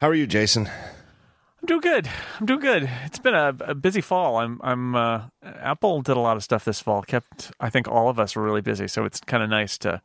How 0.00 0.08
are 0.08 0.14
you, 0.14 0.28
Jason? 0.28 0.66
I'm 1.60 1.66
doing 1.66 1.80
good. 1.80 2.08
I'm 2.38 2.46
doing 2.46 2.60
good. 2.60 2.88
It's 3.04 3.18
been 3.18 3.34
a, 3.34 3.54
a 3.60 3.74
busy 3.74 4.00
fall. 4.00 4.36
I'm. 4.36 4.60
I'm. 4.62 4.94
Uh, 4.94 5.22
Apple 5.42 6.02
did 6.02 6.16
a 6.16 6.20
lot 6.20 6.36
of 6.36 6.44
stuff 6.44 6.64
this 6.64 6.80
fall. 6.80 7.02
Kept. 7.02 7.50
I 7.58 7.68
think 7.68 7.88
all 7.88 8.08
of 8.08 8.20
us 8.20 8.36
were 8.36 8.42
really 8.42 8.60
busy. 8.60 8.86
So 8.86 9.04
it's 9.04 9.20
kind 9.20 9.42
of 9.42 9.50
nice 9.50 9.76
to 9.78 10.00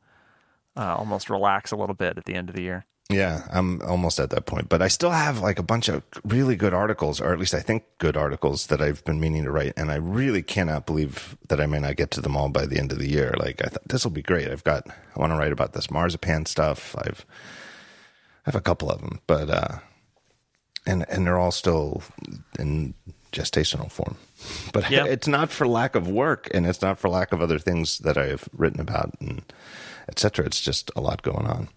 uh, 0.75 0.95
almost 0.95 1.29
relax 1.29 1.71
a 1.71 1.75
little 1.75 1.93
bit 1.93 2.17
at 2.17 2.25
the 2.25 2.33
end 2.33 2.49
of 2.49 2.55
the 2.55 2.63
year. 2.63 2.85
Yeah, 3.09 3.45
I'm 3.51 3.81
almost 3.83 4.19
at 4.19 4.31
that 4.31 4.47
point, 4.47 4.69
but 4.69 4.81
I 4.81 4.87
still 4.87 5.11
have 5.11 5.41
like 5.41 5.59
a 5.59 5.63
bunch 5.63 5.89
of 5.89 6.04
really 6.23 6.55
good 6.55 6.73
articles, 6.73 7.21
or 7.21 7.32
at 7.32 7.38
least 7.38 7.54
I 7.54 7.60
think 7.60 7.84
good 8.00 8.18
articles 8.18 8.68
that 8.68 8.82
I've 8.82 9.04
been 9.04 9.20
meaning 9.20 9.44
to 9.44 9.52
write, 9.52 9.73
and 9.78 9.91
I 9.91 9.96
really 9.96 10.41
cannot 10.41 10.88
believe 10.88 11.38
that 11.50 11.62
I 11.62 11.68
may 11.68 11.80
not 11.80 11.98
get 11.98 12.10
to 12.12 12.21
them 12.21 12.36
all 12.36 12.50
by 12.50 12.66
the 12.66 12.80
end 12.80 12.91
of 12.91 12.98
the 12.98 13.10
year. 13.10 13.36
Like 13.38 13.62
I 13.64 13.68
thought 13.68 13.88
this 13.88 14.04
will 14.04 14.12
be 14.12 14.23
great. 14.23 14.50
I've 14.50 14.64
got 14.64 14.88
I 14.88 15.20
want 15.20 15.32
to 15.32 15.38
write 15.38 15.52
about 15.52 15.73
this 15.73 15.91
marzipan 15.91 16.48
stuff. 16.48 16.96
I've 16.98 17.25
have 18.44 18.55
a 18.55 18.62
couple 18.62 18.89
of 18.89 19.00
them, 19.02 19.20
but 19.28 19.50
uh, 19.50 19.78
and 20.86 21.05
and 21.10 21.25
they're 21.25 21.39
all 21.39 21.52
still 21.52 22.04
in 22.60 22.93
gestational 23.32 23.92
form. 23.92 24.15
But 24.74 24.89
Yeah. 24.89 25.06
it's 25.06 25.28
not 25.28 25.51
for 25.51 25.65
lack 25.68 25.96
of 25.96 26.07
work, 26.07 26.50
and 26.54 26.65
it's 26.65 26.82
not 26.82 27.00
for 27.00 27.10
lack 27.10 27.32
of 27.32 27.42
other 27.42 27.60
things 27.60 28.00
that 28.00 28.18
I 28.18 28.28
have 28.28 28.50
written 28.51 28.82
about 28.82 29.11
and 29.21 29.42
etc. 30.10 30.46
It's 30.46 30.60
just 30.61 30.92
a 30.96 31.01
lot 31.01 31.21
going 31.21 31.48
on. 31.48 31.70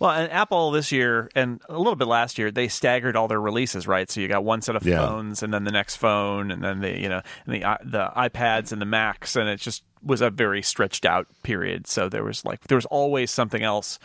Well, 0.00 0.10
and 0.10 0.30
Apple 0.30 0.70
this 0.72 0.90
year 0.92 1.30
and 1.36 1.62
a 1.68 1.78
little 1.78 1.94
bit 1.94 2.08
last 2.08 2.36
year, 2.36 2.50
they 2.50 2.66
staggered 2.68 3.14
all 3.16 3.28
their 3.28 3.40
releases, 3.40 3.86
right? 3.86 4.10
So 4.10 4.20
you 4.20 4.26
got 4.28 4.44
one 4.44 4.60
set 4.60 4.74
of 4.76 4.84
Yeah. 4.84 4.98
phones, 4.98 5.42
and 5.42 5.54
then 5.54 5.64
the 5.64 5.70
next 5.72 5.96
phone, 5.96 6.50
and 6.50 6.62
then 6.62 6.80
the 6.80 7.00
you 7.00 7.08
know, 7.08 7.22
and 7.46 7.54
the 7.54 7.78
the 7.84 8.10
iPads 8.16 8.70
and 8.72 8.82
the 8.82 8.86
Macs, 8.86 9.34
and 9.36 9.48
it 9.48 9.60
just 9.60 9.82
was 10.02 10.20
a 10.20 10.28
very 10.30 10.60
stretched 10.62 11.06
out 11.06 11.26
period. 11.42 11.86
So 11.86 12.08
there 12.10 12.24
was 12.24 12.44
like 12.44 12.60
there 12.66 12.76
was 12.76 12.86
always 12.86 13.30
something 13.30 13.62
else 13.62 13.98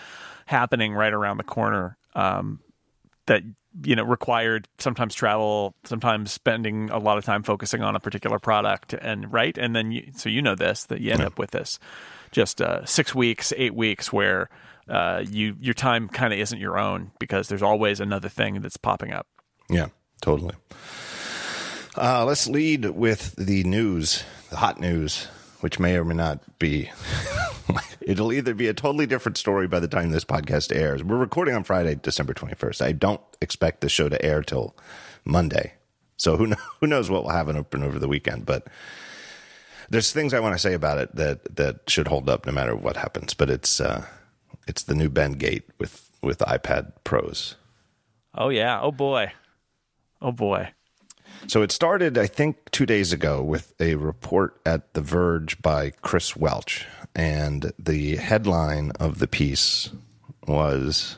happening 0.49 0.93
right 0.93 1.13
around 1.13 1.37
the 1.37 1.43
corner 1.43 1.95
um, 2.15 2.59
that 3.27 3.43
you 3.83 3.95
know 3.95 4.03
required 4.03 4.67
sometimes 4.79 5.13
travel, 5.13 5.75
sometimes 5.83 6.31
spending 6.31 6.89
a 6.89 6.97
lot 6.97 7.19
of 7.19 7.23
time 7.23 7.43
focusing 7.43 7.83
on 7.83 7.95
a 7.95 7.99
particular 7.99 8.39
product, 8.39 8.93
and 8.93 9.31
right, 9.31 9.55
and 9.59 9.75
then 9.75 9.91
you, 9.91 10.11
so 10.15 10.27
you 10.27 10.41
know 10.41 10.55
this 10.55 10.85
that 10.85 11.01
you 11.01 11.11
end 11.11 11.21
up 11.21 11.37
with 11.37 11.51
this 11.51 11.77
just 12.31 12.61
uh, 12.61 12.83
six 12.85 13.13
weeks, 13.13 13.53
eight 13.57 13.75
weeks 13.75 14.11
where 14.11 14.49
uh, 14.89 15.23
you 15.29 15.55
your 15.59 15.75
time 15.75 16.09
kind 16.09 16.33
of 16.33 16.39
isn't 16.39 16.59
your 16.59 16.79
own 16.79 17.11
because 17.19 17.47
there's 17.47 17.61
always 17.61 17.99
another 17.99 18.29
thing 18.29 18.59
that's 18.61 18.77
popping 18.77 19.13
up. 19.13 19.27
Yeah, 19.69 19.89
totally. 20.19 20.55
Uh, 21.95 22.25
let's 22.25 22.47
lead 22.47 22.85
with 22.85 23.35
the 23.35 23.63
news, 23.65 24.23
the 24.49 24.57
hot 24.57 24.79
news, 24.79 25.27
which 25.61 25.79
may 25.79 25.95
or 25.95 26.05
may 26.05 26.15
not 26.15 26.59
be. 26.59 26.89
It'll 28.01 28.33
either 28.33 28.53
be 28.53 28.67
a 28.67 28.73
totally 28.73 29.05
different 29.05 29.37
story 29.37 29.67
by 29.67 29.79
the 29.79 29.87
time 29.87 30.11
this 30.11 30.25
podcast 30.25 30.75
airs. 30.75 31.03
We're 31.03 31.17
recording 31.17 31.53
on 31.53 31.63
Friday, 31.63 31.95
December 31.95 32.33
21st. 32.33 32.81
I 32.81 32.91
don't 32.91 33.21
expect 33.41 33.81
the 33.81 33.89
show 33.89 34.09
to 34.09 34.23
air 34.23 34.41
till 34.41 34.75
Monday. 35.25 35.73
So 36.17 36.37
who, 36.37 36.47
know, 36.47 36.57
who 36.79 36.87
knows 36.87 37.09
what 37.09 37.23
will 37.23 37.31
happen 37.31 37.57
open 37.57 37.83
over 37.83 37.99
the 37.99 38.07
weekend. 38.07 38.45
But 38.45 38.67
there's 39.89 40.11
things 40.11 40.33
I 40.33 40.39
want 40.39 40.55
to 40.55 40.59
say 40.59 40.73
about 40.73 40.97
it 40.97 41.15
that, 41.15 41.55
that 41.55 41.89
should 41.89 42.07
hold 42.07 42.29
up 42.29 42.45
no 42.45 42.51
matter 42.51 42.75
what 42.75 42.97
happens. 42.97 43.33
But 43.33 43.49
it's, 43.49 43.79
uh, 43.79 44.05
it's 44.67 44.83
the 44.83 44.95
new 44.95 45.09
Bendgate 45.09 45.63
with, 45.77 46.09
with 46.21 46.39
iPad 46.39 46.93
Pros. 47.03 47.55
Oh 48.33 48.49
yeah. 48.49 48.79
Oh 48.81 48.91
boy. 48.91 49.31
Oh 50.21 50.31
boy. 50.31 50.71
So 51.47 51.61
it 51.61 51.71
started, 51.71 52.17
I 52.17 52.27
think, 52.27 52.69
two 52.71 52.85
days 52.85 53.11
ago 53.11 53.41
with 53.41 53.73
a 53.79 53.95
report 53.95 54.59
at 54.65 54.93
The 54.93 55.01
Verge 55.01 55.61
by 55.61 55.91
Chris 56.01 56.35
Welch. 56.35 56.85
And 57.15 57.71
the 57.79 58.17
headline 58.17 58.91
of 58.99 59.19
the 59.19 59.27
piece 59.27 59.89
was 60.47 61.17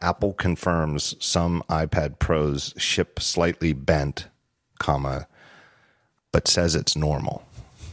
Apple 0.00 0.34
confirms 0.34 1.16
some 1.24 1.62
iPad 1.68 2.18
Pros 2.18 2.74
ship 2.76 3.20
slightly 3.20 3.72
bent, 3.72 4.28
comma, 4.78 5.26
but 6.30 6.46
says 6.46 6.74
it's 6.74 6.96
normal. 6.96 7.44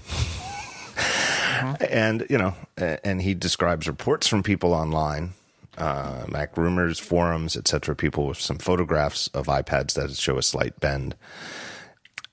Uh-huh. 0.08 1.76
And, 1.90 2.26
you 2.30 2.38
know, 2.38 2.54
and 2.78 3.22
he 3.22 3.34
describes 3.34 3.88
reports 3.88 4.28
from 4.28 4.44
people 4.44 4.74
online 4.74 5.34
uh, 5.80 6.26
Mac 6.28 6.58
rumors, 6.58 7.00
forums, 7.00 7.56
etc. 7.56 7.96
People 7.96 8.28
with 8.28 8.40
some 8.40 8.58
photographs 8.58 9.28
of 9.30 9.48
iPads 9.48 9.94
that 9.94 10.12
show 10.16 10.38
a 10.38 10.44
slight 10.44 10.80
bend. 10.80 11.16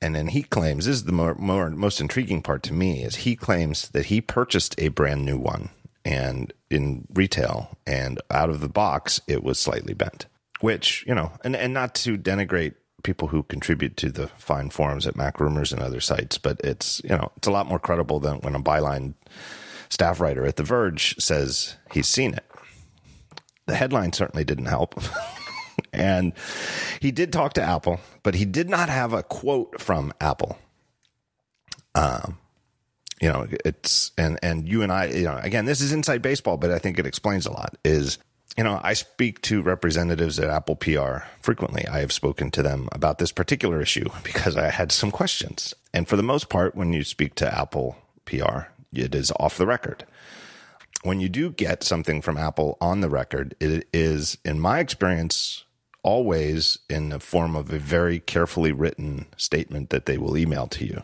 And 0.03 0.15
then 0.15 0.29
he 0.29 0.43
claims 0.43 0.84
this 0.84 0.97
is 0.97 1.05
the 1.05 1.12
more, 1.12 1.34
more 1.37 1.71
most 1.71 2.01
intriguing 2.01 2.43
part 2.43 2.62
to 2.65 2.75
me 2.75 3.03
is 3.03 3.17
he 3.17 3.34
claims 3.34 3.89
that 3.91 4.07
he 4.07 4.21
purchased 4.21 4.75
a 4.79 4.89
brand 4.89 5.25
new 5.25 5.39
one 5.39 5.71
and 6.05 6.53
in 6.71 7.07
retail 7.15 7.77
and 7.87 8.21
out 8.31 8.51
of 8.51 8.61
the 8.61 8.69
box 8.69 9.21
it 9.27 9.43
was 9.43 9.59
slightly 9.59 9.95
bent. 9.95 10.27
Which 10.61 11.05
you 11.07 11.15
know, 11.15 11.33
and 11.45 11.55
and 11.57 11.73
not 11.73 11.95
to 11.97 12.17
denigrate 12.17 12.75
people 13.03 13.28
who 13.28 13.43
contribute 13.45 13.97
to 13.99 14.11
the 14.11 14.28
fine 14.39 14.71
forums 14.71 15.07
at 15.07 15.17
Mac 15.17 15.39
Rumors 15.39 15.73
and 15.73 15.83
other 15.83 16.01
sites, 16.01 16.39
but 16.39 16.61
it's 16.61 17.01
you 17.03 17.11
know 17.11 17.31
it's 17.37 17.49
a 17.49 17.53
lot 17.53 17.67
more 17.67 17.78
credible 17.78 18.21
than 18.21 18.41
when 18.41 18.55
a 18.55 18.61
byline 18.61 19.15
staff 19.89 20.21
writer 20.21 20.45
at 20.47 20.57
The 20.57 20.63
Verge 20.63 21.15
says 21.19 21.77
he's 21.93 22.09
seen 22.09 22.34
it 22.34 22.45
the 23.66 23.75
headline 23.75 24.12
certainly 24.12 24.44
didn't 24.44 24.66
help. 24.66 25.00
and 25.93 26.32
he 27.00 27.10
did 27.10 27.32
talk 27.32 27.54
to 27.54 27.62
Apple, 27.62 28.00
but 28.22 28.34
he 28.34 28.44
did 28.44 28.69
not 28.69 28.88
have 28.88 29.12
a 29.12 29.22
quote 29.22 29.81
from 29.81 30.12
Apple. 30.21 30.59
Um, 31.94 32.38
you 33.21 33.28
know, 33.28 33.47
it's 33.65 34.12
and 34.19 34.38
and 34.43 34.69
you 34.69 34.82
and 34.82 34.93
I, 34.93 35.06
you 35.06 35.25
know, 35.25 35.38
again, 35.43 35.65
this 35.65 35.81
is 35.81 35.93
inside 35.93 36.22
baseball, 36.22 36.56
but 36.56 36.71
I 36.71 36.78
think 36.78 36.99
it 36.99 37.06
explains 37.06 37.47
a 37.47 37.53
lot. 37.53 37.77
Is 37.84 38.19
you 38.56 38.65
know, 38.65 38.81
I 38.82 38.94
speak 38.94 39.43
to 39.43 39.62
representatives 39.62 40.38
at 40.38 40.48
Apple 40.48 40.77
PR 40.77 41.19
frequently. 41.41 41.87
I 41.87 42.00
have 42.00 42.12
spoken 42.12 42.50
to 42.53 42.62
them 42.62 42.88
about 42.93 43.19
this 43.19 43.33
particular 43.33 43.81
issue 43.81 44.09
because 44.22 44.56
I 44.56 44.71
had 44.71 44.93
some 44.93 45.10
questions. 45.10 45.75
And 45.93 46.09
for 46.09 46.16
the 46.16 46.22
most 46.22 46.48
part, 46.48 46.75
when 46.75 46.93
you 46.93 47.04
speak 47.04 47.34
to 47.37 47.59
Apple 47.59 47.97
PR, 48.25 48.69
it 48.93 49.15
is 49.15 49.33
off 49.38 49.59
the 49.59 49.66
record 49.66 50.04
when 51.06 51.21
you 51.21 51.28
do 51.28 51.50
get 51.50 51.83
something 51.83 52.21
from 52.21 52.37
Apple 52.37 52.77
on 52.81 53.00
the 53.00 53.09
record, 53.09 53.55
it 53.61 53.89
is, 53.93 54.39
in 54.44 54.59
my 54.61 54.81
experience, 54.81 55.65
always 56.03 56.78
in 56.91 57.09
the 57.09 57.21
form 57.21 57.56
of 57.56 57.72
a 57.72 57.78
very 57.78 58.21
carefully 58.21 58.72
written 58.72 59.27
statement 59.37 59.91
that 59.91 60.06
they 60.06 60.19
will 60.19 60.37
email 60.37 60.66
to 60.66 60.84
you 60.84 61.03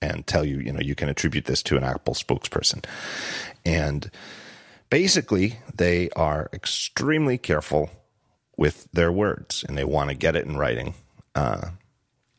and 0.00 0.26
tell 0.26 0.44
you, 0.44 0.58
you 0.58 0.72
know, 0.72 0.80
you 0.80 0.94
can 0.94 1.08
attribute 1.08 1.44
this 1.44 1.62
to 1.62 1.76
an 1.76 1.84
Apple 1.84 2.14
spokesperson. 2.14 2.84
And 3.64 4.10
basically, 4.90 5.58
they 5.72 6.10
are 6.10 6.48
extremely 6.52 7.38
careful 7.38 7.90
with 8.56 8.88
their 8.92 9.12
words 9.12 9.64
and 9.66 9.78
they 9.78 9.84
want 9.84 10.10
to 10.10 10.16
get 10.16 10.36
it 10.36 10.46
in 10.46 10.56
writing. 10.56 10.94
Uh, 11.34 11.68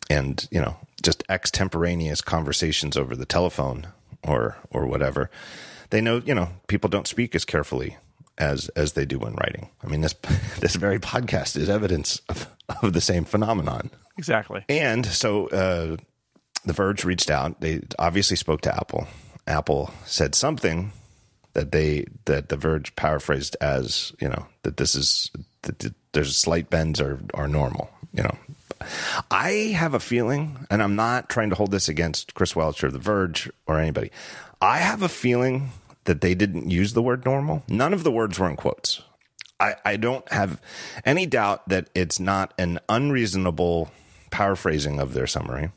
and, 0.09 0.47
you 0.51 0.59
know, 0.61 0.77
just 1.01 1.23
extemporaneous 1.29 2.21
conversations 2.21 2.97
over 2.97 3.15
the 3.15 3.25
telephone 3.25 3.87
or 4.25 4.57
or 4.71 4.85
whatever 4.85 5.29
they 5.93 6.01
know 6.01 6.21
you 6.25 6.33
know 6.33 6.49
people 6.67 6.89
don't 6.89 7.07
speak 7.07 7.35
as 7.35 7.45
carefully 7.45 7.97
as 8.39 8.67
as 8.69 8.93
they 8.93 9.05
do 9.05 9.19
when 9.19 9.35
writing. 9.35 9.69
I 9.83 9.87
mean 9.87 10.01
this 10.01 10.13
this 10.59 10.75
very 10.75 10.99
podcast 10.99 11.55
is 11.55 11.69
evidence 11.69 12.19
of, 12.27 12.47
of 12.81 12.93
the 12.93 13.01
same 13.01 13.25
phenomenon. 13.25 13.91
Exactly. 14.17 14.65
and 14.67 15.05
so 15.05 15.47
uh 15.49 15.97
the 16.65 16.73
verge 16.73 17.05
reached 17.05 17.29
out. 17.29 17.61
They 17.61 17.81
obviously 17.99 18.37
spoke 18.37 18.61
to 18.61 18.75
apple. 18.75 19.07
Apple 19.45 19.93
said 20.05 20.33
something 20.33 20.91
that 21.53 21.71
they 21.71 22.05
that 22.25 22.49
the 22.49 22.57
verge 22.57 22.95
paraphrased 22.95 23.55
as 23.61 24.13
you 24.19 24.29
know 24.29 24.47
that 24.63 24.77
this 24.77 24.95
is 24.95 25.29
that 25.61 25.93
there's 26.13 26.35
slight 26.35 26.71
bends 26.71 26.99
are 26.99 27.19
are 27.35 27.47
normal 27.47 27.91
you 28.13 28.23
know. 28.23 28.37
I 29.31 29.73
have 29.77 29.93
a 29.93 29.99
feeling, 29.99 30.67
and 30.69 30.83
I'm 30.83 30.95
not 30.95 31.29
trying 31.29 31.49
to 31.49 31.55
hold 31.55 31.71
this 31.71 31.87
against 31.87 32.33
Chris 32.33 32.53
Welch 32.53 32.83
or 32.83 32.91
The 32.91 32.99
Verge 32.99 33.49
or 33.65 33.79
anybody. 33.79 34.11
I 34.61 34.77
have 34.77 35.01
a 35.01 35.09
feeling 35.09 35.71
that 36.05 36.21
they 36.21 36.35
didn't 36.35 36.69
use 36.69 36.93
the 36.93 37.01
word 37.01 37.25
normal. 37.25 37.63
None 37.67 37.93
of 37.93 38.03
the 38.03 38.11
words 38.11 38.39
were 38.39 38.49
in 38.49 38.55
quotes. 38.55 39.01
I, 39.59 39.75
I 39.85 39.95
don't 39.97 40.29
have 40.31 40.61
any 41.05 41.25
doubt 41.25 41.69
that 41.69 41.89
it's 41.95 42.19
not 42.19 42.53
an 42.57 42.79
unreasonable 42.89 43.91
paraphrasing 44.31 44.99
of 44.99 45.13
their 45.13 45.27
summary, 45.27 45.71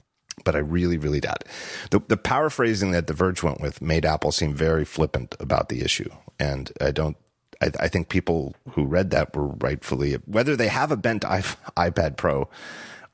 but 0.45 0.57
I 0.57 0.59
really, 0.59 0.99
really 0.99 1.21
doubt. 1.21 1.45
The, 1.91 2.01
the 2.01 2.17
paraphrasing 2.17 2.91
that 2.93 3.07
The 3.07 3.15
Verge 3.15 3.43
went 3.43 3.61
with 3.61 3.83
made 3.83 4.05
Apple 4.05 4.33
seem 4.33 4.55
very 4.55 4.85
flippant 4.85 5.37
about 5.39 5.69
the 5.69 5.83
issue. 5.83 6.11
And 6.39 6.73
I 6.81 6.91
don't 6.91 7.17
I, 7.61 7.71
I 7.81 7.89
think 7.89 8.09
people 8.09 8.55
who 8.73 8.85
read 8.85 9.11
that 9.11 9.35
were 9.35 9.49
rightfully 9.49 10.15
whether 10.27 10.57
they 10.57 10.69
have 10.69 10.93
a 10.93 10.97
bent 10.97 11.23
iPad 11.23 12.17
Pro 12.17 12.49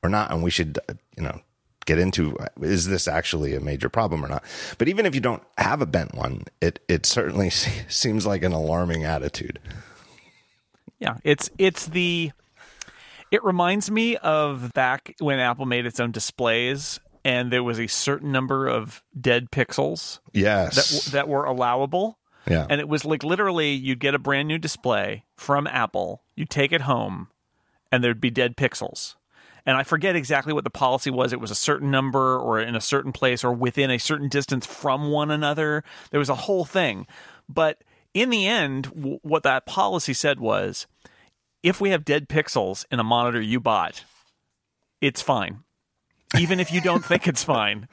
or 0.01 0.09
not, 0.09 0.31
and 0.31 0.43
we 0.43 0.51
should 0.51 0.79
you 1.17 1.23
know 1.23 1.41
get 1.85 1.99
into 1.99 2.37
is 2.61 2.87
this 2.87 3.07
actually 3.07 3.55
a 3.55 3.59
major 3.59 3.89
problem 3.89 4.23
or 4.23 4.27
not. 4.27 4.43
But 4.77 4.87
even 4.87 5.05
if 5.05 5.13
you 5.15 5.21
don't 5.21 5.43
have 5.57 5.81
a 5.81 5.85
bent 5.85 6.13
one, 6.15 6.43
it 6.61 6.79
it 6.87 7.05
certainly 7.05 7.49
seems 7.89 8.25
like 8.25 8.43
an 8.43 8.51
alarming 8.51 9.03
attitude. 9.03 9.59
Yeah, 10.99 11.17
it's 11.23 11.49
it's 11.57 11.87
the 11.87 12.31
it 13.31 13.43
reminds 13.43 13.89
me 13.91 14.15
of 14.17 14.71
back 14.73 15.15
when 15.19 15.39
Apple 15.39 15.65
made 15.65 15.85
its 15.85 15.99
own 15.99 16.11
displays 16.11 16.99
and 17.25 17.51
there 17.51 17.63
was 17.63 17.79
a 17.79 17.87
certain 17.87 18.31
number 18.31 18.67
of 18.67 19.01
dead 19.19 19.49
pixels 19.51 20.19
Yes, 20.33 21.05
that 21.05 21.11
that 21.11 21.27
were 21.27 21.45
allowable. 21.45 22.19
yeah, 22.47 22.67
And 22.69 22.79
it 22.79 22.87
was 22.87 23.05
like 23.05 23.23
literally 23.23 23.71
you'd 23.71 23.99
get 23.99 24.13
a 24.15 24.19
brand 24.19 24.47
new 24.47 24.57
display 24.57 25.23
from 25.35 25.65
Apple, 25.67 26.21
you 26.35 26.45
take 26.45 26.71
it 26.71 26.81
home, 26.81 27.27
and 27.91 28.03
there'd 28.03 28.21
be 28.21 28.29
dead 28.29 28.55
pixels. 28.57 29.15
And 29.65 29.77
I 29.77 29.83
forget 29.83 30.15
exactly 30.15 30.51
what 30.53 30.65
the 30.65 30.69
policy 30.69 31.09
was. 31.09 31.31
It 31.31 31.39
was 31.39 31.51
a 31.51 31.55
certain 31.55 31.89
number 31.89 32.37
or 32.37 32.59
in 32.59 32.75
a 32.75 32.81
certain 32.81 33.13
place 33.13 33.43
or 33.43 33.53
within 33.53 33.89
a 33.89 33.97
certain 33.97 34.27
distance 34.27 34.65
from 34.65 35.09
one 35.09 35.31
another. 35.31 35.83
There 36.11 36.19
was 36.19 36.29
a 36.29 36.35
whole 36.35 36.65
thing. 36.65 37.07
But 37.47 37.83
in 38.13 38.29
the 38.29 38.47
end, 38.47 38.93
w- 38.93 39.19
what 39.21 39.43
that 39.43 39.65
policy 39.65 40.13
said 40.13 40.39
was 40.39 40.85
if 41.61 41.79
we 41.79 41.91
have 41.91 42.03
dead 42.03 42.27
pixels 42.27 42.85
in 42.91 42.99
a 42.99 43.03
monitor 43.03 43.41
you 43.41 43.59
bought, 43.59 44.03
it's 44.99 45.21
fine. 45.21 45.59
Even 46.37 46.59
if 46.59 46.71
you 46.71 46.81
don't 46.81 47.05
think 47.05 47.27
it's 47.27 47.43
fine, 47.43 47.87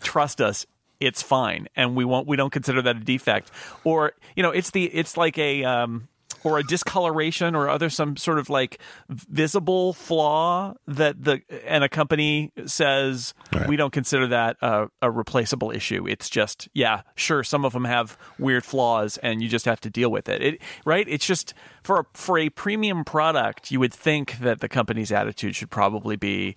trust 0.00 0.40
us, 0.40 0.64
it's 1.00 1.22
fine, 1.22 1.68
and 1.76 1.96
we 1.96 2.04
won't. 2.04 2.26
We 2.26 2.36
don't 2.36 2.52
consider 2.52 2.80
that 2.82 2.96
a 2.96 3.00
defect, 3.00 3.50
or 3.82 4.12
you 4.36 4.42
know, 4.42 4.50
it's 4.50 4.70
the 4.70 4.84
it's 4.84 5.16
like 5.16 5.36
a 5.38 5.64
um, 5.64 6.08
or 6.44 6.58
a 6.58 6.62
discoloration 6.62 7.54
or 7.54 7.68
other 7.68 7.90
some 7.90 8.16
sort 8.16 8.38
of 8.38 8.48
like 8.50 8.78
visible 9.08 9.92
flaw 9.94 10.74
that 10.86 11.24
the 11.24 11.42
and 11.66 11.82
a 11.82 11.88
company 11.88 12.52
says 12.66 13.34
Right. 13.52 13.68
we 13.68 13.76
don't 13.76 13.92
consider 13.92 14.26
that 14.28 14.56
a, 14.62 14.88
a 15.02 15.10
replaceable 15.10 15.70
issue. 15.70 16.06
It's 16.06 16.28
just 16.28 16.68
yeah, 16.74 17.02
sure, 17.16 17.42
some 17.44 17.64
of 17.64 17.72
them 17.72 17.84
have 17.84 18.16
weird 18.38 18.64
flaws, 18.64 19.16
and 19.18 19.42
you 19.42 19.48
just 19.48 19.64
have 19.64 19.80
to 19.80 19.90
deal 19.90 20.10
with 20.10 20.28
it. 20.28 20.42
It 20.42 20.62
right? 20.84 21.06
It's 21.08 21.26
just 21.26 21.54
for 21.82 22.00
a, 22.00 22.04
for 22.14 22.38
a 22.38 22.50
premium 22.50 23.04
product, 23.04 23.70
you 23.70 23.80
would 23.80 23.94
think 23.94 24.38
that 24.38 24.60
the 24.60 24.68
company's 24.68 25.12
attitude 25.12 25.56
should 25.56 25.70
probably 25.70 26.16
be 26.16 26.56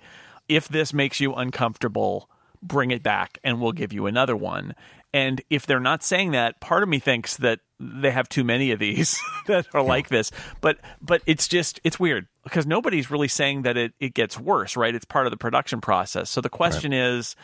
if 0.49 0.67
this 0.67 0.93
makes 0.93 1.19
you 1.19 1.33
uncomfortable, 1.33 2.29
bring 2.61 2.91
it 2.91 3.03
back 3.03 3.37
and 3.43 3.61
we'll 3.61 3.71
give 3.73 3.93
you 3.93 4.05
another 4.05 4.35
one. 4.35 4.73
And 5.13 5.41
if 5.49 5.65
they're 5.65 5.79
not 5.79 6.03
saying 6.03 6.31
that, 6.31 6.59
part 6.59 6.83
of 6.83 6.89
me 6.89 6.99
thinks 6.99 7.37
that 7.37 7.59
they 7.79 8.11
have 8.11 8.27
too 8.27 8.43
many 8.43 8.71
of 8.71 8.79
these 8.79 9.19
that 9.47 9.67
are 9.73 9.83
like 9.83 10.09
this. 10.09 10.31
But 10.61 10.77
but 11.01 11.21
it's 11.25 11.47
just 11.47 11.79
it's 11.83 11.99
weird 11.99 12.27
because 12.43 12.65
nobody's 12.65 13.11
really 13.11 13.27
saying 13.27 13.63
that 13.63 13.77
it, 13.77 13.93
it 13.99 14.13
gets 14.13 14.39
worse, 14.39 14.75
right? 14.75 14.93
It's 14.95 15.05
part 15.05 15.27
of 15.27 15.31
the 15.31 15.37
production 15.37 15.81
process. 15.81 16.29
So 16.29 16.41
the 16.41 16.49
question 16.49 16.93
is 16.93 17.35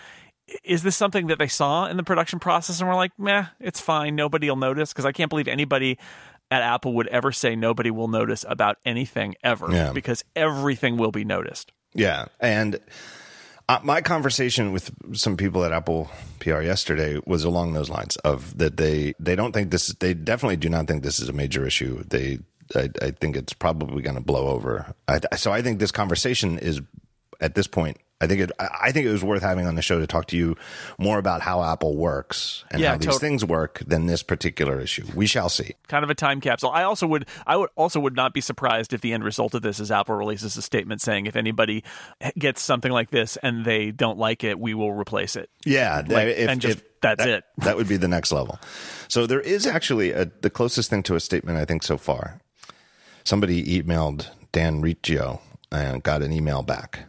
is 0.66 0.84
this 0.84 0.96
something 0.98 1.28
that 1.28 1.40
they 1.40 1.48
saw 1.48 1.86
in 1.88 1.96
the 1.96 2.04
production 2.04 2.38
process 2.38 2.80
and 2.82 2.90
we're 2.90 2.96
like, 2.96 3.12
meh, 3.18 3.46
it's 3.62 3.80
fine, 3.80 4.16
nobody 4.16 4.50
will 4.50 4.58
notice? 4.58 4.92
Because 4.92 5.06
I 5.06 5.14
can't 5.14 5.30
believe 5.30 5.48
anybody 5.48 5.98
at 6.52 6.62
Apple 6.62 6.94
would 6.96 7.08
ever 7.08 7.32
say 7.32 7.56
nobody 7.56 7.90
will 7.92 8.10
notice 8.10 8.44
about 8.48 8.78
anything 8.86 9.36
ever 9.42 9.72
Yeah. 9.72 9.94
because 9.94 10.24
everything 10.36 10.98
will 10.98 11.12
be 11.12 11.24
noticed. 11.24 11.72
Yeah, 11.96 12.26
and 12.42 12.80
uh, 13.74 13.80
my 13.84 14.02
conversation 14.02 14.72
with 14.72 14.92
some 15.14 15.36
people 15.38 15.64
at 15.66 15.72
Apple 15.72 16.10
PR 16.40 16.62
yesterday 16.62 17.20
was 17.26 17.44
along 17.44 17.74
those 17.74 17.90
lines 17.90 18.18
of 18.18 18.58
that 18.58 18.78
they 18.78 19.14
they 19.20 19.36
don't 19.36 19.52
think 19.52 19.72
this 19.72 19.88
they 20.00 20.14
definitely 20.14 20.58
do 20.58 20.70
not 20.70 20.88
think 20.88 21.04
this 21.04 21.20
is 21.20 21.30
a 21.30 21.34
major 21.34 21.66
issue. 21.66 22.04
They 22.04 22.40
I, 22.76 22.90
I 23.02 23.12
think 23.12 23.36
it's 23.36 23.54
probably 23.54 24.02
going 24.02 24.16
to 24.16 24.22
blow 24.22 24.48
over. 24.48 24.94
I, 25.08 25.20
so 25.36 25.52
I 25.52 25.62
think 25.62 25.80
this 25.80 25.92
conversation 25.92 26.60
is 26.60 26.82
at 27.42 27.56
this 27.56 27.68
point. 27.68 27.98
I 28.22 28.28
think 28.28 28.40
it. 28.40 28.52
I 28.58 28.94
think 28.94 29.06
it 29.06 29.12
was 29.12 29.24
worth 29.24 29.42
having 29.42 29.66
on 29.68 29.76
the 29.76 29.82
show 29.82 30.00
to 30.00 30.08
talk 30.08 30.28
to 30.28 30.38
you 30.38 30.56
more 30.98 31.18
about 31.18 31.42
how 31.42 31.62
Apple 31.62 31.98
works 31.98 32.64
and 32.72 32.80
Yeah, 32.82 32.92
how 32.92 32.98
these 32.98 33.08
tot- 33.08 33.20
things 33.20 33.44
work 33.44 33.82
than 33.86 34.06
this 34.06 34.24
particular 34.24 34.80
issue. 34.80 35.06
We 35.14 35.26
shall 35.28 35.50
see. 35.50 35.74
kind 35.90 36.06
of 36.06 36.10
a 36.10 36.16
time 36.16 36.40
capsule. 36.40 36.70
I 36.72 36.84
also 36.84 37.06
would 37.08 37.26
I 37.46 37.58
would 37.58 37.70
also 37.76 38.00
would 38.00 38.16
not 38.16 38.34
be 38.34 38.40
surprised 38.40 38.94
if 38.94 39.02
the 39.02 39.12
end 39.12 39.26
result 39.26 39.54
of 39.56 39.62
this 39.62 39.80
is 39.82 39.92
Apple 39.92 40.16
releases 40.16 40.56
a 40.56 40.62
statement 40.62 41.02
saying 41.02 41.26
if 41.26 41.36
anybody 41.36 41.84
gets 42.38 42.62
something 42.62 42.92
like 42.94 43.10
this 43.10 43.38
and 43.44 43.66
they 43.66 43.92
don't 43.92 44.18
like 44.18 44.46
it, 44.46 44.58
we 44.58 44.74
will 44.74 44.94
replace 44.94 45.36
it. 45.36 45.50
Yeah, 45.66 46.04
Like, 46.08 46.28
if- 46.30 46.48
and 46.50 46.62
just 46.62 46.78
if- 46.78 46.84
that's 47.02 47.18
that, 47.26 47.30
it. 47.30 47.44
That 47.58 47.76
would 47.76 47.90
be 47.90 47.98
the 47.98 48.08
next 48.08 48.32
level. 48.32 48.58
So 49.10 49.28
there 49.28 49.42
is 49.42 49.68
actually 49.68 50.12
a, 50.12 50.32
the 50.42 50.50
closest 50.50 50.90
thing 50.90 51.04
to 51.04 51.16
a 51.16 51.20
statement 51.20 51.58
I 51.58 51.66
think 51.66 51.84
so 51.84 51.98
far. 51.98 52.40
Somebody 53.26 53.82
emailed 53.82 54.28
Dan 54.54 54.80
Riccio 54.80 55.42
and 55.72 56.02
got 56.04 56.22
an 56.22 56.32
email 56.32 56.62
back, 56.64 57.06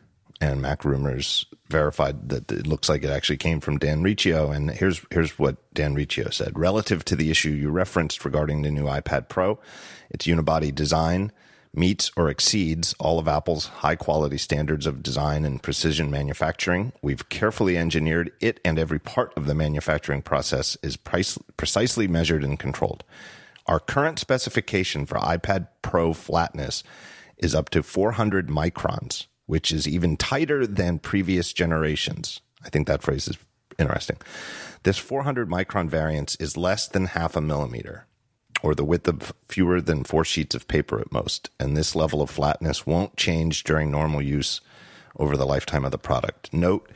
and 0.52 0.60
Mac 0.60 0.84
Rumors 0.84 1.46
verified 1.68 2.28
that 2.28 2.52
it 2.52 2.66
looks 2.66 2.88
like 2.88 3.02
it 3.02 3.10
actually 3.10 3.38
came 3.38 3.60
from 3.60 3.78
Dan 3.78 4.02
Riccio. 4.02 4.50
And 4.50 4.70
here's 4.70 5.00
here's 5.10 5.38
what 5.38 5.56
Dan 5.72 5.94
Riccio 5.94 6.30
said 6.30 6.58
relative 6.58 7.04
to 7.06 7.16
the 7.16 7.30
issue 7.30 7.50
you 7.50 7.70
referenced 7.70 8.24
regarding 8.24 8.62
the 8.62 8.70
new 8.70 8.84
iPad 8.84 9.28
Pro, 9.28 9.58
its 10.10 10.26
unibody 10.26 10.74
design 10.74 11.32
meets 11.76 12.12
or 12.16 12.28
exceeds 12.28 12.94
all 13.00 13.18
of 13.18 13.26
Apple's 13.26 13.66
high 13.66 13.96
quality 13.96 14.38
standards 14.38 14.86
of 14.86 15.02
design 15.02 15.44
and 15.44 15.62
precision 15.62 16.08
manufacturing. 16.10 16.92
We've 17.02 17.28
carefully 17.28 17.76
engineered 17.76 18.30
it, 18.40 18.60
and 18.64 18.78
every 18.78 19.00
part 19.00 19.32
of 19.36 19.46
the 19.46 19.54
manufacturing 19.54 20.22
process 20.22 20.76
is 20.84 20.96
price, 20.96 21.36
precisely 21.56 22.06
measured 22.06 22.44
and 22.44 22.58
controlled. 22.58 23.02
Our 23.66 23.80
current 23.80 24.20
specification 24.20 25.04
for 25.04 25.18
iPad 25.18 25.68
Pro 25.82 26.12
flatness 26.12 26.84
is 27.38 27.56
up 27.56 27.70
to 27.70 27.82
400 27.82 28.48
microns, 28.48 29.26
which 29.46 29.72
is 29.72 29.88
even 29.88 30.16
tighter 30.16 30.66
than 30.66 30.98
previous 30.98 31.52
generations. 31.52 32.40
I 32.64 32.70
think 32.70 32.86
that 32.86 33.02
phrase 33.02 33.28
is 33.28 33.38
interesting. 33.78 34.16
This 34.82 34.98
400 34.98 35.48
micron 35.48 35.88
variance 35.88 36.36
is 36.36 36.56
less 36.56 36.88
than 36.88 37.06
half 37.06 37.36
a 37.36 37.40
millimeter 37.40 38.06
or 38.62 38.74
the 38.74 38.84
width 38.84 39.06
of 39.06 39.34
fewer 39.46 39.80
than 39.80 40.04
four 40.04 40.24
sheets 40.24 40.54
of 40.54 40.66
paper 40.68 40.98
at 40.98 41.12
most. 41.12 41.50
And 41.60 41.76
this 41.76 41.94
level 41.94 42.22
of 42.22 42.30
flatness 42.30 42.86
won't 42.86 43.16
change 43.16 43.62
during 43.64 43.90
normal 43.90 44.22
use 44.22 44.62
over 45.16 45.36
the 45.36 45.46
lifetime 45.46 45.84
of 45.84 45.90
the 45.90 45.98
product. 45.98 46.52
Note, 46.52 46.90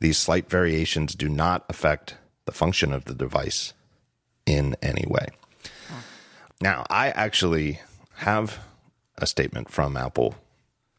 these 0.00 0.18
slight 0.18 0.50
variations 0.50 1.14
do 1.14 1.28
not 1.28 1.64
affect 1.68 2.16
the 2.46 2.52
function 2.52 2.92
of 2.92 3.04
the 3.04 3.14
device 3.14 3.72
in 4.44 4.76
any 4.82 5.04
way. 5.06 5.28
Now, 6.60 6.84
I 6.90 7.10
actually 7.10 7.80
have 8.16 8.58
a 9.16 9.26
statement 9.26 9.70
from 9.70 9.96
Apple 9.96 10.34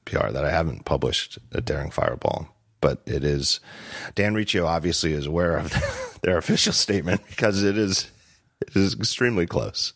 PR 0.06 0.30
that 0.30 0.46
I 0.46 0.52
haven't 0.52 0.86
published 0.86 1.38
at 1.54 1.66
Daring 1.66 1.92
Fireball, 1.92 2.48
but 2.82 3.02
it 3.06 3.24
is 3.24 3.60
Dan 4.16 4.34
Riccio 4.34 4.66
obviously 4.66 5.14
is 5.14 5.26
aware 5.26 5.58
of 5.58 5.74
their 6.22 6.38
official 6.38 6.74
statement 6.74 7.22
because 7.28 7.64
it 7.64 7.78
is 7.78 8.12
it 8.62 8.76
is 8.76 8.94
extremely 8.94 9.46
close. 9.46 9.94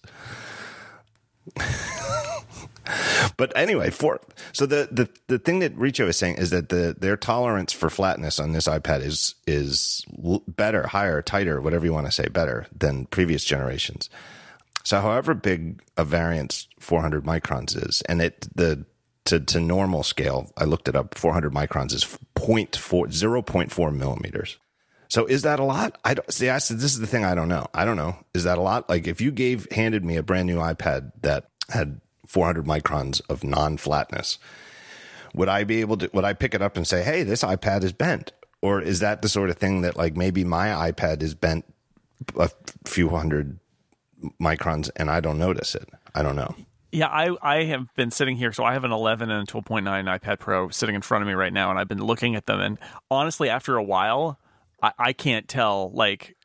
but 3.38 3.56
anyway, 3.56 3.90
for 3.90 4.20
so 4.52 4.66
the, 4.66 4.88
the 4.92 5.10
the 5.28 5.40
thing 5.40 5.60
that 5.60 5.76
Riccio 5.76 6.08
is 6.08 6.18
saying 6.18 6.36
is 6.38 6.50
that 6.50 6.70
the 6.70 6.96
their 6.98 7.18
tolerance 7.18 7.74
for 7.74 7.90
flatness 7.90 8.40
on 8.40 8.52
this 8.52 8.68
iPad 8.68 9.02
is 9.02 9.36
is 9.48 10.06
better, 10.48 10.88
higher, 10.88 11.22
tighter, 11.22 11.62
whatever 11.62 11.86
you 11.86 11.94
want 11.94 12.08
to 12.08 12.12
say, 12.12 12.28
better 12.28 12.68
than 12.76 13.06
previous 13.06 13.44
generations. 13.44 14.10
So, 14.84 15.02
however 15.02 15.34
big 15.34 15.82
a 15.98 16.04
variance 16.04 16.68
400 16.80 17.24
microns 17.24 17.76
is, 17.88 18.02
and 18.04 18.22
it 18.22 18.48
the 18.56 18.86
to, 19.30 19.40
to 19.40 19.60
normal 19.60 20.04
scale, 20.04 20.52
I 20.58 20.66
looked 20.66 20.88
it 20.88 20.96
up. 20.96 21.16
400 21.16 21.54
microns 21.54 21.94
is 21.94 22.04
0.4, 22.36 22.70
0.4 22.70 23.96
millimeters. 23.96 24.58
So, 25.08 25.26
is 25.26 25.42
that 25.44 25.60
a 25.60 25.64
lot? 25.64 25.98
I 26.04 26.14
don't 26.14 26.32
see. 26.32 26.50
I 26.50 26.60
said 26.60 26.78
this 26.78 26.94
is 26.94 27.00
the 27.00 27.08
thing 27.08 27.26
I 27.26 27.34
don't 27.34 27.48
know. 27.48 27.68
I 27.74 27.86
don't 27.86 27.98
know. 27.98 28.18
Is 28.34 28.44
that 28.44 28.58
a 28.58 28.62
lot? 28.62 28.90
Like, 28.90 29.08
if 29.08 29.22
you 29.22 29.32
gave 29.32 29.68
handed 29.72 30.06
me 30.06 30.18
a 30.18 30.24
brand 30.24 30.48
new 30.48 30.58
iPad 30.58 31.12
that 31.22 31.50
had 31.70 32.02
400 32.28 32.66
microns 32.66 33.22
of 33.28 33.44
non 33.44 33.78
flatness, 33.78 34.38
would 35.34 35.50
I 35.50 35.64
be 35.64 35.82
able 35.82 35.98
to? 35.98 36.10
Would 36.14 36.26
I 36.26 36.34
pick 36.34 36.54
it 36.54 36.62
up 36.62 36.78
and 36.78 36.88
say, 36.88 37.04
"Hey, 37.04 37.24
this 37.24 37.44
iPad 37.44 37.84
is 37.84 37.92
bent"? 37.92 38.34
Or 38.62 38.82
is 38.82 39.00
that 39.00 39.22
the 39.22 39.30
sort 39.30 39.50
of 39.50 39.58
thing 39.58 39.82
that, 39.82 39.96
like, 39.96 40.18
maybe 40.18 40.44
my 40.44 40.92
iPad 40.92 41.24
is 41.24 41.34
bent 41.34 41.66
a 42.36 42.52
few 42.86 43.10
hundred 43.10 43.60
microns 44.40 44.90
and 44.96 45.10
I 45.10 45.20
don't 45.22 45.40
notice 45.40 45.76
it. 45.76 45.90
I 46.14 46.22
don't 46.24 46.36
know. 46.36 46.56
Yeah, 46.92 47.08
I, 47.08 47.36
I 47.42 47.64
have 47.66 47.94
been 47.96 48.12
sitting 48.12 48.36
here. 48.38 48.52
So 48.52 48.64
I 48.64 48.74
have 48.74 48.84
an 48.84 48.92
11 48.92 49.30
and 49.30 49.48
a 49.48 49.52
12.9 49.52 49.84
iPad 50.20 50.40
Pro 50.40 50.70
sitting 50.70 50.96
in 50.96 51.02
front 51.02 51.22
of 51.22 51.28
me 51.28 51.34
right 51.34 51.54
now, 51.54 51.70
and 51.70 51.78
I've 51.80 51.88
been 51.88 52.04
looking 52.04 52.36
at 52.36 52.46
them. 52.48 52.60
And 52.60 52.78
honestly, 53.12 53.50
after 53.50 53.76
a 53.78 53.84
while, 53.84 54.40
I, 54.82 54.92
I 54.98 55.14
can't 55.14 55.48
tell 55.48 55.92
like 55.92 56.36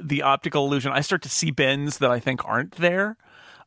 the 0.00 0.22
optical 0.22 0.66
illusion. 0.66 0.92
I 0.92 1.00
start 1.00 1.22
to 1.22 1.28
see 1.28 1.50
bends 1.50 1.98
that 1.98 2.10
I 2.10 2.20
think 2.20 2.44
aren't 2.44 2.72
there. 2.76 3.16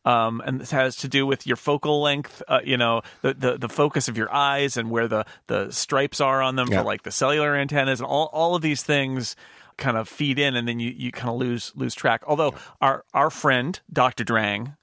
Um, 0.05 0.41
and 0.45 0.61
this 0.61 0.69
has 0.69 0.97
to 0.97 1.07
do 1.07 1.25
with 1.25 1.47
your 1.47 1.55
focal 1.55 1.99
length, 2.01 2.43
uh, 2.47 2.59
you 2.63 2.77
know, 2.77 3.01
the, 3.23 3.33
the 3.33 3.57
the 3.57 3.69
focus 3.69 4.07
of 4.07 4.15
your 4.17 4.31
eyes 4.31 4.77
and 4.77 4.91
where 4.91 5.07
the 5.07 5.25
the 5.47 5.71
stripes 5.71 6.21
are 6.21 6.43
on 6.43 6.55
them 6.57 6.67
Yeah. 6.71 6.79
for 6.81 6.85
like 6.85 7.01
the 7.01 7.11
cellular 7.11 7.55
antennas 7.55 7.99
and 7.99 8.05
all 8.07 8.29
all 8.31 8.53
of 8.55 8.61
these 8.61 8.83
things 8.83 9.35
kind 9.77 9.97
of 9.97 10.07
feed 10.07 10.37
in, 10.37 10.55
and 10.55 10.67
then 10.67 10.79
you, 10.79 10.91
you 10.95 11.11
kind 11.11 11.29
of 11.29 11.37
lose 11.37 11.71
lose 11.75 11.95
track. 11.95 12.21
Although 12.27 12.53
our 12.81 13.03
our 13.15 13.31
friend 13.31 13.79
Dr. 13.91 14.23
Drang, 14.23 14.75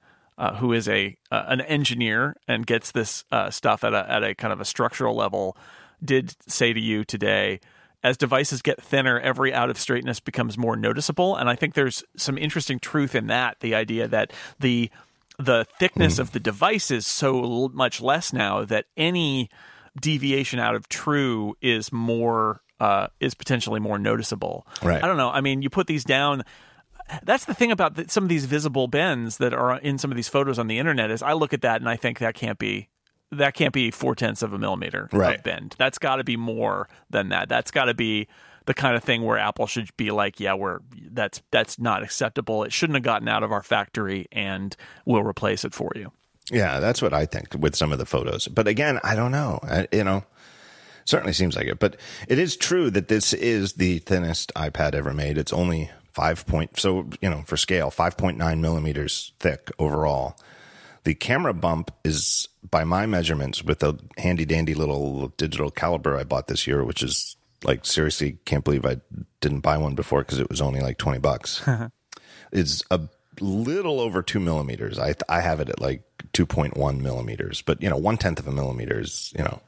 uh, 0.43 0.57
who 0.57 0.73
is 0.73 0.89
a 0.89 1.17
uh, 1.31 1.45
an 1.47 1.61
engineer 1.61 2.37
and 2.49 2.67
gets 2.67 2.91
this 2.91 3.25
uh, 3.31 3.49
stuff 3.49 3.85
at 3.85 3.95
a 3.95 4.11
at 4.11 4.25
a 4.25 4.35
kind 4.35 4.53
of 4.53 4.61
a 4.61 4.65
structural 4.65 5.15
level, 5.15 5.57
did 6.05 6.35
say 6.49 6.73
to 6.73 6.81
you 6.81 7.05
today. 7.05 7.61
As 8.03 8.17
devices 8.17 8.61
get 8.63 8.83
thinner, 8.83 9.21
every 9.21 9.55
out 9.55 9.71
of 9.71 9.79
straightness 9.79 10.19
becomes 10.19 10.59
more 10.59 10.75
noticeable, 10.75 11.37
and 11.37 11.49
I 11.49 11.55
think 11.55 11.75
there's 11.75 12.03
some 12.17 12.37
interesting 12.37 12.81
truth 12.81 13.15
in 13.15 13.29
that. 13.29 13.61
The 13.61 13.77
idea 13.77 14.09
that 14.09 14.33
the 14.59 14.91
the 15.39 15.65
thickness 15.79 16.19
of 16.19 16.33
the 16.33 16.41
device 16.41 16.91
is 16.91 17.07
so 17.07 17.41
l- 17.41 17.69
much 17.69 18.01
less 18.01 18.33
now 18.33 18.65
that 18.65 18.87
any 18.97 19.49
deviation 20.01 20.59
out 20.59 20.75
of 20.75 20.89
true 20.89 21.55
is 21.63 21.93
more 21.93 22.63
uh, 22.81 23.07
is 23.21 23.35
potentially 23.35 23.79
more 23.79 24.01
noticeable. 24.01 24.67
Right. 24.83 25.03
I 25.03 25.07
don't 25.07 25.17
know. 25.17 25.31
I 25.31 25.41
mean, 25.41 25.63
you 25.63 25.71
put 25.71 25.87
these 25.87 26.03
down. 26.03 26.43
That's 27.23 27.45
the 27.45 27.55
thing 27.55 27.71
about 27.71 27.95
the, 27.97 28.09
some 28.09 28.23
of 28.25 28.29
these 28.29 28.45
visible 28.47 28.89
bends 28.89 29.37
that 29.39 29.53
are 29.53 29.79
in 29.79 29.99
some 29.99 30.11
of 30.11 30.17
these 30.17 30.29
photos 30.29 30.59
on 30.59 30.67
the 30.67 30.79
internet 30.79 31.11
is 31.11 31.23
I 31.23 31.33
look 31.35 31.53
at 31.53 31.63
that 31.63 31.81
and 31.81 31.89
I 31.89 31.97
think 31.97 32.19
that 32.21 32.35
can't 32.35 32.59
be 32.59 32.89
that 33.31 33.55
can't 33.55 33.73
be 33.73 33.91
four 33.91 34.15
tenths 34.15 34.43
of 34.43 34.53
a 34.53 34.59
millimeter 34.59 35.09
Right. 35.13 35.37
of 35.39 35.43
bend. 35.43 35.75
That's 35.79 35.99
got 35.99 36.17
to 36.17 36.25
be 36.25 36.37
more 36.37 36.89
than 37.11 37.31
that. 37.31 37.49
That's 37.49 37.71
got 37.71 37.87
to 37.87 37.95
be 37.95 38.29
the 38.67 38.75
kind 38.75 38.95
of 38.95 39.03
thing 39.03 39.23
where 39.23 39.39
Apple 39.39 39.67
should 39.67 39.89
be 39.97 40.11
like, 40.11 40.39
yeah, 40.39 40.55
we're 40.55 40.81
that's 41.11 41.43
that's 41.51 41.79
not 41.79 42.03
acceptable. 42.03 42.63
It 42.63 42.73
shouldn't 42.73 42.97
have 42.97 43.03
gotten 43.03 43.29
out 43.29 43.43
of 43.43 43.51
our 43.51 43.63
factory, 43.63 44.27
and 44.31 44.77
we'll 45.05 45.23
replace 45.25 45.65
it 45.65 45.75
for 45.75 45.91
you. 45.97 46.13
Yeah, 46.51 46.79
that's 46.81 47.01
what 47.03 47.13
I 47.15 47.25
think 47.27 47.55
with 47.59 47.75
some 47.75 47.91
of 47.93 47.99
the 47.99 48.07
photos. 48.07 48.47
But 48.49 48.69
again, 48.69 49.01
I 49.03 49.15
don't 49.15 49.33
know. 49.33 49.59
I, 49.63 49.89
you 49.93 50.05
know, 50.05 50.25
certainly 51.05 51.33
seems 51.33 51.57
like 51.57 51.67
it. 51.67 51.79
But 51.79 51.97
it 52.29 52.39
is 52.39 52.57
true 52.57 52.91
that 52.91 53.09
this 53.09 53.33
is 53.33 53.75
the 53.75 53.99
thinnest 54.01 54.53
iPad 54.55 54.95
ever 54.95 55.13
made. 55.15 55.39
It's 55.39 55.53
only 55.53 55.91
five 56.13 56.47
point, 56.47 56.79
so 56.79 57.09
you 57.21 57.31
know, 57.31 57.43
for 57.47 57.57
scale, 57.57 57.91
five 57.91 58.17
point 58.17 58.39
nine 58.39 58.61
millimeters 58.61 59.33
thick 59.41 59.71
overall. 59.79 60.37
The 61.05 61.15
camera 61.15 61.53
bump 61.53 61.91
is, 62.05 62.49
by 62.71 62.85
my 62.85 63.07
measurements, 63.07 63.65
with 63.65 63.83
a 63.83 63.99
handy 64.19 64.45
dandy 64.45 64.75
little 64.75 65.29
digital 65.37 65.71
caliper 65.71 66.19
I 66.19 66.25
bought 66.25 66.47
this 66.47 66.67
year, 66.67 66.85
which 66.85 67.03
is 67.03 67.37
like 67.65 67.85
seriously 67.85 68.39
can't 68.45 68.65
believe 68.65 68.85
I 68.85 69.01
didn't 69.41 69.61
buy 69.61 69.79
one 69.79 69.95
before 69.95 70.21
because 70.21 70.39
it 70.39 70.49
was 70.49 70.61
only 70.61 70.81
like 70.81 70.99
twenty 70.99 71.19
bucks. 71.19 71.63
Uh-huh. 71.73 71.89
is 72.53 72.85
a 72.91 73.01
little 73.41 73.99
over 74.01 74.23
two 74.23 74.41
millimeters. 74.41 74.99
I 74.99 75.15
I 75.29 75.41
have 75.41 75.61
it 75.61 75.71
at 75.71 75.81
like 75.81 76.03
two 76.33 76.47
point 76.47 76.77
one 76.77 77.03
millimeters, 77.03 77.63
but 77.63 77.83
you 77.83 77.89
know, 77.89 77.97
one 77.97 78.17
tenth 78.17 78.39
of 78.39 78.47
a 78.47 78.53
millimeter 78.53 79.01
is 79.01 79.33
you 79.37 79.45
know, 79.45 79.61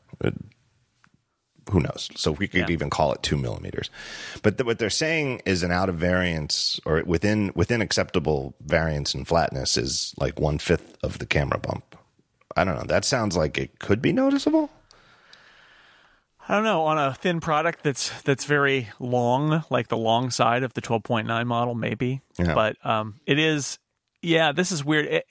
who 1.71 1.81
knows? 1.81 2.09
So 2.17 2.33
we 2.33 2.47
could 2.49 2.61
Yeah. 2.69 2.73
even 2.73 2.91
call 2.91 3.13
it 3.13 3.23
two 3.23 3.37
millimeters. 3.37 3.91
But 4.43 4.59
th- 4.59 4.67
what 4.67 4.79
they're 4.79 4.91
saying 4.91 5.43
is 5.47 5.63
an 5.63 5.71
out 5.73 5.89
of 5.89 5.97
variance 5.97 6.81
or 6.85 7.03
within 7.05 7.53
within 7.55 7.81
acceptable 7.83 8.55
variance 8.61 9.15
and 9.15 9.27
flatness 9.27 9.77
is 9.77 10.15
like 10.19 10.39
one 10.39 10.59
fifth 10.59 10.97
of 11.03 11.19
the 11.19 11.27
camera 11.27 11.59
bump. 11.59 11.97
I 12.57 12.65
don't 12.65 12.77
know. 12.77 12.85
That 12.85 13.05
sounds 13.05 13.37
like 13.37 13.59
it 13.59 13.79
could 13.79 14.01
be 14.01 14.13
noticeable. 14.13 14.71
I 16.47 16.55
don't 16.55 16.65
know 16.65 16.83
on 16.85 16.99
a 16.99 17.15
thin 17.15 17.41
product 17.41 17.83
that's 17.83 18.11
that's 18.23 18.45
very 18.45 18.89
long, 19.01 19.65
like 19.71 19.89
the 19.89 19.97
long 19.97 20.31
side 20.31 20.63
of 20.63 20.75
the 20.75 20.83
12.9 20.83 21.47
model, 21.47 21.75
maybe. 21.75 22.21
Yeah. 22.39 22.55
But 22.55 22.77
um, 22.85 23.15
it 23.27 23.39
is, 23.39 23.79
yeah. 24.25 24.53
This 24.53 24.73
is 24.73 24.85
weird. 24.85 25.07
It, 25.07 25.27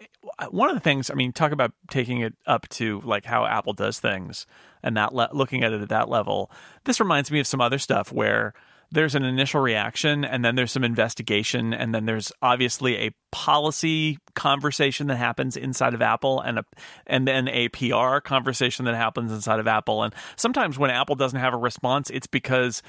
one 0.50 0.70
of 0.70 0.76
the 0.76 0.82
things, 0.82 1.10
I 1.10 1.14
mean, 1.14 1.34
talk 1.34 1.52
about 1.52 1.74
taking 1.90 2.22
it 2.22 2.34
up 2.46 2.68
to 2.70 3.02
like 3.04 3.26
how 3.26 3.46
Apple 3.46 3.74
does 3.74 4.00
things 4.00 4.46
and 4.82 4.96
that 4.98 5.14
le- 5.14 5.30
looking 5.34 5.64
at 5.64 5.74
it 5.74 5.82
at 5.82 5.90
that 5.90 6.10
level. 6.10 6.52
This 6.86 7.00
reminds 7.00 7.32
me 7.32 7.40
of 7.40 7.48
some 7.48 7.62
other 7.62 7.78
stuff 7.78 8.12
where 8.12 8.54
there's 8.94 9.16
an 9.16 9.24
initial 9.24 9.60
reaction 9.60 10.24
and 10.24 10.46
then 10.46 10.56
there's 10.56 10.72
some 10.72 10.84
investigation 10.84 11.74
and 11.74 11.94
then 11.96 12.06
there's 12.06 12.32
obviously 12.42 12.98
a 12.98 13.12
policy 13.32 14.20
conversation 14.36 15.08
that 15.08 15.16
happens 15.16 15.58
inside 15.58 15.96
of 15.96 16.02
Apple 16.02 16.40
and 16.40 16.60
a 16.60 16.66
and 17.08 17.28
then 17.28 17.48
a 17.48 17.70
PR 17.70 18.20
conversation 18.20 18.86
that 18.86 18.96
happens 18.96 19.32
inside 19.32 19.60
of 19.60 19.68
Apple 19.68 20.04
and 20.04 20.14
sometimes 20.36 20.78
when 20.78 20.92
Apple 20.92 21.16
doesn't 21.16 21.40
have 21.40 21.56
a 21.56 21.58
response 21.58 22.12
it's 22.12 22.28
because 22.28 22.84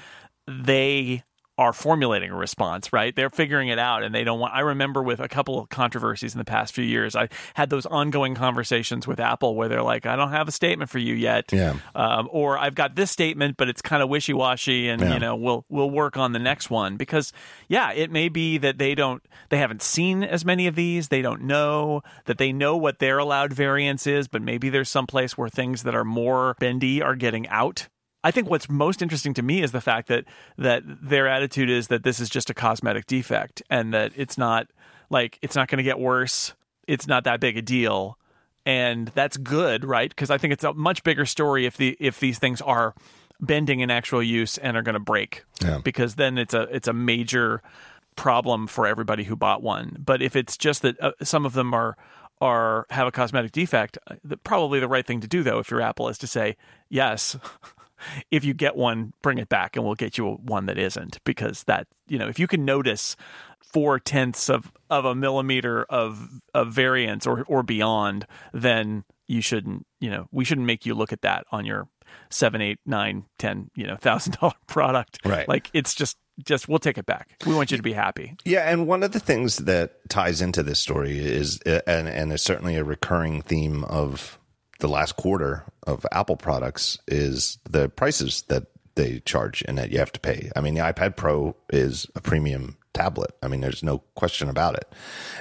they 0.47 1.23
are 1.57 1.71
formulating 1.73 2.31
a 2.31 2.35
response, 2.35 2.91
right? 2.91 3.15
They're 3.15 3.29
figuring 3.29 3.69
it 3.69 3.79
out 3.79 4.03
and 4.03 4.13
they 4.13 4.23
don't 4.23 4.39
want 4.39 4.53
I 4.53 4.59
remember 4.59 5.01
with 5.01 5.19
a 5.19 5.27
couple 5.27 5.59
of 5.59 5.69
controversies 5.69 6.33
in 6.33 6.37
the 6.39 6.45
past 6.45 6.73
few 6.73 6.83
years, 6.83 7.15
I 7.15 7.29
had 7.53 7.69
those 7.69 7.85
ongoing 7.85 8.35
conversations 8.35 9.07
with 9.07 9.19
Apple 9.19 9.55
where 9.55 9.69
they're 9.69 9.81
like, 9.81 10.05
I 10.05 10.15
don't 10.15 10.31
have 10.31 10.47
a 10.47 10.51
statement 10.51 10.89
for 10.89 10.99
you 10.99 11.13
yet. 11.13 11.51
Yeah. 11.53 11.75
Um, 11.93 12.27
or 12.31 12.57
I've 12.57 12.75
got 12.75 12.95
this 12.95 13.09
statement, 13.11 13.55
but 13.57 13.69
it's 13.69 13.81
kind 13.81 14.03
of 14.03 14.09
wishy 14.09 14.33
washy 14.33 14.89
and 14.89 15.01
Yeah. 15.01 15.13
you 15.13 15.19
know, 15.19 15.35
we'll 15.35 15.65
we'll 15.69 15.89
work 15.89 16.17
on 16.17 16.33
the 16.33 16.39
next 16.39 16.69
one. 16.69 16.97
Because 16.97 17.31
yeah, 17.69 17.91
it 17.93 18.11
may 18.11 18.27
be 18.29 18.57
that 18.57 18.77
they 18.77 18.93
don't 18.95 19.23
they 19.49 19.57
haven't 19.57 19.81
seen 19.81 20.23
as 20.23 20.43
many 20.43 20.67
of 20.67 20.75
these, 20.75 21.07
they 21.07 21.21
don't 21.21 21.41
know 21.43 22.01
that 22.25 22.37
they 22.37 22.51
know 22.51 22.75
what 22.75 22.99
their 22.99 23.17
allowed 23.17 23.53
variance 23.53 24.05
is, 24.07 24.27
but 24.27 24.41
maybe 24.41 24.69
there's 24.69 24.89
some 24.89 25.07
place 25.07 25.37
where 25.37 25.49
things 25.49 25.83
that 25.83 25.95
are 25.95 26.03
more 26.05 26.55
bendy 26.59 27.01
are 27.01 27.15
getting 27.15 27.47
out. 27.47 27.87
I 28.25 28.31
think 28.31 28.49
what's 28.49 28.67
most 28.69 29.01
interesting 29.03 29.33
to 29.35 29.43
me 29.43 29.61
is 29.61 29.71
the 29.71 29.81
fact 29.81 30.07
that 30.07 30.25
that 30.57 30.81
their 30.85 31.27
attitude 31.27 31.69
is 31.69 31.87
that 31.89 32.03
this 32.03 32.19
is 32.19 32.27
just 32.29 32.49
a 32.49 32.53
cosmetic 32.53 33.05
defect 33.05 33.61
and 33.69 33.93
that 33.93 34.11
it's 34.15 34.37
not 34.37 34.67
like 35.09 35.37
it's 35.43 35.55
not 35.55 35.67
going 35.67 35.77
to 35.77 35.83
get 35.83 35.99
worse. 35.99 36.53
It's 36.87 37.07
not 37.07 37.23
that 37.25 37.39
big 37.39 37.55
a 37.57 37.61
deal, 37.61 38.17
and 38.65 39.09
that's 39.09 39.37
good, 39.37 39.85
right? 39.85 40.09
Because 40.09 40.29
I 40.31 40.37
think 40.39 40.53
it's 40.53 40.63
a 40.63 40.73
much 40.73 41.03
bigger 41.03 41.25
story 41.25 41.65
if 41.65 41.77
the 41.77 41.95
if 41.99 42.19
these 42.19 42.39
things 42.39 42.61
are 42.61 42.93
bending 43.39 43.81
in 43.81 43.91
actual 43.91 44.23
use 44.23 44.57
and 44.57 44.75
are 44.77 44.81
going 44.81 44.93
to 44.93 44.99
break, 44.99 45.43
Yeah. 45.61 45.79
because 45.83 46.15
then 46.15 46.37
it's 46.37 46.53
a 46.53 46.63
it's 46.75 46.87
a 46.87 46.93
major 46.93 47.61
problem 48.15 48.65
for 48.65 48.87
everybody 48.87 49.23
who 49.25 49.35
bought 49.35 49.61
one. 49.61 49.97
But 49.99 50.21
if 50.21 50.35
it's 50.35 50.57
just 50.57 50.81
that 50.83 50.99
uh, 51.01 51.11
some 51.21 51.45
of 51.45 51.53
them 51.53 51.73
are 51.73 51.95
are 52.41 52.85
have 52.89 53.07
a 53.07 53.11
cosmetic 53.11 53.51
defect, 53.51 53.97
uh, 54.07 54.15
the, 54.23 54.37
probably 54.37 54.79
the 54.79 54.87
right 54.87 55.05
thing 55.05 55.21
to 55.21 55.27
do 55.27 55.43
though, 55.43 55.59
if 55.59 55.69
you're 55.69 55.81
Apple, 55.81 56.09
is 56.09 56.17
to 56.19 56.27
say 56.27 56.55
yes. 56.89 57.37
if 58.31 58.43
you 58.43 58.53
get 58.53 58.75
one, 58.75 59.13
bring 59.21 59.37
it 59.37 59.49
back, 59.49 59.75
and 59.75 59.85
we'll 59.85 59.95
get 59.95 60.17
you 60.17 60.25
one 60.25 60.65
that 60.67 60.77
isn't. 60.77 61.19
Because 61.23 61.63
that 61.63 61.87
you 62.07 62.17
know, 62.17 62.27
if 62.27 62.39
you 62.39 62.47
can 62.47 62.65
notice 62.65 63.15
four 63.59 63.99
tenths 63.99 64.49
of 64.49 64.71
of 64.89 65.05
a 65.05 65.15
millimeter 65.15 65.83
of 65.85 66.41
of 66.53 66.71
variance 66.71 67.25
or 67.27 67.43
or 67.47 67.63
beyond, 67.63 68.25
then 68.53 69.03
you 69.27 69.41
shouldn't. 69.41 69.85
You 69.99 70.09
know, 70.09 70.27
we 70.31 70.45
shouldn't 70.45 70.67
make 70.67 70.85
you 70.85 70.93
look 70.93 71.11
at 71.11 71.21
that 71.21 71.45
on 71.51 71.65
your 71.65 71.87
seven, 72.29 72.61
eight, 72.61 72.79
nine, 72.85 73.25
ten, 73.37 73.69
you 73.75 73.87
know, 73.87 73.95
thousand 73.95 74.37
dollar 74.41 74.53
product. 74.67 75.19
Right. 75.25 75.47
Like 75.47 75.69
it's 75.73 75.93
just 75.93 76.17
just 76.43 76.67
we'll 76.67 76.79
take 76.79 76.97
it 76.97 77.05
back. 77.05 77.29
We 77.45 77.55
want 77.55 77.71
you 77.71 77.77
to 77.77 77.83
be 77.83 77.93
happy. 77.93 78.35
Yeah, 78.43 78.69
and 78.69 78.87
one 78.87 79.03
of 79.03 79.11
the 79.11 79.19
things 79.19 79.57
that 79.57 80.09
ties 80.09 80.41
into 80.41 80.63
this 80.63 80.79
story 80.79 81.17
is, 81.17 81.59
uh, 81.65 81.79
and 81.87 82.07
and 82.07 82.33
is 82.33 82.41
certainly 82.41 82.75
a 82.75 82.83
recurring 82.83 83.41
theme 83.41 83.83
of 83.85 84.39
the 84.85 84.91
last 84.91 85.15
quarter 85.15 85.63
of 85.87 86.05
Apple 86.11 86.37
products 86.37 86.99
is 87.07 87.57
the 87.67 87.89
prices 87.89 88.43
that 88.49 88.67
they 88.93 89.19
charge 89.21 89.63
and 89.67 89.79
that 89.79 89.91
you 89.91 89.97
have 89.97 90.11
to 90.11 90.19
pay. 90.19 90.51
I 90.55 90.61
mean, 90.61 90.75
the 90.75 90.81
iPad 90.81 91.15
Pro 91.15 91.55
is 91.71 92.05
a 92.13 92.21
premium 92.21 92.77
tablet. 92.93 93.31
I 93.41 93.47
mean, 93.47 93.61
there's 93.61 93.81
no 93.81 94.03
question 94.13 94.47
about 94.47 94.75
it. 94.75 94.87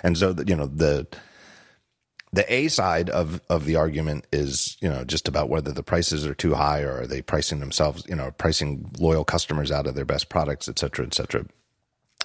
And 0.03 0.17
so, 0.17 0.35
you 0.47 0.57
know, 0.57 0.67
the 0.67 1.07
the 2.33 2.51
A 2.53 2.69
side 2.69 3.11
of 3.11 3.43
of 3.51 3.67
the 3.67 3.77
argument 3.77 4.27
is, 4.33 4.79
you 4.81 4.89
know, 4.89 5.05
just 5.05 5.29
about 5.29 5.51
whether 5.51 5.73
the 5.73 5.83
prices 5.83 6.27
are 6.27 6.35
too 6.35 6.55
high 6.55 6.81
or 6.81 7.03
are 7.03 7.07
they 7.07 7.21
pricing 7.21 7.61
themselves, 7.61 8.03
you 8.09 8.17
know, 8.17 8.31
pricing 8.31 8.91
loyal 8.99 9.27
customers 9.27 9.71
out 9.71 9.87
of 9.87 9.95
their 9.95 10.07
best 10.07 10.31
products, 10.31 10.71
et 10.71 10.79
cetera, 10.79 11.05
et 11.05 11.13
cetera. 11.13 11.45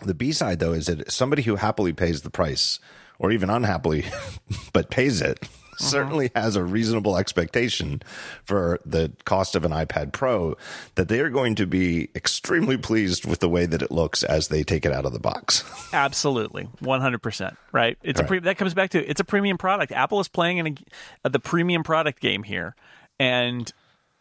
The 0.03 0.13
B 0.15 0.31
side, 0.31 0.59
though, 0.59 0.71
is 0.71 0.85
that 0.85 1.11
somebody 1.11 1.41
who 1.41 1.57
happily 1.57 1.91
pays 1.91 2.21
the 2.21 2.29
price, 2.29 2.79
or 3.19 3.33
even 3.33 3.49
unhappily, 3.49 4.05
but 4.73 4.89
pays 4.89 5.21
it, 5.21 5.45
Mm-hmm. 5.79 5.89
certainly 5.89 6.31
has 6.35 6.55
a 6.55 6.63
reasonable 6.63 7.17
expectation 7.17 8.01
for 8.43 8.79
the 8.85 9.13
cost 9.23 9.55
of 9.55 9.63
an 9.63 9.71
iPad 9.71 10.11
Pro 10.11 10.57
that 10.95 11.07
they 11.07 11.21
are 11.21 11.29
going 11.29 11.55
to 11.55 11.65
be 11.65 12.09
extremely 12.15 12.77
pleased 12.77 13.25
with 13.25 13.39
the 13.39 13.49
way 13.49 13.65
that 13.65 13.81
it 13.81 13.89
looks 13.89 14.23
as 14.23 14.49
they 14.49 14.63
take 14.63 14.85
it 14.85 14.91
out 14.91 15.05
of 15.05 15.13
the 15.13 15.19
box. 15.19 15.63
Absolutely, 15.93 16.63
one 16.79 16.99
hundred 16.99 17.21
percent. 17.21 17.57
Right. 17.71 17.97
It's 18.03 18.19
a 18.19 18.23
pre- 18.23 18.39
that 18.39 18.57
comes 18.57 18.73
back 18.73 18.89
to 18.91 19.09
it's 19.09 19.21
a 19.21 19.25
premium 19.25 19.57
product. 19.57 19.93
Apple 19.93 20.19
is 20.19 20.27
playing 20.27 20.57
in 20.57 20.67
a, 20.67 20.75
uh, 21.23 21.29
the 21.29 21.39
premium 21.39 21.83
product 21.83 22.19
game 22.19 22.43
here, 22.43 22.75
and 23.17 23.71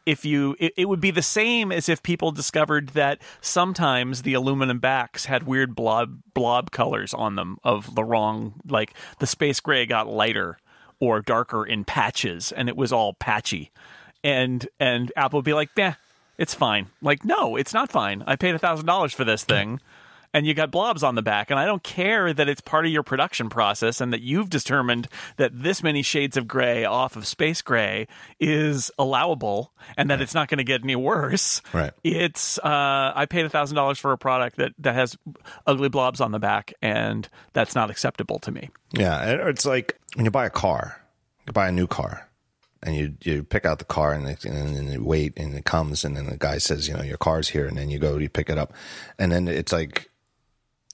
if 0.06 0.24
you 0.24 0.56
it, 0.58 0.72
it 0.76 0.88
would 0.88 1.00
be 1.00 1.10
the 1.10 1.20
same 1.22 1.70
as 1.70 1.88
if 1.88 2.02
people 2.02 2.30
discovered 2.30 2.90
that 2.90 3.20
sometimes 3.40 4.22
the 4.22 4.32
aluminum 4.34 4.78
backs 4.78 5.26
had 5.26 5.42
weird 5.42 5.74
blob 5.74 6.22
blob 6.34 6.70
colors 6.70 7.12
on 7.12 7.34
them 7.34 7.58
of 7.62 7.94
the 7.94 8.04
wrong 8.04 8.54
like 8.66 8.94
the 9.18 9.26
space 9.26 9.60
gray 9.60 9.84
got 9.84 10.06
lighter 10.06 10.56
or 11.00 11.20
darker 11.20 11.64
in 11.64 11.84
patches 11.84 12.52
and 12.52 12.68
it 12.68 12.76
was 12.76 12.92
all 12.92 13.14
patchy. 13.14 13.70
And 14.24 14.68
and 14.80 15.12
apple 15.16 15.38
would 15.38 15.44
be 15.44 15.54
like 15.54 15.70
yeah 15.76 15.94
it's 16.36 16.54
fine. 16.54 16.88
Like 17.02 17.24
no 17.24 17.56
it's 17.56 17.74
not 17.74 17.90
fine. 17.90 18.22
I 18.26 18.36
paid 18.36 18.54
a 18.54 18.58
thousand 18.58 18.86
dollars 18.86 19.12
for 19.12 19.24
this 19.24 19.44
thing 19.44 19.80
and 20.34 20.46
you 20.46 20.54
got 20.54 20.70
blobs 20.70 21.02
on 21.02 21.14
the 21.14 21.22
back 21.22 21.50
and 21.50 21.58
i 21.58 21.64
don't 21.64 21.82
care 21.82 22.32
that 22.32 22.48
it's 22.48 22.60
part 22.60 22.86
of 22.86 22.92
your 22.92 23.02
production 23.02 23.48
process 23.48 24.00
and 24.00 24.12
that 24.12 24.20
you've 24.20 24.50
determined 24.50 25.08
that 25.36 25.50
this 25.62 25.82
many 25.82 26.02
shades 26.02 26.36
of 26.36 26.46
gray 26.46 26.84
off 26.84 27.16
of 27.16 27.26
space 27.26 27.62
gray 27.62 28.06
is 28.40 28.90
allowable 28.98 29.72
and 29.96 30.10
that 30.10 30.20
it's 30.20 30.34
not 30.34 30.48
going 30.48 30.58
to 30.58 30.64
get 30.64 30.82
any 30.82 30.96
worse. 30.96 31.62
Right. 31.72 31.92
it's 32.02 32.58
uh, 32.58 33.12
i 33.14 33.26
paid 33.26 33.44
a 33.44 33.48
thousand 33.48 33.76
dollars 33.76 33.98
for 33.98 34.12
a 34.12 34.18
product 34.18 34.56
that 34.56 34.72
that 34.78 34.94
has 34.94 35.16
ugly 35.66 35.88
blobs 35.88 36.20
on 36.20 36.32
the 36.32 36.38
back 36.38 36.74
and 36.82 37.28
that's 37.52 37.74
not 37.74 37.90
acceptable 37.90 38.38
to 38.40 38.50
me. 38.50 38.70
Yeah, 38.92 39.48
it's 39.48 39.66
like 39.66 39.98
when 40.14 40.24
you 40.24 40.30
buy 40.30 40.46
a 40.46 40.50
car, 40.50 41.00
you 41.46 41.52
buy 41.52 41.68
a 41.68 41.72
new 41.72 41.86
car, 41.86 42.28
and 42.82 42.94
you 42.94 43.14
you 43.22 43.42
pick 43.42 43.64
out 43.64 43.78
the 43.78 43.84
car 43.84 44.12
and, 44.12 44.26
it, 44.26 44.44
and 44.44 44.76
then 44.76 44.90
you 44.90 45.04
wait 45.04 45.34
and 45.36 45.54
it 45.54 45.64
comes 45.64 46.04
and 46.04 46.16
then 46.16 46.26
the 46.26 46.36
guy 46.36 46.58
says, 46.58 46.88
you 46.88 46.94
know, 46.94 47.02
your 47.02 47.18
car's 47.18 47.48
here, 47.48 47.66
and 47.66 47.76
then 47.76 47.90
you 47.90 47.98
go 47.98 48.16
you 48.18 48.28
pick 48.28 48.48
it 48.48 48.58
up, 48.58 48.72
and 49.18 49.32
then 49.32 49.48
it's 49.48 49.72
like 49.72 50.10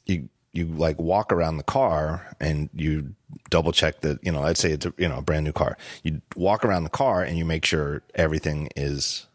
you 0.06 0.28
you 0.52 0.66
like 0.66 0.98
walk 0.98 1.32
around 1.32 1.56
the 1.56 1.64
car 1.64 2.36
and 2.40 2.70
you 2.72 3.14
double 3.50 3.72
check 3.72 4.00
that 4.02 4.24
you 4.24 4.30
know 4.30 4.40
let's 4.40 4.60
say 4.60 4.70
it's 4.72 4.86
a 4.86 4.94
you 4.96 5.08
know 5.08 5.18
a 5.18 5.22
brand 5.22 5.44
new 5.44 5.52
car. 5.52 5.76
You 6.02 6.22
walk 6.36 6.64
around 6.64 6.84
the 6.84 6.90
car 6.90 7.22
and 7.22 7.36
you 7.36 7.44
make 7.44 7.64
sure 7.64 8.02
everything 8.14 8.68
is 8.76 9.26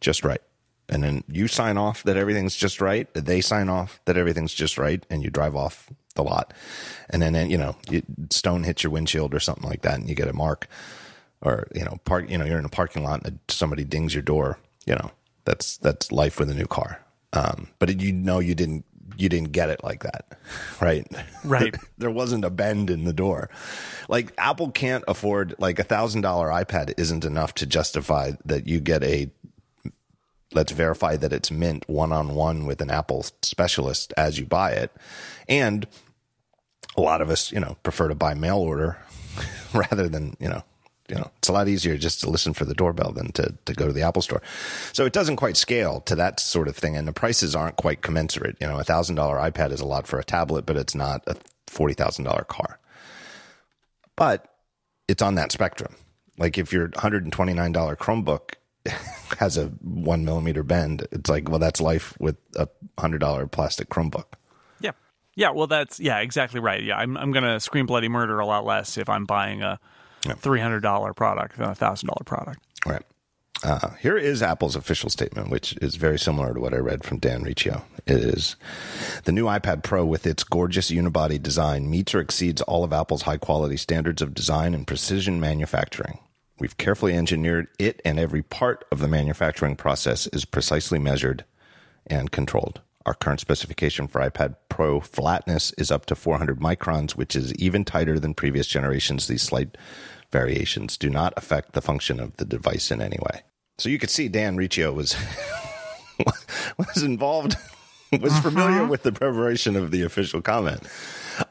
just 0.00 0.24
right. 0.24 0.42
And 0.88 1.04
then 1.04 1.22
you 1.28 1.46
sign 1.46 1.78
off 1.78 2.02
that 2.02 2.16
everything's 2.16 2.56
just 2.56 2.80
right 2.80 3.12
they 3.14 3.40
sign 3.40 3.68
off 3.68 4.00
that 4.06 4.16
everything's 4.16 4.52
just 4.52 4.76
right 4.76 5.06
and 5.08 5.22
you 5.22 5.30
drive 5.30 5.54
off 5.54 5.88
the 6.16 6.24
lot. 6.24 6.52
And 7.08 7.22
then 7.22 7.48
you 7.48 7.58
know 7.58 7.76
stone 8.30 8.64
hits 8.64 8.82
your 8.82 8.90
windshield 8.90 9.34
or 9.34 9.40
something 9.40 9.68
like 9.68 9.82
that 9.82 9.98
and 9.98 10.08
you 10.08 10.16
get 10.16 10.28
a 10.28 10.32
mark 10.32 10.66
or 11.42 11.68
you 11.74 11.84
know 11.84 11.98
park 12.04 12.28
you 12.28 12.36
know 12.36 12.44
you're 12.44 12.58
in 12.58 12.64
a 12.64 12.70
parking 12.70 13.04
lot 13.04 13.24
and 13.24 13.38
somebody 13.48 13.84
dings 13.84 14.14
your 14.14 14.22
door 14.22 14.58
you 14.84 14.94
know 14.94 15.10
that's 15.44 15.78
that's 15.78 16.12
life 16.12 16.38
with 16.38 16.50
a 16.50 16.54
new 16.54 16.66
car. 16.66 17.00
Um, 17.32 17.68
but 17.78 18.00
you 18.00 18.12
know 18.12 18.40
you 18.40 18.56
didn't 18.56 18.84
you 19.16 19.28
didn't 19.28 19.52
get 19.52 19.70
it 19.70 19.82
like 19.82 20.02
that 20.02 20.26
right? 20.80 21.06
Right. 21.42 21.74
there 21.98 22.10
wasn't 22.10 22.44
a 22.44 22.50
bend 22.50 22.90
in 22.90 23.04
the 23.04 23.14
door. 23.14 23.48
Like 24.08 24.32
apple 24.36 24.70
can't 24.70 25.04
afford 25.08 25.54
like 25.58 25.78
a 25.78 25.84
thousand 25.84 26.20
dollar 26.20 26.48
ipad 26.48 26.92
isn't 26.98 27.24
enough 27.24 27.54
to 27.54 27.66
justify 27.66 28.32
that 28.44 28.66
you 28.66 28.78
get 28.78 29.02
a 29.02 29.30
let's 30.52 30.72
verify 30.72 31.16
that 31.16 31.32
it's 31.32 31.50
mint 31.50 31.88
one 31.88 32.12
on 32.12 32.34
one 32.34 32.66
with 32.66 32.82
an 32.82 32.90
apple 32.90 33.24
specialist 33.42 34.12
as 34.18 34.38
you 34.38 34.44
buy 34.44 34.72
it. 34.72 34.92
And 35.48 35.86
a 36.96 37.00
lot 37.00 37.22
of 37.22 37.30
us 37.30 37.50
you 37.52 37.60
know 37.60 37.76
prefer 37.82 38.08
to 38.08 38.14
buy 38.14 38.34
mail 38.34 38.58
order 38.58 38.98
rather 39.72 40.08
than 40.08 40.36
you 40.38 40.48
know 40.48 40.62
you 41.10 41.16
know 41.16 41.30
it's 41.38 41.48
a 41.48 41.52
lot 41.52 41.68
easier 41.68 41.98
just 41.98 42.20
to 42.20 42.30
listen 42.30 42.54
for 42.54 42.64
the 42.64 42.74
doorbell 42.74 43.12
than 43.12 43.32
to, 43.32 43.54
to 43.64 43.74
go 43.74 43.86
to 43.86 43.92
the 43.92 44.02
apple 44.02 44.22
store. 44.22 44.40
So 44.92 45.04
it 45.04 45.12
doesn't 45.12 45.36
quite 45.36 45.56
scale 45.56 46.00
to 46.02 46.14
that 46.16 46.38
sort 46.38 46.68
of 46.68 46.76
thing 46.76 46.96
and 46.96 47.06
the 47.06 47.12
prices 47.12 47.54
aren't 47.56 47.76
quite 47.76 48.02
commensurate. 48.02 48.56
You 48.60 48.68
know 48.68 48.78
a 48.78 48.84
thousand 48.84 49.16
dollar 49.16 49.36
ipad 49.38 49.72
is 49.72 49.80
a 49.80 49.86
lot 49.86 50.06
for 50.06 50.18
a 50.18 50.24
tablet 50.24 50.66
but 50.66 50.76
it's 50.76 50.94
not 50.94 51.22
a 51.26 51.36
forty 51.66 51.94
thousand 51.94 52.24
dollar 52.24 52.44
car. 52.44 52.78
But 54.16 54.54
it's 55.08 55.22
on 55.22 55.34
that 55.34 55.50
spectrum. 55.50 55.94
Like 56.38 56.56
if 56.56 56.72
your 56.72 56.88
$129 56.88 57.32
chromebook 57.96 58.54
has 59.38 59.58
a 59.58 59.66
one 59.82 60.24
millimeter 60.24 60.62
bend 60.62 61.06
it's 61.12 61.28
like 61.28 61.48
well 61.48 61.58
that's 61.58 61.80
life 61.80 62.14
with 62.20 62.36
a 62.56 62.68
hundred 62.98 63.18
dollar 63.18 63.46
plastic 63.46 63.88
chromebook. 63.88 64.26
Yeah. 64.80 64.92
Yeah, 65.34 65.50
well 65.50 65.66
that's 65.66 65.98
yeah, 65.98 66.20
exactly 66.20 66.60
right. 66.60 66.82
Yeah, 66.82 66.96
I'm 66.96 67.16
I'm 67.16 67.32
going 67.32 67.44
to 67.44 67.58
scream 67.60 67.86
bloody 67.86 68.08
murder 68.08 68.38
a 68.38 68.46
lot 68.46 68.64
less 68.64 68.96
if 68.96 69.08
I'm 69.08 69.24
buying 69.24 69.62
a 69.62 69.80
$300 70.22 71.16
product 71.16 71.56
than 71.56 71.70
a 71.70 71.74
$1000 71.74 72.26
product. 72.26 72.60
Right. 72.86 73.02
Uh, 73.62 73.90
here 74.00 74.16
is 74.16 74.42
Apple's 74.42 74.74
official 74.74 75.10
statement, 75.10 75.50
which 75.50 75.76
is 75.82 75.96
very 75.96 76.18
similar 76.18 76.54
to 76.54 76.60
what 76.60 76.72
I 76.72 76.78
read 76.78 77.04
from 77.04 77.18
Dan 77.18 77.42
Riccio. 77.42 77.82
It 78.06 78.16
is 78.16 78.56
the 79.24 79.32
new 79.32 79.44
iPad 79.44 79.82
Pro 79.82 80.04
with 80.06 80.26
its 80.26 80.44
gorgeous 80.44 80.90
unibody 80.90 81.40
design 81.42 81.90
meets 81.90 82.14
or 82.14 82.20
exceeds 82.20 82.62
all 82.62 82.84
of 82.84 82.92
Apple's 82.92 83.22
high 83.22 83.36
quality 83.36 83.76
standards 83.76 84.22
of 84.22 84.32
design 84.32 84.74
and 84.74 84.86
precision 84.86 85.40
manufacturing. 85.40 86.20
We've 86.58 86.76
carefully 86.76 87.14
engineered 87.14 87.68
it, 87.78 88.00
and 88.04 88.18
every 88.18 88.42
part 88.42 88.84
of 88.90 89.00
the 89.00 89.08
manufacturing 89.08 89.76
process 89.76 90.26
is 90.28 90.44
precisely 90.44 90.98
measured 90.98 91.44
and 92.06 92.30
controlled. 92.30 92.80
Our 93.06 93.14
current 93.14 93.40
specification 93.40 94.08
for 94.08 94.20
iPad 94.20 94.56
Pro 94.68 95.00
flatness 95.00 95.72
is 95.78 95.90
up 95.90 96.06
to 96.06 96.14
400 96.14 96.60
microns, 96.60 97.12
which 97.12 97.34
is 97.34 97.54
even 97.54 97.84
tighter 97.84 98.20
than 98.20 98.34
previous 98.34 98.66
generations. 98.66 99.26
These 99.26 99.42
slight 99.42 99.78
variations 100.30 100.96
do 100.96 101.08
not 101.08 101.32
affect 101.36 101.72
the 101.72 101.80
function 101.80 102.20
of 102.20 102.36
the 102.36 102.44
device 102.44 102.90
in 102.90 103.00
any 103.00 103.18
way. 103.20 103.42
So 103.78 103.88
you 103.88 103.98
could 103.98 104.10
see 104.10 104.28
Dan 104.28 104.56
Riccio 104.56 104.92
was 104.92 105.16
was 106.78 107.02
involved, 107.02 107.56
was 108.20 108.38
familiar 108.40 108.82
uh-huh. 108.82 108.90
with 108.90 109.02
the 109.02 109.12
preparation 109.12 109.76
of 109.76 109.90
the 109.90 110.02
official 110.02 110.42
comment. 110.42 110.82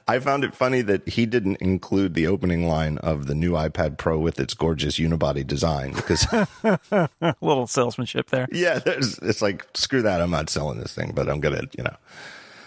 I 0.07 0.19
found 0.19 0.43
it 0.43 0.55
funny 0.55 0.81
that 0.81 1.07
he 1.07 1.25
didn't 1.25 1.57
include 1.57 2.13
the 2.15 2.27
opening 2.27 2.67
line 2.67 2.97
of 2.99 3.27
the 3.27 3.35
new 3.35 3.51
iPad 3.51 3.97
Pro 3.97 4.17
with 4.19 4.39
its 4.39 4.53
gorgeous 4.53 4.97
unibody 4.97 5.45
design 5.45 5.93
because 5.93 6.25
A 6.33 6.47
little 7.41 7.67
salesmanship 7.67 8.29
there. 8.29 8.47
yeah, 8.51 8.79
there's, 8.79 9.17
it's 9.19 9.41
like 9.41 9.67
screw 9.75 10.01
that. 10.01 10.21
I'm 10.21 10.31
not 10.31 10.49
selling 10.49 10.79
this 10.79 10.93
thing, 10.93 11.11
but 11.13 11.29
I'm 11.29 11.39
gonna 11.39 11.63
you 11.77 11.83
know 11.83 11.95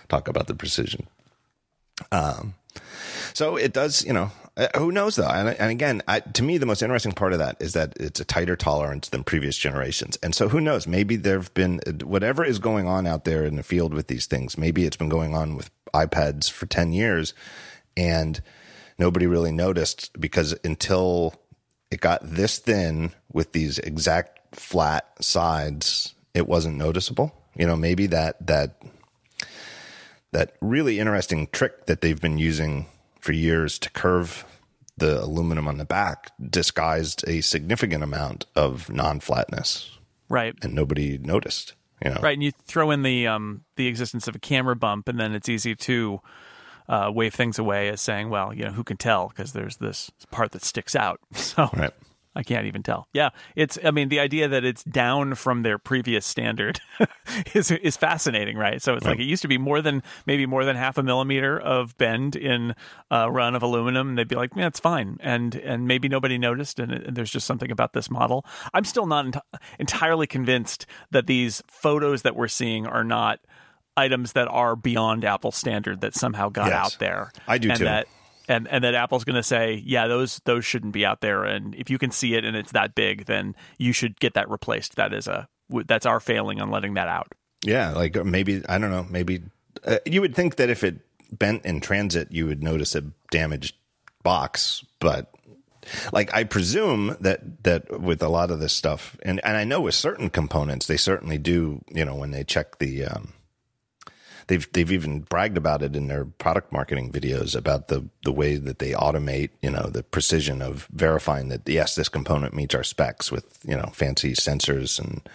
talk 0.09 0.29
about 0.29 0.47
the 0.47 0.55
precision. 0.55 1.07
Um, 2.11 2.55
so 3.35 3.57
it 3.57 3.73
does, 3.73 4.05
you 4.05 4.13
know, 4.13 4.31
uh, 4.57 4.69
who 4.77 4.93
knows 4.93 5.17
though? 5.17 5.29
And, 5.29 5.49
and 5.49 5.71
again, 5.71 6.03
I, 6.07 6.21
to 6.21 6.43
me, 6.43 6.59
the 6.59 6.67
most 6.67 6.83
interesting 6.83 7.13
part 7.13 7.33
of 7.33 7.39
that 7.39 7.57
is 7.61 7.73
that 7.73 7.95
it's 7.99 8.21
a 8.21 8.25
tighter 8.25 8.57
tolerance 8.57 9.09
than 9.09 9.25
previous 9.25 9.57
generations. 9.57 10.19
And 10.23 10.35
so 10.35 10.49
who 10.49 10.61
knows? 10.61 10.87
Maybe 10.87 11.17
there've 11.17 11.53
been 11.55 11.81
whatever 12.05 12.45
is 12.45 12.59
going 12.59 12.87
on 12.87 13.07
out 13.07 13.25
there 13.25 13.45
in 13.45 13.57
the 13.57 13.63
field 13.63 13.95
with 13.95 14.09
these 14.09 14.27
things. 14.27 14.59
Maybe 14.59 14.85
it's 14.85 14.97
been 14.97 15.09
going 15.09 15.35
on 15.35 15.57
with 15.57 15.71
iPads 15.95 16.51
for 16.51 16.67
10 16.67 16.93
years 16.93 17.33
and 17.97 18.43
nobody 18.99 19.27
really 19.27 19.53
noticed 19.53 20.21
because 20.21 20.55
until 20.65 21.35
it 21.91 22.01
got 22.01 22.21
this 22.23 22.59
thin 22.59 23.13
with 23.33 23.53
these 23.53 23.79
exact 23.79 24.55
flat 24.55 25.07
sides, 25.21 26.15
it 26.35 26.47
wasn't 26.47 26.77
noticeable. 26.77 27.35
You 27.55 27.67
know, 27.67 27.77
maybe 27.77 28.07
that, 28.09 28.47
that, 28.47 28.83
that 30.33 30.57
really 30.61 30.99
interesting 30.99 31.49
trick 31.53 31.87
that 31.87 32.03
they've 32.03 32.21
been 32.21 32.39
using 32.39 32.87
for 33.19 33.33
years 33.33 33.79
to 33.79 33.91
curve 33.91 34.45
the 34.97 35.23
aluminum 35.23 35.67
on 35.69 35.79
the 35.79 35.85
back 35.85 36.31
disguised 36.51 37.25
a 37.27 37.41
significant 37.41 38.03
amount 38.05 38.47
of 38.55 38.91
non-flatness 38.91 39.99
Right. 40.29 40.55
and 40.63 40.75
nobody 40.75 41.19
noticed 41.19 41.75
you 42.05 42.11
know 42.11 42.21
Right, 42.23 42.35
and 42.35 42.43
you 42.43 42.53
throw 42.67 42.91
in 42.91 43.03
the 43.03 43.27
um 43.27 43.65
the 43.77 43.87
existence 43.87 44.29
of 44.29 44.35
a 44.37 44.39
camera 44.39 44.77
bump 44.77 45.09
and 45.09 45.19
then 45.19 45.35
it's 45.35 45.49
easy 45.49 45.75
to 45.77 46.21
uh, 46.89 47.11
wave 47.15 47.33
things 47.33 47.59
away 47.61 47.89
as 47.89 48.01
saying, 48.01 48.29
well, 48.29 48.53
you 48.53 48.65
know, 48.65 48.73
who 48.73 48.83
can 48.83 48.97
tell 48.97 49.29
because 49.29 49.53
there's 49.53 49.77
this 49.77 50.11
part 50.33 50.51
that 50.51 50.65
sticks 50.65 50.97
out. 50.97 51.21
So 51.35 51.71
right 51.75 51.93
I 52.35 52.43
can't 52.43 52.67
even 52.67 52.83
tell. 52.83 53.07
Yeah, 53.13 53.29
it's. 53.57 53.79
I 53.85 53.91
mean, 53.91 54.09
the 54.09 54.19
idea 54.19 54.49
that 54.49 54.65
it's 54.65 54.83
down 54.85 55.35
from 55.35 55.63
their 55.63 55.77
previous 55.79 56.25
standard 56.25 56.81
is 57.55 57.71
is 57.71 57.97
fascinating, 57.99 58.57
right? 58.57 58.81
So 58.81 58.95
it's 58.95 59.05
like 59.05 59.19
it 59.19 59.25
used 59.25 59.43
to 59.43 59.49
be 59.49 59.59
more 59.59 59.83
than 59.83 60.03
maybe 60.25 60.47
more 60.47 60.65
than 60.65 60.75
half 60.77 60.97
a 60.97 61.03
millimeter 61.03 61.61
of 61.61 61.97
bend 61.99 62.35
in 62.35 62.75
a 63.11 63.31
run 63.31 63.55
of 63.55 63.63
aluminum. 63.63 64.09
And 64.11 64.19
they'd 64.19 64.29
be 64.29 64.37
like, 64.37 64.53
"Yeah, 64.57 64.67
it's 64.69 64.81
fine," 64.81 65.19
and 65.21 65.55
and 65.57 65.87
maybe 65.87 66.09
nobody 66.09 66.39
noticed. 66.39 66.79
And, 66.79 66.91
and 66.91 67.15
there's 67.17 67.31
just 67.31 67.47
something 67.47 67.71
about 67.71 67.93
this 67.93 68.11
model. 68.11 68.47
I'm 68.73 68.85
still 68.85 69.07
not 69.07 69.27
ent- 69.27 69.37
entirely 69.79 70.27
convinced 70.27 70.87
that 71.11 71.27
these 71.27 71.63
photos 71.69 72.23
that 72.23 72.35
we're 72.35 72.49
seeing 72.49 72.87
are 72.87 73.05
not 73.05 73.41
items 73.95 74.33
that 74.33 74.49
are 74.49 74.75
beyond 74.75 75.23
Apple 75.23 75.53
standard 75.53 76.01
that 76.01 76.15
somehow 76.15 76.49
got 76.49 76.69
Yes. 76.69 76.75
out 76.87 76.97
there. 76.99 77.31
I 77.47 77.59
do 77.59 77.69
and 77.69 77.79
too. 77.79 77.85
That, 77.85 78.07
and 78.49 78.67
and 78.69 78.85
that 78.85 78.95
Apple's 78.95 79.25
going 79.25 79.37
to 79.37 79.43
say, 79.43 79.83
yeah, 79.85 80.07
those 80.07 80.41
those 80.45 80.65
shouldn't 80.65 80.93
be 80.93 81.05
out 81.05 81.21
there. 81.21 81.45
And 81.45 81.75
if 81.75 81.91
you 81.91 81.99
can 81.99 82.11
see 82.11 82.35
it 82.35 82.45
and 82.45 82.57
it's 82.57 82.73
that 82.73 82.95
big, 82.95 83.27
then 83.27 83.55
you 83.79 83.93
should 83.93 84.19
get 84.21 84.35
that 84.35 84.49
replaced. 84.51 84.97
That 84.97 85.13
is 85.13 85.27
a 85.27 85.49
that's 85.87 86.07
our 86.07 86.21
failing 86.21 86.61
on 86.61 86.71
letting 86.71 86.95
that 86.95 87.09
out. 87.09 87.33
yeah 87.65 87.93
like 87.93 88.15
maybe 88.27 88.63
i 88.69 88.77
don't 88.77 88.91
know 88.91 89.07
maybe 89.09 89.41
uh, 89.87 89.99
you 90.05 90.21
would 90.21 90.35
think 90.35 90.57
that 90.57 90.69
if 90.69 90.85
it 90.85 90.99
bent 91.31 91.65
in 91.65 91.81
transit 91.81 92.31
you 92.31 92.45
would 92.47 92.63
notice 92.63 92.95
a 92.95 93.01
damaged 93.31 93.75
box 94.23 94.85
but 94.99 95.33
like 96.13 96.33
I 96.35 96.45
presume 96.45 97.17
that 97.21 97.65
that 97.65 98.01
with 98.01 98.23
a 98.23 98.29
lot 98.29 98.51
of 98.51 98.61
this 98.61 98.73
stuff, 98.73 99.17
and 99.23 99.41
and 99.45 99.57
I 99.57 99.65
know 99.65 99.81
with 99.81 99.95
certain 99.95 100.31
components, 100.31 100.87
they 100.87 100.97
certainly 100.97 101.39
do. 101.39 101.83
You 101.91 102.05
know, 102.05 102.15
when 102.15 102.31
they 102.31 102.45
check 102.45 102.79
the, 102.79 103.05
um, 103.05 103.33
they've 104.53 104.71
they've 104.73 104.93
even 104.93 105.21
bragged 105.21 105.57
about 105.57 105.83
it 105.83 105.97
in 105.97 106.09
their 106.09 106.27
product 106.27 106.73
marketing 106.73 107.11
videos 107.11 107.57
about 107.57 107.89
the 107.89 108.07
the 108.23 108.33
way 108.33 108.57
that 108.57 108.81
they 108.81 108.91
automate. 108.91 109.49
You 109.63 109.71
know, 109.71 109.89
the 109.89 110.03
precision 110.03 110.61
of 110.61 110.89
verifying 110.93 111.49
that 111.49 111.67
yes, 111.67 111.95
this 111.95 112.11
component 112.11 112.53
meets 112.53 112.75
our 112.75 112.85
specs 112.85 113.33
with 113.33 113.59
you 113.67 113.77
know 113.77 113.91
fancy 113.95 114.35
sensors 114.35 114.99
and 114.99 115.27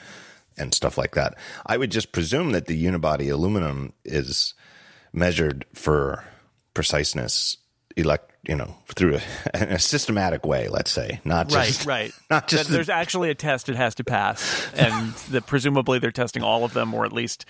and 0.56 0.72
stuff 0.76 1.00
like 1.00 1.16
that. 1.16 1.36
I 1.66 1.78
would 1.78 1.90
just 1.90 2.12
presume 2.12 2.52
that 2.52 2.68
the 2.68 2.86
unibody 2.86 3.32
aluminum 3.32 3.94
is 4.06 4.54
measured 5.14 5.66
for 5.74 6.24
preciseness 6.76 7.58
elect 7.96 8.32
you 8.48 8.56
know 8.56 8.78
through 8.94 9.16
a, 9.16 9.60
in 9.60 9.70
a 9.70 9.80
systematic 9.80 10.46
way 10.46 10.68
let's 10.68 10.92
say 10.92 11.20
not 11.26 11.50
just 11.50 11.88
right, 11.88 12.04
right. 12.04 12.12
not 12.30 12.48
just 12.48 12.70
there's 12.70 12.90
actually 12.90 13.32
a 13.32 13.36
test 13.36 13.68
it 13.68 13.76
has 13.76 13.96
to 13.96 14.04
pass, 14.04 14.72
and 14.76 15.12
the, 15.32 15.42
presumably 15.42 15.98
they're 15.98 16.12
testing 16.12 16.44
all 16.44 16.64
of 16.64 16.74
them, 16.74 16.94
or 16.94 17.04
at 17.04 17.12
least, 17.12 17.48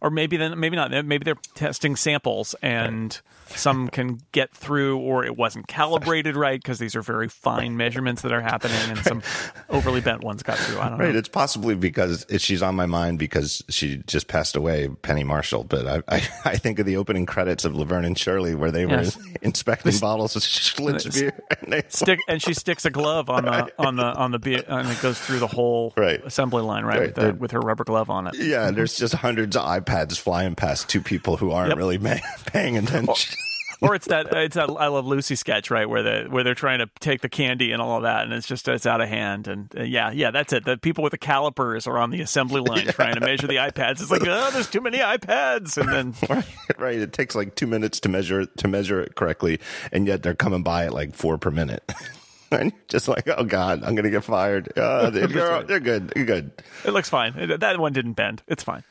or 0.00 0.10
maybe 0.10 0.36
then 0.36 0.58
maybe 0.58 0.76
not. 0.76 0.90
Maybe 0.90 1.24
they're 1.24 1.38
testing 1.54 1.96
samples, 1.96 2.54
and 2.62 3.20
some 3.56 3.88
can 3.88 4.20
get 4.32 4.54
through, 4.54 4.98
or 4.98 5.24
it 5.24 5.36
wasn't 5.36 5.66
calibrated 5.68 6.36
right 6.36 6.58
because 6.60 6.78
these 6.78 6.94
are 6.96 7.02
very 7.02 7.28
fine 7.28 7.76
measurements 7.76 8.22
that 8.22 8.32
are 8.32 8.40
happening, 8.40 8.76
and 8.88 8.98
some 8.98 9.22
overly 9.70 10.00
bent 10.00 10.22
ones 10.22 10.42
got 10.42 10.58
through. 10.58 10.78
I 10.80 10.88
don't 10.88 10.98
Right, 10.98 11.12
know. 11.12 11.18
it's 11.18 11.28
possibly 11.28 11.74
because 11.74 12.26
it, 12.28 12.40
she's 12.40 12.62
on 12.62 12.74
my 12.74 12.86
mind 12.86 13.18
because 13.18 13.62
she 13.68 13.98
just 14.06 14.28
passed 14.28 14.56
away, 14.56 14.88
Penny 15.02 15.24
Marshall. 15.24 15.64
But 15.64 15.86
I, 16.08 16.16
I, 16.16 16.28
I 16.44 16.56
think 16.56 16.78
of 16.78 16.86
the 16.86 16.96
opening 16.96 17.26
credits 17.26 17.64
of 17.64 17.74
Laverne 17.74 18.04
and 18.04 18.18
Shirley 18.18 18.54
where 18.54 18.70
they 18.70 18.86
were 18.86 18.92
Yes. 19.02 19.18
inspecting 19.42 19.96
bottles 19.98 20.34
of 20.36 20.42
Schlitz 20.42 21.12
beer. 21.14 21.38
And 21.62 21.84
Stick 21.88 22.18
and 22.28 22.42
she 22.42 22.54
sticks 22.54 22.84
a 22.84 22.90
glove 22.90 23.28
on 23.30 23.44
the 23.44 23.72
on 23.78 23.96
the 23.96 24.04
on 24.04 24.32
the 24.32 24.38
be- 24.38 24.62
and 24.66 24.88
it 24.88 25.00
goes 25.00 25.18
through 25.20 25.38
the 25.38 25.46
whole 25.46 25.92
Right. 25.96 26.20
assembly 26.24 26.62
line 26.62 26.84
right, 26.84 26.98
Right, 26.98 27.06
with, 27.06 27.14
the, 27.14 27.34
with 27.34 27.50
her 27.52 27.60
rubber 27.60 27.84
glove 27.84 28.10
on 28.10 28.26
it. 28.26 28.34
yeah, 28.36 28.66
mm-hmm. 28.66 28.76
there's 28.76 28.96
just 28.96 29.14
hundreds 29.14 29.56
of 29.56 29.62
iPads 29.64 30.18
flying 30.18 30.54
past 30.54 30.88
two 30.88 31.00
people 31.00 31.36
who 31.36 31.50
aren't 31.52 31.68
Yep. 31.70 31.78
really 31.78 31.98
ma- 31.98 32.16
paying 32.46 32.76
oh, 32.76 32.80
attention. 32.80 33.37
Or 33.80 33.94
it's 33.94 34.06
that 34.06 34.32
it's 34.34 34.56
that 34.56 34.70
I 34.70 34.88
Love 34.88 35.06
Lucy 35.06 35.36
sketch, 35.36 35.70
right, 35.70 35.88
where 35.88 36.02
the 36.02 36.26
where 36.28 36.42
they're 36.42 36.54
trying 36.54 36.80
to 36.80 36.90
take 37.00 37.20
the 37.20 37.28
candy 37.28 37.72
and 37.72 37.80
all 37.80 37.96
of 37.96 38.02
that, 38.02 38.24
and 38.24 38.32
it's 38.32 38.46
just 38.46 38.66
it's 38.68 38.86
out 38.86 39.00
of 39.00 39.08
hand. 39.08 39.46
And 39.46 39.72
uh, 39.76 39.82
yeah, 39.82 40.10
yeah, 40.10 40.30
that's 40.30 40.52
it. 40.52 40.64
The 40.64 40.76
people 40.76 41.04
with 41.04 41.12
the 41.12 41.18
calipers 41.18 41.86
are 41.86 41.98
on 41.98 42.10
the 42.10 42.20
assembly 42.20 42.60
line 42.60 42.86
trying 42.88 43.14
to 43.14 43.20
measure 43.20 43.46
the 43.46 43.56
iPads. 43.56 44.02
It's 44.02 44.10
like, 44.10 44.26
oh, 44.26 44.50
there's 44.52 44.70
too 44.70 44.80
many 44.80 44.98
iPads, 44.98 45.78
and 45.78 45.88
then 45.88 46.14
right, 46.28 46.78
right. 46.78 46.98
It 46.98 47.12
takes 47.12 47.34
like 47.34 47.54
two 47.54 47.66
minutes 47.66 48.00
to 48.00 48.08
measure 48.08 48.46
to 48.46 48.68
measure 48.68 49.00
it 49.00 49.14
correctly, 49.14 49.60
and 49.92 50.06
yet 50.06 50.22
they're 50.22 50.34
coming 50.34 50.62
by 50.62 50.86
at 50.86 50.92
like 50.92 51.14
four 51.14 51.38
per 51.38 51.50
minute. 51.50 51.90
and 52.50 52.72
just 52.88 53.06
like, 53.06 53.28
oh 53.28 53.44
god, 53.44 53.84
I'm 53.84 53.94
gonna 53.94 54.10
get 54.10 54.24
fired. 54.24 54.76
Uh, 54.76 55.10
they're, 55.10 55.28
good. 55.28 55.68
They're 55.68 55.80
good. 55.80 56.62
It 56.84 56.90
looks 56.90 57.08
fine. 57.08 57.58
That 57.58 57.78
one 57.78 57.92
didn't 57.92 58.14
bend. 58.14 58.42
It's 58.48 58.62
fine. 58.62 58.82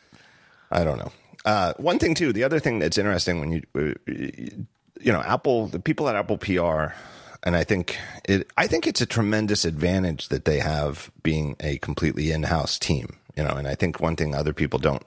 I 0.71 0.83
don't 0.83 0.97
know. 0.97 1.11
Uh, 1.45 1.73
one 1.77 1.97
thing 1.97 2.13
too. 2.13 2.33
The 2.33 2.43
other 2.43 2.59
thing 2.59 2.79
that's 2.79 2.97
interesting 2.97 3.39
when 3.39 3.51
you, 3.53 3.61
uh, 3.73 4.63
you 5.07 5.13
know, 5.13 5.21
Apple, 5.21 5.67
the 5.67 5.79
people 5.79 6.09
at 6.09 6.17
Apple 6.17 6.37
PR, 6.37 6.93
and 7.41 7.55
I 7.55 7.63
think 7.63 7.97
it, 8.25 8.51
I 8.57 8.67
think 8.67 8.85
it's 8.85 8.99
a 8.99 9.05
tremendous 9.05 9.63
advantage 9.63 10.27
that 10.27 10.43
they 10.43 10.59
have 10.59 11.09
being 11.23 11.55
a 11.61 11.77
completely 11.77 12.33
in-house 12.33 12.77
team. 12.77 13.15
You 13.37 13.43
know, 13.43 13.51
and 13.51 13.69
I 13.69 13.75
think 13.75 14.01
one 14.01 14.17
thing 14.17 14.35
other 14.35 14.51
people 14.51 14.79
don't. 14.79 15.03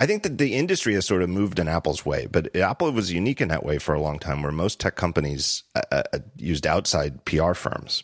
I 0.00 0.06
think 0.06 0.24
that 0.24 0.38
the 0.38 0.54
industry 0.54 0.94
has 0.94 1.06
sort 1.06 1.22
of 1.22 1.28
moved 1.28 1.60
in 1.60 1.68
Apple's 1.68 2.04
way, 2.04 2.26
but 2.26 2.56
Apple 2.56 2.90
was 2.90 3.12
unique 3.12 3.40
in 3.40 3.48
that 3.48 3.64
way 3.64 3.78
for 3.78 3.94
a 3.94 4.00
long 4.00 4.18
time, 4.18 4.42
where 4.42 4.50
most 4.50 4.80
tech 4.80 4.96
companies 4.96 5.62
uh, 5.76 5.82
uh, 6.12 6.18
used 6.36 6.66
outside 6.66 7.24
PR 7.24 7.52
firms. 7.52 8.02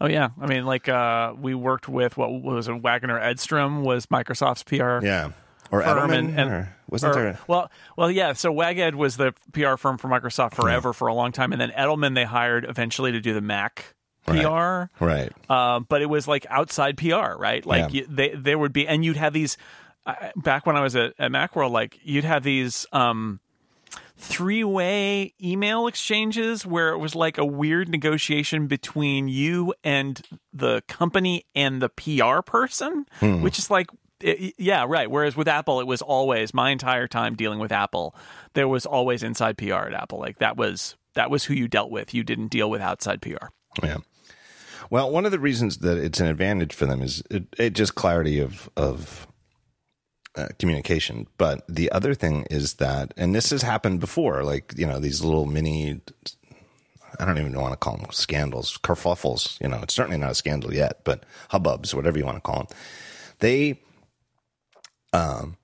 Oh 0.00 0.08
yeah, 0.08 0.30
I 0.40 0.46
mean, 0.46 0.66
like 0.66 0.88
uh, 0.88 1.34
we 1.40 1.54
worked 1.54 1.88
with 1.88 2.16
what 2.16 2.32
was 2.42 2.66
it? 2.66 2.82
Waggener 2.82 3.22
Edstrom 3.22 3.84
was 3.84 4.06
Microsoft's 4.06 4.64
PR. 4.64 5.06
Yeah, 5.06 5.30
or 5.70 5.82
firm 5.82 6.10
Edelman, 6.10 6.18
and, 6.18 6.38
and 6.40 6.50
or 6.50 6.76
wasn't 6.88 7.16
or- 7.16 7.22
there? 7.22 7.38
well 7.48 7.70
well 7.96 8.10
yeah 8.10 8.32
so 8.34 8.52
WagEd 8.52 8.94
was 8.94 9.16
the 9.16 9.32
PR 9.52 9.76
firm 9.76 9.98
for 9.98 10.08
Microsoft 10.08 10.54
forever 10.54 10.92
for 10.92 11.08
a 11.08 11.14
long 11.14 11.32
time 11.32 11.52
and 11.52 11.60
then 11.60 11.70
Edelman 11.70 12.14
they 12.14 12.24
hired 12.24 12.64
eventually 12.68 13.12
to 13.12 13.20
do 13.20 13.34
the 13.34 13.40
Mac 13.40 13.94
PR 14.26 14.84
Right. 15.04 15.30
um, 15.50 15.86
but 15.88 16.00
it 16.02 16.06
was 16.06 16.26
like 16.28 16.46
outside 16.48 16.96
PR 16.96 17.36
right 17.38 17.64
like 17.66 17.92
Yeah. 17.92 18.00
you, 18.02 18.06
they 18.08 18.28
there 18.34 18.58
would 18.58 18.72
be 18.72 18.86
and 18.88 19.04
you'd 19.04 19.16
have 19.16 19.32
these 19.32 19.56
uh, 20.06 20.14
back 20.36 20.66
when 20.66 20.76
I 20.76 20.82
was 20.82 20.96
at, 20.96 21.14
at 21.18 21.30
Macworld 21.30 21.70
like 21.72 21.98
you'd 22.02 22.24
have 22.24 22.42
these 22.42 22.86
um 22.92 23.40
three-way 24.16 25.34
email 25.42 25.86
exchanges 25.86 26.64
where 26.64 26.90
it 26.90 26.98
was 26.98 27.14
like 27.14 27.36
a 27.36 27.44
weird 27.44 27.88
negotiation 27.88 28.66
between 28.66 29.28
you 29.28 29.74
and 29.82 30.22
the 30.52 30.82
company 30.88 31.44
and 31.54 31.82
the 31.82 31.88
PR 31.88 32.40
person, 32.42 33.06
which 33.20 33.58
is 33.58 33.70
like 33.70 33.88
it- 34.24 34.54
yeah, 34.58 34.84
right. 34.88 35.10
Whereas 35.10 35.36
with 35.36 35.48
Apple, 35.48 35.80
it 35.80 35.86
was 35.86 36.02
always 36.02 36.52
my 36.54 36.70
entire 36.70 37.06
time 37.06 37.34
dealing 37.34 37.58
with 37.58 37.72
Apple. 37.72 38.14
There 38.54 38.68
was 38.68 38.86
always 38.86 39.22
inside 39.22 39.58
PR 39.58 39.74
at 39.74 39.94
Apple. 39.94 40.18
Like 40.18 40.38
that 40.38 40.56
was 40.56 40.96
that 41.14 41.30
was 41.30 41.44
who 41.44 41.54
you 41.54 41.68
dealt 41.68 41.90
with. 41.90 42.12
You 42.14 42.24
didn't 42.24 42.48
deal 42.48 42.68
with 42.70 42.80
outside 42.80 43.22
PR. 43.22 43.48
Yeah. 43.82 43.98
Well, 44.90 45.10
one 45.10 45.24
of 45.24 45.32
the 45.32 45.38
reasons 45.38 45.78
that 45.78 45.96
it's 45.98 46.20
an 46.20 46.26
advantage 46.26 46.74
for 46.74 46.86
them 46.86 47.02
is 47.02 47.22
it, 47.30 47.44
it 47.58 47.70
just 47.74 47.94
clarity 47.94 48.38
of 48.40 48.68
of 48.76 49.26
uh, 50.36 50.48
communication. 50.58 51.26
But 51.38 51.64
the 51.68 51.90
other 51.92 52.14
thing 52.14 52.46
is 52.50 52.74
that, 52.74 53.14
and 53.16 53.34
this 53.34 53.50
has 53.50 53.62
happened 53.62 54.00
before, 54.00 54.42
like 54.44 54.74
you 54.76 54.86
know 54.86 54.98
these 54.98 55.22
little 55.22 55.46
mini. 55.46 56.00
I 57.20 57.24
don't 57.24 57.38
even 57.38 57.58
want 57.58 57.72
to 57.72 57.76
call 57.76 57.96
them 57.96 58.06
scandals, 58.10 58.76
kerfuffles. 58.82 59.60
You 59.60 59.68
know, 59.68 59.78
it's 59.82 59.94
certainly 59.94 60.18
not 60.18 60.32
a 60.32 60.34
scandal 60.34 60.74
yet, 60.74 61.02
but 61.04 61.24
hubbubs, 61.52 61.94
whatever 61.94 62.18
you 62.18 62.24
want 62.24 62.38
to 62.38 62.40
call 62.40 62.56
them. 62.64 62.66
They, 63.38 63.80
um, 65.14 65.56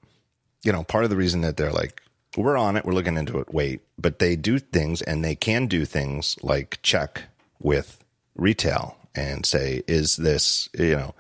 you 0.62 0.72
know, 0.72 0.84
part 0.84 1.04
of 1.04 1.10
the 1.10 1.16
reason 1.16 1.40
that 1.42 1.56
they're 1.56 1.72
like, 1.72 2.00
we're 2.36 2.56
on 2.56 2.76
it, 2.76 2.84
we're 2.84 2.94
looking 2.94 3.16
into 3.16 3.38
it, 3.38 3.52
wait, 3.52 3.80
but 3.98 4.20
they 4.20 4.36
do 4.36 4.58
things 4.58 5.02
and 5.02 5.24
they 5.24 5.34
can 5.34 5.66
do 5.66 5.84
things 5.84 6.36
like 6.42 6.78
check 6.82 7.22
with 7.60 8.02
retail 8.36 8.96
and 9.14 9.44
say, 9.44 9.82
is 9.88 10.16
this, 10.16 10.68
you 10.78 10.96
know, 10.96 11.14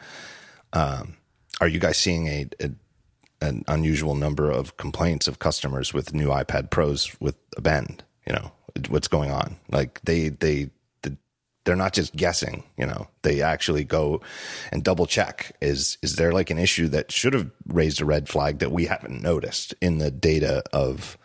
um, 0.72 1.16
are 1.60 1.66
you 1.66 1.80
guys 1.80 1.98
seeing 1.98 2.28
a, 2.28 2.46
a 2.60 2.70
an 3.42 3.64
unusual 3.68 4.14
number 4.14 4.50
of 4.50 4.76
complaints 4.76 5.26
of 5.26 5.38
customers 5.38 5.94
with 5.94 6.14
new 6.14 6.28
iPad 6.28 6.70
Pros 6.70 7.18
with 7.20 7.36
a 7.56 7.60
bend? 7.60 8.04
You 8.26 8.34
know, 8.34 8.52
what's 8.88 9.08
going 9.08 9.32
on? 9.32 9.56
Like 9.70 10.00
they 10.02 10.28
they 10.28 10.70
they're 11.64 11.76
not 11.76 11.92
just 11.92 12.16
guessing, 12.16 12.64
you 12.76 12.86
know, 12.86 13.08
they 13.22 13.42
actually 13.42 13.84
go 13.84 14.20
and 14.72 14.82
double 14.82 15.06
check. 15.06 15.56
Is 15.60 15.98
is 16.02 16.16
there 16.16 16.32
like 16.32 16.50
an 16.50 16.58
issue 16.58 16.88
that 16.88 17.12
should 17.12 17.34
have 17.34 17.50
raised 17.66 18.00
a 18.00 18.04
red 18.04 18.28
flag 18.28 18.58
that 18.58 18.72
we 18.72 18.86
haven't 18.86 19.22
noticed 19.22 19.74
in 19.80 19.98
the 19.98 20.10
data 20.10 20.62
of, 20.72 21.18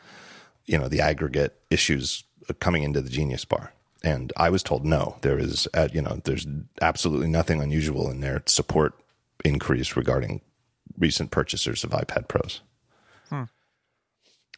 you 0.65 0.77
know, 0.77 0.87
the 0.87 1.01
aggregate 1.01 1.59
issues 1.69 2.23
coming 2.59 2.83
into 2.83 3.01
the 3.01 3.09
Genius 3.09 3.45
Bar? 3.45 3.71
And 4.03 4.31
I 4.37 4.49
was 4.49 4.61
told 4.61 4.85
no, 4.85 5.17
there 5.21 5.39
is, 5.39 5.67
uh, 5.73 5.87
you 5.91 6.01
know, 6.01 6.19
there's 6.25 6.45
absolutely 6.81 7.29
nothing 7.29 7.61
unusual 7.61 8.11
in 8.11 8.19
their 8.19 8.43
support 8.45 8.93
increase 9.43 9.95
regarding 9.95 10.41
recent 10.97 11.31
purchasers 11.31 11.83
of 11.83 11.89
iPad 11.91 12.27
Pros. 12.27 12.61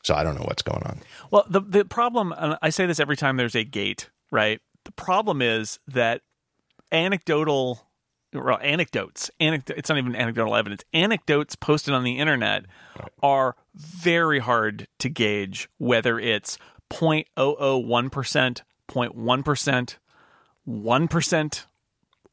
So 0.07 0.15
I 0.15 0.23
don't 0.23 0.35
know 0.35 0.45
what's 0.47 0.61
going 0.61 0.83
on. 0.83 1.01
Well, 1.31 1.45
the 1.49 1.59
the 1.59 1.83
problem, 1.83 2.33
and 2.37 2.57
I 2.61 2.69
say 2.69 2.85
this 2.85 2.97
every 2.97 3.17
time 3.17 3.35
there's 3.35 3.55
a 3.55 3.65
gate, 3.65 4.09
right? 4.31 4.61
The 4.88 4.93
problem 4.93 5.41
is 5.41 5.80
that 5.89 6.21
anecdotal, 6.93 7.89
well, 8.32 8.58
anecdotes, 8.62 9.30
anecd- 9.38 9.71
it's 9.71 9.89
not 9.89 9.97
even 9.97 10.15
anecdotal 10.15 10.56
evidence. 10.56 10.86
Anecdotes 10.93 11.58
posted 11.58 11.93
on 11.93 12.06
the 12.06 12.19
internet 12.19 12.63
are 13.21 13.58
very 13.76 14.39
hard 14.39 14.88
to 15.00 15.10
gauge 15.10 15.67
whether 15.78 16.17
it's 16.17 16.58
0.001 16.89 18.10
percent, 18.10 18.63
0.1 18.88 19.43
percent, 19.43 20.00
one 20.63 21.10
percent, 21.10 21.66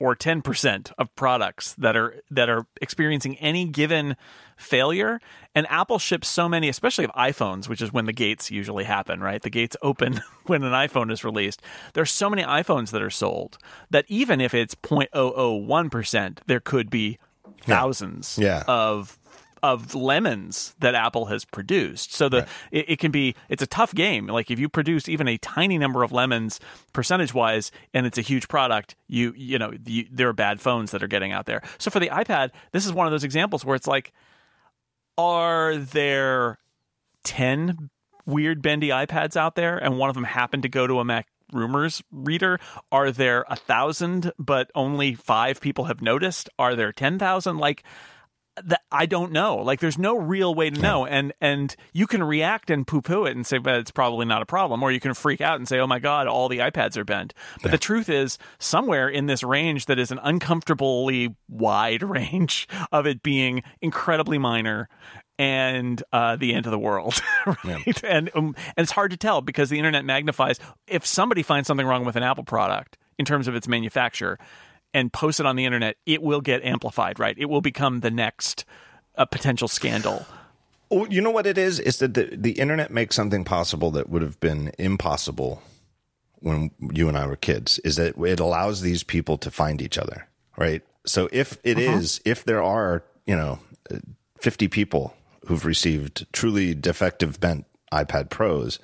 or 0.04 0.14
10% 0.14 0.92
of 0.98 1.14
products 1.16 1.74
that 1.78 1.96
are 1.96 2.16
that 2.30 2.50
are 2.50 2.66
experiencing 2.82 3.36
any 3.38 3.64
given 3.64 4.16
failure. 4.58 5.18
And 5.54 5.66
Apple 5.70 5.98
ships 5.98 6.28
so 6.28 6.46
many 6.48 6.68
especially 6.68 7.04
of 7.06 7.10
iPhones 7.12 7.68
which 7.68 7.80
is 7.80 7.90
when 7.92 8.04
the 8.04 8.12
gates 8.12 8.50
usually 8.50 8.84
happen 8.84 9.20
right? 9.20 9.40
The 9.40 9.50
gates 9.50 9.76
open 9.80 10.20
when 10.46 10.62
an 10.62 10.72
iPhone 10.72 11.10
is 11.10 11.24
released. 11.24 11.62
There's 11.94 12.10
so 12.10 12.28
many 12.28 12.42
iPhones 12.42 12.90
that 12.90 13.00
are 13.02 13.10
sold 13.10 13.56
that 13.90 14.04
even 14.08 14.40
if 14.42 14.52
it's 14.52 14.74
0.001% 14.74 16.38
there 16.46 16.60
could 16.60 16.90
be 16.90 17.18
thousands 17.62 18.38
Yeah. 18.38 18.62
of 18.68 19.18
of 19.64 19.94
lemons 19.94 20.74
that 20.80 20.94
Apple 20.94 21.24
has 21.26 21.46
produced. 21.46 22.12
So 22.12 22.28
the 22.28 22.46
it, 22.70 22.90
it 22.90 22.98
can 22.98 23.10
be 23.10 23.34
it's 23.48 23.62
a 23.62 23.66
tough 23.66 23.94
game. 23.94 24.26
Like 24.26 24.50
if 24.50 24.58
you 24.58 24.68
produce 24.68 25.08
even 25.08 25.26
a 25.26 25.38
tiny 25.38 25.78
number 25.78 26.02
of 26.02 26.12
lemons 26.12 26.60
percentage 26.92 27.32
wise, 27.32 27.72
and 27.94 28.04
it's 28.04 28.18
a 28.18 28.20
huge 28.20 28.46
product, 28.46 28.94
you 29.08 29.32
you 29.34 29.58
know 29.58 29.72
you, 29.86 30.06
there 30.12 30.28
are 30.28 30.34
bad 30.34 30.60
phones 30.60 30.90
that 30.90 31.02
are 31.02 31.08
getting 31.08 31.32
out 31.32 31.46
there. 31.46 31.62
So 31.78 31.90
for 31.90 31.98
the 31.98 32.08
iPad, 32.08 32.50
this 32.72 32.84
is 32.84 32.92
one 32.92 33.06
of 33.06 33.10
those 33.10 33.24
examples 33.24 33.64
where 33.64 33.74
it's 33.74 33.86
like, 33.86 34.12
are 35.16 35.76
there 35.76 36.58
ten 37.22 37.88
weird 38.26 38.60
bendy 38.60 38.88
iPads 38.88 39.34
out 39.34 39.54
there, 39.54 39.78
and 39.78 39.98
one 39.98 40.10
of 40.10 40.14
them 40.14 40.24
happened 40.24 40.64
to 40.64 40.68
go 40.68 40.86
to 40.86 41.00
a 41.00 41.04
Mac 41.04 41.26
rumors 41.52 42.02
reader 42.10 42.58
are 42.90 43.12
there 43.12 43.44
a 43.48 43.54
thousand 43.54 44.32
but 44.38 44.70
only 44.74 45.14
five 45.14 45.60
people 45.60 45.84
have 45.84 46.00
noticed 46.00 46.48
are 46.58 46.74
there 46.74 46.90
10,000 46.90 47.58
like 47.58 47.84
that 48.62 48.82
I 48.92 49.06
don't 49.06 49.32
know. 49.32 49.56
Like 49.56 49.80
there's 49.80 49.98
no 49.98 50.16
real 50.16 50.54
way 50.54 50.70
to 50.70 50.80
know. 50.80 51.06
And 51.06 51.32
and 51.40 51.74
you 51.92 52.06
can 52.06 52.22
react 52.22 52.70
and 52.70 52.86
poo 52.86 53.02
poo 53.02 53.24
it 53.24 53.34
and 53.36 53.46
say, 53.46 53.58
but 53.58 53.76
it's 53.76 53.90
probably 53.90 54.26
not 54.26 54.42
a 54.42 54.46
problem. 54.46 54.82
Or 54.82 54.92
you 54.92 55.00
can 55.00 55.14
freak 55.14 55.40
out 55.40 55.56
and 55.56 55.66
say, 55.66 55.78
Oh 55.78 55.86
my 55.86 55.98
God, 55.98 56.26
all 56.26 56.48
the 56.48 56.58
iPads 56.58 56.96
are 56.96 57.04
bent. 57.04 57.34
But 57.62 57.72
the 57.72 57.78
truth 57.78 58.08
is 58.08 58.38
somewhere 58.58 59.08
in 59.08 59.26
this 59.26 59.42
range 59.42 59.86
that 59.86 59.98
is 59.98 60.10
an 60.10 60.20
uncomfortably 60.22 61.34
wide 61.48 62.02
range 62.08 62.68
of 62.92 63.06
it 63.06 63.22
being 63.22 63.62
incredibly 63.80 64.38
minor 64.38 64.88
and 65.38 66.00
uh, 66.12 66.36
the 66.36 66.54
end 66.54 66.66
of 66.66 66.70
the 66.70 66.78
world, 66.78 67.20
right? 67.64 68.04
And 68.04 68.30
um, 68.34 68.54
and 68.76 68.84
it's 68.84 68.92
hard 68.92 69.10
to 69.10 69.16
tell 69.16 69.40
because 69.40 69.68
the 69.68 69.78
internet 69.78 70.04
magnifies. 70.04 70.60
If 70.86 71.04
somebody 71.04 71.42
finds 71.42 71.66
something 71.66 71.86
wrong 71.86 72.04
with 72.04 72.16
an 72.16 72.22
Apple 72.22 72.44
product 72.44 72.98
in 73.18 73.24
terms 73.24 73.48
of 73.48 73.54
its 73.54 73.66
manufacture, 73.66 74.38
and 74.94 75.12
post 75.12 75.40
it 75.40 75.46
on 75.46 75.56
the 75.56 75.66
internet, 75.66 75.96
it 76.06 76.22
will 76.22 76.40
get 76.40 76.64
amplified, 76.64 77.18
right? 77.18 77.36
It 77.36 77.46
will 77.46 77.60
become 77.60 78.00
the 78.00 78.10
next 78.10 78.64
uh, 79.16 79.24
potential 79.26 79.68
scandal. 79.68 80.24
Oh, 80.90 81.06
you 81.06 81.20
know 81.20 81.30
what 81.30 81.46
it 81.46 81.58
is? 81.58 81.80
Is 81.80 81.98
that 81.98 82.14
the, 82.14 82.30
the 82.32 82.52
internet 82.52 82.92
makes 82.92 83.16
something 83.16 83.44
possible 83.44 83.90
that 83.90 84.08
would 84.08 84.22
have 84.22 84.38
been 84.38 84.70
impossible 84.78 85.62
when 86.38 86.70
you 86.92 87.08
and 87.08 87.18
I 87.18 87.26
were 87.26 87.36
kids. 87.36 87.80
Is 87.80 87.96
that 87.96 88.16
it 88.16 88.38
allows 88.38 88.80
these 88.80 89.02
people 89.02 89.36
to 89.38 89.50
find 89.50 89.82
each 89.82 89.98
other, 89.98 90.28
right? 90.56 90.82
So 91.04 91.28
if 91.32 91.58
it 91.64 91.78
is, 91.78 92.20
if 92.24 92.44
there 92.44 92.62
are, 92.62 93.02
you 93.26 93.36
know, 93.36 93.58
fifty 94.38 94.68
people 94.68 95.14
who've 95.46 95.64
received 95.64 96.26
truly 96.32 96.74
defective 96.74 97.40
bent 97.40 97.66
iPad 97.92 98.30
Pros, 98.30 98.78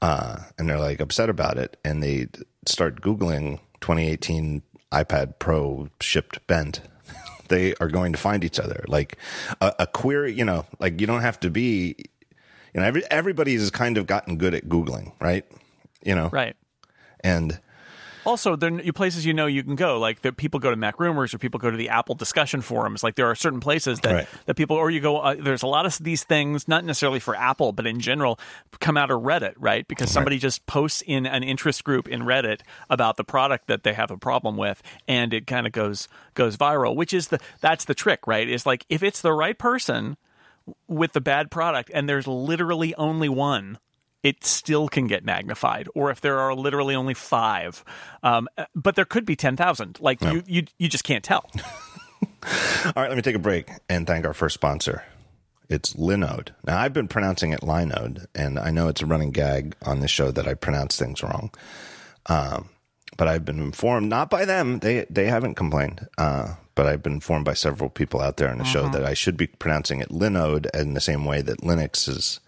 uh, 0.00 0.38
and 0.58 0.68
they're 0.68 0.78
like 0.78 1.00
upset 1.00 1.28
about 1.28 1.58
it, 1.58 1.76
and 1.84 2.02
they 2.02 2.28
start 2.66 3.00
googling 3.00 3.60
2018 3.80 4.62
iPad 4.92 5.34
Pro 5.38 5.88
shipped 6.00 6.46
bent. 6.46 6.80
They 7.48 7.74
are 7.76 7.86
going 7.86 8.10
to 8.12 8.18
find 8.18 8.42
each 8.42 8.58
other. 8.58 8.84
Like 8.88 9.18
a, 9.60 9.72
a 9.78 9.86
query, 9.86 10.32
you 10.32 10.44
know, 10.44 10.66
like 10.80 11.00
you 11.00 11.06
don't 11.06 11.20
have 11.20 11.38
to 11.40 11.50
be, 11.50 11.94
you 12.74 12.80
know, 12.80 12.82
every, 12.82 13.04
everybody 13.08 13.52
has 13.54 13.70
kind 13.70 13.98
of 13.98 14.06
gotten 14.08 14.36
good 14.36 14.52
at 14.52 14.64
Googling, 14.68 15.12
right? 15.20 15.44
You 16.04 16.16
know, 16.16 16.28
Right. 16.32 16.56
and 17.20 17.60
also 18.26 18.56
there 18.56 18.72
are 18.86 18.92
places 18.92 19.24
you 19.24 19.32
know 19.32 19.46
you 19.46 19.62
can 19.62 19.76
go 19.76 19.98
like 19.98 20.22
that 20.22 20.36
people 20.36 20.60
go 20.60 20.70
to 20.70 20.76
mac 20.76 20.98
rumors 21.00 21.32
or 21.32 21.38
people 21.38 21.58
go 21.58 21.70
to 21.70 21.76
the 21.76 21.88
apple 21.88 22.14
discussion 22.14 22.60
forums. 22.60 23.02
Like 23.02 23.14
there 23.14 23.26
are 23.30 23.34
certain 23.34 23.60
places 23.60 24.00
that 24.00 24.12
Right. 24.12 24.28
that 24.46 24.54
people 24.56 24.76
or 24.76 24.90
you 24.90 25.00
go 25.00 25.18
uh, 25.18 25.36
there's 25.38 25.62
a 25.62 25.66
lot 25.66 25.86
of 25.86 25.96
these 25.98 26.24
things 26.24 26.66
not 26.68 26.84
necessarily 26.84 27.20
for 27.20 27.34
apple 27.36 27.72
but 27.72 27.86
in 27.86 28.00
general 28.00 28.38
come 28.80 28.96
out 28.96 29.10
of 29.10 29.22
reddit 29.22 29.54
right? 29.58 29.86
Because 29.88 30.10
somebody 30.10 30.38
just 30.38 30.66
posts 30.66 31.02
in 31.06 31.24
an 31.26 31.42
interest 31.42 31.84
group 31.84 32.08
in 32.08 32.22
reddit 32.22 32.60
about 32.90 33.16
the 33.16 33.24
product 33.24 33.68
that 33.68 33.84
they 33.84 33.92
have 33.94 34.10
a 34.10 34.18
problem 34.18 34.56
with 34.56 34.82
and 35.06 35.32
it 35.32 35.46
kind 35.46 35.66
of 35.66 35.72
goes 35.72 36.08
goes 36.34 36.56
viral 36.56 36.96
which 36.96 37.12
is 37.12 37.28
the 37.28 37.38
that's 37.60 37.84
the 37.84 37.94
trick 37.94 38.26
right? 38.26 38.48
Is 38.48 38.66
like 38.66 38.84
if 38.88 39.02
it's 39.02 39.20
the 39.20 39.32
right 39.32 39.58
person 39.58 40.16
with 40.88 41.12
the 41.12 41.20
bad 41.20 41.50
product 41.50 41.90
and 41.94 42.08
there's 42.08 42.26
literally 42.26 42.92
only 42.96 43.28
one 43.28 43.78
it 44.26 44.44
still 44.44 44.88
can 44.88 45.06
get 45.06 45.24
magnified 45.24 45.88
or 45.94 46.10
if 46.10 46.20
there 46.20 46.38
are 46.38 46.54
literally 46.54 46.94
only 46.94 47.14
five 47.14 47.84
um, 48.22 48.48
but 48.74 48.96
there 48.96 49.04
could 49.04 49.24
be 49.24 49.36
10000 49.36 49.98
like 50.00 50.20
you, 50.22 50.42
you 50.46 50.62
you 50.78 50.88
just 50.88 51.04
can't 51.04 51.24
tell 51.24 51.50
All 52.84 52.92
right, 53.02 53.08
let 53.08 53.16
me 53.16 53.22
take 53.22 53.34
a 53.34 53.40
break 53.40 53.70
and 53.88 54.06
thank 54.06 54.24
our 54.24 54.34
first 54.34 54.54
sponsor. 54.54 55.04
It's 55.68 55.94
Linode. 55.94 56.50
Now, 56.64 56.78
I've 56.78 56.92
been 56.92 57.08
pronouncing 57.08 57.50
it 57.52 57.60
Linode, 57.60 58.26
and 58.34 58.58
I 58.58 58.70
know 58.70 58.88
it's 58.88 59.02
a 59.02 59.06
running 59.06 59.32
gag 59.32 59.74
on 59.82 60.00
this 60.00 60.12
show 60.12 60.30
that 60.30 60.46
I 60.46 60.54
pronounce 60.54 60.96
things 60.96 61.22
wrong. 61.22 61.50
Um, 62.26 62.68
but 63.16 63.26
I've 63.26 63.44
been 63.44 63.58
informed, 63.58 64.08
not 64.08 64.30
by 64.30 64.44
them, 64.44 64.80
they 64.80 65.06
they 65.08 65.26
haven't 65.26 65.54
complained, 65.54 66.06
uh, 66.18 66.54
but 66.74 66.86
I've 66.86 67.02
been 67.02 67.14
informed 67.14 67.46
by 67.46 67.54
several 67.54 67.88
people 67.88 68.20
out 68.20 68.36
there 68.36 68.50
on 68.50 68.58
the 68.58 68.64
show 68.64 68.88
that 68.90 69.04
I 69.04 69.14
should 69.14 69.36
be 69.36 69.46
pronouncing 69.46 70.00
it 70.00 70.10
Linode 70.10 70.66
in 70.74 70.94
the 70.94 71.00
same 71.00 71.24
way 71.24 71.40
that 71.42 71.62
Linux 71.62 72.08
is 72.08 72.40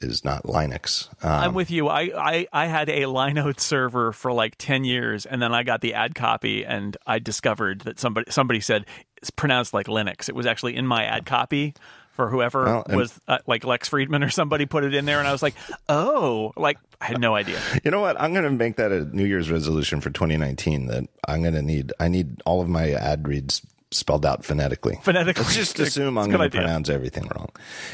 is 0.00 0.24
not 0.24 0.44
Linux. 0.44 1.08
Um, 1.24 1.30
I'm 1.30 1.54
with 1.54 1.70
you. 1.70 1.88
I, 1.88 2.10
I, 2.16 2.46
I 2.52 2.66
had 2.66 2.88
a 2.88 3.02
Linode 3.02 3.60
server 3.60 4.12
for 4.12 4.32
like 4.32 4.56
10 4.58 4.84
years, 4.84 5.26
and 5.26 5.40
then 5.40 5.52
I 5.54 5.62
got 5.62 5.80
the 5.80 5.94
ad 5.94 6.14
copy, 6.14 6.64
and 6.64 6.96
I 7.06 7.18
discovered 7.18 7.80
that 7.82 7.98
somebody 7.98 8.30
somebody 8.30 8.60
said 8.60 8.86
it's 9.16 9.30
pronounced 9.30 9.74
like 9.74 9.86
Linux. 9.86 10.28
It 10.28 10.34
was 10.34 10.46
actually 10.46 10.76
in 10.76 10.86
my 10.86 11.04
ad 11.04 11.26
copy 11.26 11.74
for 12.12 12.28
whoever 12.28 12.64
Well, 12.64 12.82
and- 12.88 12.96
was 12.96 13.18
uh, 13.28 13.38
like 13.46 13.64
Lex 13.64 13.88
Friedman 13.88 14.22
or 14.24 14.30
somebody 14.30 14.66
put 14.66 14.84
it 14.84 14.94
in 14.94 15.04
there, 15.04 15.18
and 15.18 15.28
I 15.28 15.32
was 15.32 15.42
like, 15.42 15.54
oh, 15.88 16.52
like 16.56 16.78
I 17.00 17.06
had 17.06 17.20
no 17.20 17.34
idea. 17.34 17.58
You 17.84 17.90
know 17.90 18.00
what? 18.00 18.20
I'm 18.20 18.32
going 18.32 18.44
to 18.44 18.50
make 18.50 18.76
that 18.76 18.92
a 18.92 19.04
New 19.04 19.24
Year's 19.24 19.50
resolution 19.50 20.00
for 20.00 20.10
2019 20.10 20.86
that 20.86 21.04
I'm 21.26 21.42
going 21.42 21.54
to 21.54 21.62
need 21.62 21.92
I 22.00 22.08
need 22.08 22.42
all 22.44 22.60
of 22.60 22.68
my 22.68 22.90
ad 22.92 23.26
reads 23.28 23.64
spelled 23.92 24.24
out 24.24 24.44
phonetically. 24.44 24.98
Phonetically. 25.02 25.42
Let's 25.44 25.56
just 25.56 25.78
assume 25.80 26.16
I'm 26.18 26.30
going 26.30 26.48
to 26.48 26.56
pronounce 26.56 26.88
everything 26.88 27.28
wrong. 27.34 27.48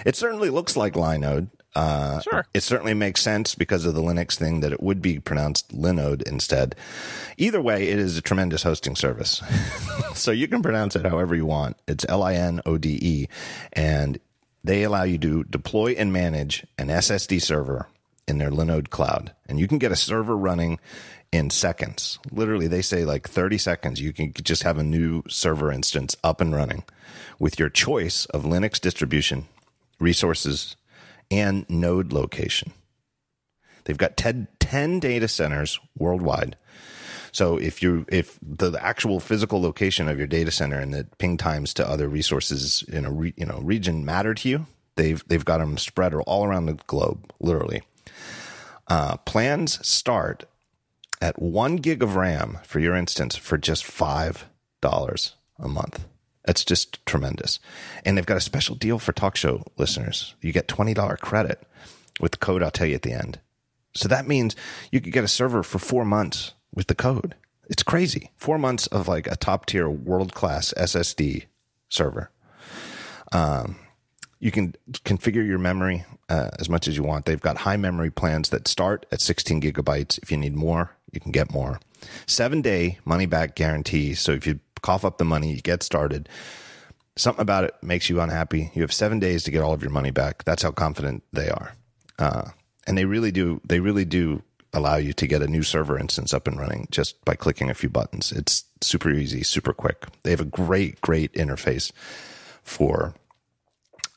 It 0.04 0.14
certainly 0.16 0.50
looks 0.50 0.76
like 0.76 0.92
Linode. 0.94 1.48
Uh, 1.76 2.20
Sure. 2.22 2.46
It 2.54 2.62
certainly 2.62 2.94
makes 2.94 3.20
sense 3.20 3.54
because 3.54 3.84
of 3.84 3.94
the 3.94 4.02
Linux 4.02 4.34
thing 4.36 4.60
that 4.60 4.72
it 4.72 4.82
would 4.82 5.02
be 5.02 5.18
pronounced 5.20 5.68
Linode 5.76 6.22
instead. 6.22 6.74
Either 7.36 7.60
way, 7.60 7.88
it 7.88 7.98
is 7.98 8.16
a 8.16 8.22
tremendous 8.22 8.62
hosting 8.62 8.96
service. 8.96 9.42
so 10.14 10.30
you 10.30 10.48
can 10.48 10.62
pronounce 10.62 10.96
it 10.96 11.04
however 11.06 11.34
you 11.34 11.44
want. 11.46 11.76
It's 11.86 12.06
L 12.08 12.22
I 12.22 12.34
N 12.34 12.62
O 12.64 12.78
D 12.78 12.98
E. 13.00 13.28
And 13.74 14.18
they 14.64 14.82
allow 14.82 15.02
you 15.02 15.18
to 15.18 15.44
deploy 15.44 15.92
and 15.92 16.12
manage 16.12 16.66
an 16.78 16.88
SSD 16.88 17.40
server 17.42 17.86
in 18.26 18.38
their 18.38 18.50
Linode 18.50 18.90
cloud. 18.90 19.32
And 19.46 19.60
you 19.60 19.68
can 19.68 19.78
get 19.78 19.92
a 19.92 19.96
server 19.96 20.36
running 20.36 20.80
in 21.30 21.50
seconds. 21.50 22.18
Literally, 22.32 22.66
they 22.68 22.82
say 22.82 23.04
like 23.04 23.28
30 23.28 23.58
seconds, 23.58 24.00
you 24.00 24.12
can 24.12 24.32
just 24.32 24.62
have 24.62 24.78
a 24.78 24.82
new 24.82 25.22
server 25.28 25.70
instance 25.70 26.16
up 26.24 26.40
and 26.40 26.54
running 26.54 26.84
with 27.38 27.58
your 27.58 27.68
choice 27.68 28.24
of 28.26 28.44
Linux 28.44 28.80
distribution, 28.80 29.46
resources, 30.00 30.74
and 31.30 31.68
node 31.68 32.12
location. 32.12 32.72
They've 33.84 33.96
got 33.96 34.16
10, 34.16 34.48
10 34.58 35.00
data 35.00 35.28
centers 35.28 35.78
worldwide. 35.96 36.56
So 37.36 37.58
if 37.58 37.82
you 37.82 38.06
if 38.08 38.38
the 38.40 38.72
actual 38.82 39.20
physical 39.20 39.60
location 39.60 40.08
of 40.08 40.16
your 40.16 40.26
data 40.26 40.50
center 40.50 40.80
and 40.80 40.94
the 40.94 41.06
ping 41.18 41.36
times 41.36 41.74
to 41.74 41.86
other 41.86 42.08
resources 42.08 42.82
in 42.88 43.04
a 43.04 43.12
re, 43.12 43.34
you 43.36 43.44
know 43.44 43.60
region 43.62 44.06
matter 44.06 44.32
to 44.32 44.48
you, 44.48 44.66
they've 44.96 45.22
they've 45.28 45.44
got 45.44 45.58
them 45.58 45.76
spread 45.76 46.14
all 46.14 46.46
around 46.46 46.64
the 46.64 46.78
globe, 46.86 47.30
literally. 47.38 47.82
Uh, 48.88 49.18
plans 49.18 49.86
start 49.86 50.44
at 51.20 51.40
one 51.40 51.76
gig 51.76 52.02
of 52.02 52.16
RAM 52.16 52.58
for 52.64 52.80
your 52.80 52.94
instance 52.94 53.36
for 53.36 53.58
just 53.58 53.84
five 53.84 54.46
dollars 54.80 55.34
a 55.58 55.68
month. 55.68 56.06
That's 56.46 56.64
just 56.64 57.04
tremendous. 57.04 57.60
And 58.04 58.16
they've 58.16 58.24
got 58.24 58.36
a 58.36 58.40
special 58.40 58.76
deal 58.76 58.98
for 58.98 59.12
talk 59.12 59.36
show 59.36 59.64
listeners. 59.76 60.34
You 60.40 60.52
get 60.52 60.68
twenty 60.68 60.94
dollar 60.94 61.16
credit 61.16 61.62
with 62.20 62.32
the 62.32 62.38
code 62.38 62.62
I'll 62.62 62.70
tell 62.70 62.86
you 62.86 62.94
at 62.94 63.02
the 63.02 63.12
end. 63.12 63.40
So 63.94 64.08
that 64.08 64.28
means 64.28 64.56
you 64.90 65.00
could 65.00 65.12
get 65.12 65.24
a 65.24 65.28
server 65.28 65.62
for 65.62 65.78
four 65.78 66.04
months 66.04 66.54
with 66.74 66.86
the 66.86 66.94
code. 66.94 67.34
It's 67.68 67.82
crazy. 67.82 68.30
Four 68.36 68.58
months 68.58 68.86
of 68.86 69.08
like 69.08 69.26
a 69.26 69.36
top 69.36 69.66
tier 69.66 69.88
world 69.88 70.34
class 70.34 70.72
SSD 70.76 71.46
server. 71.88 72.30
Um, 73.32 73.76
you 74.38 74.50
can 74.50 74.74
configure 74.92 75.46
your 75.46 75.58
memory 75.58 76.04
uh, 76.28 76.50
as 76.58 76.68
much 76.68 76.86
as 76.86 76.96
you 76.96 77.02
want. 77.02 77.24
They've 77.24 77.40
got 77.40 77.58
high 77.58 77.76
memory 77.76 78.10
plans 78.10 78.50
that 78.50 78.68
start 78.68 79.06
at 79.10 79.20
16 79.20 79.60
gigabytes. 79.62 80.18
If 80.22 80.30
you 80.30 80.36
need 80.36 80.54
more, 80.54 80.92
you 81.10 81.20
can 81.20 81.32
get 81.32 81.52
more. 81.52 81.80
Seven 82.26 82.62
day 82.62 82.98
money 83.04 83.26
back 83.26 83.56
guarantee. 83.56 84.14
So 84.14 84.32
if 84.32 84.46
you 84.46 84.60
cough 84.82 85.04
up 85.04 85.18
the 85.18 85.24
money, 85.24 85.52
you 85.54 85.60
get 85.60 85.82
started. 85.82 86.28
Something 87.16 87.42
about 87.42 87.64
it 87.64 87.74
makes 87.82 88.10
you 88.10 88.20
unhappy. 88.20 88.70
You 88.74 88.82
have 88.82 88.92
seven 88.92 89.18
days 89.18 89.42
to 89.44 89.50
get 89.50 89.62
all 89.62 89.72
of 89.72 89.82
your 89.82 89.90
money 89.90 90.10
back. 90.10 90.44
That's 90.44 90.62
how 90.62 90.70
confident 90.70 91.22
they 91.32 91.48
are. 91.48 91.72
Uh, 92.18 92.50
and 92.86 92.96
they 92.96 93.04
really 93.04 93.32
do. 93.32 93.60
They 93.64 93.80
really 93.80 94.04
do 94.04 94.42
allow 94.72 94.96
you 94.96 95.12
to 95.14 95.26
get 95.26 95.42
a 95.42 95.46
new 95.46 95.62
server 95.62 95.98
instance 95.98 96.34
up 96.34 96.46
and 96.46 96.58
running 96.58 96.86
just 96.90 97.24
by 97.24 97.34
clicking 97.34 97.70
a 97.70 97.74
few 97.74 97.88
buttons. 97.88 98.32
It's 98.32 98.64
super 98.82 99.10
easy, 99.10 99.42
super 99.42 99.72
quick. 99.72 100.06
They 100.22 100.30
have 100.30 100.40
a 100.40 100.44
great, 100.44 101.00
great 101.00 101.32
interface 101.32 101.92
for 102.62 103.14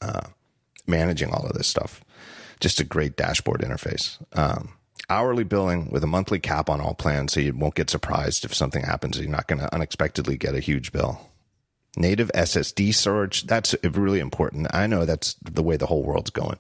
uh, 0.02 0.28
managing 0.86 1.32
all 1.32 1.46
of 1.46 1.54
this 1.54 1.68
stuff. 1.68 2.04
Just 2.60 2.80
a 2.82 2.84
great 2.84 3.16
dashboard 3.16 3.62
interface. 3.62 4.18
Um, 4.38 4.74
hourly 5.10 5.44
billing 5.44 5.90
with 5.90 6.04
a 6.04 6.08
monthly 6.08 6.40
cap 6.40 6.70
on 6.70 6.82
all 6.82 6.94
plans, 6.94 7.34
so 7.34 7.40
you 7.40 7.54
won't 7.54 7.76
get 7.76 7.90
surprised 7.90 8.46
if 8.46 8.54
something 8.54 8.84
happens. 8.84 9.20
You're 9.20 9.30
not 9.30 9.48
going 9.48 9.60
to 9.60 9.74
unexpectedly 9.74 10.38
get 10.38 10.56
a 10.56 10.60
huge 10.60 10.92
bill. 10.92 11.30
Native 11.98 12.32
SSD 12.34 12.94
storage, 12.94 13.48
that's 13.48 13.76
really 13.84 14.20
important. 14.20 14.68
I 14.74 14.88
know 14.88 15.06
that's 15.06 15.34
the 15.42 15.64
way 15.64 15.76
the 15.76 15.88
whole 15.88 16.04
world's 16.04 16.30
going, 16.30 16.58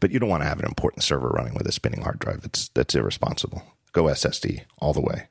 but 0.00 0.10
you 0.10 0.18
don't 0.18 0.30
want 0.30 0.42
to 0.42 0.48
have 0.48 0.58
an 0.58 0.66
important 0.66 1.04
server 1.04 1.28
running 1.28 1.54
with 1.54 1.66
a 1.66 1.72
spinning 1.72 2.02
hard 2.02 2.18
drive. 2.18 2.40
It's 2.44 2.68
that's 2.68 2.94
irresponsible. 2.94 3.62
Go 3.92 4.04
SSD 4.04 4.62
all 4.78 4.94
the 4.94 5.02
way. 5.02 5.28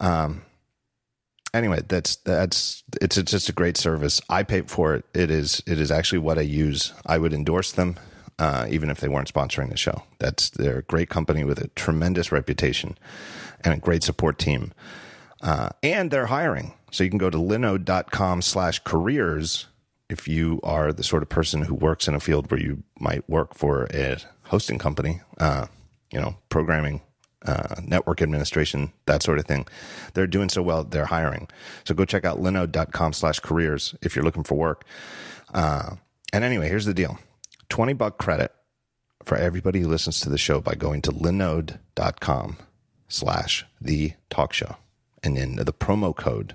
Um, 0.00 0.42
anyway, 1.54 1.80
that's 1.86 2.16
that's 2.16 2.82
it's, 3.00 3.16
it's 3.16 3.30
just 3.30 3.48
a 3.48 3.52
great 3.52 3.76
service. 3.76 4.20
I 4.28 4.42
pay 4.42 4.62
for 4.62 4.94
it. 4.94 5.04
It 5.14 5.30
is 5.30 5.62
it 5.66 5.80
is 5.80 5.90
actually 5.90 6.18
what 6.18 6.38
I 6.38 6.42
use. 6.42 6.92
I 7.06 7.18
would 7.18 7.32
endorse 7.32 7.72
them, 7.72 7.96
uh, 8.38 8.66
even 8.68 8.90
if 8.90 9.00
they 9.00 9.08
weren't 9.08 9.32
sponsoring 9.32 9.70
the 9.70 9.76
show. 9.76 10.02
That's 10.18 10.50
they're 10.50 10.78
a 10.78 10.82
great 10.82 11.08
company 11.08 11.44
with 11.44 11.58
a 11.58 11.68
tremendous 11.68 12.30
reputation 12.32 12.98
and 13.62 13.74
a 13.74 13.78
great 13.78 14.02
support 14.02 14.38
team. 14.38 14.72
Uh, 15.42 15.70
and 15.82 16.10
they're 16.10 16.26
hiring. 16.26 16.74
So 16.90 17.04
you 17.04 17.10
can 17.10 17.18
go 17.18 17.30
to 17.30 17.38
linode.com 17.38 18.42
slash 18.42 18.78
careers 18.80 19.66
if 20.08 20.28
you 20.28 20.60
are 20.62 20.92
the 20.92 21.02
sort 21.02 21.22
of 21.22 21.28
person 21.28 21.62
who 21.62 21.74
works 21.74 22.08
in 22.08 22.14
a 22.14 22.20
field 22.20 22.50
where 22.50 22.60
you 22.60 22.82
might 23.00 23.28
work 23.28 23.54
for 23.54 23.88
a 23.92 24.16
hosting 24.44 24.78
company, 24.78 25.20
uh, 25.38 25.66
you 26.12 26.20
know, 26.20 26.36
programming, 26.48 27.02
uh, 27.44 27.76
network 27.82 28.22
administration, 28.22 28.92
that 29.06 29.22
sort 29.22 29.38
of 29.38 29.46
thing. 29.46 29.66
They're 30.14 30.26
doing 30.26 30.48
so 30.48 30.62
well, 30.62 30.84
they're 30.84 31.06
hiring. 31.06 31.48
So 31.84 31.94
go 31.94 32.04
check 32.04 32.24
out 32.24 32.40
linode.com 32.40 33.12
slash 33.12 33.40
careers 33.40 33.94
if 34.00 34.14
you're 34.14 34.24
looking 34.24 34.44
for 34.44 34.54
work. 34.54 34.84
Uh, 35.52 35.96
and 36.32 36.44
anyway, 36.44 36.68
here's 36.68 36.86
the 36.86 36.94
deal 36.94 37.18
20 37.68 37.92
buck 37.94 38.18
credit 38.18 38.52
for 39.24 39.36
everybody 39.36 39.80
who 39.80 39.88
listens 39.88 40.20
to 40.20 40.28
the 40.30 40.38
show 40.38 40.60
by 40.60 40.74
going 40.74 41.02
to 41.02 41.10
linode.com 41.12 42.56
slash 43.08 43.64
the 43.80 44.12
talk 44.30 44.52
show. 44.52 44.76
And 45.22 45.36
then 45.36 45.56
the 45.56 45.72
promo 45.72 46.14
code, 46.14 46.54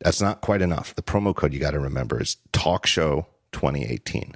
that's 0.00 0.20
not 0.20 0.40
quite 0.40 0.60
enough. 0.60 0.94
The 0.94 1.02
promo 1.02 1.34
code 1.34 1.54
you 1.54 1.60
got 1.60 1.70
to 1.70 1.80
remember 1.80 2.20
is 2.20 2.36
talk 2.52 2.86
show 2.86 3.26
2018. 3.52 4.34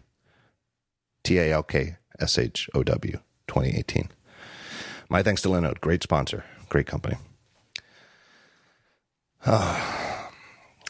T 1.25 1.39
A 1.39 1.53
L 1.53 1.63
K 1.63 1.97
S 2.21 2.39
H 2.39 2.71
O 2.75 2.83
W 2.83 3.19
2018. 3.49 4.09
My 5.11 5.23
thanks 5.23 5.43
to 5.43 5.49
Linode. 5.49 5.81
Great 5.81 6.03
sponsor. 6.03 6.45
Great 6.71 6.87
company. 6.87 7.17
Ah, 9.47 10.31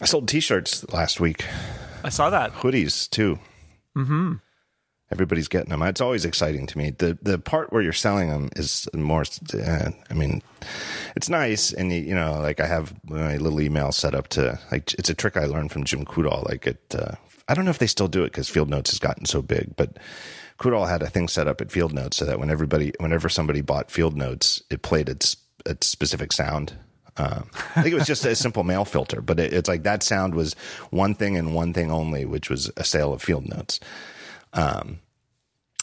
I 0.01 0.05
sold 0.07 0.29
t 0.29 0.41
shirts 0.41 0.89
last 0.93 1.21
week, 1.21 1.45
I 2.05 2.09
saw 2.09 2.31
that. 2.31 2.53
hoodies 2.55 3.09
too. 3.11 3.39
hmm 3.95 4.35
Everybody's 5.11 5.49
getting 5.49 5.71
them. 5.71 5.83
It's 5.83 6.01
always 6.03 6.25
exciting 6.25 6.67
to 6.67 6.79
me. 6.79 6.91
The 6.91 7.17
the 7.23 7.39
part 7.39 7.73
where 7.73 7.81
you're 7.81 7.93
selling 7.95 8.29
them 8.29 8.51
is 8.57 8.89
more. 8.95 9.25
Uh, 9.55 9.91
I 10.11 10.15
mean, 10.15 10.43
it's 11.17 11.31
nice, 11.31 11.73
and 11.73 11.91
you, 11.93 12.01
you 12.01 12.15
know, 12.15 12.41
like 12.41 12.61
I 12.61 12.67
have 12.67 12.93
my 13.05 13.37
little 13.39 13.61
email 13.61 13.91
set 13.91 14.15
up 14.15 14.29
to 14.29 14.59
like 14.71 14.93
it's 14.95 15.09
a 15.09 15.15
trick 15.15 15.37
I 15.37 15.47
learned 15.47 15.73
from 15.73 15.85
Jim 15.85 16.05
Coudal. 16.05 16.45
Like 16.47 16.67
it, 16.67 16.95
uh, 16.95 17.15
I 17.49 17.55
don't 17.55 17.65
know 17.65 17.71
if 17.71 17.79
they 17.79 17.87
still 17.87 18.09
do 18.09 18.23
it 18.23 18.33
because 18.33 18.51
Field 18.51 18.69
Notes 18.69 18.91
has 18.91 18.99
gotten 18.99 19.25
so 19.25 19.41
big, 19.41 19.75
but 19.77 19.99
Kudal 20.59 20.89
had 20.89 21.03
a 21.03 21.09
thing 21.09 21.29
set 21.29 21.49
up 21.49 21.61
at 21.61 21.73
Field 21.73 21.95
Notes 21.95 22.17
so 22.17 22.25
that 22.25 22.39
when 22.39 22.51
everybody, 22.51 22.93
whenever 22.99 23.29
somebody 23.29 23.63
bought 23.63 23.91
Field 23.91 24.17
Notes, 24.17 24.63
it 24.71 24.83
played 24.83 25.09
its 25.09 25.37
a 25.65 25.77
specific 25.81 26.33
sound. 26.33 26.75
Um, 27.17 27.51
I 27.77 27.83
think 27.83 27.93
it 27.93 27.99
was 27.99 28.07
just 28.07 28.25
a 28.25 28.35
simple 28.37 28.63
mail 28.63 28.85
filter, 28.85 29.21
but 29.21 29.41
it, 29.41 29.53
it's 29.53 29.69
like 29.69 29.83
that 29.83 30.03
sound 30.03 30.35
was 30.35 30.55
one 30.91 31.15
thing 31.15 31.37
and 31.37 31.55
one 31.55 31.73
thing 31.73 31.91
only, 31.91 32.25
which 32.25 32.49
was 32.49 32.71
a 32.77 32.85
sale 32.85 33.13
of 33.13 33.23
field 33.23 33.49
notes. 33.49 33.81
Um, 34.53 35.01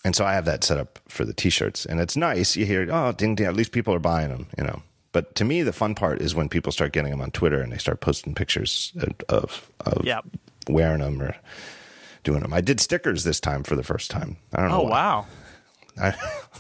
and 0.03 0.15
so 0.15 0.23
I 0.25 0.33
have 0.33 0.45
that 0.45 0.63
set 0.63 0.77
up 0.77 0.99
for 1.07 1.25
the 1.25 1.33
t-shirts, 1.33 1.85
and 1.85 1.99
it's 1.99 2.15
nice. 2.15 2.55
You 2.55 2.65
hear, 2.65 2.87
oh, 2.91 3.11
ding 3.11 3.35
ding. 3.35 3.47
At 3.47 3.55
least 3.55 3.71
people 3.71 3.93
are 3.93 3.99
buying 3.99 4.29
them, 4.29 4.47
you 4.57 4.63
know. 4.63 4.81
But 5.11 5.33
to 5.35 5.45
me, 5.45 5.61
the 5.63 5.73
fun 5.73 5.95
part 5.95 6.21
is 6.21 6.35
when 6.35 6.49
people 6.49 6.71
start 6.71 6.91
getting 6.93 7.11
them 7.11 7.21
on 7.21 7.31
Twitter 7.31 7.61
and 7.61 7.71
they 7.71 7.77
start 7.77 8.01
posting 8.01 8.35
pictures 8.35 8.93
of 9.29 9.71
of 9.79 10.01
Yep. 10.05 10.25
wearing 10.67 10.99
them 10.99 11.21
or 11.21 11.35
doing 12.23 12.41
them. 12.41 12.53
I 12.53 12.61
did 12.61 12.79
stickers 12.79 13.23
this 13.23 13.39
time 13.39 13.63
for 13.63 13.75
the 13.75 13.83
first 13.83 14.11
time. 14.11 14.37
I 14.53 14.61
don't 14.61 14.69
know. 14.71 14.81
Oh 14.81 14.83
why. 14.83 14.89
wow. 14.89 15.25
I, 16.01 16.13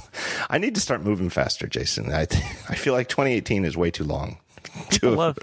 I 0.49 0.57
need 0.57 0.73
to 0.75 0.81
start 0.81 1.03
moving 1.03 1.29
faster, 1.29 1.67
Jason. 1.67 2.13
I 2.13 2.21
I 2.69 2.75
feel 2.75 2.93
like 2.93 3.09
2018 3.09 3.65
is 3.65 3.75
way 3.77 3.91
too 3.91 4.05
long. 4.05 4.37
To 4.91 5.11
love- 5.11 5.37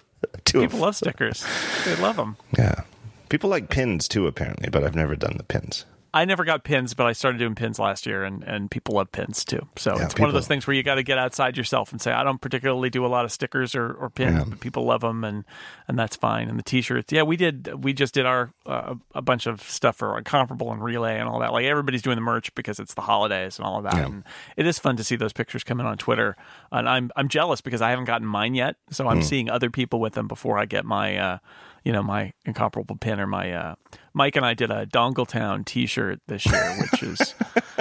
to 0.47 0.61
People 0.61 0.79
love 0.81 0.97
stickers. 0.97 1.45
They 1.85 1.97
love 1.97 2.17
them. 2.17 2.37
yeah. 2.57 2.83
People 3.29 3.51
like 3.51 3.69
pins 3.71 4.07
too, 4.09 4.27
apparently, 4.27 4.69
but 4.71 4.85
I've 4.85 4.95
never 4.95 5.17
done 5.17 5.37
the 5.37 5.43
pins. 5.45 5.85
I 6.15 6.27
never 6.27 6.45
got 6.45 6.63
pins, 6.63 6.93
but 6.93 7.07
I 7.07 7.13
started 7.13 7.39
doing 7.39 7.55
pins 7.55 7.79
last 7.79 8.05
year, 8.05 8.23
and, 8.23 8.45
and 8.45 8.71
people 8.71 8.97
love 8.97 9.11
pins 9.13 9.45
too. 9.47 9.67
So 9.77 9.97
Yeah, 9.97 10.05
it's 10.05 10.19
one 10.19 10.29
of 10.29 10.35
those 10.35 10.47
things 10.47 10.67
where 10.67 10.75
you 10.77 10.83
got 10.83 10.97
to 10.97 11.03
get 11.03 11.17
outside 11.17 11.57
yourself 11.57 11.91
and 11.91 12.03
say, 12.03 12.13
I 12.13 12.23
don't 12.23 12.41
particularly 12.41 12.91
do 12.91 13.07
a 13.07 13.09
lot 13.09 13.25
of 13.25 13.33
stickers 13.33 13.75
or, 13.75 13.93
or 13.93 14.11
pins, 14.11 14.37
Yeah. 14.37 14.45
but 14.47 14.61
people 14.61 14.85
love 14.85 15.01
them, 15.01 15.25
and 15.25 15.45
and 15.89 15.99
that's 15.99 16.17
fine. 16.17 16.49
And 16.49 16.59
the 16.59 16.63
t-shirts, 16.63 17.13
yeah, 17.13 17.23
we 17.23 17.37
did 17.37 17.83
we 17.85 17.93
just 17.95 18.13
did 18.13 18.27
our 18.27 18.51
uh, 18.67 18.95
a 19.15 19.23
bunch 19.23 19.47
of 19.47 19.63
stuff 19.63 19.97
for 19.97 20.21
comparable 20.23 20.71
and 20.73 20.83
relay 20.85 21.19
and 21.19 21.29
all 21.29 21.39
that. 21.41 21.53
Like 21.53 21.65
everybody's 21.65 22.03
doing 22.03 22.17
the 22.17 22.23
merch 22.23 22.55
because 22.55 22.79
it's 22.79 22.95
the 22.95 23.01
holidays 23.03 23.59
and 23.59 23.65
all 23.67 23.79
of 23.79 23.85
that. 23.85 23.95
Yeah. 23.95 24.05
And 24.07 24.25
it 24.57 24.67
is 24.67 24.79
fun 24.79 24.97
to 24.97 25.05
see 25.05 25.17
those 25.17 25.33
pictures 25.33 25.65
coming 25.65 25.87
on 25.87 25.97
Twitter, 25.99 26.37
and 26.71 26.89
I'm 26.89 27.11
I'm 27.17 27.29
jealous 27.29 27.61
because 27.61 27.81
I 27.81 27.91
haven't 27.91 28.05
gotten 28.07 28.27
mine 28.27 28.55
yet. 28.55 28.77
So. 28.91 29.09
I'm 29.13 29.21
seeing 29.23 29.51
other 29.51 29.69
people 29.69 30.01
with 30.01 30.15
them 30.15 30.27
before 30.27 30.59
I 30.59 30.65
get 30.65 30.85
my. 30.87 31.17
Uh, 31.19 31.39
you 31.85 31.93
know 31.93 32.03
my 32.03 32.33
incomparable 32.45 32.97
pin 32.97 33.19
or 33.21 33.27
my 33.27 33.53
uh, 33.53 33.75
Mike 34.15 34.37
and 34.37 34.45
I 34.47 34.55
did 34.55 34.71
a 34.71 34.87
Dongletown 34.87 35.65
T-shirt 35.65 36.21
this 36.29 36.47
year, 36.47 36.77
which 36.81 37.03
is 37.03 37.35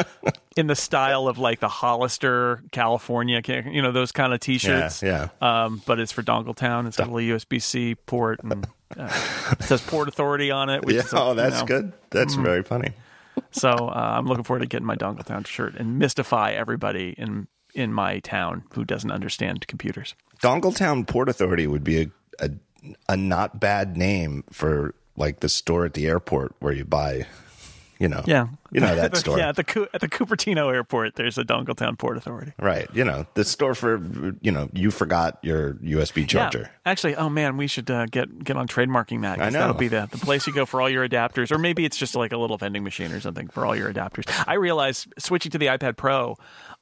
in 0.57 0.67
the 0.67 0.75
style 0.75 1.27
of 1.27 1.37
like 1.37 1.59
the 1.59 1.67
Hollister 1.67 2.63
California, 2.71 3.41
you 3.47 3.81
know 3.81 3.91
those 3.91 4.11
kind 4.11 4.33
of 4.33 4.39
T-shirts. 4.39 5.01
Yeah, 5.03 5.29
Um, 5.41 5.81
but 5.85 5.99
it's 5.99 6.11
for 6.11 6.23
Dongletown. 6.23 6.87
It's 6.87 6.97
got 6.97 7.07
a 7.07 7.11
little 7.11 7.37
USB-C 7.37 7.95
port 8.05 8.41
and 8.43 8.65
uh, 8.97 9.09
it 9.59 9.63
says 9.63 9.81
Port 9.81 10.07
Authority 10.09 10.51
on 10.51 10.69
it. 10.69 10.83
Which 10.85 10.95
Yeah. 10.95 11.03
Oh, 11.13 11.29
you 11.29 11.35
that's 11.35 11.59
know. 11.61 11.65
good. 11.65 11.93
That's 12.09 12.33
Mm-hmm. 12.33 12.43
very 12.43 12.63
funny. 12.63 12.91
So 13.51 13.69
uh, 13.69 14.15
I'm 14.17 14.25
looking 14.25 14.43
forward 14.43 14.59
to 14.61 14.65
getting 14.67 14.85
my 14.85 14.95
Dongletown 14.95 15.45
shirt 15.47 15.75
and 15.75 15.97
mystify 15.99 16.51
everybody 16.51 17.15
in 17.17 17.47
in 17.73 17.93
my 17.93 18.19
town 18.19 18.63
who 18.73 18.83
doesn't 18.83 19.11
understand 19.11 19.65
computers. 19.67 20.13
Dongletown 20.43 21.07
Port 21.07 21.29
Authority 21.29 21.67
would 21.67 21.83
be 21.85 22.01
a, 22.01 22.07
a 22.45 22.49
a 23.07 23.17
not 23.17 23.59
bad 23.59 23.97
name 23.97 24.43
for 24.51 24.95
like 25.15 25.39
the 25.41 25.49
store 25.49 25.85
at 25.85 25.93
the 25.93 26.07
airport 26.07 26.55
where 26.59 26.73
you 26.73 26.85
buy, 26.85 27.27
you 27.99 28.07
know, 28.07 28.23
Yeah, 28.25 28.47
you 28.71 28.79
know 28.79 28.95
that 28.95 29.15
store, 29.17 29.37
yeah, 29.39 29.49
at 29.49 29.55
the 29.57 29.89
at 29.93 30.01
the 30.01 30.07
Cupertino 30.07 30.73
Airport, 30.73 31.15
there's 31.15 31.37
a 31.37 31.43
Dongletown 31.43 31.99
Port 31.99 32.17
Authority. 32.17 32.53
right? 32.57 32.87
You 32.93 33.03
know, 33.03 33.27
the 33.35 33.43
store 33.43 33.75
for 33.75 34.01
you 34.41 34.51
know 34.51 34.69
you 34.73 34.89
forgot 34.89 35.37
your 35.43 35.73
USB 35.75 36.27
charger. 36.27 36.61
Yeah. 36.61 36.91
Actually, 36.91 37.15
oh 37.17 37.29
man, 37.29 37.57
we 37.57 37.67
should 37.67 37.91
uh, 37.91 38.07
get 38.07 38.43
get 38.43 38.57
on 38.57 38.67
trademarking 38.67 39.21
that. 39.21 39.39
I 39.39 39.49
know. 39.49 39.59
That'll 39.59 39.75
be 39.75 39.89
the, 39.89 40.07
the 40.09 40.17
place 40.17 40.47
you 40.47 40.53
go 40.53 40.65
for 40.65 40.81
all 40.81 40.89
your 40.89 41.07
adapters, 41.07 41.51
or 41.51 41.59
maybe 41.59 41.85
it's 41.85 41.97
just 41.97 42.15
like 42.15 42.31
a 42.31 42.37
little 42.37 42.57
vending 42.57 42.83
machine 42.83 43.11
or 43.11 43.19
something 43.19 43.47
for 43.49 43.65
all 43.65 43.75
your 43.75 43.93
adapters. 43.93 44.23
I 44.47 44.55
realized 44.55 45.13
switching 45.19 45.51
to 45.51 45.59
the 45.59 45.67
iPad 45.67 45.97
Pro, 45.97 46.37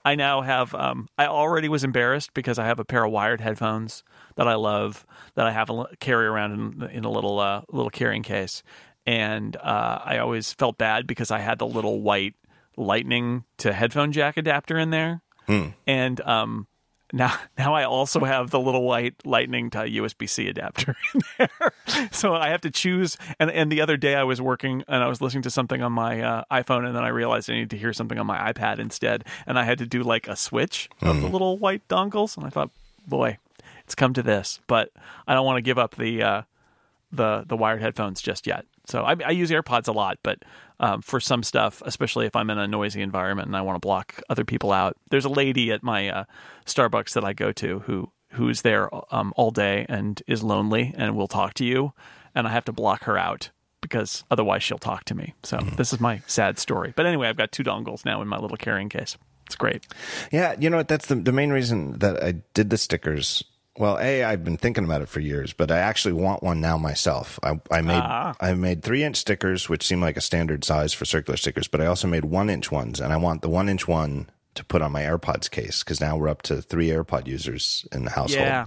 I 0.05 0.15
now 0.15 0.41
have. 0.41 0.73
Um, 0.73 1.07
I 1.17 1.27
already 1.27 1.69
was 1.69 1.83
embarrassed 1.83 2.33
because 2.33 2.57
I 2.57 2.65
have 2.65 2.79
a 2.79 2.85
pair 2.85 3.03
of 3.03 3.12
wired 3.12 3.41
headphones 3.41 4.03
that 4.35 4.47
I 4.47 4.55
love 4.55 5.05
that 5.35 5.45
I 5.45 5.51
have 5.51 5.69
a, 5.69 5.85
carry 5.99 6.25
around 6.25 6.51
in, 6.83 6.89
in 6.89 7.03
a 7.05 7.12
little 7.12 7.39
uh, 7.39 7.62
little 7.71 7.89
carrying 7.89 8.23
case, 8.23 8.63
and 9.05 9.55
uh, 9.57 9.99
I 10.03 10.17
always 10.19 10.53
felt 10.53 10.77
bad 10.77 11.05
because 11.05 11.31
I 11.31 11.39
had 11.39 11.59
the 11.59 11.67
little 11.67 12.01
white 12.01 12.35
Lightning 12.77 13.43
to 13.57 13.73
headphone 13.73 14.13
jack 14.13 14.38
adapter 14.38 14.77
in 14.79 14.89
there, 14.89 15.21
and 15.85 16.21
um, 16.21 16.67
now 17.12 17.38
now 17.58 17.74
I 17.74 17.84
also 17.84 18.19
have 18.22 18.50
the 18.52 18.60
little 18.60 18.84
white 18.84 19.15
Lightning 19.26 19.69
to 19.72 19.80
USB 19.80 20.30
C 20.30 20.48
adapter 20.48 20.95
in 21.13 21.22
there. 21.38 21.74
so 22.12 22.36
I 22.36 22.50
have 22.50 22.62
to 22.62 22.72
choose. 22.72 23.17
And 23.39 23.50
and 23.52 23.72
the 23.72 23.82
other 23.82 23.98
day 23.98 24.15
I 24.15 24.24
was 24.24 24.41
working 24.41 24.84
and 24.88 25.04
I 25.04 25.08
was 25.08 25.22
listening 25.22 25.43
to 25.43 25.50
something 25.50 25.82
on 25.82 25.91
my 25.91 26.22
uh, 26.22 26.43
iPhone, 26.52 26.86
and 26.86 26.95
then 26.95 27.04
I 27.04 27.10
realized 27.10 27.50
I 27.50 27.54
needed 27.54 27.72
to 27.72 27.78
hear 27.78 27.93
something 27.93 28.17
on 28.17 28.28
my 28.28 28.52
iPad 28.52 28.80
instead, 28.80 29.26
and 29.45 29.58
I 29.58 29.63
had 29.63 29.78
to 29.80 29.86
do 29.86 30.04
like 30.04 30.28
a 30.28 30.36
switch 30.36 30.89
of 31.02 31.22
the 31.22 31.28
little 31.28 31.58
white 31.58 31.88
dongles, 31.88 32.38
and 32.38 32.45
I 32.45 32.50
thought, 32.50 32.69
boy, 33.08 33.38
it's 33.84 33.95
come 33.95 34.13
to 34.13 34.24
this. 34.24 34.60
But 34.67 34.91
I 35.28 35.34
don't 35.34 35.45
want 35.45 35.58
to 35.58 35.62
give 35.62 35.78
up 35.78 35.95
the. 35.95 36.24
Uh, 36.24 36.41
the 37.12 37.43
the 37.48 37.58
wired 37.58 37.82
headphones 37.82 38.22
just 38.22 38.48
yet. 38.48 38.65
So 38.86 39.04
I, 39.04 39.15
I 39.26 39.32
use 39.32 39.52
AirPods 39.52 39.88
a 39.88 39.91
lot, 39.91 40.17
but 40.24 40.39
um, 40.80 41.02
for 41.02 41.19
some 41.19 41.43
stuff, 41.43 41.82
especially 41.86 42.26
if 42.26 42.36
I'm 42.36 42.50
in 42.50 42.58
a 42.58 42.67
noisy 42.67 43.02
environment 43.02 43.48
and 43.48 43.56
I 43.56 43.62
want 43.62 43.76
to 43.76 43.80
block 43.80 44.22
other 44.30 44.45
people 44.45 44.72
out, 44.72 44.98
there's 45.10 45.26
a 45.26 45.30
lady 45.30 45.72
at 45.72 45.84
my 45.84 46.10
uh, 46.10 46.24
Starbucks 46.65 47.13
that 47.13 47.24
I 47.24 47.34
go 47.34 47.52
to 47.54 47.80
who 47.80 48.12
who's 48.32 48.62
there 48.62 48.89
um, 49.13 49.34
all 49.36 49.52
day 49.52 49.86
and 49.89 50.22
is 50.28 50.43
lonely 50.43 50.93
and 50.98 51.15
will 51.15 51.28
talk 51.28 51.54
to 51.56 51.65
you, 51.65 51.93
and 52.36 52.48
I 52.48 52.52
have 52.52 52.65
to 52.65 52.72
block 52.72 53.04
her 53.04 53.17
out 53.17 53.50
because 53.82 54.24
otherwise 54.30 54.62
she'll 54.63 54.78
talk 54.78 55.06
to 55.06 55.15
me. 55.15 55.34
So 55.43 55.58
this 55.78 55.93
is 55.93 56.00
my 56.00 56.22
sad 56.28 56.60
story. 56.60 56.93
But 56.95 57.06
anyway, 57.06 57.28
I've 57.28 57.38
got 57.38 57.52
two 57.52 57.63
dongles 57.63 58.06
now 58.06 58.22
in 58.22 58.28
my 58.28 58.38
little 58.38 58.58
carrying 58.58 58.89
case. 58.89 59.17
It's 59.45 59.56
great. 59.56 59.88
Yeah, 60.32 60.56
you 60.60 60.69
know 60.69 60.78
what? 60.78 60.88
That's 60.88 61.08
the 61.08 61.15
the 61.15 61.32
main 61.32 61.50
reason 61.50 61.98
that 62.00 62.24
I 62.24 62.36
did 62.54 62.69
the 62.69 62.78
stickers. 62.78 63.43
Well, 63.80 63.98
a 63.98 64.24
I've 64.26 64.44
been 64.44 64.58
thinking 64.58 64.84
about 64.84 65.02
it 65.02 65.08
for 65.10 65.22
years, 65.22 65.54
but 65.54 65.72
I 65.72 65.78
actually 65.80 66.13
want 66.13 66.44
one 66.44 66.60
now 66.60 66.78
myself. 66.78 67.39
I, 67.42 67.60
I 67.72 67.82
made 67.82 68.02
Ah. 68.04 68.36
I 68.39 68.54
made 68.54 68.84
three 68.84 69.04
inch 69.04 69.15
stickers, 69.15 69.70
which 69.70 69.88
seem 69.88 70.02
like 70.02 70.18
a 70.18 70.22
standard 70.22 70.63
size 70.65 70.94
for 70.94 71.06
circular 71.06 71.38
stickers, 71.38 71.68
but 71.70 71.80
I 71.80 71.86
also 71.86 72.08
made 72.08 72.26
one 72.26 72.50
inch 72.50 72.72
ones, 72.72 73.00
and 73.00 73.13
I 73.13 73.18
want 73.18 73.42
the 73.42 73.50
one 73.50 73.70
inch 73.70 73.88
one 73.88 74.30
to 74.56 74.65
put 74.65 74.82
on 74.82 74.92
my 74.92 75.04
AirPods 75.04 75.50
case 75.50 75.82
because 75.84 76.02
now 76.02 76.18
we're 76.18 76.28
up 76.28 76.42
to 76.44 76.62
three 76.62 76.89
AirPod 76.89 77.26
users 77.28 77.86
in 77.94 78.04
the 78.04 78.12
household. 78.12 78.46
Yeah. 78.46 78.65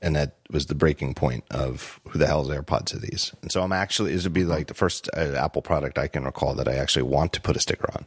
and 0.00 0.14
that 0.14 0.36
was 0.50 0.66
the 0.66 0.74
breaking 0.76 1.14
point 1.14 1.42
of 1.50 1.98
who 2.10 2.18
the 2.20 2.26
hell's 2.28 2.48
AirPods 2.48 2.94
are 2.94 3.00
these? 3.00 3.32
And 3.42 3.50
so 3.50 3.62
I'm 3.62 3.72
actually 3.72 4.12
this 4.14 4.22
would 4.22 4.32
be 4.32 4.44
like 4.44 4.68
the 4.68 4.74
first 4.74 5.10
uh, 5.16 5.34
Apple 5.34 5.62
product 5.62 5.98
I 5.98 6.06
can 6.06 6.22
recall 6.24 6.54
that 6.54 6.68
I 6.68 6.74
actually 6.76 7.02
want 7.02 7.32
to 7.32 7.40
put 7.40 7.56
a 7.56 7.60
sticker 7.60 7.90
on. 7.92 8.04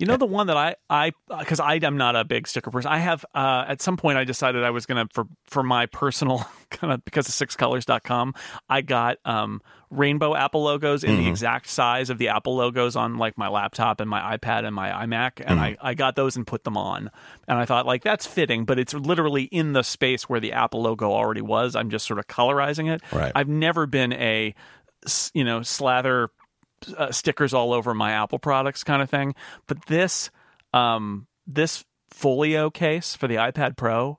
You 0.00 0.06
know 0.06 0.16
the 0.16 0.26
one 0.26 0.46
that 0.46 0.56
I 0.56 0.76
I 0.88 1.12
because 1.38 1.60
I 1.60 1.74
am 1.74 1.96
not 1.96 2.16
a 2.16 2.24
big 2.24 2.48
sticker 2.48 2.70
person. 2.70 2.90
I 2.90 2.98
have 2.98 3.24
uh, 3.34 3.66
at 3.68 3.82
some 3.82 3.96
point 3.96 4.16
I 4.16 4.24
decided 4.24 4.64
I 4.64 4.70
was 4.70 4.86
gonna 4.86 5.06
for 5.12 5.26
for 5.44 5.62
my 5.62 5.86
personal 5.86 6.46
kind 6.70 6.92
of 6.92 7.04
because 7.04 7.28
of 7.28 7.34
sixcolors.com 7.34 8.34
I 8.68 8.80
got 8.80 9.18
um, 9.26 9.60
rainbow 9.90 10.34
Apple 10.34 10.62
logos 10.62 11.04
in 11.04 11.16
the 11.16 11.28
exact 11.28 11.68
size 11.68 12.10
of 12.10 12.18
the 12.18 12.28
Apple 12.28 12.56
logos 12.56 12.96
on 12.96 13.18
like 13.18 13.36
my 13.36 13.48
laptop 13.48 14.00
and 14.00 14.08
my 14.08 14.36
iPad 14.36 14.64
and 14.64 14.74
my 14.74 14.90
iMac, 14.90 15.42
and 15.44 15.60
I 15.60 15.76
I 15.80 15.94
got 15.94 16.16
those 16.16 16.36
and 16.36 16.46
put 16.46 16.64
them 16.64 16.76
on, 16.76 17.10
and 17.46 17.58
I 17.58 17.64
thought 17.64 17.86
like 17.86 18.02
that's 18.02 18.26
fitting, 18.26 18.64
but 18.64 18.78
it's 18.78 18.94
literally 18.94 19.44
in 19.44 19.72
the 19.72 19.82
space 19.82 20.28
where 20.28 20.40
the 20.40 20.52
Apple 20.52 20.82
logo 20.82 21.10
already 21.12 21.42
was. 21.42 21.76
I'm 21.76 21.90
just 21.90 22.06
sort 22.06 22.18
of 22.18 22.26
colorizing 22.26 22.90
it. 22.90 23.02
Right. 23.12 23.32
I've 23.34 23.48
never 23.48 23.86
been 23.86 24.12
a 24.14 24.54
you 25.34 25.44
know 25.44 25.62
slather 25.62 26.30
uh, 26.96 27.12
stickers 27.12 27.54
all 27.54 27.72
over 27.72 27.94
my 27.94 28.12
Apple 28.12 28.38
products 28.38 28.84
kind 28.84 29.02
of 29.02 29.10
thing. 29.10 29.34
But 29.66 29.86
this 29.86 30.30
um, 30.72 31.26
this 31.46 31.84
folio 32.10 32.70
case 32.70 33.14
for 33.14 33.28
the 33.28 33.36
iPad 33.36 33.76
Pro 33.76 34.18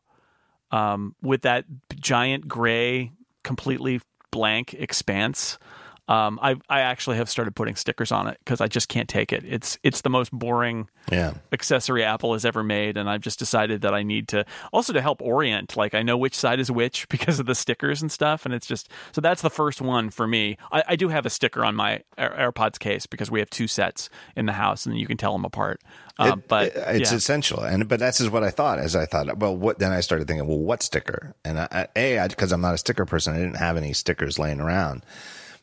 um, 0.72 1.16
with 1.22 1.42
that 1.42 1.66
giant 1.96 2.48
gray, 2.48 3.12
completely 3.44 4.02
blank 4.32 4.74
expanse. 4.74 5.60
Um, 6.08 6.40
I 6.42 6.56
I 6.68 6.82
actually 6.82 7.18
have 7.18 7.30
started 7.30 7.56
putting 7.56 7.76
stickers 7.78 8.12
on 8.12 8.28
it 8.28 8.38
because 8.44 8.60
I 8.60 8.68
just 8.68 8.90
can't 8.90 9.08
take 9.08 9.32
it. 9.32 9.46
It's 9.46 9.78
it's 9.82 10.02
the 10.02 10.10
most 10.10 10.30
boring 10.32 10.90
Yeah. 11.10 11.36
accessory 11.54 12.04
Apple 12.04 12.34
has 12.34 12.44
ever 12.44 12.64
made, 12.64 12.98
and 12.98 13.10
I've 13.10 13.22
just 13.22 13.40
decided 13.40 13.82
that 13.82 13.94
I 13.94 14.04
need 14.04 14.28
to 14.30 14.44
also 14.74 14.92
to 14.92 15.02
help 15.02 15.22
orient. 15.22 15.78
Like 15.78 15.94
I 15.94 16.02
know 16.02 16.18
which 16.18 16.36
side 16.36 16.60
is 16.60 16.70
which 16.70 17.08
because 17.10 17.40
of 17.40 17.46
the 17.46 17.56
stickers 17.56 18.02
and 18.02 18.12
stuff, 18.12 18.44
and 18.46 18.54
it's 18.54 18.68
just 18.68 18.90
so 19.14 19.22
that's 19.22 19.42
the 19.42 19.50
first 19.50 19.80
one 19.80 20.10
for 20.10 20.28
me. 20.28 20.58
I, 20.72 20.84
I 20.90 20.96
do 20.98 21.08
have 21.10 21.26
a 21.26 21.30
sticker 21.30 21.64
on 21.64 21.76
my 21.76 22.02
Air- 22.18 22.52
AirPods 22.52 22.78
case 22.80 23.06
because 23.06 23.32
we 23.32 23.40
have 23.40 23.50
two 23.50 23.68
sets 23.68 24.10
in 24.36 24.48
the 24.48 24.54
house, 24.54 24.86
and 24.86 25.00
you 25.00 25.08
can 25.08 25.18
tell 25.18 25.32
them 25.32 25.46
apart. 25.46 25.80
Uh, 26.20 26.34
It- 26.36 26.48
but 26.50 26.64
it- 26.68 26.76
it's 27.02 27.12
yeah. 27.12 27.18
essential, 27.18 27.62
and 27.62 27.88
but 27.88 28.00
that's 28.02 28.18
just 28.18 28.32
what 28.32 28.44
I 28.44 28.50
thought. 28.50 28.80
As 28.80 28.96
I 28.98 29.06
thought, 29.06 29.38
well, 29.38 29.56
what 29.56 29.80
then 29.80 29.94
I 29.94 30.02
started 30.02 30.28
thinking, 30.28 30.48
well, 30.48 30.60
what 30.60 30.84
sticker? 30.84 31.36
And 31.46 31.58
I, 31.60 31.88
I- 31.96 32.00
a 32.00 32.28
because 32.28 32.52
I'm 32.52 32.60
not 32.62 32.74
a 32.74 32.78
sticker 32.80 33.06
person, 33.06 33.34
I 33.34 33.38
didn't 33.38 33.58
have 33.58 33.78
any 33.78 33.94
stickers 33.94 34.38
laying 34.38 34.60
around. 34.60 35.04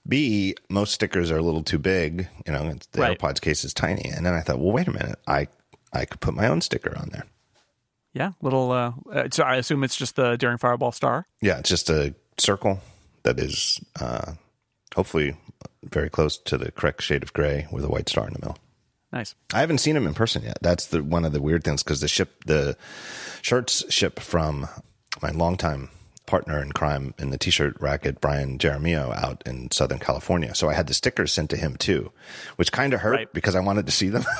B 0.06 0.54
most 0.68 0.92
stickers 0.94 1.30
are 1.30 1.38
a 1.38 1.42
little 1.42 1.62
too 1.62 1.78
big. 1.78 2.28
You 2.46 2.52
know, 2.52 2.74
the 2.92 3.00
Right. 3.00 3.18
AirPods 3.18 3.40
case 3.40 3.64
is 3.64 3.72
tiny, 3.74 4.10
and 4.14 4.24
then 4.24 4.34
I 4.34 4.40
thought, 4.40 4.58
well, 4.58 4.72
wait 4.72 4.88
a 4.88 4.92
minute, 4.92 5.18
I 5.26 5.48
I 5.92 6.04
could 6.04 6.20
put 6.20 6.34
my 6.34 6.46
own 6.46 6.60
sticker 6.60 6.96
on 6.98 7.08
there. 7.12 7.24
yeah, 8.12 8.32
little. 8.42 8.70
Uh, 8.72 8.92
uh, 9.12 9.28
so 9.30 9.44
I 9.44 9.56
assume 9.56 9.84
it's 9.84 9.96
just 9.96 10.16
the 10.16 10.36
Daring 10.36 10.58
Fireball 10.58 10.92
star. 10.92 11.26
Yeah, 11.40 11.58
it's 11.58 11.68
just 11.68 11.88
a 11.90 12.14
circle 12.38 12.80
that 13.22 13.38
is 13.38 13.80
uh, 14.00 14.32
hopefully 14.94 15.36
very 15.84 16.10
close 16.10 16.36
to 16.38 16.56
the 16.58 16.70
correct 16.72 17.02
shade 17.02 17.22
of 17.22 17.32
gray 17.32 17.66
with 17.70 17.84
a 17.84 17.88
white 17.88 18.08
star 18.08 18.26
in 18.26 18.32
the 18.32 18.38
middle. 18.40 18.58
Nice. 19.12 19.34
I 19.54 19.60
haven't 19.60 19.78
seen 19.78 19.94
them 19.94 20.06
in 20.06 20.12
person 20.14 20.42
yet. 20.42 20.58
That's 20.60 20.86
the 20.86 21.02
one 21.02 21.24
of 21.24 21.32
the 21.32 21.40
weird 21.40 21.64
things 21.64 21.82
because 21.82 22.00
the 22.00 22.08
ship, 22.08 22.44
the 22.44 22.76
shirts 23.40 23.84
ship 23.92 24.20
from 24.20 24.68
my 25.22 25.30
longtime 25.30 25.88
partner 26.28 26.62
in 26.62 26.70
crime 26.72 27.14
in 27.18 27.30
the 27.30 27.38
t-shirt 27.38 27.76
racket, 27.80 28.20
Brian 28.20 28.58
Jaramillo, 28.58 29.12
out 29.16 29.42
in 29.46 29.70
Southern 29.72 29.98
California. 29.98 30.54
So 30.54 30.68
I 30.68 30.74
had 30.74 30.86
the 30.86 30.94
stickers 30.94 31.32
sent 31.32 31.50
to 31.50 31.56
him 31.56 31.74
too, 31.76 32.12
which 32.56 32.70
kind 32.70 32.94
of 32.94 33.00
hurt 33.00 33.12
Right. 33.12 33.32
because 33.32 33.54
I 33.56 33.60
wanted 33.60 33.86
to 33.86 33.92
see 33.92 34.08
them. 34.10 34.24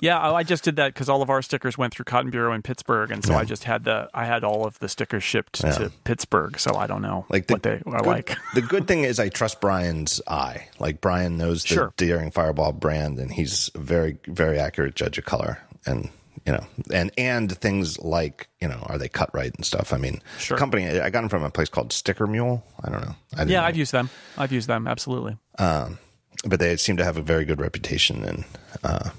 Yeah, 0.00 0.18
I 0.18 0.38
I 0.38 0.42
just 0.42 0.64
did 0.64 0.74
that 0.76 0.92
because 0.92 1.08
all 1.08 1.22
of 1.22 1.30
our 1.30 1.42
stickers 1.42 1.78
went 1.78 1.94
through 1.94 2.06
Cotton 2.06 2.32
Bureau 2.32 2.52
in 2.54 2.62
Pittsburgh, 2.62 3.12
and 3.12 3.24
so 3.24 3.36
I 3.36 3.44
just 3.44 3.62
had 3.62 3.84
the 3.84 4.10
I 4.12 4.24
had 4.24 4.42
all 4.42 4.66
of 4.66 4.76
the 4.80 4.88
stickers 4.88 5.22
shipped 5.22 5.60
to 5.60 5.92
Pittsburgh. 6.02 6.58
So 6.58 6.74
I 6.74 6.88
don't 6.88 7.02
know 7.02 7.24
like 7.28 7.46
the, 7.46 7.54
what 7.54 7.62
they 7.62 7.80
are 7.86 7.98
good, 8.00 8.06
like. 8.06 8.36
the 8.56 8.62
good 8.62 8.88
thing 8.88 9.04
is 9.04 9.20
I 9.20 9.28
trust 9.28 9.60
Brian's 9.60 10.20
eye. 10.26 10.66
Like 10.80 11.00
Brian 11.00 11.36
knows 11.38 11.62
the 11.62 11.68
Sure. 11.68 11.92
Daring 11.96 12.32
Fireball 12.32 12.72
brand, 12.72 13.20
and 13.20 13.30
he's 13.30 13.70
a 13.76 13.78
very 13.78 14.16
very 14.26 14.58
accurate 14.58 14.96
judge 14.96 15.18
of 15.18 15.24
color, 15.24 15.58
and 15.86 16.10
you 16.46 16.52
know, 16.52 16.64
and 16.92 17.10
and 17.18 17.56
things 17.58 17.98
like 18.00 18.48
you 18.60 18.68
know, 18.68 18.84
are 18.88 18.98
they 18.98 19.08
cut 19.08 19.30
right 19.34 19.54
and 19.54 19.64
stuff. 19.64 19.92
I 19.92 19.98
mean, 19.98 20.20
Sure. 20.38 20.56
company 20.58 20.88
I 21.00 21.10
got 21.10 21.20
them 21.20 21.28
from 21.28 21.42
a 21.44 21.50
place 21.50 21.68
called 21.68 21.92
Sticker 21.92 22.26
Mule. 22.26 22.64
I 22.82 22.90
don't 22.90 23.02
know. 23.02 23.14
I 23.36 23.44
yeah, 23.44 23.60
know. 23.60 23.66
I've 23.66 23.76
used 23.76 23.92
them. 23.92 24.10
I've 24.38 24.52
used 24.52 24.68
them 24.68 24.86
absolutely. 24.88 25.36
but 25.58 26.58
they 26.58 26.76
seem 26.76 26.96
to 26.96 27.04
have 27.04 27.16
a 27.16 27.22
very 27.22 27.44
good 27.44 27.60
reputation, 27.60 28.24
and 28.24 28.44
uh, 28.82 29.10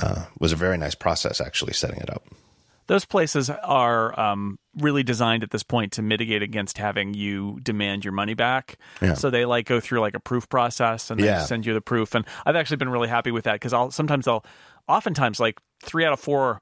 uh, 0.00 0.24
was 0.38 0.52
a 0.52 0.56
very 0.56 0.78
nice 0.78 0.94
process 0.94 1.40
actually 1.40 1.72
setting 1.74 1.98
it 2.00 2.10
up. 2.10 2.22
Those 2.86 3.04
places 3.04 3.50
are 3.50 4.18
um, 4.18 4.58
really 4.78 5.02
designed 5.02 5.42
at 5.42 5.50
this 5.50 5.62
point 5.62 5.92
to 5.92 6.02
mitigate 6.02 6.40
against 6.42 6.78
having 6.78 7.12
you 7.12 7.58
demand 7.62 8.02
your 8.02 8.12
money 8.12 8.32
back. 8.32 8.78
Yeah. 9.02 9.12
So 9.12 9.28
they 9.28 9.44
like 9.44 9.66
go 9.66 9.78
through 9.78 10.00
like 10.00 10.14
a 10.14 10.20
proof 10.20 10.48
process 10.48 11.10
and 11.10 11.20
they 11.20 11.26
Yeah. 11.26 11.44
send 11.44 11.66
you 11.66 11.74
the 11.74 11.82
proof. 11.82 12.14
And 12.14 12.24
I've 12.46 12.56
actually 12.56 12.78
been 12.78 12.88
really 12.88 13.08
happy 13.08 13.30
with 13.30 13.44
that 13.44 13.52
because 13.56 13.74
I'll 13.74 13.90
sometimes 13.90 14.26
I'll 14.26 14.42
oftentimes 14.88 15.38
like 15.40 15.58
three 15.82 16.04
out 16.04 16.12
of 16.12 16.20
four 16.20 16.60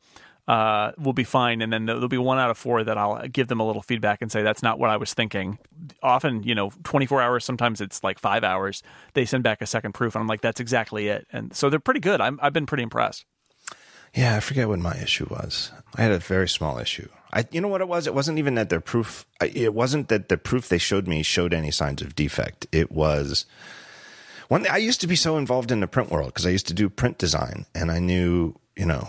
uh, 0.49 0.93
will 0.99 1.12
be 1.12 1.24
fine, 1.24 1.61
and 1.61 1.72
then 1.72 1.87
there'll 1.87 2.09
be 2.09 2.18
one 2.18 2.39
out 2.39 2.51
of 2.51 2.59
four 2.59 2.85
that 2.85 2.97
I'll 2.97 3.27
give 3.29 3.49
them 3.49 3.61
a 3.61 3.66
little 3.66 3.83
feedback 3.83 4.22
and 4.22 4.31
say 4.31 4.43
that's 4.43 4.62
not 4.62 4.79
what 4.79 4.91
I 4.91 4.97
was 4.97 5.12
thinking. 5.12 5.59
Often, 6.03 6.45
you 6.45 6.55
know, 6.55 6.70
24 6.85 7.20
hours. 7.20 7.45
Sometimes 7.45 7.81
it's 7.81 8.05
like 8.05 8.18
five 8.18 8.45
hours. 8.45 8.83
They 9.14 9.24
send 9.24 9.43
back 9.43 9.61
a 9.61 9.66
second 9.66 9.93
proof, 9.93 10.14
and 10.14 10.20
I'm 10.20 10.29
like, 10.29 10.43
that's 10.43 10.61
exactly 10.61 11.09
it. 11.09 11.27
And 11.33 11.55
so 11.55 11.68
they're 11.68 11.81
pretty 11.81 12.01
good. 12.01 12.20
I'm, 12.20 12.39
I've 12.41 12.53
been 12.53 12.66
pretty 12.66 12.85
impressed. 12.85 13.24
Yeah, 14.14 14.37
I 14.37 14.41
forget 14.41 14.68
what 14.68 14.79
my 14.79 14.97
issue 14.97 15.27
was. 15.29 15.72
I 15.97 16.03
had 16.03 16.12
a 16.12 16.18
very 16.18 16.49
small 16.49 16.79
issue. 16.79 17.09
I, 17.33 17.45
you 17.51 17.61
know 17.61 17.68
what 17.68 17.81
it 17.81 17.89
was? 17.89 18.07
It 18.07 18.14
wasn't 18.14 18.39
even 18.39 18.55
that 18.55 18.70
their 18.70 18.81
proof. 18.81 19.27
It 19.43 19.74
wasn't 19.74 20.09
that 20.09 20.29
the 20.29 20.39
proof 20.39 20.68
they 20.68 20.79
showed 20.79 21.09
me 21.09 21.22
showed 21.22 21.53
any 21.53 21.70
signs 21.70 22.01
of 22.01 22.14
defect. 22.14 22.66
It 22.72 22.93
was 22.93 23.47
one. 24.49 24.63
thing 24.63 24.73
I 24.73 24.77
used 24.79 25.01
to 25.03 25.07
be 25.07 25.17
so 25.17 25.37
involved 25.37 25.71
in 25.73 25.81
the 25.81 25.87
print 25.87 26.11
world 26.11 26.29
because 26.29 26.47
I 26.47 26.51
used 26.51 26.67
to 26.69 26.75
do 26.75 26.89
print 26.89 27.19
design, 27.19 27.67
and 27.75 27.91
I 27.91 27.99
knew, 27.99 28.55
you 28.77 28.87
know, 28.87 29.09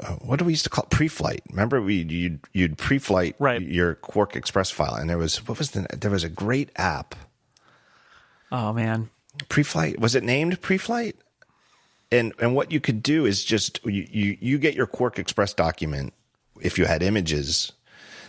uh, 0.00 0.14
what 0.16 0.38
do 0.38 0.44
we 0.44 0.52
used 0.52 0.64
to 0.64 0.70
call 0.70 0.84
it? 0.84 0.90
pre-flight? 0.90 1.42
Remember, 1.50 1.80
we 1.80 2.02
you'd 2.02 2.40
you'd 2.52 2.78
pre-flight 2.78 3.36
Right. 3.38 3.62
your 3.62 3.94
QuarkXPress 3.96 4.72
file, 4.72 4.94
and 4.94 5.08
there 5.08 5.18
was 5.18 5.46
what 5.46 5.58
was 5.58 5.70
the 5.70 5.86
there 5.96 6.10
was 6.10 6.24
a 6.24 6.28
great 6.28 6.70
app 6.76 7.14
Oh 8.52 8.72
man, 8.72 9.10
pre-flight 9.48 9.98
was 10.00 10.14
it 10.14 10.22
named 10.22 10.60
pre-flight 10.60 11.16
and 12.12 12.32
and 12.38 12.54
what 12.54 12.70
you 12.70 12.80
could 12.80 13.02
do 13.02 13.24
is 13.26 13.42
just 13.44 13.84
you, 13.84 14.06
you 14.10 14.36
you 14.40 14.58
get 14.58 14.74
your 14.74 14.86
QuarkXPress 14.86 15.56
document 15.56 16.12
if 16.60 16.78
you 16.78 16.84
had 16.84 17.02
images 17.02 17.72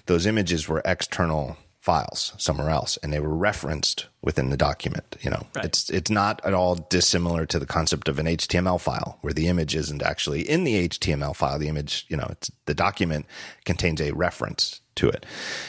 those 0.07 0.25
images 0.25 0.67
were 0.67 0.81
external 0.85 1.57
files 1.85 2.33
somewhere 2.37 2.69
else 2.71 2.97
and 3.03 3.13
they 3.13 3.19
were 3.19 3.35
referenced 3.35 4.07
within 4.23 4.49
the 4.49 4.57
document 4.57 5.15
you 5.21 5.29
know 5.29 5.45
Right. 5.55 5.65
it's 5.65 5.89
it's 5.91 6.09
not 6.09 6.43
at 6.43 6.53
all 6.55 6.73
dissimilar 6.75 7.45
to 7.45 7.59
the 7.59 7.67
concept 7.67 8.07
of 8.09 8.17
an 8.17 8.25
html 8.25 8.81
file 8.81 9.19
where 9.21 9.33
the 9.33 9.47
image 9.47 9.75
isn't 9.75 10.01
actually 10.01 10.41
in 10.49 10.63
the 10.63 10.89
html 10.89 11.35
file 11.35 11.59
the 11.59 11.67
image 11.69 12.05
you 12.09 12.17
know 12.17 12.27
it's 12.31 12.49
the 12.65 12.73
document 12.73 13.27
contains 13.65 14.01
a 14.01 14.11
reference 14.13 14.81
to 14.95 15.07
it 15.07 15.27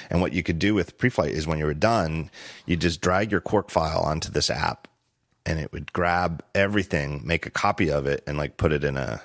and 0.08 0.22
what 0.22 0.32
you 0.32 0.42
could 0.42 0.58
do 0.58 0.72
with 0.74 0.96
preflight 0.96 1.30
is 1.32 1.46
when 1.46 1.58
you 1.58 1.66
were 1.66 1.74
done 1.74 2.30
you 2.64 2.76
just 2.76 3.02
drag 3.02 3.30
your 3.30 3.42
quark 3.42 3.70
file 3.70 4.00
onto 4.00 4.30
this 4.32 4.48
app 4.48 4.88
and 5.44 5.60
it 5.60 5.70
would 5.72 5.92
grab 5.92 6.42
everything, 6.56 7.22
make 7.24 7.46
a 7.46 7.50
copy 7.50 7.88
of 7.88 8.04
it, 8.06 8.20
and 8.26 8.36
like 8.36 8.56
put 8.56 8.72
it 8.72 8.82
in 8.82 8.96
a. 8.96 9.22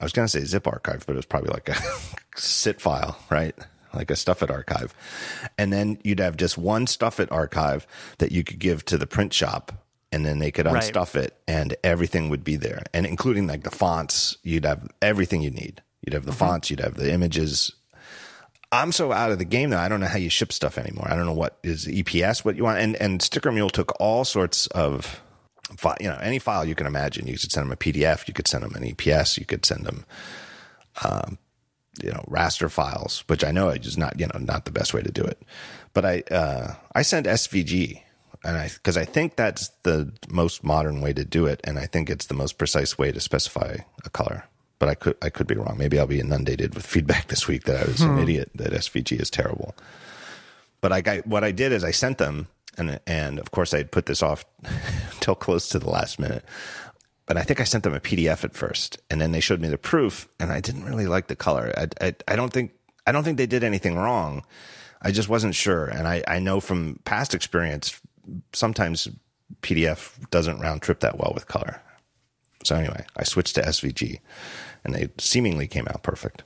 I 0.00 0.04
was 0.04 0.12
gonna 0.12 0.26
say 0.26 0.42
zip 0.44 0.66
archive, 0.66 1.06
but 1.06 1.12
it 1.12 1.16
was 1.16 1.26
probably 1.26 1.50
like 1.52 1.68
a 1.68 1.76
sit 2.36 2.80
file, 2.80 3.16
right? 3.30 3.54
Like 3.92 4.10
a 4.10 4.14
StuffIt 4.14 4.50
archive, 4.50 4.94
and 5.58 5.72
then 5.72 5.98
you'd 6.04 6.20
have 6.20 6.36
just 6.36 6.56
one 6.56 6.86
StuffIt 6.86 7.30
archive 7.32 7.86
that 8.18 8.30
you 8.32 8.44
could 8.44 8.58
give 8.58 8.84
to 8.86 8.96
the 8.96 9.06
print 9.06 9.32
shop, 9.32 9.72
and 10.12 10.24
then 10.24 10.38
they 10.38 10.50
could 10.50 10.66
Right. 10.66 10.82
unstuff 10.82 11.16
it, 11.16 11.36
and 11.48 11.74
everything 11.82 12.28
would 12.28 12.44
be 12.44 12.56
there, 12.56 12.82
and 12.94 13.04
including 13.06 13.46
like 13.46 13.64
the 13.64 13.70
fonts. 13.70 14.36
You'd 14.42 14.64
have 14.64 14.88
everything 15.02 15.42
you 15.42 15.50
need. 15.50 15.82
You'd 16.02 16.14
have 16.14 16.24
the 16.26 16.32
fonts. 16.32 16.70
You'd 16.70 16.80
have 16.80 16.94
the 16.94 17.12
images. 17.12 17.72
I'm 18.72 18.92
so 18.92 19.10
out 19.10 19.32
of 19.32 19.38
the 19.38 19.44
game 19.44 19.70
that 19.70 19.80
I 19.80 19.88
don't 19.88 19.98
know 19.98 20.06
how 20.06 20.18
you 20.18 20.30
ship 20.30 20.52
stuff 20.52 20.78
anymore. 20.78 21.08
I 21.10 21.16
don't 21.16 21.26
know 21.26 21.32
what 21.34 21.58
is 21.64 21.86
EPS, 21.88 22.44
what 22.44 22.56
you 22.56 22.62
want, 22.62 22.78
and 22.78 22.94
and 22.96 23.20
Sticker 23.20 23.50
Mule 23.50 23.70
took 23.70 23.92
all 24.00 24.24
sorts 24.24 24.68
of, 24.68 25.20
you 26.00 26.08
know, 26.08 26.18
any 26.22 26.38
file 26.38 26.64
you 26.64 26.76
can 26.76 26.86
imagine. 26.86 27.26
You 27.26 27.36
could 27.36 27.50
send 27.50 27.66
them 27.66 27.72
a 27.72 27.76
PDF, 27.76 28.28
you 28.28 28.34
could 28.34 28.46
send 28.46 28.62
them 28.62 28.74
an 28.76 28.84
EPS, 28.84 29.38
you 29.38 29.44
could 29.44 29.66
send 29.66 29.84
them, 29.84 30.04
um, 31.04 31.38
you 32.02 32.10
know, 32.10 32.24
raster 32.28 32.70
files, 32.70 33.24
which 33.26 33.44
I 33.44 33.50
know 33.50 33.68
is 33.70 33.98
not 33.98 34.18
you 34.18 34.26
know 34.26 34.38
not 34.38 34.64
the 34.64 34.70
best 34.70 34.94
way 34.94 35.02
to 35.02 35.10
do 35.10 35.22
it. 35.22 35.42
But 35.92 36.04
I 36.04 36.22
uh, 36.30 36.74
I 36.94 37.02
sent 37.02 37.26
SVG, 37.26 38.02
and 38.44 38.56
I 38.56 38.68
because 38.68 38.96
I 38.96 39.04
think 39.04 39.36
that's 39.36 39.68
the 39.82 40.12
most 40.28 40.62
modern 40.62 41.00
way 41.00 41.12
to 41.12 41.24
do 41.24 41.46
it, 41.46 41.60
and 41.64 41.78
I 41.78 41.86
think 41.86 42.08
it's 42.08 42.26
the 42.26 42.34
most 42.34 42.58
precise 42.58 42.96
way 42.96 43.12
to 43.12 43.20
specify 43.20 43.78
a 44.04 44.10
color. 44.10 44.44
But 44.78 44.88
I 44.88 44.94
could 44.94 45.16
I 45.20 45.30
could 45.30 45.46
be 45.46 45.56
wrong. 45.56 45.76
Maybe 45.76 45.98
I'll 45.98 46.06
be 46.06 46.20
inundated 46.20 46.74
with 46.74 46.86
feedback 46.94 47.28
this 47.28 47.48
week 47.48 47.64
that 47.64 47.82
I 47.82 47.84
was 47.84 48.00
an 48.00 48.18
idiot 48.18 48.50
that 48.54 48.72
SVG 48.72 49.20
is 49.20 49.30
terrible. 49.30 49.74
But 50.80 50.92
I 50.92 51.00
got 51.00 51.26
what 51.26 51.44
I 51.44 51.52
did 51.52 51.72
is 51.72 51.84
I 51.84 51.90
sent 51.90 52.18
them, 52.18 52.48
and 52.78 53.00
and 53.06 53.38
of 53.38 53.50
course 53.50 53.74
I 53.74 53.78
had 53.78 53.90
put 53.90 54.06
this 54.06 54.22
off 54.22 54.44
till 55.20 55.34
close 55.34 55.68
to 55.70 55.78
the 55.78 55.90
last 55.90 56.18
minute. 56.18 56.44
But 57.30 57.36
I 57.36 57.42
think 57.42 57.60
I 57.60 57.64
sent 57.64 57.84
them 57.84 57.94
a 57.94 58.00
PDF 58.00 58.42
at 58.42 58.56
first, 58.56 58.98
and 59.08 59.20
then 59.20 59.30
they 59.30 59.38
showed 59.38 59.60
me 59.60 59.68
the 59.68 59.78
proof, 59.78 60.26
and 60.40 60.50
I 60.50 60.58
didn't 60.58 60.84
really 60.84 61.06
like 61.06 61.28
the 61.28 61.36
color. 61.36 61.72
I 61.76 61.86
I, 62.08 62.14
I 62.26 62.34
don't 62.34 62.52
think 62.52 62.72
I 63.06 63.12
don't 63.12 63.22
think 63.22 63.36
they 63.36 63.46
did 63.46 63.62
anything 63.62 63.94
wrong. 63.94 64.44
I 65.00 65.12
just 65.12 65.28
wasn't 65.28 65.54
sure, 65.54 65.84
and 65.86 66.08
I 66.08 66.24
I 66.26 66.40
know 66.40 66.58
from 66.58 66.98
past 67.04 67.32
experience 67.32 68.00
sometimes 68.52 69.06
PDF 69.62 70.28
doesn't 70.30 70.58
round 70.58 70.82
trip 70.82 70.98
that 71.00 71.18
well 71.18 71.30
with 71.32 71.46
color. 71.46 71.80
So 72.64 72.74
anyway, 72.74 73.06
I 73.16 73.22
switched 73.22 73.54
to 73.54 73.62
SVG, 73.62 74.18
and 74.82 74.92
they 74.92 75.10
seemingly 75.18 75.68
came 75.68 75.86
out 75.86 76.02
perfect. 76.02 76.42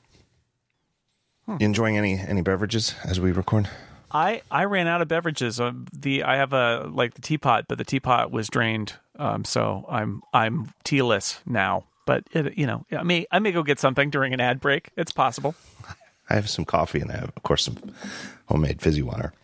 You 1.49 1.57
enjoying 1.61 1.97
any 1.97 2.19
any 2.19 2.43
beverages 2.43 2.95
as 3.05 3.19
we 3.19 3.33
record? 3.33 3.71
I 4.15 4.43
I 4.51 4.65
ran 4.65 4.87
out 4.87 5.03
of 5.03 5.09
beverages. 5.09 5.61
Um, 5.61 5.87
the 5.93 6.23
I 6.23 6.37
have 6.37 6.53
a 6.53 6.89
like 6.91 7.15
the 7.15 7.21
teapot, 7.21 7.67
but 7.69 7.79
the 7.79 7.85
teapot 7.85 8.31
was 8.31 8.49
drained. 8.49 8.95
Um, 9.19 9.45
so 9.45 9.85
I'm 9.89 10.23
I'm 10.33 10.73
tealess 10.85 11.41
now. 11.45 11.85
But 12.07 12.25
it, 12.33 12.57
you 12.57 12.67
know, 12.67 12.87
I 12.93 13.03
may 13.03 13.27
I 13.33 13.41
may 13.41 13.51
go 13.51 13.63
get 13.63 13.81
something 13.81 14.11
during 14.11 14.33
an 14.33 14.41
ad 14.41 14.61
break. 14.61 14.91
It's 14.97 15.13
possible. 15.13 15.55
I 16.31 16.35
have 16.35 16.49
some 16.49 16.65
coffee 16.65 17.01
and 17.01 17.11
I 17.11 17.17
have, 17.17 17.33
of 17.37 17.43
course, 17.43 17.65
some 17.65 17.77
homemade 18.47 18.81
fizzy 18.81 19.03
water. 19.03 19.35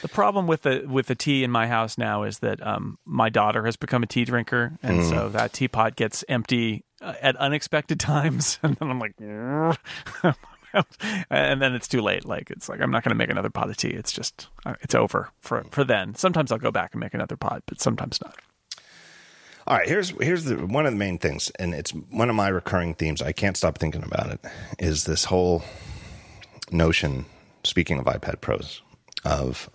The 0.00 0.08
problem 0.08 0.46
with 0.46 0.62
the 0.62 0.84
with 0.86 1.06
the 1.08 1.14
tea 1.14 1.44
in 1.44 1.50
my 1.50 1.66
house 1.66 1.98
now 1.98 2.22
is 2.22 2.38
that 2.38 2.64
um, 2.66 2.98
my 3.04 3.28
daughter 3.28 3.66
has 3.66 3.76
become 3.76 4.02
a 4.02 4.06
tea 4.06 4.24
drinker, 4.24 4.78
and 4.82 5.04
so 5.04 5.28
that 5.30 5.52
teapot 5.52 5.96
gets 5.96 6.24
empty 6.26 6.84
uh, 7.02 7.14
at 7.20 7.36
unexpected 7.36 8.00
times, 8.00 8.58
and 8.62 8.76
then 8.76 8.90
I'm 8.90 8.98
like, 8.98 9.14
and 11.30 11.60
then 11.60 11.74
it's 11.74 11.88
too 11.88 12.00
late. 12.00 12.24
Like 12.24 12.50
it's 12.50 12.68
like 12.68 12.80
I'm 12.80 12.90
not 12.90 13.02
going 13.02 13.10
to 13.10 13.16
make 13.16 13.30
another 13.30 13.50
pot 13.50 13.70
of 13.70 13.76
tea. 13.76 13.88
It's 13.88 14.12
just 14.12 14.48
uh, 14.64 14.74
it's 14.80 14.94
over 14.94 15.30
for 15.38 15.64
for 15.70 15.84
then. 15.84 16.14
Sometimes 16.14 16.52
I'll 16.52 16.58
go 16.58 16.70
back 16.70 16.92
and 16.92 17.00
make 17.00 17.14
another 17.14 17.36
pot, 17.36 17.62
but 17.66 17.80
sometimes 17.80 18.20
not. 18.20 18.36
All 19.66 19.76
right, 19.76 19.88
here's 19.88 20.10
here's 20.20 20.44
the 20.44 20.66
one 20.66 20.86
of 20.86 20.92
the 20.92 20.98
main 20.98 21.18
things, 21.18 21.50
and 21.58 21.74
it's 21.74 21.92
one 21.92 22.30
of 22.30 22.36
my 22.36 22.48
recurring 22.48 22.94
themes. 22.94 23.22
I 23.22 23.32
can't 23.32 23.56
stop 23.56 23.78
thinking 23.78 24.02
about 24.02 24.30
it. 24.32 24.40
Is 24.78 25.04
this 25.04 25.24
whole 25.24 25.62
notion? 26.70 27.26
Speaking 27.62 27.98
of 27.98 28.06
iPad 28.06 28.40
Pros, 28.40 28.80
of 29.24 29.68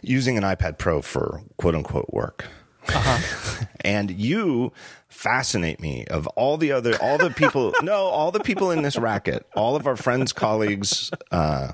using 0.00 0.38
an 0.38 0.44
iPad 0.44 0.78
Pro 0.78 1.02
for 1.02 1.42
quote 1.56 1.74
unquote 1.74 2.12
work. 2.12 2.46
and 3.80 4.10
you 4.10 4.72
fascinate 5.08 5.80
me 5.80 6.04
of 6.06 6.26
all 6.28 6.56
the 6.56 6.72
other 6.72 6.96
all 7.00 7.18
the 7.18 7.30
people 7.30 7.72
no 7.82 7.94
all 7.94 8.30
the 8.30 8.40
people 8.40 8.70
in 8.70 8.82
this 8.82 8.96
racket 8.96 9.46
all 9.54 9.76
of 9.76 9.86
our 9.86 9.96
friends 9.96 10.32
colleagues 10.32 11.10
uh 11.30 11.70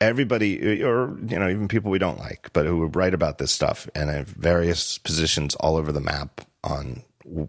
everybody 0.00 0.82
or 0.82 1.16
you 1.26 1.38
know 1.38 1.48
even 1.48 1.68
people 1.68 1.90
we 1.90 1.98
don't 1.98 2.18
like 2.18 2.50
but 2.52 2.66
who 2.66 2.78
would 2.78 2.94
write 2.94 3.14
about 3.14 3.38
this 3.38 3.52
stuff 3.52 3.88
and 3.94 4.10
have 4.10 4.28
various 4.28 4.98
positions 4.98 5.54
all 5.56 5.76
over 5.76 5.92
the 5.92 6.00
map 6.00 6.42
on 6.62 7.02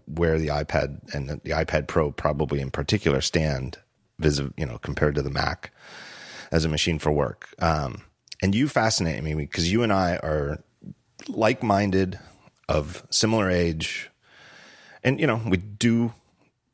where 0.06 0.38
the 0.38 0.48
ipad 0.48 1.12
and 1.14 1.28
the 1.28 1.36
ipad 1.50 1.86
pro 1.86 2.10
probably 2.10 2.60
in 2.60 2.70
particular 2.70 3.20
stand 3.20 3.78
vis 4.18 4.40
you 4.56 4.64
know 4.64 4.78
compared 4.78 5.14
to 5.14 5.22
the 5.22 5.30
mac 5.30 5.70
as 6.52 6.64
a 6.64 6.68
machine 6.68 6.98
for 6.98 7.10
work. 7.10 7.48
Um 7.58 8.02
and 8.42 8.54
you 8.54 8.68
fascinate 8.68 9.22
me 9.22 9.34
because 9.34 9.70
you 9.70 9.82
and 9.82 9.92
i 9.92 10.16
are 10.16 10.62
like-minded 11.28 12.18
of 12.68 13.06
similar 13.10 13.50
age 13.50 14.10
and 15.02 15.20
you 15.20 15.26
know 15.26 15.40
we 15.46 15.56
do 15.58 16.12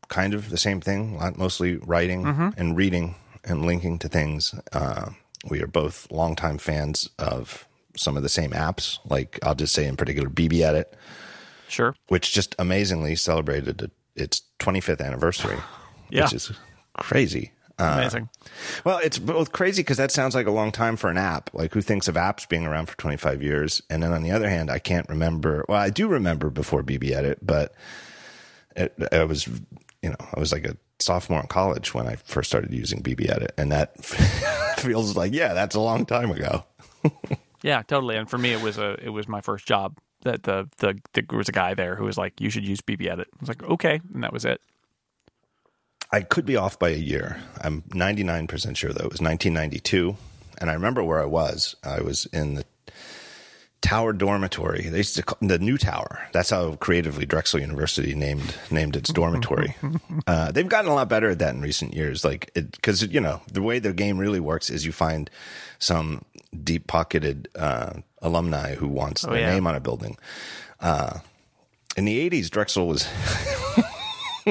kind 0.08 0.34
of 0.34 0.50
the 0.50 0.58
same 0.58 0.80
thing, 0.80 1.18
mostly 1.36 1.76
writing 1.76 2.26
and 2.56 2.76
reading 2.76 3.14
and 3.44 3.64
linking 3.64 3.98
to 3.98 4.08
things. 4.08 4.54
Uh, 4.72 5.10
We 5.48 5.62
are 5.62 5.66
both 5.68 6.06
longtime 6.10 6.58
fans 6.58 7.08
of 7.18 7.66
some 7.96 8.16
of 8.16 8.22
the 8.24 8.28
same 8.28 8.50
apps. 8.50 8.98
Like 9.08 9.38
I'll 9.44 9.54
just 9.54 9.72
say 9.72 9.86
in 9.86 9.96
particular, 9.96 10.28
BBEdit, 10.28 10.84
Sure. 11.68 11.94
which 12.08 12.32
just 12.34 12.54
amazingly 12.58 13.14
celebrated 13.16 13.90
its 14.16 14.42
25th 14.58 15.00
anniversary, 15.00 15.56
Yeah. 16.10 16.24
which 16.24 16.32
is 16.34 16.52
crazy. 16.98 17.52
Uh, 17.80 17.94
Amazing. 17.98 18.28
well, 18.84 18.98
it's 18.98 19.18
both 19.18 19.52
crazy 19.52 19.82
because 19.82 19.96
that 19.96 20.10
sounds 20.10 20.34
like 20.34 20.46
a 20.46 20.50
long 20.50 20.70
time 20.70 20.96
for 20.96 21.08
an 21.08 21.16
app. 21.16 21.50
Like, 21.54 21.72
who 21.72 21.80
thinks 21.80 22.08
of 22.08 22.14
apps 22.16 22.48
being 22.48 22.66
around 22.66 22.86
for 22.86 22.96
25 22.98 23.42
years? 23.42 23.80
And 23.88 24.02
then 24.02 24.12
on 24.12 24.22
the 24.22 24.30
other 24.30 24.48
hand, 24.48 24.70
I 24.70 24.78
can't 24.78 25.08
remember. 25.08 25.64
Well, 25.68 25.80
I 25.80 25.90
do 25.90 26.06
remember 26.08 26.50
before 26.50 26.82
BBEdit, 26.82 27.36
but 27.42 27.74
it, 28.76 28.94
I 29.12 29.24
was, 29.24 29.46
you 30.02 30.10
know, 30.10 30.16
I 30.34 30.38
was 30.38 30.52
like 30.52 30.66
a 30.66 30.76
sophomore 30.98 31.40
in 31.40 31.46
college 31.46 31.94
when 31.94 32.06
I 32.06 32.16
first 32.16 32.50
started 32.50 32.72
using 32.74 33.02
BBEdit. 33.02 33.50
And 33.56 33.72
that 33.72 34.04
feels 34.78 35.16
like, 35.16 35.32
yeah, 35.32 35.54
that's 35.54 35.74
a 35.74 35.80
long 35.80 36.04
time 36.06 36.30
ago. 36.30 36.64
Yeah, 37.62 37.82
totally. 37.82 38.16
And 38.16 38.26
for 38.26 38.38
me, 38.38 38.52
it 38.54 38.62
was 38.62 38.78
a 38.78 38.96
it 39.04 39.10
was 39.10 39.28
my 39.28 39.42
first 39.42 39.66
job. 39.68 39.98
That 40.22 40.44
the 40.44 40.66
the 40.78 40.98
there 41.12 41.24
was 41.30 41.48
a 41.50 41.52
guy 41.52 41.74
there 41.74 41.94
who 41.94 42.04
was 42.04 42.16
like, 42.16 42.40
"You 42.40 42.48
should 42.48 42.66
use 42.66 42.80
BBEdit." 42.80 43.20
I 43.20 43.36
was 43.38 43.48
like, 43.50 43.62
"Okay," 43.62 44.00
and 44.14 44.22
that 44.24 44.32
was 44.32 44.46
it. 44.46 44.62
I 46.12 46.22
could 46.22 46.44
be 46.44 46.56
off 46.56 46.78
by 46.78 46.90
a 46.90 46.96
year. 46.96 47.40
I'm 47.60 47.82
99% 47.90 48.76
sure 48.76 48.92
though. 48.92 49.04
It 49.04 49.12
was 49.12 49.20
1992. 49.20 50.16
And 50.58 50.70
I 50.70 50.74
remember 50.74 51.02
where 51.02 51.22
I 51.22 51.26
was. 51.26 51.76
I 51.82 52.00
was 52.02 52.26
in 52.26 52.54
the 52.54 52.64
Tower 53.80 54.12
Dormitory. 54.12 54.88
They 54.90 54.98
used 54.98 55.16
to 55.16 55.22
call 55.22 55.38
the 55.40 55.58
new 55.58 55.78
tower. 55.78 56.28
That's 56.32 56.50
how 56.50 56.74
creatively 56.76 57.24
Drexel 57.24 57.60
University 57.60 58.14
named 58.14 58.54
named 58.70 58.94
its 58.94 59.10
dormitory. 59.10 59.74
uh, 60.26 60.52
they've 60.52 60.68
gotten 60.68 60.90
a 60.90 60.94
lot 60.94 61.08
better 61.08 61.30
at 61.30 61.38
that 61.38 61.54
in 61.54 61.62
recent 61.62 61.94
years. 61.94 62.22
Like, 62.22 62.52
because 62.54 63.02
you 63.06 63.20
know 63.20 63.40
the 63.50 63.62
way 63.62 63.78
the 63.78 63.94
game 63.94 64.18
really 64.18 64.40
works 64.40 64.68
is 64.68 64.84
you 64.84 64.92
find 64.92 65.30
some 65.78 66.24
deep 66.62 66.88
pocketed 66.88 67.48
uh, 67.56 67.94
alumni 68.20 68.74
who 68.74 68.86
wants 68.86 69.22
their 69.22 69.40
yeah. 69.40 69.52
name 69.52 69.66
on 69.66 69.74
a 69.74 69.80
building. 69.80 70.18
Uh, 70.80 71.20
in 71.96 72.04
the 72.04 72.30
'80s, 72.30 72.50
Drexel 72.50 72.86
was 72.86 73.04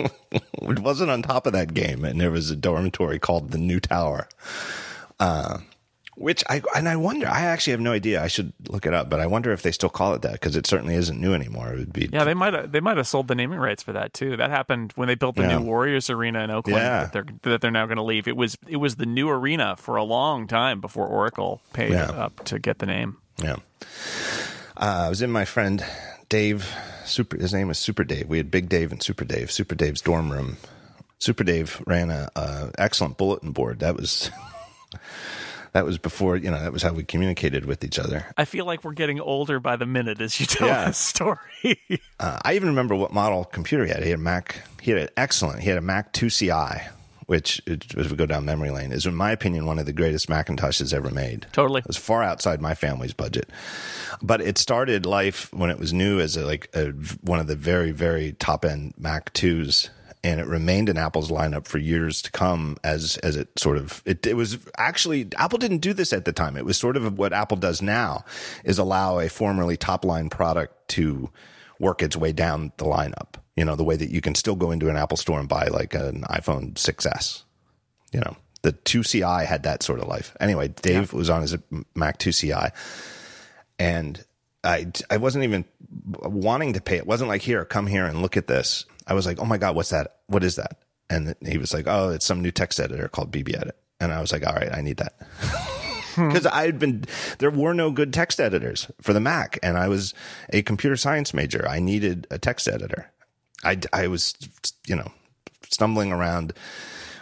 it 0.31 0.79
wasn't 0.79 1.09
on 1.11 1.21
top 1.21 1.45
of 1.47 1.53
that 1.53 1.73
game, 1.73 2.03
and 2.05 2.19
there 2.19 2.31
was 2.31 2.49
a 2.51 2.55
dormitory 2.55 3.19
called 3.19 3.51
the 3.51 3.57
New 3.57 3.79
Tower. 3.79 4.27
Uh, 5.19 5.59
which 6.15 6.43
I 6.49 6.61
and 6.75 6.89
I 6.89 6.97
wonder. 6.97 7.27
I 7.27 7.41
actually 7.43 7.71
have 7.71 7.79
no 7.79 7.93
idea. 7.93 8.21
I 8.21 8.27
should 8.27 8.51
look 8.67 8.85
it 8.85 8.93
up, 8.93 9.09
but 9.09 9.21
I 9.21 9.25
wonder 9.25 9.53
if 9.53 9.61
they 9.61 9.71
still 9.71 9.87
call 9.89 10.13
it 10.15 10.21
that 10.23 10.33
because 10.33 10.57
it 10.57 10.67
certainly 10.67 10.95
isn't 10.95 11.17
new 11.19 11.33
anymore. 11.33 11.71
It 11.71 11.79
would 11.79 11.93
be 11.93 12.09
Yeah, 12.11 12.25
they 12.25 12.33
might 12.33 12.53
have 12.53 12.73
they 12.73 12.81
might 12.81 12.97
have 12.97 13.07
sold 13.07 13.29
the 13.29 13.35
naming 13.35 13.57
rights 13.57 13.83
for 13.83 13.93
that 13.93 14.13
too. 14.13 14.35
That 14.35 14.49
happened 14.49 14.91
when 14.95 15.07
they 15.07 15.15
built 15.15 15.37
the 15.37 15.43
Yeah. 15.43 15.59
new 15.59 15.63
Warriors 15.65 16.09
Arena 16.09 16.43
in 16.43 16.51
Oakland 16.51 16.77
Yeah. 16.77 16.99
that 17.05 17.13
they're 17.13 17.25
that 17.43 17.61
they're 17.61 17.71
now 17.71 17.85
going 17.85 17.95
to 17.97 18.03
leave. 18.03 18.27
It 18.27 18.35
was 18.35 18.57
it 18.67 18.77
was 18.77 18.97
the 18.97 19.05
new 19.05 19.29
arena 19.29 19.77
for 19.77 19.95
a 19.95 20.03
long 20.03 20.45
time 20.45 20.81
before 20.81 21.07
Oracle 21.07 21.61
paid 21.71 21.93
Yeah. 21.93 22.09
up 22.11 22.43
to 22.45 22.59
get 22.59 22.79
the 22.79 22.85
name. 22.85 23.15
Yeah. 23.41 23.55
Uh, 24.75 25.03
I 25.05 25.09
was 25.09 25.21
in 25.21 25.31
my 25.31 25.45
friend 25.45 25.85
Dave. 26.27 26.69
Super. 27.09 27.37
His 27.37 27.53
name 27.53 27.67
was 27.67 27.77
Super 27.79 28.03
Dave. 28.03 28.27
We 28.27 28.37
had 28.37 28.51
Big 28.51 28.69
Dave 28.69 28.91
and 28.91 29.01
Super 29.01 29.25
Dave. 29.25 29.51
Super 29.51 29.75
Dave's 29.75 30.01
dorm 30.01 30.31
room. 30.31 30.57
Super 31.17 31.43
Dave 31.43 31.81
ran 31.85 32.09
a, 32.11 32.29
a 32.35 32.71
excellent 32.77 33.17
bulletin 33.17 33.51
board. 33.51 33.79
That 33.79 33.95
was 33.97 34.31
that 35.73 35.85
was 35.85 35.97
before 35.97 36.35
you 36.37 36.49
know. 36.49 36.59
That 36.61 36.73
was 36.73 36.81
how 36.81 36.93
we 36.93 37.03
communicated 37.03 37.65
with 37.65 37.83
each 37.83 37.99
other. 37.99 38.25
I 38.37 38.45
feel 38.45 38.65
like 38.65 38.83
we're 38.83 38.93
getting 38.93 39.19
older 39.19 39.59
by 39.59 39.75
the 39.75 39.85
minute 39.85 40.21
as 40.21 40.39
you 40.39 40.45
tell 40.45 40.67
Yeah. 40.67 40.85
this 40.85 40.97
story. 40.97 41.39
Uh, 42.21 42.37
I 42.43 42.55
even 42.55 42.67
remember 42.69 42.95
what 42.95 43.13
model 43.13 43.45
computer 43.45 43.85
he 43.85 43.91
had. 43.91 44.03
He 44.03 44.09
had 44.09 44.19
a 44.19 44.21
Mac. 44.21 44.61
He 44.81 44.91
had 44.91 44.99
an 44.99 45.07
excellent. 45.15 45.61
He 45.61 45.69
had 45.69 45.77
a 45.77 45.81
Mac 45.81 46.11
2CI, 46.11 46.89
which, 47.29 47.61
as 47.67 48.09
we 48.09 48.17
go 48.17 48.25
down 48.25 48.43
memory 48.43 48.71
lane, 48.71 48.91
is 48.91 49.05
in 49.05 49.13
my 49.13 49.29
opinion 49.29 49.67
one 49.67 49.77
of 49.77 49.85
the 49.85 49.93
greatest 49.93 50.27
Macintoshes 50.29 50.95
ever 50.95 51.11
made. 51.11 51.45
Totally. 51.51 51.77
It 51.81 51.87
was 51.87 51.95
far 51.95 52.23
outside 52.23 52.59
my 52.59 52.73
family's 52.73 53.13
budget, 53.13 53.51
but 54.19 54.41
it 54.41 54.57
started 54.57 55.05
life 55.05 55.53
when 55.53 55.69
it 55.69 55.77
was 55.77 55.93
new 55.93 56.19
as 56.19 56.35
a, 56.35 56.43
like 56.43 56.71
a, 56.73 56.87
one 57.21 57.39
of 57.39 57.45
the 57.45 57.55
very 57.55 57.91
very 57.91 58.31
top 58.33 58.65
end 58.65 58.95
Mac 58.97 59.31
2s. 59.35 59.89
And 60.23 60.41
it 60.41 60.47
remained 60.47 60.89
in 60.89 60.97
Apple's 60.97 61.29
lineup 61.29 61.67
for 61.67 61.77
years 61.77 62.23
to 62.23 62.31
come 62.31 62.77
as 62.83 63.17
as 63.17 63.35
it 63.35 63.47
sort 63.59 63.77
of 63.77 64.01
it, 64.05 64.25
it 64.25 64.33
was 64.35 64.57
actually 64.75 65.27
Apple 65.37 65.59
didn't 65.59 65.77
do 65.77 65.93
this 65.93 66.11
at 66.11 66.25
the 66.25 66.33
time. 66.33 66.57
It 66.57 66.65
was 66.65 66.77
sort 66.77 66.97
of 66.97 67.15
what 67.19 67.31
Apple 67.31 67.57
does 67.57 67.79
now 67.79 68.25
is 68.63 68.79
allow 68.79 69.19
a 69.19 69.29
formerly 69.29 69.77
top 69.77 70.03
line 70.03 70.29
product 70.29 70.89
to 70.89 71.29
work 71.79 72.01
its 72.01 72.17
way 72.17 72.33
down 72.33 72.71
the 72.77 72.85
lineup. 72.85 73.35
You 73.59 73.65
know, 73.65 73.75
the 73.75 73.83
way 73.83 73.97
that 73.97 74.09
you 74.09 74.21
can 74.21 74.35
still 74.35 74.55
go 74.55 74.71
into 74.71 74.87
an 74.89 74.95
Apple 74.95 75.17
store 75.17 75.37
and 75.37 75.49
buy 75.49 75.67
like 75.67 75.93
an 75.93 76.21
iPhone 76.29 76.75
6S. 76.75 77.43
You 78.13 78.21
know, 78.21 78.37
the 78.61 78.71
2CI 78.71 79.45
had 79.45 79.63
that 79.63 79.83
sort 79.83 79.99
of 79.99 80.07
life. 80.07 80.33
Anyway, 80.39 80.69
Dave 80.69 81.11
was 81.11 81.29
on 81.29 81.41
his 81.41 81.57
Mac 81.93 82.19
2CI 82.19 82.71
and 83.77 84.23
I, 84.63 84.87
I 85.09 85.17
wasn't 85.17 85.43
even 85.43 85.65
wanting 86.05 86.73
to 86.73 86.81
pay. 86.81 86.95
It 86.95 87.05
wasn't 87.05 87.27
like, 87.27 87.41
here, 87.41 87.65
come 87.65 87.87
here 87.87 88.05
and 88.05 88.21
look 88.21 88.37
at 88.37 88.47
this. 88.47 88.85
I 89.05 89.13
was 89.13 89.25
like, 89.25 89.39
oh 89.39 89.45
my 89.45 89.57
God, 89.57 89.75
what's 89.75 89.89
that? 89.89 90.19
What 90.27 90.43
is 90.43 90.55
that? 90.55 90.79
And 91.09 91.35
he 91.45 91.57
was 91.57 91.73
like, 91.73 91.87
oh, 91.87 92.09
it's 92.09 92.25
some 92.25 92.41
new 92.41 92.51
text 92.51 92.79
editor 92.79 93.09
called 93.09 93.31
BBEdit. 93.31 93.71
And 93.99 94.13
I 94.13 94.21
was 94.21 94.31
like, 94.31 94.47
all 94.47 94.55
right, 94.55 94.73
I 94.73 94.81
need 94.81 94.97
that. 94.97 95.13
Hmm. 95.41 95.75
Because 96.27 96.47
I 96.47 96.65
had 96.65 96.79
been, 96.79 97.05
there 97.37 97.51
were 97.51 97.73
no 97.73 97.91
good 97.91 98.11
text 98.11 98.41
editors 98.41 98.91
for 98.99 99.13
the 99.13 99.19
Mac, 99.21 99.57
and 99.63 99.77
I 99.77 99.87
was 99.87 100.13
a 100.51 100.63
computer 100.63 100.97
science 100.97 101.33
major. 101.33 101.65
I 101.69 101.79
needed 101.79 102.27
a 102.29 102.37
text 102.37 102.67
editor. 102.67 103.09
I, 103.63 103.79
I 103.91 104.07
was, 104.07 104.35
you 104.87 104.95
know, 104.95 105.11
stumbling 105.69 106.11
around 106.11 106.53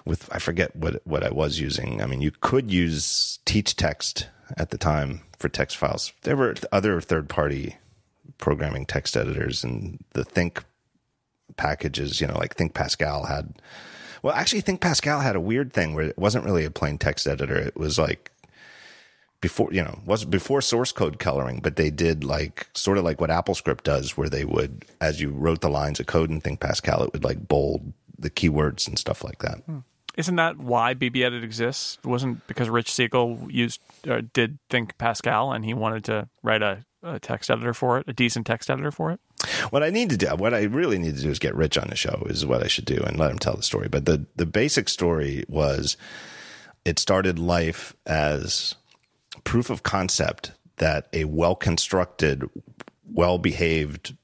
with, 0.06 0.30
I 0.32 0.40
forget 0.40 0.76
what, 0.76 1.02
what 1.06 1.24
I 1.24 1.30
was 1.30 1.60
using. 1.60 2.02
I 2.02 2.06
mean, 2.06 2.22
you 2.22 2.32
could 2.32 2.72
use 2.72 3.40
TeachText 3.46 4.26
at 4.56 4.70
the 4.70 4.78
time 4.78 5.22
for 5.38 5.50
text 5.50 5.78
files. 5.78 6.14
There 6.22 6.38
were 6.38 6.56
other 6.72 7.02
third 7.02 7.30
party 7.30 7.78
programming 8.38 8.86
text 8.86 9.18
editors, 9.18 9.64
and 9.64 10.04
the 10.14 10.24
Think 10.24 10.64
packages, 11.58 12.22
you 12.22 12.28
know, 12.28 12.38
like 12.38 12.56
Think 12.56 12.74
Pascal 12.74 13.26
had. 13.26 13.54
Well, 14.24 14.34
actually, 14.34 14.62
Think 14.62 14.82
Pascal 14.82 15.20
had 15.20 15.36
a 15.36 15.42
weird 15.42 15.74
thing 15.74 15.94
where 15.94 16.06
it 16.06 16.18
wasn't 16.18 16.46
really 16.46 16.66
a 16.66 16.72
plain 16.72 16.98
text 16.98 17.28
editor. 17.28 17.56
It 17.56 17.78
was 17.78 17.98
like 18.00 18.32
before, 19.42 19.72
you 19.72 19.84
know, 19.84 20.00
was 20.06 20.26
before 20.26 20.62
source 20.62 20.92
code 20.92 21.20
coloring, 21.20 21.60
but 21.62 21.76
they 21.76 21.90
did 21.90 22.24
like 22.24 22.68
sort 22.74 22.98
of 22.98 23.04
like 23.04 23.22
what 23.22 23.30
AppleScript 23.30 23.84
does, 23.84 24.18
where 24.18 24.30
they 24.30 24.46
would, 24.46 24.86
as 25.00 25.22
you 25.22 25.30
wrote 25.30 25.62
the 25.62 25.70
lines 25.70 26.00
of 26.00 26.08
code 26.08 26.30
in 26.30 26.42
Think 26.42 26.60
Pascal, 26.60 27.04
it 27.04 27.14
would 27.14 27.24
like 27.24 27.48
bold 27.48 27.94
the 28.18 28.30
keywords 28.30 28.88
and 28.88 28.98
stuff 28.98 29.24
like 29.24 29.40
that. 29.40 29.62
Isn't 30.18 30.38
that 30.38 30.58
why 30.58 30.96
BBEdit 30.96 31.44
exists? 31.44 32.00
It 32.04 32.08
wasn't 32.08 32.46
because 32.48 32.70
Rich 32.70 32.92
Siegel 32.92 33.48
used 33.52 33.80
uh, 34.10 34.22
did 34.34 34.58
think 34.70 34.98
Pascal 34.98 35.52
and 35.52 35.64
he 35.64 35.76
wanted 35.76 36.04
to 36.06 36.28
write 36.42 36.64
a, 36.64 36.84
a 37.04 37.20
text 37.20 37.52
editor 37.52 37.76
for 37.76 38.00
it, 38.00 38.06
a 38.08 38.14
decent 38.14 38.48
text 38.48 38.72
editor 38.72 38.90
for 38.90 39.12
it. 39.12 39.20
What 39.70 39.84
I 39.84 39.92
need 39.92 40.10
to 40.10 40.18
do, 40.18 40.30
what 40.30 40.56
I 40.56 40.64
really 40.64 40.98
need 40.98 41.16
to 41.18 41.22
do 41.22 41.30
is 41.30 41.38
get 41.38 41.54
Rich 41.54 41.78
on 41.78 41.90
the 41.90 41.96
show 41.96 42.26
is 42.28 42.44
what 42.44 42.64
I 42.64 42.68
should 42.68 42.86
do 42.86 43.04
and 43.06 43.20
let 43.20 43.30
him 43.30 43.38
tell 43.38 43.56
the 43.56 43.62
story. 43.62 43.88
But 43.88 44.06
the, 44.06 44.26
the 44.36 44.48
basic 44.48 44.90
story 44.90 45.46
was 45.48 45.96
it 46.84 46.98
started 46.98 47.38
life 47.38 47.96
as 48.08 48.74
proof 49.48 49.70
of 49.70 49.82
concept 49.82 50.52
that 50.76 51.08
a 51.14 51.24
well 51.24 51.56
constructed, 51.56 52.44
well 53.10 53.38
behaved, 53.38 54.18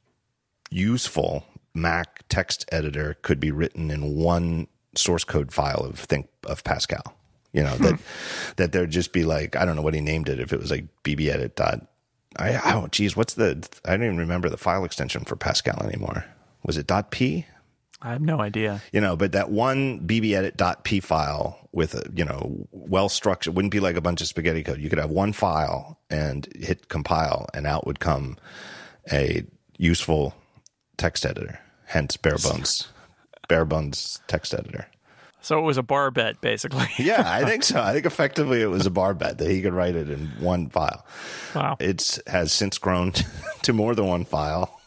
useful 0.69 1.45
Mac 1.73 2.27
text 2.27 2.65
editor 2.73 3.15
could 3.21 3.39
be 3.39 3.49
written 3.49 3.89
in 3.89 4.17
one 4.17 4.67
source 4.95 5.23
code 5.23 5.53
file 5.53 5.79
of 5.79 5.97
think 5.97 6.27
of 6.45 6.65
Pascal. 6.65 7.15
You 7.53 7.63
know, 7.63 7.77
that 7.77 7.95
hmm. 7.95 8.01
that 8.57 8.73
there'd 8.73 8.91
just 8.91 9.13
be 9.13 9.23
like, 9.23 9.55
I 9.55 9.63
don't 9.63 9.77
know 9.77 9.81
what 9.81 9.93
he 9.93 10.01
named 10.01 10.27
it, 10.27 10.41
if 10.41 10.51
it 10.51 10.59
was 10.59 10.71
like 10.71 10.85
bbedit 11.03 11.55
dot 11.55 11.87
I 12.35 12.59
oh 12.73 12.87
geez, 12.87 13.15
what's 13.15 13.35
the 13.35 13.65
I 13.85 13.91
don't 13.91 14.05
even 14.05 14.17
remember 14.17 14.49
the 14.49 14.57
file 14.57 14.83
extension 14.83 15.23
for 15.23 15.37
Pascal 15.37 15.81
anymore. 15.83 16.25
Was 16.65 16.77
it 16.77 16.87
dot 16.87 17.11
.p? 17.11 17.45
I 18.03 18.11
have 18.11 18.21
no 18.21 18.41
idea. 18.41 18.81
You 18.91 19.01
know, 19.01 19.15
but 19.15 19.31
that 19.31 19.49
one 19.49 20.01
bbedit.p 20.01 20.99
file 20.99 21.69
with 21.71 21.95
a, 21.95 22.03
you 22.13 22.25
know, 22.25 22.67
well 22.71 23.09
structured 23.09 23.55
wouldn't 23.55 23.71
be 23.71 23.79
like 23.79 23.95
a 23.95 24.01
bunch 24.01 24.21
of 24.21 24.27
spaghetti 24.27 24.63
code. 24.63 24.79
You 24.79 24.89
could 24.89 24.99
have 24.99 25.09
one 25.09 25.33
file 25.33 25.99
and 26.09 26.47
hit 26.55 26.89
compile 26.89 27.47
and 27.53 27.65
out 27.65 27.87
would 27.87 27.99
come 27.99 28.37
a 29.11 29.43
useful 29.77 30.35
text 30.97 31.25
editor. 31.25 31.59
Hence 31.85 32.17
bare 32.17 32.37
bones 32.37 32.89
bare 33.47 33.65
bones 33.65 34.19
text 34.27 34.53
editor. 34.53 34.87
So 35.41 35.59
it 35.59 35.63
was 35.63 35.77
a 35.77 35.83
bar 35.83 36.09
bet, 36.09 36.39
basically. 36.41 36.87
Yeah, 36.97 37.23
I 37.25 37.43
think 37.43 37.63
so. 37.71 37.81
I 37.81 37.93
think 37.93 38.05
effectively 38.05 38.61
it 38.61 38.67
was 38.67 38.85
a 38.85 38.91
bar 38.91 39.13
bet 39.13 39.37
that 39.39 39.49
he 39.49 39.61
could 39.61 39.73
write 39.73 39.95
it 39.95 40.09
in 40.09 40.27
one 40.39 40.69
file. 40.69 41.05
Wow. 41.53 41.77
It's 41.79 42.19
has 42.27 42.51
since 42.51 42.77
grown 42.77 43.11
to 43.63 43.73
more 43.73 43.93
than 43.93 44.07
one 44.07 44.25
file, 44.25 44.79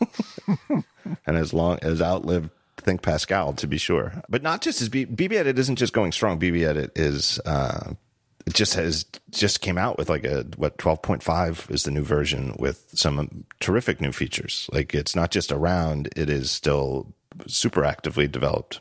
and 1.26 1.36
as 1.36 1.52
long 1.52 1.78
as 1.82 2.00
outlived 2.00 2.50
Think 2.78 3.02
Pascal 3.02 3.52
to 3.54 3.66
be 3.66 3.78
sure. 3.78 4.22
But 4.28 4.42
not 4.42 4.62
just 4.62 4.80
as 4.80 4.88
BBEdit 4.88 5.58
isn't 5.58 5.76
just 5.76 5.92
going 5.92 6.12
strong. 6.12 6.38
BBEdit 6.38 6.90
is 6.94 7.40
uh, 7.46 7.94
it 8.46 8.54
just 8.54 8.74
has 8.74 9.04
just 9.30 9.60
came 9.60 9.76
out 9.76 9.98
with 9.98 10.08
like 10.08 10.24
a 10.24 10.46
what 10.56 10.78
twelve 10.78 11.02
point 11.02 11.22
five 11.22 11.66
is 11.70 11.82
the 11.82 11.90
new 11.90 12.04
version 12.04 12.54
with 12.58 12.86
some 12.92 13.44
terrific 13.60 14.00
new 14.00 14.12
features. 14.12 14.70
Like 14.72 14.94
it's 14.94 15.16
not 15.16 15.30
just 15.30 15.50
around; 15.50 16.08
it 16.16 16.30
is 16.30 16.50
still 16.50 17.12
super 17.46 17.84
actively 17.84 18.28
developed. 18.28 18.80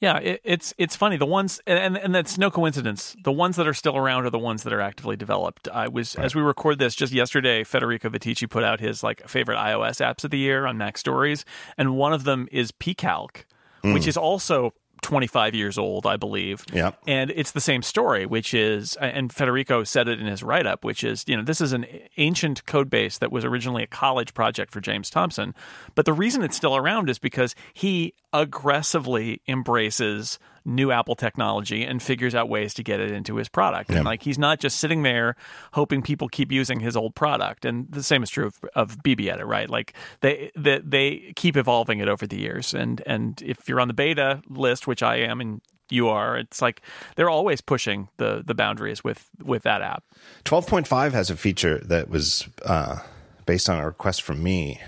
Yeah, 0.00 0.16
it, 0.16 0.40
it's 0.44 0.72
it's 0.78 0.96
funny. 0.96 1.18
The 1.18 1.26
ones 1.26 1.60
and 1.66 1.96
and 1.98 2.14
that's 2.14 2.38
no 2.38 2.50
coincidence. 2.50 3.14
The 3.22 3.32
ones 3.32 3.56
that 3.56 3.68
are 3.68 3.74
still 3.74 3.96
around 3.96 4.24
are 4.24 4.30
the 4.30 4.38
ones 4.38 4.62
that 4.62 4.72
are 4.72 4.80
actively 4.80 5.14
developed. 5.14 5.68
I 5.68 5.88
was 5.88 6.14
as 6.14 6.34
we 6.34 6.40
record 6.40 6.78
this 6.78 6.94
just 6.94 7.12
yesterday. 7.12 7.64
Federico 7.64 8.08
Viticci 8.08 8.48
put 8.48 8.64
out 8.64 8.80
his 8.80 9.02
like 9.02 9.28
favorite 9.28 9.56
iOS 9.56 10.00
apps 10.00 10.24
of 10.24 10.30
the 10.30 10.38
year 10.38 10.64
on 10.64 10.78
MacStories, 10.78 11.44
and 11.76 11.96
one 11.96 12.14
of 12.14 12.24
them 12.24 12.48
is 12.50 12.72
PCalc, 12.72 13.44
which 13.82 14.04
mm. 14.04 14.08
is 14.08 14.16
also 14.16 14.72
25 15.02 15.54
years 15.54 15.78
old, 15.78 16.06
I 16.06 16.16
believe. 16.16 16.64
Yeah. 16.72 16.92
And 17.06 17.30
it's 17.34 17.52
the 17.52 17.60
same 17.60 17.82
story, 17.82 18.26
which 18.26 18.54
is, 18.54 18.96
and 18.96 19.32
Federico 19.32 19.84
said 19.84 20.08
it 20.08 20.20
in 20.20 20.26
his 20.26 20.42
write 20.42 20.66
up, 20.66 20.84
which 20.84 21.04
is, 21.04 21.24
you 21.26 21.36
know, 21.36 21.42
this 21.42 21.60
is 21.60 21.72
an 21.72 21.86
ancient 22.16 22.66
code 22.66 22.90
base 22.90 23.18
that 23.18 23.32
was 23.32 23.44
originally 23.44 23.82
a 23.82 23.86
college 23.86 24.34
project 24.34 24.72
for 24.72 24.80
James 24.80 25.10
Thomson. 25.10 25.54
But 25.94 26.04
the 26.04 26.12
reason 26.12 26.42
it's 26.42 26.56
still 26.56 26.76
around 26.76 27.08
is 27.10 27.18
because 27.18 27.54
he 27.72 28.14
aggressively 28.32 29.42
embraces 29.48 30.38
new 30.64 30.90
Apple 30.90 31.14
technology 31.14 31.84
and 31.84 32.02
figures 32.02 32.34
out 32.34 32.48
ways 32.48 32.74
to 32.74 32.82
get 32.82 33.00
it 33.00 33.10
into 33.10 33.36
his 33.36 33.48
product. 33.48 33.90
And 33.90 34.04
like 34.04 34.22
he's 34.22 34.38
not 34.38 34.60
just 34.60 34.78
sitting 34.78 35.02
there 35.02 35.36
hoping 35.72 36.02
people 36.02 36.28
keep 36.28 36.52
using 36.52 36.80
his 36.80 36.96
old 36.96 37.14
product. 37.14 37.64
And 37.64 37.90
the 37.90 38.02
same 38.02 38.22
is 38.22 38.30
true 38.30 38.46
of, 38.46 38.60
of 38.74 38.98
BBEdit, 39.02 39.46
right? 39.46 39.68
Like 39.68 39.94
they, 40.20 40.50
they 40.56 40.80
they 40.84 41.32
keep 41.36 41.56
evolving 41.56 42.00
it 42.00 42.08
over 42.08 42.26
the 42.26 42.38
years. 42.38 42.74
And 42.74 43.02
and 43.06 43.40
if 43.42 43.68
you're 43.68 43.80
on 43.80 43.88
the 43.88 43.94
beta 43.94 44.42
list, 44.48 44.86
which 44.86 45.02
I 45.02 45.16
am, 45.16 45.40
and 45.40 45.60
you 45.90 46.08
are, 46.08 46.36
it's 46.36 46.62
like 46.62 46.82
they're 47.16 47.30
always 47.30 47.60
pushing 47.60 48.08
the 48.16 48.42
the 48.44 48.54
boundaries 48.54 49.02
with 49.02 49.28
with 49.42 49.62
that 49.62 49.82
app. 49.82 50.04
12.5 50.44 51.12
has 51.12 51.30
a 51.30 51.36
feature 51.36 51.78
that 51.78 52.08
was 52.08 52.48
uh, 52.64 53.00
based 53.46 53.68
on 53.68 53.78
a 53.78 53.86
request 53.86 54.22
from 54.22 54.42
me, 54.42 54.80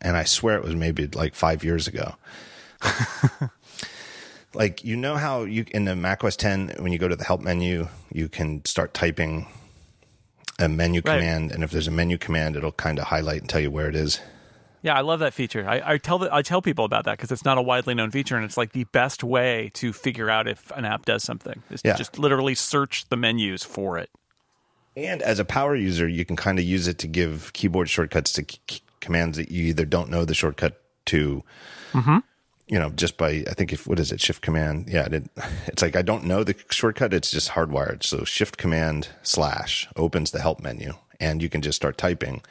and 0.00 0.16
I 0.16 0.24
swear 0.24 0.56
it 0.56 0.64
was 0.64 0.74
maybe 0.74 1.06
like 1.06 1.34
five 1.34 1.62
years 1.64 1.86
ago. 1.86 2.14
like 4.56 4.84
you 4.84 4.96
know 4.96 5.16
how 5.16 5.42
you 5.44 5.64
in 5.70 5.84
the 5.84 5.94
macOS 5.96 6.36
10 6.36 6.76
when 6.78 6.92
you 6.92 6.98
go 6.98 7.08
to 7.08 7.16
the 7.16 7.24
help 7.24 7.40
menu, 7.40 7.88
you 8.12 8.28
can 8.28 8.64
start 8.64 8.94
typing 8.94 9.46
a 10.58 10.68
menu 10.68 11.02
Right. 11.04 11.18
command, 11.18 11.52
and 11.52 11.62
if 11.62 11.70
there's 11.70 11.88
a 11.88 11.90
menu 11.90 12.16
command, 12.18 12.56
it'll 12.56 12.72
kind 12.72 12.98
of 12.98 13.06
highlight 13.06 13.40
and 13.42 13.48
tell 13.48 13.60
you 13.60 13.70
where 13.70 13.88
it 13.88 13.94
is. 13.94 14.20
Yeah, 14.82 14.94
I 14.94 15.00
love 15.00 15.18
that 15.20 15.34
feature. 15.34 15.68
I, 15.68 15.82
I 15.94 15.98
tell 15.98 16.18
the, 16.18 16.32
I 16.32 16.42
tell 16.42 16.62
people 16.62 16.84
about 16.84 17.04
that 17.06 17.16
because 17.16 17.30
it's 17.32 17.44
not 17.44 17.58
a 17.58 17.62
widely 17.62 17.92
known 17.94 18.10
feature, 18.10 18.36
and 18.36 18.44
it's 18.44 18.56
like 18.56 18.72
the 18.72 18.84
best 18.84 19.22
way 19.24 19.70
to 19.74 19.92
figure 19.92 20.30
out 20.30 20.46
if 20.48 20.70
an 20.72 20.84
app 20.84 21.04
does 21.04 21.22
something 21.24 21.62
is 21.70 21.82
Yeah. 21.84 21.92
to 21.92 21.98
just 21.98 22.18
literally 22.18 22.54
search 22.54 23.08
the 23.08 23.16
menus 23.16 23.62
for 23.64 23.98
it. 23.98 24.10
And 24.96 25.20
as 25.22 25.38
a 25.38 25.44
power 25.44 25.74
user, 25.76 26.08
you 26.08 26.24
can 26.24 26.36
kind 26.36 26.58
of 26.58 26.64
use 26.64 26.88
it 26.88 26.98
to 27.00 27.06
give 27.08 27.52
keyboard 27.52 27.90
shortcuts 27.90 28.32
to 28.34 28.46
commands 29.00 29.36
that 29.36 29.50
you 29.50 29.64
either 29.66 29.84
don't 29.84 30.08
know 30.08 30.24
the 30.24 30.34
shortcut 30.34 30.80
to, 31.06 31.42
mm-hmm. 31.92 32.18
You 32.68 32.80
know, 32.80 32.90
just 32.90 33.16
by 33.16 33.44
I 33.48 33.54
think 33.54 33.72
if 33.72 33.86
what 33.86 34.00
is 34.00 34.10
it 34.10 34.20
Shift 34.20 34.42
Command? 34.42 34.88
Yeah, 34.88 35.06
it, 35.06 35.30
it's 35.66 35.82
like 35.82 35.96
I 35.96 36.02
don't 36.02 36.24
know 36.24 36.42
the 36.42 36.56
shortcut. 36.70 37.14
It's 37.14 37.30
just 37.30 37.50
hardwired. 37.50 38.02
So 38.02 38.24
Shift 38.24 38.56
Command 38.58 39.08
slash 39.22 39.88
opens 39.96 40.32
the 40.32 40.40
help 40.40 40.60
menu, 40.60 40.94
and 41.20 41.40
you 41.40 41.48
can 41.48 41.62
just 41.62 41.76
start 41.76 41.96
typing. 41.96 42.42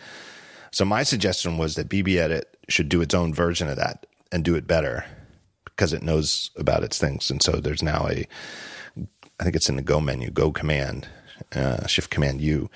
So 0.71 0.85
my 0.85 1.03
suggestion 1.03 1.57
was 1.57 1.75
that 1.75 1.89
BBEdit 1.89 2.43
should 2.69 2.89
do 2.89 3.01
its 3.01 3.13
own 3.13 3.33
version 3.33 3.67
of 3.69 3.77
that 3.77 4.05
and 4.31 4.43
do 4.43 4.55
it 4.55 4.67
better 4.67 5.05
because 5.65 5.93
it 5.93 6.03
knows 6.03 6.51
about 6.55 6.83
its 6.83 6.97
things. 6.97 7.29
And 7.29 7.41
so 7.41 7.53
there's 7.53 7.83
now 7.83 8.07
a 8.09 8.25
I 9.39 9.43
think 9.43 9.55
it's 9.55 9.69
in 9.69 9.75
the 9.75 9.81
Go 9.81 9.99
menu, 9.99 10.31
Go 10.31 10.51
command, 10.51 11.07
uh, 11.53 11.85
Shift 11.87 12.09
Command 12.09 12.41
U, 12.41 12.69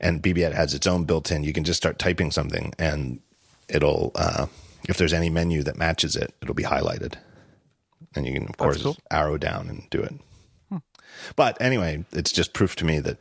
and 0.00 0.22
BBEdit 0.22 0.54
has 0.54 0.72
its 0.74 0.86
own 0.86 1.04
built-in. 1.04 1.42
You 1.42 1.52
can 1.52 1.64
just 1.64 1.78
start 1.78 1.98
typing 1.98 2.30
something, 2.30 2.72
and 2.78 3.20
it'll 3.68 4.12
uh, 4.14 4.46
if 4.88 4.96
there's 4.96 5.12
any 5.12 5.30
menu 5.30 5.62
that 5.62 5.76
matches 5.76 6.16
it, 6.16 6.34
it'll 6.42 6.54
be 6.54 6.64
highlighted, 6.64 7.14
and 8.14 8.26
you 8.26 8.34
can 8.34 8.48
of 8.48 8.56
course 8.56 8.82
cool. 8.82 8.96
arrow 9.10 9.38
down 9.38 9.68
and 9.68 9.88
do 9.90 10.00
it. 10.00 10.14
But 11.36 11.60
anyway, 11.60 12.04
it's 12.12 12.32
just 12.32 12.52
proof 12.52 12.76
to 12.76 12.84
me 12.84 13.00
that 13.00 13.18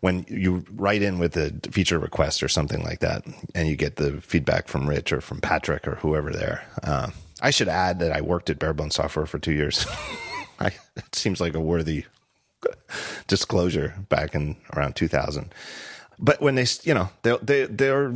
when 0.00 0.24
you 0.28 0.64
write 0.72 1.02
in 1.02 1.18
with 1.18 1.36
a 1.36 1.52
feature 1.70 1.98
request 1.98 2.42
or 2.42 2.48
something 2.48 2.82
like 2.82 3.00
that, 3.00 3.24
and 3.54 3.68
you 3.68 3.76
get 3.76 3.96
the 3.96 4.20
feedback 4.20 4.68
from 4.68 4.88
Rich 4.88 5.12
or 5.12 5.20
from 5.20 5.40
Patrick 5.40 5.86
or 5.86 5.96
whoever 5.96 6.30
there, 6.30 6.66
uh, 6.82 7.10
I 7.40 7.50
should 7.50 7.68
add 7.68 7.98
that 8.00 8.12
I 8.12 8.20
worked 8.20 8.50
at 8.50 8.58
Bare 8.58 8.74
Bones 8.74 8.94
Software 8.94 9.26
for 9.26 9.38
two 9.38 9.52
years. 9.52 9.86
I, 10.60 10.72
it 10.96 11.14
seems 11.14 11.40
like 11.40 11.54
a 11.54 11.60
worthy 11.60 12.04
disclosure 13.26 13.94
back 14.08 14.34
in 14.34 14.56
around 14.74 14.96
2000. 14.96 15.52
But 16.18 16.40
when 16.40 16.54
they, 16.54 16.66
you 16.82 16.94
know, 16.94 17.10
they 17.22 17.36
they 17.42 17.66
they're 17.66 18.14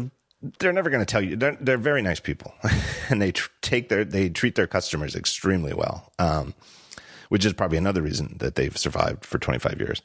they're 0.59 0.73
never 0.73 0.91
going 0.91 1.05
to 1.05 1.11
tell 1.11 1.23
you. 1.23 1.37
They're 1.37 1.57
they're 1.61 1.79
very 1.79 2.03
nice 2.03 2.21
people, 2.21 2.55
and 3.09 3.21
they 3.21 3.33
tr- 3.33 3.51
take 3.61 3.89
their 3.89 4.05
they 4.05 4.29
treat 4.29 4.55
their 4.55 4.67
customers 4.67 5.15
extremely 5.15 5.75
well. 5.75 6.13
Um, 6.19 6.55
which 7.31 7.45
is 7.45 7.53
probably 7.53 7.79
another 7.79 8.03
reason 8.03 8.37
that 8.41 8.57
they've 8.57 8.77
survived 8.77 9.25
for 9.25 9.39
25 9.39 9.79
years. 9.79 10.03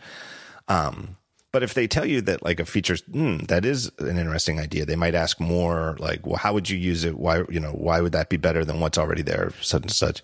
Um, 0.67 1.17
but 1.51 1.63
if 1.63 1.73
they 1.73 1.87
tell 1.87 2.05
you 2.05 2.21
that 2.21 2.43
like 2.43 2.59
a 2.59 2.65
feature, 2.65 2.97
hmm, 3.11 3.37
that 3.45 3.65
is 3.65 3.91
an 3.97 4.17
interesting 4.17 4.59
idea, 4.59 4.85
they 4.85 4.95
might 4.95 5.15
ask 5.15 5.39
more 5.39 5.95
like, 5.99 6.25
well, 6.25 6.35
how 6.35 6.53
would 6.53 6.69
you 6.69 6.77
use 6.77 7.03
it? 7.03 7.17
Why, 7.17 7.43
you 7.49 7.59
know, 7.59 7.71
why 7.71 7.99
would 7.99 8.11
that 8.11 8.29
be 8.29 8.37
better 8.37 8.63
than 8.63 8.79
what's 8.79 8.97
already 8.97 9.21
there? 9.23 9.53
Such 9.61 9.81
and 9.83 9.91
such. 9.91 10.21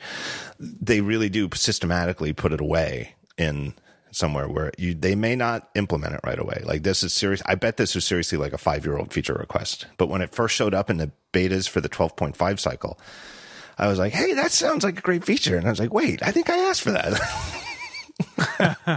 They 0.60 1.02
really 1.02 1.30
do 1.30 1.50
systematically 1.56 2.34
put 2.34 2.54
it 2.54 2.62
away 2.62 3.16
in 3.38 3.74
somewhere 4.12 4.48
where 4.48 4.72
you, 4.78 4.94
they 4.94 5.16
may 5.16 5.36
not 5.36 5.70
implement 5.76 6.14
it 6.14 6.20
right 6.24 6.40
away. 6.40 6.62
Like 6.66 6.84
this 6.84 7.04
is 7.04 7.14
serious. 7.14 7.42
I 7.46 7.56
bet 7.56 7.78
this 7.78 7.96
was 7.96 8.06
seriously 8.06 8.38
like 8.38 8.54
a 8.54 8.58
five 8.58 8.86
year 8.86 8.98
old 8.98 9.14
feature 9.14 9.34
request. 9.34 9.88
But 9.98 10.08
when 10.10 10.22
it 10.22 10.36
first 10.36 10.56
showed 10.56 10.74
up 10.74 10.90
in 10.90 10.98
the 10.98 11.12
betas 11.34 11.68
for 11.68 11.82
the 11.82 11.90
12.5 11.90 12.60
cycle, 12.60 13.00
I 13.78 13.88
was 13.88 13.98
like, 13.98 14.14
hey, 14.14 14.34
that 14.34 14.52
sounds 14.52 14.84
like 14.84 15.00
a 15.00 15.02
great 15.02 15.24
feature. 15.24 15.58
And 15.58 15.66
I 15.66 15.70
was 15.70 15.80
like, 15.80 15.94
wait, 15.94 16.22
I 16.22 16.32
think 16.32 16.50
I 16.50 16.58
asked 16.58 16.82
for 16.82 16.92
that. 16.92 17.18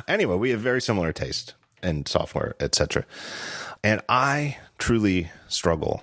anyway, 0.09 0.37
we 0.37 0.51
have 0.51 0.61
very 0.61 0.83
similar 0.83 1.13
taste 1.13 1.55
in 1.83 2.05
software, 2.07 2.55
etc. 2.61 3.07
And 3.83 4.03
I 4.09 4.59
truly 4.79 5.31
struggle 5.49 6.03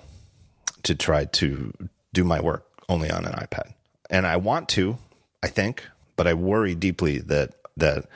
to 0.84 0.94
try 0.94 1.26
to 1.26 1.72
do 2.12 2.24
my 2.24 2.40
work 2.40 2.66
only 2.88 3.10
on 3.10 3.24
an 3.24 3.32
iPad. 3.32 3.74
And 4.10 4.26
I 4.26 4.36
want 4.36 4.68
to, 4.70 4.98
I 5.42 5.48
think, 5.48 5.84
but 6.16 6.26
I 6.26 6.34
worry 6.34 6.74
deeply 6.74 7.18
that 7.18 7.54
that 7.76 8.06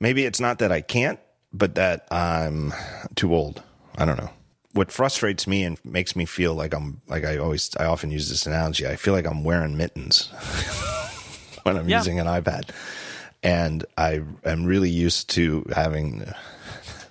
maybe 0.00 0.24
it's 0.24 0.40
not 0.40 0.58
that 0.58 0.72
I 0.72 0.80
can't, 0.80 1.18
but 1.52 1.74
that 1.76 2.06
I'm 2.10 2.72
too 3.14 3.34
old. 3.34 3.62
I 3.96 4.04
don't 4.04 4.18
know. 4.18 4.30
What 4.72 4.90
frustrates 4.90 5.46
me 5.46 5.62
and 5.62 5.78
makes 5.84 6.16
me 6.16 6.24
feel 6.24 6.54
like 6.54 6.74
I'm 6.74 7.00
like 7.06 7.24
I 7.24 7.36
always 7.38 7.70
I 7.78 7.84
often 7.84 8.10
use 8.10 8.28
this 8.28 8.44
analogy. 8.46 8.86
I 8.88 8.96
feel 8.96 9.14
like 9.14 9.26
I'm 9.26 9.44
wearing 9.44 9.76
mittens 9.76 10.26
when 11.62 11.76
I'm 11.76 11.88
Yeah. 11.88 11.98
using 11.98 12.18
an 12.18 12.26
iPad. 12.26 12.70
And 13.42 13.84
I 13.96 14.22
am 14.44 14.64
really 14.64 14.90
used 14.90 15.30
to 15.30 15.64
having 15.74 16.24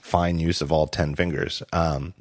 fine 0.01 0.39
use 0.39 0.61
of 0.61 0.71
all 0.71 0.87
10 0.87 1.15
fingers. 1.15 1.61
Um, 1.71 2.13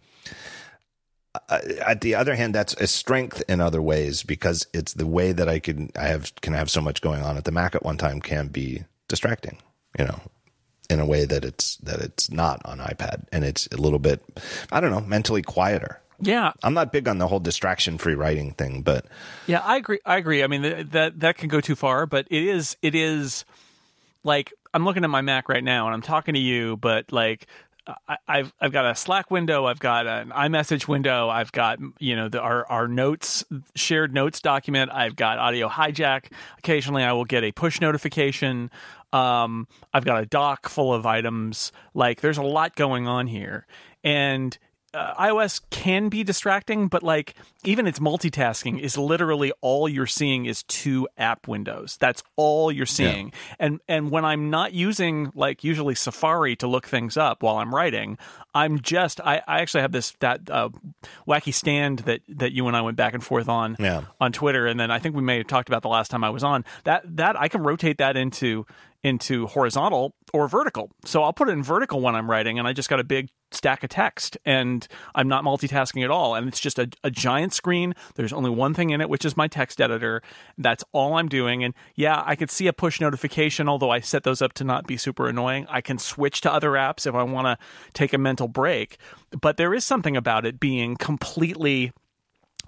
uh, 1.49 1.59
at 1.85 2.03
the 2.03 2.15
other 2.15 2.35
hand, 2.35 2.55
that's 2.55 2.75
a 2.75 2.87
strength 2.87 3.43
in 3.49 3.61
other 3.61 3.81
ways 3.81 4.23
because 4.23 4.67
it's 4.75 4.93
the 4.95 5.07
way 5.07 5.33
that 5.33 5.49
I 5.49 5.59
can 5.59 5.91
I 5.99 6.07
have 6.09 6.31
can 6.43 6.53
have 6.53 6.71
so 6.71 6.83
much 6.83 7.01
going 7.01 7.23
on 7.23 7.37
at 7.39 7.45
the 7.45 7.53
Mac 7.53 7.75
at 7.75 7.83
one 7.85 7.97
time 7.97 8.21
can 8.21 8.49
be 8.49 8.85
distracting, 9.09 9.57
you 9.99 10.05
know, 10.05 10.21
in 10.91 11.01
a 11.01 11.07
way 11.07 11.25
that 11.25 11.45
it's 11.45 11.77
that 11.77 12.01
it's 12.01 12.31
not 12.31 12.61
on 12.65 12.79
iPad, 12.79 13.25
and 13.33 13.45
it's 13.45 13.67
a 13.69 13.77
little 13.77 13.99
bit 13.99 14.23
I 14.71 14.81
don't 14.81 14.91
know 14.91 15.01
mentally 15.01 15.43
quieter. 15.43 16.01
Yeah, 16.21 16.53
I'm 16.63 16.75
not 16.75 16.93
big 16.93 17.09
on 17.09 17.19
the 17.19 17.27
whole 17.27 17.41
distraction 17.41 17.99
free 17.99 18.15
writing 18.15 18.53
thing, 18.53 18.83
but 18.83 19.07
yeah, 19.47 19.61
I 19.61 19.77
agree. 19.77 19.99
I 20.07 20.17
agree. 20.17 20.45
I 20.45 20.47
mean, 20.47 20.63
th- 20.63 20.87
that 20.91 21.21
that 21.21 21.37
can 21.37 21.49
go 21.49 21.61
too 21.61 21.75
far, 21.75 22.07
but 22.07 22.27
it 22.31 22.45
is 22.45 22.77
it 22.83 22.95
is 22.95 23.45
like 24.23 24.53
I'm 24.73 24.85
looking 24.85 25.05
at 25.05 25.11
my 25.11 25.21
Mac 25.21 25.49
right 25.49 25.65
now 25.65 25.87
and 25.87 25.95
I'm 25.95 26.03
talking 26.03 26.35
to 26.35 26.41
you, 26.41 26.77
but 26.77 27.13
like 27.13 27.47
I, 27.87 28.17
I've 28.29 28.53
I've 28.61 28.73
got 28.73 28.87
a 28.87 28.95
Slack 28.95 29.31
window, 29.31 29.67
I've 29.67 29.81
got 29.81 30.07
an 30.07 30.31
iMessage 30.31 30.87
window, 30.87 31.29
I've 31.29 31.53
got 31.53 31.79
you 31.99 32.15
know 32.15 32.29
the, 32.29 32.41
our 32.41 32.67
our 32.71 32.87
notes 32.87 33.45
shared 33.75 34.15
notes 34.15 34.41
document, 34.41 34.91
I've 34.93 35.17
got 35.17 35.39
audio 35.39 35.69
hijack. 35.69 36.33
Occasionally, 36.59 37.03
I 37.03 37.13
will 37.13 37.25
get 37.25 37.45
a 37.45 37.53
push 37.53 37.81
notification. 37.81 38.71
Um, 39.13 39.67
I've 39.93 40.05
got 40.05 40.23
a 40.23 40.27
dock 40.27 40.69
full 40.69 40.95
of 40.95 41.07
items. 41.07 41.73
Like 41.93 42.21
there's 42.21 42.39
a 42.39 42.43
lot 42.43 42.77
going 42.77 43.09
on 43.09 43.27
here, 43.27 43.67
and 44.05 44.57
uh, 44.95 45.15
iOS 45.15 45.61
can 45.71 46.09
be 46.09 46.23
distracting, 46.25 46.89
but 46.89 47.03
like 47.03 47.35
even 47.65 47.87
its 47.87 47.99
multitasking 47.99 48.79
is 48.81 48.99
literally 48.99 49.53
all 49.61 49.89
you're 49.89 50.07
seeing 50.07 50.47
is 50.47 50.63
two 50.65 51.09
app 51.17 51.49
windows. 51.49 51.97
That's 51.99 52.23
all 52.37 52.71
you're 52.71 52.85
seeing. 52.87 53.33
And 53.59 53.81
and 53.89 54.11
when 54.11 54.25
I'm 54.25 54.51
not 54.51 54.73
using 54.73 55.33
like 55.35 55.65
usually 55.65 55.95
Safari 55.95 56.57
to 56.57 56.67
look 56.67 56.87
things 56.87 57.17
up 57.17 57.43
while 57.43 57.57
I'm 57.57 57.75
writing, 57.75 58.19
I'm 58.55 58.81
just 58.81 59.21
I, 59.21 59.43
I 59.47 59.61
actually 59.61 59.81
have 59.83 59.93
this 59.93 60.13
that 60.21 60.51
uh, 60.51 60.69
wacky 61.27 61.55
stand 61.55 62.01
that 62.01 62.21
that 62.29 62.53
you 62.53 62.67
and 62.69 62.77
I 62.77 62.83
went 62.83 62.97
back 62.97 63.15
and 63.15 63.25
forth 63.25 63.49
on 63.49 63.77
Yeah. 63.79 64.03
on 64.21 64.33
Twitter, 64.33 64.67
and 64.67 64.79
then 64.79 64.91
I 64.91 64.99
think 64.99 65.15
we 65.17 65.23
may 65.23 65.39
have 65.39 65.47
talked 65.47 65.69
about 65.69 65.83
the 65.83 65.89
last 65.89 66.11
time 66.11 66.23
I 66.25 66.31
was 66.31 66.45
on 66.45 66.65
that 66.85 67.03
that 67.17 67.41
I 67.41 67.49
can 67.49 67.63
rotate 67.63 67.99
that 67.99 68.17
into 68.17 68.67
into 69.03 69.47
horizontal 69.47 70.15
or 70.33 70.49
vertical. 70.49 70.91
So 71.05 71.23
I'll 71.23 71.33
put 71.33 71.49
it 71.49 71.53
in 71.53 71.63
vertical 71.63 72.01
when 72.01 72.15
I'm 72.15 72.31
writing, 72.31 72.59
and 72.59 72.69
I 72.69 72.73
just 72.73 72.89
got 72.89 73.01
a 73.01 73.05
big 73.05 73.29
stack 73.51 73.83
of 73.85 73.91
text, 73.91 74.39
and 74.45 74.87
I'm 75.15 75.29
not 75.29 75.45
multitasking 75.45 76.05
at 76.05 76.11
all. 76.11 76.35
And 76.35 76.49
it's 76.49 76.61
just 76.61 76.79
a, 76.79 76.89
a 77.03 77.11
giant 77.11 77.53
screen. 77.53 77.95
There's 78.15 78.33
only 78.33 78.51
one 78.51 78.75
thing 78.75 78.91
in 78.91 79.01
it, 79.01 79.09
which 79.09 79.25
is 79.25 79.37
my 79.37 79.49
text 79.49 79.81
editor. 79.81 80.23
That's 80.57 80.85
all 80.93 81.15
I'm 81.15 81.29
doing. 81.29 81.65
And 81.65 81.75
yeah, 81.95 82.23
I 82.25 82.37
could 82.37 82.51
see 82.51 82.67
a 82.67 82.73
push 82.73 83.01
notification, 83.01 83.69
although 83.69 83.91
I 83.91 84.01
set 84.01 84.23
those 84.23 84.41
up 84.41 84.53
to 84.55 84.65
not 84.65 84.87
be 84.87 84.97
super 84.97 85.29
annoying. 85.29 85.67
I 85.69 85.81
can 85.81 85.99
switch 85.99 86.41
to 86.43 86.53
other 86.53 86.71
apps 86.71 87.07
if 87.07 87.15
I 87.15 87.23
want 87.25 87.47
to 87.47 87.67
take 87.93 88.13
a 88.13 88.19
mental 88.19 88.49
break. 88.49 88.99
But 89.39 89.57
there 89.57 89.75
is 89.75 89.85
something 89.85 90.17
about 90.17 90.47
it 90.47 90.61
being 90.61 90.97
completely 90.97 91.93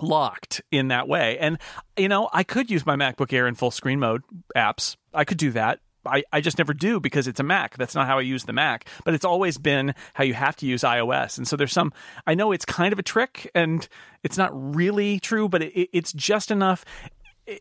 locked 0.02 0.60
in 0.72 0.88
that 0.88 1.06
way. 1.06 1.38
And, 1.38 1.58
you 1.96 2.08
know, 2.08 2.28
I 2.32 2.42
could 2.42 2.70
use 2.70 2.84
my 2.84 2.96
MacBook 2.96 3.32
Air 3.32 3.46
in 3.46 3.54
full 3.54 3.70
screen 3.70 4.00
mode 4.00 4.22
apps. 4.56 4.96
I 5.12 5.24
could 5.24 5.38
do 5.38 5.52
that. 5.52 5.78
I, 6.06 6.24
I 6.32 6.40
just 6.40 6.58
never 6.58 6.74
do 6.74 7.00
because 7.00 7.28
it's 7.28 7.40
a 7.40 7.44
Mac. 7.44 7.76
That's 7.76 7.94
not 7.94 8.06
how 8.06 8.18
I 8.18 8.22
use 8.22 8.44
the 8.44 8.52
Mac. 8.52 8.88
But 9.04 9.14
it's 9.14 9.24
always 9.24 9.58
been 9.58 9.94
how 10.14 10.24
you 10.24 10.34
have 10.34 10.56
to 10.56 10.66
use 10.66 10.82
iOS. 10.82 11.38
And 11.38 11.46
so 11.46 11.56
there's 11.56 11.72
some, 11.72 11.92
I 12.26 12.34
know 12.34 12.52
it's 12.52 12.64
kind 12.64 12.92
of 12.92 12.98
a 12.98 13.02
trick 13.02 13.50
and 13.54 13.86
it's 14.22 14.38
not 14.38 14.50
really 14.52 15.20
true, 15.20 15.48
but 15.48 15.62
it, 15.62 15.88
it's 15.92 16.12
just 16.12 16.50
enough. 16.50 16.84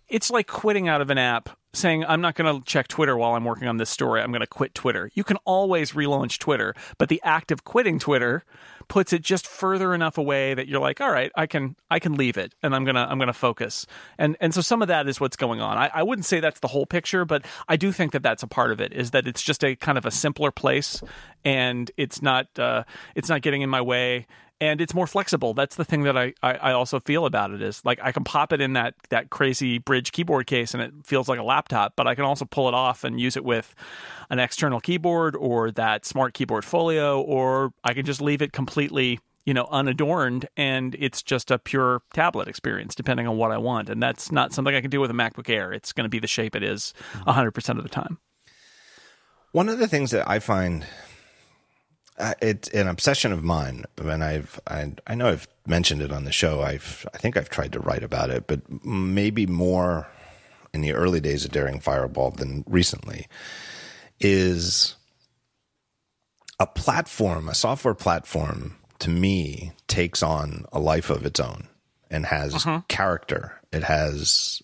It's 0.07 0.29
like 0.29 0.47
quitting 0.47 0.87
out 0.87 1.01
of 1.01 1.09
an 1.09 1.17
app 1.17 1.49
saying, 1.73 2.05
I'm 2.05 2.21
not 2.21 2.35
going 2.35 2.61
to 2.61 2.65
check 2.65 2.87
Twitter 2.87 3.17
while 3.17 3.33
I'm 3.33 3.43
working 3.43 3.67
on 3.67 3.77
this 3.77 3.89
story. 3.89 4.21
I'm 4.21 4.31
going 4.31 4.41
to 4.41 4.47
quit 4.47 4.75
Twitter. 4.75 5.09
You 5.13 5.23
can 5.23 5.37
always 5.43 5.93
relaunch 5.93 6.37
Twitter, 6.37 6.75
but 6.97 7.09
the 7.09 7.19
act 7.23 7.51
of 7.51 7.63
quitting 7.63 7.99
Twitter 7.99 8.45
puts 8.87 9.13
it 9.13 9.21
just 9.21 9.47
further 9.47 9.93
enough 9.93 10.17
away 10.17 10.53
that 10.53 10.67
you're 10.67 10.79
like, 10.79 11.01
all 11.01 11.11
right, 11.11 11.31
I 11.35 11.47
can 11.47 11.75
I 11.89 11.99
can 11.99 12.13
leave 12.13 12.37
it 12.37 12.53
and 12.61 12.75
I'm 12.75 12.85
gonna 12.85 13.07
I'm 13.09 13.19
gonna 13.19 13.33
focus. 13.33 13.85
And 14.17 14.37
and 14.39 14.53
so 14.53 14.61
some 14.61 14.81
of 14.81 14.87
that 14.87 15.07
is 15.07 15.19
what's 15.19 15.35
going 15.35 15.61
on. 15.61 15.77
I, 15.77 15.89
I 15.93 16.03
wouldn't 16.03 16.25
say 16.25 16.39
that's 16.39 16.59
the 16.59 16.67
whole 16.67 16.85
picture, 16.85 17.25
but 17.25 17.45
I 17.67 17.75
do 17.75 17.91
think 17.91 18.11
that 18.11 18.23
that's 18.23 18.43
a 18.43 18.47
part 18.47 18.71
of 18.71 18.81
it. 18.81 18.93
Is 18.93 19.11
that 19.11 19.27
it's 19.27 19.41
just 19.41 19.63
a 19.63 19.75
kind 19.75 19.97
of 19.97 20.05
a 20.05 20.11
simpler 20.11 20.51
place, 20.51 21.01
and 21.43 21.89
it's 21.97 22.21
not 22.21 22.47
uh, 22.59 22.83
it's 23.15 23.29
not 23.29 23.41
getting 23.41 23.61
in 23.61 23.69
my 23.69 23.81
way 23.81 24.27
and 24.61 24.79
it's 24.81 24.93
more 24.93 25.07
flexible. 25.07 25.53
That's 25.53 25.75
the 25.75 25.85
thing 25.85 26.03
that 26.03 26.17
I, 26.17 26.33
I, 26.41 26.53
I, 26.53 26.71
also 26.73 26.99
feel 26.99 27.25
about 27.25 27.51
it 27.51 27.61
is 27.61 27.81
like 27.83 27.99
I 28.01 28.11
can 28.11 28.23
pop 28.23 28.53
it 28.53 28.61
in 28.61 28.73
that 28.73 28.95
that 29.09 29.29
crazy 29.29 29.77
bridge 29.77 30.11
keyboard 30.11 30.47
case 30.47 30.73
and 30.73 30.81
it 30.81 30.93
feels 31.03 31.27
like 31.27 31.39
a 31.39 31.43
laptop, 31.43 31.93
but 31.95 32.07
I 32.07 32.15
can 32.15 32.23
also 32.23 32.45
pull 32.45 32.67
it 32.67 32.73
off 32.73 33.03
and 33.03 33.19
use 33.19 33.35
it 33.35 33.43
with 33.43 33.75
an 34.29 34.39
external 34.39 34.79
keyboard 34.79 35.35
or 35.35 35.71
that 35.71 36.05
smart 36.05 36.33
keyboard 36.33 36.65
folio, 36.65 37.19
or 37.21 37.73
I 37.83 37.93
can 37.93 38.05
just 38.05 38.21
leave 38.21 38.41
it 38.41 38.53
completely 38.53 39.19
you 39.45 39.53
know 39.53 39.67
unadorned 39.71 40.47
and 40.55 40.95
it's 40.97 41.21
just 41.21 41.51
a 41.51 41.59
pure 41.59 42.01
tablet 42.13 42.47
experience 42.47 42.95
depending 42.95 43.27
on 43.27 43.37
what 43.37 43.51
I 43.51 43.57
want. 43.57 43.89
And 43.89 44.01
that's 44.01 44.31
not 44.31 44.53
something 44.53 44.73
I 44.73 44.81
can 44.81 44.89
do 44.89 45.01
with 45.01 45.11
a 45.11 45.15
MacBook 45.15 45.49
Air. 45.49 45.73
It's 45.73 45.91
going 45.93 46.05
to 46.05 46.09
be 46.09 46.19
the 46.19 46.27
shape 46.27 46.55
it 46.55 46.63
is 46.63 46.93
mm-hmm. 47.13 47.29
100% 47.29 47.77
of 47.77 47.83
the 47.83 47.89
time. 47.89 48.19
One 49.51 49.69
of 49.69 49.77
the 49.77 49.87
things 49.87 50.11
that 50.11 50.27
I 50.27 50.39
find 50.39 50.85
uh, 52.19 52.33
it's 52.41 52.69
an 52.69 52.87
obsession 52.87 53.31
of 53.31 53.43
mine, 53.43 53.85
and 53.97 54.23
I've 54.23 54.59
I, 54.67 54.93
I 55.07 55.15
know 55.15 55.29
I've 55.29 55.47
mentioned 55.65 56.01
it 56.01 56.11
on 56.11 56.25
the 56.25 56.31
show. 56.31 56.61
I've 56.61 57.07
I 57.13 57.17
think 57.17 57.37
I've 57.37 57.49
tried 57.49 57.73
to 57.73 57.79
write 57.79 58.03
about 58.03 58.29
it, 58.29 58.45
but 58.47 58.61
maybe 58.85 59.45
more 59.47 60.07
in 60.73 60.81
the 60.81 60.93
early 60.93 61.19
days 61.19 61.45
of 61.45 61.51
Daring 61.51 61.79
Fireball 61.79 62.31
than 62.31 62.63
recently. 62.67 63.27
Is 64.19 64.95
a 66.59 66.67
platform, 66.67 67.49
a 67.49 67.55
software 67.55 67.95
platform, 67.95 68.77
to 68.99 69.09
me 69.09 69.73
takes 69.87 70.23
on 70.23 70.65
a 70.71 70.79
life 70.79 71.09
of 71.09 71.25
its 71.25 71.39
own 71.39 71.67
and 72.09 72.27
has 72.27 72.55
uh-huh. 72.55 72.81
character. 72.87 73.59
It 73.71 73.83
has 73.83 74.61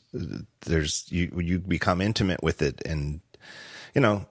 there's 0.61 1.11
you 1.11 1.39
you 1.41 1.59
become 1.59 1.99
intimate 1.99 2.43
with 2.43 2.61
it 2.61 2.81
and 2.85 3.21
you 3.95 4.01
know, 4.01 4.25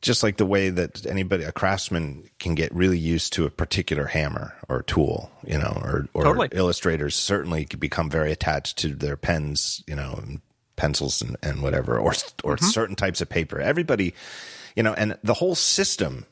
just 0.00 0.22
like 0.22 0.36
the 0.36 0.46
way 0.46 0.70
that 0.70 1.06
anybody, 1.06 1.44
a 1.44 1.52
craftsman 1.52 2.28
can 2.38 2.54
get 2.54 2.74
really 2.74 2.98
used 2.98 3.32
to 3.34 3.44
a 3.44 3.50
particular 3.50 4.06
hammer 4.06 4.54
or 4.68 4.82
tool, 4.82 5.30
you 5.46 5.58
know, 5.58 5.80
or, 5.82 6.08
or 6.14 6.24
totally. 6.24 6.48
illustrators 6.52 7.14
certainly 7.14 7.66
become 7.78 8.10
very 8.10 8.32
attached 8.32 8.78
to 8.78 8.94
their 8.94 9.16
pens, 9.16 9.84
you 9.86 9.94
know, 9.94 10.14
and 10.22 10.40
pencils 10.76 11.20
and, 11.20 11.36
and 11.42 11.62
whatever, 11.62 11.98
or, 11.98 12.12
or 12.42 12.56
mm-hmm. 12.56 12.64
certain 12.64 12.96
types 12.96 13.20
of 13.20 13.28
paper. 13.28 13.60
Everybody, 13.60 14.14
you 14.74 14.82
know, 14.82 14.94
and 14.94 15.18
the 15.22 15.34
whole 15.34 15.54
system 15.54 16.26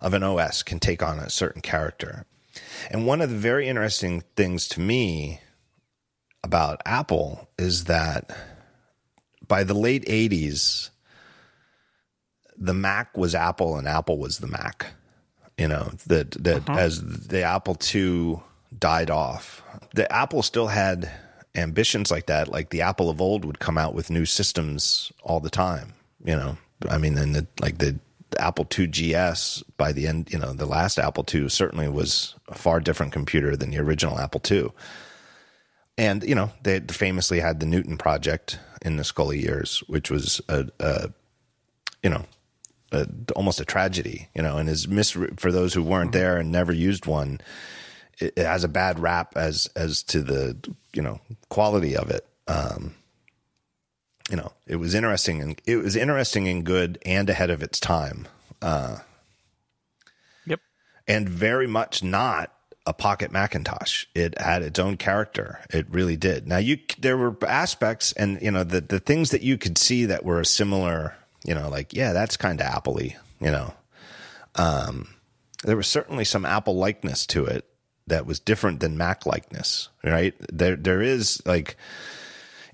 of 0.00 0.14
an 0.14 0.22
OS 0.22 0.62
can 0.62 0.78
take 0.78 1.02
on 1.02 1.18
a 1.18 1.28
certain 1.28 1.60
character. 1.60 2.24
And 2.90 3.06
one 3.06 3.20
of 3.20 3.30
the 3.30 3.36
very 3.36 3.68
interesting 3.68 4.22
things 4.36 4.68
to 4.68 4.80
me 4.80 5.40
about 6.42 6.80
Apple 6.86 7.48
is 7.58 7.84
that 7.84 8.30
by 9.46 9.64
the 9.64 9.74
late 9.74 10.04
80s, 10.06 10.90
the 12.60 12.74
Mac 12.74 13.16
was 13.16 13.34
Apple 13.34 13.76
and 13.76 13.86
Apple 13.86 14.18
was 14.18 14.38
the 14.38 14.46
Mac. 14.46 14.86
You 15.56 15.68
know 15.68 15.90
that 16.06 16.32
that 16.32 16.68
uh-huh. 16.68 16.78
as 16.78 17.02
the 17.02 17.42
Apple 17.42 17.76
II 17.94 18.40
died 18.78 19.10
off, 19.10 19.62
the 19.94 20.10
Apple 20.12 20.42
still 20.42 20.68
had 20.68 21.10
ambitions 21.54 22.10
like 22.10 22.26
that. 22.26 22.48
Like 22.48 22.70
the 22.70 22.82
Apple 22.82 23.10
of 23.10 23.20
old 23.20 23.44
would 23.44 23.58
come 23.58 23.76
out 23.76 23.94
with 23.94 24.10
new 24.10 24.24
systems 24.24 25.10
all 25.22 25.40
the 25.40 25.50
time. 25.50 25.94
You 26.24 26.36
know, 26.36 26.58
I 26.88 26.98
mean, 26.98 27.16
and 27.18 27.34
the, 27.34 27.46
like 27.60 27.78
the, 27.78 27.98
Apple 28.38 28.68
II 28.78 28.88
GS 28.88 29.62
by 29.78 29.90
the 29.90 30.06
end, 30.06 30.30
you 30.30 30.38
know, 30.38 30.52
the 30.52 30.66
last 30.66 30.98
Apple 30.98 31.24
II 31.32 31.48
certainly 31.48 31.88
was 31.88 32.34
a 32.48 32.54
far 32.54 32.78
different 32.78 33.10
computer 33.10 33.56
than 33.56 33.70
the 33.70 33.78
original 33.78 34.18
Apple 34.18 34.42
II. 34.48 34.70
And 35.96 36.22
you 36.22 36.34
know, 36.34 36.52
they 36.62 36.80
famously 36.80 37.40
had 37.40 37.58
the 37.58 37.66
Newton 37.66 37.96
project 37.96 38.58
in 38.82 38.96
the 38.96 39.02
Sculley 39.02 39.42
years, 39.42 39.82
which 39.86 40.10
was 40.10 40.42
a, 40.48 40.66
a 40.78 41.10
you 42.02 42.10
know 42.10 42.26
a, 42.92 43.06
almost 43.36 43.60
a 43.60 43.64
tragedy, 43.64 44.28
you 44.34 44.42
know, 44.42 44.56
and 44.56 44.68
is 44.68 44.88
mis 44.88 45.10
for 45.10 45.52
those 45.52 45.74
who 45.74 45.82
weren't 45.82 46.12
there 46.12 46.36
and 46.36 46.50
never 46.50 46.72
used 46.72 47.06
one. 47.06 47.40
It, 48.18 48.34
it, 48.36 48.46
has 48.46 48.64
a 48.64 48.68
bad 48.68 48.98
rap 48.98 49.36
as 49.36 49.68
as 49.76 50.02
to 50.04 50.22
the 50.22 50.56
you 50.92 51.02
know 51.02 51.20
quality 51.48 51.96
of 51.96 52.10
it. 52.10 52.26
Um, 52.46 52.94
you 54.30 54.36
know, 54.36 54.52
it 54.66 54.76
was 54.76 54.94
interesting 54.94 55.40
and 55.40 55.60
it 55.66 55.76
was 55.76 55.96
interesting 55.96 56.48
and 56.48 56.64
good 56.64 56.98
and 57.04 57.28
ahead 57.30 57.50
of 57.50 57.62
its 57.62 57.78
time. 57.78 58.26
Uh, 58.60 58.98
yep, 60.46 60.60
and 61.06 61.28
very 61.28 61.66
much 61.66 62.02
not 62.02 62.52
a 62.86 62.94
pocket 62.94 63.30
Macintosh. 63.30 64.06
It 64.14 64.40
had 64.40 64.62
its 64.62 64.78
own 64.78 64.96
character. 64.96 65.60
It 65.70 65.86
really 65.90 66.16
did. 66.16 66.48
Now 66.48 66.56
you 66.56 66.78
there 66.98 67.18
were 67.18 67.36
aspects 67.46 68.12
and 68.12 68.40
you 68.40 68.50
know 68.50 68.64
the 68.64 68.80
the 68.80 68.98
things 68.98 69.30
that 69.30 69.42
you 69.42 69.58
could 69.58 69.76
see 69.76 70.06
that 70.06 70.24
were 70.24 70.40
a 70.40 70.46
similar 70.46 71.14
you 71.48 71.54
know, 71.54 71.70
like, 71.70 71.94
yeah, 71.94 72.12
that's 72.12 72.36
kind 72.36 72.60
of 72.60 72.66
Apple 72.66 73.00
you 73.00 73.14
know. 73.40 73.72
Um, 74.56 75.08
there 75.64 75.78
was 75.78 75.86
certainly 75.86 76.26
some 76.26 76.44
Apple 76.44 76.76
likeness 76.76 77.26
to 77.28 77.46
it 77.46 77.64
that 78.06 78.26
was 78.26 78.38
different 78.38 78.80
than 78.80 78.98
Mac 78.98 79.24
likeness, 79.24 79.88
right? 80.04 80.34
There, 80.52 80.76
there 80.76 81.00
is 81.00 81.40
like 81.46 81.76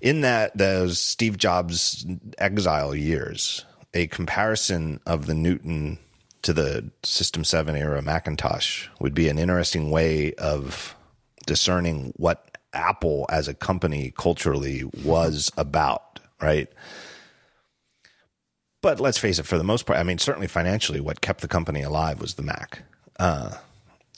in 0.01 0.21
that 0.21 0.57
those 0.57 0.99
Steve 0.99 1.37
Jobs 1.37 2.05
exile 2.37 2.93
years, 2.93 3.63
a 3.93 4.07
comparison 4.07 4.99
of 5.05 5.25
the 5.25 5.33
Newton 5.33 5.97
to 6.41 6.51
the 6.51 6.91
System 7.03 7.45
7 7.45 7.77
era 7.77 8.01
Macintosh 8.01 8.89
would 8.99 9.13
be 9.13 9.29
an 9.29 9.39
interesting 9.39 9.89
way 9.89 10.33
of 10.33 10.97
discerning 11.45 12.11
what 12.17 12.57
Apple 12.73 13.25
as 13.29 13.47
a 13.47 13.53
company 13.53 14.13
culturally 14.17 14.83
was 15.01 15.49
about, 15.55 16.19
right? 16.41 16.67
But 18.85 18.99
let's 18.99 19.17
face 19.17 19.39
it, 19.39 19.47
for 19.47 19.57
the 19.57 19.63
most 19.63 19.87
part, 19.87 19.97
I 19.97 20.03
mean, 20.03 20.19
certainly 20.19 20.45
financially, 20.45 20.99
what 20.99 21.19
kept 21.19 21.41
the 21.41 21.47
company 21.47 21.81
alive 21.81 22.21
was 22.21 22.35
the 22.35 22.43
Mac. 22.43 22.83
Uh, 23.17 23.55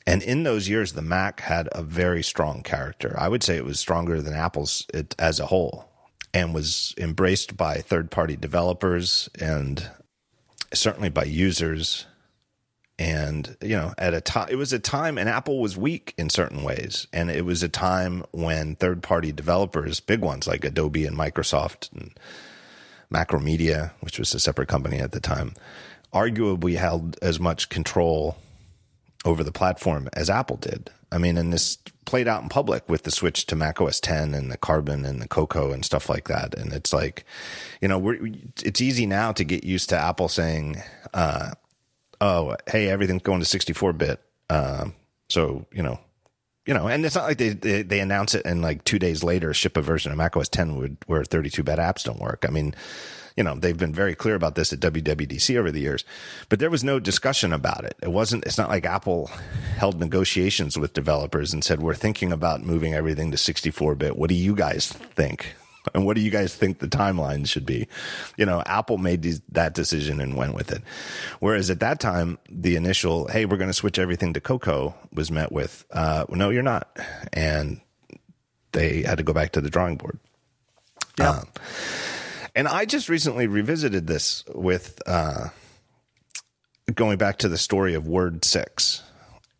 and 0.06 0.22
in 0.22 0.44
those 0.44 0.68
years, 0.68 0.92
the 0.92 1.02
Mac 1.02 1.40
had 1.40 1.70
a 1.72 1.82
very 1.82 2.22
strong 2.22 2.64
character. 2.64 3.16
I 3.18 3.30
would 3.30 3.44
say 3.44 3.56
it 3.56 3.64
was 3.64 3.80
stronger 3.80 4.22
than 4.22 4.34
Apple's 4.34 4.86
it, 4.94 5.16
as 5.18 5.40
a 5.40 5.46
whole 5.46 5.90
and 6.34 6.54
was 6.54 6.94
embraced 6.98 7.56
by 7.56 7.76
third 7.76 8.12
party 8.12 8.36
developers 8.36 9.30
and 9.40 9.90
certainly 10.74 11.08
by 11.08 11.24
users. 11.24 12.06
And, 13.00 13.56
you 13.62 13.78
know, 13.78 13.94
at 13.98 14.14
a 14.14 14.20
time, 14.20 14.50
it 14.52 14.58
was 14.58 14.74
a 14.74 14.80
time, 14.80 15.18
and 15.18 15.30
Apple 15.30 15.62
was 15.62 15.78
weak 15.78 16.14
in 16.18 16.30
certain 16.30 16.62
ways. 16.62 17.08
And 17.14 17.32
it 17.32 17.46
was 17.46 17.64
a 17.64 17.70
time 17.70 18.26
when 18.32 18.76
third 18.76 19.02
party 19.02 19.32
developers, 19.32 20.02
big 20.02 20.20
ones 20.20 20.46
like 20.46 20.66
Adobe 20.66 21.06
and 21.06 21.18
Microsoft 21.18 21.90
and 21.94 22.20
Macromedia, 23.14 23.92
which 24.02 24.20
was 24.20 24.34
a 24.34 24.40
separate 24.40 24.68
company 24.68 25.00
at 25.00 25.12
the 25.12 25.20
time, 25.20 25.54
arguably 26.14 26.78
held 26.78 27.18
as 27.22 27.40
much 27.40 27.70
control 27.70 28.38
over 29.26 29.44
the 29.44 29.52
platform 29.52 30.10
as 30.14 30.30
Apple 30.30 30.58
did. 30.58 30.90
I 31.12 31.18
mean, 31.18 31.38
and 31.38 31.54
this 31.54 31.78
played 32.06 32.28
out 32.28 32.42
in 32.42 32.50
public 32.50 32.88
with 32.90 33.04
the 33.04 33.12
switch 33.12 33.46
to 33.48 33.56
Mac 33.56 33.82
OS 33.82 34.00
10 34.00 34.34
and 34.34 34.52
the 34.52 34.58
Carbon 34.58 35.06
and 35.06 35.22
the 35.22 35.28
Cocoa 35.28 35.72
and 35.72 35.84
stuff 35.84 36.10
like 36.10 36.28
that. 36.28 36.56
And 36.56 36.74
it's 36.74 36.94
like, 36.94 37.26
you 37.82 37.88
know, 37.88 37.98
we're, 37.98 38.20
it's 38.64 38.82
easy 38.82 39.06
now 39.06 39.32
to 39.34 39.44
get 39.44 39.64
used 39.64 39.90
to 39.90 39.98
Apple 39.98 40.28
saying, 40.28 40.82
uh, 41.14 41.52
oh, 42.22 42.56
hey, 42.68 42.90
everything's 42.90 43.24
going 43.24 43.40
to 43.40 43.46
64 43.46 43.94
bit. 43.94 44.22
Uh, 44.50 44.90
so, 45.30 45.66
you 45.72 45.84
know, 45.84 46.00
you 46.68 46.74
know, 46.74 46.88
and 46.88 47.06
it's 47.06 47.16
not 47.16 47.24
like 47.24 47.38
they, 47.38 47.50
they, 47.50 47.82
they 47.82 48.00
announce 48.02 48.36
it 48.36 48.46
and 48.46 48.62
like 48.62 48.84
two 48.84 49.00
days 49.00 49.24
later 49.24 49.54
ship 49.54 49.78
a 49.78 49.82
version 49.82 50.12
of 50.12 50.18
macOS 50.18 50.50
10 50.50 50.76
would, 50.76 50.98
where 51.08 51.24
32 51.24 51.64
bit 51.64 51.80
apps 51.80 52.04
don't 52.04 52.20
work. 52.20 52.46
I 52.46 52.52
mean, 52.52 52.76
you 53.38 53.44
know, 53.44 53.56
they've 53.56 53.78
been 53.78 53.94
very 53.94 54.16
clear 54.16 54.36
about 54.36 54.56
this 54.56 54.74
at 54.74 54.80
WWDC 54.82 55.58
over 55.58 55.72
the 55.72 55.80
years, 55.80 56.04
but 56.50 56.60
there 56.60 56.70
was 56.70 56.84
no 56.84 57.00
discussion 57.00 57.54
about 57.54 57.86
it. 57.86 57.96
It 58.04 58.12
wasn't, 58.12 58.46
it's 58.46 58.58
not 58.58 58.70
like 58.70 58.86
Apple 58.86 59.28
held 59.78 60.00
negotiations 60.00 60.78
with 60.78 60.94
developers 60.94 61.54
and 61.54 61.64
said, 61.64 61.82
we're 61.82 61.96
thinking 61.96 62.34
about 62.34 62.64
moving 62.64 62.94
everything 62.94 63.32
to 63.32 63.38
64 63.38 63.96
bit. 63.96 64.18
What 64.18 64.28
do 64.28 64.36
you 64.36 64.54
guys 64.54 64.92
think? 64.92 65.56
And 65.94 66.06
what 66.06 66.16
do 66.16 66.22
you 66.22 66.32
guys 66.32 66.54
think 66.56 66.80
the 66.80 66.88
timeline 66.88 67.48
should 67.48 67.66
be? 67.66 67.88
You 68.38 68.46
know, 68.46 68.62
Apple 68.66 68.98
made 68.98 69.22
these, 69.22 69.42
that 69.52 69.74
decision 69.74 70.20
and 70.20 70.36
went 70.36 70.54
with 70.54 70.72
it. 70.72 70.82
Whereas 71.40 71.70
at 71.70 71.80
that 71.80 72.00
time, 72.00 72.38
the 72.50 72.76
initial, 72.76 73.28
hey, 73.28 73.46
we're 73.46 73.58
going 73.58 73.70
to 73.70 73.74
switch 73.74 74.00
everything 74.00 74.34
to 74.34 74.42
Cocoa 74.42 74.96
was 75.14 75.32
met 75.32 75.52
with, 75.52 75.86
uh, 75.92 76.26
no, 76.30 76.50
you're 76.50 76.64
not. 76.64 76.98
And 77.34 77.82
they 78.72 79.04
had 79.04 79.18
to 79.18 79.24
go 79.24 79.34
back 79.34 79.52
to 79.54 79.62
the 79.62 79.70
drawing 79.70 79.98
board. 79.98 80.20
Yeah. 81.18 81.30
Um, 81.30 81.48
and 82.56 82.68
I 82.68 82.86
just 82.86 83.10
recently 83.10 83.48
revisited 83.48 84.08
this 84.08 84.44
with 84.54 85.02
uh, 85.06 85.50
going 86.94 87.18
back 87.18 87.38
to 87.40 87.50
the 87.50 87.58
story 87.58 87.94
of 87.94 88.08
Word 88.08 88.44
Six, 88.44 89.04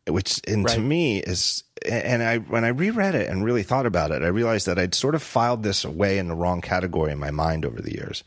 which 0.08 0.42
and 0.48 0.68
to 0.68 0.80
me 0.80 1.20
is 1.20 1.64
and 1.86 2.24
I 2.24 2.38
when 2.38 2.64
I 2.66 2.70
reread 2.70 3.16
it 3.16 3.30
and 3.30 3.44
really 3.44 3.64
thought 3.64 3.86
about 3.86 4.12
it, 4.12 4.24
I 4.24 4.28
realized 4.28 4.66
that 4.68 4.80
I'd 4.80 4.96
sort 4.96 5.16
of 5.16 5.24
filed 5.24 5.64
this 5.64 5.84
away 5.84 6.18
in 6.18 6.28
the 6.28 6.36
wrong 6.36 6.62
category 6.62 7.12
in 7.12 7.20
my 7.20 7.32
mind 7.32 7.66
over 7.66 7.82
the 7.82 7.94
years. 7.94 8.24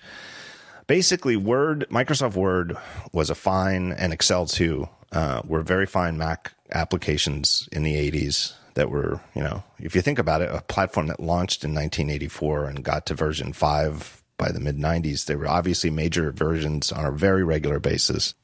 Basically, 0.87 1.37
Word, 1.37 1.87
Microsoft 1.91 2.35
Word 2.35 2.76
was 3.12 3.31
a 3.31 3.35
fine, 3.35 3.93
and 3.93 4.12
Excel 4.12 4.47
too, 4.47 4.89
uh, 5.12 5.41
were 5.45 5.62
very 5.62 5.87
fine 5.87 6.18
Mac 6.18 6.53
applications 6.72 7.68
in 7.70 7.85
the 7.85 7.95
80s 7.95 8.55
that 8.74 8.91
were, 8.91 9.20
you 9.35 9.43
know, 9.43 9.62
if 9.78 9.95
you 9.95 10.03
think 10.03 10.18
about 10.18 10.43
it, 10.43 10.51
a 10.53 10.62
platform 10.62 11.07
that 11.09 11.20
launched 11.20 11.64
in 11.64 11.74
1984 11.74 12.66
and 12.66 12.85
got 12.85 13.07
to 13.07 13.14
version 13.14 13.53
5 13.53 14.22
by 14.37 14.51
the 14.51 14.61
mid 14.61 14.78
90s. 14.78 15.26
They 15.26 15.37
were 15.37 15.49
obviously 15.49 15.91
major 15.91 16.33
versions 16.33 16.91
on 16.91 17.05
a 17.05 17.12
very 17.12 17.45
regular 17.45 17.78
basis 17.78 18.35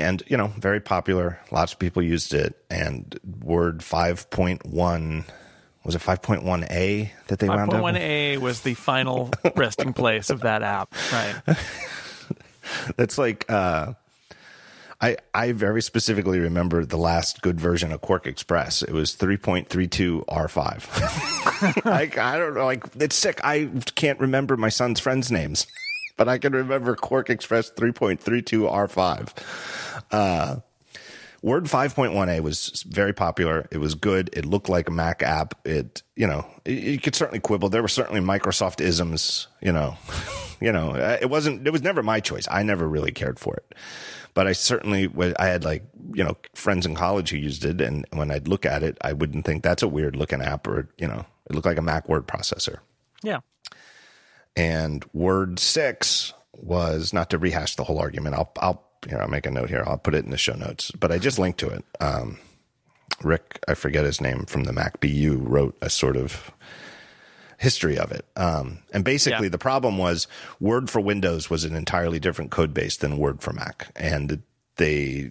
and 0.00 0.22
you 0.26 0.36
know 0.36 0.48
very 0.58 0.80
popular 0.80 1.38
lots 1.50 1.72
of 1.72 1.78
people 1.78 2.02
used 2.02 2.34
it 2.34 2.62
and 2.70 3.18
word 3.42 3.80
5.1 3.80 5.24
was 5.84 5.94
it 5.94 6.02
5.1a 6.02 7.10
that 7.28 7.38
they 7.38 7.48
wound 7.48 7.72
up 7.72 7.80
5.1a 7.82 8.38
was 8.38 8.62
the 8.62 8.74
final 8.74 9.30
resting 9.56 9.92
place 9.92 10.30
of 10.30 10.40
that 10.40 10.62
app. 10.62 10.92
Right. 11.12 11.36
that's 12.96 13.18
like 13.18 13.50
uh 13.50 13.94
I, 15.00 15.16
I 15.34 15.52
very 15.52 15.82
specifically 15.82 16.40
remember 16.40 16.84
the 16.84 16.96
last 16.96 17.42
good 17.42 17.60
version 17.60 17.92
of 17.92 18.00
QuarkXPress. 18.00 18.82
It 18.82 18.92
was 18.92 19.14
3.32 19.14 20.24
R5. 20.24 21.84
like, 21.84 22.16
I 22.16 22.38
don't 22.38 22.54
know. 22.54 22.64
Like, 22.64 22.84
it's 22.96 23.14
sick. 23.14 23.38
I 23.44 23.68
can't 23.94 24.18
remember 24.18 24.56
my 24.56 24.70
son's 24.70 24.98
friends' 24.98 25.30
names, 25.30 25.66
but 26.16 26.30
I 26.30 26.38
can 26.38 26.54
remember 26.54 26.96
QuarkXPress 26.96 27.74
3.32 27.74 28.70
R5. 28.70 29.85
Uh, 30.10 30.56
Word 31.42 31.64
5.1a 31.66 32.40
was 32.40 32.84
very 32.88 33.12
popular. 33.12 33.68
It 33.70 33.78
was 33.78 33.94
good. 33.94 34.30
It 34.32 34.44
looked 34.44 34.68
like 34.68 34.88
a 34.88 34.90
Mac 34.92 35.22
app. 35.22 35.54
It, 35.64 36.02
you 36.16 36.26
know, 36.26 36.46
you 36.64 36.98
could 36.98 37.14
certainly 37.14 37.40
quibble. 37.40 37.68
There 37.68 37.82
were 37.82 37.88
certainly 37.88 38.20
Microsoft 38.20 38.80
isms, 38.80 39.46
you 39.60 39.70
know, 39.70 39.96
you 40.60 40.72
know, 40.72 40.90
uh, 40.92 41.18
it 41.20 41.30
wasn't, 41.30 41.66
it 41.66 41.70
was 41.70 41.82
never 41.82 42.02
my 42.02 42.20
choice. 42.20 42.48
I 42.50 42.62
never 42.62 42.88
really 42.88 43.12
cared 43.12 43.38
for 43.38 43.54
it. 43.54 43.74
But 44.34 44.46
I 44.46 44.52
certainly, 44.52 45.08
I 45.38 45.46
had 45.46 45.64
like, 45.64 45.84
you 46.14 46.24
know, 46.24 46.36
friends 46.54 46.84
in 46.84 46.94
college 46.94 47.30
who 47.30 47.36
used 47.36 47.64
it. 47.64 47.80
And 47.80 48.04
when 48.12 48.30
I'd 48.30 48.48
look 48.48 48.66
at 48.66 48.82
it, 48.82 48.98
I 49.02 49.12
wouldn't 49.12 49.44
think 49.44 49.62
that's 49.62 49.82
a 49.82 49.88
weird 49.88 50.16
looking 50.16 50.42
app 50.42 50.66
or, 50.66 50.88
you 50.98 51.06
know, 51.06 51.24
it 51.48 51.54
looked 51.54 51.66
like 51.66 51.78
a 51.78 51.82
Mac 51.82 52.08
word 52.08 52.26
processor. 52.26 52.78
Yeah. 53.22 53.40
And 54.56 55.04
Word 55.12 55.58
6 55.58 56.32
was 56.52 57.12
not 57.12 57.30
to 57.30 57.38
rehash 57.38 57.76
the 57.76 57.84
whole 57.84 57.98
argument. 57.98 58.34
I'll, 58.34 58.52
I'll, 58.58 58.85
here, 59.10 59.20
I'll 59.20 59.28
make 59.28 59.46
a 59.46 59.50
note 59.50 59.68
here. 59.68 59.82
I'll 59.86 59.98
put 59.98 60.14
it 60.14 60.24
in 60.24 60.30
the 60.30 60.36
show 60.38 60.54
notes, 60.54 60.90
but 60.92 61.10
I 61.12 61.18
just 61.18 61.38
linked 61.38 61.60
to 61.60 61.68
it. 61.68 61.84
Um, 62.00 62.38
Rick, 63.22 63.60
I 63.68 63.74
forget 63.74 64.04
his 64.04 64.20
name 64.20 64.44
from 64.46 64.64
the 64.64 64.72
Mac 64.72 65.00
BU, 65.00 65.38
wrote 65.42 65.76
a 65.80 65.88
sort 65.88 66.16
of 66.16 66.50
history 67.58 67.98
of 67.98 68.12
it. 68.12 68.26
Um, 68.36 68.80
and 68.92 69.04
basically, 69.04 69.46
Yeah. 69.46 69.50
the 69.50 69.58
problem 69.58 69.96
was 69.96 70.26
Word 70.60 70.90
for 70.90 71.00
Windows 71.00 71.48
was 71.48 71.64
an 71.64 71.74
entirely 71.74 72.18
different 72.18 72.50
code 72.50 72.74
base 72.74 72.96
than 72.96 73.16
Word 73.16 73.40
for 73.40 73.52
Mac, 73.52 73.88
and 73.96 74.42
they 74.76 75.30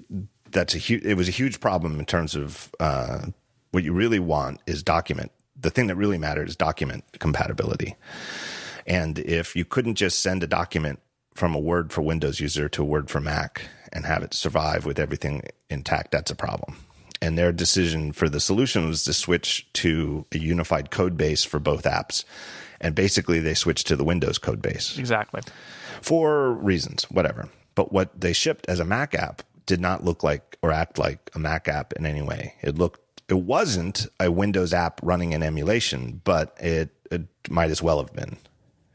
that's 0.51 0.73
a 0.73 0.77
huge. 0.79 1.03
It 1.03 1.15
was 1.15 1.27
a 1.27 1.31
huge 1.31 1.59
problem 1.59 1.99
in 1.99 2.05
terms 2.05 2.33
of 2.35 2.73
uh, 2.79 3.27
what 3.71 3.83
you 3.83 3.93
really 3.93 4.19
want 4.19 4.61
is 4.65 4.81
document. 4.81 5.31
The 5.59 5.69
thing 5.69 5.87
that 5.87 5.95
really 5.95 6.17
matters 6.17 6.51
is 6.51 6.55
document 6.55 7.03
compatibility. 7.19 7.95
And 8.87 9.19
if 9.19 9.55
you 9.55 9.65
couldn't 9.65 9.95
just 9.95 10.19
send 10.21 10.43
a 10.43 10.47
document 10.47 10.99
from 11.35 11.53
a 11.53 11.59
Word 11.59 11.91
for 11.93 12.01
Windows 12.01 12.39
user 12.39 12.67
to 12.69 12.81
a 12.81 12.85
Word 12.85 13.09
for 13.09 13.19
Mac 13.19 13.63
and 13.93 14.05
have 14.05 14.23
it 14.23 14.33
survive 14.33 14.85
with 14.85 14.97
everything 14.97 15.43
intact, 15.69 16.11
that's 16.11 16.31
a 16.31 16.35
problem. 16.35 16.77
And 17.21 17.37
their 17.37 17.51
decision 17.51 18.11
for 18.13 18.29
the 18.29 18.39
solution 18.39 18.87
was 18.87 19.03
to 19.03 19.13
switch 19.13 19.67
to 19.73 20.25
a 20.31 20.37
unified 20.37 20.91
code 20.91 21.17
base 21.17 21.43
for 21.43 21.59
both 21.59 21.83
apps. 21.83 22.23
And 22.81 22.93
basically, 22.93 23.39
they 23.39 23.53
switched 23.53 23.87
to 23.87 23.95
the 23.95 24.03
Windows 24.03 24.37
code 24.37 24.61
base 24.61 24.97
Exactly. 24.97 25.41
for 26.01 26.51
reasons, 26.53 27.03
whatever. 27.09 27.49
But 27.73 27.91
what 27.91 28.19
they 28.19 28.33
shipped 28.33 28.65
as 28.67 28.79
a 28.79 28.85
Mac 28.85 29.13
app 29.15 29.41
did 29.65 29.81
not 29.81 30.03
look 30.03 30.23
like 30.23 30.57
or 30.61 30.71
act 30.71 30.97
like 30.97 31.29
a 31.33 31.39
Mac 31.39 31.67
app 31.67 31.93
in 31.93 32.05
any 32.05 32.21
way. 32.21 32.53
It 32.61 32.77
looked, 32.77 33.21
it 33.29 33.39
wasn't 33.39 34.07
a 34.19 34.29
Windows 34.31 34.73
app 34.73 34.99
running 35.03 35.31
in 35.31 35.41
emulation, 35.41 36.21
but 36.23 36.55
it, 36.59 36.91
it 37.11 37.23
might 37.49 37.71
as 37.71 37.81
well 37.81 37.97
have 37.99 38.13
been. 38.13 38.37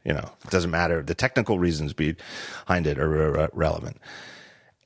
You 0.03 0.13
know, 0.13 0.31
it 0.43 0.49
doesn't 0.49 0.71
matter. 0.71 1.03
The 1.03 1.13
technical 1.15 1.59
reasons 1.59 1.93
behind 1.93 2.87
it 2.87 2.97
are 2.97 3.07
re- 3.09 3.47
relevant. 3.53 3.97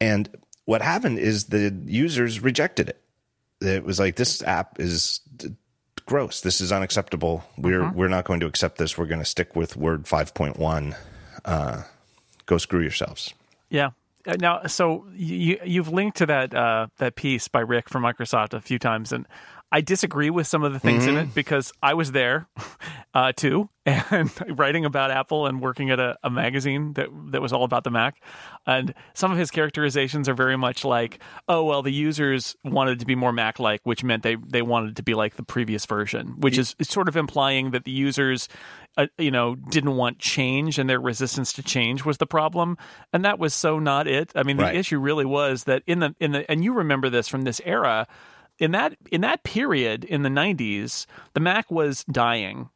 And 0.01 0.29
what 0.65 0.81
happened 0.81 1.19
is 1.19 1.45
the 1.45 1.73
users 1.85 2.41
rejected 2.41 2.89
it. 2.89 3.01
It 3.61 3.85
was 3.85 3.99
like 3.99 4.17
this 4.17 4.43
app 4.43 4.79
is 4.79 5.21
d- 5.37 5.55
gross. 6.05 6.41
This 6.41 6.59
is 6.59 6.71
unacceptable. 6.71 7.43
We're 7.57 7.89
we're 7.91 8.09
not 8.09 8.25
going 8.25 8.41
to 8.41 8.45
accept 8.45 8.77
this. 8.77 8.97
We're 8.97 9.05
going 9.05 9.21
to 9.21 9.25
stick 9.25 9.55
with 9.55 9.77
Word 9.77 10.03
5.1. 10.03 10.95
Uh, 11.45 11.83
go 12.45 12.57
screw 12.57 12.81
yourselves. 12.81 13.33
Yeah. 13.69 13.91
Uh, 14.27 14.35
Now, 14.39 14.65
so 14.65 15.05
you 15.15 15.59
you've 15.63 15.89
linked 15.89 16.17
to 16.17 16.25
that 16.25 16.53
uh, 16.53 16.87
that 16.97 17.15
piece 17.15 17.47
by 17.47 17.61
Rick 17.61 17.87
from 17.89 18.03
Microsoft 18.03 18.53
a 18.53 18.59
few 18.61 18.79
times, 18.79 19.11
and 19.13 19.25
I 19.71 19.81
disagree 19.81 20.29
with 20.29 20.47
some 20.47 20.63
of 20.63 20.71
the 20.73 20.79
things 20.79 21.05
in 21.07 21.17
it 21.17 21.33
because 21.33 21.73
I 21.83 21.95
was 21.95 22.11
there 22.13 22.47
uh, 23.13 23.33
too, 23.33 23.69
and 23.85 24.31
writing 24.57 24.85
about 24.85 25.11
Apple 25.11 25.47
and 25.47 25.61
working 25.61 25.89
at 25.89 25.99
a, 25.99 26.17
a 26.23 26.29
magazine 26.29 26.93
that 26.93 27.09
that 27.31 27.41
was 27.41 27.51
all 27.51 27.63
about 27.63 27.83
the 27.83 27.91
Mac, 27.91 28.21
and 28.65 28.93
some 29.13 29.31
of 29.31 29.37
his 29.37 29.51
characterizations 29.51 30.29
are 30.29 30.33
very 30.33 30.55
much 30.55 30.85
like, 30.85 31.19
oh 31.47 31.63
well, 31.65 31.81
the 31.81 31.91
users 31.91 32.55
wanted 32.63 32.99
to 32.99 33.05
be 33.05 33.15
more 33.15 33.33
Mac-like, 33.33 33.81
which 33.83 34.03
meant 34.03 34.23
they 34.23 34.35
they 34.35 34.61
wanted 34.61 34.95
to 34.95 35.03
be 35.03 35.13
like 35.13 35.35
the 35.35 35.43
previous 35.43 35.85
version, 35.85 36.35
which 36.39 36.57
is 36.57 36.75
is 36.79 36.87
sort 36.87 37.09
of 37.09 37.17
implying 37.17 37.71
that 37.71 37.83
the 37.83 37.91
users 37.91 38.47
uh, 38.97 39.07
you 39.17 39.31
know, 39.31 39.55
didn't 39.55 39.97
want 39.97 40.19
change 40.19 40.79
and 40.79 40.89
their 40.89 41.01
resistance 41.01 41.51
to 41.51 41.61
change 41.61 42.05
was 42.05 42.17
the 42.17 42.25
problem. 42.25 42.77
And 43.11 43.25
that 43.25 43.39
was 43.39 43.53
so 43.53 43.77
not 43.77 44.07
it. 44.07 44.31
I 44.35 44.43
mean, 44.43 44.55
the 44.55 44.63
Right. 44.63 44.75
issue 44.75 44.99
really 44.99 45.25
was 45.25 45.65
that 45.65 45.83
in 45.85 45.99
the 45.99 46.15
in 46.19 46.31
the 46.31 46.49
and 46.49 46.63
you 46.63 46.71
remember 46.73 47.09
this 47.09 47.27
from 47.27 47.41
this 47.41 47.59
era, 47.65 48.07
in 48.59 48.71
that 48.71 48.95
in 49.11 49.21
that 49.21 49.43
period 49.43 50.03
in 50.03 50.23
the 50.23 50.29
90s, 50.29 51.05
the 51.33 51.39
Mac 51.39 51.69
was 51.69 52.03
dying 52.05 52.69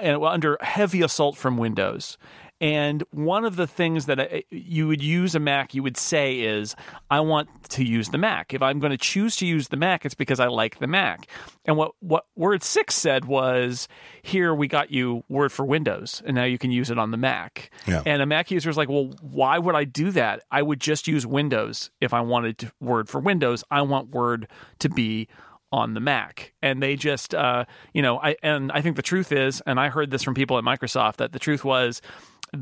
and 0.00 0.22
under 0.22 0.58
heavy 0.60 1.02
assault 1.02 1.36
from 1.36 1.56
Windows. 1.56 2.18
And 2.60 3.04
one 3.10 3.44
of 3.44 3.56
the 3.56 3.66
things 3.66 4.06
that 4.06 4.44
you 4.50 4.88
would 4.88 5.02
use 5.02 5.34
a 5.34 5.40
Mac, 5.40 5.74
you 5.74 5.82
would 5.82 5.98
say 5.98 6.40
is, 6.40 6.74
I 7.10 7.20
want 7.20 7.48
to 7.70 7.84
use 7.84 8.08
the 8.08 8.18
Mac. 8.18 8.54
If 8.54 8.62
I'm 8.62 8.78
going 8.78 8.92
to 8.92 8.96
choose 8.96 9.36
to 9.36 9.46
use 9.46 9.68
the 9.68 9.76
Mac, 9.76 10.06
it's 10.06 10.14
because 10.14 10.40
I 10.40 10.46
like 10.46 10.78
the 10.78 10.86
Mac. 10.86 11.28
And 11.66 11.76
what, 11.76 11.92
what 12.00 12.26
Word 12.34 12.62
6 12.62 12.94
said 12.94 13.26
was, 13.26 13.88
here 14.22 14.54
we 14.54 14.68
got 14.68 14.90
you 14.90 15.22
Word 15.28 15.52
for 15.52 15.66
Windows, 15.66 16.22
and 16.24 16.34
now 16.34 16.44
you 16.44 16.56
can 16.56 16.70
use 16.70 16.90
it 16.90 16.98
on 16.98 17.10
the 17.10 17.18
Mac. 17.18 17.70
Yeah. 17.86 18.02
And 18.06 18.22
a 18.22 18.26
Mac 18.26 18.50
user 18.50 18.70
is 18.70 18.78
like, 18.78 18.88
well, 18.88 19.10
why 19.20 19.58
would 19.58 19.74
I 19.74 19.84
do 19.84 20.10
that? 20.12 20.42
I 20.50 20.62
would 20.62 20.80
just 20.80 21.06
use 21.06 21.26
Windows 21.26 21.90
if 22.00 22.14
I 22.14 22.22
wanted 22.22 22.58
to, 22.58 22.72
Word 22.80 23.10
for 23.10 23.20
Windows. 23.20 23.64
I 23.70 23.82
want 23.82 24.10
Word 24.10 24.48
to 24.78 24.88
be 24.88 25.28
on 25.72 25.94
the 25.94 26.00
Mac. 26.00 26.54
And 26.62 26.82
they 26.82 26.96
just, 26.96 27.34
uh, 27.34 27.64
you 27.92 28.00
know, 28.00 28.18
I 28.18 28.36
and 28.42 28.70
I 28.72 28.80
think 28.80 28.96
the 28.96 29.02
truth 29.02 29.32
is, 29.32 29.62
and 29.66 29.78
I 29.78 29.88
heard 29.88 30.10
this 30.10 30.22
from 30.22 30.34
people 30.34 30.56
at 30.58 30.64
Microsoft 30.64 31.16
that 31.16 31.32
the 31.32 31.38
truth 31.38 31.64
was 31.64 32.00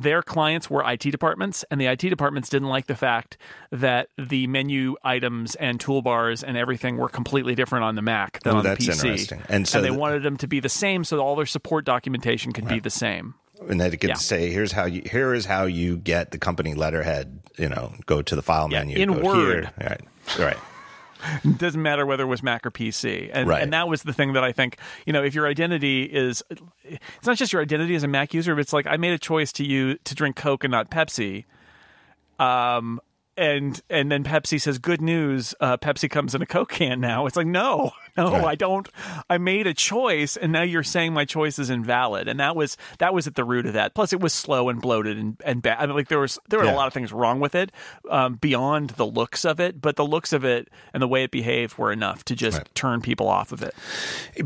their 0.03 0.23
clients 0.23 0.69
were 0.69 0.83
IT 0.91 1.11
departments, 1.11 1.65
and 1.71 1.81
the 1.81 1.87
IT 1.87 2.01
departments 2.09 2.49
didn't 2.49 2.69
like 2.69 2.87
the 2.87 2.95
fact 2.97 3.37
that 3.71 4.09
the 4.19 4.47
menu 4.47 4.97
items 5.03 5.55
and 5.55 5.79
toolbars 5.79 6.43
and 6.47 6.57
everything 6.57 6.97
were 6.97 7.09
completely 7.09 7.55
different 7.55 7.85
on 7.85 7.95
the 7.95 8.03
Mac 8.03 8.41
than 8.43 8.55
Oh, 8.55 8.59
on 8.59 8.65
the 8.65 8.71
PC. 8.77 8.89
interesting. 9.09 9.43
And 9.49 9.67
so 9.69 9.81
they 9.81 9.89
the- 9.89 9.95
wanted 9.95 10.23
them 10.23 10.37
to 10.39 10.47
be 10.47 10.61
the 10.61 10.69
same, 10.69 11.05
so 11.05 11.19
all 11.19 11.37
their 11.37 11.47
support 11.47 11.85
documentation 11.85 12.53
could 12.53 12.69
be 12.69 12.81
the 12.81 12.91
same. 12.91 13.35
And 13.69 13.81
they 13.81 13.97
could 13.97 14.11
Yeah. 14.11 14.15
say, 14.15 14.51
"Here's 14.51 14.73
how 14.73 14.85
you. 14.85 15.03
Here 15.11 15.33
is 15.33 15.47
how 15.47 15.65
you 15.65 15.97
get 15.97 16.33
the 16.33 16.39
company 16.39 16.75
letterhead. 16.75 17.39
You 17.57 17.69
know, 17.69 17.93
go 18.05 18.21
to 18.21 18.35
the 18.37 18.43
file 18.43 18.69
Yeah, 18.71 18.81
menu 18.81 18.99
in 18.99 19.23
Word. 19.23 19.65
Here. 19.65 19.71
All 19.81 19.87
right, 19.87 20.01
all 20.41 20.45
right. 20.45 20.57
It 21.45 21.59
doesn't 21.59 21.81
matter 21.83 22.05
whether 22.07 22.25
it 22.25 22.27
was 22.27 22.43
Mac 22.43 22.67
or 22.67 22.71
PC. 22.71 23.31
And, 23.33 23.49
Right. 23.49 23.63
and 23.63 23.73
that 23.73 23.89
was 23.89 24.03
the 24.03 24.13
thing 24.13 24.33
that 24.35 24.45
I 24.45 24.53
think, 24.53 24.79
you 25.07 25.13
know, 25.13 25.23
if 25.23 25.35
your 25.35 25.47
identity 25.47 26.03
is, 26.05 26.43
it's 26.85 27.27
not 27.27 27.37
just 27.37 27.53
your 27.53 27.63
identity 27.63 27.95
as 27.95 28.03
a 28.03 28.09
Mac 28.09 28.35
user, 28.35 28.55
but 28.55 28.61
it's 28.61 28.73
like, 28.73 28.87
I 28.87 28.97
made 28.97 29.13
a 29.13 29.19
choice 29.19 29.53
to 29.53 29.65
you 29.65 29.97
to 30.05 30.15
drink 30.15 30.37
Coke 30.37 30.65
and 30.65 30.71
not 30.71 30.91
Pepsi. 30.91 31.45
Um, 32.39 33.01
and 33.37 33.81
and 33.91 34.13
then 34.13 34.23
Pepsi 34.23 34.61
says, 34.61 34.79
"Good 34.79 35.01
news! 35.01 35.55
Uh, 35.61 35.77
Pepsi 35.77 36.09
comes 36.09 36.35
in 36.37 36.43
a 36.43 36.47
Coke 36.47 36.71
can 36.71 37.01
now." 37.01 37.27
It's 37.27 37.37
like, 37.37 37.47
no, 37.49 37.91
no, 38.17 38.31
Right. 38.33 38.45
I 38.45 38.55
don't. 38.55 38.89
I 39.29 39.39
made 39.39 39.67
a 39.67 39.75
choice, 39.75 40.37
and 40.37 40.53
now 40.53 40.63
you're 40.63 40.83
saying 40.83 41.13
my 41.13 41.25
choice 41.25 41.59
is 41.59 41.71
invalid. 41.71 42.29
And 42.29 42.41
that 42.41 42.55
was 42.57 42.77
that 42.99 43.13
was 43.15 43.27
at 43.27 43.35
the 43.35 43.45
root 43.45 43.67
of 43.67 43.73
that. 43.75 43.95
Plus, 43.95 44.13
it 44.13 44.21
was 44.21 44.33
slow 44.33 44.69
and 44.69 44.81
bloated 44.81 45.17
and 45.19 45.37
and 45.45 45.63
bad. 45.63 45.79
I 45.81 45.87
mean, 45.87 45.97
like 45.97 46.09
there 46.09 46.21
was 46.21 46.39
there 46.49 46.59
were 46.59 46.65
Yeah. 46.67 46.75
a 46.75 46.77
lot 46.77 46.87
of 46.87 46.93
things 46.93 47.13
wrong 47.13 47.41
with 47.41 47.55
it 47.55 47.73
um, 48.11 48.35
beyond 48.37 48.91
the 48.91 49.07
looks 49.07 49.45
of 49.45 49.61
it, 49.61 49.81
but 49.81 49.97
the 49.97 50.05
looks 50.07 50.33
of 50.33 50.45
it 50.45 50.69
and 50.93 51.03
the 51.03 51.09
way 51.09 51.25
it 51.25 51.31
behaved 51.31 51.77
were 51.79 51.93
enough 51.93 52.25
to 52.27 52.37
just 52.37 52.63
turn 52.75 53.01
people 53.01 53.29
off 53.29 53.53
of 53.53 53.63
it. 53.63 53.75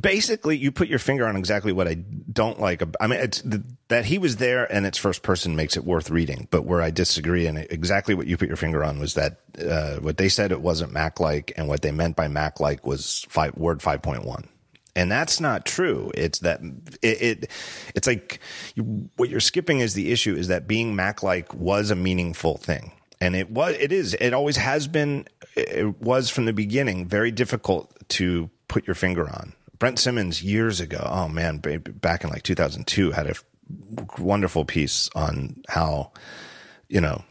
basically 0.00 0.56
you 0.56 0.70
put 0.72 0.88
your 0.88 0.98
finger 0.98 1.26
on 1.26 1.36
exactly 1.36 1.72
what 1.72 1.88
I 1.88 1.94
don't 1.94 2.60
like. 2.60 2.82
I 3.00 3.06
mean, 3.06 3.20
it's 3.20 3.40
the, 3.42 3.62
that 3.88 4.04
he 4.04 4.18
was 4.18 4.36
there 4.36 4.70
and 4.72 4.86
it's 4.86 4.98
first 4.98 5.22
person 5.22 5.56
makes 5.56 5.76
it 5.76 5.84
worth 5.84 6.10
reading. 6.10 6.48
But 6.50 6.64
where 6.64 6.82
I 6.82 6.90
disagree, 6.90 7.46
and 7.46 7.58
exactly 7.58 8.14
what 8.14 8.26
you 8.26 8.36
put 8.36 8.48
your 8.48 8.56
finger 8.56 8.84
on 8.84 8.98
was 8.98 9.14
that 9.14 9.40
uh, 9.58 9.96
what 9.96 10.16
they 10.18 10.28
said 10.28 10.52
it 10.52 10.60
wasn't 10.60 10.92
Mac 10.92 11.20
like, 11.20 11.52
and 11.56 11.68
what 11.68 11.82
they 11.82 11.90
meant 11.90 12.16
by 12.16 12.28
Mac 12.28 12.60
like 12.60 12.86
was 12.86 13.26
five, 13.28 13.56
Word 13.58 13.82
five 13.82 14.02
point 14.02 14.24
one. 14.24 14.48
And 14.96 15.12
that's 15.12 15.38
not 15.40 15.64
true. 15.64 16.10
It's 16.14 16.40
that 16.40 16.60
it, 17.02 17.22
it 17.22 17.50
it's 17.94 18.06
like 18.06 18.40
you, 18.74 19.08
what 19.16 19.28
you're 19.28 19.38
skipping 19.38 19.78
is 19.78 19.94
the 19.94 20.10
issue 20.10 20.34
is 20.34 20.48
that 20.48 20.66
being 20.66 20.96
Mac 20.96 21.22
like 21.22 21.54
was 21.54 21.90
a 21.90 21.94
meaningful 21.94 22.56
thing. 22.56 22.92
And 23.20 23.36
it 23.36 23.50
was, 23.50 23.76
it 23.78 23.92
is, 23.92 24.14
it 24.14 24.32
always 24.32 24.56
has 24.56 24.88
been, 24.88 25.26
it 25.56 26.00
was 26.00 26.30
from 26.30 26.46
the 26.46 26.52
beginning 26.52 27.08
very 27.08 27.30
difficult 27.30 27.92
to 28.10 28.50
put 28.68 28.86
your 28.86 28.94
finger 28.94 29.28
on. 29.28 29.54
Brent 29.78 29.98
Simmons 29.98 30.42
years 30.42 30.80
ago, 30.80 31.06
oh 31.08 31.28
man, 31.28 31.58
back 31.58 32.24
in 32.24 32.30
like 32.30 32.42
2002, 32.42 33.12
had 33.12 33.28
a 33.28 33.34
wonderful 34.18 34.64
piece 34.64 35.08
on 35.14 35.62
how, 35.68 36.12
you 36.88 37.00
know, 37.00 37.22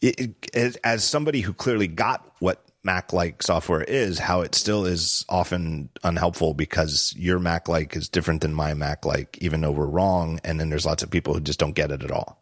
it, 0.00 0.34
it, 0.52 0.76
as 0.84 1.02
somebody 1.02 1.40
who 1.40 1.52
clearly 1.52 1.88
got 1.88 2.30
what 2.38 2.64
Mac 2.84 3.12
like 3.12 3.42
software 3.42 3.82
is, 3.82 4.18
how 4.18 4.42
it 4.42 4.54
still 4.54 4.84
is 4.84 5.24
often 5.28 5.88
unhelpful 6.02 6.54
because 6.54 7.14
your 7.16 7.38
Mac 7.38 7.68
like 7.68 7.96
is 7.96 8.08
different 8.08 8.42
than 8.42 8.54
my 8.54 8.74
Mac 8.74 9.04
like, 9.06 9.38
even 9.40 9.60
though 9.62 9.70
we're 9.72 9.86
wrong. 9.86 10.38
And 10.44 10.60
then 10.60 10.68
there's 10.68 10.86
lots 10.86 11.02
of 11.02 11.10
people 11.10 11.34
who 11.34 11.40
just 11.40 11.58
don't 11.58 11.74
get 11.74 11.90
it 11.90 12.02
at 12.02 12.10
all. 12.10 12.40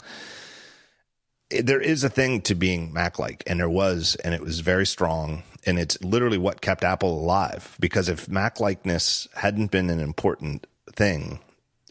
There 1.50 1.80
is 1.80 2.02
a 2.02 2.08
thing 2.10 2.40
to 2.42 2.54
being 2.54 2.92
Mac 2.92 3.18
like, 3.18 3.42
and 3.46 3.60
there 3.60 3.68
was, 3.70 4.16
and 4.24 4.34
it 4.34 4.40
was 4.40 4.60
very 4.60 4.86
strong. 4.86 5.42
And 5.64 5.78
it's 5.78 6.02
literally 6.02 6.38
what 6.38 6.60
kept 6.60 6.82
Apple 6.82 7.20
alive 7.20 7.76
because 7.78 8.08
if 8.08 8.28
Mac 8.28 8.58
likeness 8.58 9.28
hadn't 9.34 9.70
been 9.70 9.90
an 9.90 10.00
important 10.00 10.66
thing, 10.92 11.40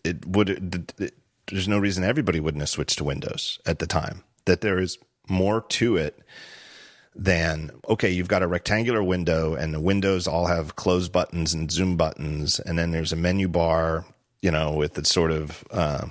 it 0.03 0.25
would, 0.25 0.49
it, 0.49 0.93
it- 0.99 1.13
there's 1.47 1.67
no 1.67 1.79
reason 1.79 2.03
everybody 2.03 2.39
wouldn't 2.39 2.61
have 2.61 2.69
switched 2.69 2.97
to 2.99 3.03
Windows 3.03 3.59
at 3.65 3.79
the 3.79 3.87
time. 3.87 4.23
That 4.45 4.61
there 4.61 4.79
is 4.79 4.97
more 5.27 5.61
to 5.69 5.97
it 5.97 6.17
than 7.15 7.71
okay, 7.89 8.09
you've 8.09 8.27
got 8.27 8.43
a 8.43 8.47
rectangular 8.47 9.03
window 9.03 9.53
and 9.55 9.73
the 9.73 9.79
windows 9.79 10.27
all 10.27 10.47
have 10.47 10.75
close 10.75 11.09
buttons 11.09 11.53
and 11.53 11.71
zoom 11.71 11.97
buttons, 11.97 12.59
and 12.59 12.77
then 12.77 12.91
there's 12.91 13.11
a 13.11 13.17
menu 13.17 13.47
bar, 13.47 14.05
you 14.41 14.51
know, 14.51 14.71
with 14.73 14.93
the 14.93 15.05
sort 15.05 15.31
of 15.31 15.63
uh, 15.71 16.07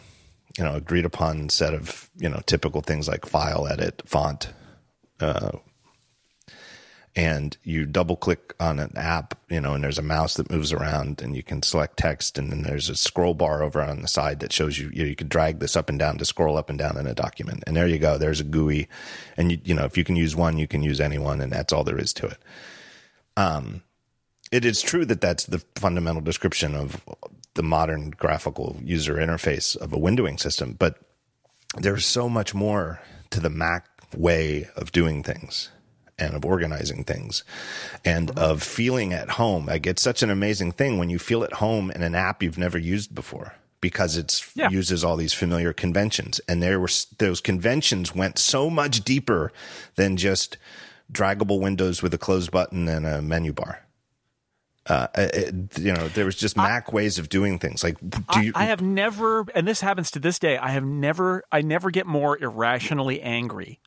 you 0.59 0.64
know 0.64 0.74
agreed 0.74 1.05
upon 1.05 1.48
set 1.48 1.74
of 1.74 2.11
you 2.16 2.28
know 2.28 2.40
typical 2.46 2.80
things 2.80 3.09
like 3.09 3.26
file, 3.26 3.66
edit, 3.66 4.03
font, 4.05 4.53
uh, 5.20 5.53
and 7.20 7.58
you 7.64 7.84
double 7.84 8.16
click 8.16 8.54
on 8.58 8.78
an 8.78 8.96
app, 8.96 9.38
you 9.50 9.60
know, 9.60 9.74
and 9.74 9.84
there's 9.84 9.98
a 9.98 10.02
mouse 10.02 10.36
that 10.36 10.50
moves 10.50 10.72
around 10.72 11.20
and 11.20 11.36
you 11.36 11.42
can 11.42 11.62
select 11.62 11.98
text 11.98 12.38
and 12.38 12.50
then 12.50 12.62
there's 12.62 12.88
a 12.88 12.96
scroll 12.96 13.34
bar 13.34 13.62
over 13.62 13.82
on 13.82 14.00
the 14.00 14.08
side 14.08 14.40
that 14.40 14.54
shows 14.54 14.78
you, 14.78 14.88
you, 14.90 15.02
know, 15.02 15.08
you 15.10 15.14
can 15.14 15.28
drag 15.28 15.58
this 15.58 15.76
up 15.76 15.90
and 15.90 15.98
down 15.98 16.16
to 16.16 16.24
scroll 16.24 16.56
up 16.56 16.70
and 16.70 16.78
down 16.78 16.96
in 16.96 17.06
a 17.06 17.12
document. 17.12 17.62
And 17.66 17.76
there 17.76 17.86
you 17.86 17.98
go. 17.98 18.16
There's 18.16 18.40
a 18.40 18.44
GUI. 18.44 18.88
And 19.36 19.52
you, 19.52 19.58
you 19.64 19.74
know, 19.74 19.84
if 19.84 19.98
you 19.98 20.04
can 20.04 20.16
use 20.16 20.34
one, 20.34 20.56
you 20.56 20.66
can 20.66 20.82
use 20.82 20.98
anyone 20.98 21.42
and 21.42 21.52
that's 21.52 21.74
all 21.74 21.84
there 21.84 21.98
is 21.98 22.14
to 22.14 22.26
it. 22.28 22.38
Um, 23.36 23.82
it 24.50 24.64
is 24.64 24.80
true 24.80 25.04
that 25.04 25.20
that's 25.20 25.44
the 25.44 25.62
fundamental 25.74 26.22
description 26.22 26.74
of 26.74 27.04
the 27.52 27.62
modern 27.62 28.12
graphical 28.12 28.78
user 28.82 29.16
interface 29.16 29.76
of 29.76 29.92
a 29.92 29.98
windowing 29.98 30.40
system, 30.40 30.72
but 30.72 30.98
there's 31.76 32.06
so 32.06 32.30
much 32.30 32.54
more 32.54 33.02
to 33.28 33.40
the 33.40 33.50
Mac 33.50 33.86
way 34.16 34.70
of 34.74 34.90
doing 34.90 35.22
things 35.22 35.68
and 36.20 36.34
of 36.34 36.44
organizing 36.44 37.02
things 37.04 37.42
and 38.04 38.30
of 38.38 38.62
feeling 38.62 39.12
at 39.12 39.30
home. 39.30 39.66
Like 39.66 39.86
it's 39.86 40.02
such 40.02 40.22
an 40.22 40.30
amazing 40.30 40.72
thing 40.72 40.98
when 40.98 41.10
you 41.10 41.18
feel 41.18 41.42
at 41.42 41.54
home 41.54 41.90
in 41.90 42.02
an 42.02 42.14
app 42.14 42.42
you've 42.42 42.58
never 42.58 42.78
used 42.78 43.14
before 43.14 43.54
because 43.80 44.16
it's 44.16 44.50
Yeah. 44.54 44.68
uses 44.68 45.02
all 45.02 45.16
these 45.16 45.32
familiar 45.32 45.72
conventions 45.72 46.40
and 46.46 46.62
there 46.62 46.78
were 46.78 46.90
those 47.18 47.40
conventions 47.40 48.14
went 48.14 48.38
so 48.38 48.68
much 48.68 49.02
deeper 49.02 49.52
than 49.96 50.16
just 50.16 50.58
draggable 51.10 51.60
windows 51.60 52.02
with 52.02 52.14
a 52.14 52.18
close 52.18 52.48
button 52.48 52.88
and 52.88 53.06
a 53.06 53.22
menu 53.22 53.52
bar. 53.52 53.84
Uh, 54.86 55.06
it, 55.14 55.78
you 55.78 55.92
know, 55.92 56.08
there 56.08 56.24
was 56.24 56.34
just 56.34 56.56
Mac 56.56 56.92
ways 56.92 57.18
of 57.18 57.28
doing 57.28 57.58
things. 57.58 57.84
Like, 57.84 57.98
do 58.00 58.22
I, 58.28 58.42
you? 58.42 58.52
I 58.54 58.64
have 58.64 58.80
never, 58.80 59.44
and 59.54 59.68
this 59.68 59.80
happens 59.80 60.10
to 60.12 60.18
this 60.18 60.38
day. 60.38 60.56
I 60.56 60.70
have 60.70 60.84
never, 60.84 61.44
I 61.52 61.62
never 61.62 61.90
get 61.90 62.06
more 62.06 62.36
irrationally 62.42 63.20
angry 63.20 63.78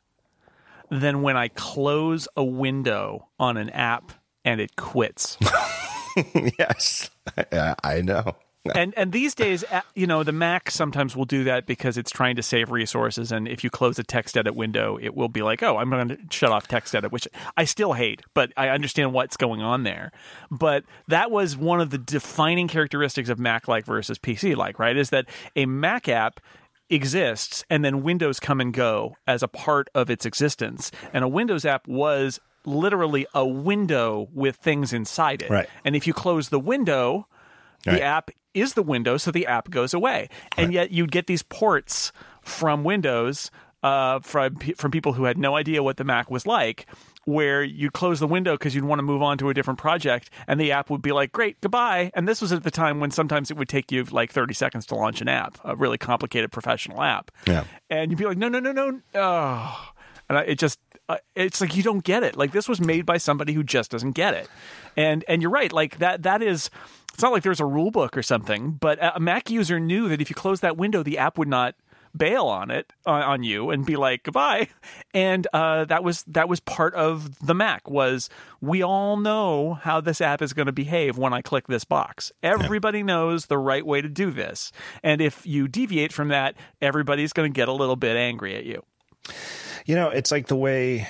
than 0.89 1.21
when 1.21 1.37
I 1.37 1.47
close 1.49 2.27
a 2.35 2.43
window 2.43 3.29
on 3.39 3.57
an 3.57 3.69
app 3.69 4.11
and 4.45 4.61
it 4.61 4.75
quits. 4.75 5.37
yes, 6.59 7.09
I, 7.37 7.75
I 7.83 8.01
know. 8.01 8.35
and 8.75 8.93
and 8.95 9.11
these 9.11 9.35
days, 9.35 9.65
you 9.93 10.07
know, 10.07 10.23
the 10.23 10.31
Mac 10.31 10.71
sometimes 10.71 11.17
will 11.17 11.25
do 11.25 11.43
that 11.43 11.65
because 11.65 11.97
it's 11.97 12.11
trying 12.11 12.37
to 12.37 12.43
save 12.43 12.71
resources. 12.71 13.31
And 13.31 13.45
if 13.45 13.61
you 13.61 13.69
close 13.69 13.99
a 13.99 14.03
TextEdit 14.03 14.55
window, 14.55 14.97
it 15.01 15.15
will 15.15 15.27
be 15.27 15.41
like, 15.41 15.61
oh, 15.61 15.77
I'm 15.77 15.89
going 15.89 16.07
to 16.09 16.17
shut 16.31 16.51
off 16.51 16.67
TextEdit, 16.69 17.11
which 17.11 17.27
I 17.57 17.65
still 17.65 17.91
hate, 17.91 18.21
but 18.33 18.53
I 18.55 18.69
understand 18.69 19.11
what's 19.11 19.35
going 19.35 19.61
on 19.61 19.83
there. 19.83 20.13
But 20.49 20.85
that 21.09 21.29
was 21.29 21.57
one 21.57 21.81
of 21.81 21.89
the 21.89 21.97
defining 21.97 22.69
characteristics 22.69 23.27
of 23.27 23.37
Mac 23.37 23.67
like 23.67 23.85
versus 23.85 24.17
PC 24.17 24.55
like, 24.55 24.79
right? 24.79 24.95
Is 24.95 25.09
that 25.09 25.25
a 25.57 25.65
Mac 25.65 26.07
app 26.07 26.39
exists 26.93 27.63
and 27.69 27.83
then 27.83 28.03
Windows 28.03 28.39
come 28.39 28.61
and 28.61 28.73
go 28.73 29.15
as 29.27 29.43
a 29.43 29.47
part 29.47 29.89
of 29.95 30.09
its 30.09 30.25
existence. 30.25 30.91
And 31.13 31.23
a 31.23 31.27
Windows 31.27 31.65
app 31.65 31.87
was 31.87 32.39
literally 32.65 33.25
a 33.33 33.45
window 33.45 34.29
with 34.33 34.55
things 34.57 34.93
inside 34.93 35.41
it. 35.41 35.49
Right. 35.49 35.69
And 35.83 35.95
if 35.95 36.07
you 36.07 36.13
close 36.13 36.49
the 36.49 36.59
window, 36.59 37.27
the 37.85 37.91
Right. 37.91 38.01
app 38.01 38.31
is 38.53 38.75
the 38.75 38.83
window, 38.83 39.17
so 39.17 39.31
the 39.31 39.45
app 39.47 39.69
goes 39.69 39.93
away. 39.93 40.29
And 40.57 40.71
yet 40.71 40.91
you'd 40.91 41.11
get 41.11 41.27
these 41.27 41.43
ports 41.43 42.11
from 42.41 42.83
Windows 42.83 43.51
uh, 43.81 44.19
from 44.21 44.55
from 44.77 44.91
people 44.91 45.11
who 45.11 45.25
had 45.25 45.37
no 45.37 45.57
idea 45.57 45.83
what 45.83 45.97
the 45.97 46.05
Mac 46.05 46.31
was 46.31 46.47
like, 46.47 46.85
where 47.25 47.63
you'd 47.63 47.93
close 47.93 48.19
the 48.19 48.27
window 48.27 48.53
because 48.53 48.75
you'd 48.75 48.85
want 48.85 48.99
to 48.99 49.03
move 49.03 49.21
on 49.21 49.37
to 49.39 49.49
a 49.49 49.53
different 49.53 49.79
project, 49.79 50.29
and 50.47 50.59
the 50.59 50.71
app 50.71 50.89
would 50.89 51.01
be 51.01 51.11
like, 51.11 51.31
"Great, 51.31 51.59
goodbye." 51.61 52.11
And 52.13 52.27
this 52.27 52.41
was 52.41 52.51
at 52.51 52.63
the 52.63 52.71
time 52.71 52.99
when 52.99 53.11
sometimes 53.11 53.51
it 53.51 53.57
would 53.57 53.69
take 53.69 53.91
you 53.91 54.03
like 54.05 54.31
thirty 54.31 54.53
seconds 54.53 54.85
to 54.87 54.95
launch 54.95 55.21
an 55.21 55.27
app, 55.27 55.57
a 55.63 55.75
really 55.75 55.97
complicated 55.97 56.51
professional 56.51 57.01
app. 57.01 57.31
Yeah. 57.47 57.65
And 57.89 58.11
you'd 58.11 58.17
be 58.17 58.25
like, 58.25 58.37
"No, 58.37 58.49
no, 58.49 58.59
no, 58.59 58.71
no." 58.71 59.01
Oh. 59.15 59.89
And 60.29 60.37
I, 60.37 60.41
it 60.43 60.59
just 60.59 60.79
uh, 61.09 61.17
it's 61.35 61.59
like 61.59 61.75
you 61.75 61.83
don't 61.83 62.03
get 62.03 62.23
it. 62.23 62.35
Like 62.35 62.51
this 62.51 62.69
was 62.69 62.79
made 62.79 63.05
by 63.05 63.17
somebody 63.17 63.53
who 63.53 63.63
just 63.63 63.91
doesn't 63.91 64.13
get 64.13 64.33
it. 64.33 64.49
And 64.95 65.25
and 65.27 65.41
you're 65.41 65.51
right. 65.51 65.71
Like 65.71 65.99
that 65.99 66.23
that 66.23 66.41
is 66.41 66.69
it's 67.13 67.21
not 67.21 67.31
like 67.31 67.43
there's 67.43 67.59
a 67.59 67.65
rule 67.65 67.91
book 67.91 68.17
or 68.17 68.23
something, 68.23 68.71
but 68.71 68.97
a 69.01 69.19
Mac 69.19 69.49
user 69.49 69.79
knew 69.79 70.09
that 70.09 70.21
if 70.21 70.29
you 70.29 70.35
close 70.35 70.61
that 70.61 70.77
window, 70.77 71.03
the 71.03 71.17
app 71.17 71.37
would 71.37 71.47
not 71.47 71.75
bail 72.15 72.45
on 72.45 72.71
it 72.71 72.91
on, 73.05 73.21
on 73.21 73.43
you 73.43 73.69
and 73.69 73.85
be 73.85 73.95
like 73.95 74.23
goodbye. 74.23 74.67
And 75.13 75.47
uh, 75.53 75.85
that 75.85 76.03
was 76.03 76.23
that 76.23 76.49
was 76.49 76.59
part 76.59 76.95
of 76.95 77.45
the 77.45 77.53
mac 77.53 77.89
was 77.89 78.29
we 78.61 78.81
all 78.81 79.17
know 79.17 79.75
how 79.75 80.01
this 80.01 80.21
app 80.21 80.41
is 80.41 80.53
going 80.53 80.65
to 80.65 80.71
behave 80.71 81.17
when 81.17 81.33
i 81.33 81.41
click 81.41 81.67
this 81.67 81.83
box. 81.83 82.31
Everybody 82.41 83.03
knows 83.03 83.45
the 83.45 83.57
right 83.57 83.85
way 83.85 84.01
to 84.01 84.09
do 84.09 84.31
this. 84.31 84.71
And 85.03 85.21
if 85.21 85.45
you 85.45 85.67
deviate 85.67 86.11
from 86.11 86.29
that 86.29 86.55
everybody's 86.81 87.33
going 87.33 87.51
to 87.51 87.55
get 87.55 87.67
a 87.67 87.73
little 87.73 87.95
bit 87.95 88.15
angry 88.15 88.55
at 88.55 88.65
you. 88.65 88.83
You 89.85 89.95
know, 89.95 90.09
it's 90.09 90.31
like 90.31 90.47
the 90.47 90.55
way 90.55 91.07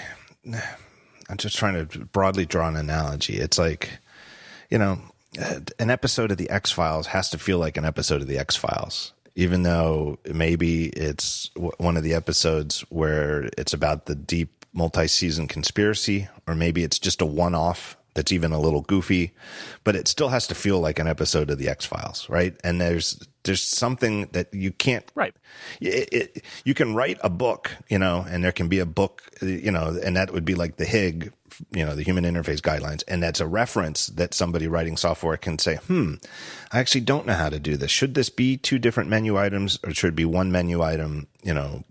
I'm 1.30 1.38
just 1.38 1.58
trying 1.58 1.88
to 1.88 1.99
broadly 2.06 2.45
draw 2.45 2.68
an 2.68 2.76
analogy. 2.76 3.38
It's 3.38 3.58
like, 3.58 3.99
you 4.70 4.78
know, 4.78 4.99
an 5.80 5.89
episode 5.89 6.32
of 6.32 6.38
the 6.38 6.49
X 6.49 6.72
Files 6.72 7.08
has 7.08 7.30
to 7.32 7.38
feel 7.38 7.58
like 7.58 7.78
an 7.78 7.86
episode 7.86 8.22
of 8.22 8.28
the 8.28 8.38
X 8.38 8.56
Files, 8.56 9.14
even 9.36 9.64
though 9.64 10.20
maybe 10.32 10.88
it's 10.90 11.50
w- 11.56 11.72
one 11.78 11.98
of 11.98 12.04
the 12.04 12.14
episodes 12.14 12.82
where 12.90 13.50
it's 13.58 13.74
about 13.74 14.06
the 14.06 14.16
deep 14.16 14.66
multi 14.74 15.08
season 15.08 15.48
conspiracy, 15.48 16.28
or 16.48 16.56
maybe 16.56 16.84
it's 16.84 17.00
just 17.00 17.22
a 17.22 17.26
one 17.26 17.56
off 17.56 17.98
that's 18.14 18.32
even 18.32 18.52
a 18.52 18.60
little 18.60 18.82
goofy, 18.82 19.34
but 19.84 19.96
it 19.96 20.08
still 20.08 20.30
has 20.30 20.46
to 20.48 20.56
feel 20.56 20.80
like 20.80 21.00
an 21.00 21.08
episode 21.08 21.50
of 21.50 21.58
the 21.58 21.68
X 21.68 21.86
Files, 21.86 22.30
right? 22.30 22.56
And 22.64 22.80
there's 22.80 23.20
there's 23.44 23.62
something 23.62 24.28
that 24.32 24.54
you 24.54 24.72
can't 24.72 25.06
right 25.16 25.36
it, 25.82 26.10
it, 26.12 26.46
you 26.64 26.74
can 26.74 26.96
write 26.96 27.18
a 27.24 27.30
book, 27.30 27.72
you 27.90 28.00
know, 28.00 28.26
and 28.30 28.44
there 28.44 28.52
can 28.52 28.68
be 28.68 28.80
a 28.80 28.86
book, 28.86 29.24
you 29.42 29.72
know, 29.72 30.00
and 30.04 30.16
that 30.16 30.32
would 30.32 30.46
be 30.46 30.56
like 30.56 30.78
the 30.78 30.86
Hig 30.86 31.34
you 31.72 31.86
know, 31.86 31.95
the 31.95 32.04
human 32.04 32.24
interface 32.24 32.60
guidelines. 32.60 33.04
And 33.08 33.22
that's 33.22 33.39
a 33.39 33.47
reference 33.47 34.08
that 34.08 34.34
somebody 34.34 34.68
writing 34.68 34.97
software 34.97 35.38
can 35.38 35.60
say, 35.60 35.76
hmm, 35.76 36.16
I 36.72 36.80
actually 36.80 37.01
don't 37.01 37.26
know 37.26 37.34
how 37.34 37.49
to 37.49 37.60
do 37.60 37.78
this. 37.78 37.91
Should 37.91 38.16
this 38.16 38.30
be 38.30 38.58
two 38.58 38.80
different 38.80 39.10
menu 39.10 39.38
items 39.38 39.80
or 39.84 39.93
should 39.93 40.10
it 40.10 40.16
be 40.16 40.26
one 40.26 40.51
menu 40.51 40.82
item, 40.82 41.28
you 41.43 41.54
know, 41.54 41.84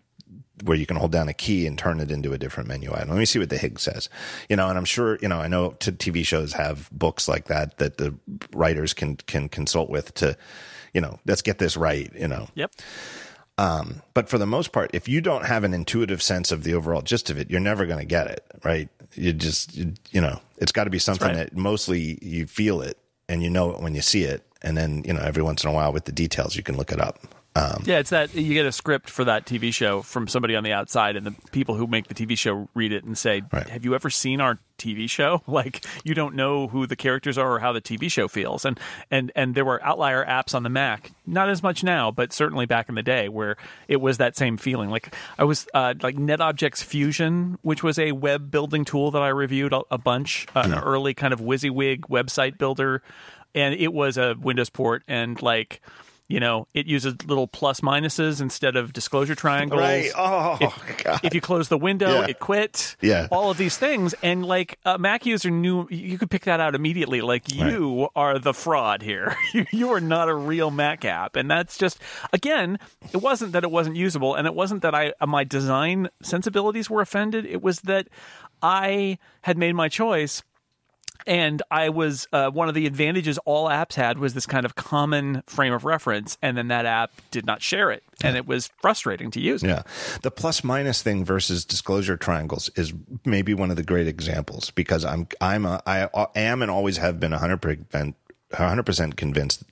where 0.65 0.77
you 0.77 0.87
can 0.87 0.97
hold 0.97 1.13
down 1.13 1.29
a 1.29 1.35
key 1.35 1.67
and 1.67 1.77
turn 1.79 2.01
it 2.01 2.11
into 2.11 2.33
a 2.33 2.39
different 2.39 2.69
menu 2.69 2.93
item. 2.93 3.09
Let 3.09 3.19
me 3.19 3.25
see 3.25 3.39
what 3.39 3.51
the 3.51 3.59
HIG 3.59 3.81
says. 3.81 4.09
You 4.49 4.57
know, 4.57 4.69
and 4.69 4.79
I'm 4.79 4.85
sure, 4.85 5.19
you 5.21 5.29
know, 5.29 5.41
I 5.41 5.49
know 5.49 5.73
t- 5.73 5.91
TV 5.91 6.25
shows 6.25 6.53
have 6.53 6.89
books 6.93 7.29
like 7.29 7.47
that 7.47 7.79
that 7.79 7.99
the 7.99 8.15
writers 8.53 8.95
can 8.95 9.17
can 9.17 9.49
consult 9.49 9.91
with 9.91 10.15
to, 10.15 10.37
you 10.95 11.01
know, 11.01 11.19
let's 11.27 11.43
get 11.43 11.59
this 11.59 11.77
right, 11.77 12.13
you 12.15 12.29
know. 12.29 12.49
Yep. 12.55 12.73
Um, 13.59 14.03
but 14.15 14.29
for 14.29 14.39
the 14.39 14.47
most 14.47 14.73
part, 14.73 14.91
if 14.95 15.09
you 15.09 15.21
don't 15.21 15.45
have 15.45 15.65
an 15.65 15.75
intuitive 15.75 16.23
sense 16.23 16.53
of 16.53 16.65
the 16.65 16.75
overall 16.75 17.03
gist 17.03 17.29
of 17.31 17.39
it, 17.39 17.51
you're 17.51 17.61
never 17.61 17.87
going 17.87 17.99
to 17.99 18.07
get 18.07 18.27
it, 18.29 18.45
right? 18.65 18.89
You 19.15 19.33
just, 19.33 19.77
you, 19.77 19.95
you 20.11 20.21
know, 20.21 20.41
it's 20.59 20.73
got 20.73 20.85
to 20.85 20.91
be 20.91 20.99
something 20.99 21.29
right. 21.29 21.37
that 21.37 21.57
mostly 21.57 22.19
you 22.23 22.47
feel 22.47 22.81
it 22.81 22.99
and 23.29 23.43
you 23.43 23.51
know 23.51 23.71
it 23.71 23.81
when 23.81 23.95
you 23.95 24.03
see 24.03 24.25
it. 24.25 24.43
And 24.63 24.77
then, 24.77 25.03
you 25.05 25.13
know, 25.13 25.21
every 25.21 25.43
once 25.43 25.65
in 25.65 25.71
a 25.71 25.73
while 25.73 25.93
with 25.93 26.05
the 26.05 26.13
details, 26.13 26.55
you 26.55 26.63
can 26.63 26.77
look 26.77 26.93
it 26.93 27.01
up. 27.01 27.19
Um, 27.55 27.83
yeah, 27.85 27.99
it's 27.99 28.11
that 28.11 28.35
you 28.35 28.55
get 28.55 28.65
a 28.65 28.73
script 28.73 29.11
for 29.11 29.25
that 29.25 29.45
TV 29.45 29.75
show 29.75 30.01
from 30.01 30.27
somebody 30.27 30.57
on 30.57 30.65
the 30.65 30.73
outside, 30.73 31.17
and 31.17 31.27
the 31.27 31.35
people 31.51 31.75
who 31.75 31.87
make 31.87 32.09
the 32.09 32.15
TV 32.15 32.37
show 32.37 32.69
read 32.75 32.93
it 32.93 33.05
and 33.05 33.17
say, 33.17 33.43
Right. 33.53 33.69
"Have 33.69 33.85
you 33.85 33.95
ever 33.95 34.09
seen 34.09 34.41
our 34.41 34.59
TV 34.79 35.09
show?" 35.09 35.43
Like 35.53 35.85
you 36.03 36.15
don't 36.15 36.35
know 36.35 36.69
who 36.69 36.87
the 36.87 36.97
characters 36.97 37.37
are 37.37 37.53
or 37.57 37.59
how 37.59 37.73
the 37.73 37.83
TV 37.83 38.11
show 38.11 38.27
feels. 38.27 38.65
And 38.65 38.81
and 39.11 39.31
and 39.37 39.55
there 39.55 39.67
were 39.67 39.85
outlier 39.85 40.25
apps 40.25 40.55
on 40.55 40.63
the 40.63 40.71
Mac, 40.71 41.11
not 41.27 41.51
as 41.51 41.63
much 41.63 41.85
now, 41.85 42.11
but 42.11 42.33
certainly 42.33 42.65
back 42.65 42.89
in 42.89 42.95
the 42.95 43.03
day 43.03 43.29
where 43.29 43.59
it 43.87 44.01
was 44.01 44.17
that 44.17 44.35
same 44.35 44.57
feeling. 44.57 44.89
Like 44.89 45.15
I 45.39 45.45
was 45.45 45.67
uh, 45.75 45.93
like 46.03 46.17
NetObjects 46.17 46.83
Fusion, 46.83 47.59
which 47.61 47.83
was 47.83 47.99
a 47.99 48.13
web 48.13 48.51
building 48.51 48.87
tool 48.87 49.11
that 49.11 49.21
I 49.21 49.29
reviewed 49.29 49.75
a, 49.75 49.83
a 49.91 49.99
bunch, 49.99 50.47
uh, 50.57 50.63
an 50.65 50.75
early 50.75 51.13
kind 51.13 51.35
of 51.35 51.41
WYSIWYG 51.41 52.01
website 52.09 52.57
builder, 52.57 53.03
and 53.55 53.75
it 53.75 53.93
was 53.93 54.17
a 54.17 54.37
Windows 54.41 54.71
port 54.71 55.03
and 55.07 55.41
like 55.43 55.83
you 56.33 56.41
know, 56.41 56.67
it 56.73 56.87
uses 56.87 57.15
little 57.27 57.47
plus 57.47 57.81
minuses 57.83 58.41
instead 58.41 58.75
of 58.75 58.95
disclosure 58.95 59.35
triangles. 59.35 59.79
Right. 59.79 60.11
Oh, 60.17 60.57
if, 60.61 61.05
God. 61.05 61.21
if 61.23 61.35
you 61.35 61.43
close 61.43 61.69
the 61.69 61.77
window, 61.77 62.21
Yeah. 62.21 62.27
it 62.31 62.39
quit. 62.39 62.97
Yeah. 63.03 63.29
All 63.31 63.51
of 63.51 63.59
these 63.59 63.77
things. 63.77 64.15
And 64.23 64.43
like 64.47 64.79
a 64.87 64.99
Mac 64.99 65.27
user 65.27 65.51
knew, 65.51 65.87
you 65.91 66.17
could 66.17 66.31
pick 66.31 66.45
that 66.45 66.59
out 66.59 66.75
immediately. 66.75 67.21
Like 67.21 67.53
you 67.53 68.09
are 68.17 68.39
the 68.39 68.55
fraud 68.55 69.03
here. 69.03 69.37
you, 69.53 69.67
you 69.73 69.91
are 69.93 70.01
not 70.01 70.31
a 70.31 70.35
real 70.35 70.71
Mac 70.71 71.05
app. 71.05 71.37
And 71.37 71.51
that's 71.51 71.77
just, 71.77 71.99
again, 72.33 72.79
it 73.13 73.19
wasn't 73.19 73.53
that 73.53 73.63
it 73.63 73.71
wasn't 73.71 73.97
usable 73.97 74.35
and 74.35 74.47
it 74.47 74.55
wasn't 74.55 74.81
that 74.83 74.95
I, 74.95 75.13
uh, 75.21 75.27
my 75.27 75.45
design 75.45 76.09
sensibilities 76.23 76.89
were 76.89 77.03
offended. 77.03 77.45
It 77.45 77.61
was 77.61 77.81
that 77.83 78.09
I 78.63 79.19
had 79.43 79.59
made 79.59 79.75
my 79.75 79.91
choice 79.91 80.43
and 81.27 81.63
I 81.71 81.89
was 81.89 82.27
uh, 82.33 82.51
one 82.51 82.69
of 82.69 82.75
the 82.75 82.87
advantages 82.87 83.39
all 83.45 83.69
apps 83.69 83.95
had 83.95 84.19
was 84.19 84.35
this 84.35 84.47
kind 84.47 84.65
of 84.65 84.75
common 84.75 85.43
frame 85.47 85.73
of 85.73 85.85
reference, 85.85 86.39
and 86.43 86.57
then 86.57 86.69
that 86.69 86.87
app 86.87 87.11
did 87.31 87.47
not 87.47 87.63
share 87.63 87.91
it, 87.91 88.03
and 88.23 88.37
it 88.37 88.47
was 88.47 88.71
frustrating 88.81 89.31
to 89.33 89.41
use. 89.41 89.63
Yeah. 89.63 89.83
The 90.23 90.31
plus 90.31 90.65
minus 90.65 91.03
thing 91.03 91.25
versus 91.25 91.65
disclosure 91.65 92.17
triangles 92.17 92.71
is 92.77 92.93
maybe 93.25 93.55
one 93.55 93.71
of 93.71 93.77
the 93.77 93.83
great 93.83 94.07
examples 94.07 94.71
because 94.71 95.05
I'm 95.05 95.27
I'm 95.41 95.65
a, 95.65 95.83
I 95.87 96.09
am 96.35 96.63
and 96.63 96.71
always 96.71 96.99
have 96.99 97.21
been 97.21 97.33
100% 97.33 98.15
100% 98.53 99.17
convinced 99.17 99.65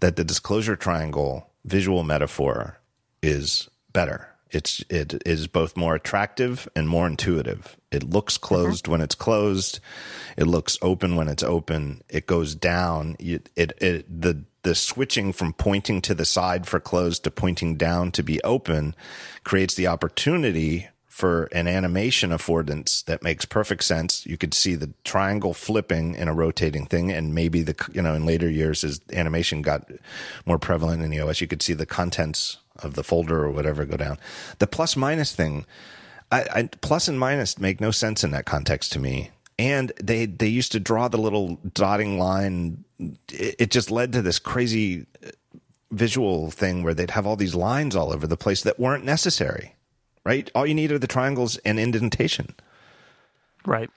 that 0.00 0.16
the 0.16 0.24
disclosure 0.24 0.76
triangle 0.76 1.50
visual 1.64 2.04
metaphor 2.04 2.78
is 3.22 3.68
better. 3.92 4.29
It's 4.50 4.84
it 4.88 5.22
is 5.24 5.46
both 5.46 5.76
more 5.76 5.94
attractive 5.94 6.68
and 6.74 6.88
more 6.88 7.06
intuitive. 7.06 7.76
It 7.90 8.04
looks 8.04 8.36
mm-hmm. 8.36 8.46
closed 8.46 8.88
when 8.88 9.00
it's 9.00 9.14
closed. 9.14 9.80
It 10.36 10.46
looks 10.46 10.78
open 10.82 11.16
when 11.16 11.28
it's 11.28 11.42
open. 11.42 12.02
It 12.08 12.26
goes 12.26 12.54
down. 12.54 13.16
It, 13.18 13.48
it 13.56 13.72
it 13.80 14.20
the 14.20 14.44
the 14.62 14.74
switching 14.74 15.32
from 15.32 15.52
pointing 15.52 16.02
to 16.02 16.14
the 16.14 16.24
side 16.24 16.66
for 16.66 16.80
closed 16.80 17.24
to 17.24 17.30
pointing 17.30 17.76
down 17.76 18.12
to 18.12 18.22
be 18.22 18.42
open 18.42 18.94
creates 19.42 19.74
the 19.74 19.86
opportunity 19.86 20.88
for 21.20 21.44
an 21.52 21.68
animation 21.68 22.30
affordance 22.30 23.04
that 23.04 23.22
makes 23.22 23.44
perfect 23.44 23.84
sense. 23.84 24.24
You 24.24 24.38
could 24.38 24.54
see 24.54 24.74
the 24.74 24.90
triangle 25.04 25.52
flipping 25.52 26.14
in 26.14 26.28
a 26.28 26.34
rotating 26.34 26.86
thing, 26.86 27.10
and 27.10 27.34
maybe 27.34 27.62
the 27.62 27.76
you 27.92 28.00
know 28.00 28.14
in 28.14 28.24
later 28.24 28.48
years 28.48 28.84
as 28.84 29.00
animation 29.12 29.60
got 29.60 29.90
more 30.46 30.58
prevalent 30.58 31.02
in 31.02 31.10
the 31.10 31.20
OS, 31.20 31.40
you 31.40 31.46
could 31.46 31.62
see 31.62 31.74
the 31.74 31.84
contents 31.84 32.56
of 32.82 32.94
the 32.94 33.04
folder 33.04 33.44
or 33.44 33.50
whatever 33.50 33.84
go 33.84 33.96
down. 33.96 34.18
The 34.58 34.66
plus 34.66 34.96
minus 34.96 35.34
thing, 35.34 35.66
I, 36.30 36.46
I 36.54 36.62
plus 36.80 37.08
and 37.08 37.18
minus 37.18 37.58
make 37.58 37.80
no 37.80 37.90
sense 37.90 38.24
in 38.24 38.30
that 38.32 38.46
context 38.46 38.92
to 38.92 38.98
me. 38.98 39.30
And 39.58 39.92
they 40.02 40.26
they 40.26 40.48
used 40.48 40.72
to 40.72 40.80
draw 40.80 41.08
the 41.08 41.18
little 41.18 41.58
dotting 41.74 42.18
line. 42.18 42.84
It, 43.28 43.56
it 43.58 43.70
just 43.70 43.90
led 43.90 44.12
to 44.14 44.22
this 44.22 44.38
crazy 44.38 45.06
visual 45.90 46.50
thing 46.50 46.82
where 46.82 46.94
they'd 46.94 47.10
have 47.10 47.26
all 47.26 47.36
these 47.36 47.54
lines 47.54 47.96
all 47.96 48.12
over 48.12 48.26
the 48.26 48.36
place 48.36 48.62
that 48.62 48.78
weren't 48.78 49.04
necessary. 49.04 49.74
Right? 50.24 50.50
All 50.54 50.66
you 50.66 50.74
need 50.74 50.92
are 50.92 50.98
the 50.98 51.06
triangles 51.06 51.56
and 51.58 51.80
indentation. 51.80 52.54
Right. 53.66 53.90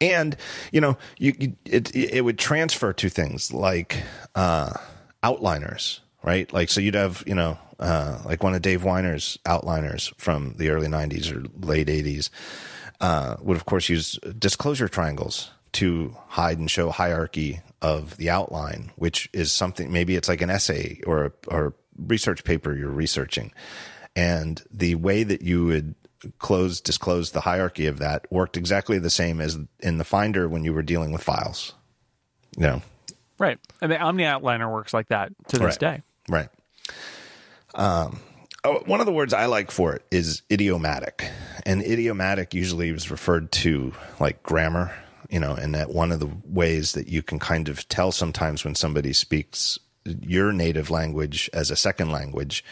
and 0.00 0.36
you 0.72 0.80
know 0.80 0.96
you, 1.18 1.34
you 1.38 1.56
it 1.64 1.94
it 1.94 2.22
would 2.22 2.38
transfer 2.38 2.92
to 2.92 3.08
things 3.08 3.52
like 3.52 4.02
uh 4.34 4.72
outliners 5.22 6.00
right 6.24 6.52
like 6.52 6.70
so 6.70 6.80
you'd 6.80 6.94
have 6.94 7.22
you 7.26 7.34
know 7.34 7.56
uh 7.78 8.18
like 8.24 8.42
one 8.42 8.54
of 8.54 8.62
dave 8.62 8.82
Winer's 8.82 9.38
outliners 9.44 10.12
from 10.18 10.54
the 10.56 10.70
early 10.70 10.88
90s 10.88 11.30
or 11.30 11.44
late 11.64 11.86
80s 11.86 12.30
uh 13.00 13.36
would 13.40 13.56
of 13.56 13.66
course 13.66 13.88
use 13.88 14.18
disclosure 14.38 14.88
triangles 14.88 15.50
to 15.72 16.16
hide 16.28 16.58
and 16.58 16.70
show 16.70 16.90
hierarchy 16.90 17.60
of 17.82 18.16
the 18.16 18.30
outline 18.30 18.90
which 18.96 19.28
is 19.32 19.52
something 19.52 19.92
maybe 19.92 20.16
it's 20.16 20.28
like 20.28 20.40
an 20.40 20.50
essay 20.50 21.00
or 21.06 21.26
a, 21.26 21.32
or 21.48 21.66
a 21.66 21.72
research 22.06 22.42
paper 22.42 22.74
you're 22.74 22.90
researching 22.90 23.52
and 24.16 24.62
the 24.70 24.94
way 24.94 25.22
that 25.22 25.42
you 25.42 25.64
would 25.64 25.94
close 26.38 26.80
disclose 26.80 27.32
the 27.32 27.40
hierarchy 27.42 27.86
of 27.86 27.98
that 27.98 28.24
worked 28.32 28.56
exactly 28.56 28.98
the 28.98 29.10
same 29.10 29.40
as 29.40 29.58
in 29.80 29.98
the 29.98 30.04
finder 30.04 30.48
when 30.48 30.64
you 30.64 30.72
were 30.72 30.82
dealing 30.82 31.12
with 31.12 31.22
files 31.22 31.74
you 32.56 32.62
know 32.62 32.82
Right. 33.38 33.58
And 33.80 33.90
the 33.90 33.96
OmniOutliner 33.96 34.70
works 34.70 34.94
like 34.94 35.08
that 35.08 35.32
to 35.48 35.58
this 35.58 35.66
Right. 35.66 35.78
day. 35.78 36.02
Right. 36.28 36.48
Um 37.74 38.20
oh, 38.62 38.82
one 38.86 39.00
of 39.00 39.06
the 39.06 39.12
words 39.12 39.32
i 39.32 39.46
like 39.46 39.70
for 39.70 39.94
it 39.94 40.04
is 40.10 40.42
idiomatic. 40.50 41.28
And 41.66 41.82
idiomatic 41.82 42.54
usually 42.54 42.90
is 42.90 43.10
referred 43.10 43.52
to 43.52 43.94
like 44.20 44.42
grammar 44.42 44.94
you 45.30 45.40
know 45.40 45.54
and 45.54 45.74
that 45.74 45.90
one 45.90 46.12
of 46.12 46.20
the 46.20 46.30
ways 46.44 46.92
that 46.92 47.08
you 47.08 47.22
can 47.22 47.38
kind 47.38 47.68
of 47.68 47.88
tell 47.88 48.12
sometimes 48.12 48.64
when 48.64 48.74
somebody 48.74 49.12
speaks 49.12 49.78
your 50.04 50.52
native 50.52 50.90
language 50.90 51.48
as 51.54 51.70
a 51.70 51.76
second 51.76 52.12
language 52.12 52.62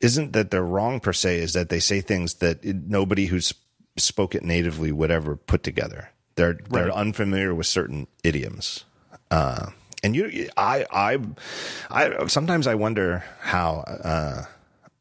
isn't 0.00 0.32
that 0.32 0.50
they're 0.50 0.62
wrong 0.62 0.98
per 0.98 1.12
se 1.12 1.38
is 1.38 1.52
that 1.52 1.68
they 1.68 1.80
say 1.80 2.00
things 2.00 2.34
that 2.34 2.64
nobody 2.64 3.26
who's 3.26 3.54
spoke 3.96 4.34
it 4.34 4.44
natively 4.44 4.92
would 4.92 5.10
ever 5.10 5.36
put 5.36 5.62
together. 5.62 6.10
They're 6.36 6.58
they're 6.70 6.92
unfamiliar 6.92 7.54
with 7.54 7.66
certain 7.66 8.06
idioms. 8.22 8.84
Uh 9.30 9.70
and 10.02 10.14
you 10.16 10.48
i 10.56 10.84
i 10.92 11.18
i 11.90 12.26
sometimes 12.26 12.66
i 12.66 12.74
wonder 12.74 13.24
how 13.40 13.84
uh 14.04 14.44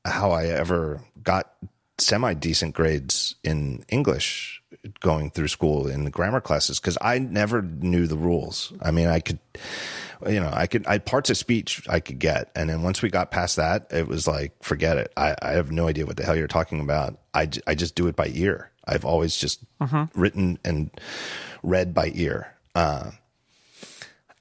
how 0.05 0.31
i 0.31 0.45
ever 0.45 1.01
got 1.23 1.53
semi 1.97 2.33
decent 2.33 2.73
grades 2.75 3.35
in 3.43 3.83
english 3.89 4.61
going 4.99 5.29
through 5.29 5.47
school 5.47 5.87
in 5.87 6.03
the 6.03 6.09
grammar 6.11 6.41
classes 6.41 6.79
because 6.79 6.97
i 7.01 7.19
never 7.19 7.61
knew 7.61 8.07
the 8.07 8.17
rules 8.17 8.71
i 8.81 8.91
mean 8.91 9.07
i 9.07 9.19
could 9.19 9.39
you 10.27 10.39
know, 10.39 10.49
I 10.51 10.65
could, 10.65 10.87
I 10.87 10.97
parts 10.97 11.29
of 11.29 11.37
speech 11.37 11.83
I 11.87 11.99
could 11.99 12.17
get. 12.17 12.49
And 12.55 12.71
then 12.71 12.81
once 12.81 13.03
we 13.03 13.09
got 13.11 13.29
past 13.29 13.55
that, 13.57 13.85
it 13.91 14.07
was 14.07 14.27
like, 14.27 14.51
forget 14.63 14.97
it. 14.97 15.13
I, 15.15 15.35
I 15.43 15.51
have 15.51 15.71
no 15.71 15.87
idea 15.87 16.07
what 16.07 16.17
the 16.17 16.23
hell 16.23 16.35
you're 16.35 16.47
talking 16.47 16.79
about. 16.79 17.19
I, 17.35 17.45
j- 17.45 17.61
I 17.67 17.75
just 17.75 17.93
do 17.93 18.07
it 18.07 18.15
by 18.15 18.31
ear. 18.33 18.71
I've 18.87 19.05
always 19.05 19.37
just 19.37 19.59
written 20.15 20.57
and 20.65 20.89
read 21.61 21.93
by 21.93 22.11
ear. 22.15 22.51
Uh, 22.73 23.11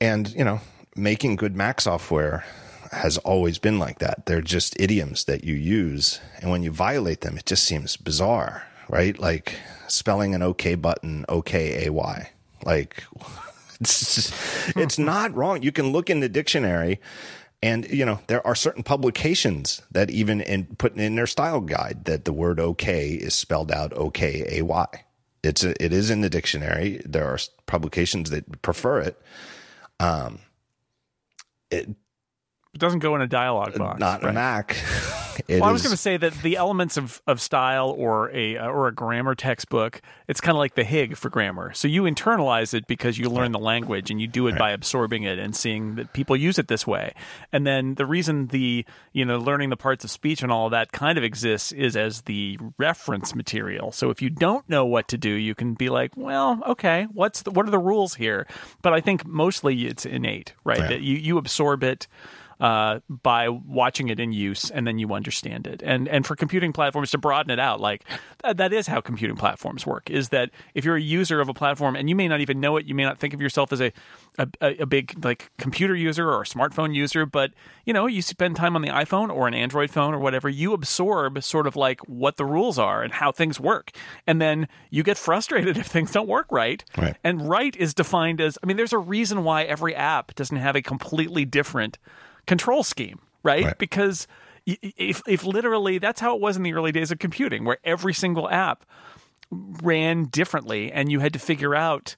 and, 0.00 0.32
you 0.32 0.44
know, 0.44 0.60
making 0.94 1.36
good 1.36 1.56
Mac 1.56 1.80
software 1.80 2.44
has 2.92 3.18
always 3.18 3.58
been 3.58 3.78
like 3.78 3.98
that. 3.98 4.26
They're 4.26 4.40
just 4.40 4.78
idioms 4.80 5.24
that 5.24 5.44
you 5.44 5.54
use. 5.54 6.20
And 6.40 6.50
when 6.50 6.62
you 6.62 6.70
violate 6.70 7.20
them, 7.20 7.36
it 7.36 7.46
just 7.46 7.64
seems 7.64 7.96
bizarre, 7.96 8.66
right? 8.88 9.18
Like 9.18 9.58
spelling 9.88 10.34
an 10.34 10.42
OK 10.42 10.74
button, 10.74 11.24
OK 11.28 11.88
AY. 11.88 12.30
Like, 12.64 13.04
it's 13.80 14.14
just, 14.14 14.34
it's 14.76 14.96
hmm. 14.96 15.04
not 15.04 15.34
wrong. 15.34 15.62
You 15.62 15.72
can 15.72 15.92
look 15.92 16.10
in 16.10 16.20
the 16.20 16.28
dictionary, 16.28 17.00
and 17.62 17.88
you 17.90 18.04
know 18.04 18.20
there 18.26 18.46
are 18.46 18.54
certain 18.54 18.82
publications 18.82 19.82
that 19.90 20.10
even 20.10 20.40
in 20.40 20.66
put 20.76 20.96
in 20.96 21.14
their 21.14 21.26
style 21.26 21.60
guide 21.60 22.04
that 22.04 22.24
the 22.24 22.32
word 22.32 22.60
"okay" 22.60 23.10
is 23.10 23.34
spelled 23.34 23.72
out 23.72 23.92
"okay 23.92 24.58
a 24.58 24.62
y." 24.62 24.86
It's 25.42 25.62
a, 25.62 25.82
it 25.82 25.92
is 25.92 26.10
in 26.10 26.22
the 26.22 26.30
dictionary. 26.30 27.00
There 27.04 27.26
are 27.26 27.38
publications 27.66 28.30
that 28.30 28.62
prefer 28.62 29.00
it. 29.00 29.20
Um, 30.00 30.40
it 31.70 31.88
It 32.76 32.80
doesn't 32.80 32.98
go 32.98 33.14
in 33.14 33.22
a 33.22 33.26
dialogue 33.26 33.78
box. 33.78 33.98
Not 33.98 34.22
right? 34.22 34.28
a 34.28 34.32
Mac. 34.34 34.76
It 35.48 35.60
Well, 35.60 35.70
I 35.70 35.72
was 35.72 35.80
is- 35.80 35.86
going 35.86 35.94
to 35.94 36.02
say 36.02 36.18
that 36.18 36.34
the 36.42 36.56
elements 36.56 36.98
of, 36.98 37.22
of 37.26 37.40
style 37.40 37.88
or 37.96 38.30
a 38.32 38.58
uh, 38.58 38.68
or 38.68 38.86
a 38.86 38.94
grammar 38.94 39.34
textbook, 39.34 40.02
it's 40.28 40.42
kind 40.42 40.54
of 40.54 40.58
like 40.58 40.74
the 40.74 40.84
Hig 40.84 41.16
for 41.16 41.30
grammar. 41.30 41.72
So 41.72 41.88
you 41.88 42.02
internalize 42.02 42.74
it 42.74 42.86
because 42.86 43.16
you 43.16 43.30
learn 43.30 43.52
the 43.52 43.58
language 43.58 44.10
and 44.10 44.20
you 44.20 44.26
do 44.26 44.46
it 44.46 44.58
by 44.58 44.72
absorbing 44.72 45.22
it 45.22 45.38
and 45.38 45.56
seeing 45.56 45.94
that 45.94 46.12
people 46.12 46.36
use 46.36 46.58
it 46.58 46.68
this 46.68 46.86
way. 46.86 47.14
And 47.50 47.66
then 47.66 47.94
the 47.94 48.04
reason 48.04 48.48
the 48.48 48.84
you 49.14 49.24
know 49.24 49.38
learning 49.38 49.70
the 49.70 49.76
parts 49.78 50.04
of 50.04 50.10
speech 50.10 50.42
and 50.42 50.52
all 50.52 50.66
of 50.66 50.72
that 50.72 50.92
kind 50.92 51.16
of 51.16 51.24
exists 51.24 51.72
is 51.72 51.96
as 51.96 52.22
the 52.22 52.58
reference 52.76 53.34
material. 53.34 53.90
So 53.90 54.10
if 54.10 54.20
you 54.20 54.28
don't 54.28 54.68
know 54.68 54.84
what 54.84 55.08
to 55.08 55.16
do, 55.16 55.30
you 55.30 55.54
can 55.54 55.72
be 55.72 55.88
like, 55.88 56.12
well, 56.14 56.60
okay, 56.66 57.06
what's 57.14 57.40
the, 57.40 57.52
what 57.52 57.66
are 57.66 57.70
the 57.70 57.78
rules 57.78 58.16
here? 58.16 58.46
But 58.82 58.92
I 58.92 59.00
think 59.00 59.24
mostly 59.26 59.86
it's 59.86 60.04
innate, 60.04 60.52
right? 60.62 60.78
Right. 60.78 60.90
That 60.90 61.00
you 61.00 61.16
you 61.16 61.38
absorb 61.38 61.82
it 61.82 62.06
uh, 62.60 63.00
by 63.08 63.48
watching 63.48 64.08
it 64.08 64.18
in 64.18 64.32
use 64.32 64.70
and 64.70 64.86
then 64.86 64.98
you 64.98 65.12
understand 65.12 65.66
it. 65.66 65.82
And 65.82 66.08
and 66.08 66.26
for 66.26 66.36
computing 66.36 66.72
platforms 66.72 67.10
to 67.10 67.18
broaden 67.18 67.50
it 67.50 67.58
out, 67.58 67.80
like 67.80 68.04
that, 68.42 68.56
that 68.56 68.72
is 68.72 68.86
how 68.86 69.00
computing 69.00 69.36
platforms 69.36 69.86
work. 69.86 70.10
Is 70.10 70.30
that 70.30 70.50
if 70.74 70.84
you're 70.84 70.96
a 70.96 71.00
user 71.00 71.40
of 71.40 71.48
a 71.48 71.54
platform 71.54 71.96
and 71.96 72.08
you 72.08 72.16
may 72.16 72.28
not 72.28 72.40
even 72.40 72.60
know 72.60 72.76
it, 72.76 72.86
you 72.86 72.94
may 72.94 73.04
not 73.04 73.18
think 73.18 73.34
of 73.34 73.40
yourself 73.40 73.72
as 73.72 73.80
a 73.80 73.92
a, 74.38 74.48
a 74.60 74.86
big 74.86 75.24
like 75.24 75.50
computer 75.58 75.94
user 75.94 76.30
or 76.30 76.42
a 76.42 76.44
smartphone 76.44 76.94
user, 76.94 77.26
but 77.26 77.52
you 77.84 77.92
know 77.92 78.06
you 78.06 78.22
spend 78.22 78.56
time 78.56 78.76
on 78.76 78.82
the 78.82 78.88
iPhone 78.88 79.30
or 79.30 79.46
an 79.48 79.54
Android 79.54 79.90
phone 79.90 80.14
or 80.14 80.18
whatever, 80.18 80.48
you 80.48 80.72
absorb 80.72 81.42
sort 81.42 81.66
of 81.66 81.76
like 81.76 82.00
what 82.08 82.36
the 82.36 82.44
rules 82.44 82.78
are 82.78 83.02
and 83.02 83.12
how 83.12 83.32
things 83.32 83.60
work, 83.60 83.90
and 84.26 84.40
then 84.40 84.68
you 84.90 85.02
get 85.02 85.18
frustrated 85.18 85.76
if 85.76 85.86
things 85.86 86.12
don't 86.12 86.28
work 86.28 86.46
right. 86.50 86.84
Right. 86.96 87.16
And 87.22 87.48
right 87.48 87.76
is 87.76 87.94
defined 87.94 88.40
as 88.40 88.58
I 88.62 88.66
mean, 88.66 88.76
there's 88.76 88.92
a 88.92 88.98
reason 88.98 89.44
why 89.44 89.64
every 89.64 89.94
app 89.94 90.34
doesn't 90.34 90.56
have 90.56 90.76
a 90.76 90.82
completely 90.82 91.44
different 91.44 91.98
control 92.46 92.82
scheme, 92.82 93.20
right? 93.42 93.64
Right. 93.64 93.78
Because 93.78 94.26
if 94.66 95.22
if 95.26 95.44
literally 95.44 95.98
that's 95.98 96.20
how 96.20 96.34
it 96.34 96.40
was 96.40 96.56
in 96.56 96.62
the 96.62 96.72
early 96.74 96.92
days 96.92 97.10
of 97.10 97.18
computing, 97.18 97.64
where 97.64 97.78
every 97.84 98.14
single 98.14 98.48
app 98.48 98.84
ran 99.50 100.24
differently, 100.24 100.90
and 100.90 101.10
you 101.10 101.20
had 101.20 101.32
to 101.32 101.38
figure 101.38 101.74
out 101.74 102.16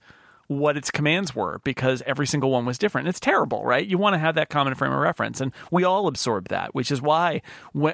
what 0.48 0.76
its 0.76 0.90
commands 0.90 1.34
were 1.34 1.60
because 1.62 2.02
every 2.06 2.26
single 2.26 2.50
one 2.50 2.64
was 2.64 2.78
different. 2.78 3.06
It's 3.06 3.20
terrible, 3.20 3.64
right? 3.64 3.86
You 3.86 3.98
want 3.98 4.14
to 4.14 4.18
have 4.18 4.34
that 4.34 4.48
common 4.48 4.74
frame 4.74 4.92
of 4.92 4.98
reference, 4.98 5.40
and 5.40 5.52
we 5.70 5.84
all 5.84 6.06
absorb 6.06 6.48
that, 6.48 6.74
which 6.74 6.90
is 6.90 7.00
why, 7.00 7.42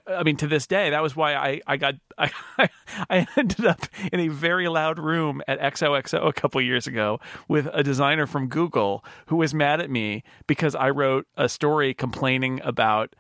I 0.07 0.23
mean, 0.23 0.37
to 0.39 0.47
this 0.47 0.67
day, 0.67 0.91
that 0.91 1.03
was 1.03 1.15
why 1.17 1.35
I 1.35 1.61
I 1.67 1.77
got 1.77 1.95
I, 2.19 2.31
I 3.11 3.27
ended 3.37 3.67
up 3.67 3.87
in 4.13 4.21
a 4.21 4.29
very 4.29 4.69
loud 4.69 4.99
room 4.99 5.43
at 5.49 5.61
XOXO 5.61 6.27
a 6.27 6.33
couple 6.33 6.61
years 6.61 6.87
ago 6.87 7.21
with 7.49 7.69
a 7.73 7.83
designer 7.83 8.27
from 8.27 8.49
Google 8.49 9.05
who 9.27 9.37
was 9.37 9.53
mad 9.53 9.81
at 9.81 9.91
me 9.91 10.23
because 10.47 10.75
I 10.75 10.91
wrote 10.91 11.27
a 11.37 11.49
story 11.49 11.93
complaining 11.93 12.61
about 12.63 13.15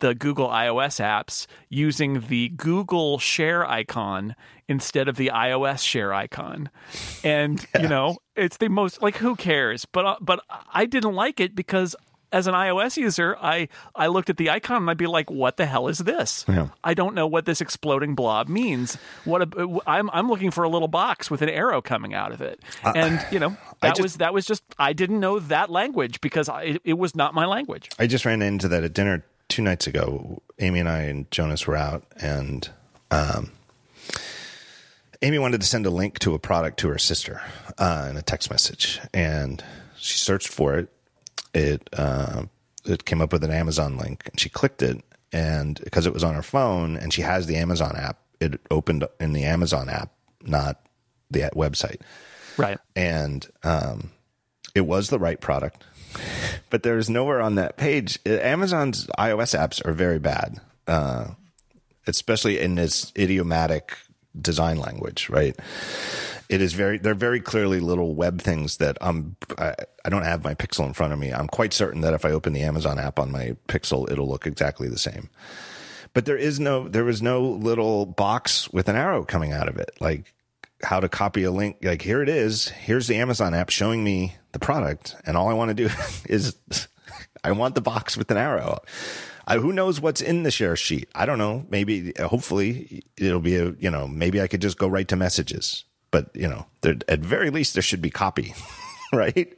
the 0.00 0.14
Google 0.14 0.48
iOS 0.48 1.00
apps 1.00 1.46
using 1.68 2.20
the 2.28 2.48
Google 2.50 3.18
share 3.18 3.64
icon 3.64 4.34
instead 4.68 5.08
of 5.08 5.16
the 5.16 5.30
iOS 5.34 5.82
share 5.82 6.12
icon. 6.12 6.70
And, 7.24 7.64
you 7.80 7.88
know, 7.88 8.18
it's 8.36 8.58
the 8.58 8.68
most 8.68 9.02
like 9.02 9.16
who 9.16 9.34
cares? 9.36 9.84
But 9.86 10.04
uh, 10.06 10.16
but 10.20 10.40
I 10.72 10.86
didn't 10.86 11.14
like 11.14 11.40
it 11.40 11.54
because 11.54 11.96
as 12.30 12.46
an 12.46 12.52
iOS 12.52 12.98
user, 12.98 13.36
I 13.40 13.68
I 13.94 14.08
looked 14.08 14.28
at 14.28 14.36
the 14.36 14.50
icon 14.50 14.82
and 14.82 14.90
I'd 14.90 14.98
be 14.98 15.06
like, 15.06 15.30
"What 15.30 15.56
the 15.56 15.64
hell 15.64 15.88
is 15.88 15.96
this? 15.98 16.44
Yeah. 16.46 16.68
I 16.84 16.92
don't 16.92 17.14
know 17.14 17.26
what 17.26 17.46
this 17.46 17.62
exploding 17.62 18.14
blob 18.14 18.48
means. 18.48 18.96
What 19.24 19.42
a, 19.42 19.80
I'm 19.86 20.10
I'm 20.10 20.28
looking 20.28 20.50
for 20.50 20.62
a 20.62 20.68
little 20.68 20.88
box 20.88 21.30
with 21.30 21.40
an 21.40 21.48
arrow 21.48 21.80
coming 21.80 22.12
out 22.12 22.32
of 22.32 22.42
it." 22.42 22.60
And 22.84 23.24
you 23.32 23.38
know, 23.38 23.56
that 23.80 23.96
just- 23.96 24.02
was 24.02 24.16
that 24.18 24.34
was 24.34 24.44
just 24.44 24.62
I 24.78 24.92
didn't 24.92 25.20
know 25.20 25.38
that 25.38 25.70
language 25.70 26.20
because 26.20 26.50
I, 26.50 26.62
it, 26.64 26.82
it 26.84 26.98
was 26.98 27.16
not 27.16 27.32
my 27.32 27.46
language. 27.46 27.88
I 27.98 28.06
just 28.06 28.26
ran 28.26 28.42
into 28.42 28.68
that 28.68 28.84
at 28.84 28.92
dinner 28.92 29.24
two 29.48 29.62
nights 29.62 29.86
ago. 29.86 30.42
Amy 30.58 30.80
and 30.80 30.88
I 30.88 31.02
and 31.04 31.30
Jonas 31.30 31.66
were 31.66 31.76
out, 31.76 32.04
and 32.20 32.68
um, 33.10 33.52
Amy 35.22 35.38
wanted 35.38 35.60
to 35.60 35.66
send 35.66 35.84
a 35.86 35.90
link 35.90 36.18
to 36.20 36.34
a 36.34 36.38
product 36.38 36.78
to 36.80 36.88
her 36.88 36.98
sister 36.98 37.42
uh, 37.78 38.06
in 38.10 38.16
a 38.16 38.22
text 38.22 38.50
message, 38.50 39.00
and 39.12 39.62
she 39.96 40.16
searched 40.18 40.48
for 40.48 40.74
it. 40.76 40.88
It 41.54 41.88
uh, 41.92 42.44
it 42.84 43.04
came 43.04 43.20
up 43.20 43.32
with 43.32 43.42
an 43.44 43.50
Amazon 43.50 43.96
link, 43.98 44.22
and 44.26 44.38
she 44.38 44.48
clicked 44.48 44.82
it, 44.82 45.02
and 45.32 45.80
because 45.82 46.06
it 46.06 46.14
was 46.14 46.22
on 46.22 46.34
her 46.34 46.42
phone, 46.42 46.96
and 46.96 47.12
she 47.12 47.22
has 47.22 47.46
the 47.46 47.56
Amazon 47.56 47.96
app, 47.96 48.18
it 48.40 48.60
opened 48.70 49.04
in 49.18 49.32
the 49.32 49.44
Amazon 49.44 49.88
app, 49.88 50.12
not 50.44 50.80
the 51.30 51.40
website 51.54 52.00
Right. 52.56 52.78
and 52.96 53.46
um, 53.62 54.10
it 54.74 54.82
was 54.82 55.10
the 55.10 55.18
right 55.18 55.40
product. 55.40 55.84
But 56.70 56.82
there's 56.82 57.08
nowhere 57.08 57.40
on 57.40 57.54
that 57.54 57.76
page. 57.78 58.18
Amazon's 58.26 59.06
iOS 59.18 59.58
apps 59.58 59.82
are 59.86 59.92
very 59.94 60.18
bad, 60.18 60.60
uh, 60.86 61.28
especially 62.06 62.58
in 62.60 62.74
this 62.74 63.10
idiomatic 63.16 63.96
design 64.40 64.78
language. 64.78 65.28
Right? 65.28 65.56
It 66.48 66.62
is 66.62 66.72
very. 66.72 66.98
They're 66.98 67.14
very 67.14 67.40
clearly 67.40 67.80
little 67.80 68.14
web 68.14 68.40
things 68.40 68.78
that 68.78 68.96
I'm. 69.00 69.36
I, 69.58 69.74
I 70.04 70.08
don't 70.08 70.22
have 70.22 70.44
my 70.44 70.54
Pixel 70.54 70.86
in 70.86 70.94
front 70.94 71.12
of 71.12 71.18
me. 71.18 71.32
I'm 71.32 71.48
quite 71.48 71.72
certain 71.72 72.00
that 72.00 72.14
if 72.14 72.24
I 72.24 72.30
open 72.30 72.52
the 72.52 72.62
Amazon 72.62 72.98
app 72.98 73.18
on 73.18 73.30
my 73.30 73.56
Pixel, 73.68 74.10
it'll 74.10 74.28
look 74.28 74.46
exactly 74.46 74.88
the 74.88 74.98
same. 74.98 75.28
But 76.14 76.24
there 76.24 76.38
is 76.38 76.58
no. 76.58 76.88
There 76.88 77.04
was 77.04 77.20
no 77.20 77.42
little 77.42 78.06
box 78.06 78.70
with 78.70 78.88
an 78.88 78.96
arrow 78.96 79.24
coming 79.24 79.52
out 79.52 79.68
of 79.68 79.76
it, 79.76 79.90
like 80.00 80.32
how 80.82 81.00
to 81.00 81.08
copy 81.08 81.44
a 81.44 81.50
link. 81.50 81.76
Like 81.82 82.02
here 82.02 82.22
it 82.22 82.28
is. 82.28 82.68
Here's 82.68 83.08
the 83.08 83.16
Amazon 83.16 83.52
app 83.52 83.68
showing 83.68 84.02
me 84.02 84.36
the 84.52 84.58
product, 84.58 85.16
and 85.26 85.36
all 85.36 85.48
I 85.48 85.54
want 85.54 85.68
to 85.68 85.74
do 85.74 85.90
is 86.28 86.56
I 87.44 87.52
want 87.52 87.74
the 87.74 87.80
box 87.80 88.16
with 88.16 88.30
an 88.30 88.36
arrow. 88.36 88.78
I, 89.48 89.56
who 89.56 89.72
knows 89.72 89.98
what's 89.98 90.20
in 90.20 90.42
the 90.42 90.50
share 90.50 90.76
sheet? 90.76 91.08
I 91.14 91.24
don't 91.24 91.38
know. 91.38 91.64
Maybe, 91.70 92.12
hopefully, 92.20 93.02
it'll 93.16 93.40
be 93.40 93.56
a 93.56 93.74
you 93.80 93.90
know. 93.90 94.06
Maybe 94.06 94.42
I 94.42 94.46
could 94.46 94.60
just 94.60 94.76
go 94.78 94.86
right 94.86 95.08
to 95.08 95.16
messages. 95.16 95.84
But 96.10 96.28
you 96.34 96.46
know, 96.46 96.66
there, 96.82 96.96
at 97.08 97.20
very 97.20 97.48
least, 97.48 97.72
there 97.72 97.82
should 97.82 98.02
be 98.02 98.10
copy, 98.10 98.54
right? 99.12 99.54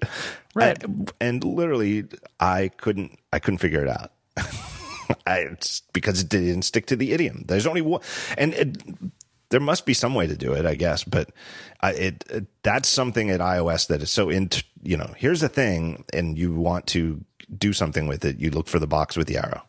Right. 0.55 0.83
And, 0.83 1.13
and 1.21 1.45
literally, 1.45 2.05
I 2.39 2.69
couldn't. 2.69 3.19
I 3.33 3.41
couldn't 3.41 3.59
figure 3.59 3.85
it 3.85 3.89
out. 3.89 4.13
I, 5.27 5.39
it's 5.39 5.83
because 5.93 6.21
it 6.21 6.29
didn't 6.29 6.63
stick 6.63 6.87
to 6.87 6.97
the 6.97 7.13
idiom. 7.13 7.45
There's 7.49 7.67
only 7.67 7.81
one, 7.81 8.01
and 8.39 8.55
it, 8.55 8.79
there 9.49 9.59
must 9.59 9.87
be 9.87 9.95
some 9.95 10.15
way 10.15 10.29
to 10.29 10.37
do 10.37 10.53
it, 10.53 10.67
I 10.67 10.77
guess. 10.77 11.03
But 11.03 11.31
I, 11.81 11.93
it, 11.95 12.25
it 12.31 12.47
that's 12.63 12.89
something 12.89 13.29
at 13.31 13.41
iOS 13.41 13.89
that 13.89 14.03
is 14.03 14.11
so 14.11 14.31
in 14.31 14.51
You 14.85 14.97
know, 14.97 15.13
here's 15.17 15.41
the 15.41 15.49
thing, 15.49 16.05
and 16.13 16.39
you 16.39 16.55
want 16.55 16.87
to 16.89 17.25
do 17.59 17.73
something 17.73 18.07
with 18.07 18.25
it. 18.25 18.39
You 18.39 18.51
look 18.53 18.69
for 18.69 18.79
the 18.79 18.87
box 18.87 19.17
with 19.17 19.27
the 19.27 19.39
arrow. 19.39 19.65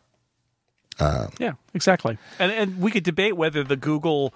Yeah, 1.38 1.52
exactly. 1.74 2.18
And 2.38 2.52
and 2.52 2.80
we 2.80 2.90
could 2.90 3.04
debate 3.04 3.36
whether 3.36 3.62
the 3.64 3.76
Google 3.76 4.34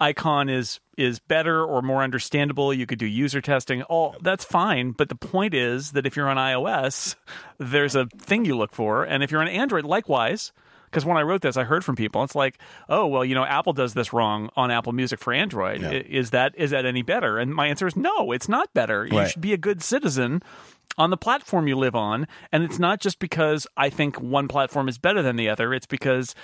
icon 0.00 0.48
is 0.48 0.80
is 0.96 1.18
better 1.18 1.64
or 1.64 1.82
more 1.82 2.02
understandable. 2.02 2.72
You 2.74 2.86
could 2.86 2.98
do 2.98 3.06
user 3.06 3.40
testing. 3.40 3.82
All 3.82 4.16
that's 4.20 4.44
fine, 4.44 4.92
but 4.92 5.08
the 5.08 5.14
point 5.14 5.54
is 5.54 5.92
that 5.92 6.06
if 6.06 6.16
you're 6.16 6.28
on 6.28 6.36
iOS, 6.36 7.16
there's 7.58 7.94
a 7.94 8.06
thing 8.06 8.44
you 8.44 8.56
look 8.56 8.72
for, 8.72 9.04
and 9.04 9.22
if 9.22 9.30
you're 9.30 9.40
on 9.40 9.48
Android, 9.48 9.84
likewise. 9.84 10.52
Because 10.86 11.04
when 11.04 11.16
I 11.16 11.22
wrote 11.22 11.40
this, 11.42 11.56
I 11.56 11.62
heard 11.62 11.84
from 11.84 11.94
people. 11.94 12.24
It's 12.24 12.34
like, 12.34 12.58
oh 12.88 13.06
well, 13.06 13.24
you 13.24 13.36
know, 13.36 13.44
Apple 13.44 13.72
does 13.72 13.94
this 13.94 14.12
wrong 14.12 14.50
on 14.56 14.72
Apple 14.72 14.92
Music 14.92 15.20
for 15.20 15.32
Android. 15.32 15.84
I- 15.84 15.92
Is 16.08 16.30
that 16.30 16.54
is 16.56 16.70
that 16.72 16.84
any 16.84 17.02
better? 17.02 17.38
And 17.38 17.54
my 17.54 17.68
answer 17.68 17.86
is 17.86 17.94
no, 17.94 18.32
it's 18.32 18.48
not 18.48 18.74
better. 18.74 19.06
You 19.06 19.12
should 19.28 19.40
be 19.40 19.52
a 19.52 19.56
good 19.56 19.82
citizen 19.82 20.42
on 20.98 21.10
the 21.10 21.16
platform 21.16 21.66
you 21.66 21.76
live 21.76 21.94
on. 21.94 22.26
And 22.52 22.62
it's 22.62 22.78
not 22.78 23.00
just 23.00 23.18
because 23.18 23.66
I 23.76 23.90
think 23.90 24.20
one 24.20 24.48
platform 24.48 24.88
is 24.88 24.98
better 24.98 25.22
than 25.22 25.36
the 25.36 25.48
other, 25.48 25.72
it's 25.72 25.86
because 25.86 26.34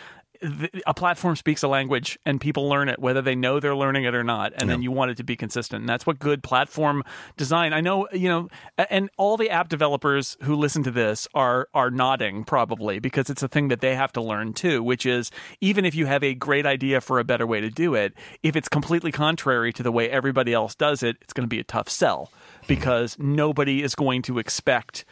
a 0.86 0.94
platform 0.94 1.36
speaks 1.36 1.62
a 1.62 1.68
language 1.68 2.18
and 2.24 2.40
people 2.40 2.68
learn 2.68 2.88
it 2.88 2.98
whether 2.98 3.22
they 3.22 3.34
know 3.34 3.60
they're 3.60 3.76
learning 3.76 4.04
it 4.04 4.14
or 4.14 4.24
not 4.24 4.52
and 4.56 4.68
then 4.68 4.82
you 4.82 4.90
want 4.90 5.10
it 5.10 5.16
to 5.16 5.24
be 5.24 5.36
consistent. 5.36 5.80
And 5.80 5.88
that's 5.88 6.06
what 6.06 6.18
good 6.18 6.42
platform 6.42 7.04
design 7.36 7.72
i 7.72 7.80
know 7.80 8.08
you 8.12 8.28
know 8.28 8.48
and 8.90 9.10
all 9.16 9.36
the 9.36 9.50
app 9.50 9.68
developers 9.68 10.36
who 10.42 10.54
listen 10.54 10.82
to 10.82 10.90
this 10.90 11.28
are 11.34 11.68
are 11.74 11.90
nodding 11.90 12.44
probably 12.44 12.98
because 12.98 13.30
it's 13.30 13.42
a 13.42 13.48
thing 13.48 13.68
that 13.68 13.80
they 13.80 13.94
have 13.94 14.12
to 14.12 14.20
learn 14.20 14.52
too 14.52 14.82
which 14.82 15.06
is 15.06 15.30
even 15.60 15.84
if 15.84 15.94
you 15.94 16.06
have 16.06 16.22
a 16.22 16.34
great 16.34 16.66
idea 16.66 17.00
for 17.00 17.18
a 17.18 17.24
better 17.24 17.46
way 17.46 17.60
to 17.60 17.70
do 17.70 17.94
it 17.94 18.12
if 18.42 18.56
it's 18.56 18.68
completely 18.68 19.12
contrary 19.12 19.72
to 19.72 19.82
the 19.82 19.92
way 19.92 20.10
everybody 20.10 20.52
else 20.52 20.74
does 20.74 21.02
it 21.02 21.16
it's 21.20 21.32
going 21.32 21.44
to 21.44 21.48
be 21.48 21.60
a 21.60 21.64
tough 21.64 21.88
sell 21.88 22.30
because 22.66 23.18
nobody 23.18 23.82
is 23.82 23.94
going 23.94 24.22
to 24.22 24.38
expect 24.38 25.04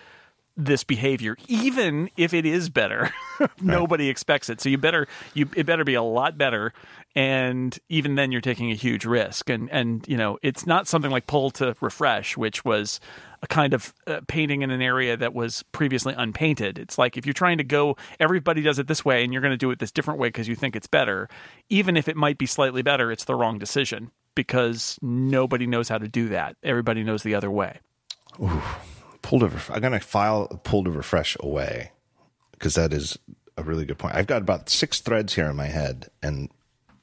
this 0.56 0.84
behavior, 0.84 1.36
even 1.48 2.10
if 2.16 2.32
it 2.32 2.46
is 2.46 2.68
better. 2.68 3.10
Nobody 3.60 4.08
expects 4.08 4.48
it, 4.48 4.60
so 4.60 4.68
you 4.68 4.78
better 4.78 5.08
you 5.34 5.48
it 5.56 5.66
better 5.66 5.84
be 5.84 5.94
a 5.94 6.02
lot 6.02 6.38
better. 6.38 6.72
And 7.16 7.76
even 7.88 8.16
then, 8.16 8.32
you're 8.32 8.40
taking 8.40 8.70
a 8.70 8.74
huge 8.74 9.04
risk. 9.04 9.50
And 9.50 9.70
and 9.70 10.04
you 10.06 10.16
know, 10.16 10.38
it's 10.42 10.66
not 10.66 10.86
something 10.86 11.10
like 11.10 11.26
pull 11.26 11.50
to 11.52 11.74
refresh, 11.80 12.36
which 12.36 12.64
was 12.64 13.00
a 13.42 13.46
kind 13.46 13.74
of 13.74 13.92
uh, 14.06 14.20
painting 14.26 14.62
in 14.62 14.70
an 14.70 14.80
area 14.80 15.16
that 15.16 15.34
was 15.34 15.62
previously 15.72 16.14
unpainted. 16.16 16.78
It's 16.78 16.98
like 16.98 17.16
if 17.16 17.26
you're 17.26 17.32
trying 17.32 17.58
to 17.58 17.64
go, 17.64 17.96
everybody 18.20 18.62
does 18.62 18.78
it 18.78 18.86
this 18.86 19.04
way, 19.04 19.24
and 19.24 19.32
you're 19.32 19.42
going 19.42 19.52
to 19.52 19.56
do 19.58 19.70
it 19.70 19.78
this 19.80 19.92
different 19.92 20.20
way 20.20 20.28
because 20.28 20.48
you 20.48 20.54
think 20.54 20.76
it's 20.76 20.86
better. 20.86 21.28
Even 21.68 21.96
if 21.96 22.08
it 22.08 22.16
might 22.16 22.38
be 22.38 22.46
slightly 22.46 22.82
better, 22.82 23.10
it's 23.10 23.24
the 23.24 23.34
wrong 23.34 23.58
decision 23.58 24.10
because 24.34 24.98
nobody 25.02 25.66
knows 25.66 25.88
how 25.88 25.98
to 25.98 26.08
do 26.08 26.28
that. 26.28 26.56
Everybody 26.62 27.02
knows 27.02 27.22
the 27.22 27.34
other 27.34 27.50
way. 27.50 27.80
Pull 29.24 29.40
to. 29.40 29.48
Ref- 29.48 29.70
I'm 29.70 29.80
gonna 29.80 29.98
file 30.00 30.46
pull 30.64 30.84
to 30.84 30.90
refresh 30.90 31.36
away. 31.40 31.90
because 32.52 32.74
that 32.76 32.92
is 32.92 33.18
a 33.56 33.62
really 33.62 33.84
good 33.84 33.98
point. 33.98 34.14
I've 34.14 34.26
got 34.26 34.42
about 34.42 34.68
six 34.68 35.00
threads 35.00 35.34
here 35.34 35.46
in 35.46 35.56
my 35.56 35.66
head, 35.66 36.08
and 36.22 36.50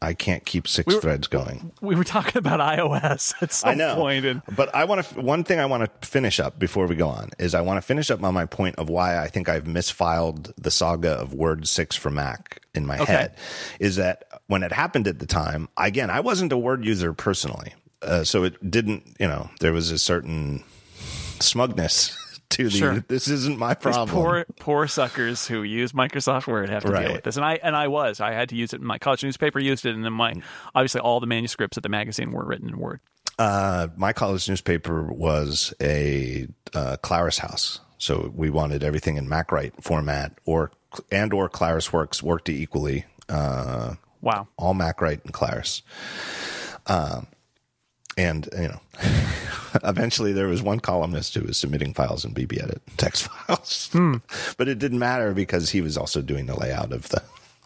I 0.04 0.14
can't 0.16 0.44
keep 0.46 0.68
6 0.68 0.96
threads 0.96 1.28
going. 1.28 1.72
We 1.80 1.94
were 1.96 2.04
talking 2.04 2.38
about 2.40 2.60
iOS 2.60 3.34
at 3.42 3.52
some 3.54 3.70
I 3.70 3.74
know, 3.76 3.96
point, 3.96 4.26
and 4.26 4.42
but 4.56 4.74
I 4.74 4.86
want 4.86 5.06
to. 5.06 5.22
One 5.22 5.44
thing 5.44 5.60
I 5.60 5.66
want 5.68 5.84
to 6.02 6.08
finish 6.08 6.40
up 6.40 6.58
before 6.58 6.88
we 6.88 6.96
go 6.96 7.08
on 7.08 7.30
is 7.38 7.54
I 7.54 7.62
want 7.62 7.78
to 7.78 7.82
finish 7.84 8.10
up 8.10 8.24
on 8.24 8.34
my 8.34 8.46
point 8.48 8.78
of 8.78 8.90
why 8.90 9.18
I 9.20 9.28
think 9.28 9.48
I've 9.50 9.66
misfiled 9.66 10.52
the 10.58 10.72
saga 10.72 11.12
of 11.12 11.34
Word 11.34 11.68
six 11.68 11.96
for 11.96 12.10
Mac 12.10 12.62
in 12.74 12.86
my 12.88 12.98
Okay. 13.00 13.12
head. 13.14 13.36
Is 13.80 13.96
that 13.98 14.24
when 14.48 14.64
it 14.64 14.72
happened 14.72 15.08
at 15.08 15.20
the 15.20 15.28
time? 15.28 15.70
Again, 15.78 16.10
I 16.10 16.20
wasn't 16.22 16.52
a 16.52 16.58
Word 16.58 16.84
user 16.86 17.14
personally, 17.14 17.74
uh, 18.02 18.24
so 18.24 18.44
it 18.44 18.72
didn't. 18.72 19.16
You 19.20 19.28
know, 19.28 19.50
there 19.60 19.74
was 19.74 19.92
a 19.92 20.00
certain 20.00 20.64
smugness 21.42 22.18
to 22.50 22.66
the. 22.66 22.70
Sure. 22.70 23.06
This 23.08 23.28
isn't 23.28 23.58
my 23.58 23.74
these 23.74 23.82
problem. 23.84 24.10
poor 24.10 24.46
poor 24.60 24.88
suckers 24.88 25.48
who 25.48 25.64
use 25.64 25.92
Microsoft 25.94 26.48
Word 26.48 26.70
have 26.70 26.84
to 26.84 26.90
Right. 26.92 27.04
deal 27.06 27.14
with 27.14 27.24
this. 27.24 27.36
And 27.38 27.46
I 27.46 27.56
and 27.64 27.76
I 27.76 27.88
was 27.88 28.20
I 28.20 28.32
had 28.34 28.50
to 28.50 28.56
use 28.56 28.74
it. 28.74 28.82
in 28.82 28.86
My 28.88 28.98
college 28.98 29.24
newspaper 29.24 29.60
used 29.60 29.86
it, 29.86 29.94
and 29.96 30.04
then 30.06 30.14
my 30.14 30.34
obviously 30.76 31.02
all 31.02 31.20
the 31.20 31.28
manuscripts 31.28 31.78
of 31.78 31.84
the 31.84 31.90
magazine 31.90 32.32
were 32.32 32.44
written 32.46 32.70
in 32.70 32.78
Word. 32.78 33.00
Uh, 33.40 33.88
my 33.96 34.14
college 34.14 34.48
newspaper 34.48 35.04
was 35.12 35.74
a 35.82 36.48
uh, 36.76 36.98
Claris 37.02 37.40
house, 37.40 37.80
so 37.98 38.32
we 38.36 38.50
wanted 38.50 38.84
everything 38.84 39.18
in 39.18 39.28
MacWrite 39.28 39.82
format, 39.82 40.34
or 40.46 40.72
and 41.12 41.34
or 41.34 41.50
ClarisWorks 41.50 42.22
worked 42.22 42.50
equally. 42.50 43.06
Uh, 43.30 43.96
Wow. 44.22 44.48
all 44.58 44.76
MacWrite 44.76 45.24
and 45.24 45.34
Claris. 45.34 45.82
Um, 46.86 47.26
and 48.22 48.48
you 48.54 48.68
know, 48.70 48.80
eventually 49.84 50.34
there 50.34 50.48
was 50.48 50.62
one 50.62 50.80
columnist 50.80 51.34
who 51.36 51.42
was 51.46 51.58
submitting 51.58 51.94
files 51.94 52.24
in 52.26 52.34
BBEdit 52.34 52.80
text 52.98 53.24
files, 53.48 53.90
but 54.58 54.68
it 54.68 54.80
didn't 54.80 55.00
matter 55.00 55.34
because 55.34 55.70
he 55.72 55.82
was 55.82 55.98
also 55.98 56.22
doing 56.22 56.46
the 56.46 56.56
layout 56.60 56.92
of 56.94 57.10
the 57.10 57.22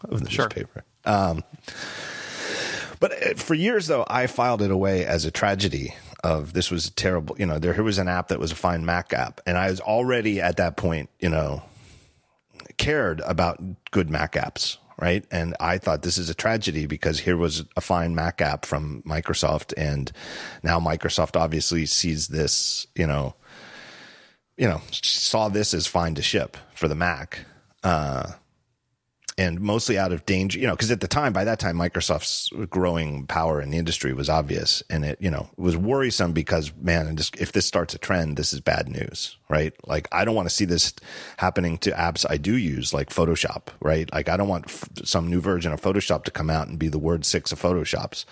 of 0.08 0.22
the 0.24 0.30
Sure. 0.30 0.46
newspaper. 0.46 0.84
Um, 1.04 1.42
but 3.00 3.12
uh, 3.22 3.34
for 3.36 3.54
years 3.54 3.86
though, 3.86 4.04
I 4.08 4.26
filed 4.26 4.62
it 4.62 4.70
away 4.70 5.04
as 5.04 5.24
a 5.24 5.30
tragedy. 5.30 5.94
Of 6.24 6.54
this 6.54 6.70
was 6.72 6.86
a 6.86 6.90
terrible. 6.92 7.36
You 7.38 7.46
know, 7.46 7.58
there 7.60 7.80
was 7.82 7.98
an 7.98 8.08
app 8.08 8.28
that 8.28 8.40
was 8.40 8.50
a 8.50 8.56
fine 8.56 8.84
Mac 8.84 9.12
app, 9.12 9.40
and 9.46 9.56
I 9.56 9.70
was 9.70 9.80
already 9.80 10.40
at 10.40 10.56
that 10.56 10.76
point, 10.76 11.08
you 11.20 11.28
know, 11.28 11.62
cared 12.78 13.20
about 13.20 13.60
good 13.92 14.10
Mac 14.10 14.32
apps, 14.32 14.78
right? 14.98 15.24
And 15.30 15.54
I 15.60 15.78
thought 15.78 16.02
this 16.02 16.18
is 16.18 16.30
a 16.30 16.34
tragedy 16.34 16.86
because 16.86 17.20
here 17.20 17.36
was 17.36 17.64
a 17.76 17.80
fine 17.80 18.14
Mac 18.14 18.40
app 18.40 18.64
from 18.64 19.02
Microsoft, 19.02 19.74
and 19.76 20.10
now 20.62 20.80
Microsoft 20.80 21.36
obviously 21.38 21.86
sees 21.86 22.28
this, 22.28 22.86
you 22.94 23.06
know, 23.06 23.34
you 24.56 24.66
know, 24.66 24.80
saw 24.90 25.48
this 25.48 25.74
as 25.74 25.86
fine 25.86 26.14
to 26.14 26.22
ship 26.22 26.56
for 26.74 26.88
the 26.88 26.94
Mac. 26.94 27.40
Uh, 27.82 28.32
and 29.38 29.60
mostly 29.60 29.98
out 29.98 30.12
of 30.12 30.24
danger, 30.24 30.58
you 30.58 30.66
know, 30.66 30.74
because 30.74 30.90
at 30.90 31.00
the 31.00 31.08
time, 31.08 31.32
by 31.32 31.44
that 31.44 31.58
time, 31.58 31.76
Microsoft's 31.76 32.48
growing 32.70 33.26
power 33.26 33.60
in 33.60 33.70
the 33.70 33.76
industry 33.76 34.14
was 34.14 34.30
obvious, 34.30 34.82
and 34.88 35.04
it, 35.04 35.18
you 35.20 35.30
know, 35.30 35.50
was 35.56 35.76
worrisome 35.76 36.32
because, 36.32 36.72
man, 36.80 37.06
and 37.06 37.18
just, 37.18 37.36
if 37.36 37.52
this 37.52 37.66
starts 37.66 37.94
a 37.94 37.98
trend, 37.98 38.36
this 38.36 38.54
is 38.54 38.60
bad 38.60 38.88
news, 38.88 39.36
right? 39.50 39.74
Like, 39.86 40.08
I 40.10 40.24
don't 40.24 40.34
want 40.34 40.48
to 40.48 40.54
see 40.54 40.64
this 40.64 40.94
happening 41.36 41.76
to 41.78 41.90
apps 41.90 42.24
I 42.28 42.38
do 42.38 42.56
use, 42.56 42.94
like 42.94 43.10
Photoshop, 43.10 43.68
right? 43.80 44.10
Like, 44.12 44.30
I 44.30 44.38
don't 44.38 44.48
want 44.48 44.66
f- 44.68 44.88
some 45.04 45.28
new 45.28 45.40
version 45.40 45.72
of 45.72 45.82
Photoshop 45.82 46.24
to 46.24 46.30
come 46.30 46.48
out 46.48 46.68
and 46.68 46.78
be 46.78 46.88
the 46.88 46.98
word 46.98 47.26
six 47.26 47.52
of 47.52 47.60
Photoshops. 47.60 48.24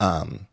Um, 0.00 0.46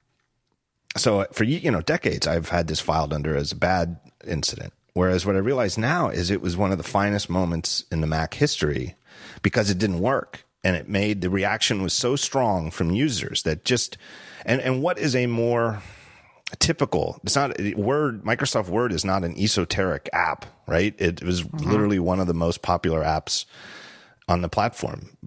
so 0.96 1.26
for 1.32 1.44
you 1.44 1.72
know 1.72 1.82
decades, 1.82 2.28
I've 2.28 2.50
had 2.50 2.68
this 2.68 2.80
filed 2.80 3.14
under 3.14 3.36
as 3.36 3.52
a 3.52 3.58
bad 3.58 4.00
incident. 4.26 4.74
Whereas 4.94 5.26
what 5.26 5.36
I 5.36 5.40
realize 5.40 5.78
now 5.78 6.10
is 6.10 6.30
it 6.30 6.42
was 6.42 6.56
one 6.56 6.72
of 6.72 6.78
the 6.78 6.84
finest 6.84 7.30
moments 7.30 7.84
in 7.92 8.02
the 8.02 8.08
Mac 8.08 8.36
history 8.36 8.96
because 9.44 9.70
it 9.70 9.78
didn't 9.78 10.00
work. 10.00 10.44
And 10.64 10.76
it 10.76 10.90
made 10.90 11.22
the 11.22 11.30
reaction 11.30 11.84
was 11.84 11.94
so 11.94 12.16
strong 12.16 12.72
from 12.72 12.92
users 12.92 13.44
that 13.44 13.66
just 13.66 13.98
and 14.46 14.62
and 14.62 14.82
what 14.82 14.98
is 14.98 15.16
a 15.16 15.28
more 15.28 15.84
typical 16.60 17.20
it's 17.24 17.36
not 17.36 17.60
word 17.76 18.24
microsoft 18.24 18.70
word 18.70 18.94
is 18.94 19.04
not 19.04 19.24
an 19.24 19.38
esoteric 19.38 20.08
app 20.14 20.46
right? 20.68 20.96
It 20.98 21.24
was 21.24 21.44
mm-hmm. 21.44 21.70
literally 21.70 22.00
one 22.00 22.20
of 22.20 22.28
the 22.28 22.34
most 22.34 22.62
popular 22.62 23.04
apps 23.04 23.46
on 24.30 24.42
the 24.42 24.50
platform. 24.50 25.18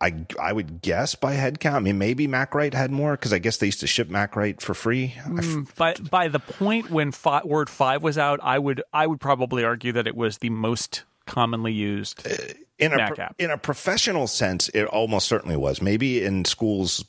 I 0.00 0.26
i 0.38 0.52
would 0.52 0.82
guess 0.82 1.14
by 1.14 1.32
head 1.32 1.60
count 1.60 1.76
i 1.76 1.78
mean 1.80 1.96
maybe 1.96 2.28
macwrite 2.28 2.74
had 2.74 2.90
more 2.90 3.12
because 3.12 3.32
i 3.32 3.38
guess 3.38 3.56
they 3.56 3.66
used 3.66 3.80
to 3.80 3.86
ship 3.86 4.08
macwrite 4.08 4.60
for 4.60 4.74
free. 4.74 5.14
F- 5.16 5.24
mm, 5.24 5.74
By 5.76 5.94
by 5.94 6.28
the 6.28 6.38
point 6.38 6.90
when 6.90 7.12
fi- 7.12 7.44
Word 7.44 7.70
five 7.70 8.02
was 8.02 8.18
out, 8.18 8.40
I 8.42 8.58
would 8.58 8.82
I 8.92 9.06
would 9.06 9.20
probably 9.20 9.64
argue 9.64 9.92
that 9.92 10.06
it 10.06 10.14
was 10.14 10.38
the 10.38 10.50
most 10.50 11.04
commonly 11.26 11.72
used. 11.72 12.26
Uh, 12.26 12.36
in 12.78 12.92
a 12.92 13.12
pro- 13.12 13.28
in 13.38 13.50
a 13.50 13.58
professional 13.58 14.26
sense, 14.26 14.68
it 14.70 14.84
almost 14.84 15.26
certainly 15.26 15.56
was. 15.56 15.82
Maybe 15.82 16.22
in 16.22 16.44
schools, 16.44 17.04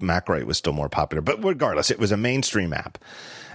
MacWrite 0.00 0.44
was 0.44 0.58
still 0.58 0.72
more 0.72 0.88
popular, 0.88 1.20
but 1.20 1.42
regardless, 1.42 1.90
it 1.90 1.98
was 1.98 2.12
a 2.12 2.16
mainstream 2.16 2.72
app, 2.72 2.98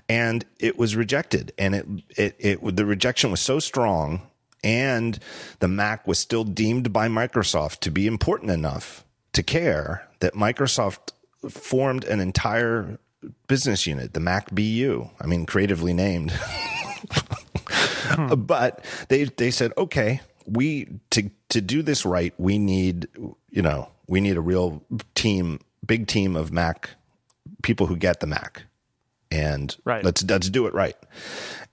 and 0.10 0.46
it 0.60 0.78
was 0.78 0.96
rejected. 0.96 1.54
And 1.58 1.76
it 1.76 1.88
it, 2.18 2.36
it 2.40 2.76
the 2.76 2.86
rejection 2.86 3.32
was 3.32 3.40
so 3.40 3.60
strong, 3.60 4.22
and 4.64 5.18
the 5.60 5.70
Mac 5.70 6.06
was 6.06 6.20
still 6.20 6.44
deemed 6.44 6.92
by 6.92 7.08
Microsoft 7.08 7.80
to 7.80 7.92
be 7.92 8.08
important 8.08 8.52
enough 8.52 9.06
to 9.32 9.42
care 9.42 10.08
that 10.20 10.34
Microsoft 10.34 11.14
formed 11.50 12.04
an 12.04 12.20
entire 12.20 13.00
business 13.48 13.88
unit, 13.88 14.14
the 14.14 14.20
Mac 14.20 14.54
BU. 14.54 15.08
I 15.22 15.28
mean, 15.28 15.46
creatively 15.46 15.94
named. 15.94 16.32
Hmm. 16.32 18.36
but 18.36 18.84
they 19.08 19.24
they 19.24 19.50
said 19.50 19.72
okay 19.78 20.20
we 20.46 20.88
to 21.12 21.30
to 21.54 21.62
do 21.62 21.82
this 21.82 22.06
right 22.06 22.34
we 22.38 22.58
need 22.60 23.08
you 23.50 23.62
know 23.62 23.90
we 24.08 24.22
need 24.22 24.38
a 24.38 24.42
real 24.42 24.84
team 25.16 25.60
big 25.86 26.08
team 26.08 26.36
of 26.36 26.52
mac 26.52 26.92
people 27.62 27.88
who 27.88 27.96
get 27.96 28.20
the 28.20 28.28
mac. 28.28 28.64
And 29.32 29.76
Right. 29.84 30.04
let's 30.04 30.24
let's 30.24 30.50
do 30.50 30.68
it 30.68 30.74
right. 30.74 30.96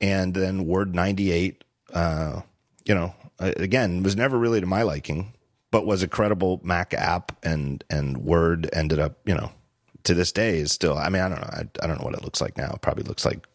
And 0.01 0.33
then 0.33 0.67
word 0.67 0.95
98 0.95 1.63
uh 1.93 2.41
you 2.87 2.95
know 2.95 3.15
uh, 3.39 3.53
again 3.57 4.03
was 4.03 4.17
never 4.17 4.39
really 4.39 4.61
to 4.61 4.67
my 4.67 4.83
liking 4.83 5.33
but 5.71 5.85
was 5.85 6.03
a 6.03 6.09
credible 6.09 6.61
mac 6.63 6.95
app 6.95 7.33
and 7.43 7.85
and 7.91 8.19
word 8.19 8.71
ended 8.73 8.99
up 8.99 9.19
you 9.27 9.35
know 9.35 9.51
to 10.05 10.15
this 10.15 10.33
day 10.33 10.59
is 10.59 10.73
still 10.73 10.97
i 10.97 11.09
mean 11.09 11.21
i 11.23 11.29
don't 11.29 11.41
know. 11.41 11.51
I, 11.53 11.65
I 11.83 11.87
don't 11.87 11.99
know 11.99 12.05
what 12.05 12.15
it 12.15 12.23
looks 12.25 12.41
like 12.41 12.57
now. 12.57 12.71
It 12.73 12.81
probably 12.81 13.05
looks 13.05 13.25
like 13.25 13.47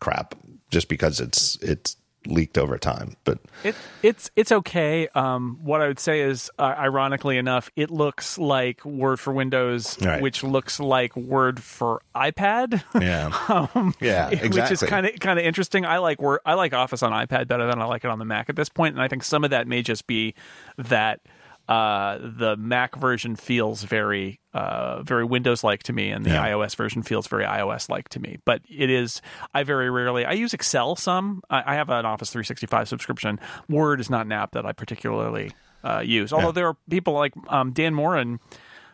crap 0.00 0.34
just 0.70 0.88
because 0.88 1.20
it's 1.20 1.56
it's 1.62 1.96
leaked 2.26 2.56
over 2.58 2.78
time. 2.78 3.16
But 3.24 3.38
It 3.62 3.74
it's 4.02 4.30
it's 4.36 4.50
okay. 4.52 5.08
Um, 5.14 5.58
what 5.62 5.80
I 5.82 5.86
would 5.88 5.98
say 6.00 6.20
is, 6.20 6.50
uh, 6.58 6.74
ironically 6.78 7.38
enough, 7.38 7.70
it 7.76 7.90
looks 7.90 8.38
like 8.38 8.84
Word 8.84 9.20
for 9.20 9.32
Windows, 9.32 9.96
Right. 10.00 10.22
which 10.22 10.42
looks 10.42 10.80
like 10.80 11.14
Word 11.16 11.62
for 11.62 12.02
iPad. 12.14 12.82
yeah, 13.00 13.92
yeah, 14.00 14.28
exactly. 14.30 14.48
Which 14.62 14.70
is 14.70 14.82
kind 14.82 15.06
of 15.06 15.18
kind 15.20 15.38
of 15.38 15.44
interesting. 15.44 15.84
I 15.84 15.98
like 15.98 16.20
Word. 16.20 16.40
I 16.46 16.54
like 16.54 16.72
Office 16.72 17.02
on 17.02 17.12
iPad 17.12 17.48
better 17.48 17.66
than 17.66 17.80
I 17.80 17.84
like 17.84 18.04
it 18.04 18.10
on 18.10 18.18
the 18.18 18.24
Mac 18.24 18.48
at 18.48 18.56
this 18.56 18.68
point, 18.68 18.94
and 18.94 19.02
I 19.02 19.08
think 19.08 19.22
some 19.24 19.44
of 19.44 19.50
that 19.50 19.66
may 19.68 19.82
just 19.82 20.06
be 20.06 20.34
that 20.78 21.20
uh, 21.68 22.18
the 22.20 22.56
Mac 22.58 22.96
version 22.96 23.36
feels 23.36 23.82
very 23.82 24.40
uh, 24.52 25.02
very 25.02 25.24
Windows 25.24 25.64
like 25.64 25.82
to 25.84 25.92
me, 25.92 26.10
and 26.10 26.24
the 26.24 26.30
Yeah. 26.30 26.46
iOS 26.48 26.76
version 26.76 27.02
feels 27.02 27.26
very 27.26 27.44
iOS 27.44 27.88
like 27.88 28.08
to 28.10 28.20
me. 28.20 28.38
But 28.44 28.62
it 28.68 28.90
is. 28.90 29.20
I 29.54 29.62
very 29.64 29.90
rarely. 29.90 30.24
I 30.24 30.32
use 30.32 30.54
Excel 30.54 30.94
some. 30.96 31.42
I, 31.50 31.72
I 31.72 31.74
have 31.74 31.88
an 31.90 32.06
Office 32.06 32.30
365 32.30 32.88
subscription. 32.88 33.40
Word 33.68 34.00
is 34.00 34.10
not 34.10 34.26
an 34.26 34.32
app 34.32 34.52
that 34.52 34.64
I 34.66 34.72
particularly 34.72 35.52
uh, 35.82 36.00
use. 36.04 36.32
Although 36.32 36.48
Yeah. 36.48 36.52
there 36.52 36.66
are 36.68 36.76
people 36.88 37.14
like 37.14 37.32
um, 37.48 37.72
Dan 37.72 37.94
Moren 37.94 38.38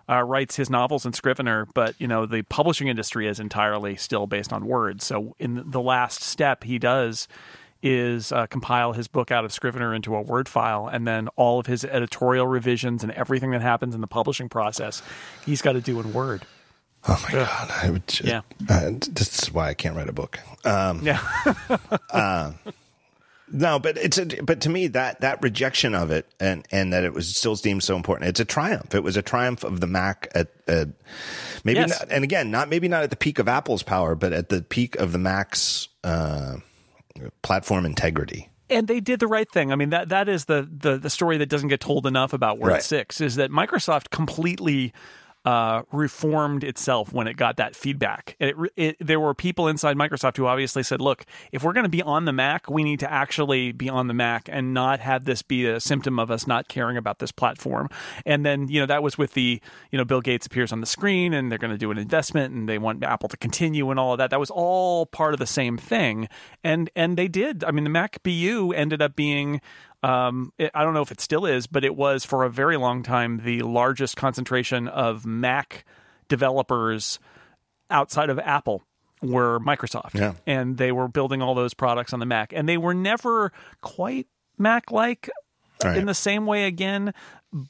uh, 0.09 0.23
writes 0.23 0.57
his 0.57 0.71
novels 0.71 1.05
in 1.07 1.13
Scrivener, 1.13 1.67
but 1.75 1.95
you 2.01 2.09
know 2.09 2.25
the 2.27 2.43
publishing 2.43 2.89
industry 2.89 3.27
is 3.29 3.39
entirely 3.39 3.97
still 3.97 4.27
based 4.27 4.53
on 4.53 4.65
Word. 4.67 5.03
So 5.03 5.37
in 5.39 5.63
the 5.71 5.81
last 5.81 6.23
step 6.23 6.65
he 6.65 6.79
does 6.79 7.29
is 7.83 8.31
uh, 8.33 8.47
compile 8.47 8.93
his 8.93 9.09
book 9.09 9.31
out 9.31 9.45
of 9.45 9.53
Scrivener 9.53 9.95
into 9.95 10.15
a 10.15 10.21
Word 10.23 10.49
file, 10.49 10.87
and 10.87 11.07
then 11.07 11.29
all 11.37 11.59
of 11.59 11.67
his 11.67 11.85
editorial 11.85 12.47
revisions 12.47 13.03
and 13.03 13.13
everything 13.13 13.51
that 13.53 13.63
happens 13.63 13.95
in 13.95 14.01
the 14.01 14.07
publishing 14.07 14.49
process, 14.49 15.03
he's 15.47 15.63
got 15.63 15.73
to 15.73 15.81
do 15.81 15.99
in 16.01 16.13
Word. 16.13 16.43
oh 17.09 17.19
my 17.27 17.33
god, 17.33 17.71
I 17.83 17.89
would 17.91 18.07
just, 18.07 18.29
Yeah. 18.29 18.43
Uh, 18.69 18.91
this 19.11 19.43
is 19.43 19.53
why 19.53 19.69
I 19.69 19.75
can't 19.75 19.97
write 19.97 20.09
a 20.11 20.13
book. 20.13 20.39
Um, 20.67 21.01
Yeah, 21.03 21.21
no, 23.53 23.79
but 23.79 23.97
it's 23.97 24.19
a, 24.19 24.27
but 24.43 24.61
to 24.61 24.69
me 24.69 24.87
that 24.89 25.23
that 25.23 25.43
rejection 25.43 25.95
of 25.95 26.11
it 26.11 26.27
and 26.39 26.67
and 26.71 26.93
that 26.93 27.03
it 27.05 27.13
was 27.15 27.35
still 27.37 27.57
deemed 27.57 27.83
so 27.83 27.97
important. 27.97 28.29
It's 28.29 28.41
a 28.41 28.45
triumph. 28.45 28.95
It 28.95 29.03
was 29.03 29.17
a 29.17 29.23
triumph 29.23 29.65
of 29.65 29.81
the 29.81 29.87
Mac 29.87 30.29
at, 30.35 30.49
at 30.69 30.89
maybe 31.65 31.81
Yes. 31.81 31.99
not, 31.99 32.09
and 32.13 32.23
again 32.23 32.51
not 32.51 32.69
maybe 32.69 32.87
not 32.89 33.03
at 33.03 33.11
the 33.11 33.17
peak 33.17 33.39
of 33.39 33.49
Apple's 33.49 33.83
power, 33.83 34.15
but 34.15 34.33
at 34.33 34.51
the 34.51 34.63
peak 34.63 34.97
of 34.97 35.13
the 35.13 35.19
Mac's 35.19 35.89
uh, 36.05 36.57
platform 37.43 37.85
integrity. 37.87 38.49
and 38.69 38.87
they 38.87 39.01
did 39.01 39.21
the 39.21 39.27
right 39.27 39.51
thing. 39.51 39.73
I 39.73 39.77
mean 39.77 39.91
that 39.91 40.09
that 40.11 40.29
is 40.29 40.45
the 40.47 40.69
the, 40.71 40.99
the 40.99 41.11
story 41.11 41.39
that 41.39 41.47
doesn't 41.49 41.69
get 41.69 41.81
told 41.81 42.07
enough 42.07 42.33
about 42.33 42.59
Word 42.59 42.71
Right. 42.73 42.83
six 42.83 43.21
is 43.21 43.37
that 43.37 43.51
Microsoft 43.51 44.11
completely 44.11 44.93
uh, 45.45 45.83
reformed 45.91 46.63
itself 46.63 47.13
when 47.13 47.27
it 47.27 47.37
got 47.37 47.57
that 47.57 47.75
feedback. 47.75 48.37
It, 48.39 48.55
it, 48.77 48.97
there 49.01 49.19
were 49.19 49.35
people 49.35 49.69
inside 49.69 49.97
Microsoft 49.97 50.37
who 50.37 50.47
obviously 50.47 50.83
said, 50.83 51.01
"Look, 51.01 51.25
if 51.51 51.63
we're 51.63 51.73
going 51.73 51.85
to 51.85 51.91
be 51.91 52.03
on 52.03 52.27
the 52.27 52.33
Mac, 52.33 52.69
we 52.69 52.85
need 52.85 53.01
to 53.01 53.11
actually 53.11 53.73
be 53.73 53.89
on 53.89 54.07
the 54.07 54.15
Mac 54.15 54.49
and 54.53 54.75
not 54.75 55.01
have 55.01 55.25
this 55.25 55.41
be 55.43 55.67
a 55.67 55.81
symptom 55.81 56.19
of 56.19 56.31
us 56.31 56.47
not 56.47 56.69
caring 56.69 56.97
about 56.97 57.21
this 57.21 57.33
platform." 57.33 57.89
And 58.27 58.45
then 58.45 58.69
you 58.69 58.81
know 58.81 58.87
that 58.87 59.03
was 59.03 59.17
with 59.17 59.33
the 59.33 59.61
you 59.91 59.97
know 59.97 60.05
Bill 60.05 60.21
Gates 60.21 60.47
appears 60.47 60.73
on 60.73 60.81
the 60.81 60.87
screen 60.87 61.33
and 61.33 61.51
they're 61.51 61.59
going 61.59 61.73
to 61.73 61.79
do 61.79 61.91
an 61.91 61.99
investment 61.99 62.55
and 62.55 62.69
they 62.69 62.79
want 62.79 63.03
Apple 63.03 63.29
to 63.31 63.37
continue 63.39 63.91
and 63.91 63.99
all 63.99 64.13
of 64.13 64.19
that. 64.19 64.31
That 64.31 64.41
was 64.41 64.51
all 64.51 65.07
part 65.07 65.33
of 65.33 65.41
the 65.41 65.47
same 65.47 65.79
thing, 65.79 66.29
and 66.63 66.91
and 66.95 67.17
they 67.17 67.29
did. 67.29 67.65
I 67.65 67.71
mean, 67.71 67.85
the 67.85 67.91
Mac 67.91 68.23
BU 68.23 68.73
ended 68.77 69.01
up 69.01 69.17
being 69.17 69.63
um, 70.03 70.53
it, 70.59 70.71
I 70.75 70.85
don't 70.85 70.95
know 70.95 71.03
if 71.03 71.11
it 71.13 71.21
still 71.21 71.47
is, 71.47 71.67
but 71.67 71.85
it 71.85 71.95
was 71.95 72.25
for 72.25 72.45
a 72.45 72.51
very 72.51 72.77
long 72.77 73.03
time 73.03 73.43
the 73.45 73.63
largest 73.63 74.17
concentration 74.17 74.89
of 74.89 75.27
Mac 75.27 75.85
developers 76.29 77.19
outside 77.91 78.31
of 78.31 78.39
Apple 78.39 78.83
were 79.23 79.61
Microsoft. 79.61 80.15
Yeah. 80.15 80.35
And 80.47 80.79
they 80.79 80.93
were 80.93 81.09
building 81.09 81.43
all 81.43 81.55
those 81.55 81.75
products 81.75 82.13
on 82.13 82.21
the 82.21 82.27
Mac. 82.27 82.53
And 82.55 82.69
they 82.69 82.79
were 82.79 82.95
never 82.95 83.53
quite 83.81 84.27
Mac 84.59 84.91
like 84.91 85.29
Right. 85.83 85.97
in 85.97 86.05
the 86.05 86.15
same 86.15 86.45
way 86.45 86.65
again. 86.67 87.15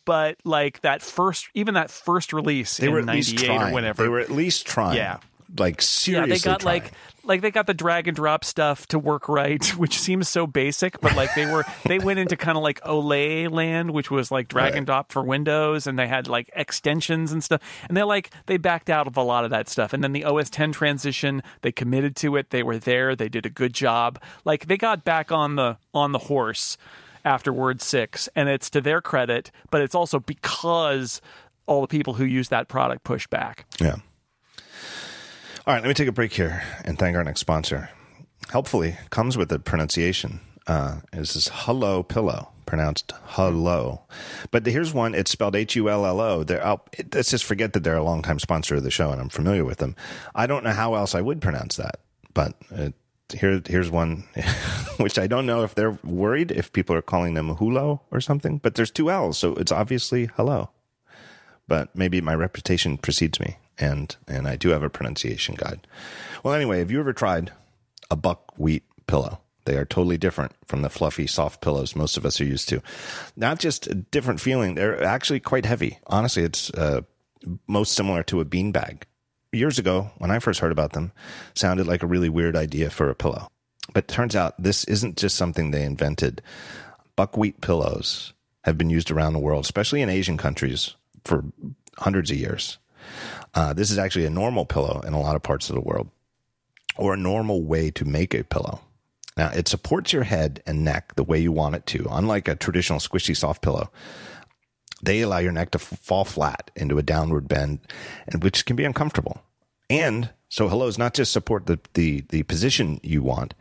But 0.05 0.36
like 0.44 0.81
that 0.81 1.01
first, 1.01 1.48
even 1.55 1.74
that 1.74 1.90
first 1.93 2.32
release 2.32 2.77
They 2.77 2.86
in 2.89 2.93
were 2.93 3.02
least 3.02 3.35
'98 3.35 3.51
or 3.70 3.73
whenever, 3.73 4.02
They 4.02 4.09
were 4.09 4.19
at 4.20 4.31
least 4.31 4.66
trying. 4.66 4.97
Yeah. 4.97 5.19
Like 5.59 5.77
yeah, 5.77 5.85
seriously. 5.85 6.32
they 6.32 6.39
got 6.39 6.60
trying. 6.60 6.82
like 6.82 6.93
like 7.24 7.40
they 7.43 7.51
got 7.51 7.66
the 7.66 7.74
drag 7.74 8.09
and 8.09 8.16
drop 8.16 8.44
stuff 8.44 8.86
to 8.89 8.98
work 8.98 9.28
right, 9.28 9.64
which 9.77 9.98
seems 9.98 10.28
so 10.28 10.47
basic, 10.47 11.01
but 11.01 11.14
like 11.16 11.35
they 11.35 11.47
were 11.47 11.64
they 11.85 11.98
went 11.98 12.18
into 12.18 12.36
kind 12.36 12.56
of 12.56 12.62
like 12.62 12.81
OLE 12.85 13.48
land, 13.51 13.90
which 13.90 14.10
was 14.10 14.31
like 14.31 14.48
drag 14.48 14.74
and 14.74 14.86
drop 14.86 15.12
for 15.12 15.22
Windows, 15.22 15.86
and 15.86 15.98
they 15.98 16.09
had 16.09 16.28
like 16.28 16.51
extensions 16.55 17.32
and 17.32 17.43
stuff. 17.43 17.60
And 17.89 17.97
they 17.97 18.02
like 18.02 18.31
they 18.47 18.56
backed 18.56 18.90
out 18.90 19.06
of 19.06 19.16
a 19.16 19.22
lot 19.22 19.44
of 19.44 19.51
that 19.51 19.68
stuff. 19.68 19.93
And 19.93 20.02
then 20.02 20.12
the 20.12 20.24
OS 20.24 20.51
10 20.51 20.72
transition, 20.72 21.43
they 21.62 21.72
committed 21.72 22.16
to 22.16 22.36
it. 22.36 22.51
They 22.51 22.62
were 22.62 22.78
there. 22.78 23.14
They 23.14 23.28
did 23.28 23.47
a 23.47 23.51
good 23.51 23.72
job. 23.72 24.20
Like 24.44 24.66
they 24.66 24.77
got 24.77 25.05
back 25.05 25.31
on 25.32 25.56
the 25.56 25.78
on 25.93 26.12
the 26.12 26.18
horse 26.18 26.77
after 27.24 27.52
Word 27.52 27.81
six, 27.82 28.28
and 28.35 28.48
it's 28.48 28.70
to 28.70 28.81
their 28.81 29.01
credit, 29.01 29.51
but 29.70 29.82
it's 29.82 29.94
also 29.94 30.20
because 30.20 31.20
all 31.66 31.81
the 31.81 31.89
people 31.89 32.14
who 32.14 32.24
use 32.24 32.48
that 32.48 32.68
product 32.68 33.05
push 33.05 33.27
back. 33.27 33.66
Yeah. 33.78 33.97
All 35.66 35.74
right, 35.74 35.82
let 35.82 35.89
me 35.89 35.95
take 35.95 36.09
a 36.09 36.12
break 36.12 36.32
here 36.32 36.62
and 36.85 36.99
thank 36.99 37.16
our 37.16 37.24
next 37.24 37.41
sponsor. 37.41 37.91
Helpfully 38.51 38.97
comes 39.11 39.37
with 39.37 39.53
a 39.53 39.59
pronunciation. 39.59 40.41
Uh, 40.66 41.01
this 41.12 41.37
is 41.37 41.49
Hullo 41.49 42.03
Pillow, 42.03 42.49
pronounced 42.65 43.12
hello. 43.24 44.03
But 44.51 44.65
here's 44.65 44.95
one. 44.95 45.15
It's 45.15 45.31
spelled 45.31 45.55
H 45.55 45.77
U 45.77 45.91
L 45.91 46.07
L 46.07 46.20
O. 46.20 46.45
They're 46.45 46.78
it- 46.97 47.15
Let's 47.15 47.31
just 47.31 47.45
forget 47.45 47.74
that 47.74 47.85
they're 47.85 47.97
a 47.97 48.03
longtime 48.03 48.39
sponsor 48.39 48.77
of 48.77 48.85
the 48.85 48.91
show, 48.91 49.11
and 49.12 49.20
I'm 49.20 49.28
familiar 49.28 49.65
with 49.65 49.78
them. 49.78 49.97
I 50.35 50.47
don't 50.47 50.65
know 50.65 50.73
how 50.73 50.95
else 50.95 51.15
I 51.15 51.20
would 51.20 51.43
pronounce 51.43 51.77
that, 51.77 52.01
but 52.32 52.55
uh, 52.74 52.91
here, 53.32 53.61
here's 53.66 53.91
one, 53.91 54.24
which 54.97 55.19
I 55.19 55.27
don't 55.27 55.47
know 55.47 55.62
if 55.62 55.74
they're 55.74 55.99
worried 56.03 56.51
if 56.53 56.73
people 56.73 56.97
are 56.97 57.03
calling 57.03 57.35
them 57.35 57.55
Hulo 57.57 58.01
or 58.11 58.23
something. 58.23 58.59
But 58.59 58.77
there's 58.77 58.91
two 58.91 59.11
L's, 59.11 59.37
so 59.37 59.55
it's 59.57 59.73
obviously 59.73 60.31
hello 60.37 60.70
but 61.69 61.95
maybe 61.95 62.20
my 62.20 62.35
reputation 62.35 62.99
precedes 62.99 63.39
me 63.39 63.57
and 63.81 64.15
and 64.28 64.47
I 64.47 64.57
do 64.57 64.69
have 64.70 64.82
a 64.82 64.90
pronunciation 64.90 65.57
guide. 65.57 65.86
Well, 66.44 66.55
anyway, 66.55 66.78
have 66.78 66.90
you 66.90 67.01
ever 67.01 67.12
tried 67.12 67.52
a 68.11 68.16
buckwheat 68.16 68.85
pillow? 69.07 69.40
They 69.65 69.77
are 69.77 69.85
totally 69.85 70.19
different 70.19 70.52
from 70.66 70.82
the 70.82 70.90
fluffy, 70.90 71.27
soft 71.27 71.61
pillows 71.61 71.94
most 71.94 72.16
of 72.16 72.24
us 72.24 72.40
are 72.40 72.44
used 72.44 72.69
to. 72.70 72.82
Not 73.36 73.59
just 73.59 73.86
a 73.86 73.94
different 73.94 74.40
feeling; 74.40 74.74
they're 74.74 75.02
actually 75.02 75.40
quite 75.40 75.65
heavy. 75.65 75.98
Honestly, 76.07 76.43
it's 76.43 76.70
uh, 76.70 77.02
most 77.66 77.93
similar 77.93 78.23
to 78.24 78.40
a 78.40 78.44
beanbag. 78.44 79.02
Years 79.52 79.78
ago, 79.78 80.12
when 80.19 80.31
I 80.31 80.39
first 80.39 80.61
heard 80.61 80.73
about 80.73 80.93
them, 80.93 81.12
sounded 81.55 81.86
like 81.86 82.02
a 82.02 82.07
really 82.07 82.28
weird 82.28 82.55
idea 82.55 82.89
for 82.89 83.11
a 83.11 83.15
pillow. 83.16 83.48
But 83.93 84.07
turns 84.07 84.36
out 84.36 84.61
this 84.62 84.85
isn't 84.85 85.16
just 85.16 85.36
something 85.36 85.70
they 85.70 85.85
invented. 85.85 86.40
Buckwheat 87.16 87.61
pillows 87.61 88.32
have 88.65 88.78
been 88.78 88.90
used 88.90 89.11
around 89.11 89.32
the 89.32 89.40
world, 89.40 89.65
especially 89.65 90.02
in 90.02 90.09
Asian 90.09 90.36
countries, 90.36 90.94
for 91.24 91.44
hundreds 91.98 92.31
of 92.31 92.36
years. 92.36 92.78
Uh, 93.55 93.72
this 93.72 93.90
is 93.90 93.98
actually 93.98 94.27
a 94.27 94.31
normal 94.31 94.64
pillow 94.64 95.01
in 95.06 95.12
a 95.12 95.20
lot 95.20 95.36
of 95.36 95.43
parts 95.43 95.68
of 95.68 95.74
the 95.74 95.81
world, 95.81 96.09
or 96.97 97.14
a 97.14 97.18
normal 97.18 97.62
way 97.62 97.90
to 97.90 98.05
make 98.05 98.35
a 98.35 98.44
pillow. 98.44 98.81
Now, 99.36 99.51
it 99.51 99.68
supports 99.68 100.12
your 100.12 100.24
head 100.24 100.62
and 100.66 100.85
neck 100.85 101.14
the 101.14 101.24
way 101.24 101.39
you 101.39 101.52
want 101.52 101.74
it 101.74 101.86
to, 101.86 102.06
unlike 102.10 102.48
a 102.48 102.56
traditional 102.56 102.98
squishy 102.98 103.36
soft 103.36 103.62
pillow. 103.62 103.90
They 105.02 105.22
allow 105.22 105.39
your 105.39 105.52
neck 105.52 105.70
to 105.70 105.78
f- 105.78 105.98
fall 106.02 106.24
flat 106.24 106.70
into 106.77 106.98
a 106.98 107.02
downward 107.02 107.48
bend, 107.48 107.81
and 108.27 108.43
which 108.43 108.66
can 108.66 108.77
be 108.77 108.85
uncomfortable. 108.85 109.43
And 109.89 110.31
so, 110.48 110.68
Hullos 110.68 110.98
not 110.98 111.14
just 111.14 111.32
support 111.32 111.66
the, 111.66 111.81
the, 111.94 112.24
the 112.28 112.43
position 112.43 113.01
you 113.02 113.22
want, 113.22 113.55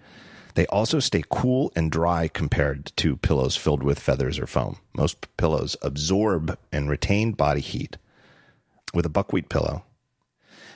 they 0.56 0.66
also 0.68 1.00
stay 1.00 1.24
cool 1.30 1.72
and 1.76 1.92
dry 1.92 2.28
compared 2.28 2.92
to 2.98 3.16
pillows 3.16 3.56
filled 3.56 3.84
with 3.84 4.00
feathers 4.00 4.38
or 4.38 4.48
foam. 4.48 4.78
Most 4.94 5.26
pillows 5.38 5.78
absorb 5.82 6.58
and 6.72 6.90
retain 6.90 7.32
body 7.32 7.62
heat. 7.62 7.98
With 8.94 9.06
a 9.06 9.10
buckwheat 9.10 9.50
pillow, 9.50 9.84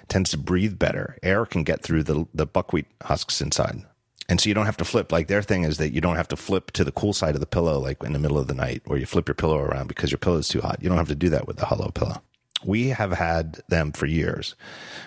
tends 0.07 0.31
to 0.31 0.37
breathe 0.37 0.77
better. 0.77 1.17
Air 1.23 1.45
can 1.45 1.63
get 1.63 1.81
through 1.81 2.03
the, 2.03 2.27
the 2.33 2.45
buckwheat 2.45 2.85
husks 3.01 3.41
inside. 3.41 3.83
And 4.29 4.39
so 4.39 4.47
you 4.47 4.53
don't 4.53 4.65
have 4.65 4.77
to 4.77 4.85
flip. 4.85 5.11
Like 5.11 5.27
their 5.27 5.41
thing 5.41 5.63
is 5.63 5.77
that 5.77 5.93
you 5.93 6.01
don't 6.01 6.15
have 6.15 6.27
to 6.29 6.37
flip 6.37 6.71
to 6.71 6.83
the 6.83 6.91
cool 6.91 7.13
side 7.13 7.35
of 7.35 7.41
the 7.41 7.47
pillow, 7.47 7.79
like 7.79 8.03
in 8.03 8.13
the 8.13 8.19
middle 8.19 8.37
of 8.37 8.47
the 8.47 8.53
night, 8.53 8.81
where 8.85 8.97
you 8.97 9.05
flip 9.05 9.27
your 9.27 9.35
pillow 9.35 9.57
around 9.57 9.87
because 9.87 10.11
your 10.11 10.17
pillow 10.17 10.37
is 10.37 10.47
too 10.47 10.61
hot. 10.61 10.79
You 10.81 10.89
don't 10.89 10.97
have 10.97 11.09
to 11.09 11.15
do 11.15 11.29
that 11.29 11.47
with 11.47 11.57
the 11.57 11.65
Hullo 11.65 11.93
pillow. 11.93 12.21
We 12.65 12.89
have 12.89 13.11
had 13.11 13.59
them 13.67 13.91
for 13.91 14.05
years. 14.05 14.55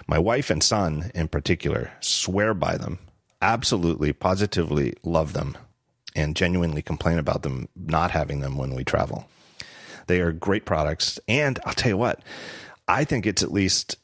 My 0.07 0.19
wife 0.19 0.51
and 0.51 0.63
son, 0.63 1.11
in 1.15 1.29
particular, 1.29 1.93
swear 2.01 2.53
by 2.53 2.77
them, 2.77 2.99
absolutely, 3.41 4.13
positively 4.13 4.95
love 5.03 5.33
them, 5.33 5.57
and 6.15 6.37
genuinely 6.37 6.83
complain 6.83 7.19
about 7.19 7.43
them 7.43 7.69
not 7.75 8.11
having 8.11 8.41
them 8.41 8.59
when 8.59 8.75
we 8.75 8.85
travel. 8.85 9.29
They 10.07 10.21
are 10.21 10.33
great 10.33 10.67
products. 10.67 11.19
And 11.27 11.59
I'll 11.65 11.73
tell 11.75 11.91
you 11.91 11.97
what, 11.97 12.23
I 12.89 13.05
think 13.05 13.27
it's 13.27 13.43
at 13.43 13.53
least, 13.53 13.97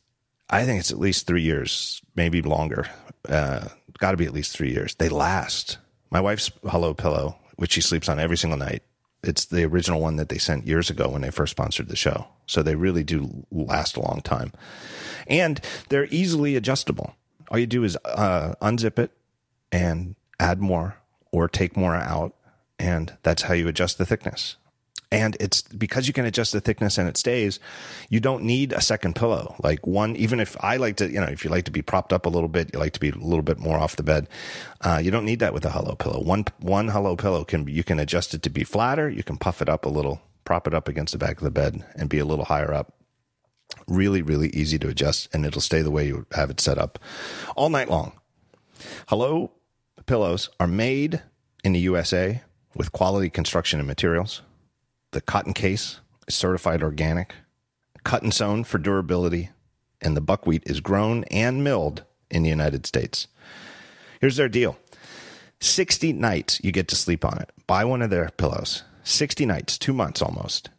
I 0.50 0.64
think 0.64 0.80
it's 0.80 0.90
at 0.90 0.98
least 0.98 1.26
three 1.26 1.42
years, 1.42 2.02
maybe 2.16 2.42
longer. 2.42 2.86
Uh, 3.28 3.68
Got 3.98 4.12
to 4.12 4.16
be 4.16 4.26
at 4.26 4.32
least 4.32 4.56
three 4.56 4.72
years. 4.72 4.96
They 4.96 5.09
last. 5.09 5.78
My 6.10 6.20
wife's 6.20 6.50
Hullo 6.64 6.92
Pillow, 6.92 7.36
which 7.54 7.72
she 7.72 7.80
sleeps 7.80 8.09
on 8.09 8.18
every 8.18 8.36
single 8.36 8.59
night, 8.59 8.82
it's 9.22 9.44
the 9.44 9.64
original 9.64 10.00
one 10.00 10.16
that 10.16 10.28
they 10.28 10.38
sent 10.38 10.66
years 10.66 10.90
ago 10.90 11.09
when 11.09 11.22
they 11.22 11.30
first 11.30 11.52
sponsored 11.52 11.88
the 11.88 11.94
show. 11.94 12.26
So 12.46 12.62
they 12.62 12.74
really 12.74 13.04
do 13.04 13.46
last 13.52 13.96
a 13.96 14.00
long 14.00 14.20
time. 14.22 14.52
And 15.28 15.60
they're 15.88 16.09
easily 16.10 16.56
adjustable. 16.56 17.14
All 17.48 17.59
you 17.59 17.66
do 17.66 17.84
is 17.84 17.96
uh, 18.04 18.54
unzip 18.60 18.98
it 18.98 19.12
and 19.70 20.16
add 20.40 20.60
more 20.60 20.96
or 21.30 21.48
take 21.48 21.76
more 21.76 21.94
out. 21.94 22.34
And 22.80 23.16
that's 23.22 23.42
how 23.42 23.54
you 23.54 23.68
adjust 23.68 23.98
the 23.98 24.06
thickness. 24.06 24.56
And 25.12 25.36
it's 25.39 25.60
because 25.60 26.09
you 26.09 26.14
can 26.14 26.24
adjust 26.24 26.52
the 26.52 26.60
thickness 26.62 26.97
and 26.97 27.06
it 27.06 27.18
stays, 27.18 27.60
you 28.09 28.18
don't 28.18 28.44
need 28.44 28.72
a 28.72 28.80
second 28.80 29.14
pillow. 29.14 29.55
Like 29.62 29.86
one, 29.86 30.16
even 30.16 30.40
if 30.40 30.56
I 30.64 30.78
like 30.78 30.97
to, 30.97 31.10
you 31.10 31.20
know, 31.20 31.26
if 31.26 31.44
you 31.44 31.51
like 31.51 31.66
to 31.66 31.70
be 31.70 31.82
propped 31.82 32.14
up 32.14 32.24
a 32.24 32.30
little 32.30 32.48
bit, 32.48 32.70
you 32.72 32.80
like 32.80 32.94
to 32.94 33.01
be 33.01 33.10
a 33.10 33.14
little 33.14 33.43
bit 33.43 33.59
more 33.59 33.76
off 33.76 33.97
the 33.97 34.02
bed, 34.02 34.26
uh, 34.80 34.98
you 35.05 35.10
don't 35.10 35.26
need 35.26 35.40
that 35.40 35.52
with 35.52 35.66
a 35.66 35.68
Hullo 35.68 35.98
pillow. 35.98 36.22
One, 36.22 36.47
one 36.60 36.89
Hullo 36.89 37.18
pillow 37.18 37.44
can, 37.44 37.68
you 37.68 37.84
can 37.84 38.01
adjust 38.01 38.32
it 38.32 38.43
to 38.44 38.51
be 38.51 38.64
flatter. 38.64 39.10
You 39.10 39.22
can 39.22 39.36
puff 39.36 39.60
it 39.60 39.68
up 39.68 39.84
a 39.84 39.90
little, 39.90 40.22
prop 40.44 40.66
it 40.66 40.72
up 40.72 40.89
against 40.89 41.12
the 41.12 41.18
back 41.18 41.36
of 41.36 41.44
the 41.44 41.51
bed 41.51 41.84
and 41.94 42.09
be 42.09 42.18
a 42.18 42.24
little 42.24 42.47
higher 42.47 42.72
up. 42.72 42.94
Really, 43.86 44.22
really 44.22 44.48
easy 44.48 44.78
to 44.78 44.89
adjust 44.89 45.28
and 45.34 45.44
it'll 45.44 45.60
stay 45.60 45.82
the 45.82 45.90
way 45.90 46.06
you 46.06 46.24
have 46.32 46.48
it 46.48 46.59
set 46.59 46.78
up 46.78 46.98
all 47.55 47.68
night 47.68 47.90
long. 47.90 48.12
Hullo 49.09 49.51
pillows 50.06 50.48
are 50.59 50.66
made 50.66 51.20
in 51.62 51.74
the 51.74 51.80
USA 51.80 52.40
with 52.74 52.93
quality 52.93 53.28
construction 53.28 53.78
and 53.78 53.86
materials. 53.86 54.40
The 55.12 55.20
cotton 55.20 55.52
case 55.52 56.01
is 56.26 56.34
certified 56.34 56.82
organic, 56.82 57.34
cut 58.02 58.22
and 58.22 58.32
sewn 58.32 58.64
for 58.64 58.78
durability, 58.78 59.51
and 60.01 60.16
the 60.16 60.22
buckwheat 60.22 60.62
is 60.66 60.80
grown 60.80 61.24
and 61.24 61.62
milled 61.62 62.05
in 62.30 62.43
the 62.43 62.48
United 62.48 62.86
States. 62.86 63.28
Here's 64.20 64.36
their 64.36 64.48
deal 64.48 64.78
60 65.60 66.14
nights 66.14 66.60
you 66.64 66.72
get 66.72 66.89
to 66.89 66.97
sleep 66.97 67.24
on 67.24 67.39
it. 67.39 67.51
Buy 67.66 67.84
one 67.84 68.01
of 68.01 68.09
their 68.10 68.30
pillows. 68.36 68.84
60 69.05 69.44
nights, 69.44 69.76
two 69.76 69.93
months 69.93 70.22
almost. 70.22 70.70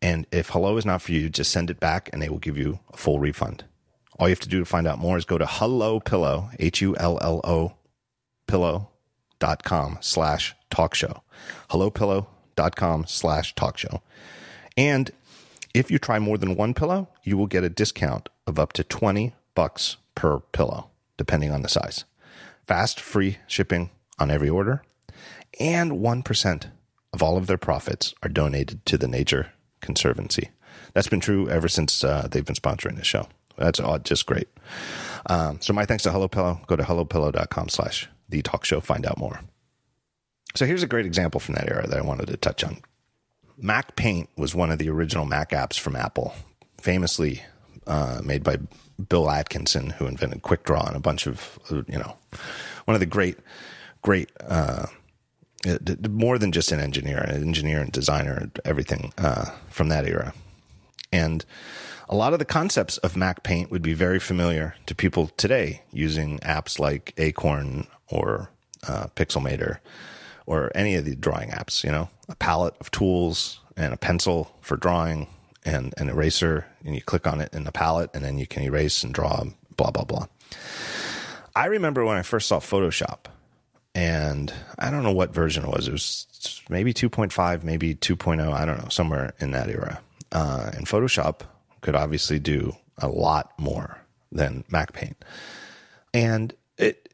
And 0.00 0.26
if 0.32 0.50
Hullo 0.50 0.78
is 0.78 0.86
not 0.86 1.02
for 1.02 1.12
you, 1.12 1.28
just 1.28 1.52
send 1.52 1.70
it 1.70 1.78
back 1.78 2.08
and 2.12 2.22
they 2.22 2.28
will 2.28 2.38
give 2.38 2.56
you 2.56 2.80
a 2.92 2.96
full 2.96 3.18
refund. 3.18 3.64
All 4.18 4.28
you 4.28 4.32
have 4.32 4.40
to 4.40 4.48
do 4.48 4.58
to 4.58 4.64
find 4.64 4.86
out 4.86 4.98
more 4.98 5.18
is 5.18 5.24
go 5.24 5.36
to 5.36 5.44
Hullo 5.44 6.02
pillow, 6.04 6.50
H 6.58 6.80
U 6.80 6.96
L 6.96 7.18
L 7.20 7.40
O 7.44 7.74
pillow.com 8.46 9.98
slash 10.00 10.54
talk 10.70 10.94
show. 10.94 11.22
HulloPillow.com 12.56 13.06
slash 13.06 13.54
talk 13.54 13.78
show. 13.78 14.02
And 14.76 15.10
if 15.74 15.90
you 15.90 15.98
try 15.98 16.18
more 16.18 16.38
than 16.38 16.56
one 16.56 16.74
pillow, 16.74 17.08
you 17.22 17.36
will 17.36 17.46
get 17.46 17.64
a 17.64 17.70
discount 17.70 18.28
of 18.46 18.58
up 18.58 18.72
to 18.74 18.84
20 18.84 19.34
bucks 19.54 19.96
per 20.14 20.40
pillow, 20.40 20.90
depending 21.16 21.50
on 21.50 21.62
the 21.62 21.68
size. 21.68 22.04
Fast, 22.66 23.00
free 23.00 23.38
shipping 23.46 23.90
on 24.18 24.30
every 24.30 24.48
order. 24.48 24.82
And 25.60 25.92
1% 25.92 26.66
of 27.12 27.22
all 27.22 27.36
of 27.36 27.46
their 27.46 27.58
profits 27.58 28.14
are 28.22 28.28
donated 28.28 28.84
to 28.86 28.96
the 28.96 29.08
Nature 29.08 29.52
Conservancy. 29.80 30.50
That's 30.94 31.08
been 31.08 31.20
true 31.20 31.48
ever 31.48 31.68
since 31.68 32.04
uh, 32.04 32.28
they've 32.30 32.44
been 32.44 32.54
sponsoring 32.54 32.96
the 32.96 33.04
show. 33.04 33.28
That's 33.56 33.80
just 34.04 34.26
great. 34.26 34.48
Um, 35.26 35.60
so 35.60 35.72
my 35.72 35.84
thanks 35.84 36.02
to 36.04 36.10
Hullo 36.10 36.28
Pillow. 36.30 36.60
Go 36.66 36.76
to 36.76 36.82
hullopillow.com 36.82 37.68
slash 37.68 38.08
the 38.28 38.42
talk 38.42 38.64
show. 38.64 38.80
Find 38.80 39.06
out 39.06 39.18
more. 39.18 39.40
So 40.54 40.66
here's 40.66 40.82
a 40.82 40.88
great 40.88 41.06
example 41.06 41.40
from 41.40 41.54
that 41.54 41.68
era 41.68 41.86
that 41.86 41.98
I 41.98 42.02
wanted 42.02 42.26
to 42.28 42.36
touch 42.36 42.62
on. 42.62 42.78
MacPaint 43.62 44.28
was 44.36 44.54
one 44.54 44.70
of 44.70 44.78
the 44.78 44.88
original 44.88 45.24
Mac 45.24 45.50
apps 45.50 45.78
from 45.78 45.96
Apple, 45.96 46.34
famously 46.78 47.42
uh, 47.86 48.20
made 48.24 48.42
by 48.42 48.58
Bill 49.08 49.30
Atkinson, 49.30 49.90
who 49.90 50.06
invented 50.06 50.42
QuickDraw 50.42 50.86
and 50.88 50.96
a 50.96 51.00
bunch 51.00 51.26
of, 51.26 51.58
you 51.70 51.98
know, 51.98 52.16
one 52.84 52.94
of 52.94 53.00
the 53.00 53.06
great, 53.06 53.38
great, 54.02 54.30
uh, 54.40 54.86
more 56.08 56.38
than 56.38 56.50
just 56.50 56.72
an 56.72 56.80
engineer, 56.80 57.18
an 57.18 57.42
engineer 57.42 57.80
and 57.80 57.92
designer, 57.92 58.50
everything 58.64 59.12
uh, 59.18 59.50
from 59.70 59.88
that 59.88 60.06
era. 60.06 60.34
And 61.12 61.44
a 62.08 62.16
lot 62.16 62.32
of 62.32 62.38
the 62.38 62.44
concepts 62.44 62.98
of 62.98 63.14
MacPaint 63.14 63.70
would 63.70 63.82
be 63.82 63.94
very 63.94 64.18
familiar 64.18 64.74
to 64.86 64.94
people 64.94 65.28
today 65.36 65.82
using 65.92 66.38
apps 66.40 66.78
like 66.78 67.14
Acorn 67.16 67.86
or 68.08 68.50
uh, 68.86 69.06
Pixelmator 69.14 69.78
or 70.46 70.70
any 70.74 70.94
of 70.94 71.04
the 71.04 71.14
drawing 71.14 71.50
apps, 71.50 71.84
you 71.84 71.90
know, 71.90 72.08
a 72.28 72.34
palette 72.36 72.74
of 72.80 72.90
tools 72.90 73.60
and 73.76 73.92
a 73.92 73.96
pencil 73.96 74.54
for 74.60 74.76
drawing 74.76 75.28
and 75.64 75.94
an 75.96 76.08
eraser, 76.08 76.66
and 76.84 76.94
you 76.94 77.00
click 77.00 77.26
on 77.26 77.40
it 77.40 77.52
in 77.52 77.64
the 77.64 77.72
palette, 77.72 78.10
and 78.14 78.24
then 78.24 78.38
you 78.38 78.46
can 78.46 78.62
erase 78.62 79.04
and 79.04 79.14
draw, 79.14 79.44
blah, 79.76 79.90
blah, 79.90 80.04
blah. 80.04 80.26
I 81.54 81.66
remember 81.66 82.04
when 82.04 82.16
I 82.16 82.22
first 82.22 82.48
saw 82.48 82.58
Photoshop, 82.58 83.26
and 83.94 84.52
I 84.78 84.90
don't 84.90 85.02
know 85.02 85.12
what 85.12 85.34
version 85.34 85.64
it 85.64 85.70
was. 85.70 85.86
It 85.86 85.92
was 85.92 86.62
maybe 86.68 86.92
2.5, 86.92 87.62
maybe 87.62 87.94
2.0, 87.94 88.52
I 88.52 88.64
don't 88.64 88.82
know, 88.82 88.88
somewhere 88.88 89.34
in 89.38 89.50
that 89.52 89.68
era. 89.68 90.00
Uh, 90.32 90.70
and 90.74 90.86
Photoshop 90.86 91.40
could 91.82 91.94
obviously 91.94 92.38
do 92.38 92.74
a 92.98 93.08
lot 93.08 93.52
more 93.58 93.98
than 94.30 94.64
MacPaint. 94.70 95.16
And 96.14 96.54
it, 96.78 97.11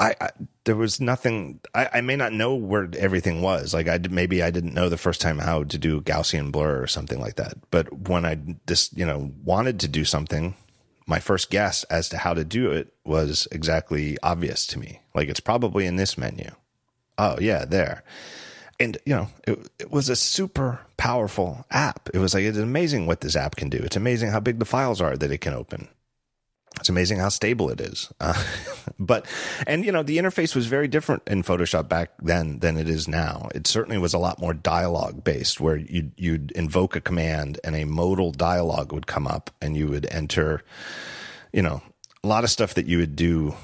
I, 0.00 0.14
I, 0.18 0.30
there 0.64 0.76
was 0.76 0.98
nothing. 0.98 1.60
I, 1.74 1.88
I, 1.94 2.00
may 2.00 2.16
not 2.16 2.32
know 2.32 2.54
where 2.54 2.88
everything 2.96 3.42
was. 3.42 3.74
Like 3.74 3.86
I 3.86 3.98
maybe 4.10 4.42
I 4.42 4.50
didn't 4.50 4.72
know 4.72 4.88
the 4.88 4.96
first 4.96 5.20
time 5.20 5.38
how 5.38 5.64
to 5.64 5.78
do 5.78 6.00
Gaussian 6.00 6.50
blur 6.50 6.82
or 6.82 6.86
something 6.86 7.20
like 7.20 7.36
that. 7.36 7.54
But 7.70 8.08
when 8.08 8.24
I 8.24 8.38
just 8.66 8.96
you 8.96 9.04
know 9.04 9.30
wanted 9.44 9.78
to 9.80 9.88
do 9.88 10.06
something, 10.06 10.54
my 11.06 11.20
first 11.20 11.50
guess 11.50 11.84
as 11.84 12.08
to 12.08 12.16
how 12.16 12.32
to 12.32 12.44
do 12.44 12.70
it 12.70 12.94
was 13.04 13.46
exactly 13.52 14.16
obvious 14.22 14.66
to 14.68 14.78
me. 14.78 15.00
Like 15.14 15.28
it's 15.28 15.40
probably 15.40 15.84
in 15.84 15.96
this 15.96 16.16
menu. 16.16 16.50
Oh 17.18 17.36
yeah, 17.38 17.66
there. 17.66 18.02
And 18.78 18.96
you 19.04 19.14
know, 19.14 19.28
it, 19.46 19.68
it 19.78 19.90
was 19.90 20.08
a 20.08 20.16
super 20.16 20.80
powerful 20.96 21.66
app. 21.70 22.08
It 22.14 22.18
was 22.18 22.32
like 22.32 22.44
it's 22.44 22.56
amazing 22.56 23.04
what 23.04 23.20
this 23.20 23.36
app 23.36 23.56
can 23.56 23.68
do. 23.68 23.78
It's 23.78 23.96
amazing 23.96 24.30
how 24.30 24.40
big 24.40 24.60
the 24.60 24.64
files 24.64 25.02
are 25.02 25.18
that 25.18 25.30
it 25.30 25.42
can 25.42 25.52
open 25.52 25.88
it's 26.78 26.88
amazing 26.88 27.18
how 27.18 27.28
stable 27.28 27.68
it 27.70 27.80
is. 27.80 28.10
Uh, 28.20 28.42
but, 28.98 29.26
and 29.66 29.84
you 29.84 29.92
know, 29.92 30.02
the 30.02 30.18
interface 30.18 30.54
was 30.54 30.66
very 30.66 30.88
different 30.88 31.22
in 31.26 31.42
Photoshop 31.42 31.88
back 31.88 32.12
then 32.22 32.60
than 32.60 32.76
it 32.76 32.88
is 32.88 33.08
now. 33.08 33.48
It 33.54 33.66
certainly 33.66 33.98
was 33.98 34.14
a 34.14 34.18
lot 34.18 34.40
more 34.40 34.54
dialogue 34.54 35.24
based 35.24 35.60
where 35.60 35.76
you'd, 35.76 36.12
you'd 36.16 36.52
invoke 36.52 36.96
a 36.96 37.00
command 37.00 37.58
and 37.64 37.74
a 37.74 37.84
modal 37.84 38.32
dialogue 38.32 38.92
would 38.92 39.06
come 39.06 39.26
up 39.26 39.50
and 39.60 39.76
you 39.76 39.88
would 39.88 40.06
enter, 40.10 40.62
you 41.52 41.62
know, 41.62 41.82
a 42.22 42.26
lot 42.26 42.44
of 42.44 42.50
stuff 42.50 42.74
that 42.74 42.86
you 42.86 42.98
would 42.98 43.16
do 43.16 43.54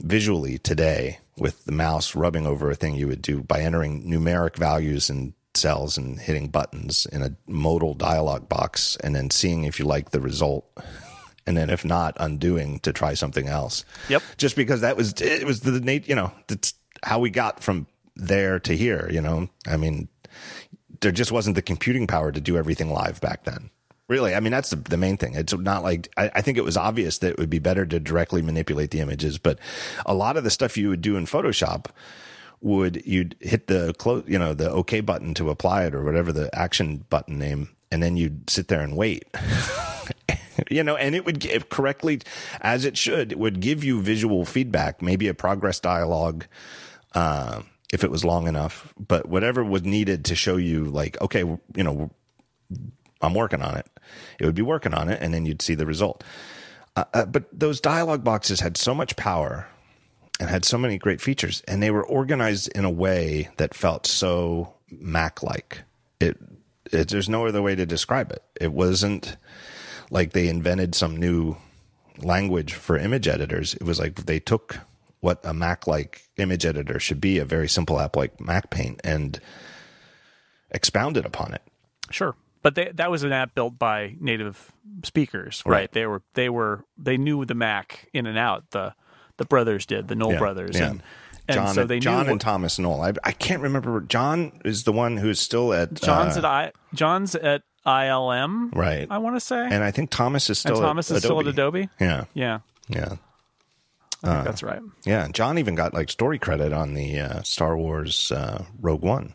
visually 0.00 0.58
today 0.58 1.18
with 1.38 1.64
the 1.64 1.72
mouse 1.72 2.14
rubbing 2.14 2.46
over 2.46 2.70
a 2.70 2.74
thing 2.74 2.94
you 2.94 3.08
would 3.08 3.22
do 3.22 3.42
by 3.42 3.60
entering 3.60 4.04
numeric 4.04 4.56
values 4.56 5.08
in 5.08 5.34
cells 5.54 5.98
and 5.98 6.20
hitting 6.20 6.48
buttons 6.48 7.06
in 7.06 7.22
a 7.22 7.34
modal 7.46 7.94
dialog 7.94 8.48
box 8.48 8.96
and 9.02 9.14
then 9.14 9.30
seeing 9.30 9.64
if 9.64 9.78
you 9.78 9.84
like 9.84 10.10
the 10.10 10.20
result 10.20 10.66
and 11.46 11.56
then 11.56 11.70
if 11.70 11.84
not, 11.84 12.16
undoing 12.20 12.78
to 12.80 12.92
try 12.92 13.14
something 13.14 13.48
else. 13.48 13.84
Yep. 14.08 14.22
Just 14.36 14.56
because 14.56 14.80
that 14.80 14.96
was 14.96 15.14
it 15.20 15.44
was 15.44 15.60
the 15.60 15.80
Nate, 15.80 16.08
you 16.08 16.14
know, 16.14 16.32
that's 16.46 16.74
how 17.02 17.18
we 17.18 17.30
got 17.30 17.62
from 17.62 17.86
there 18.16 18.60
to 18.60 18.76
here. 18.76 19.08
You 19.10 19.20
know, 19.20 19.48
I 19.66 19.76
mean, 19.76 20.08
there 21.00 21.12
just 21.12 21.32
wasn't 21.32 21.56
the 21.56 21.62
computing 21.62 22.06
power 22.06 22.32
to 22.32 22.40
do 22.40 22.56
everything 22.56 22.90
live 22.90 23.20
back 23.20 23.44
then. 23.44 23.70
Really, 24.08 24.34
I 24.34 24.40
mean, 24.40 24.52
that's 24.52 24.70
the, 24.70 24.76
the 24.76 24.96
main 24.96 25.16
thing. 25.16 25.34
It's 25.34 25.54
not 25.54 25.82
like 25.82 26.12
I, 26.16 26.30
I 26.34 26.40
think 26.42 26.58
it 26.58 26.64
was 26.64 26.76
obvious 26.76 27.18
that 27.18 27.30
it 27.30 27.38
would 27.38 27.50
be 27.50 27.58
better 27.58 27.86
to 27.86 28.00
directly 28.00 28.42
manipulate 28.42 28.90
the 28.90 29.00
images, 29.00 29.38
but 29.38 29.58
a 30.04 30.14
lot 30.14 30.36
of 30.36 30.44
the 30.44 30.50
stuff 30.50 30.76
you 30.76 30.88
would 30.88 31.00
do 31.00 31.16
in 31.16 31.24
Photoshop 31.24 31.86
would 32.60 33.02
you'd 33.06 33.36
hit 33.40 33.66
the 33.66 33.94
close, 33.94 34.24
you 34.26 34.38
know, 34.38 34.54
the 34.54 34.70
OK 34.70 35.00
button 35.00 35.34
to 35.34 35.50
apply 35.50 35.84
it 35.84 35.94
or 35.94 36.04
whatever 36.04 36.32
the 36.32 36.54
action 36.56 37.04
button 37.10 37.38
name, 37.38 37.70
and 37.90 38.02
then 38.02 38.16
you'd 38.16 38.48
sit 38.50 38.68
there 38.68 38.80
and 38.80 38.96
wait. 38.96 39.24
you 40.70 40.82
know, 40.82 40.96
and 40.96 41.14
it 41.14 41.24
would 41.24 41.38
give 41.38 41.68
correctly 41.68 42.20
as 42.60 42.84
it 42.84 42.96
should. 42.96 43.32
It 43.32 43.38
would 43.38 43.60
give 43.60 43.84
you 43.84 44.00
visual 44.00 44.44
feedback, 44.44 45.02
maybe 45.02 45.28
a 45.28 45.34
progress 45.34 45.80
dialogue, 45.80 46.46
uh, 47.14 47.62
if 47.92 48.02
it 48.02 48.10
was 48.10 48.24
long 48.24 48.48
enough, 48.48 48.92
but 48.98 49.28
whatever 49.28 49.62
was 49.62 49.84
needed 49.84 50.24
to 50.24 50.34
show 50.34 50.56
you, 50.56 50.84
like, 50.84 51.20
okay, 51.20 51.40
you 51.40 51.84
know, 51.84 52.10
I'm 53.20 53.34
working 53.34 53.62
on 53.62 53.76
it. 53.76 53.86
It 54.40 54.46
would 54.46 54.54
be 54.54 54.62
working 54.62 54.94
on 54.94 55.08
it, 55.08 55.20
and 55.22 55.32
then 55.32 55.44
you'd 55.44 55.62
see 55.62 55.74
the 55.74 55.86
result. 55.86 56.24
Uh, 56.96 57.04
uh, 57.12 57.26
but 57.26 57.44
those 57.52 57.80
dialogue 57.80 58.24
boxes 58.24 58.60
had 58.60 58.76
so 58.76 58.94
much 58.94 59.16
power 59.16 59.68
and 60.40 60.48
had 60.48 60.64
so 60.64 60.78
many 60.78 60.98
great 60.98 61.20
features, 61.20 61.62
and 61.68 61.82
they 61.82 61.90
were 61.90 62.04
organized 62.04 62.68
in 62.74 62.84
a 62.84 62.90
way 62.90 63.50
that 63.58 63.74
felt 63.74 64.06
so 64.06 64.74
Mac 64.90 65.42
like. 65.42 65.82
It, 66.18 66.38
it, 66.90 67.08
there's 67.08 67.28
no 67.28 67.46
other 67.46 67.62
way 67.62 67.74
to 67.74 67.86
describe 67.86 68.32
it. 68.32 68.42
It 68.60 68.72
wasn't 68.72 69.36
like 70.12 70.32
they 70.32 70.46
invented 70.46 70.94
some 70.94 71.16
new 71.16 71.56
language 72.18 72.74
for 72.74 72.98
image 72.98 73.26
editors. 73.26 73.74
It 73.74 73.82
was 73.82 73.98
like 73.98 74.26
they 74.26 74.38
took 74.38 74.78
what 75.20 75.40
a 75.42 75.54
Mac 75.54 75.86
like 75.86 76.28
image 76.36 76.66
editor 76.66 77.00
should 77.00 77.20
be, 77.20 77.38
a 77.38 77.44
very 77.44 77.68
simple 77.68 77.98
app 77.98 78.14
like 78.14 78.36
MacPaint, 78.36 79.00
and 79.02 79.40
expounded 80.70 81.24
upon 81.24 81.54
it. 81.54 81.62
Sure. 82.10 82.36
But 82.60 82.74
they, 82.74 82.92
that 82.94 83.10
was 83.10 83.24
an 83.24 83.32
app 83.32 83.54
built 83.54 83.78
by 83.78 84.14
native 84.20 84.70
speakers, 85.02 85.62
right? 85.64 85.72
right? 85.72 85.92
They 85.92 86.06
were 86.06 86.22
they 86.34 86.50
were 86.50 86.84
they 86.98 87.16
knew 87.16 87.44
the 87.44 87.54
Mac 87.54 88.08
in 88.12 88.26
and 88.26 88.38
out. 88.38 88.70
The 88.70 88.94
the 89.38 89.46
brothers 89.46 89.86
did, 89.86 90.08
the 90.08 90.14
Knoll 90.14 90.32
yeah, 90.32 90.38
brothers, 90.38 90.78
yeah. 90.78 90.90
and 90.90 91.02
and 91.48 91.54
John, 91.54 91.74
so 91.74 91.84
they 91.86 92.00
John 92.00 92.28
and 92.28 92.40
Thomas 92.40 92.78
Knoll. 92.78 93.00
I, 93.00 93.14
I 93.24 93.32
can't 93.32 93.62
remember. 93.62 94.00
John 94.02 94.60
is 94.64 94.84
the 94.84 94.92
one 94.92 95.16
who's 95.16 95.40
still 95.40 95.72
at 95.72 95.94
John's 95.94 96.36
uh, 96.36 96.40
at 96.40 96.44
I 96.44 96.72
John's 96.94 97.34
at 97.34 97.62
ILM, 97.86 98.74
right? 98.74 99.06
I 99.10 99.18
want 99.18 99.36
to 99.36 99.40
say, 99.40 99.60
and 99.60 99.82
I 99.82 99.90
think 99.90 100.10
Thomas 100.10 100.48
is 100.50 100.58
still 100.58 100.76
and 100.76 100.82
Thomas 100.84 101.10
at 101.10 101.16
is 101.18 101.24
Adobe. 101.24 101.40
still 101.40 101.48
at 101.48 101.52
Adobe. 101.54 101.88
Yeah, 102.00 102.24
Yeah, 102.34 102.58
yeah, 102.88 103.14
uh, 104.24 104.42
that's 104.44 104.62
right. 104.62 104.80
yeah. 105.04 105.28
John 105.28 105.58
even 105.58 105.74
got 105.74 105.92
like 105.94 106.10
story 106.10 106.38
credit 106.38 106.72
on 106.72 106.94
the 106.94 107.18
uh, 107.20 107.42
Star 107.42 107.76
Wars 107.76 108.30
uh, 108.32 108.64
Rogue 108.80 109.02
One. 109.02 109.34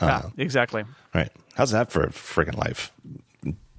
yeah, 0.00 0.22
exactly. 0.38 0.84
Right? 1.14 1.30
How's 1.56 1.70
that 1.72 1.92
for 1.92 2.02
a 2.04 2.08
friggin' 2.10 2.56
life? 2.56 2.90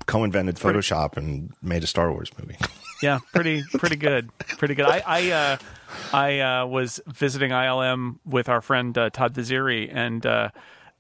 Co-invented 0.08 0.56
Photoshop 0.58 1.18
and 1.18 1.52
made 1.64 1.84
a 1.84 1.88
Star 1.88 2.12
Wars 2.12 2.32
movie. 2.40 2.58
Yeah, 3.04 3.20
pretty 3.34 3.62
pretty 3.78 3.98
good, 3.98 4.30
pretty 4.58 4.74
good. 4.74 4.86
I 4.86 5.04
I 5.06 5.32
uh, 5.32 5.58
I 6.14 6.40
uh, 6.40 6.66
was 6.66 7.02
visiting 7.08 7.52
ILM 7.52 8.20
with 8.26 8.48
our 8.48 8.62
friend 8.62 8.98
uh, 8.98 9.10
Todd 9.10 9.34
Vaziri, 9.34 9.90
and 9.94 10.26
uh, 10.26 10.50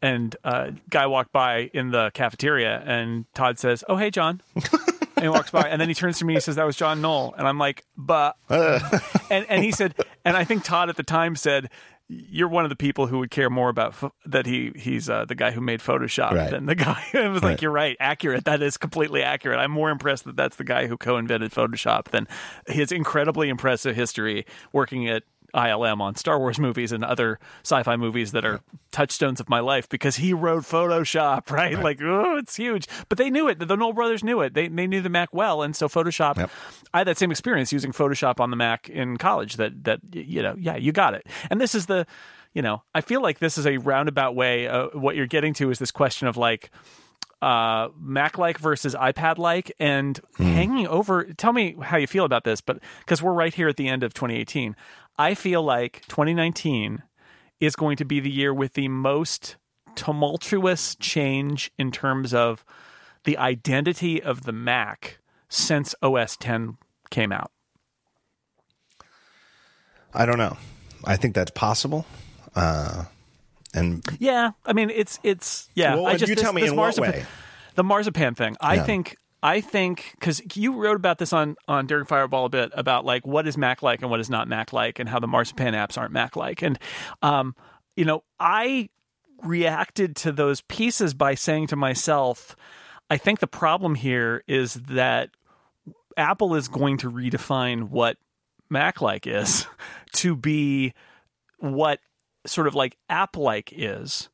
and 0.05 0.35
uh, 0.43 0.71
guy 0.89 1.07
walked 1.07 1.31
by 1.31 1.69
in 1.73 1.91
the 1.91 2.11
cafeteria, 2.13 2.83
and 2.85 3.25
Todd 3.33 3.57
says, 3.59 3.83
"Oh, 3.89 3.95
hey, 3.97 4.09
John." 4.11 4.41
and 4.55 5.23
he 5.23 5.29
walks 5.29 5.51
by, 5.51 5.63
and 5.69 5.79
then 5.81 5.87
he 5.89 5.95
turns 5.95 6.19
to 6.19 6.25
me 6.25 6.33
and 6.33 6.37
he 6.37 6.41
says, 6.41 6.55
"That 6.57 6.65
was 6.65 6.75
John 6.75 7.01
Knoll," 7.01 7.33
and 7.37 7.47
I'm 7.47 7.57
like, 7.57 7.85
"But," 7.97 8.35
and 8.49 9.45
and 9.49 9.63
he 9.63 9.71
said, 9.71 9.95
and 10.23 10.35
I 10.37 10.43
think 10.43 10.63
Todd 10.63 10.89
at 10.89 10.97
the 10.97 11.03
time 11.03 11.35
said, 11.35 11.69
"You're 12.07 12.47
one 12.49 12.65
of 12.65 12.69
the 12.69 12.75
people 12.75 13.07
who 13.07 13.19
would 13.19 13.31
care 13.31 13.49
more 13.49 13.69
about 13.69 13.99
ph- 13.99 14.11
that 14.25 14.45
he 14.45 14.71
he's 14.75 15.09
uh, 15.09 15.25
the 15.25 15.35
guy 15.35 15.51
who 15.51 15.61
made 15.61 15.79
Photoshop 15.79 16.31
Right. 16.31 16.51
than 16.51 16.65
the 16.65 16.75
guy." 16.75 17.03
I 17.13 17.27
was 17.29 17.41
like, 17.43 17.51
Right. 17.53 17.61
"You're 17.61 17.71
right, 17.71 17.95
accurate. 17.99 18.45
That 18.45 18.61
is 18.61 18.77
completely 18.77 19.23
accurate. 19.23 19.59
I'm 19.59 19.71
more 19.71 19.89
impressed 19.89 20.25
that 20.25 20.35
that's 20.35 20.57
the 20.57 20.63
guy 20.65 20.87
who 20.87 20.97
co-invented 20.97 21.51
Photoshop 21.51 22.05
than 22.05 22.27
his 22.67 22.91
incredibly 22.91 23.49
impressive 23.49 23.95
history 23.95 24.45
working 24.73 25.07
at." 25.09 25.23
ILM 25.55 26.01
on 26.01 26.15
Star 26.15 26.37
Wars 26.37 26.59
movies 26.59 26.91
and 26.91 27.03
other 27.03 27.39
sci-fi 27.63 27.95
movies 27.95 28.33
that 28.33 28.45
are 28.45 28.59
touchstones 28.91 29.39
of 29.39 29.49
my 29.49 29.59
life 29.59 29.87
because 29.89 30.17
he 30.17 30.33
wrote 30.33 30.63
Photoshop, 30.63 31.49
right? 31.51 31.79
Like, 31.79 32.01
oh, 32.01 32.37
it's 32.37 32.55
huge. 32.55 32.87
But 33.09 33.17
they 33.17 33.29
knew 33.29 33.47
it. 33.47 33.59
The 33.59 33.75
Knoll 33.75 33.93
brothers 33.93 34.23
knew 34.23 34.41
it. 34.41 34.53
They 34.53 34.67
they 34.67 34.87
knew 34.87 35.01
the 35.01 35.09
Mac 35.09 35.33
well, 35.33 35.61
and 35.63 35.75
so 35.75 35.87
Photoshop. 35.87 36.37
Yep. 36.37 36.51
I 36.93 36.99
had 36.99 37.07
that 37.07 37.17
same 37.17 37.31
experience 37.31 37.71
using 37.71 37.91
Photoshop 37.91 38.39
on 38.39 38.49
the 38.49 38.57
Mac 38.57 38.89
in 38.89 39.17
college. 39.17 39.55
That 39.55 39.83
that 39.85 40.01
you 40.11 40.41
know, 40.41 40.55
yeah, 40.59 40.75
you 40.75 40.91
got 40.91 41.13
it. 41.13 41.25
And 41.49 41.59
this 41.59 41.73
is 41.73 41.85
the, 41.85 42.05
you 42.53 42.61
know, 42.61 42.83
I 42.93 43.01
feel 43.01 43.21
like 43.21 43.39
this 43.39 43.57
is 43.57 43.65
a 43.65 43.77
roundabout 43.77 44.35
way. 44.35 44.67
Uh, 44.67 44.87
what 44.93 45.15
you're 45.15 45.27
getting 45.27 45.53
to 45.55 45.71
is 45.71 45.79
this 45.79 45.91
question 45.91 46.27
of 46.27 46.37
like 46.37 46.69
uh 47.41 47.89
mac 47.99 48.37
like 48.37 48.57
versus 48.57 48.95
ipad 48.95 49.37
like 49.37 49.69
and 49.77 50.21
hanging 50.37 50.87
over 50.87 51.25
tell 51.33 51.51
me 51.51 51.75
how 51.81 51.97
you 51.97 52.07
feel 52.07 52.23
about 52.23 52.45
this 52.45 52.61
but 52.61 52.79
because 52.99 53.21
we're 53.21 53.33
right 53.33 53.53
here 53.53 53.67
at 53.67 53.75
the 53.75 53.89
end 53.89 54.03
of 54.03 54.13
2018 54.13 54.73
i 55.17 55.33
feel 55.33 55.61
like 55.63 56.01
2019 56.07 57.03
is 57.59 57.75
going 57.75 57.97
to 57.97 58.05
be 58.05 58.19
the 58.19 58.29
year 58.31 58.53
with 58.53 58.73
the 58.73 58.87
most 58.87 59.55
tumultuous 59.95 60.95
change 60.95 61.71
in 61.77 61.91
terms 61.91 62.33
of 62.33 62.65
the 63.23 63.37
identity 63.37 64.21
of 64.21 64.43
the 64.43 64.51
Mac 64.51 65.19
since 65.49 65.95
OS 66.03 66.35
10 66.37 66.77
came 67.09 67.31
out? 67.31 67.51
I 70.13 70.25
don't 70.25 70.37
know. 70.37 70.57
I 71.05 71.15
think 71.15 71.33
that's 71.33 71.51
possible. 71.51 72.05
Uh, 72.55 73.05
and 73.73 74.03
yeah, 74.19 74.51
I 74.65 74.73
mean 74.73 74.89
it's 74.89 75.19
it's 75.23 75.69
yeah. 75.75 75.95
Well, 75.95 76.07
I 76.07 76.15
just 76.15 76.29
you 76.29 76.35
this, 76.35 76.43
tell 76.43 76.53
me 76.53 76.61
this 76.61 76.71
in 76.71 76.77
what 76.77 76.83
marzipan, 76.97 77.11
way? 77.11 77.25
The 77.75 77.83
marzipan 77.83 78.35
thing. 78.35 78.55
I 78.61 78.75
Yeah. 78.75 78.83
think 78.83 79.17
I 79.45 79.61
think 79.61 80.15
because 80.19 80.41
you 80.55 80.73
wrote 80.73 80.95
about 80.95 81.19
this 81.19 81.31
on 81.31 81.55
on 81.67 81.85
Daring 81.85 82.05
Fireball 82.07 82.45
a 82.45 82.49
bit 82.49 82.71
about 82.73 83.05
like 83.05 83.27
what 83.27 83.47
is 83.47 83.59
Mac 83.59 83.83
like 83.83 84.01
and 84.01 84.09
what 84.09 84.19
is 84.19 84.27
not 84.27 84.47
Mac 84.47 84.73
like, 84.73 84.97
and 84.97 85.07
how 85.07 85.19
the 85.19 85.27
marzipan 85.27 85.75
apps 85.75 85.99
aren't 85.99 86.13
Mac 86.13 86.35
like, 86.35 86.63
and 86.63 86.79
um, 87.21 87.55
you 87.95 88.05
know, 88.05 88.23
I 88.39 88.89
reacted 89.43 90.15
to 90.15 90.31
those 90.31 90.61
pieces 90.61 91.13
by 91.13 91.35
saying 91.35 91.67
to 91.67 91.75
myself, 91.75 92.55
I 93.11 93.17
think 93.17 93.39
the 93.39 93.45
problem 93.45 93.93
here 93.93 94.43
is 94.47 94.73
that 94.73 95.29
Apple 96.17 96.55
is 96.55 96.67
going 96.67 96.97
to 96.97 97.11
redefine 97.11 97.89
what 97.89 98.17
Mac 98.67 98.99
like 98.99 99.27
is 99.27 99.67
to 100.13 100.35
be 100.35 100.95
what 101.59 101.99
sort 102.47 102.65
of 102.65 102.73
like 102.73 102.97
app 103.09 103.37
like 103.37 103.71
is. 103.71 104.27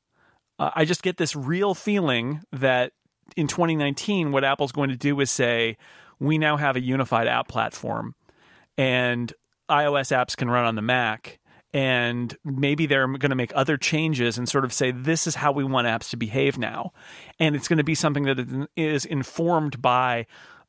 Uh, 0.58 0.72
I 0.74 0.86
just 0.86 1.04
get 1.04 1.18
this 1.18 1.36
real 1.36 1.74
feeling 1.74 2.44
that 2.54 2.94
in 3.36 3.48
2019, 3.48 4.32
what 4.32 4.44
Apple's 4.44 4.72
going 4.72 4.90
to 4.90 4.98
do 4.98 5.20
is 5.20 5.32
say, 5.32 5.78
we 6.20 6.38
now 6.38 6.58
have 6.58 6.76
a 6.76 6.82
unified 6.82 7.28
app 7.28 7.48
platform 7.48 8.16
and 8.78 9.34
iOS 9.70 10.16
apps 10.16 10.36
can 10.36 10.49
run 10.49 10.66
on 10.66 10.76
the 10.76 10.82
Mac. 10.82 11.40
And 11.74 12.38
maybe 12.44 12.86
they're 12.86 13.08
going 13.08 13.30
to 13.30 13.36
make 13.36 13.53
other 13.56 13.78
changes 13.78 14.38
and 14.38 14.48
sort 14.48 14.66
of 14.66 14.74
say, 14.74 14.91
this 14.91 15.26
is 15.26 15.36
how 15.36 15.53
we 15.53 15.64
want 15.64 15.88
apps 15.88 16.10
to 16.10 16.18
behave 16.18 16.58
now. 16.58 16.91
And 17.40 17.56
it's 17.56 17.70
going 17.70 17.78
to 17.78 17.84
be 17.84 17.95
something 17.95 18.24
that 18.24 18.68
is 18.76 19.06
informed 19.06 19.82
by 19.82 20.28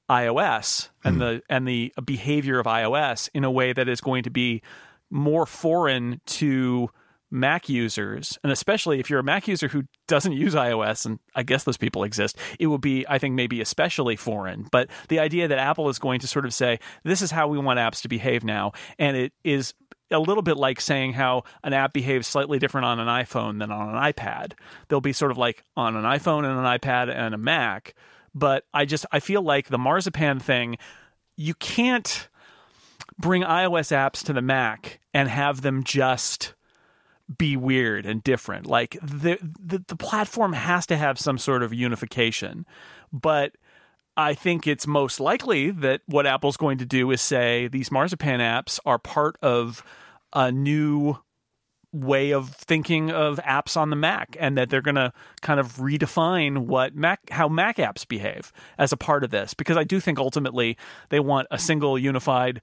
iOS 0.09 0.91
and 1.05 1.21
the 1.21 1.33
hmm. 1.35 1.39
and 1.49 1.67
the 1.67 1.93
behavior 2.05 2.59
of 2.59 2.67
iOS 2.67 3.31
in 3.35 3.45
a 3.45 3.51
way 3.51 3.73
that 3.73 3.89
is 3.89 4.01
going 4.01 4.23
to 4.25 4.31
be 4.31 4.63
more 5.11 5.47
foreign 5.47 6.21
to 6.27 6.91
Mac 7.33 7.69
users, 7.69 8.39
and 8.45 8.53
especially 8.53 9.01
if 9.01 9.09
you're 9.09 9.19
a 9.19 9.25
Mac 9.25 9.49
user 9.49 9.67
who 9.67 9.85
doesn't 10.07 10.33
use 10.33 10.55
iOS, 10.55 11.07
and 11.07 11.19
I 11.35 11.43
guess 11.43 11.65
those 11.65 11.79
people 11.79 12.05
exist, 12.05 12.37
it 12.61 12.67
would 12.67 12.83
be, 12.83 13.07
I 13.09 13.19
think, 13.19 13.35
maybe 13.35 13.63
especially 13.63 14.17
foreign. 14.17 14.69
But 14.71 14.91
the 15.09 15.19
idea 15.19 15.49
that 15.49 15.59
Apple 15.59 15.89
is 15.89 15.99
going 15.99 16.21
to 16.21 16.27
sort 16.27 16.45
of 16.45 16.53
say, 16.53 16.79
this 17.05 17.23
is 17.23 17.31
how 17.31 17.49
we 17.49 17.59
want 17.59 17.79
apps 17.79 18.03
to 18.03 18.09
behave 18.09 18.45
now, 18.45 18.73
and 18.99 19.17
it 19.17 19.33
is 19.43 19.73
a 20.11 20.19
little 20.19 20.43
bit 20.43 20.59
like 20.59 20.79
saying 20.79 21.15
how 21.15 21.45
an 21.65 21.73
app 21.73 21.95
behaves 21.95 22.27
slightly 22.27 22.59
different 22.59 22.85
on 22.85 23.01
an 23.01 23.09
iPhone 23.09 23.59
than 23.59 23.73
on 23.73 23.89
an 23.89 24.13
iPad. 24.13 24.53
They'll 24.89 25.01
be 25.01 25.15
sort 25.15 25.31
of 25.31 25.39
like 25.39 25.65
on 25.75 25.97
an 25.97 26.05
iPhone 26.05 26.45
and 26.45 26.59
an 26.59 26.79
iPad 26.79 27.11
and 27.11 27.35
a 27.35 27.39
Mac. 27.39 27.95
But 28.35 28.65
I 28.75 28.85
just 28.85 29.07
I 29.11 29.21
feel 29.21 29.41
like 29.41 29.69
the 29.69 29.79
marzipan 29.79 30.39
thing, 30.39 30.77
you 31.37 31.55
can't 31.55 32.29
bring 33.19 33.43
iOS 33.43 33.91
apps 33.91 34.23
to 34.25 34.33
the 34.35 34.43
Mac 34.43 35.01
and 35.15 35.29
have 35.29 35.63
them 35.63 35.83
just 35.83 36.55
be 37.39 37.57
weird 37.57 38.07
and 38.07 38.23
different. 38.23 38.67
Like 38.67 38.97
the, 39.03 39.39
the 39.61 39.85
the 39.87 39.97
platform 39.97 40.53
has 40.53 40.87
to 40.87 40.97
have 40.97 41.19
some 41.19 41.39
sort 41.39 41.63
of 41.63 41.73
unification. 41.73 42.67
But 43.13 43.57
I 44.17 44.35
think 44.35 44.67
it's 44.67 44.87
most 44.87 45.21
likely 45.21 45.71
that 45.71 46.03
what 46.07 46.27
Apple's 46.27 46.57
going 46.57 46.79
to 46.79 46.87
do 46.87 47.11
is 47.11 47.21
say 47.21 47.69
these 47.69 47.91
marzipan 47.91 48.41
apps 48.41 48.79
are 48.85 48.99
part 48.99 49.37
of 49.43 49.83
a 50.33 50.53
new 50.53 51.19
way 51.93 52.33
of 52.33 52.51
thinking 52.51 53.11
of 53.11 53.39
apps 53.39 53.77
on 53.77 53.91
the 53.91 53.97
Mac 53.97 54.37
and 54.41 54.57
that 54.57 54.71
they're 54.71 54.81
going 54.81 54.95
to 54.95 55.13
kind 55.43 55.61
of 55.61 55.77
redefine 55.77 56.67
what 56.67 56.95
Mac 56.95 57.29
how 57.31 57.49
Mac 57.49 57.77
apps 57.77 58.09
behave 58.09 58.51
as 58.79 58.93
a 58.93 58.97
part 58.97 59.25
of 59.25 59.31
this 59.31 59.53
because 59.53 59.77
I 59.77 59.85
do 59.85 60.01
think 60.01 60.19
ultimately 60.19 60.79
they 61.11 61.21
want 61.21 61.49
a 61.51 61.59
single 61.59 61.99
unified 61.99 62.63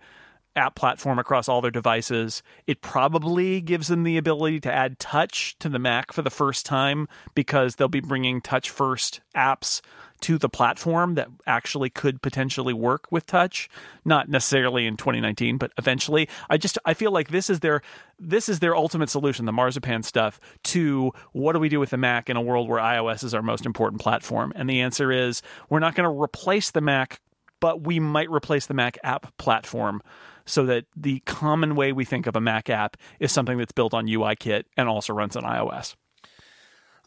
app 0.60 0.76
platform 0.76 1.18
across 1.18 1.50
all 1.50 1.62
their 1.62 1.72
devices. 1.72 2.44
It 2.68 2.82
probably 2.82 3.62
gives 3.62 3.88
them 3.88 4.04
the 4.04 4.18
ability 4.18 4.60
to 4.62 4.74
add 4.74 5.00
touch 5.00 5.58
to 5.60 5.70
the 5.70 5.80
Mac 5.80 6.12
for 6.12 6.22
the 6.22 6.30
first 6.30 6.66
time 6.66 7.08
because 7.34 7.76
they'll 7.76 7.88
be 7.88 8.02
bringing 8.02 8.42
touch 8.42 8.70
first 8.70 9.22
apps 9.36 9.82
to 10.22 10.38
the 10.38 10.50
platform 10.50 11.16
that 11.16 11.30
actually 11.48 11.90
could 11.90 12.22
potentially 12.22 12.74
work 12.74 13.08
with 13.10 13.26
touch 13.26 13.70
not 14.04 14.28
necessarily 14.28 14.86
in 14.86 14.98
2019 14.98 15.58
but 15.58 15.72
eventually 15.78 16.28
i 16.50 16.58
just 16.58 16.78
i 16.86 16.94
feel 16.94 17.12
like 17.12 17.30
this 17.30 17.50
is 17.50 17.62
their 17.62 17.82
this 18.20 18.50
is 18.50 18.60
their 18.60 18.76
ultimate 18.76 19.10
solution 19.10 19.46
the 19.46 19.52
marzipan 19.52 20.04
stuff 20.04 20.40
to 20.64 21.12
what 21.32 21.54
do 21.54 21.60
we 21.60 21.70
do 21.70 21.80
with 21.80 21.90
the 21.90 21.98
mac 21.98 22.30
in 22.30 22.36
a 22.36 22.42
world 22.42 22.68
where 22.68 22.82
ios 22.82 23.24
is 23.24 23.34
our 23.34 23.42
most 23.42 23.66
important 23.66 24.02
platform 24.02 24.52
and 24.56 24.70
the 24.70 24.82
answer 24.82 25.12
is 25.12 25.42
we're 25.70 25.80
not 25.80 25.96
going 25.96 26.10
to 26.10 26.22
replace 26.22 26.72
the 26.72 26.82
mac 26.82 27.22
but 27.62 27.82
we 27.82 28.00
might 28.00 28.30
replace 28.30 28.66
the 28.66 28.74
mac 28.74 28.98
app 29.04 29.36
platform 29.38 30.02
so 30.50 30.66
that 30.66 30.86
the 30.96 31.20
common 31.22 31.76
way 31.76 31.92
we 31.92 32.06
think 32.06 32.28
of 32.28 32.36
a 32.36 32.42
mac 32.42 32.70
app 32.70 32.98
is 33.20 33.32
something 33.32 33.58
that's 33.58 33.72
built 33.72 33.94
on 33.94 34.08
uikit 34.08 34.64
and 34.76 34.90
also 34.90 35.14
runs 35.14 35.36
on 35.36 35.44
ios 35.44 35.96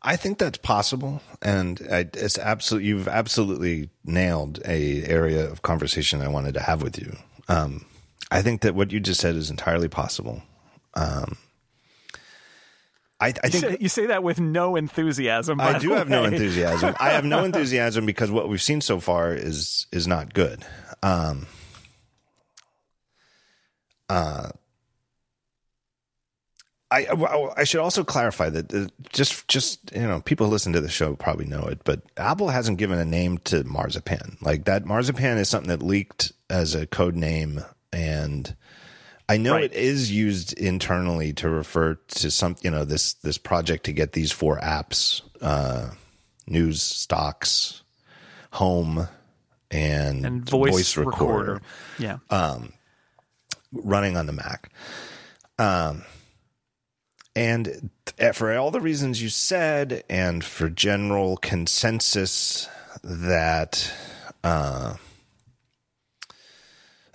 I 0.05 0.17
think 0.17 0.39
that's 0.39 0.59
possible, 0.59 1.23
and 1.41 1.81
I, 1.91 2.09
it's 2.15 2.37
absolutely 2.37 2.89
you've 2.89 3.07
absolutely 3.07 3.91
nailed 4.05 4.61
a 4.65 5.05
area 5.05 5.49
of 5.49 5.63
conversation 5.63 6.21
I 6.21 6.27
wanted 6.27 6.55
to 6.55 6.61
have 6.61 6.83
with 6.83 6.99
you. 6.99 7.17
Um, 7.49 7.87
I 8.29 8.43
think 8.43 8.63
that 8.63 8.75
what 8.75 8.91
you 8.91 8.99
just 8.99 9.21
said 9.21 9.37
is 9.37 9.49
entirely 9.49 9.89
possible. 9.89 10.43
Um, 10.95 11.37
I, 13.21 13.29
I 13.29 13.31
you 13.45 13.51
think 13.51 13.65
say, 13.65 13.77
you 13.79 13.89
say 13.89 14.07
that 14.07 14.25
with 14.25 14.41
no 14.41 14.75
enthusiasm 14.75 15.61
I 15.61 15.79
do 15.79 15.93
have 15.93 16.09
no 16.09 16.25
enthusiasm. 16.25 16.97
I 16.99 17.11
have 17.11 17.25
no 17.25 17.45
enthusiasm 17.45 18.05
because 18.05 18.33
what 18.33 18.49
we've 18.49 18.61
seen 18.61 18.81
so 18.81 18.99
far 18.99 19.33
is 19.33 19.87
is 19.93 20.09
not 20.09 20.35
good. 20.35 20.65
Um, 21.05 21.47
uh, 24.13 24.51
I 26.91 27.07
I 27.57 27.65
should 27.65 27.81
also 27.81 28.05
clarify 28.05 28.51
that 28.51 28.73
uh, 28.75 28.87
just 29.13 29.49
just 29.49 29.81
you 29.95 30.03
know 30.03 30.21
people 30.21 30.47
who 30.47 30.53
listen 30.53 30.75
to 30.75 30.81
the 30.81 30.91
show 30.91 31.17
probably 31.17 31.47
know 31.47 31.63
it, 31.63 31.81
but 31.85 32.03
Apple 32.19 32.49
hasn't 32.51 32.77
given 32.79 32.99
a 32.99 33.05
name 33.05 33.39
to 33.45 33.65
Marzipan. 33.65 34.37
Like 34.43 34.65
that 34.65 34.85
Marzipan 34.85 35.39
is 35.39 35.49
something 35.49 35.71
that 35.71 35.83
leaked 35.83 36.33
as 36.51 36.75
a 36.75 36.87
code 36.87 37.17
name, 37.17 37.63
and 37.95 38.55
I 39.29 39.39
know 39.39 39.55
Right. 39.55 39.65
it 39.65 39.73
is 39.73 40.13
used 40.13 40.53
internally 40.53 41.33
to 41.35 41.49
refer 41.49 41.95
to 41.95 42.31
some 42.31 42.57
you 42.63 42.71
know 42.71 42.85
this 42.85 43.15
this 43.15 43.39
project 43.39 43.85
to 43.85 43.93
get 43.95 44.13
these 44.13 44.31
four 44.31 44.59
apps, 44.61 45.23
uh, 45.41 45.93
news, 46.47 46.83
stocks, 46.83 47.83
home, 48.51 49.09
and, 49.71 50.27
and 50.27 50.51
voice, 50.51 50.99
recorder. 50.99 51.63
Yeah. 51.99 52.19
Running 53.73 54.17
on 54.17 54.27
the 54.27 54.33
Mac. 54.33 54.71
Um, 55.59 56.05
and 57.35 57.91
for 58.35 58.57
all 58.57 58.71
the 58.71 58.81
reasons 58.81 59.23
you 59.23 59.29
said, 59.29 60.05
and 60.09 60.45
for 60.45 60.69
general 60.69 61.37
consensus 61.39 62.69
that 63.03 63.93
uh, 64.45 64.95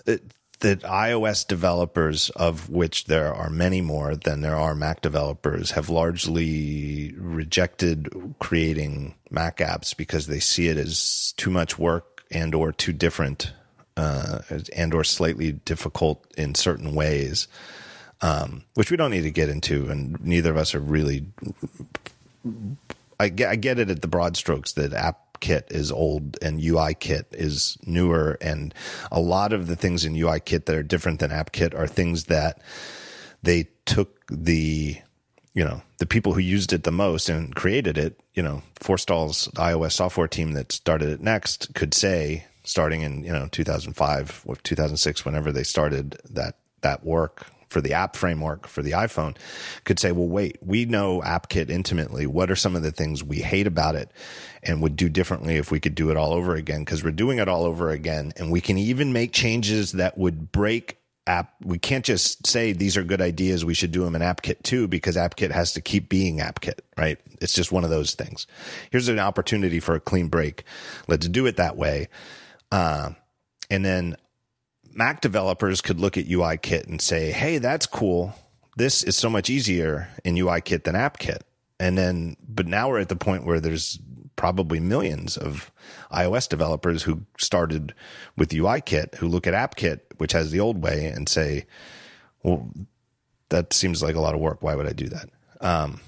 it, 0.06 0.24
that 0.60 0.82
iOS 0.82 1.48
developers, 1.48 2.32
of 2.32 2.70
which 2.70 3.06
there 3.06 3.32
are 3.32 3.50
many 3.50 3.80
more 3.80 4.16
than 4.16 4.42
there 4.42 4.56
are 4.56 4.74
Mac 4.74 5.02
developers, 5.02 5.72
have 5.72 5.90
largely 5.90 7.14
rejected 7.18 8.10
creating 8.40 9.14
Mac 9.30 9.58
apps 9.58 9.96
because 9.96 10.26
they 10.26 10.40
see 10.40 10.68
it 10.68 10.78
as 10.78 11.34
too 11.38 11.52
much 11.52 11.78
work 11.78 12.24
and 12.32 12.56
or 12.56 12.72
too 12.72 12.92
different 12.92 13.54
uh, 13.98 14.40
and 14.76 14.94
or 14.94 15.04
slightly 15.04 15.52
difficult 15.52 16.26
in 16.38 16.56
certain 16.56 16.94
ways, 16.94 17.48
um, 18.22 18.64
which 18.76 18.92
we 18.92 18.98
don't 18.98 19.12
need 19.12 19.24
to 19.24 19.32
get 19.32 19.50
into, 19.50 19.90
and 19.90 20.24
neither 20.24 20.52
of 20.52 20.58
us 20.58 20.74
are 20.76 20.80
really. 20.80 21.26
I 23.20 23.30
get, 23.30 23.50
I 23.50 23.56
get 23.56 23.80
it 23.80 23.90
at 23.90 24.04
the 24.04 24.08
broad 24.08 24.38
strokes 24.38 24.74
that 24.74 24.92
AppKit 24.92 25.72
is 25.72 25.92
old 25.92 26.38
and 26.42 26.62
UIKit 26.62 27.26
is 27.32 27.78
newer, 27.84 28.38
and 28.40 28.74
a 29.12 29.20
lot 29.20 29.52
of 29.52 29.66
the 29.66 29.76
things 29.76 30.06
in 30.06 30.14
UIKit 30.14 30.66
that 30.66 30.76
are 30.76 30.84
different 30.84 31.20
than 31.20 31.32
AppKit 31.32 31.78
are 31.78 31.88
things 31.88 32.26
that 32.26 32.62
they 33.42 33.68
took 33.86 34.26
the 34.30 34.98
you 35.56 35.64
know 35.64 35.82
the 35.98 36.06
people 36.06 36.34
who 36.34 36.40
used 36.40 36.72
it 36.72 36.84
the 36.84 36.92
most 36.92 37.30
and 37.30 37.56
created 37.56 37.98
it 37.98 38.20
you 38.36 38.44
know 38.44 38.62
forstall's 38.76 39.48
ios 39.56 39.94
software 39.94 40.28
team 40.28 40.52
that 40.52 40.72
started 40.72 41.10
it 41.10 41.22
next 41.22 41.74
could 41.74 41.94
say 41.94 42.46
starting 42.68 43.02
in 43.02 43.24
you 43.24 43.32
know 43.32 43.48
2005 43.52 44.44
or 44.46 44.56
2006 44.58 45.26
whenever 45.26 45.52
they 45.52 45.64
started 45.64 46.20
that 46.30 46.58
that 46.82 47.04
work 47.04 47.48
for 47.70 47.82
the 47.82 47.94
app 47.94 48.16
framework 48.16 48.68
for 48.68 48.82
the 48.82 48.92
iphone 48.92 49.36
could 49.86 50.00
say 50.00 50.12
well 50.12 50.28
wait 50.28 50.58
we 50.62 50.86
know 50.86 51.22
appkit 51.22 51.70
intimately 51.70 52.28
what 52.28 52.52
are 52.52 52.56
some 52.56 52.76
of 52.76 52.84
the 52.84 52.92
things 52.92 53.24
we 53.24 53.38
hate 53.38 53.68
about 53.68 53.96
it 53.96 54.12
and 54.64 54.82
would 54.82 54.96
do 54.96 55.10
differently 55.10 55.56
if 55.56 55.72
we 55.72 55.80
could 55.80 55.96
do 55.96 56.10
it 56.10 56.18
all 56.18 56.34
over 56.34 56.56
again 56.56 56.80
because 56.80 57.04
we're 57.04 57.12
doing 57.12 57.40
it 57.40 57.48
all 57.48 57.64
over 57.64 57.90
again 57.90 58.34
and 58.36 58.52
we 58.52 58.62
can 58.62 58.78
even 58.78 59.14
make 59.14 59.32
changes 59.32 59.94
that 59.94 60.18
would 60.18 60.52
break 60.52 60.98
app 61.28 61.54
we 61.64 61.78
can't 61.78 62.06
just 62.06 62.48
say 62.48 62.72
these 62.72 62.98
are 62.98 63.04
good 63.04 63.22
ideas 63.22 63.66
we 63.66 63.74
should 63.74 63.92
do 63.92 64.04
them 64.04 64.16
in 64.16 64.22
AppKit 64.22 64.64
too 64.64 64.88
because 64.88 65.16
AppKit 65.16 65.52
has 65.52 65.74
to 65.74 65.82
keep 65.82 66.10
being 66.10 66.40
AppKit, 66.40 66.80
right? 66.98 67.20
It's 67.42 67.54
just 67.54 67.72
one 67.72 67.84
of 67.84 67.90
those 67.90 68.16
things. 68.16 68.48
Here's 68.92 69.10
an 69.10 69.20
opportunity 69.20 69.80
for 69.80 69.94
a 69.94 70.00
clean 70.00 70.30
break. 70.30 70.64
Let's 71.08 71.28
do 71.28 71.46
it 71.46 71.58
that 71.58 71.76
way. 71.76 72.08
Uh, 72.72 73.12
and 73.70 73.86
then 73.86 74.16
Mac 74.94 75.22
developers 75.22 75.82
could 75.82 76.00
look 76.00 76.18
at 76.18 76.26
UIKit 76.28 76.88
and 76.88 77.02
say, 77.02 77.32
"Hey, 77.32 77.58
that's 77.58 77.86
cool. 77.86 78.34
This 78.76 79.04
is 79.04 79.18
so 79.18 79.30
much 79.30 79.50
easier 79.50 80.10
in 80.24 80.36
UIKit 80.36 80.84
than 80.84 80.96
AppKit." 80.96 81.42
And 81.80 81.98
then 81.98 82.36
but 82.48 82.68
now 82.68 82.90
we're 82.90 83.00
at 83.00 83.10
the 83.10 83.16
point 83.16 83.46
where 83.46 83.60
there's 83.60 84.00
probably 84.38 84.80
millions 84.80 85.36
of 85.36 85.72
iOS 86.12 86.48
developers 86.48 87.04
who 87.04 87.24
started 87.38 87.94
with 88.38 88.50
UIKit 88.50 89.16
who 89.16 89.28
look 89.28 89.48
at 89.48 89.54
AppKit, 89.54 90.00
which 90.18 90.32
has 90.32 90.52
the 90.52 90.60
old 90.62 90.82
way, 90.82 91.08
and 91.08 91.28
say, 91.28 91.66
well, 92.44 92.70
that 93.50 93.74
seems 93.74 94.02
like 94.02 94.16
a 94.16 94.22
lot 94.22 94.36
of 94.36 94.40
work. 94.40 94.62
Why 94.62 94.76
would 94.76 94.88
I 94.88 94.94
do 94.94 95.10
that? 95.10 95.30
Um, 95.60 96.00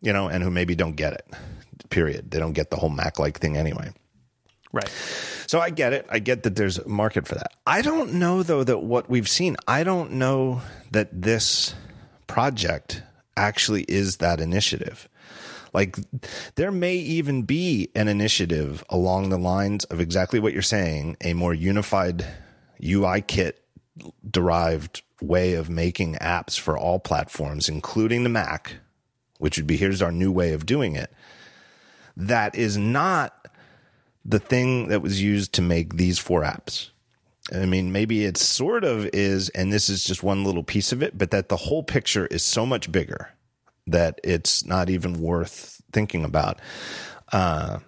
you 0.00 0.12
know, 0.12 0.28
and 0.28 0.42
who 0.42 0.50
maybe 0.50 0.74
don't 0.74 0.96
get 0.96 1.12
it, 1.12 1.26
period. 1.90 2.30
They 2.30 2.38
don't 2.38 2.52
get 2.52 2.70
the 2.70 2.76
whole 2.76 2.90
Mac 2.90 3.18
like 3.18 3.38
thing 3.38 3.56
anyway. 3.56 3.92
Right. 4.72 4.88
So 5.46 5.60
I 5.60 5.70
get 5.70 5.92
it. 5.92 6.06
I 6.08 6.18
get 6.18 6.44
that 6.44 6.56
there's 6.56 6.78
a 6.78 6.88
market 6.88 7.26
for 7.26 7.34
that. 7.34 7.52
I 7.66 7.82
don't 7.82 8.14
know, 8.14 8.42
though, 8.42 8.64
that 8.64 8.78
what 8.78 9.10
we've 9.10 9.28
seen, 9.28 9.56
I 9.68 9.84
don't 9.84 10.12
know 10.12 10.62
that 10.90 11.08
this 11.22 11.74
project 12.26 13.02
actually 13.36 13.82
is 13.82 14.18
that 14.18 14.40
initiative. 14.40 15.08
Like 15.74 15.96
there 16.54 16.70
may 16.70 16.96
even 16.96 17.42
be 17.42 17.90
an 17.94 18.08
initiative 18.08 18.84
along 18.90 19.28
the 19.30 19.38
lines 19.38 19.84
of 19.84 20.00
exactly 20.00 20.38
what 20.38 20.52
you're 20.52 20.62
saying, 20.62 21.16
a 21.22 21.34
more 21.34 21.54
unified 21.54 22.26
UI 22.82 23.22
kit 23.22 23.62
derived 24.28 25.02
way 25.20 25.54
of 25.54 25.70
making 25.70 26.14
apps 26.16 26.58
for 26.58 26.76
all 26.76 26.98
platforms, 26.98 27.68
including 27.68 28.22
the 28.22 28.28
Mac, 28.28 28.74
which 29.38 29.56
would 29.56 29.66
be 29.66 29.76
here's 29.76 30.02
our 30.02 30.12
new 30.12 30.32
way 30.32 30.52
of 30.52 30.66
doing 30.66 30.94
it. 30.96 31.12
That 32.16 32.54
is 32.54 32.76
not 32.76 33.48
the 34.24 34.38
thing 34.38 34.88
that 34.88 35.02
was 35.02 35.22
used 35.22 35.52
to 35.54 35.62
make 35.62 35.96
these 35.96 36.18
four 36.18 36.42
apps. 36.42 36.90
I 37.52 37.66
mean, 37.66 37.90
maybe 37.90 38.24
it 38.24 38.36
sort 38.36 38.84
of 38.84 39.06
is, 39.12 39.48
and 39.50 39.72
this 39.72 39.88
is 39.88 40.04
just 40.04 40.22
one 40.22 40.44
little 40.44 40.62
piece 40.62 40.92
of 40.92 41.02
it, 41.02 41.18
but 41.18 41.32
that 41.32 41.48
the 41.48 41.56
whole 41.56 41.82
picture 41.82 42.26
is 42.26 42.42
so 42.42 42.64
much 42.64 42.92
bigger 42.92 43.30
that 43.86 44.20
it's 44.22 44.64
not 44.64 44.88
even 44.88 45.20
worth 45.20 45.82
thinking 45.92 46.24
about. 46.24 46.60
Uh, 47.32 47.78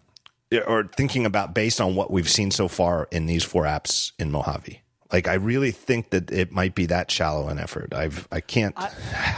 or 0.66 0.84
thinking 0.96 1.26
about 1.26 1.54
based 1.54 1.80
on 1.80 1.94
what 1.94 2.10
we've 2.10 2.28
seen 2.28 2.50
so 2.50 2.68
far 2.68 3.08
in 3.10 3.26
these 3.26 3.44
four 3.44 3.64
apps 3.64 4.12
in 4.18 4.30
Mojave. 4.30 4.80
Like 5.12 5.28
I 5.28 5.34
really 5.34 5.70
think 5.70 6.10
that 6.10 6.30
it 6.32 6.52
might 6.52 6.74
be 6.74 6.86
that 6.86 7.10
shallow 7.10 7.48
an 7.48 7.58
effort. 7.58 7.94
I've 7.94 8.26
I 8.32 8.40
can't. 8.40 8.74
I, 8.76 8.90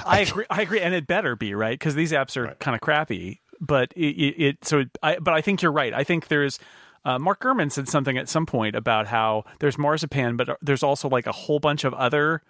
I 0.06 0.20
agree. 0.20 0.46
I 0.48 0.62
agree, 0.62 0.80
and 0.80 0.94
it 0.94 1.06
better 1.06 1.36
be 1.36 1.54
right 1.54 1.78
because 1.78 1.94
these 1.94 2.12
apps 2.12 2.36
are 2.36 2.44
right. 2.44 2.58
kind 2.58 2.74
of 2.74 2.80
crappy. 2.80 3.40
But 3.60 3.92
it, 3.96 4.16
it, 4.16 4.42
it 4.42 4.64
so 4.64 4.84
I 5.02 5.18
but 5.18 5.34
I 5.34 5.40
think 5.40 5.62
you're 5.62 5.72
right. 5.72 5.92
I 5.92 6.04
think 6.04 6.28
there's 6.28 6.58
uh, 7.06 7.20
Mark 7.20 7.40
Gurman 7.40 7.70
said 7.70 7.88
something 7.88 8.18
at 8.18 8.28
some 8.28 8.46
point 8.46 8.74
about 8.74 9.06
how 9.06 9.44
there's 9.60 9.78
marzipan, 9.78 10.36
but 10.36 10.58
there's 10.60 10.82
also 10.82 11.08
like 11.08 11.28
a 11.28 11.32
whole 11.32 11.60
bunch 11.60 11.84
of 11.84 11.94
other 11.94 12.42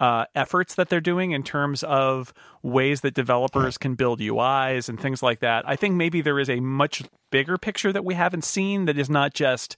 uh, 0.00 0.24
efforts 0.34 0.76
that 0.76 0.88
they're 0.88 0.98
doing 0.98 1.32
in 1.32 1.42
terms 1.42 1.82
of 1.82 2.32
ways 2.62 3.02
that 3.02 3.12
developers 3.12 3.76
can 3.76 3.94
build 3.94 4.18
UIs 4.18 4.88
and 4.88 4.98
things 4.98 5.22
like 5.22 5.40
that. 5.40 5.68
I 5.68 5.76
think 5.76 5.94
maybe 5.94 6.22
there 6.22 6.38
is 6.38 6.48
a 6.48 6.58
much 6.58 7.02
bigger 7.30 7.58
picture 7.58 7.92
that 7.92 8.02
we 8.02 8.14
haven't 8.14 8.44
seen 8.44 8.86
that 8.86 8.96
is 8.96 9.10
not 9.10 9.34
just, 9.34 9.76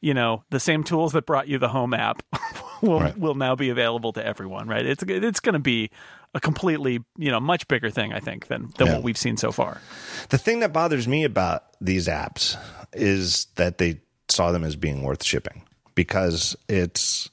you 0.00 0.14
know, 0.14 0.44
the 0.50 0.60
same 0.60 0.84
tools 0.84 1.12
that 1.14 1.26
brought 1.26 1.48
you 1.48 1.58
the 1.58 1.68
home 1.68 1.92
app 1.92 2.22
will 2.82 3.00
right. 3.00 3.18
will 3.18 3.34
now 3.34 3.56
be 3.56 3.68
available 3.68 4.12
to 4.12 4.24
everyone, 4.24 4.68
right? 4.68 4.86
It's 4.86 5.02
it's 5.02 5.40
going 5.40 5.54
to 5.54 5.58
be 5.58 5.90
a 6.34 6.40
completely, 6.40 7.00
you 7.18 7.32
know, 7.32 7.40
much 7.40 7.66
bigger 7.66 7.90
thing 7.90 8.12
I 8.12 8.20
think 8.20 8.46
than 8.46 8.70
than 8.78 8.86
yeah. 8.86 8.94
what 8.94 9.02
we've 9.02 9.18
seen 9.18 9.36
so 9.36 9.50
far. 9.50 9.80
The 10.28 10.38
thing 10.38 10.60
that 10.60 10.72
bothers 10.72 11.08
me 11.08 11.24
about 11.24 11.64
these 11.80 12.06
apps 12.06 12.56
is 12.92 13.46
that 13.56 13.78
they 13.78 14.00
saw 14.28 14.52
them 14.52 14.64
as 14.64 14.76
being 14.76 15.02
worth 15.02 15.22
shipping 15.22 15.62
because 15.94 16.56
it's 16.68 17.30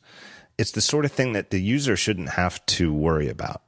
it's 0.58 0.72
the 0.72 0.82
sort 0.82 1.06
of 1.06 1.12
thing 1.12 1.34
that 1.34 1.50
the 1.50 1.62
user 1.62 1.96
shouldn't 1.96 2.30
have 2.30 2.64
to 2.68 2.94
worry 2.94 3.28
about 3.28 3.64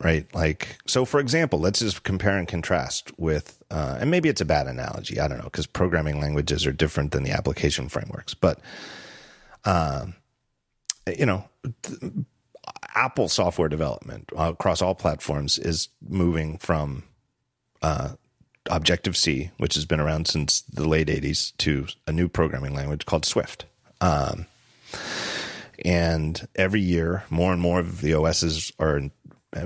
right? 0.00 0.32
Like, 0.34 0.78
so 0.86 1.04
for 1.04 1.20
example, 1.20 1.58
let's 1.58 1.80
just 1.80 2.04
compare 2.04 2.38
and 2.38 2.46
contrast 2.46 3.10
with, 3.18 3.62
uh, 3.70 3.98
and 4.00 4.10
maybe 4.10 4.28
it's 4.28 4.40
a 4.40 4.44
bad 4.44 4.66
analogy. 4.66 5.18
I 5.18 5.28
don't 5.28 5.38
know, 5.38 5.44
because 5.44 5.66
programming 5.66 6.20
languages 6.20 6.66
are 6.66 6.72
different 6.72 7.12
than 7.12 7.24
the 7.24 7.32
application 7.32 7.88
frameworks. 7.88 8.34
But, 8.34 8.60
uh, 9.64 10.06
you 11.16 11.26
know, 11.26 11.48
th- 11.82 12.12
Apple 12.94 13.28
software 13.28 13.68
development 13.68 14.30
across 14.36 14.82
all 14.82 14.94
platforms 14.94 15.58
is 15.58 15.88
moving 16.06 16.58
from 16.58 17.04
uh, 17.82 18.10
Objective 18.70 19.16
C, 19.16 19.50
which 19.58 19.74
has 19.74 19.84
been 19.84 20.00
around 20.00 20.28
since 20.28 20.60
the 20.60 20.88
late 20.88 21.08
80s, 21.08 21.56
to 21.58 21.86
a 22.06 22.12
new 22.12 22.28
programming 22.28 22.74
language 22.74 23.06
called 23.06 23.24
Swift. 23.24 23.64
Um, 24.00 24.46
and 25.84 26.46
every 26.56 26.80
year, 26.80 27.24
more 27.30 27.52
and 27.52 27.60
more 27.60 27.80
of 27.80 28.00
the 28.00 28.14
OSs 28.14 28.72
are 28.78 29.02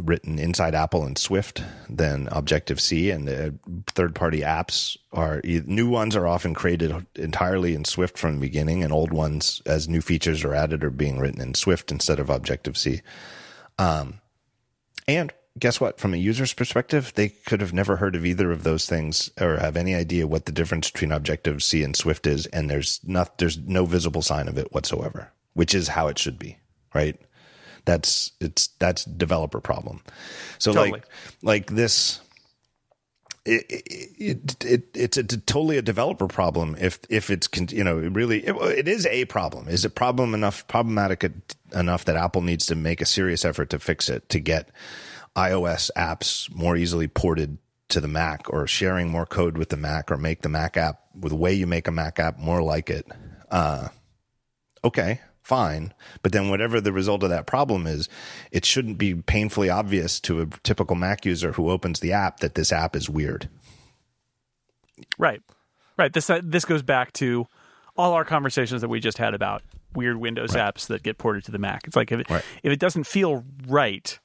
written 0.00 0.38
inside 0.38 0.74
Apple 0.74 1.04
and 1.04 1.18
Swift 1.18 1.62
than 1.88 2.28
Objective 2.30 2.80
C, 2.80 3.10
and 3.10 3.26
the 3.26 3.54
third 3.88 4.14
party 4.14 4.40
apps 4.40 4.96
are 5.12 5.40
new 5.44 5.88
ones 5.88 6.14
are 6.14 6.26
often 6.26 6.54
created 6.54 7.06
entirely 7.16 7.74
in 7.74 7.84
Swift 7.84 8.16
from 8.16 8.34
the 8.34 8.40
beginning, 8.40 8.84
and 8.84 8.92
old 8.92 9.12
ones, 9.12 9.60
as 9.66 9.88
new 9.88 10.00
features 10.00 10.44
are 10.44 10.54
added, 10.54 10.84
are 10.84 10.90
being 10.90 11.18
written 11.18 11.40
in 11.40 11.54
Swift 11.54 11.90
instead 11.90 12.20
of 12.20 12.30
Objective 12.30 12.76
C. 12.76 13.00
Um, 13.78 14.20
and 15.08 15.32
guess 15.58 15.80
what? 15.80 15.98
From 15.98 16.14
a 16.14 16.18
user's 16.18 16.54
perspective, 16.54 17.12
they 17.14 17.28
could 17.28 17.60
have 17.60 17.72
never 17.72 17.96
heard 17.96 18.14
of 18.14 18.24
either 18.24 18.50
of 18.50 18.62
those 18.62 18.86
things 18.86 19.30
or 19.40 19.58
have 19.58 19.76
any 19.76 19.94
idea 19.94 20.26
what 20.26 20.46
the 20.46 20.52
difference 20.52 20.90
between 20.90 21.12
Objective 21.12 21.62
C 21.62 21.82
and 21.82 21.96
Swift 21.96 22.26
is, 22.26 22.46
and 22.46 22.70
there's 22.70 23.00
not 23.04 23.38
there's 23.38 23.58
no 23.58 23.84
visible 23.86 24.22
sign 24.22 24.48
of 24.48 24.58
it 24.58 24.72
whatsoever 24.72 25.32
which 25.54 25.74
is 25.74 25.88
how 25.88 26.08
it 26.08 26.18
should 26.18 26.38
be, 26.38 26.58
right? 26.94 27.18
That's 27.84 28.32
it's 28.40 28.68
that's 28.78 29.04
developer 29.04 29.60
problem. 29.60 30.02
So 30.58 30.72
totally. 30.72 30.92
like 30.92 31.04
like 31.42 31.70
this 31.70 32.20
it, 33.44 33.66
it, 33.68 34.64
it, 34.64 34.84
it's 34.94 35.16
a, 35.16 35.24
totally 35.24 35.76
a 35.76 35.82
developer 35.82 36.28
problem 36.28 36.76
if 36.78 37.00
if 37.08 37.28
it's 37.28 37.48
you 37.72 37.82
know 37.82 37.98
it 37.98 38.12
really 38.12 38.46
it, 38.46 38.54
it 38.54 38.86
is 38.86 39.04
a 39.06 39.24
problem 39.24 39.66
is 39.66 39.84
it 39.84 39.96
problem 39.96 40.32
enough 40.32 40.64
problematic 40.68 41.28
enough 41.74 42.04
that 42.04 42.14
apple 42.14 42.42
needs 42.42 42.66
to 42.66 42.76
make 42.76 43.00
a 43.00 43.04
serious 43.04 43.44
effort 43.44 43.68
to 43.70 43.80
fix 43.80 44.08
it 44.08 44.28
to 44.28 44.38
get 44.38 44.68
ios 45.36 45.90
apps 45.96 46.52
more 46.54 46.76
easily 46.76 47.08
ported 47.08 47.58
to 47.88 48.00
the 48.00 48.08
mac 48.08 48.50
or 48.50 48.66
sharing 48.66 49.08
more 49.08 49.26
code 49.26 49.58
with 49.58 49.68
the 49.68 49.76
mac 49.76 50.10
or 50.10 50.16
make 50.16 50.42
the 50.42 50.48
mac 50.48 50.76
app 50.76 51.00
with 51.14 51.30
the 51.30 51.36
way 51.36 51.52
you 51.52 51.66
make 51.66 51.88
a 51.88 51.92
mac 51.92 52.18
app 52.18 52.38
more 52.38 52.62
like 52.62 52.90
it 52.90 53.06
uh, 53.50 53.88
okay 54.84 55.20
fine. 55.42 55.92
But 56.22 56.32
then 56.32 56.48
whatever 56.48 56.80
the 56.80 56.92
result 56.92 57.22
of 57.22 57.30
that 57.30 57.46
problem 57.46 57.86
is, 57.86 58.08
it 58.50 58.64
shouldn't 58.64 58.98
be 58.98 59.14
painfully 59.14 59.68
obvious 59.68 60.20
to 60.20 60.40
a 60.40 60.46
typical 60.62 60.96
Mac 60.96 61.26
user 61.26 61.52
who 61.52 61.70
opens 61.70 62.00
the 62.00 62.12
app 62.12 62.40
that 62.40 62.54
this 62.54 62.72
app 62.72 62.96
is 62.96 63.10
weird. 63.10 63.48
Right. 65.18 65.42
Right. 65.98 66.12
This 66.12 66.30
uh, 66.30 66.40
this 66.42 66.64
goes 66.64 66.82
back 66.82 67.12
to 67.14 67.46
all 67.96 68.12
our 68.12 68.24
conversations 68.24 68.80
that 68.80 68.88
we 68.88 69.00
just 69.00 69.18
had 69.18 69.34
about 69.34 69.62
weird 69.94 70.16
Windows 70.16 70.54
right. 70.54 70.74
apps 70.74 70.86
that 70.86 71.02
get 71.02 71.18
ported 71.18 71.44
to 71.44 71.50
the 71.50 71.58
Mac. 71.58 71.86
It's 71.86 71.96
like 71.96 72.12
if 72.12 72.20
it, 72.20 72.30
right. 72.30 72.44
if 72.62 72.72
it 72.72 72.78
doesn't 72.78 73.04
feel 73.04 73.44
right, 73.66 74.18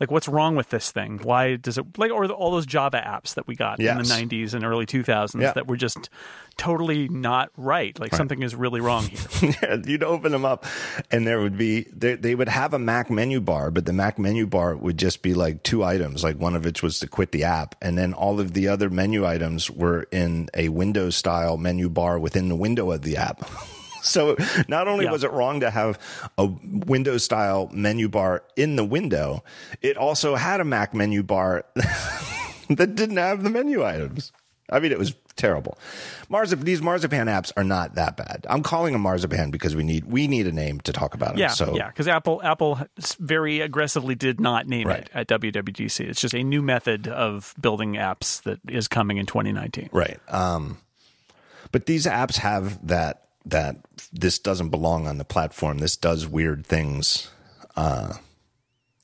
like 0.00 0.10
what's 0.10 0.28
wrong 0.28 0.56
with 0.56 0.70
this 0.70 0.90
thing 0.90 1.18
why 1.22 1.56
does 1.56 1.78
it 1.78 1.98
like 1.98 2.10
or 2.10 2.26
the, 2.26 2.34
all 2.34 2.50
those 2.50 2.66
java 2.66 3.02
apps 3.04 3.34
that 3.34 3.46
we 3.46 3.54
got 3.54 3.80
yes. 3.80 3.92
in 3.92 4.28
the 4.28 4.36
90s 4.36 4.54
and 4.54 4.64
early 4.64 4.86
2000s 4.86 5.40
yeah. 5.40 5.52
that 5.52 5.66
were 5.66 5.76
just 5.76 6.08
totally 6.56 7.08
not 7.08 7.50
right 7.56 7.98
like 7.98 8.12
right. 8.12 8.16
something 8.16 8.42
is 8.42 8.54
really 8.54 8.80
wrong 8.80 9.04
here 9.04 9.54
yeah, 9.62 9.76
you'd 9.84 10.02
open 10.02 10.32
them 10.32 10.44
up 10.44 10.66
and 11.10 11.26
there 11.26 11.40
would 11.40 11.56
be 11.56 11.82
they, 11.92 12.14
they 12.14 12.34
would 12.34 12.48
have 12.48 12.74
a 12.74 12.78
mac 12.78 13.10
menu 13.10 13.40
bar 13.40 13.70
but 13.70 13.86
the 13.86 13.92
mac 13.92 14.18
menu 14.18 14.46
bar 14.46 14.76
would 14.76 14.98
just 14.98 15.22
be 15.22 15.34
like 15.34 15.62
two 15.62 15.84
items 15.84 16.22
like 16.24 16.36
one 16.36 16.54
of 16.54 16.64
which 16.64 16.82
was 16.82 16.98
to 16.98 17.06
quit 17.06 17.32
the 17.32 17.44
app 17.44 17.74
and 17.80 17.96
then 17.96 18.12
all 18.12 18.40
of 18.40 18.54
the 18.54 18.68
other 18.68 18.90
menu 18.90 19.26
items 19.26 19.70
were 19.70 20.06
in 20.10 20.48
a 20.54 20.68
windows 20.68 21.16
style 21.16 21.56
menu 21.56 21.88
bar 21.88 22.18
within 22.18 22.48
the 22.48 22.56
window 22.56 22.90
of 22.90 23.02
the 23.02 23.16
app 23.16 23.48
so 24.02 24.36
not 24.68 24.88
only 24.88 25.04
yeah. 25.04 25.12
was 25.12 25.24
it 25.24 25.32
wrong 25.32 25.60
to 25.60 25.70
have 25.70 25.98
a 26.36 26.46
Windows 26.46 27.24
style 27.24 27.68
menu 27.72 28.08
bar 28.08 28.44
in 28.56 28.76
the 28.76 28.84
window, 28.84 29.42
it 29.82 29.96
also 29.96 30.34
had 30.34 30.60
a 30.60 30.64
Mac 30.64 30.94
menu 30.94 31.22
bar 31.22 31.64
that 31.74 32.94
didn't 32.94 33.16
have 33.16 33.42
the 33.42 33.50
menu 33.50 33.84
items. 33.84 34.32
I 34.70 34.80
mean, 34.80 34.92
it 34.92 34.98
was 34.98 35.14
terrible. 35.36 35.78
Marzip, 36.30 36.60
these 36.60 36.82
marzipan 36.82 37.26
apps 37.26 37.52
are 37.56 37.64
not 37.64 37.94
that 37.94 38.18
bad. 38.18 38.46
I'm 38.50 38.62
calling 38.62 38.92
them 38.92 39.00
marzipan 39.00 39.50
because 39.50 39.74
we 39.74 39.82
need 39.82 40.04
we 40.04 40.28
need 40.28 40.46
a 40.46 40.52
name 40.52 40.80
to 40.80 40.92
talk 40.92 41.14
about 41.14 41.30
them. 41.30 41.38
Yeah, 41.38 41.48
so 41.48 41.74
yeah, 41.74 41.88
because 41.88 42.06
Apple 42.06 42.42
Apple 42.42 42.78
very 43.18 43.60
aggressively 43.60 44.14
did 44.14 44.40
not 44.40 44.66
name 44.66 44.86
right. 44.86 45.00
it 45.00 45.10
at 45.14 45.28
WWDC. 45.28 46.00
It's 46.00 46.20
just 46.20 46.34
a 46.34 46.42
new 46.42 46.60
method 46.60 47.08
of 47.08 47.54
building 47.58 47.94
apps 47.94 48.42
that 48.42 48.58
is 48.68 48.88
coming 48.88 49.16
in 49.16 49.24
2019. 49.24 49.88
Right. 49.90 50.18
Um, 50.28 50.78
but 51.72 51.86
these 51.86 52.04
apps 52.04 52.36
have 52.36 52.86
that 52.88 53.27
that 53.50 53.76
this 54.12 54.38
doesn't 54.38 54.70
belong 54.70 55.06
on 55.06 55.18
the 55.18 55.24
platform. 55.24 55.78
This 55.78 55.96
does 55.96 56.26
weird 56.26 56.66
things 56.66 57.30
uh, 57.76 58.14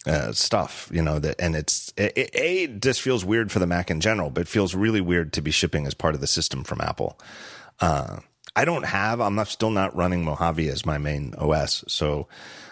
uh, 0.07 0.33
stuff, 0.33 0.89
you 0.93 1.03
know, 1.03 1.19
that, 1.19 1.41
and 1.41 1.57
it's, 1.57 1.93
it, 1.97 2.13
it, 2.17 2.31
A, 2.35 2.67
just 2.67 3.01
feels 3.01 3.25
weird 3.25 3.51
for 3.51 3.59
the 3.59 3.67
Mac 3.67 3.91
in 3.91 4.01
general, 4.01 4.31
but 4.31 4.49
feels 4.49 4.75
really 4.75 5.01
weird 5.01 5.33
to 5.35 5.43
be 5.43 5.51
shipping 5.51 5.87
as 5.87 5.95
part 5.95 6.15
of 6.15 6.21
the 6.21 6.27
system 6.27 6.65
from 6.65 6.81
Apple. 6.81 7.19
Uh, 7.81 8.19
I 8.57 8.65
don't 8.65 8.85
have, 8.85 9.21
I'm 9.21 9.35
not, 9.35 9.49
still 9.49 9.71
not 9.71 9.97
running 9.97 10.25
Mojave 10.25 10.69
as 10.69 10.87
my 10.87 10.99
main 10.99 11.35
OS. 11.39 11.85
So 11.89 12.29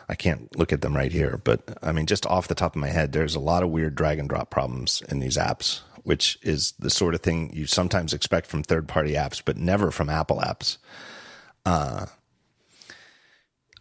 I 0.08 0.14
can't 0.14 0.54
look 0.56 0.72
at 0.72 0.82
them 0.82 0.94
right 0.94 1.10
here. 1.10 1.40
But 1.42 1.78
I 1.82 1.92
mean, 1.92 2.06
just 2.06 2.26
off 2.26 2.48
the 2.48 2.54
top 2.54 2.76
of 2.76 2.80
my 2.80 2.88
head, 2.88 3.12
there's 3.12 3.34
a 3.34 3.40
lot 3.40 3.62
of 3.62 3.70
weird 3.70 3.94
drag 3.94 4.18
and 4.18 4.28
drop 4.28 4.50
problems 4.50 5.02
in 5.08 5.20
these 5.20 5.36
apps, 5.36 5.80
which 6.02 6.38
is 6.42 6.74
the 6.78 6.90
sort 6.90 7.14
of 7.14 7.22
thing 7.22 7.50
you 7.54 7.66
sometimes 7.66 8.12
expect 8.12 8.46
from 8.46 8.62
third 8.62 8.86
party 8.86 9.14
apps, 9.14 9.42
but 9.42 9.56
never 9.56 9.90
from 9.90 10.10
Apple 10.10 10.38
apps. 10.44 10.76
Uh, 11.64 12.06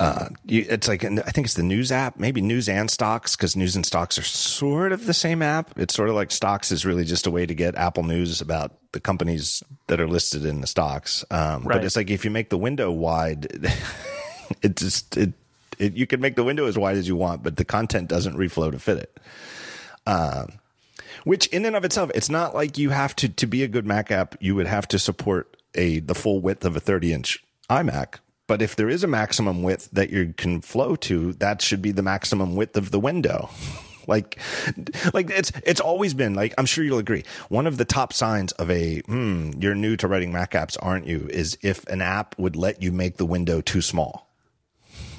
uh, 0.02 0.30
you, 0.46 0.66
it's 0.68 0.88
like 0.88 1.04
I 1.04 1.10
think 1.10 1.46
it's 1.46 1.54
the 1.54 1.62
news 1.62 1.92
app, 1.92 2.18
maybe 2.18 2.42
news 2.42 2.68
and 2.68 2.90
stocks, 2.90 3.36
because 3.36 3.56
news 3.56 3.76
and 3.76 3.86
stocks 3.86 4.18
are 4.18 4.24
sort 4.24 4.94
of 4.94 5.06
the 5.06 5.14
same 5.14 5.44
app. 5.44 5.78
It's 5.78 5.94
sort 5.94 6.10
of 6.10 6.16
like 6.16 6.32
stocks 6.32 6.72
is 6.72 6.88
really 6.88 7.06
just 7.06 7.28
a 7.28 7.32
way 7.32 7.46
to 7.46 7.54
get 7.54 7.76
Apple 7.76 8.02
news 8.02 8.42
about 8.42 8.74
the 8.94 9.00
companies 9.00 9.62
that 9.86 10.02
are 10.02 10.08
listed 10.08 10.44
in 10.44 10.62
the 10.62 10.66
stocks. 10.66 11.24
Um, 11.30 11.64
right. 11.64 11.76
But 11.76 11.86
it's 11.86 11.96
like 11.96 12.10
if 12.10 12.26
you 12.26 12.32
make 12.32 12.50
the 12.50 12.58
window 12.58 12.90
wide, 12.90 13.46
it 14.64 14.76
just 14.76 15.18
it, 15.18 15.34
it 15.78 15.94
you 15.94 16.08
can 16.08 16.20
make 16.20 16.36
the 16.36 16.44
window 16.44 16.66
as 16.66 16.80
wide 16.80 16.98
as 16.98 17.08
you 17.08 17.16
want, 17.16 17.44
but 17.44 17.58
the 17.58 17.66
content 17.66 18.10
doesn't 18.10 18.36
reflow 18.36 18.72
to 18.72 18.80
fit 18.80 18.98
it. 18.98 19.20
Um, 20.08 20.54
which 21.26 21.46
in 21.48 21.64
and 21.64 21.76
of 21.76 21.86
itself, 21.86 22.10
it's 22.16 22.30
not 22.30 22.56
like 22.56 22.80
you 22.80 22.90
have 22.90 23.16
to 23.18 23.30
to 23.30 23.46
be 23.46 23.62
a 23.62 23.68
good 23.68 23.86
Mac 23.86 24.10
app. 24.10 24.36
You 24.40 24.56
would 24.56 24.66
have 24.66 24.88
to 24.88 24.98
support 24.98 25.58
a 25.76 26.00
the 26.00 26.16
full 26.16 26.42
width 26.42 26.66
of 26.66 26.76
a 26.76 26.80
30 26.80 27.14
inch 27.14 27.44
iMac 27.72 28.20
but 28.52 28.62
if 28.62 28.76
there 28.76 28.90
is 28.90 29.02
a 29.02 29.08
maximum 29.08 29.64
width 29.64 29.90
that 29.94 30.10
you 30.10 30.34
can 30.36 30.60
flow 30.60 30.98
to, 30.98 31.32
that 31.36 31.62
should 31.62 31.82
be 31.82 31.94
the 31.94 32.02
maximum 32.02 32.58
width 32.58 32.76
of 32.76 32.92
the 32.92 33.00
window. 33.00 33.50
like, 34.08 34.38
like 35.14 35.30
it's 35.30 35.54
it's 35.64 35.80
always 35.80 36.14
been 36.14 36.34
like 36.34 36.54
I'm 36.58 36.66
sure 36.66 36.84
you'll 36.84 36.98
agree. 36.98 37.24
One 37.48 37.66
of 37.66 37.78
the 37.78 37.86
top 37.86 38.12
signs 38.12 38.52
of 38.52 38.70
a 38.70 39.00
hmm, 39.06 39.52
you're 39.58 39.74
new 39.74 39.96
to 39.96 40.08
writing 40.10 40.34
Mac 40.34 40.52
apps, 40.52 40.76
aren't 40.82 41.08
you? 41.08 41.30
Is 41.32 41.58
if 41.62 41.88
an 41.88 42.02
app 42.02 42.38
would 42.38 42.58
let 42.58 42.84
you 42.84 42.92
make 42.92 43.16
the 43.16 43.26
window 43.26 43.62
too 43.62 43.82
small. 43.82 44.28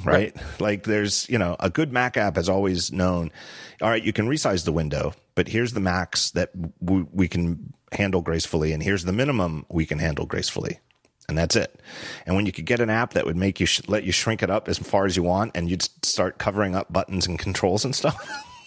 Right? 0.04 0.36
right? 0.36 0.60
Like 0.60 0.82
there's, 0.82 1.26
you 1.30 1.38
know, 1.38 1.56
a 1.58 1.70
good 1.70 1.90
Mac 1.90 2.18
app 2.18 2.36
has 2.36 2.50
always 2.50 2.92
known, 2.92 3.32
all 3.80 3.88
right, 3.88 4.04
you 4.04 4.12
can 4.12 4.28
resize 4.28 4.66
the 4.66 4.72
window, 4.72 5.14
but 5.36 5.48
here's 5.48 5.72
the 5.72 5.80
max 5.80 6.32
that 6.32 6.50
we, 6.80 7.06
we 7.12 7.28
can 7.28 7.72
handle 7.92 8.20
gracefully, 8.20 8.72
and 8.72 8.82
here's 8.82 9.04
the 9.04 9.12
minimum 9.12 9.64
we 9.70 9.86
can 9.86 10.00
handle 10.00 10.26
gracefully 10.26 10.80
and 11.28 11.38
that's 11.38 11.56
it. 11.56 11.80
And 12.26 12.36
when 12.36 12.46
you 12.46 12.52
could 12.52 12.66
get 12.66 12.80
an 12.80 12.90
app 12.90 13.14
that 13.14 13.26
would 13.26 13.36
make 13.36 13.60
you 13.60 13.66
sh- 13.66 13.82
let 13.88 14.04
you 14.04 14.12
shrink 14.12 14.42
it 14.42 14.50
up 14.50 14.68
as 14.68 14.78
far 14.78 15.06
as 15.06 15.16
you 15.16 15.22
want, 15.22 15.52
and 15.54 15.70
you'd 15.70 15.82
start 16.04 16.38
covering 16.38 16.74
up 16.74 16.92
buttons 16.92 17.26
and 17.26 17.38
controls 17.38 17.84
and 17.84 17.94
stuff, 17.94 18.16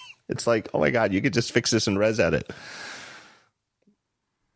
it's 0.30 0.48
like, 0.48 0.70
oh 0.74 0.80
my 0.80 0.90
god, 0.90 1.14
you 1.14 1.22
could 1.22 1.34
just 1.34 1.52
fix 1.52 1.72
this 1.72 1.88
in 1.88 1.96
ResEdit. 1.96 2.50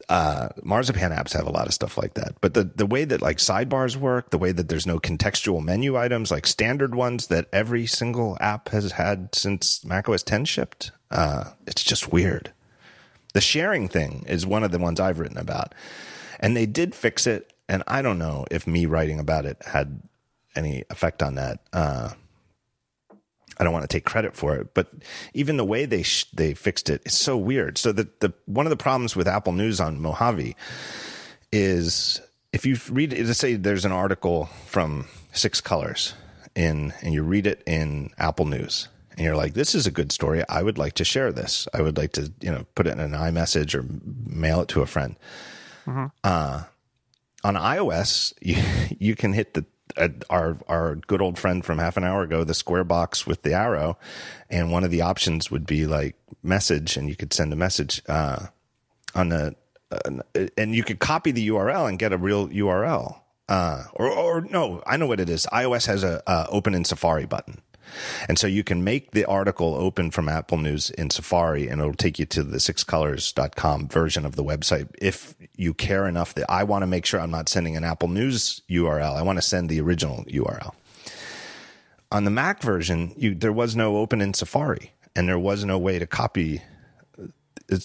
Uh, 0.07 0.49
Marzipan 0.63 1.11
apps 1.11 1.33
have 1.33 1.45
a 1.45 1.51
lot 1.51 1.67
of 1.67 1.73
stuff 1.73 1.95
like 1.95 2.15
that, 2.15 2.33
but 2.41 2.55
the 2.55 2.63
the 2.63 2.87
way 2.87 3.05
that 3.05 3.21
like 3.21 3.37
sidebars 3.37 3.95
work, 3.95 4.31
the 4.31 4.39
way 4.39 4.51
that 4.51 4.67
there's 4.67 4.87
no 4.87 4.97
contextual 4.97 5.63
menu 5.63 5.95
items 5.95 6.31
like 6.31 6.47
standard 6.47 6.95
ones 6.95 7.27
that 7.27 7.47
every 7.53 7.85
single 7.85 8.35
app 8.41 8.69
has 8.69 8.93
had 8.93 9.35
since 9.35 9.85
macOS 9.85 10.23
10 10.23 10.45
shipped, 10.45 10.91
uh, 11.11 11.51
it's 11.67 11.83
just 11.83 12.11
weird. 12.11 12.51
The 13.35 13.41
sharing 13.41 13.87
thing 13.87 14.25
is 14.27 14.47
one 14.47 14.63
of 14.63 14.71
the 14.71 14.79
ones 14.79 14.99
I've 14.99 15.19
written 15.19 15.37
about, 15.37 15.75
and 16.39 16.57
they 16.57 16.65
did 16.65 16.95
fix 16.95 17.27
it 17.27 17.48
and 17.69 17.83
I 17.87 18.01
don't 18.01 18.19
know 18.19 18.45
if 18.51 18.67
me 18.67 18.85
writing 18.87 19.19
about 19.19 19.45
it 19.45 19.61
had 19.65 20.01
any 20.55 20.83
effect 20.89 21.23
on 21.23 21.35
that. 21.35 21.59
Uh, 21.71 22.09
I 23.57 23.63
don't 23.63 23.73
want 23.73 23.83
to 23.83 23.95
take 23.95 24.05
credit 24.05 24.35
for 24.35 24.55
it, 24.55 24.73
but 24.73 24.91
even 25.33 25.57
the 25.57 25.65
way 25.65 25.85
they 25.85 26.01
sh- 26.01 26.29
they 26.33 26.53
fixed 26.53 26.89
it 26.89 27.01
is 27.05 27.13
so 27.13 27.37
weird. 27.37 27.77
So 27.77 27.91
the 27.91 28.09
the 28.19 28.33
one 28.45 28.65
of 28.65 28.71
the 28.71 28.77
problems 28.77 29.15
with 29.15 29.27
Apple 29.27 29.53
News 29.53 29.79
on 29.79 30.01
Mojave 30.01 30.55
is 31.51 32.21
if 32.51 32.65
you 32.65 32.77
read 32.89 33.17
let's 33.17 33.39
say 33.39 33.55
there's 33.55 33.85
an 33.85 33.91
article 33.91 34.45
from 34.65 35.07
Six 35.31 35.61
Colors 35.61 36.15
in 36.55 36.93
and 37.01 37.13
you 37.13 37.21
read 37.21 37.45
it 37.45 37.61
in 37.67 38.09
Apple 38.17 38.45
News 38.45 38.87
and 39.11 39.25
you're 39.25 39.35
like, 39.35 39.53
this 39.53 39.75
is 39.75 39.85
a 39.85 39.91
good 39.91 40.11
story. 40.11 40.43
I 40.47 40.63
would 40.63 40.77
like 40.77 40.93
to 40.93 41.03
share 41.03 41.31
this. 41.33 41.67
I 41.73 41.81
would 41.81 41.97
like 41.97 42.13
to 42.13 42.31
you 42.41 42.51
know 42.51 42.65
put 42.73 42.87
it 42.87 42.91
in 42.91 42.99
an 42.99 43.11
iMessage 43.11 43.75
or 43.75 43.85
mail 44.25 44.61
it 44.61 44.69
to 44.69 44.81
a 44.81 44.87
friend. 44.87 45.17
Mm-hmm. 45.85 46.05
Uh, 46.23 46.63
on 47.43 47.55
iOS, 47.55 48.33
you, 48.41 48.61
you 48.99 49.15
can 49.15 49.33
hit 49.33 49.53
the 49.53 49.65
uh, 49.97 50.09
our 50.29 50.57
our 50.67 50.95
good 50.95 51.21
old 51.21 51.37
friend 51.39 51.65
from 51.65 51.79
half 51.79 51.97
an 51.97 52.03
hour 52.03 52.21
ago, 52.21 52.43
the 52.43 52.53
square 52.53 52.83
box 52.83 53.25
with 53.25 53.41
the 53.41 53.53
arrow, 53.53 53.97
and 54.49 54.71
one 54.71 54.83
of 54.83 54.91
the 54.91 55.01
options 55.01 55.49
would 55.49 55.65
be 55.65 55.87
like 55.87 56.15
message, 56.43 56.95
and 56.95 57.09
you 57.09 57.15
could 57.15 57.33
send 57.33 57.51
a 57.51 57.55
message 57.55 58.01
uh, 58.07 58.45
on 59.15 59.29
the, 59.29 59.55
uh, 59.91 60.47
and 60.57 60.75
you 60.75 60.83
could 60.83 60.99
copy 60.99 61.31
the 61.31 61.47
URL 61.49 61.89
and 61.89 61.97
get 61.97 62.13
a 62.13 62.17
real 62.17 62.47
URL. 62.49 63.21
Uh, 63.47 63.85
or, 63.93 64.11
or 64.11 64.41
no, 64.41 64.83
I 64.85 64.97
know 64.97 65.07
what 65.07 65.19
it 65.19 65.27
is. 65.27 65.47
iOS 65.51 65.87
has 65.87 66.03
a 66.03 66.47
open 66.51 66.75
in 66.75 66.85
Safari 66.85 67.25
button. 67.25 67.61
And 68.27 68.37
so 68.37 68.47
you 68.47 68.63
can 68.63 68.83
make 68.83 69.11
the 69.11 69.25
article 69.25 69.75
open 69.75 70.11
from 70.11 70.29
Apple 70.29 70.57
News 70.57 70.89
in 70.91 71.09
Safari 71.09 71.67
and 71.67 71.81
it'll 71.81 71.93
take 71.93 72.19
you 72.19 72.25
to 72.27 72.43
the 72.43 72.57
sixcolors.com 72.57 73.87
version 73.87 74.25
of 74.25 74.35
the 74.35 74.43
website 74.43 74.89
if 75.01 75.35
you 75.55 75.73
care 75.73 76.07
enough 76.07 76.33
that 76.35 76.49
I 76.49 76.63
want 76.63 76.83
to 76.83 76.87
make 76.87 77.05
sure 77.05 77.19
I'm 77.19 77.31
not 77.31 77.49
sending 77.49 77.75
an 77.75 77.83
Apple 77.83 78.09
News 78.09 78.61
URL. 78.69 79.15
I 79.15 79.21
want 79.21 79.37
to 79.37 79.41
send 79.41 79.69
the 79.69 79.81
original 79.81 80.23
URL. 80.25 80.73
On 82.11 82.23
the 82.23 82.31
Mac 82.31 82.61
version, 82.61 83.13
you, 83.15 83.35
there 83.35 83.53
was 83.53 83.75
no 83.75 83.97
open 83.97 84.21
in 84.21 84.33
Safari 84.33 84.91
and 85.15 85.27
there 85.27 85.39
was 85.39 85.63
no 85.63 85.77
way 85.77 85.99
to 85.99 86.07
copy 86.07 86.61
uh, 87.17 87.25
uh, 87.71 87.77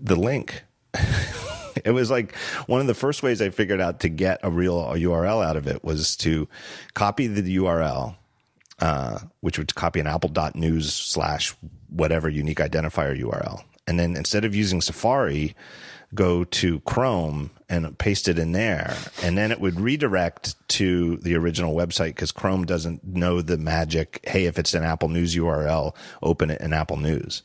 the 0.00 0.16
link. 0.16 0.64
it 1.84 1.92
was 1.92 2.10
like 2.10 2.34
one 2.66 2.80
of 2.80 2.86
the 2.86 2.94
first 2.94 3.22
ways 3.22 3.40
I 3.40 3.50
figured 3.50 3.80
out 3.80 4.00
to 4.00 4.08
get 4.08 4.40
a 4.42 4.50
real 4.50 4.84
URL 4.84 5.44
out 5.44 5.56
of 5.56 5.66
it 5.66 5.84
was 5.84 6.16
to 6.18 6.48
copy 6.94 7.26
the 7.26 7.56
URL 7.56 8.16
uh, 8.80 9.20
which 9.40 9.58
would 9.58 9.74
copy 9.74 10.00
an 10.00 10.06
apple.news 10.06 10.92
slash 10.92 11.54
whatever 11.88 12.28
unique 12.28 12.58
identifier 12.58 13.18
URL. 13.18 13.62
And 13.86 13.98
then 13.98 14.16
instead 14.16 14.44
of 14.44 14.54
using 14.54 14.80
Safari, 14.80 15.54
go 16.14 16.44
to 16.44 16.80
Chrome 16.80 17.50
and 17.68 17.96
paste 17.98 18.28
it 18.28 18.38
in 18.38 18.52
there. 18.52 18.96
And 19.22 19.36
then 19.36 19.50
it 19.50 19.60
would 19.60 19.80
redirect 19.80 20.54
to 20.68 21.16
the 21.18 21.36
original 21.36 21.74
website 21.74 22.08
because 22.08 22.32
Chrome 22.32 22.64
doesn't 22.64 23.04
know 23.04 23.40
the 23.42 23.58
magic. 23.58 24.20
Hey, 24.24 24.44
if 24.44 24.58
it's 24.58 24.74
an 24.74 24.84
Apple 24.84 25.08
News 25.08 25.34
URL, 25.34 25.94
open 26.22 26.50
it 26.50 26.60
in 26.60 26.72
Apple 26.72 26.96
News. 26.96 27.42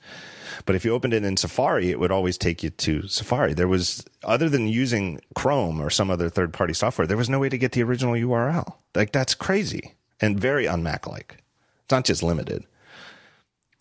But 0.66 0.76
if 0.76 0.86
you 0.86 0.94
opened 0.94 1.14
it 1.14 1.24
in 1.24 1.38
Safari, 1.38 1.90
it 1.90 2.00
would 2.00 2.12
always 2.12 2.38
take 2.38 2.62
you 2.62 2.70
to 2.70 3.08
Safari. 3.08 3.54
There 3.54 3.68
was, 3.68 4.04
other 4.24 4.50
than 4.50 4.68
using 4.68 5.22
Chrome 5.34 5.82
or 5.82 5.90
some 5.90 6.12
other 6.12 6.30
third 6.30 6.54
party 6.54 6.74
software, 6.74 7.08
there 7.08 7.18
was 7.18 7.30
no 7.30 7.40
way 7.40 7.50
to 7.50 7.58
get 7.58 7.72
the 7.72 7.84
original 7.84 8.14
URL. 8.14 8.76
Like, 8.94 9.12
that's 9.12 9.34
crazy 9.34 9.96
and 10.22 10.40
very 10.40 10.66
unMac 10.66 11.08
like. 11.08 11.44
It's 11.84 11.92
not 11.92 12.06
just 12.06 12.24
limited. 12.24 12.66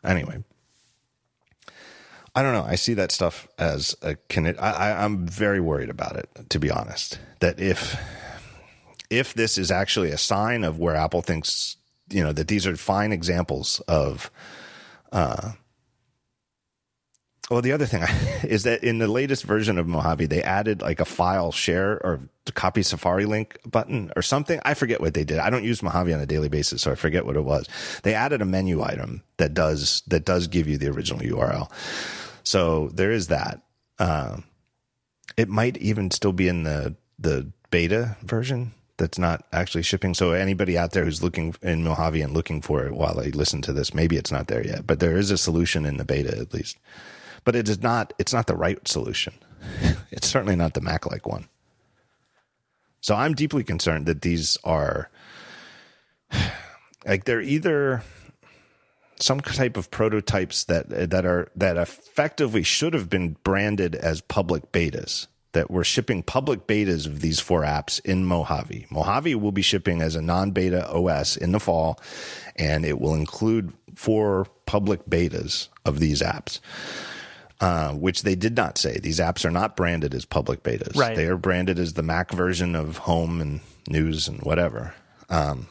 Anyway, 0.02 0.42
I 2.34 2.42
don't 2.42 2.54
know. 2.54 2.64
I 2.64 2.76
see 2.76 2.94
that 2.94 3.12
stuff 3.12 3.46
as 3.58 3.94
a 4.02 4.16
can 4.28 4.46
I, 4.58 5.04
I'm 5.04 5.26
very 5.26 5.60
worried 5.60 5.90
about 5.90 6.16
it, 6.16 6.28
to 6.48 6.58
be 6.58 6.70
honest. 6.70 7.18
That 7.40 7.60
if 7.60 8.00
if 9.10 9.34
this 9.34 9.58
is 9.58 9.70
actually 9.70 10.10
a 10.10 10.18
sign 10.18 10.64
of 10.64 10.78
where 10.78 10.96
Apple 10.96 11.22
thinks, 11.22 11.76
you 12.08 12.22
know, 12.22 12.32
that 12.32 12.48
these 12.48 12.66
are 12.66 12.76
fine 12.76 13.12
examples 13.12 13.80
of 13.88 14.30
uh, 15.12 15.52
well, 17.50 17.62
the 17.62 17.72
other 17.72 17.86
thing 17.86 18.02
is 18.44 18.62
that 18.62 18.84
in 18.84 18.98
the 18.98 19.08
latest 19.08 19.44
version 19.44 19.78
of 19.78 19.86
Mojave, 19.86 20.26
they 20.26 20.42
added 20.42 20.80
like 20.80 21.00
a 21.00 21.04
file 21.04 21.50
share 21.50 21.94
or 22.04 22.20
copy 22.54 22.82
Safari 22.82 23.26
link 23.26 23.58
button 23.66 24.12
or 24.16 24.22
something. 24.22 24.60
I 24.64 24.74
forget 24.74 25.00
what 25.00 25.14
they 25.14 25.24
did. 25.24 25.38
I 25.38 25.50
don't 25.50 25.64
use 25.64 25.82
Mojave 25.82 26.12
on 26.12 26.20
a 26.20 26.26
daily 26.26 26.48
basis, 26.48 26.82
so 26.82 26.92
I 26.92 26.94
forget 26.94 27.26
what 27.26 27.36
it 27.36 27.44
was. 27.44 27.68
They 28.02 28.14
added 28.14 28.40
a 28.40 28.44
menu 28.44 28.82
item 28.82 29.22
that 29.38 29.52
does 29.52 30.02
that 30.06 30.24
does 30.24 30.46
give 30.46 30.68
you 30.68 30.78
the 30.78 30.88
original 30.88 31.20
URL. 31.20 31.70
So 32.44 32.88
there 32.94 33.10
is 33.10 33.28
that. 33.28 33.60
Uh, 33.98 34.38
it 35.36 35.48
might 35.48 35.76
even 35.78 36.10
still 36.10 36.32
be 36.32 36.48
in 36.48 36.62
the 36.62 36.94
the 37.18 37.50
beta 37.70 38.16
version 38.22 38.72
that's 38.96 39.18
not 39.18 39.44
actually 39.52 39.82
shipping. 39.82 40.14
So 40.14 40.32
anybody 40.32 40.76
out 40.76 40.92
there 40.92 41.04
who's 41.04 41.22
looking 41.22 41.54
in 41.62 41.82
Mojave 41.82 42.20
and 42.20 42.34
looking 42.34 42.60
for 42.60 42.86
it 42.86 42.92
while 42.92 43.14
they 43.14 43.30
listen 43.30 43.62
to 43.62 43.72
this, 43.72 43.94
maybe 43.94 44.16
it's 44.16 44.30
not 44.30 44.48
there 44.48 44.64
yet, 44.64 44.86
but 44.86 45.00
there 45.00 45.16
is 45.16 45.30
a 45.30 45.38
solution 45.38 45.86
in 45.86 45.96
the 45.96 46.04
beta 46.04 46.36
at 46.36 46.52
least 46.52 46.76
but 47.44 47.56
it 47.56 47.68
is 47.68 47.82
not 47.82 48.12
it's 48.18 48.32
not 48.32 48.46
the 48.46 48.56
right 48.56 48.86
solution. 48.86 49.34
it's 50.10 50.28
certainly 50.28 50.56
not 50.56 50.74
the 50.74 50.80
Mac 50.80 51.06
like 51.06 51.26
one. 51.26 51.48
So 53.00 53.14
I'm 53.14 53.34
deeply 53.34 53.64
concerned 53.64 54.06
that 54.06 54.22
these 54.22 54.56
are 54.64 55.10
like 57.06 57.24
they're 57.24 57.40
either 57.40 58.02
some 59.18 59.40
type 59.40 59.76
of 59.76 59.90
prototypes 59.90 60.64
that 60.64 60.88
that 61.10 61.24
are 61.24 61.50
that 61.54 61.76
effectively 61.76 62.62
should 62.62 62.94
have 62.94 63.08
been 63.08 63.36
branded 63.44 63.94
as 63.94 64.20
public 64.20 64.72
betas 64.72 65.26
that 65.52 65.70
we're 65.70 65.84
shipping 65.84 66.22
public 66.22 66.66
betas 66.66 67.06
of 67.06 67.20
these 67.20 67.40
four 67.40 67.62
apps 67.62 68.00
in 68.04 68.24
Mojave. 68.24 68.86
Mojave 68.88 69.34
will 69.34 69.52
be 69.52 69.62
shipping 69.62 70.00
as 70.00 70.14
a 70.14 70.22
non-beta 70.22 70.88
OS 70.88 71.36
in 71.36 71.52
the 71.52 71.58
fall 71.58 72.00
and 72.56 72.84
it 72.84 73.00
will 73.00 73.14
include 73.14 73.72
four 73.96 74.46
public 74.66 75.04
betas 75.06 75.68
of 75.84 75.98
these 75.98 76.22
apps. 76.22 76.60
Uh, 77.60 77.92
which 77.92 78.22
they 78.22 78.34
did 78.34 78.56
not 78.56 78.78
say. 78.78 78.98
These 78.98 79.20
apps 79.20 79.44
are 79.44 79.50
not 79.50 79.76
branded 79.76 80.14
as 80.14 80.24
public 80.24 80.62
betas. 80.62 80.96
Right. 80.96 81.14
They 81.14 81.26
are 81.26 81.36
branded 81.36 81.78
as 81.78 81.92
the 81.92 82.02
Mac 82.02 82.30
version 82.30 82.74
of 82.74 82.96
Home 82.96 83.38
and 83.38 83.60
News 83.86 84.28
and 84.28 84.40
whatever. 84.40 84.94
Um, 85.28 85.68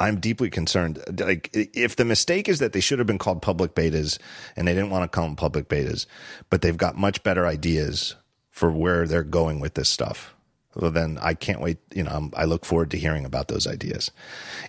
I'm 0.00 0.18
deeply 0.18 0.50
concerned. 0.50 1.00
Like, 1.20 1.50
if 1.52 1.94
the 1.94 2.04
mistake 2.04 2.48
is 2.48 2.58
that 2.58 2.72
they 2.72 2.80
should 2.80 2.98
have 2.98 3.06
been 3.06 3.18
called 3.18 3.42
public 3.42 3.76
betas 3.76 4.18
and 4.56 4.66
they 4.66 4.74
didn't 4.74 4.90
want 4.90 5.04
to 5.04 5.14
call 5.14 5.26
them 5.26 5.36
public 5.36 5.68
betas, 5.68 6.06
but 6.50 6.62
they've 6.62 6.76
got 6.76 6.96
much 6.96 7.22
better 7.22 7.46
ideas 7.46 8.16
for 8.50 8.72
where 8.72 9.06
they're 9.06 9.22
going 9.22 9.60
with 9.60 9.74
this 9.74 9.88
stuff, 9.88 10.31
well, 10.74 10.90
then 10.90 11.18
I 11.20 11.34
can't 11.34 11.60
wait. 11.60 11.78
You 11.94 12.04
know, 12.04 12.10
I'm, 12.10 12.32
I 12.36 12.44
look 12.44 12.64
forward 12.64 12.90
to 12.92 12.98
hearing 12.98 13.24
about 13.24 13.48
those 13.48 13.66
ideas. 13.66 14.10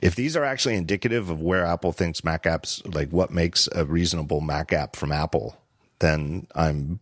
If 0.02 0.16
these 0.16 0.36
are 0.36 0.44
actually 0.44 0.76
indicative 0.76 1.30
of 1.30 1.42
where 1.42 1.66
Apple 1.66 1.92
thinks 1.92 2.24
Mac 2.24 2.44
apps, 2.44 2.82
like 2.94 3.10
what 3.10 3.32
makes 3.32 3.70
a 3.74 3.86
reasonable 3.86 4.42
Mac 4.42 4.74
app 4.74 4.96
from 4.96 5.12
Apple, 5.12 5.58
then 6.00 6.48
I'm 6.56 7.00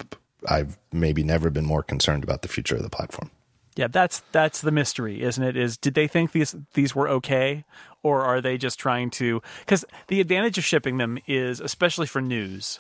I've 0.48 0.78
maybe 0.92 1.24
never 1.24 1.50
been 1.50 1.66
more 1.66 1.84
concerned 1.84 2.24
about 2.24 2.42
the 2.42 2.48
future 2.48 2.76
of 2.76 2.84
the 2.84 2.90
platform. 2.90 3.32
Yeah, 3.76 3.88
that's 3.88 4.22
that's 4.32 4.62
the 4.62 4.72
mystery, 4.72 5.22
isn't 5.22 5.44
it? 5.44 5.56
Is 5.56 5.78
did 5.78 5.94
they 5.94 6.08
think 6.08 6.32
these 6.34 6.56
these 6.74 6.94
were 6.94 7.08
okay, 7.10 7.64
or 8.04 8.22
are 8.22 8.42
they 8.42 8.58
just 8.58 8.78
trying 8.78 9.10
to? 9.12 9.42
Because 9.60 9.86
the 10.08 10.20
advantage 10.20 10.58
of 10.58 10.66
shipping 10.66 10.98
them 10.98 11.18
is, 11.26 11.60
especially 11.60 12.06
for 12.06 12.22
news, 12.22 12.80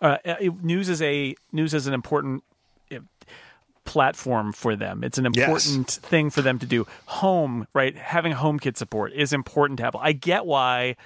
uh, 0.00 0.18
news 0.60 0.88
is 0.88 1.00
a 1.00 1.36
news 1.52 1.72
is 1.74 1.86
an 1.86 1.94
important 1.94 2.42
platform 3.84 4.52
for 4.52 4.76
them. 4.76 5.02
It's 5.04 5.18
an 5.18 5.26
important 5.26 5.88
yes. 5.88 5.96
thing 5.96 6.30
for 6.30 6.42
them 6.42 6.58
to 6.58 6.66
do. 6.66 6.86
Home, 7.06 7.66
right? 7.74 7.96
Having 7.96 8.34
HomeKit 8.34 8.76
support 8.76 9.12
is 9.12 9.32
important 9.32 9.78
to 9.78 9.86
Apple. 9.86 10.00
I 10.02 10.12
get 10.12 10.46
why 10.46 10.96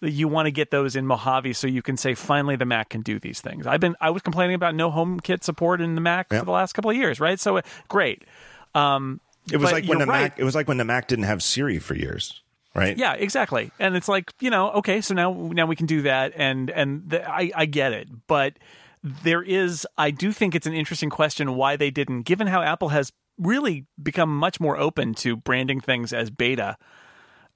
you 0.00 0.28
want 0.28 0.46
to 0.46 0.50
get 0.50 0.70
those 0.70 0.94
in 0.94 1.06
Mojave 1.06 1.52
so 1.54 1.66
you 1.66 1.82
can 1.82 1.96
say 1.96 2.14
finally 2.14 2.56
the 2.56 2.64
Mac 2.64 2.90
can 2.90 3.02
do 3.02 3.18
these 3.18 3.40
things. 3.40 3.66
I've 3.66 3.80
been 3.80 3.96
I 4.00 4.10
was 4.10 4.22
complaining 4.22 4.54
about 4.54 4.74
no 4.74 4.90
HomeKit 4.90 5.42
support 5.42 5.80
in 5.80 5.94
the 5.94 6.00
Mac 6.00 6.28
yep. 6.30 6.40
for 6.40 6.44
the 6.44 6.52
last 6.52 6.72
couple 6.74 6.90
of 6.90 6.96
years, 6.96 7.20
right? 7.20 7.40
So 7.40 7.60
great. 7.88 8.24
Um, 8.74 9.20
it 9.52 9.56
was 9.56 9.72
like 9.72 9.86
when 9.86 9.98
the 9.98 10.06
right. 10.06 10.22
Mac. 10.22 10.38
It 10.38 10.44
was 10.44 10.54
like 10.54 10.68
when 10.68 10.76
the 10.76 10.84
Mac 10.84 11.08
didn't 11.08 11.24
have 11.24 11.42
Siri 11.42 11.78
for 11.78 11.94
years, 11.94 12.42
right? 12.74 12.96
Yeah, 12.96 13.14
exactly. 13.14 13.70
And 13.78 13.96
it's 13.96 14.08
like 14.08 14.32
you 14.40 14.50
know, 14.50 14.70
okay, 14.72 15.00
so 15.00 15.14
now 15.14 15.32
now 15.32 15.66
we 15.66 15.74
can 15.74 15.86
do 15.86 16.02
that, 16.02 16.32
and 16.36 16.70
and 16.70 17.08
the, 17.08 17.28
I 17.28 17.50
I 17.54 17.66
get 17.66 17.92
it, 17.92 18.08
but 18.26 18.54
there 19.22 19.42
is 19.42 19.86
I 19.96 20.10
do 20.10 20.32
think 20.32 20.54
it's 20.54 20.66
an 20.66 20.74
interesting 20.74 21.10
question 21.10 21.54
why 21.54 21.76
they 21.76 21.90
didn't, 21.90 22.22
given 22.22 22.46
how 22.46 22.62
Apple 22.62 22.90
has 22.90 23.12
really 23.38 23.86
become 24.02 24.36
much 24.36 24.60
more 24.60 24.76
open 24.76 25.14
to 25.14 25.36
branding 25.36 25.80
things 25.80 26.12
as 26.12 26.30
beta 26.30 26.76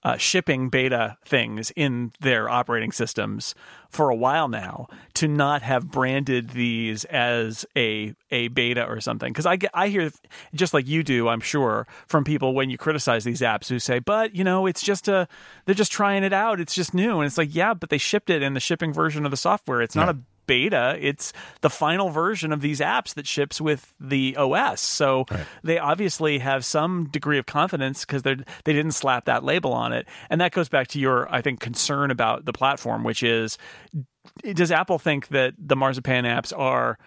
uh, 0.05 0.17
shipping 0.17 0.69
beta 0.69 1.17
things 1.25 1.71
in 1.77 2.13
their 2.21 2.49
operating 2.49 2.91
systems 2.91 3.55
for 3.89 4.11
a 4.11 4.17
while 4.17 4.49
now 4.49 4.89
to 5.15 5.29
not 5.29 5.63
have 5.63 5.91
branded 5.91 6.51
these 6.51 7.05
as 7.05 7.65
a 7.77 8.13
a 8.31 8.49
beta 8.49 8.85
or 8.85 9.01
something. 9.01 9.33
Because 9.33 9.47
I 9.47 9.57
get 9.57 9.71
I 9.75 9.89
hear 9.89 10.11
just 10.55 10.75
like 10.75 10.89
you 10.89 11.05
do 11.05 11.29
I'm 11.29 11.41
sure 11.41 11.87
from 12.09 12.25
people 12.25 12.53
when 12.55 12.69
you 12.69 12.79
criticize 12.79 13.23
these 13.23 13.43
apps 13.43 13.69
who 13.69 13.79
say 13.79 14.01
but 14.01 14.35
you 14.35 14.43
know 14.43 14.67
it's 14.67 14.83
just 14.83 15.07
a 15.07 15.29
they're 15.67 15.75
just 15.75 15.93
trying 15.93 16.25
it 16.25 16.33
out. 16.33 16.61
It's 16.61 16.75
just 16.75 16.95
new. 16.95 17.19
And 17.19 17.27
it's 17.27 17.39
like 17.39 17.55
yeah 17.55 17.75
but 17.75 17.91
they 17.91 17.99
shipped 17.99 18.31
it 18.31 18.43
in 18.43 18.55
the 18.55 18.61
shipping 18.61 18.93
version 18.93 19.25
of 19.25 19.31
the 19.31 19.37
software. 19.37 19.83
It's 19.83 19.95
not 19.95 20.07
yeah. 20.07 20.21
a 20.21 20.32
beta. 20.47 20.97
It's 21.01 21.33
the 21.61 21.71
final 21.71 22.11
version 22.11 22.53
of 22.53 22.61
these 22.61 22.81
apps 22.81 23.15
that 23.15 23.27
ships 23.27 23.61
with 23.61 23.95
the 24.01 24.37
OS. 24.37 24.81
So 24.81 25.25
right. 25.31 25.47
they 25.63 25.79
obviously 25.79 26.39
have 26.39 26.65
some 26.65 27.09
degree 27.11 27.39
of 27.39 27.47
confidence 27.47 28.05
because 28.05 28.23
they 28.23 28.37
they 28.65 28.73
didn't 28.73 28.93
slap 28.93 29.25
that 29.27 29.45
label 29.45 29.73
on 29.73 29.93
it. 29.93 30.07
And 30.31 30.41
that 30.41 30.53
goes 30.53 30.69
back 30.69 30.89
to 30.89 30.99
your, 30.99 31.33
I 31.33 31.43
think, 31.43 31.61
concern 31.61 32.11
about 32.11 32.45
the 32.45 32.53
platform, 32.53 33.05
which 33.05 33.23
is, 33.23 33.59
does 34.53 34.71
Apple 34.71 34.99
think 34.99 35.29
that 35.29 35.55
the 35.59 35.77
Marzipan 35.77 36.25
apps 36.25 36.57
are 36.57 36.99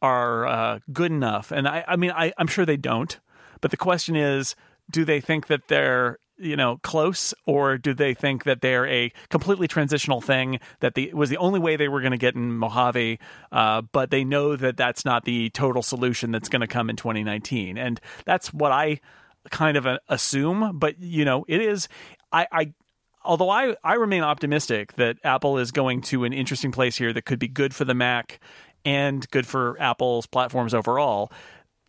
are 0.00 0.46
uh, 0.46 0.78
good 0.92 1.12
enough? 1.12 1.52
And 1.52 1.68
I, 1.68 1.84
I 1.86 1.96
mean, 1.96 2.10
I, 2.10 2.32
I'm 2.38 2.46
sure 2.46 2.66
they 2.66 2.76
don't. 2.76 3.18
But 3.60 3.70
the 3.70 3.76
question 3.76 4.16
is, 4.16 4.56
do 4.90 5.04
they 5.04 5.20
think 5.20 5.46
that 5.46 5.68
they're 5.68 6.18
you 6.42 6.56
know 6.56 6.78
close 6.82 7.32
or 7.46 7.78
do 7.78 7.94
they 7.94 8.14
think 8.14 8.44
that 8.44 8.60
they're 8.60 8.86
a 8.86 9.12
completely 9.30 9.68
transitional 9.68 10.20
thing 10.20 10.58
that 10.80 10.94
the 10.94 11.12
was 11.14 11.30
the 11.30 11.36
only 11.36 11.60
way 11.60 11.76
they 11.76 11.88
were 11.88 12.00
going 12.00 12.12
to 12.12 12.18
get 12.18 12.34
in 12.34 12.52
Mojave 12.52 13.18
uh, 13.52 13.82
but 13.92 14.10
they 14.10 14.24
know 14.24 14.56
that 14.56 14.76
that's 14.76 15.04
not 15.04 15.24
the 15.24 15.50
total 15.50 15.82
solution 15.82 16.30
that's 16.32 16.48
going 16.48 16.60
to 16.60 16.66
come 16.66 16.90
in 16.90 16.96
2019 16.96 17.78
and 17.78 18.00
that's 18.24 18.52
what 18.52 18.72
I 18.72 19.00
kind 19.50 19.76
of 19.76 19.86
uh, 19.86 19.98
assume 20.08 20.78
but 20.78 20.98
you 21.00 21.24
know 21.24 21.44
it 21.48 21.60
is 21.60 21.88
I, 22.32 22.46
I 22.50 22.72
although 23.24 23.50
I, 23.50 23.76
I 23.84 23.94
remain 23.94 24.22
optimistic 24.22 24.94
that 24.94 25.18
Apple 25.24 25.58
is 25.58 25.70
going 25.70 26.02
to 26.02 26.24
an 26.24 26.32
interesting 26.32 26.72
place 26.72 26.96
here 26.96 27.12
that 27.12 27.22
could 27.22 27.38
be 27.38 27.48
good 27.48 27.74
for 27.74 27.84
the 27.84 27.94
Mac 27.94 28.40
and 28.84 29.28
good 29.30 29.46
for 29.46 29.80
Apple's 29.80 30.26
platforms 30.26 30.74
overall 30.74 31.32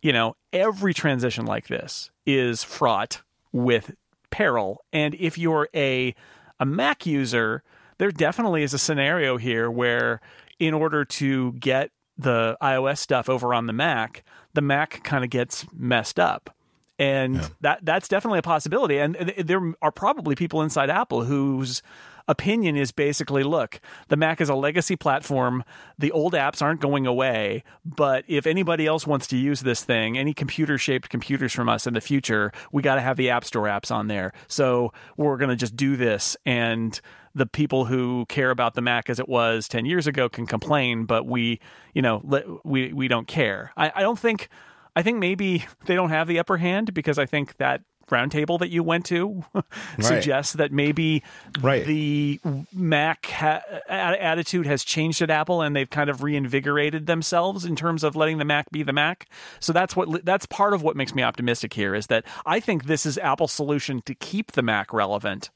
you 0.02 0.12
know 0.12 0.36
every 0.52 0.94
transition 0.94 1.44
like 1.46 1.66
this 1.66 2.10
is 2.24 2.62
fraught 2.62 3.22
with 3.52 3.94
peril. 4.34 4.84
And 4.92 5.14
if 5.14 5.38
you're 5.38 5.68
a 5.74 6.12
a 6.58 6.66
Mac 6.66 7.06
user, 7.06 7.62
there 7.98 8.10
definitely 8.10 8.64
is 8.64 8.74
a 8.74 8.78
scenario 8.78 9.36
here 9.36 9.70
where 9.70 10.20
in 10.58 10.74
order 10.74 11.04
to 11.04 11.52
get 11.52 11.90
the 12.18 12.56
iOS 12.60 12.98
stuff 12.98 13.28
over 13.28 13.54
on 13.54 13.68
the 13.68 13.72
Mac, 13.72 14.24
the 14.54 14.60
Mac 14.60 15.04
kind 15.04 15.22
of 15.22 15.30
gets 15.30 15.64
messed 15.72 16.18
up. 16.18 16.52
And 16.98 17.36
yeah. 17.36 17.48
that 17.60 17.84
that's 17.84 18.08
definitely 18.08 18.40
a 18.40 18.42
possibility. 18.42 18.98
And 18.98 19.14
there 19.14 19.72
are 19.80 19.92
probably 19.92 20.34
people 20.34 20.62
inside 20.62 20.90
Apple 20.90 21.24
whose 21.24 21.80
opinion 22.28 22.76
is 22.76 22.92
basically 22.92 23.42
look, 23.42 23.80
the 24.08 24.16
Mac 24.16 24.40
is 24.40 24.48
a 24.48 24.54
legacy 24.54 24.96
platform. 24.96 25.64
The 25.98 26.12
old 26.12 26.32
apps 26.32 26.62
aren't 26.62 26.80
going 26.80 27.06
away. 27.06 27.64
But 27.84 28.24
if 28.28 28.46
anybody 28.46 28.86
else 28.86 29.06
wants 29.06 29.26
to 29.28 29.36
use 29.36 29.60
this 29.60 29.84
thing, 29.84 30.16
any 30.16 30.34
computer 30.34 30.78
shaped 30.78 31.08
computers 31.08 31.52
from 31.52 31.68
us 31.68 31.86
in 31.86 31.94
the 31.94 32.00
future, 32.00 32.52
we 32.72 32.82
got 32.82 32.96
to 32.96 33.00
have 33.00 33.16
the 33.16 33.30
App 33.30 33.44
Store 33.44 33.64
apps 33.64 33.90
on 33.90 34.08
there. 34.08 34.32
So 34.48 34.92
we're 35.16 35.36
going 35.36 35.50
to 35.50 35.56
just 35.56 35.76
do 35.76 35.96
this. 35.96 36.36
And 36.46 37.00
the 37.34 37.46
people 37.46 37.84
who 37.86 38.26
care 38.28 38.50
about 38.50 38.74
the 38.74 38.80
Mac 38.80 39.10
as 39.10 39.18
it 39.18 39.28
was 39.28 39.68
10 39.68 39.86
years 39.86 40.06
ago 40.06 40.28
can 40.28 40.46
complain, 40.46 41.04
but 41.04 41.26
we, 41.26 41.60
you 41.92 42.00
know, 42.02 42.60
we, 42.64 42.92
we 42.92 43.08
don't 43.08 43.26
care. 43.26 43.72
I, 43.76 43.92
I 43.96 44.02
don't 44.02 44.18
think. 44.18 44.48
I 44.96 45.02
think 45.02 45.18
maybe 45.18 45.66
they 45.86 45.96
don't 45.96 46.10
have 46.10 46.28
the 46.28 46.38
upper 46.38 46.56
hand 46.56 46.94
because 46.94 47.18
I 47.18 47.26
think 47.26 47.56
that 47.56 47.82
roundtable 48.08 48.58
that 48.58 48.70
you 48.70 48.82
went 48.82 49.06
to 49.06 49.44
suggests 50.00 50.54
that 50.54 50.72
maybe 50.72 51.22
right. 51.60 51.84
the 51.84 52.40
Mac 52.72 53.26
ha- 53.26 53.62
attitude 53.88 54.66
has 54.66 54.84
changed 54.84 55.22
at 55.22 55.30
Apple 55.30 55.62
and 55.62 55.74
they've 55.74 55.90
kind 55.90 56.10
of 56.10 56.22
reinvigorated 56.22 57.06
themselves 57.06 57.64
in 57.64 57.76
terms 57.76 58.04
of 58.04 58.16
letting 58.16 58.38
the 58.38 58.44
Mac 58.44 58.70
be 58.70 58.82
the 58.82 58.92
Mac. 58.92 59.28
So 59.60 59.72
that's 59.72 59.96
what 59.96 60.24
that's 60.24 60.46
part 60.46 60.74
of 60.74 60.82
what 60.82 60.96
makes 60.96 61.14
me 61.14 61.22
optimistic 61.22 61.72
here 61.74 61.94
is 61.94 62.06
that 62.08 62.24
I 62.46 62.60
think 62.60 62.84
this 62.84 63.06
is 63.06 63.18
Apple's 63.18 63.52
solution 63.52 64.02
to 64.02 64.14
keep 64.14 64.52
the 64.52 64.62
Mac 64.62 64.92
relevant 64.92 65.50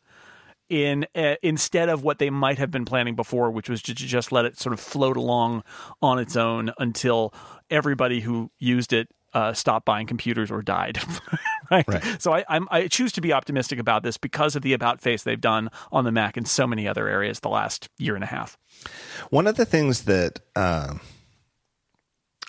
in 0.69 1.07
uh, 1.15 1.37
instead 1.43 1.89
of 1.89 2.03
what 2.03 2.19
they 2.19 2.31
might 2.31 2.59
have 2.59 2.71
been 2.71 2.85
planning 2.85 3.17
before, 3.17 3.51
which 3.51 3.69
was 3.69 3.83
to 3.83 3.95
just 3.95 4.33
let 4.33 4.45
it 4.45 4.59
sort 4.59 4.73
of 4.73 4.81
float 4.81 5.17
along 5.17 5.63
on 6.03 6.19
its 6.19 6.37
own 6.37 6.73
until 6.79 7.33
everybody 7.71 8.21
who 8.21 8.51
used 8.59 8.93
it 8.93 9.09
uh, 9.39 9.53
stopped 9.53 9.87
buying 9.87 10.07
computers 10.07 10.51
or 10.51 10.63
died. 10.63 10.99
right? 11.71 11.87
right? 11.87 12.21
So 12.21 12.35
I, 12.35 12.45
I'm, 12.49 12.67
I 12.73 12.89
choose 12.89 13.13
to 13.13 13.21
be 13.21 13.33
optimistic 13.33 13.79
about 13.79 14.03
this 14.03 14.17
because 14.17 14.57
of 14.57 14.63
the 14.63 14.73
about 14.73 15.01
face 15.01 15.23
they've 15.23 15.41
done 15.41 15.71
on 15.93 16.05
the 16.05 16.11
Mac 16.11 16.37
in 16.37 16.45
so 16.45 16.67
many 16.67 16.89
other 16.89 17.07
areas 17.07 17.39
the 17.39 17.49
last 17.49 17.89
year 17.99 18.17
and 18.17 18.25
a 18.25 18.27
half. 18.27 18.59
One 19.31 19.47
of 19.47 19.57
the 19.57 19.65
things 19.65 20.03
that 20.05 20.41
uh, 20.57 20.95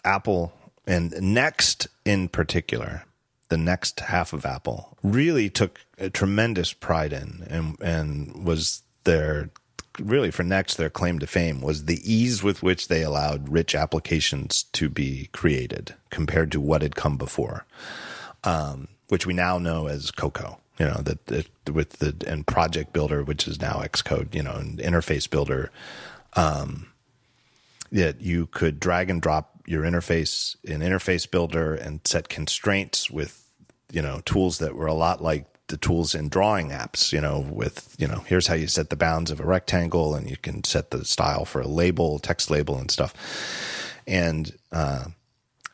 Apple 0.04 0.52
and 0.88 1.14
Next 1.22 1.88
in 2.06 2.28
particular, 2.28 3.04
the 3.50 3.58
next 3.58 4.00
half 4.00 4.34
of 4.34 4.44
Apple, 4.44 4.98
really 5.04 5.48
took 5.48 5.82
a 6.00 6.10
tremendous 6.10 6.74
pride 6.74 7.14
in 7.14 7.46
and 7.48 7.78
and 7.82 8.44
was 8.44 8.82
their 9.04 9.52
really 10.00 10.32
for 10.32 10.44
Next, 10.44 10.76
their 10.76 10.90
claim 10.90 11.20
to 11.20 11.28
fame 11.28 11.62
was 11.62 11.86
the 11.86 12.02
ease 12.04 12.44
with 12.44 12.64
which 12.64 12.88
they 12.88 13.04
allowed 13.04 13.50
rich 13.50 13.76
applications 13.76 14.64
to 14.74 14.90
be 14.90 15.30
created 15.32 15.96
compared 16.10 16.52
to 16.52 16.60
what 16.60 16.82
had 16.82 16.96
come 16.96 17.18
before, 17.18 17.66
um, 18.44 18.88
which 19.10 19.26
we 19.26 19.34
now 19.34 19.58
know 19.58 19.88
as 19.88 20.12
Cocoa. 20.12 20.60
You 20.78 20.86
know 20.86 21.02
that, 21.04 21.50
with 21.70 22.00
the 22.00 22.16
and 22.26 22.48
Project 22.48 22.94
Builder, 22.94 23.24
which 23.24 23.48
is 23.48 23.60
now 23.60 23.82
Xcode. 23.82 24.34
You 24.34 24.44
know, 24.44 24.54
and 24.54 24.80
Interface 24.80 25.30
Builder. 25.30 25.72
Um, 26.34 26.88
that 27.92 28.22
you 28.22 28.46
could 28.48 28.80
drag 28.80 29.10
and 29.10 29.22
drop 29.22 29.60
your 29.66 29.84
interface 29.84 30.56
in 30.64 30.82
Interface 30.82 31.30
Builder 31.30 31.74
and 31.74 32.02
set 32.06 32.30
constraints 32.30 33.10
with 33.10 33.50
you 33.92 34.02
know 34.02 34.22
tools 34.26 34.60
that 34.60 34.76
were 34.76 34.88
a 34.88 34.94
lot 34.94 35.22
like 35.22 35.46
the 35.70 35.78
tools 35.78 36.14
in 36.14 36.30
drawing 36.30 36.70
apps, 36.70 37.12
you 37.14 37.22
know, 37.22 37.40
with, 37.50 37.96
you 37.98 38.08
know, 38.08 38.24
here's 38.28 38.48
how 38.48 38.54
you 38.54 38.68
set 38.68 38.90
the 38.90 38.96
bounds 38.96 39.32
of 39.32 39.40
a 39.40 39.46
rectangle 39.46 40.14
and 40.14 40.30
you 40.30 40.38
can 40.38 40.64
set 40.64 40.92
the 40.92 41.06
style 41.06 41.46
for 41.46 41.62
a 41.62 41.68
label, 41.68 42.20
text 42.20 42.52
label 42.52 42.78
and 42.78 42.92
stuff. 42.92 43.14
And, 44.06 44.56
uh, 44.72 45.06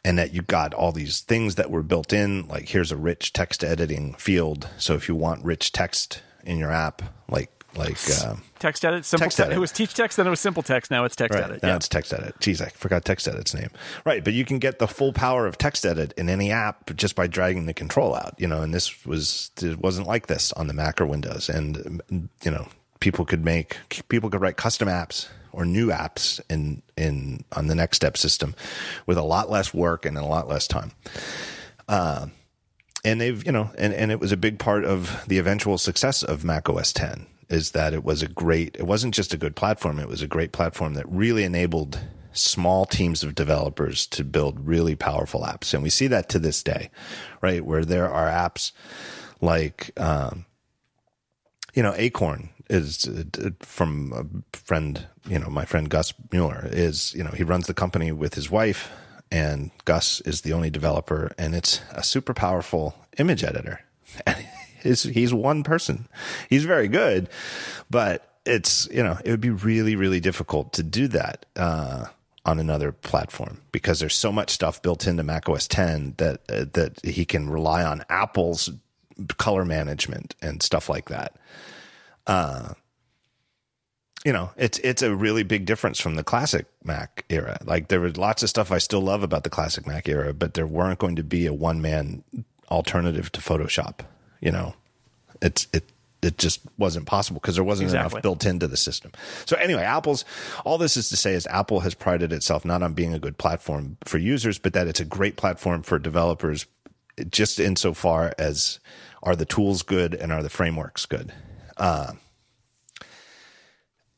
and 0.03 0.19
that 0.19 0.33
you 0.33 0.43
got 0.43 0.73
all 0.73 0.91
these 0.91 1.21
things 1.21 1.55
that 1.55 1.71
were 1.71 1.81
built 1.81 2.13
in, 2.13 2.47
like 2.47 2.69
here's 2.69 2.91
a 2.91 2.97
rich 2.97 3.33
text 3.33 3.63
editing 3.63 4.13
field. 4.13 4.69
So 4.77 4.93
if 4.93 5.09
you 5.09 5.15
want 5.15 5.43
rich 5.43 5.71
text 5.71 6.21
in 6.43 6.59
your 6.59 6.71
app, 6.71 7.01
like 7.27 7.54
like 7.77 7.91
uh, 7.91 8.35
TextEdit, 8.59 9.03
simple 9.05 9.25
Text 9.25 9.37
te- 9.37 9.43
edit. 9.43 9.55
It 9.57 9.59
was 9.59 9.71
TeachText, 9.71 10.15
then 10.15 10.27
it 10.27 10.29
was 10.29 10.39
SimpleText. 10.39 10.89
Now 10.91 11.03
it's 11.05 11.15
text 11.15 11.35
right 11.35 11.43
edit. 11.43 11.61
now 11.63 11.69
Yeah. 11.69 11.75
it's 11.75 11.87
TextEdit. 11.87 12.39
Jeez, 12.39 12.61
I 12.61 12.69
forgot 12.69 13.03
TextEdit's 13.05 13.53
name. 13.53 13.69
Right, 14.05 14.23
but 14.23 14.33
you 14.33 14.45
can 14.45 14.59
get 14.59 14.79
the 14.79 14.87
full 14.87 15.13
power 15.13 15.45
of 15.47 15.57
TextEdit 15.57 16.13
in 16.13 16.29
any 16.29 16.51
app 16.51 16.95
just 16.95 17.15
by 17.15 17.27
dragging 17.27 17.65
the 17.65 17.73
control 17.73 18.15
out. 18.15 18.33
You 18.37 18.47
know, 18.47 18.61
and 18.61 18.73
this 18.73 19.05
was 19.05 19.51
it 19.61 19.79
wasn't 19.79 20.07
like 20.07 20.27
this 20.27 20.51
on 20.53 20.67
the 20.67 20.73
Mac 20.73 20.99
or 21.01 21.05
Windows, 21.05 21.49
and 21.49 22.01
um, 22.11 22.29
you 22.43 22.51
know 22.51 22.67
people 22.99 23.25
could 23.25 23.43
make 23.45 23.77
people 24.09 24.29
could 24.29 24.41
write 24.41 24.57
custom 24.57 24.87
apps 24.87 25.27
or 25.51 25.65
new 25.65 25.87
apps 25.87 26.39
in 26.49 26.81
in 26.97 27.43
on 27.53 27.67
the 27.67 27.73
NeXTSTEP 27.75 28.17
system 28.17 28.55
with 29.05 29.17
a 29.17 29.21
lot 29.23 29.49
less 29.49 29.73
work 29.73 30.05
and 30.05 30.17
a 30.17 30.25
lot 30.25 30.47
less 30.47 30.67
time. 30.67 30.91
and 31.87 32.31
they've 33.21 33.45
you 33.45 33.51
know 33.51 33.69
and, 33.77 33.93
and 33.93 34.11
it 34.11 34.19
was 34.19 34.31
a 34.31 34.37
big 34.37 34.59
part 34.59 34.83
of 34.85 35.23
the 35.27 35.37
eventual 35.37 35.77
success 35.77 36.23
of 36.23 36.43
mac 36.43 36.67
os 36.69 36.91
10 36.93 37.25
is 37.49 37.71
that 37.71 37.93
it 37.93 38.03
was 38.03 38.21
a 38.21 38.27
great 38.27 38.75
it 38.75 38.87
wasn't 38.87 39.13
just 39.13 39.33
a 39.33 39.37
good 39.37 39.55
platform 39.55 39.99
it 39.99 40.07
was 40.07 40.21
a 40.21 40.27
great 40.27 40.51
platform 40.51 40.93
that 40.93 41.09
really 41.09 41.43
enabled 41.43 41.99
small 42.31 42.85
teams 42.85 43.23
of 43.23 43.33
developers 43.33 44.05
to 44.05 44.21
build 44.21 44.67
really 44.67 44.93
powerful 44.93 45.41
apps. 45.43 45.73
And 45.73 45.81
we 45.81 45.89
see 45.89 46.07
that 46.07 46.27
to 46.29 46.39
this 46.39 46.61
day 46.63 46.89
right? 47.41 47.65
Where 47.65 47.85
there 47.85 48.11
are 48.11 48.27
apps 48.27 48.71
like 49.41 49.91
um, 49.97 50.45
you 51.73 51.83
know 51.83 51.93
acorn 51.95 52.49
is 52.69 53.07
uh, 53.07 53.49
from 53.59 54.11
a 54.13 54.57
friend 54.57 55.07
you 55.27 55.37
know 55.37 55.49
my 55.49 55.65
friend 55.65 55.89
gus 55.89 56.13
mueller 56.31 56.67
is 56.71 57.13
you 57.13 57.23
know 57.23 57.31
he 57.31 57.43
runs 57.43 57.67
the 57.67 57.73
company 57.73 58.11
with 58.11 58.33
his 58.33 58.49
wife 58.49 58.89
and 59.31 59.71
gus 59.83 60.21
is 60.21 60.41
the 60.41 60.53
only 60.53 60.69
developer 60.69 61.31
and 61.37 61.53
it's 61.53 61.81
a 61.91 62.03
super 62.03 62.33
powerful 62.33 62.95
image 63.17 63.43
editor. 63.43 63.81
And 64.25 64.44
he's, 64.85 65.03
he's 65.03 65.33
one 65.33 65.63
person 65.63 66.07
he's 66.49 66.63
very 66.63 66.87
good 66.87 67.29
but 67.89 68.39
it's 68.45 68.87
you 68.91 69.03
know 69.03 69.17
it 69.25 69.31
would 69.31 69.41
be 69.41 69.49
really 69.49 69.95
really 69.95 70.19
difficult 70.19 70.71
to 70.73 70.83
do 70.83 71.07
that 71.07 71.45
uh, 71.55 72.05
on 72.45 72.59
another 72.59 72.91
platform 72.91 73.61
because 73.71 73.99
there's 73.99 74.15
so 74.15 74.31
much 74.31 74.51
stuff 74.51 74.81
built 74.81 75.07
into 75.07 75.23
Mac 75.23 75.49
OS 75.49 75.67
10 75.67 76.15
that 76.17 76.41
uh, 76.49 76.65
that 76.73 77.03
he 77.03 77.25
can 77.25 77.49
rely 77.49 77.83
on 77.83 78.05
Apple's 78.09 78.69
color 79.37 79.65
management 79.65 80.35
and 80.41 80.61
stuff 80.61 80.89
like 80.89 81.09
that. 81.09 81.35
Uh, 82.27 82.73
you 84.23 84.33
know, 84.33 84.51
it's 84.57 84.79
it's 84.79 85.01
a 85.01 85.15
really 85.15 85.43
big 85.43 85.65
difference 85.65 85.99
from 85.99 86.15
the 86.15 86.23
classic 86.23 86.65
Mac 86.83 87.25
era. 87.29 87.57
Like 87.63 87.89
there 87.89 88.01
was 88.01 88.17
lots 88.17 88.41
of 88.43 88.49
stuff 88.49 88.71
I 88.71 88.79
still 88.79 89.01
love 89.01 89.23
about 89.23 89.43
the 89.43 89.49
classic 89.49 89.85
Mac 89.85 90.09
era, 90.09 90.33
but 90.33 90.55
there 90.55 90.67
weren't 90.67 90.99
going 90.99 91.15
to 91.15 91.23
be 91.23 91.45
a 91.45 91.53
one 91.53 91.81
man 91.81 92.23
alternative 92.69 93.31
to 93.33 93.41
Photoshop. 93.41 93.99
You 94.45 94.51
know, 94.51 94.73
it's 95.41 95.67
it 95.73 95.83
it 96.21 96.37
just 96.37 96.61
wasn't 96.77 97.05
possible 97.05 97.39
because 97.39 97.55
there 97.55 97.63
wasn't 97.63 97.87
Exactly. 97.87 98.17
enough 98.17 98.23
built 98.23 98.45
into 98.45 98.67
the 98.67 98.77
system. 98.77 99.11
So 99.45 99.55
anyway, 99.57 99.83
Apple's 99.83 100.23
all 100.63 100.77
this 100.77 100.95
is 100.97 101.09
to 101.09 101.17
say 101.17 101.33
is 101.33 101.45
Apple 101.47 101.81
has 101.81 101.93
prided 101.93 102.31
itself 102.31 102.63
not 102.65 102.81
on 102.81 102.93
being 102.93 103.13
a 103.13 103.19
good 103.19 103.37
platform 103.37 103.97
for 104.05 104.17
users, 104.17 104.57
but 104.57 104.73
that 104.73 104.87
it's 104.87 104.99
a 104.99 105.05
great 105.05 105.35
platform 105.35 105.83
for 105.83 105.99
developers, 105.99 106.65
just 107.29 107.59
insofar 107.59 108.33
as 108.39 108.79
are 109.21 109.35
the 109.35 109.45
tools 109.45 109.81
good 109.83 110.13
and 110.13 110.31
are 110.31 110.41
the 110.43 110.49
frameworks 110.49 111.05
good. 111.05 111.33
Uh, 111.77 112.13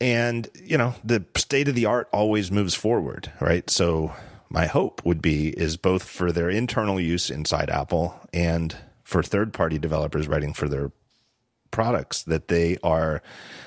and 0.00 0.48
you 0.62 0.78
know 0.78 0.94
the 1.02 1.24
state 1.36 1.68
of 1.68 1.74
the 1.74 1.86
art 1.86 2.08
always 2.12 2.52
moves 2.52 2.74
forward 2.74 3.32
right 3.40 3.68
so 3.68 4.14
my 4.48 4.66
hope 4.66 5.04
would 5.04 5.20
be 5.20 5.48
is 5.48 5.76
both 5.76 6.04
for 6.04 6.30
their 6.30 6.48
internal 6.48 7.00
use 7.00 7.30
inside 7.30 7.68
apple 7.68 8.14
and 8.32 8.76
for 9.08 9.22
third 9.22 9.54
party 9.54 9.78
developers 9.78 10.28
writing 10.28 10.52
for 10.52 10.68
their 10.68 10.92
products 11.70 12.24
that 12.24 12.48
they 12.48 12.76
are 12.82 13.22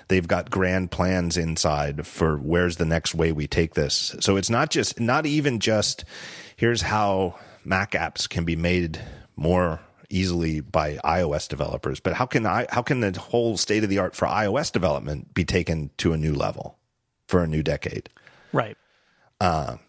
they've 0.08 0.28
got 0.28 0.52
grand 0.52 0.92
plans 0.92 1.36
inside 1.36 2.06
for 2.06 2.38
where's 2.38 2.78
the 2.78 2.86
next 2.86 3.16
way 3.16 3.32
we 3.32 3.48
take 3.48 3.74
this 3.74 4.16
so 4.20 4.38
it's 4.38 4.52
not 4.52 4.70
just 4.70 5.00
not 5.00 5.26
even 5.26 5.60
just 5.60 6.06
here's 6.56 6.84
how 6.84 7.36
mac 7.66 7.94
apps 7.94 8.30
can 8.30 8.46
be 8.46 8.56
made 8.56 9.02
more 9.36 9.80
easily 10.10 10.60
by 10.60 10.98
iOS 10.98 11.48
developers 11.48 12.00
but 12.00 12.14
how 12.14 12.28
can 12.28 12.46
I 12.46 12.68
how 12.70 12.84
can 12.84 13.00
the 13.00 13.20
whole 13.20 13.58
state 13.58 13.84
of 13.84 13.90
the 13.90 13.98
art 13.98 14.16
for 14.16 14.28
iOS 14.28 14.72
development 14.72 15.34
be 15.34 15.44
taken 15.44 15.90
to 15.98 16.14
a 16.14 16.18
new 16.18 16.36
level 16.36 16.78
for 17.28 17.44
a 17.44 17.48
new 17.48 17.64
decade 17.64 18.10
Right. 18.54 18.78
Um, 19.40 19.80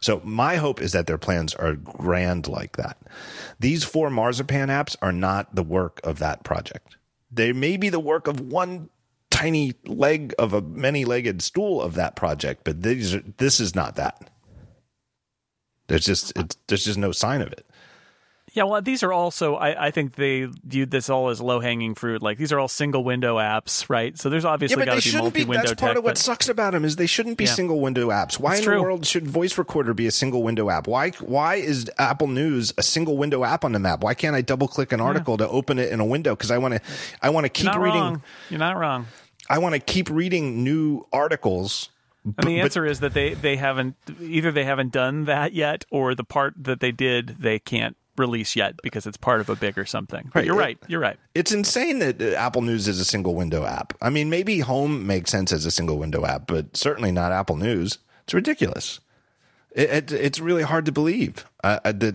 so 0.00 0.20
my 0.24 0.56
hope 0.56 0.80
is 0.80 0.92
that 0.92 1.06
their 1.06 1.18
plans 1.18 1.54
are 1.54 1.74
grand 1.74 2.46
like 2.46 2.76
that. 2.76 2.98
These 3.58 3.84
four 3.84 4.10
Marzipan 4.10 4.68
apps 4.68 4.96
are 5.02 5.12
not 5.12 5.54
the 5.54 5.62
work 5.62 6.00
of 6.04 6.18
that 6.20 6.44
project. 6.44 6.96
They 7.30 7.52
may 7.52 7.76
be 7.76 7.88
the 7.88 8.00
work 8.00 8.26
of 8.26 8.40
one 8.40 8.90
tiny 9.30 9.74
leg 9.84 10.34
of 10.38 10.52
a 10.52 10.60
many-legged 10.60 11.42
stool 11.42 11.82
of 11.82 11.94
that 11.94 12.16
project, 12.16 12.62
but 12.64 12.82
these 12.82 13.14
are, 13.14 13.22
this 13.36 13.60
is 13.60 13.74
not 13.74 13.96
that. 13.96 14.30
There's 15.88 16.04
just 16.04 16.32
there's 16.66 16.84
just 16.84 16.98
no 16.98 17.12
sign 17.12 17.40
of 17.40 17.52
it. 17.52 17.66
Yeah, 18.54 18.64
well, 18.64 18.80
these 18.82 19.02
are 19.02 19.12
also, 19.12 19.56
I, 19.56 19.86
I 19.86 19.90
think 19.90 20.14
they 20.16 20.48
viewed 20.64 20.90
this 20.90 21.08
all 21.10 21.28
as 21.28 21.40
low 21.40 21.60
hanging 21.60 21.94
fruit. 21.94 22.22
Like, 22.22 22.38
these 22.38 22.52
are 22.52 22.58
all 22.58 22.68
single 22.68 23.04
window 23.04 23.36
apps, 23.36 23.88
right? 23.88 24.18
So 24.18 24.30
there's 24.30 24.44
obviously 24.44 24.80
yeah, 24.80 24.86
got 24.86 25.02
to 25.02 25.12
be 25.12 25.18
multi 25.18 25.44
window 25.44 25.66
That's 25.68 25.80
part 25.80 25.96
of 25.96 26.04
what 26.04 26.10
but- 26.10 26.18
sucks 26.18 26.48
about 26.48 26.72
them 26.72 26.84
is 26.84 26.96
they 26.96 27.06
shouldn't 27.06 27.36
be 27.38 27.44
Yeah. 27.44 27.52
single 27.52 27.80
window 27.80 28.08
apps. 28.08 28.38
Why 28.38 28.56
It's 28.56 28.66
in 28.66 28.72
the 28.74 28.82
world 28.82 29.06
should 29.06 29.26
Voice 29.28 29.58
Recorder 29.58 29.94
be 29.94 30.06
a 30.06 30.10
single 30.10 30.42
window 30.42 30.70
app? 30.70 30.86
Why 30.86 31.10
why 31.20 31.56
is 31.56 31.90
Apple 31.98 32.28
News 32.28 32.72
a 32.78 32.82
single 32.82 33.16
window 33.16 33.44
app 33.44 33.64
on 33.64 33.72
the 33.72 33.78
map? 33.78 34.02
Why 34.02 34.14
can't 34.14 34.34
I 34.34 34.40
double 34.40 34.68
click 34.68 34.92
an 34.92 35.00
article 35.00 35.36
to 35.36 35.48
open 35.48 35.78
it 35.78 35.90
in 35.92 36.00
a 36.00 36.04
window? 36.06 36.34
Because 36.34 36.50
I 36.50 36.58
want 36.58 36.74
to 36.74 36.80
I 37.22 37.30
want 37.30 37.44
to 37.44 37.50
keep 37.50 37.72
You're 37.72 37.82
reading. 37.82 38.00
wrong. 38.00 38.22
You're 38.50 38.58
not 38.60 38.76
wrong. 38.78 39.06
I 39.50 39.58
want 39.58 39.74
to 39.74 39.80
keep 39.80 40.10
reading 40.10 40.62
new 40.64 41.06
articles. 41.12 41.90
And 42.36 42.46
the 42.46 42.60
answer 42.60 42.84
is 42.84 43.00
that 43.00 43.14
they, 43.14 43.32
they 43.32 43.56
haven't, 43.56 43.94
either 44.20 44.52
they 44.52 44.64
haven't 44.64 44.92
done 44.92 45.24
that 45.26 45.54
yet, 45.54 45.86
or 45.90 46.14
the 46.14 46.24
part 46.24 46.52
that 46.58 46.80
they 46.80 46.92
did, 46.92 47.36
they 47.38 47.58
can't 47.58 47.96
release 48.18 48.56
yet 48.56 48.74
because 48.82 49.06
it's 49.06 49.16
part 49.16 49.40
of 49.40 49.48
a 49.48 49.56
bigger 49.56 49.84
something. 49.86 50.24
But 50.32 50.40
Right. 50.40 50.44
you're 50.46 50.56
right. 50.56 50.78
You're 50.88 51.00
right. 51.00 51.18
It's 51.34 51.52
insane 51.52 51.98
that 52.00 52.20
uh, 52.20 52.34
Apple 52.36 52.62
News 52.62 52.88
is 52.88 53.00
a 53.00 53.04
single 53.04 53.34
window 53.34 53.64
app. 53.64 53.92
I 54.02 54.10
mean, 54.10 54.28
maybe 54.30 54.60
Home 54.60 55.06
makes 55.06 55.30
sense 55.30 55.52
as 55.52 55.64
a 55.66 55.70
single 55.70 55.98
window 55.98 56.24
app, 56.24 56.46
but 56.46 56.76
certainly 56.76 57.12
not 57.12 57.32
Apple 57.32 57.56
News. 57.56 57.98
It's 58.24 58.34
ridiculous. 58.34 59.00
It, 59.72 59.90
it, 59.90 60.12
it's 60.12 60.40
really 60.40 60.62
hard 60.62 60.86
to 60.86 60.92
believe. 60.92 61.44
I, 61.64 61.78
I, 61.84 61.92
that 61.92 62.14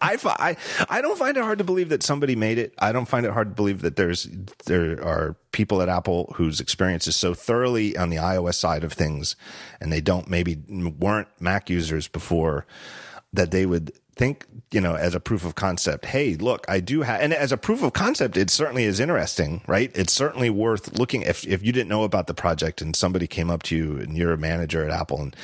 I, 0.00 0.16
I 0.24 0.56
I 0.88 1.02
don't 1.02 1.18
find 1.18 1.36
it 1.36 1.42
hard 1.42 1.58
to 1.58 1.64
believe 1.64 1.88
that 1.90 2.02
somebody 2.02 2.34
made 2.36 2.58
it. 2.58 2.72
I 2.78 2.92
don't 2.92 3.06
find 3.06 3.26
it 3.26 3.32
hard 3.32 3.50
to 3.50 3.54
believe 3.54 3.82
that 3.82 3.96
there's 3.96 4.28
there 4.66 5.02
are 5.04 5.36
people 5.52 5.82
at 5.82 5.88
Apple 5.88 6.32
whose 6.36 6.60
experience 6.60 7.06
is 7.06 7.16
so 7.16 7.34
thoroughly 7.34 7.96
on 7.96 8.08
the 8.10 8.16
iOS 8.16 8.54
side 8.54 8.84
of 8.84 8.92
things, 8.92 9.36
and 9.80 9.92
they 9.92 10.00
don't 10.00 10.28
maybe 10.28 10.58
weren't 10.68 11.28
Mac 11.40 11.68
users 11.68 12.08
before 12.08 12.66
that 13.32 13.50
they 13.50 13.66
would 13.66 13.92
think 14.20 14.46
you 14.70 14.80
know 14.80 14.96
as 14.96 15.14
a 15.14 15.20
proof 15.20 15.44
of 15.46 15.54
concept 15.54 16.04
hey 16.04 16.34
look 16.36 16.66
i 16.68 16.78
do 16.78 17.00
have 17.02 17.20
and 17.22 17.32
as 17.32 17.52
a 17.52 17.56
proof 17.56 17.82
of 17.82 17.94
concept 17.94 18.36
it 18.36 18.50
certainly 18.50 18.84
is 18.84 19.00
interesting 19.00 19.62
right? 19.66 19.90
It's 19.94 20.12
certainly 20.12 20.50
worth 20.50 20.98
looking 20.98 21.22
if 21.22 21.46
if 21.46 21.64
you 21.64 21.72
didn't 21.72 21.88
know 21.88 22.04
about 22.04 22.26
the 22.26 22.34
project 22.34 22.82
and 22.82 22.94
somebody 22.94 23.26
came 23.26 23.50
up 23.50 23.62
to 23.64 23.76
you 23.76 23.96
and 23.98 24.16
you're 24.16 24.32
a 24.32 24.38
manager 24.38 24.84
at 24.84 24.90
apple 24.90 25.20
and 25.22 25.36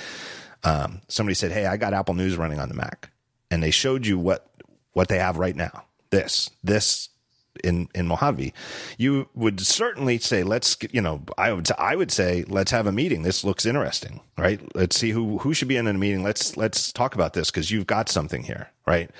um, 0.63 1.01
somebody 1.09 1.35
said 1.35 1.53
hey 1.53 1.65
i 1.67 1.77
got 1.79 1.95
apple 1.95 2.15
news 2.15 2.37
running 2.37 2.61
on 2.61 2.69
the 2.69 2.75
mac. 2.75 3.11
And 3.51 3.63
they 3.63 3.71
showed 3.71 4.07
you 4.07 4.19
what 4.19 4.51
what 4.93 5.09
they 5.09 5.19
have 5.19 5.39
right 5.39 5.55
now. 5.55 5.85
This 6.11 6.51
this 6.65 7.11
in 7.65 7.89
in 7.95 8.07
Mojave, 8.07 8.53
you 8.99 9.29
would 9.35 9.61
certainly 9.61 10.19
say, 10.19 10.43
let's 10.43 10.77
you 10.91 11.01
know, 11.01 11.23
I 11.39 11.53
would 11.53 11.69
I 11.79 11.97
would 11.97 12.11
say 12.11 12.45
let's 12.49 12.71
have 12.71 12.87
a 12.87 12.93
meeting. 12.93 13.23
This 13.23 13.45
looks 13.45 13.67
interesting, 13.67 14.21
right? 14.39 14.61
Let's 14.75 14.99
see 14.99 15.11
who 15.11 15.39
who 15.39 15.55
should 15.55 15.69
be 15.69 15.77
in 15.77 15.87
a 15.87 15.95
meeting. 15.95 16.23
Let's 16.23 16.57
let's 16.57 16.93
talk 16.93 17.15
about 17.15 17.33
this 17.33 17.51
because 17.51 17.71
you've 17.71 17.87
got 17.87 18.09
something 18.09 18.43
here, 18.43 18.71
right? 18.87 19.11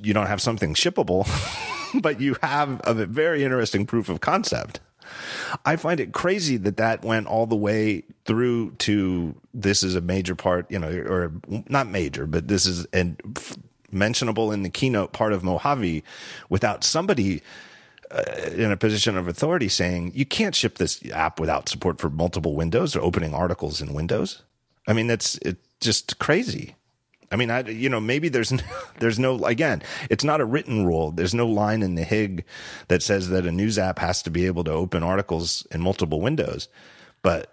You 0.00 0.14
don't 0.14 0.26
have 0.26 0.42
something 0.42 0.74
shippable, 0.74 1.26
but 2.02 2.20
you 2.20 2.36
have 2.42 2.80
a 2.84 2.94
very 3.06 3.44
interesting 3.44 3.86
proof 3.86 4.08
of 4.08 4.20
concept. 4.20 4.80
I 5.64 5.76
find 5.76 6.00
it 6.00 6.12
crazy 6.12 6.56
that 6.58 6.76
that 6.78 7.04
went 7.04 7.26
all 7.26 7.46
the 7.46 7.56
way 7.56 8.02
through 8.24 8.72
to 8.72 9.34
this 9.54 9.82
is 9.82 9.94
a 9.94 10.00
major 10.00 10.34
part, 10.34 10.70
you 10.70 10.78
know, 10.78 10.88
or 10.88 11.32
not 11.68 11.86
major, 11.88 12.26
but 12.26 12.48
this 12.48 12.66
is 12.66 12.86
an 12.92 13.16
mentionable 13.96 14.52
in 14.52 14.62
the 14.62 14.70
keynote 14.70 15.12
part 15.12 15.32
of 15.32 15.42
Mojave 15.42 16.04
without 16.48 16.84
somebody 16.84 17.42
uh, 18.10 18.22
in 18.54 18.70
a 18.70 18.76
position 18.76 19.16
of 19.16 19.26
authority 19.26 19.68
saying 19.68 20.12
you 20.14 20.24
can't 20.24 20.54
ship 20.54 20.78
this 20.78 21.00
app 21.10 21.40
without 21.40 21.68
support 21.68 22.00
for 22.00 22.08
multiple 22.10 22.54
windows 22.54 22.94
or 22.94 23.00
opening 23.00 23.34
articles 23.34 23.80
in 23.80 23.92
Windows. 23.94 24.42
I 24.86 24.92
mean, 24.92 25.06
that's 25.08 25.36
it's 25.38 25.60
just 25.80 26.18
crazy. 26.18 26.76
I 27.32 27.34
mean, 27.36 27.50
I 27.50 27.62
you 27.68 27.88
know 27.88 28.00
maybe 28.00 28.28
there's 28.28 28.52
no, 28.52 28.62
there's 29.00 29.18
no 29.18 29.44
again, 29.44 29.82
it's 30.08 30.22
not 30.22 30.40
a 30.40 30.44
written 30.44 30.86
rule. 30.86 31.10
There's 31.10 31.34
no 31.34 31.46
line 31.46 31.82
in 31.82 31.96
the 31.96 32.04
HIG 32.04 32.44
that 32.86 33.02
says 33.02 33.30
that 33.30 33.44
a 33.46 33.50
news 33.50 33.78
app 33.78 33.98
has 33.98 34.22
to 34.22 34.30
be 34.30 34.46
able 34.46 34.62
to 34.64 34.70
open 34.70 35.02
articles 35.02 35.66
in 35.72 35.80
multiple 35.80 36.20
windows. 36.20 36.68
But 37.22 37.52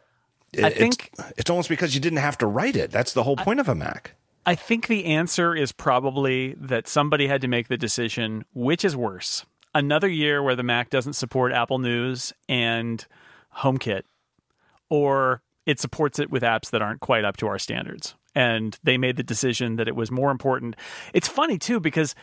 it, 0.53 0.63
I 0.63 0.69
think- 0.69 1.09
it's, 1.17 1.31
it's 1.39 1.49
almost 1.49 1.69
because 1.69 1.95
you 1.95 2.01
didn't 2.01 2.19
have 2.19 2.37
to 2.37 2.45
write 2.45 2.75
it. 2.75 2.91
That's 2.91 3.13
the 3.13 3.23
whole 3.23 3.37
point 3.37 3.59
of 3.59 3.67
a 3.67 3.73
Mac. 3.73 4.13
I 4.45 4.55
think 4.55 4.87
the 4.87 5.05
answer 5.05 5.55
is 5.55 5.71
probably 5.71 6.55
that 6.59 6.87
somebody 6.87 7.27
had 7.27 7.41
to 7.41 7.47
make 7.47 7.67
the 7.67 7.77
decision 7.77 8.45
which 8.53 8.83
is 8.83 8.95
worse, 8.95 9.45
another 9.73 10.09
year 10.09 10.43
where 10.43 10.55
the 10.55 10.63
Mac 10.63 10.89
doesn't 10.89 11.13
support 11.13 11.53
Apple 11.53 11.79
News 11.79 12.33
and 12.49 13.05
HomeKit, 13.57 14.03
or 14.89 15.41
it 15.65 15.79
supports 15.79 16.19
it 16.19 16.29
with 16.29 16.43
apps 16.43 16.69
that 16.71 16.81
aren't 16.81 16.99
quite 16.99 17.23
up 17.23 17.37
to 17.37 17.47
our 17.47 17.57
standards. 17.57 18.15
And 18.35 18.77
they 18.83 18.97
made 18.97 19.15
the 19.15 19.23
decision 19.23 19.75
that 19.77 19.87
it 19.87 19.95
was 19.95 20.11
more 20.11 20.31
important. 20.31 20.75
It's 21.13 21.27
funny 21.27 21.57
too 21.57 21.79
because 21.79 22.15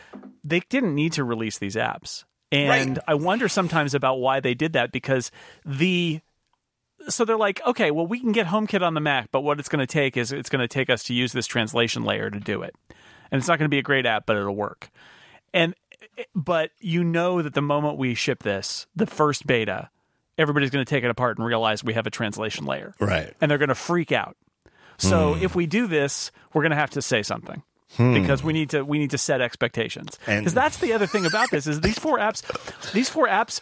they 0.43 0.59
didn't 0.69 0.93
need 0.93 1.13
to 1.13 1.23
release 1.23 1.57
these 1.57 1.75
apps. 1.75 2.25
And 2.51 2.97
Right. 2.97 3.03
I 3.07 3.13
wonder 3.15 3.47
sometimes 3.47 3.93
about 3.93 4.19
why 4.19 4.41
they 4.41 4.53
did 4.53 4.73
that 4.73 4.91
because 4.91 5.31
the 5.65 6.19
so 7.09 7.25
they're 7.25 7.37
like, 7.37 7.61
okay, 7.65 7.91
well, 7.91 8.07
we 8.07 8.19
can 8.19 8.31
get 8.31 8.47
HomeKit 8.47 8.81
on 8.81 8.93
the 8.93 8.99
Mac, 8.99 9.29
but 9.31 9.41
what 9.41 9.59
it's 9.59 9.69
going 9.69 9.79
to 9.79 9.87
take 9.87 10.17
is 10.17 10.31
it's 10.31 10.49
going 10.49 10.61
to 10.61 10.67
take 10.67 10.89
us 10.89 11.03
to 11.03 11.13
use 11.13 11.31
this 11.33 11.47
translation 11.47 12.03
layer 12.03 12.29
to 12.29 12.39
do 12.39 12.61
it, 12.61 12.75
and 13.31 13.39
it's 13.39 13.47
not 13.47 13.59
going 13.59 13.65
to 13.65 13.73
be 13.73 13.79
a 13.79 13.83
great 13.83 14.05
app, 14.05 14.25
but 14.25 14.37
it'll 14.37 14.55
work. 14.55 14.89
And 15.53 15.75
but 16.35 16.71
you 16.79 17.03
know 17.03 17.41
that 17.41 17.53
the 17.53 17.61
moment 17.61 17.97
we 17.97 18.13
ship 18.15 18.43
this, 18.43 18.87
the 18.95 19.05
first 19.05 19.45
beta, 19.45 19.89
everybody's 20.37 20.69
going 20.69 20.83
to 20.83 20.89
take 20.89 21.03
it 21.03 21.09
apart 21.09 21.37
and 21.37 21.45
realize 21.45 21.83
we 21.83 21.93
have 21.93 22.07
a 22.07 22.11
translation 22.11 22.65
layer, 22.65 22.93
Right. 22.99 23.33
and 23.39 23.49
they're 23.49 23.57
going 23.57 23.69
to 23.69 23.75
freak 23.75 24.11
out. 24.11 24.35
So 24.97 25.33
hmm. 25.33 25.43
if 25.43 25.55
we 25.55 25.65
do 25.65 25.87
this, 25.87 26.31
we're 26.53 26.61
going 26.61 26.71
to 26.71 26.77
have 26.77 26.91
to 26.91 27.01
say 27.01 27.23
something. 27.23 27.63
Hmm. 27.97 28.13
Because 28.13 28.41
we 28.41 28.53
need 28.53 28.69
to 28.69 28.83
we 28.83 28.99
need 28.99 29.09
to 29.09 29.17
set 29.17 29.41
expectations. 29.41 30.17
And- 30.25 30.41
Because 30.41 30.53
that's 30.53 30.77
the 30.77 30.93
other 30.93 31.07
thing 31.07 31.25
about 31.25 31.51
this 31.51 31.67
is 31.67 31.81
these 31.81 31.99
four 31.99 32.19
apps, 32.19 32.41
these 32.93 33.09
four 33.09 33.27
apps 33.27 33.59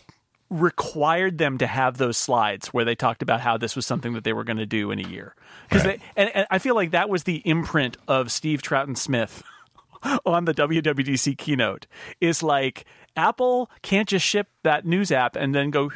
required 0.50 1.38
them 1.38 1.58
to 1.60 1.68
have 1.68 1.98
those 1.98 2.18
slides 2.18 2.68
where 2.68 2.86
they 2.86 2.96
talked 2.96 3.22
about 3.22 3.42
how 3.42 3.58
this 3.58 3.76
was 3.76 3.86
something 3.86 4.14
that 4.14 4.24
they 4.24 4.34
were 4.34 4.44
going 4.44 4.58
to 4.58 4.66
do 4.66 4.92
in 4.92 5.00
a 5.00 5.08
year. 5.08 5.36
Because 5.68 5.86
Right. 5.86 6.02
and, 6.16 6.30
and 6.36 6.48
I 6.50 6.58
feel 6.60 6.76
like 6.76 6.92
that 6.92 7.10
was 7.10 7.24
the 7.24 7.38
imprint 7.46 7.98
of 8.08 8.32
Steve 8.32 8.62
Troughton 8.62 8.98
Smith 8.98 9.44
on 10.26 10.46
the 10.46 10.54
WWDC 10.54 11.38
keynote. 11.38 11.86
Is 12.20 12.42
like 12.42 12.86
Apple 13.16 13.70
can't 13.82 14.08
just 14.08 14.26
ship 14.26 14.48
that 14.64 14.86
news 14.86 15.12
app 15.12 15.36
and 15.36 15.54
then 15.54 15.70
go. 15.70 15.92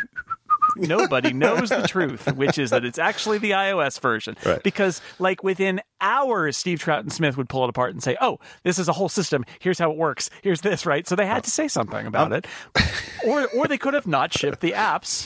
Nobody 0.76 1.34
knows 1.34 1.70
the 1.70 1.84
truth, 1.88 2.34
which 2.36 2.58
is 2.58 2.70
that 2.72 2.84
it's 2.86 3.00
actually 3.00 3.38
the 3.38 3.52
iOS 3.52 4.00
version. 4.00 4.36
Right. 4.46 4.62
Because, 4.64 5.02
like, 5.20 5.44
within 5.44 5.82
hours, 6.02 6.58
Steve 6.58 6.80
Troughton 6.80 7.12
Smith 7.12 7.38
would 7.38 7.50
pull 7.50 7.64
it 7.64 7.70
apart 7.70 7.92
and 7.92 8.02
say, 8.04 8.18
Oh, 8.20 8.40
this 8.64 8.78
is 8.80 8.88
a 8.88 8.94
whole 8.94 9.10
system. 9.10 9.46
Here's 9.60 9.80
how 9.80 9.92
it 9.92 9.98
works. 9.98 10.30
Here's 10.42 10.62
this, 10.62 10.86
right? 10.86 11.08
So 11.08 11.16
they 11.16 11.26
had 11.26 11.44
to 11.46 11.52
say 11.52 11.68
something 11.68 12.06
about 12.08 12.32
it. 12.34 12.48
Or, 13.26 13.48
or 13.56 13.68
they 13.68 13.78
could 13.78 13.94
have 13.94 14.06
not 14.06 14.34
shipped 14.34 14.60
the 14.60 14.74
apps, 14.74 15.24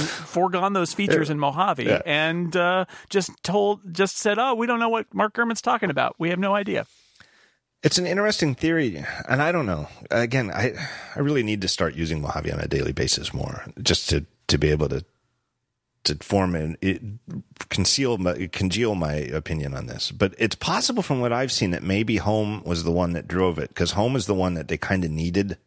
foregone 0.00 0.72
those 0.72 0.92
features 0.92 1.30
in 1.30 1.38
Mojave, 1.38 1.84
Yeah. 1.84 2.02
and 2.04 2.56
uh, 2.56 2.86
just 3.08 3.30
told, 3.44 3.94
just 3.94 4.18
said, 4.18 4.36
Oh, 4.36 4.56
we 4.56 4.66
don't 4.66 4.80
know 4.80 4.88
what 4.88 5.12
Mark 5.14 5.34
Gurman's 5.34 5.62
talking 5.62 5.88
about. 5.88 6.16
We 6.18 6.30
have 6.30 6.40
no 6.40 6.56
idea. 6.56 6.86
It's 7.84 7.98
an 7.98 8.06
interesting 8.06 8.56
theory, 8.56 9.04
and 9.28 9.40
I 9.40 9.52
don't 9.52 9.66
know. 9.66 9.86
Again, 10.10 10.50
I 10.50 10.74
I 11.14 11.20
really 11.20 11.44
need 11.44 11.60
to 11.60 11.68
start 11.68 11.94
using 11.94 12.20
Mojave 12.20 12.50
on 12.50 12.58
a 12.58 12.66
daily 12.66 12.90
basis 12.92 13.32
more, 13.32 13.64
just 13.80 14.08
to 14.10 14.26
to 14.48 14.58
be 14.58 14.70
able 14.70 14.88
to 14.88 15.04
to 16.04 16.14
form 16.16 16.54
and 16.54 16.76
it, 16.80 17.02
conceal 17.68 18.16
my 18.16 18.48
congeal 18.52 18.94
my 18.94 19.14
opinion 19.14 19.74
on 19.74 19.86
this. 19.86 20.10
But 20.10 20.34
it's 20.38 20.54
possible 20.54 21.02
from 21.02 21.20
what 21.20 21.32
I've 21.32 21.52
seen 21.52 21.72
that 21.72 21.82
maybe 21.82 22.16
Home 22.16 22.62
was 22.64 22.84
the 22.84 22.92
one 22.92 23.12
that 23.12 23.28
drove 23.28 23.58
it 23.58 23.68
because 23.68 23.92
Home 23.92 24.16
is 24.16 24.26
the 24.26 24.34
one 24.34 24.54
that 24.54 24.68
they 24.68 24.76
kind 24.76 25.04
of 25.04 25.10
needed, 25.10 25.58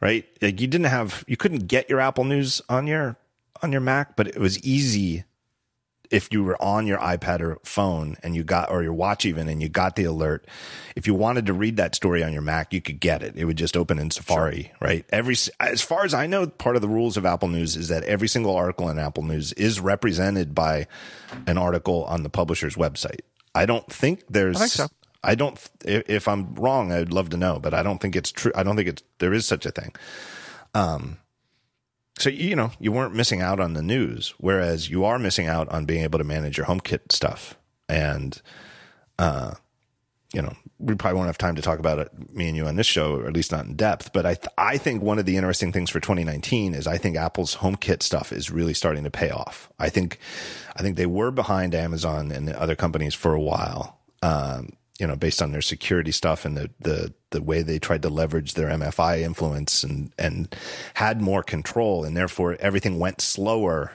right? 0.00 0.24
Like 0.40 0.60
you 0.60 0.66
didn't 0.66 0.86
have 0.86 1.24
you 1.26 1.36
couldn't 1.36 1.66
get 1.66 1.90
your 1.90 2.00
Apple 2.00 2.24
News 2.24 2.62
on 2.68 2.86
your 2.86 3.16
on 3.62 3.72
your 3.72 3.80
Mac, 3.80 4.16
but 4.16 4.28
it 4.28 4.38
was 4.38 4.62
easy 4.64 5.24
if 6.10 6.32
you 6.32 6.44
were 6.44 6.60
on 6.62 6.86
your 6.86 6.98
iPad 6.98 7.40
or 7.40 7.58
phone 7.64 8.16
and 8.22 8.36
you 8.36 8.44
got, 8.44 8.70
or 8.70 8.82
your 8.82 8.92
watch 8.92 9.24
even, 9.24 9.48
and 9.48 9.62
you 9.62 9.68
got 9.68 9.96
the 9.96 10.04
alert, 10.04 10.46
if 10.94 11.06
you 11.06 11.14
wanted 11.14 11.46
to 11.46 11.52
read 11.52 11.76
that 11.76 11.94
story 11.94 12.22
on 12.22 12.32
your 12.32 12.42
Mac, 12.42 12.72
you 12.72 12.80
could 12.80 13.00
get 13.00 13.22
it. 13.22 13.34
It 13.36 13.44
would 13.44 13.56
just 13.56 13.76
open 13.76 13.98
in 13.98 14.10
Safari, 14.10 14.72
right? 14.80 15.04
Every, 15.10 15.36
as 15.60 15.82
far 15.82 16.04
as 16.04 16.14
I 16.14 16.26
know, 16.26 16.46
part 16.46 16.76
of 16.76 16.82
the 16.82 16.88
rules 16.88 17.16
of 17.16 17.26
Apple 17.26 17.48
News 17.48 17.76
is 17.76 17.88
that 17.88 18.04
every 18.04 18.28
single 18.28 18.54
article 18.54 18.88
in 18.88 18.98
Apple 18.98 19.22
News 19.22 19.52
is 19.54 19.80
represented 19.80 20.54
by 20.54 20.86
an 21.46 21.58
article 21.58 22.04
on 22.04 22.22
the 22.22 22.30
publisher's 22.30 22.76
website. 22.76 23.20
I 23.54 23.66
don't 23.66 23.90
think 23.90 24.24
there's, 24.28 24.58
think 24.58 24.70
so. 24.70 24.88
I 25.22 25.34
don't, 25.34 25.58
if, 25.84 26.28
I'm 26.28 26.54
wrong, 26.54 26.92
I'd 26.92 27.12
love 27.12 27.30
to 27.30 27.36
know, 27.36 27.58
but 27.58 27.72
I 27.72 27.82
don't 27.82 28.00
think 28.00 28.14
it's 28.14 28.30
true. 28.30 28.52
I 28.54 28.62
don't 28.62 28.76
think 28.76 28.88
it's, 28.88 29.02
there 29.18 29.32
is 29.32 29.46
such 29.46 29.64
a 29.64 29.70
thing. 29.70 29.94
Um, 30.74 31.18
So 32.18 32.30
you 32.30 32.54
know 32.54 32.70
you 32.78 32.92
weren't 32.92 33.14
missing 33.14 33.40
out 33.40 33.60
on 33.60 33.74
the 33.74 33.82
news, 33.82 34.34
whereas 34.38 34.88
you 34.88 35.04
are 35.04 35.18
missing 35.18 35.46
out 35.46 35.68
on 35.68 35.84
being 35.84 36.04
able 36.04 36.18
to 36.18 36.24
manage 36.24 36.56
your 36.56 36.66
HomeKit 36.66 37.10
stuff. 37.10 37.56
And 37.88 38.40
uh, 39.18 39.54
you 40.32 40.42
know 40.42 40.54
we 40.78 40.94
probably 40.94 41.16
won't 41.16 41.28
have 41.28 41.38
time 41.38 41.56
to 41.56 41.62
talk 41.62 41.78
about 41.78 41.98
it, 41.98 42.34
me 42.34 42.48
and 42.48 42.56
you 42.56 42.66
on 42.66 42.76
this 42.76 42.86
show, 42.86 43.16
or 43.16 43.26
at 43.26 43.32
least 43.32 43.52
not 43.52 43.64
in 43.64 43.74
depth. 43.74 44.12
But 44.12 44.26
I 44.26 44.34
th- 44.34 44.52
I 44.58 44.76
think 44.76 45.02
one 45.02 45.18
of 45.18 45.26
the 45.26 45.36
interesting 45.36 45.72
things 45.72 45.90
for 45.90 46.00
2019 46.00 46.74
is 46.74 46.86
I 46.86 46.98
think 46.98 47.16
Apple's 47.16 47.56
HomeKit 47.56 48.02
stuff 48.02 48.32
is 48.32 48.50
really 48.50 48.74
starting 48.74 49.04
to 49.04 49.10
pay 49.10 49.30
off. 49.30 49.70
I 49.78 49.88
think 49.88 50.18
I 50.76 50.82
think 50.82 50.96
they 50.96 51.06
were 51.06 51.30
behind 51.30 51.74
Amazon 51.74 52.30
and 52.30 52.50
other 52.50 52.76
companies 52.76 53.14
for 53.14 53.34
a 53.34 53.40
while. 53.40 53.98
Um, 54.22 54.76
you 54.98 55.06
know, 55.06 55.16
based 55.16 55.42
on 55.42 55.52
their 55.52 55.62
security 55.62 56.12
stuff 56.12 56.44
and 56.44 56.56
the, 56.56 56.70
the, 56.78 57.12
the 57.34 57.42
way 57.42 57.62
they 57.62 57.78
tried 57.78 58.02
to 58.02 58.08
leverage 58.08 58.54
their 58.54 58.68
MFI 58.68 59.20
influence 59.20 59.82
and, 59.82 60.12
and 60.16 60.54
had 60.94 61.20
more 61.20 61.42
control. 61.42 62.04
And 62.04 62.16
therefore 62.16 62.56
everything 62.60 62.98
went 62.98 63.20
slower 63.20 63.92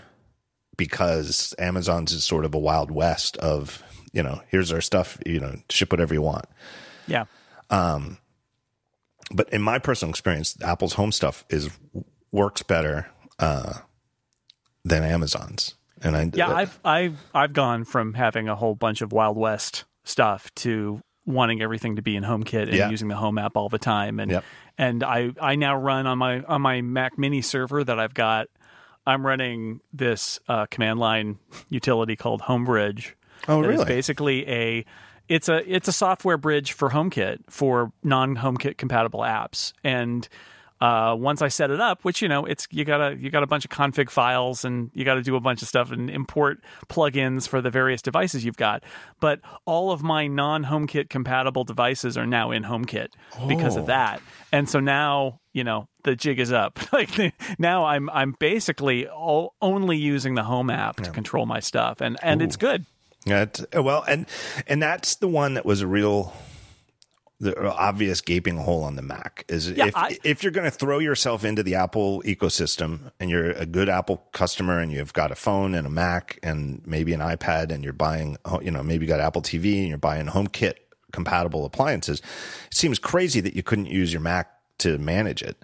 because 0.77 1.55
Amazon's 1.57 2.11
is 2.11 2.23
sort 2.23 2.45
of 2.45 2.53
a 2.53 2.59
wild 2.59 2.91
west 2.91 3.37
of, 3.37 3.81
you 4.11 4.21
know, 4.21 4.41
here's 4.49 4.71
our 4.71 4.81
stuff, 4.81 5.17
you 5.25 5.39
know, 5.39 5.55
ship 5.69 5.91
whatever 5.91 6.13
you 6.13 6.21
want. 6.21 6.45
Yeah. 7.07 7.25
Um, 7.69 8.17
But 9.31 9.49
in 9.53 9.61
my 9.61 9.79
personal 9.79 10.09
experience, 10.09 10.57
Apple's 10.61 10.93
home 10.93 11.11
stuff 11.11 11.45
is 11.49 11.69
works 12.31 12.63
better, 12.63 13.07
uh, 13.39 13.73
than 14.83 15.03
Amazon's. 15.03 15.75
And 16.01 16.15
I, 16.15 16.29
Yeah, 16.33 16.53
I've 16.53 16.79
I've 16.83 17.17
I've 17.33 17.53
gone 17.53 17.83
from 17.83 18.13
having 18.13 18.47
a 18.47 18.55
whole 18.55 18.75
bunch 18.75 19.01
of 19.01 19.11
Wild 19.11 19.37
West 19.37 19.85
stuff 20.03 20.53
to 20.55 21.01
wanting 21.29 21.61
everything 21.61 21.95
to 21.95 22.01
be 22.01 22.15
in 22.15 22.23
HomeKit 22.23 22.63
and 22.63 22.73
Yeah. 22.73 22.89
using 22.89 23.07
the 23.07 23.15
Home 23.15 23.37
app 23.37 23.55
all 23.55 23.69
the 23.69 23.77
time. 23.77 24.19
And 24.19 24.31
Yep. 24.31 24.43
and 24.77 25.03
I 25.03 25.31
I 25.39 25.55
now 25.55 25.75
run 25.77 26.07
on 26.07 26.17
my 26.17 26.41
on 26.41 26.61
my 26.61 26.81
Mac 26.81 27.17
Mini 27.17 27.41
server 27.41 27.83
that 27.83 27.99
I've 27.99 28.13
got. 28.13 28.47
I'm 29.07 29.25
running 29.25 29.79
this 29.93 30.39
uh, 30.47 30.65
command 30.67 30.99
line 30.99 31.37
utility 31.69 32.15
called 32.15 32.41
HomeBridge. 32.41 33.13
Oh, 33.47 33.61
really? 33.61 33.85
basically 33.85 34.47
a 34.49 34.85
it's 35.29 35.47
a 35.47 35.63
it's 35.73 35.87
a 35.87 35.93
software 35.93 36.37
bridge 36.37 36.73
for 36.73 36.89
HomeKit 36.89 37.39
for 37.49 37.91
non 38.03 38.35
HomeKit 38.37 38.77
compatible 38.77 39.21
apps. 39.21 39.73
And 39.83 40.27
uh, 40.81 41.15
once 41.17 41.41
I 41.41 41.47
set 41.49 41.71
it 41.71 41.79
up, 41.81 42.03
which 42.05 42.21
you 42.21 42.27
know, 42.27 42.45
it's 42.45 42.67
you 42.71 42.85
gotta 42.85 43.15
you 43.17 43.29
got 43.29 43.43
a 43.43 43.47
bunch 43.47 43.65
of 43.65 43.71
config 43.71 44.09
files 44.09 44.63
and 44.63 44.89
you 44.93 45.03
got 45.05 45.15
to 45.15 45.21
do 45.21 45.35
a 45.35 45.39
bunch 45.39 45.61
of 45.61 45.67
stuff 45.67 45.91
and 45.91 46.09
import 46.09 46.59
plugins 46.87 47.47
for 47.47 47.61
the 47.61 47.69
various 47.69 48.01
devices 48.01 48.45
you've 48.45 48.57
got. 48.57 48.83
But 49.19 49.41
all 49.65 49.91
of 49.91 50.01
my 50.03 50.27
non 50.27 50.65
HomeKit 50.65 51.09
compatible 51.09 51.63
devices 51.63 52.17
are 52.17 52.25
now 52.25 52.51
in 52.51 52.63
HomeKit 52.63 53.09
because 53.47 53.75
Oh. 53.77 53.81
of 53.81 53.85
that. 53.87 54.21
And 54.51 54.69
so 54.69 54.79
now 54.79 55.39
you 55.53 55.63
know 55.63 55.87
the 56.03 56.15
jig 56.15 56.39
is 56.39 56.51
up. 56.51 56.79
like 56.93 57.33
now 57.59 57.85
I'm 57.85 58.09
I'm 58.11 58.35
basically 58.39 59.07
all, 59.07 59.55
only 59.61 59.97
using 59.97 60.35
the 60.35 60.43
Home 60.43 60.69
app 60.69 60.97
to 60.97 61.11
control 61.11 61.45
my 61.45 61.59
stuff, 61.59 61.99
and 62.01 62.17
and 62.21 62.41
it's 62.41 62.55
good. 62.55 62.85
Yeah, 63.25 63.45
well, 63.73 64.03
and 64.07 64.25
and 64.65 64.81
that's 64.81 65.15
the 65.15 65.27
one 65.27 65.55
that 65.55 65.65
was 65.65 65.81
a 65.81 65.87
real, 65.87 66.33
the 67.41 67.57
obvious 67.71 68.19
gaping 68.21 68.57
hole 68.57 68.83
on 68.83 68.95
the 68.97 69.01
Mac 69.01 69.45
is 69.47 69.69
Yeah, 69.71 69.85
if 69.87 69.95
I- 69.95 70.17
if 70.23 70.43
you're 70.43 70.51
going 70.51 70.69
to 70.69 70.77
throw 70.77 70.99
yourself 70.99 71.45
into 71.45 71.63
the 71.63 71.75
Apple 71.75 72.21
ecosystem 72.25 73.11
and 73.19 73.29
you're 73.29 73.51
a 73.51 73.65
good 73.65 73.87
Apple 73.87 74.17
customer 74.33 74.79
and 74.79 74.91
you've 74.91 75.13
got 75.13 75.31
a 75.31 75.35
phone 75.35 75.73
and 75.73 75.87
a 75.87 75.89
Mac 75.89 76.37
and 76.43 76.81
maybe 76.85 77.13
an 77.13 77.21
iPad 77.21 77.71
and 77.71 77.83
you're 77.83 77.93
buying, 77.93 78.35
you 78.61 78.71
know, 78.71 78.83
maybe 78.83 79.05
you 79.05 79.09
got 79.09 79.21
Apple 79.21 79.41
TV 79.41 79.79
and 79.79 79.87
you're 79.87 79.97
buying 79.97 80.27
HomeKit 80.27 80.73
compatible 81.13 81.65
appliances, 81.65 82.19
it 82.67 82.75
seems 82.75 82.99
crazy 82.99 83.39
that 83.39 83.55
you 83.55 83.63
couldn't 83.63 83.87
use 83.87 84.11
your 84.11 84.21
Mac 84.21 84.51
to 84.79 84.97
manage 84.97 85.41
it. 85.41 85.57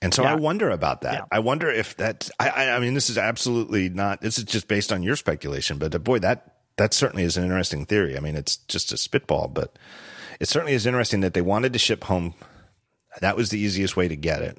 And 0.00 0.14
so 0.14 0.22
Yeah. 0.22 0.32
I 0.32 0.34
wonder 0.36 0.70
about 0.70 1.00
that. 1.00 1.14
Yeah. 1.14 1.24
I 1.32 1.40
wonder 1.40 1.68
if 1.68 1.96
that. 1.96 2.30
I, 2.38 2.48
I, 2.50 2.76
I 2.76 2.78
mean, 2.78 2.94
this 2.94 3.10
is 3.10 3.18
absolutely 3.18 3.88
not. 3.88 4.20
This 4.20 4.38
is 4.38 4.44
just 4.44 4.68
based 4.68 4.92
on 4.92 5.02
your 5.02 5.16
speculation, 5.16 5.76
but 5.78 5.92
uh, 5.92 5.98
boy, 5.98 6.20
that 6.20 6.54
that 6.76 6.94
certainly 6.94 7.24
is 7.24 7.36
an 7.36 7.42
interesting 7.42 7.84
theory. 7.84 8.16
I 8.16 8.20
mean, 8.20 8.36
it's 8.36 8.58
just 8.68 8.92
a 8.92 8.96
spitball, 8.96 9.48
but 9.48 9.76
it 10.40 10.48
certainly 10.48 10.74
is 10.74 10.86
interesting 10.86 11.20
that 11.20 11.34
they 11.34 11.42
wanted 11.42 11.72
to 11.72 11.78
ship 11.78 12.04
home. 12.04 12.34
That 13.20 13.36
was 13.36 13.50
the 13.50 13.58
easiest 13.58 13.96
way 13.96 14.08
to 14.08 14.16
get 14.16 14.42
it. 14.42 14.58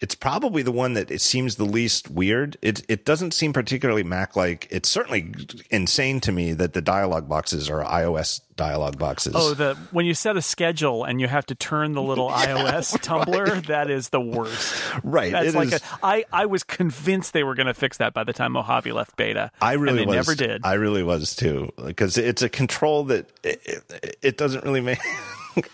It's 0.00 0.14
probably 0.14 0.62
the 0.62 0.72
one 0.72 0.94
that 0.94 1.10
it 1.10 1.20
seems 1.20 1.56
the 1.56 1.64
least 1.64 2.10
weird. 2.10 2.56
It 2.60 2.82
it 2.88 3.04
doesn't 3.04 3.32
seem 3.32 3.52
particularly 3.52 4.02
Mac 4.02 4.36
like. 4.36 4.66
It's 4.70 4.88
certainly 4.88 5.32
insane 5.70 6.20
to 6.20 6.32
me 6.32 6.52
that 6.52 6.72
the 6.72 6.82
dialog 6.82 7.28
boxes 7.28 7.70
are 7.70 7.82
iOS 7.84 8.40
dialog 8.56 8.98
boxes. 8.98 9.32
Oh, 9.36 9.54
the 9.54 9.74
when 9.92 10.04
you 10.06 10.14
set 10.14 10.36
a 10.36 10.42
schedule 10.42 11.04
and 11.04 11.20
you 11.20 11.26
have 11.28 11.46
to 11.46 11.54
turn 11.54 11.92
the 11.92 12.02
little 12.02 12.28
iOS 12.30 13.00
tumbler, 13.00 13.60
that 13.62 13.90
is 13.90 14.10
the 14.10 14.20
worst. 14.20 14.74
right. 15.02 15.32
That's 15.32 15.48
it 15.48 15.54
like 15.54 15.68
is- 15.68 15.74
a, 15.74 15.82
I 16.02 16.24
I 16.32 16.46
was 16.46 16.64
convinced 16.64 17.32
they 17.32 17.44
were 17.44 17.54
going 17.54 17.66
to 17.68 17.74
fix 17.74 17.98
that 17.98 18.12
by 18.14 18.24
the 18.24 18.32
time 18.32 18.52
Mojave 18.52 18.92
left 18.92 19.16
beta. 19.16 19.50
I 19.62 19.74
really 19.74 20.04
was. 20.04 20.14
never 20.14 20.34
did. 20.34 20.62
I 20.64 20.74
really 20.74 21.02
was 21.02 21.34
too, 21.34 21.72
because 21.84 22.18
it's 22.18 22.42
a 22.42 22.48
control 22.48 23.04
that 23.04 23.28
it, 23.42 23.60
it, 23.90 24.16
it 24.22 24.36
doesn't 24.36 24.64
really 24.64 24.80
make. 24.80 24.98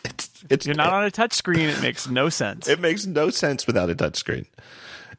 it's 0.04 0.44
it's 0.48 0.66
You're 0.66 0.74
not 0.74 0.92
on 0.92 1.04
a 1.04 1.10
touchscreen. 1.10 1.68
It 1.68 1.80
makes 1.82 2.08
no 2.08 2.28
sense. 2.28 2.68
it 2.68 2.80
makes 2.80 3.06
no 3.06 3.30
sense 3.30 3.66
without 3.66 3.90
a 3.90 3.94
touchscreen. 3.94 4.46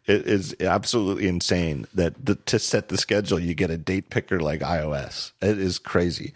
It 0.08 0.26
is 0.26 0.56
absolutely 0.60 1.28
insane 1.28 1.86
that 1.94 2.26
the, 2.26 2.34
to 2.36 2.58
set 2.58 2.90
the 2.90 2.98
schedule, 2.98 3.40
you 3.40 3.54
get 3.54 3.70
a 3.70 3.78
date 3.78 4.10
picker 4.10 4.40
like 4.40 4.62
iOS. 4.62 5.32
It 5.42 5.60
is 5.60 5.78
crazy. 5.78 6.34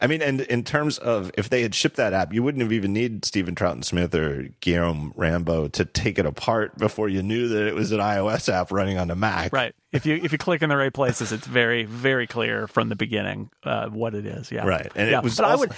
I 0.00 0.06
mean, 0.06 0.22
and 0.22 0.42
in 0.42 0.62
terms 0.62 0.98
of 0.98 1.32
if 1.36 1.48
they 1.48 1.62
had 1.62 1.74
shipped 1.74 1.96
that 1.96 2.12
app, 2.12 2.32
you 2.32 2.44
wouldn't 2.44 2.62
have 2.62 2.72
even 2.72 2.92
needed 2.92 3.24
Stephen 3.24 3.56
Troughton 3.56 3.84
Smith 3.84 4.14
or 4.14 4.50
Guilherme 4.60 5.12
Rambo 5.16 5.66
to 5.68 5.84
take 5.84 6.20
it 6.20 6.26
apart 6.26 6.78
before 6.78 7.08
you 7.08 7.22
knew 7.22 7.48
that 7.48 7.66
it 7.66 7.74
was 7.74 7.90
an 7.90 7.98
iOS 7.98 8.52
app 8.52 8.70
running 8.70 8.98
on 8.98 9.10
a 9.10 9.16
Mac. 9.16 9.52
right. 9.52 9.74
If 9.90 10.04
you 10.04 10.16
if 10.22 10.32
you 10.32 10.38
click 10.38 10.62
in 10.62 10.68
the 10.68 10.76
right 10.76 10.92
places, 10.92 11.32
it's 11.32 11.46
very 11.46 11.84
very 11.84 12.26
clear 12.26 12.68
from 12.68 12.90
the 12.90 12.94
beginning 12.94 13.50
uh, 13.64 13.88
what 13.88 14.14
it 14.14 14.26
is. 14.26 14.52
Yeah. 14.52 14.66
Right. 14.66 14.92
And 14.94 15.08
it 15.08 15.12
yeah. 15.12 15.20
was 15.20 15.36
but 15.36 15.46
I 15.46 15.56
would. 15.56 15.72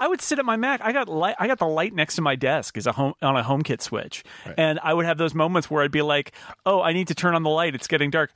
I 0.00 0.08
would 0.08 0.20
sit 0.22 0.38
at 0.38 0.44
my 0.46 0.56
Mac. 0.56 0.80
I 0.82 0.92
got 0.92 1.08
light. 1.08 1.36
I 1.38 1.46
got 1.46 1.58
the 1.58 1.66
light 1.68 1.92
next 1.94 2.16
to 2.16 2.22
my 2.22 2.34
desk 2.34 2.76
as 2.78 2.86
a 2.86 2.92
home 2.92 3.12
on 3.22 3.36
a 3.36 3.42
HomeKit 3.42 3.80
switch, 3.82 4.24
and 4.56 4.80
I 4.82 4.94
would 4.94 5.04
have 5.06 5.18
those 5.18 5.34
moments 5.34 5.70
where 5.70 5.82
I'd 5.84 5.92
be 5.92 6.02
like, 6.02 6.32
"Oh, 6.66 6.80
I 6.80 6.92
need 6.94 7.08
to 7.08 7.14
turn 7.14 7.34
on 7.34 7.42
the 7.42 7.50
light. 7.50 7.74
It's 7.74 7.86
getting 7.86 8.10
dark. 8.10 8.32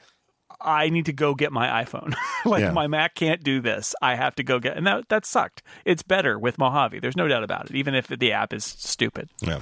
I 0.61 0.89
need 0.91 1.07
to 1.07 1.13
go 1.13 1.35
get 1.35 1.53
my 1.53 1.83
iPhone. 1.85 2.15
like 2.45 2.61
Yeah. 2.61 2.71
my 2.73 2.87
Mac 2.87 3.15
can't 3.15 3.43
do 3.43 3.61
this. 3.61 3.95
I 4.03 4.15
have 4.15 4.35
to 4.37 4.43
go 4.43 4.59
get." 4.61 4.77
And 4.77 4.87
that 4.87 5.09
that 5.09 5.25
sucked. 5.25 5.63
It's 5.87 6.03
better 6.03 6.39
with 6.39 6.59
Mojave. 6.59 7.01
There's 7.01 7.17
no 7.17 7.27
doubt 7.29 7.43
about 7.45 7.71
it. 7.71 7.77
Even 7.77 7.95
if 7.95 8.09
the 8.09 8.33
app 8.33 8.53
is 8.53 8.65
stupid. 8.65 9.31
Yeah. 9.41 9.61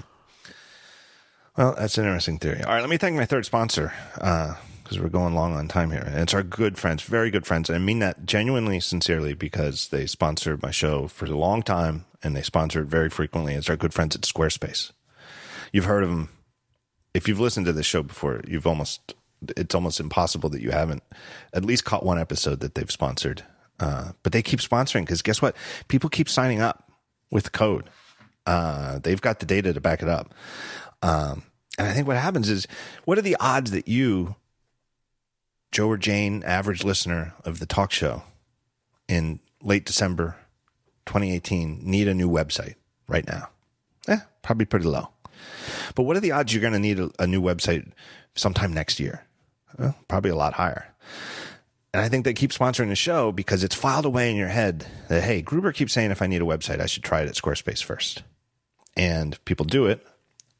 Well, 1.57 1.75
that's 1.79 1.99
an 1.99 2.05
interesting 2.05 2.39
theory. 2.39 2.63
All 2.63 2.73
right, 2.73 2.81
let 2.81 2.89
me 2.91 2.97
thank 2.97 3.15
my 3.17 3.27
third 3.27 3.45
sponsor 3.47 3.93
uh, 4.21 4.55
because 4.93 5.03
we're 5.03 5.09
going 5.09 5.35
long 5.35 5.55
on 5.55 5.69
time 5.69 5.91
here. 5.91 6.03
And 6.03 6.19
it's 6.19 6.35
our 6.35 6.43
good 6.43 6.77
friends, 6.77 7.03
very 7.03 7.31
good 7.31 7.47
friends. 7.47 7.71
And 7.71 7.77
I 7.77 7.79
mean 7.79 8.01
that 8.01 8.27
genuinely, 8.27 8.79
sincerely, 8.79 9.33
because 9.33 9.89
they 9.89 10.05
sponsored 10.05 10.63
my 10.63 10.71
show 10.71 11.09
for 11.09 11.25
a 11.25 11.31
long 11.31 11.63
time 11.63 12.05
and 12.23 12.37
they 12.37 12.43
sponsor 12.43 12.85
very 12.85 13.09
frequently. 13.09 13.55
It's 13.55 13.71
our 13.71 13.77
good 13.77 13.95
friends 13.95 14.15
at 14.15 14.23
Squarespace. 14.23 14.93
You've 15.73 15.87
heard 15.87 16.03
of 16.03 16.11
them. 16.11 16.29
If 17.15 17.27
you've 17.27 17.41
listened 17.41 17.65
to 17.67 17.73
this 17.73 17.87
show 17.87 18.03
before, 18.03 18.43
you've 18.47 18.67
almost, 18.67 19.15
it's 19.57 19.75
almost 19.75 19.99
impossible 19.99 20.51
that 20.51 20.61
you 20.61 20.73
haven't 20.73 21.03
at 21.55 21.65
least 21.65 21.87
caught 21.87 22.05
one 22.05 22.19
episode 22.19 22.61
that 22.61 22.75
they've 22.75 22.91
sponsored. 22.91 23.45
Uh, 23.81 24.13
but 24.23 24.33
they 24.33 24.43
keep 24.43 24.61
sponsoring 24.61 25.03
because 25.03 25.23
guess 25.23 25.41
what? 25.41 25.57
People 25.89 26.11
keep 26.11 26.29
signing 26.29 26.61
up 26.61 26.93
with 27.31 27.53
code. 27.53 27.89
Uh, 28.45 28.99
they've 28.99 29.23
got 29.23 29.41
the 29.41 29.47
data 29.47 29.73
to 29.73 29.81
back 29.81 30.03
it 30.03 30.09
up. 30.09 30.35
Um, 31.01 31.45
and 31.79 31.89
I 31.89 31.93
think 31.93 32.07
what 32.07 32.19
happens 32.19 32.51
is, 32.51 32.67
what 33.07 33.17
are 33.17 33.23
the 33.23 33.37
odds 33.41 33.71
that 33.71 33.89
you, 33.89 34.37
Joe 35.73 35.89
or 35.89 35.97
Jane, 35.97 36.43
average 36.45 36.85
listener 36.85 37.33
of 37.45 37.59
the 37.59 37.67
talk 37.67 37.91
show 37.91 38.23
in 39.09 39.41
late 39.63 39.87
December 39.87 40.37
2018, 41.07 41.81
need 41.83 42.09
a 42.09 42.15
new 42.15 42.29
website 42.29 42.75
right 43.09 43.27
now? 43.27 43.49
Eh, 44.07 44.19
probably 44.43 44.67
pretty 44.67 44.87
low. 44.87 45.09
But 45.95 46.03
what 46.03 46.17
are 46.17 46.21
the 46.21 46.33
odds 46.33 46.53
you're 46.53 46.61
going 46.61 46.75
to 46.75 46.79
need 46.79 47.01
a, 47.01 47.11
a 47.19 47.27
new 47.27 47.41
website 47.41 47.91
sometime 48.35 48.75
next 48.75 49.01
year? 49.01 49.25
Well, 49.79 49.97
probably 50.09 50.31
a 50.31 50.37
lot 50.37 50.53
higher. 50.53 50.87
And 51.95 52.03
I 52.03 52.09
think 52.09 52.25
they 52.25 52.35
keep 52.35 52.53
sponsoring 52.53 52.89
the 52.89 52.95
show 52.95 53.33
because 53.33 53.65
it's 53.65 53.75
filed 53.75 54.05
away 54.05 54.31
in 54.31 54.37
your 54.37 54.49
head 54.49 54.87
that, 55.09 55.23
hey, 55.23 55.41
Gruber 55.41 55.73
keeps 55.73 55.95
saying 55.95 56.11
if 56.11 56.23
I 56.23 56.27
need 56.27 56.43
a 56.43 56.47
website, 56.47 56.81
I 56.81 56.87
should 56.87 57.03
try 57.03 57.23
it 57.23 57.29
at 57.29 57.35
Squarespace 57.35 57.83
first. 57.83 58.23
And 58.95 59.43
people 59.47 59.65
do 59.65 59.87
it, 59.87 60.07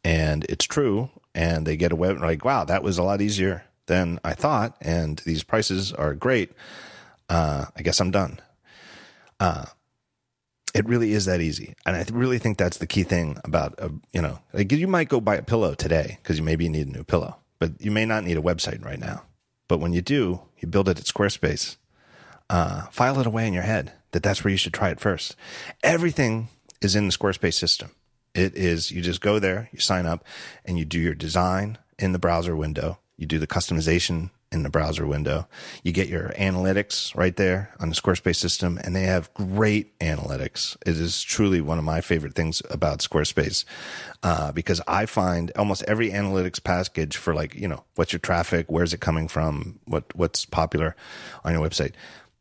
and 0.05 0.45
it's 0.45 0.65
true. 0.65 1.11
And 1.35 1.67
they 1.67 1.77
get 1.77 1.93
a 1.93 1.97
web, 1.97 2.21
like, 2.21 2.45
wow, 2.45 2.65
that 2.65 2.83
was 2.83 2.97
a 2.97 3.03
lot 3.03 3.21
easier 3.21 3.65
than 3.87 4.21
I 4.25 4.35
thought. 4.35 4.77
And 4.81 5.19
these 5.25 5.43
prices 5.43 5.93
are 5.93 6.15
great. 6.15 6.53
Uh, 7.29 7.67
I 7.77 7.83
guess 7.83 8.01
I'm 8.01 8.11
done. 8.11 8.41
Uh, 9.41 9.67
it 10.75 10.87
really 10.87 11.13
is 11.13 11.27
that 11.27 11.41
easy. 11.41 11.75
And 11.85 11.97
I 11.97 12.05
really 12.13 12.39
think 12.39 12.59
that's 12.59 12.79
the 12.79 12.87
key 12.87 13.03
thing 13.03 13.39
about, 13.45 13.75
uh, 13.79 13.91
you 14.13 14.23
know, 14.23 14.39
like 14.53 14.73
you 14.73 14.89
might 14.89 15.09
go 15.09 15.21
buy 15.21 15.37
a 15.37 15.43
pillow 15.43 15.75
today 15.75 16.19
because 16.23 16.39
you 16.39 16.45
maybe 16.45 16.69
need 16.69 16.87
a 16.87 16.93
new 16.93 17.05
pillow, 17.05 17.37
but 17.59 17.73
you 17.81 17.91
may 17.91 18.07
not 18.07 18.25
need 18.25 18.39
a 18.39 18.43
website 18.43 18.85
right 18.85 19.01
now. 19.01 19.23
But 19.69 19.81
when 19.81 19.93
you 19.93 20.03
do, 20.03 20.43
you 20.59 20.69
build 20.69 20.89
it 20.89 20.99
at 20.99 21.05
Squarespace. 21.05 21.77
Uh, 22.51 22.83
file 22.91 23.19
it 23.19 23.27
away 23.27 23.47
in 23.47 23.55
your 23.55 23.63
head 23.63 23.93
that 24.11 24.23
that's 24.23 24.45
where 24.45 24.51
you 24.51 24.57
should 24.57 24.75
try 24.75 24.91
it 24.91 25.01
first. 25.01 25.37
Everything 25.83 26.49
is 26.81 26.95
in 26.95 27.07
the 27.07 27.13
Squarespace 27.13 27.55
system. 27.55 27.91
It 28.35 28.55
is, 28.57 28.91
you 28.91 29.03
just 29.03 29.21
go 29.21 29.39
there, 29.39 29.69
you 29.73 29.79
sign 29.79 30.07
up, 30.07 30.25
and 30.65 30.79
you 30.79 30.85
do 30.85 30.99
your 30.99 31.15
design 31.15 31.79
in 31.99 32.13
the 32.13 32.19
browser 32.19 32.57
window. 32.57 32.99
You 33.23 33.27
do 33.27 33.39
the 33.39 33.47
customization 33.47 34.31
in 34.51 34.65
the 34.65 34.69
browser 34.69 35.07
window. 35.07 35.47
You 35.85 35.93
get 35.93 36.09
your 36.09 36.31
analytics 36.31 37.17
right 37.17 37.37
there 37.37 37.71
on 37.79 37.89
the 37.89 37.95
Squarespace 37.95 38.35
system, 38.35 38.81
and 38.83 38.97
they 38.97 39.05
have 39.05 39.33
great 39.33 39.97
analytics. 40.01 40.77
It 40.85 40.97
is 40.99 41.23
truly 41.23 41.61
one 41.61 41.79
of 41.79 41.85
my 41.85 42.01
favorite 42.01 42.35
things 42.35 42.63
about 42.69 42.99
Squarespace 42.99 43.65
uh, 44.25 44.51
because 44.51 44.81
I 44.89 45.07
find 45.07 45.53
almost 45.55 45.85
every 45.85 46.11
analytics 46.11 46.61
package 46.61 47.17
for 47.17 47.33
like 47.33 47.55
you 47.55 47.69
know 47.69 47.85
what's 47.95 48.13
your 48.13 48.19
traffic, 48.19 48.67
where's 48.69 48.93
it 48.93 48.99
coming 48.99 49.29
from, 49.29 49.79
what 49.85 50.05
what's 50.17 50.45
popular 50.45 50.97
on 51.45 51.53
your 51.53 51.65
website. 51.65 51.93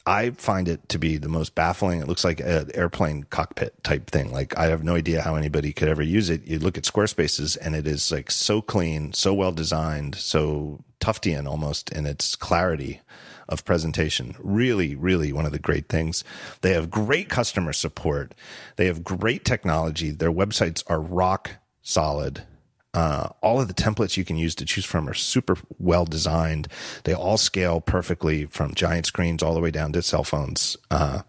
I 0.05 0.31
find 0.31 0.67
it 0.67 0.89
to 0.89 0.99
be 0.99 1.17
the 1.17 1.29
most 1.29 1.53
baffling. 1.53 2.01
It 2.01 2.07
looks 2.07 2.23
like 2.23 2.39
an 2.39 2.71
airplane 2.73 3.23
cockpit 3.25 3.83
type 3.83 4.09
thing. 4.09 4.31
Like 4.31 4.57
I 4.57 4.67
have 4.67 4.83
no 4.83 4.95
idea 4.95 5.21
how 5.21 5.35
anybody 5.35 5.73
could 5.73 5.87
ever 5.87 6.01
use 6.01 6.29
it. 6.29 6.47
You 6.47 6.59
look 6.59 6.77
at 6.77 6.85
Squarespace's 6.85 7.55
and 7.55 7.75
it 7.75 7.85
is 7.85 8.11
like 8.11 8.31
so 8.31 8.61
clean, 8.61 9.13
so 9.13 9.33
well 9.33 9.51
designed, 9.51 10.15
so 10.15 10.83
Tuftian 10.99 11.47
almost 11.47 11.91
in 11.91 12.05
its 12.05 12.35
clarity 12.35 13.01
of 13.47 13.65
presentation. 13.65 14.35
Really, 14.39 14.95
really 14.95 15.31
one 15.33 15.45
of 15.45 15.51
the 15.51 15.59
great 15.59 15.89
things. 15.89 16.23
They 16.61 16.73
have 16.73 16.89
great 16.89 17.29
customer 17.29 17.73
support. 17.73 18.33
They 18.77 18.87
have 18.87 19.03
great 19.03 19.45
technology. 19.45 20.09
Their 20.11 20.31
websites 20.31 20.83
are 20.87 21.01
rock 21.01 21.51
solid. 21.81 22.43
Uh, 22.93 23.29
all 23.41 23.61
of 23.61 23.67
the 23.67 23.73
templates 23.73 24.17
you 24.17 24.25
can 24.25 24.35
use 24.35 24.53
to 24.55 24.65
choose 24.65 24.85
from 24.85 25.07
are 25.07 25.13
super 25.13 25.57
well 25.79 26.05
designed. 26.05 26.67
They 27.05 27.13
all 27.13 27.37
scale 27.37 27.79
perfectly 27.79 28.45
from 28.45 28.75
giant 28.75 29.05
screens 29.05 29.41
all 29.41 29.53
the 29.53 29.61
way 29.61 29.71
down 29.71 29.93
to 29.93 30.01
cell 30.01 30.23
phones. 30.23 30.75
Uh, 30.89 31.21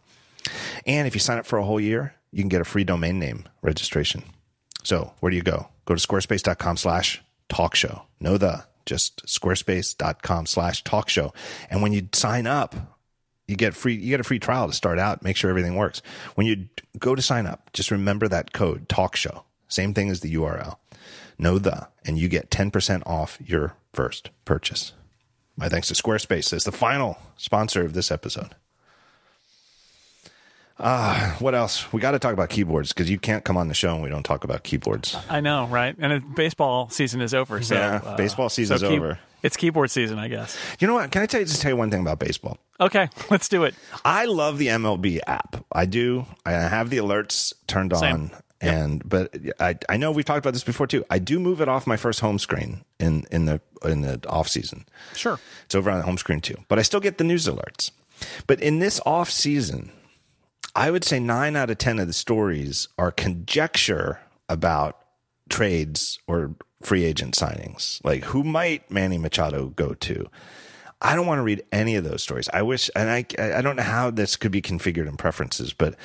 and 0.86 1.06
if 1.06 1.14
you 1.14 1.20
sign 1.20 1.38
up 1.38 1.46
for 1.46 1.58
a 1.58 1.64
whole 1.64 1.80
year, 1.80 2.14
you 2.32 2.42
can 2.42 2.48
get 2.48 2.60
a 2.60 2.64
free 2.64 2.84
domain 2.84 3.18
name 3.18 3.44
registration. 3.62 4.24
So 4.82 5.12
where 5.20 5.30
do 5.30 5.36
you 5.36 5.42
go? 5.42 5.68
Go 5.84 5.94
to 5.94 6.06
squarespace.com 6.06 6.76
slash 6.76 7.22
talk 7.48 7.74
show. 7.74 8.02
No 8.18 8.36
the, 8.36 8.64
just 8.86 9.24
squarespace.com 9.26 10.46
slash 10.46 10.82
talk 10.82 11.08
show. 11.08 11.32
And 11.70 11.82
when 11.82 11.92
you 11.92 12.08
sign 12.12 12.46
up, 12.46 12.74
you 13.46 13.56
get 13.56 13.74
free 13.74 13.94
you 13.94 14.10
get 14.10 14.20
a 14.20 14.24
free 14.24 14.38
trial 14.38 14.66
to 14.68 14.72
start 14.72 14.98
out, 14.98 15.22
make 15.22 15.36
sure 15.36 15.50
everything 15.50 15.76
works. 15.76 16.00
When 16.34 16.46
you 16.46 16.68
go 16.98 17.14
to 17.14 17.22
sign 17.22 17.46
up, 17.46 17.72
just 17.72 17.90
remember 17.90 18.28
that 18.28 18.52
code 18.52 18.88
talk 18.88 19.14
show. 19.14 19.44
Same 19.68 19.94
thing 19.94 20.10
as 20.10 20.20
the 20.20 20.34
URL. 20.34 20.76
Know 21.42 21.58
the 21.58 21.88
and 22.04 22.16
you 22.18 22.28
get 22.28 22.50
10% 22.50 23.02
off 23.04 23.36
your 23.44 23.74
first 23.92 24.30
purchase. 24.44 24.92
My 25.56 25.68
thanks 25.68 25.88
to 25.88 25.94
Squarespace 25.94 26.52
as 26.52 26.62
the 26.64 26.70
final 26.72 27.18
sponsor 27.36 27.84
of 27.84 27.94
this 27.94 28.12
episode. 28.12 28.54
Ah, 30.78 31.36
what 31.40 31.54
else? 31.54 31.92
We 31.92 32.00
got 32.00 32.12
to 32.12 32.18
talk 32.20 32.32
about 32.32 32.48
keyboards 32.48 32.92
because 32.92 33.10
you 33.10 33.18
can't 33.18 33.44
come 33.44 33.56
on 33.56 33.66
the 33.68 33.74
show 33.74 33.92
and 33.94 34.02
we 34.02 34.08
don't 34.08 34.22
talk 34.22 34.44
about 34.44 34.62
keyboards. 34.62 35.16
I 35.28 35.40
know, 35.40 35.66
right? 35.66 35.94
And 35.98 36.34
baseball 36.34 36.88
season 36.90 37.20
is 37.20 37.34
over. 37.34 37.60
So 37.60 37.74
Yeah, 37.74 38.00
uh, 38.04 38.16
baseball 38.16 38.48
season's 38.48 38.80
so 38.80 38.88
key- 38.88 38.96
over. 38.96 39.18
It's 39.42 39.56
keyboard 39.56 39.90
season, 39.90 40.20
I 40.20 40.28
guess. 40.28 40.56
You 40.78 40.86
know 40.86 40.94
what? 40.94 41.10
Can 41.10 41.20
I 41.22 41.26
tell 41.26 41.40
you 41.40 41.46
just 41.46 41.60
tell 41.60 41.72
you 41.72 41.76
one 41.76 41.90
thing 41.90 42.00
about 42.00 42.20
baseball? 42.20 42.58
Okay, 42.78 43.08
let's 43.30 43.48
do 43.48 43.64
it. 43.64 43.74
I 44.04 44.26
love 44.26 44.58
the 44.58 44.68
MLB 44.68 45.18
app. 45.26 45.64
I 45.72 45.84
do. 45.86 46.26
I 46.46 46.52
have 46.52 46.90
the 46.90 46.98
alerts 46.98 47.52
turned 47.66 47.92
Same. 47.96 48.14
on. 48.14 48.30
And 48.62 49.08
but 49.08 49.34
I 49.58 49.76
I 49.88 49.96
know 49.96 50.12
we've 50.12 50.24
talked 50.24 50.38
about 50.38 50.52
this 50.52 50.64
before 50.64 50.86
too. 50.86 51.04
I 51.10 51.18
do 51.18 51.38
move 51.40 51.60
it 51.60 51.68
off 51.68 51.86
my 51.86 51.96
first 51.96 52.20
home 52.20 52.38
screen 52.38 52.84
in 53.00 53.26
in 53.30 53.46
the 53.46 53.60
in 53.84 54.02
the 54.02 54.20
off 54.28 54.48
season. 54.48 54.86
Sure. 55.14 55.38
It's 55.64 55.74
over 55.74 55.90
on 55.90 55.98
the 55.98 56.04
home 56.04 56.18
screen 56.18 56.40
too. 56.40 56.56
But 56.68 56.78
I 56.78 56.82
still 56.82 57.00
get 57.00 57.18
the 57.18 57.24
news 57.24 57.46
alerts. 57.46 57.90
But 58.46 58.60
in 58.60 58.78
this 58.78 59.00
off 59.04 59.30
season, 59.30 59.90
I 60.76 60.90
would 60.90 61.04
say 61.04 61.18
nine 61.18 61.56
out 61.56 61.70
of 61.70 61.78
ten 61.78 61.98
of 61.98 62.06
the 62.06 62.12
stories 62.12 62.88
are 62.98 63.10
conjecture 63.10 64.20
about 64.48 64.98
trades 65.48 66.20
or 66.26 66.54
free 66.82 67.04
agent 67.04 67.34
signings. 67.34 68.02
Like 68.04 68.24
who 68.24 68.44
might 68.44 68.90
Manny 68.90 69.18
Machado 69.18 69.68
go 69.70 69.94
to? 69.94 70.28
I 71.04 71.16
don't 71.16 71.26
want 71.26 71.40
to 71.40 71.42
read 71.42 71.64
any 71.72 71.96
of 71.96 72.04
those 72.04 72.22
stories. 72.22 72.48
I 72.52 72.62
wish, 72.62 72.88
and 72.94 73.10
I, 73.10 73.26
I 73.38 73.60
don't 73.60 73.74
know 73.74 73.82
how 73.82 74.10
this 74.10 74.36
could 74.36 74.52
be 74.52 74.62
configured 74.62 75.08
in 75.08 75.16
preferences, 75.16 75.72
but 75.72 75.96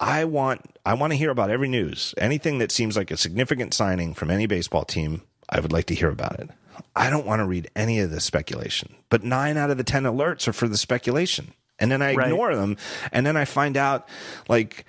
I 0.00 0.24
want, 0.24 0.62
I 0.86 0.94
want 0.94 1.12
to 1.12 1.16
hear 1.18 1.30
about 1.30 1.50
every 1.50 1.68
news. 1.68 2.14
Anything 2.16 2.56
that 2.58 2.72
seems 2.72 2.96
like 2.96 3.10
a 3.10 3.18
significant 3.18 3.74
signing 3.74 4.14
from 4.14 4.30
any 4.30 4.46
baseball 4.46 4.84
team, 4.86 5.20
I 5.50 5.60
would 5.60 5.70
like 5.72 5.84
to 5.86 5.94
hear 5.94 6.08
about 6.08 6.40
it. 6.40 6.48
I 6.96 7.10
don't 7.10 7.26
want 7.26 7.40
to 7.40 7.44
read 7.46 7.70
any 7.76 8.00
of 8.00 8.10
the 8.10 8.20
speculation, 8.20 8.94
but 9.10 9.22
nine 9.22 9.58
out 9.58 9.68
of 9.70 9.76
the 9.76 9.84
10 9.84 10.04
alerts 10.04 10.48
are 10.48 10.52
for 10.54 10.66
the 10.66 10.78
speculation. 10.78 11.52
And 11.78 11.92
then 11.92 12.00
I 12.00 12.14
Right. 12.14 12.28
ignore 12.30 12.56
them. 12.56 12.76
And 13.12 13.26
then 13.26 13.36
I 13.36 13.44
find 13.44 13.76
out 13.76 14.08
like, 14.48 14.86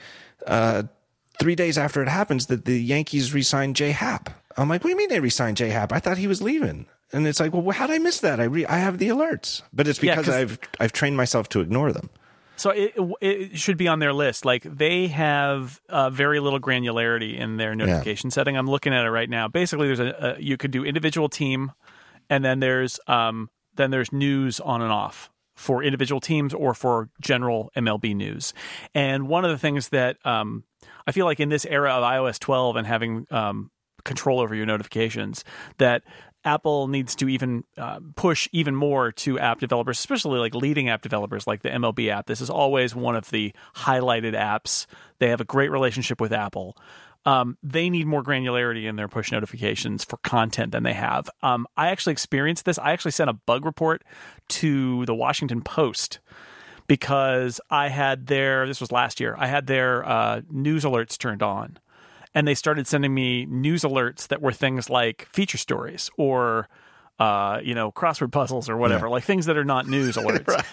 uh, 0.48 0.84
three 1.40 1.56
days 1.56 1.78
after 1.78 2.02
it 2.02 2.08
happens 2.08 2.46
that 2.48 2.64
the 2.66 2.82
Yankees 2.82 3.34
re-signed 3.34 3.76
Jay 3.76 3.92
Happ. 3.92 4.30
I'm 4.60 4.70
like, 4.70 4.84
what 4.84 4.90
do 4.90 4.92
you 4.92 4.98
mean 4.98 5.10
they 5.10 5.20
re-signed 5.20 5.58
Jay 5.58 5.70
Happ? 5.70 5.94
I 5.94 6.00
thought 6.00 6.18
he 6.18 6.28
was 6.28 6.42
leaving. 6.42 6.86
And 7.12 7.26
it's 7.28 7.40
like, 7.40 7.54
well, 7.54 7.70
how 7.72 7.88
did 7.88 7.94
I 7.94 8.00
miss 8.00 8.20
that? 8.20 8.40
I 8.40 8.44
re- 8.44 8.66
I 8.66 8.78
have 8.78 8.98
the 8.98 9.10
alerts, 9.10 9.62
but 9.74 9.88
it's 9.88 10.02
Yeah, 10.02 10.20
I've 10.20 10.60
I've 10.80 10.92
trained 10.92 11.18
myself 11.18 11.50
to 11.50 11.62
ignore 11.62 11.92
them. 11.92 12.10
So 12.56 12.72
it, 12.72 12.94
it 13.22 13.58
should 13.58 13.78
be 13.78 13.88
on 13.88 14.00
their 14.00 14.12
list. 14.12 14.44
Like 14.44 14.64
they 14.64 15.08
have 15.08 15.80
uh, 15.88 16.10
very 16.10 16.42
little 16.42 16.60
granularity 16.60 17.38
in 17.38 17.56
their 17.56 17.74
notification 17.74 18.32
setting. 18.32 18.58
I'm 18.58 18.68
looking 18.68 18.94
at 18.94 19.06
it 19.06 19.10
right 19.10 19.30
now. 19.30 19.48
Basically, 19.48 19.88
there's 19.88 20.02
a, 20.02 20.36
a 20.38 20.42
you 20.42 20.58
could 20.58 20.72
do 20.72 20.84
individual 20.84 21.30
team, 21.30 21.72
and 22.30 22.44
then 22.44 22.60
there's 22.60 23.00
um 23.08 23.50
then 23.76 23.92
there's 23.92 24.12
news 24.12 24.60
on 24.60 24.82
and 24.82 24.92
off 24.92 25.32
for 25.56 25.84
individual 25.84 26.22
teams 26.22 26.54
or 26.54 26.74
for 26.74 27.10
general 27.22 27.72
MLB 27.76 28.16
news. 28.16 28.54
And 28.94 29.28
one 29.28 29.46
of 29.46 29.52
the 29.52 29.58
things 29.58 29.90
that 29.90 30.18
um, 30.26 30.64
I 31.08 31.12
feel 31.12 31.26
like 31.26 31.40
in 31.40 31.50
this 31.50 31.66
era 31.66 31.92
of 31.92 32.04
iOS 32.04 32.40
12 32.40 32.76
and 32.78 32.88
having 32.88 33.26
um, 33.30 33.72
control 34.10 34.42
over 34.42 34.54
your 34.54 34.66
notifications, 34.66 35.46
that 35.78 36.04
Apple 36.46 36.88
needs 36.88 37.16
to 37.16 37.30
even 37.30 37.64
uh, 37.78 38.00
push 38.16 38.48
even 38.52 38.76
more 38.76 39.12
to 39.12 39.40
app 39.40 39.60
developers, 39.60 40.00
especially 40.00 40.40
like 40.40 40.56
leading 40.56 40.90
app 40.90 41.02
developers 41.02 41.46
like 41.48 41.62
the 41.62 41.70
MLB 41.70 42.10
app. 42.10 42.28
This 42.28 42.42
is 42.42 42.50
always 42.50 42.96
one 42.96 43.16
of 43.16 43.30
the 43.30 43.54
highlighted 43.76 44.34
apps. 44.34 44.86
They 45.20 45.30
have 45.30 45.42
a 45.42 45.46
great 45.46 45.72
relationship 45.72 46.22
with 46.22 46.32
Apple. 46.32 46.78
Um, 47.26 47.58
they 47.62 47.90
need 47.90 48.08
more 48.08 48.24
granularity 48.24 48.86
in 48.86 48.96
their 48.96 49.10
push 49.10 49.32
notifications 49.32 50.06
for 50.06 50.18
content 50.18 50.72
than 50.72 50.84
they 50.84 50.94
have. 50.94 51.30
Um, 51.44 51.68
I 51.76 51.90
actually 51.90 52.14
experienced 52.14 52.64
this. 52.64 52.80
I 52.80 52.94
actually 52.94 53.12
sent 53.12 53.30
a 53.30 53.34
bug 53.34 53.66
report 53.66 54.04
to 54.50 55.06
the 55.06 55.14
Washington 55.14 55.62
Post 55.62 56.20
because 56.88 57.60
I 57.70 57.90
had 57.90 58.28
their, 58.28 58.66
this 58.66 58.80
was 58.80 58.92
last 58.92 59.20
year, 59.20 59.36
I 59.38 59.48
had 59.48 59.68
their 59.68 60.08
uh, 60.08 60.42
news 60.50 60.86
alerts 60.86 61.18
turned 61.18 61.44
on 61.44 61.78
and 62.40 62.48
they 62.48 62.56
started 62.56 62.88
sending 62.88 63.14
me 63.14 63.46
news 63.48 63.82
alerts 63.84 64.30
that 64.30 64.42
were 64.42 64.54
things 64.54 64.90
like 64.90 65.28
feature 65.34 65.58
stories 65.58 66.10
or 66.18 66.70
uh, 67.20 67.60
you 67.62 67.76
know 67.76 67.92
crossword 67.92 68.32
puzzles 68.32 68.70
or 68.70 68.78
whatever, 68.78 69.08
Yeah. 69.08 69.12
like 69.12 69.26
things 69.26 69.46
that 69.48 69.58
are 69.58 69.66
not 69.66 69.88
news 69.88 70.16
alerts. 70.22 70.64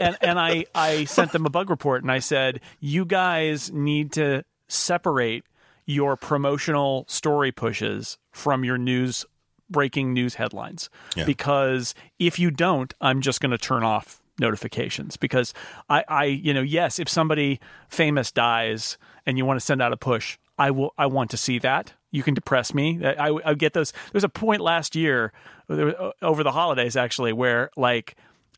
And 0.00 0.16
and 0.20 0.40
I 0.40 0.64
I 0.74 1.04
sent 1.04 1.30
them 1.30 1.46
a 1.46 1.50
bug 1.50 1.70
report 1.70 2.02
and 2.02 2.10
I 2.10 2.18
said 2.18 2.60
you 2.80 3.04
guys 3.04 3.70
need 3.72 4.10
to 4.12 4.44
separate 4.68 5.44
your 5.86 6.16
promotional 6.16 7.04
story 7.08 7.52
pushes 7.52 8.18
from 8.32 8.64
your 8.64 8.76
news 8.78 9.24
breaking 9.70 10.12
news 10.12 10.34
headlines 10.34 10.90
Yeah. 11.16 11.24
because 11.26 11.94
if 12.18 12.38
you 12.38 12.50
don't 12.50 12.92
i'm 13.00 13.20
just 13.20 13.40
going 13.40 13.50
to 13.50 13.58
turn 13.58 13.82
off 13.82 14.20
notifications 14.40 15.16
because 15.16 15.54
I, 15.88 16.04
I 16.08 16.24
you 16.24 16.52
know 16.54 16.60
yes 16.62 16.98
if 16.98 17.08
somebody 17.08 17.60
famous 17.88 18.30
dies 18.32 18.98
and 19.26 19.38
you 19.38 19.44
want 19.46 19.58
to 19.60 19.64
send 19.64 19.80
out 19.80 19.92
a 19.92 19.96
push 19.96 20.38
i 20.58 20.70
will 20.70 20.92
i 20.98 21.06
want 21.06 21.30
to 21.30 21.36
see 21.36 21.58
that 21.58 21.92
you 22.10 22.22
can 22.22 22.34
depress 22.34 22.74
me 22.74 23.04
i, 23.04 23.28
I, 23.28 23.50
I 23.50 23.54
get 23.54 23.72
those 23.72 23.92
there's 24.12 24.24
a 24.24 24.28
point 24.28 24.60
last 24.60 24.94
year 24.96 25.32
uh, 25.68 26.10
over 26.22 26.42
the 26.42 26.52
holidays 26.52 26.96
actually 26.96 27.32
where 27.32 27.70
like 27.76 28.16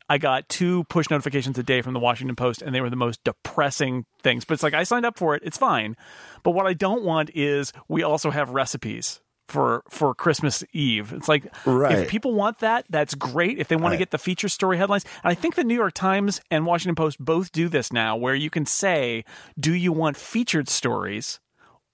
I 0.09 0.17
got 0.17 0.47
two 0.47 0.85
push 0.85 1.09
notifications 1.09 1.57
a 1.57 1.63
day 1.63 1.81
from 1.81 1.93
the 1.93 1.99
Washington 1.99 2.37
Post, 2.37 2.61
and 2.61 2.73
they 2.73 2.79
were 2.79 2.89
the 2.89 2.95
most 2.95 3.21
depressing 3.25 4.05
things. 4.23 4.45
But 4.45 4.53
it's 4.53 4.63
like 4.63 4.73
I 4.73 4.83
signed 4.83 5.05
up 5.05 5.17
for 5.17 5.35
it; 5.35 5.43
it's 5.43 5.57
fine. 5.57 5.97
But 6.43 6.51
what 6.51 6.65
I 6.65 6.71
don't 6.73 7.03
want 7.03 7.29
is 7.35 7.73
we 7.89 8.03
also 8.03 8.31
have 8.31 8.51
recipes 8.51 9.19
for 9.49 9.83
for 9.89 10.15
Christmas 10.15 10.63
Eve. 10.71 11.11
It's 11.11 11.27
like 11.27 11.53
Right. 11.65 11.99
if 11.99 12.07
people 12.07 12.33
want 12.33 12.59
that, 12.59 12.85
that's 12.89 13.15
great. 13.15 13.59
If 13.59 13.67
they 13.67 13.75
want 13.75 13.93
to 13.93 13.97
get 13.97 14.11
the 14.11 14.17
feature 14.17 14.47
story 14.47 14.77
headlines, 14.77 15.03
and 15.23 15.31
I 15.31 15.33
think 15.33 15.55
the 15.55 15.65
New 15.65 15.75
York 15.75 15.93
Times 15.93 16.39
and 16.49 16.65
Washington 16.65 16.95
Post 16.95 17.19
both 17.19 17.51
do 17.51 17.67
this 17.67 17.91
now, 17.91 18.15
where 18.15 18.35
you 18.35 18.49
can 18.49 18.65
say, 18.65 19.25
"Do 19.59 19.73
you 19.73 19.91
want 19.91 20.15
featured 20.15 20.69
stories?" 20.69 21.41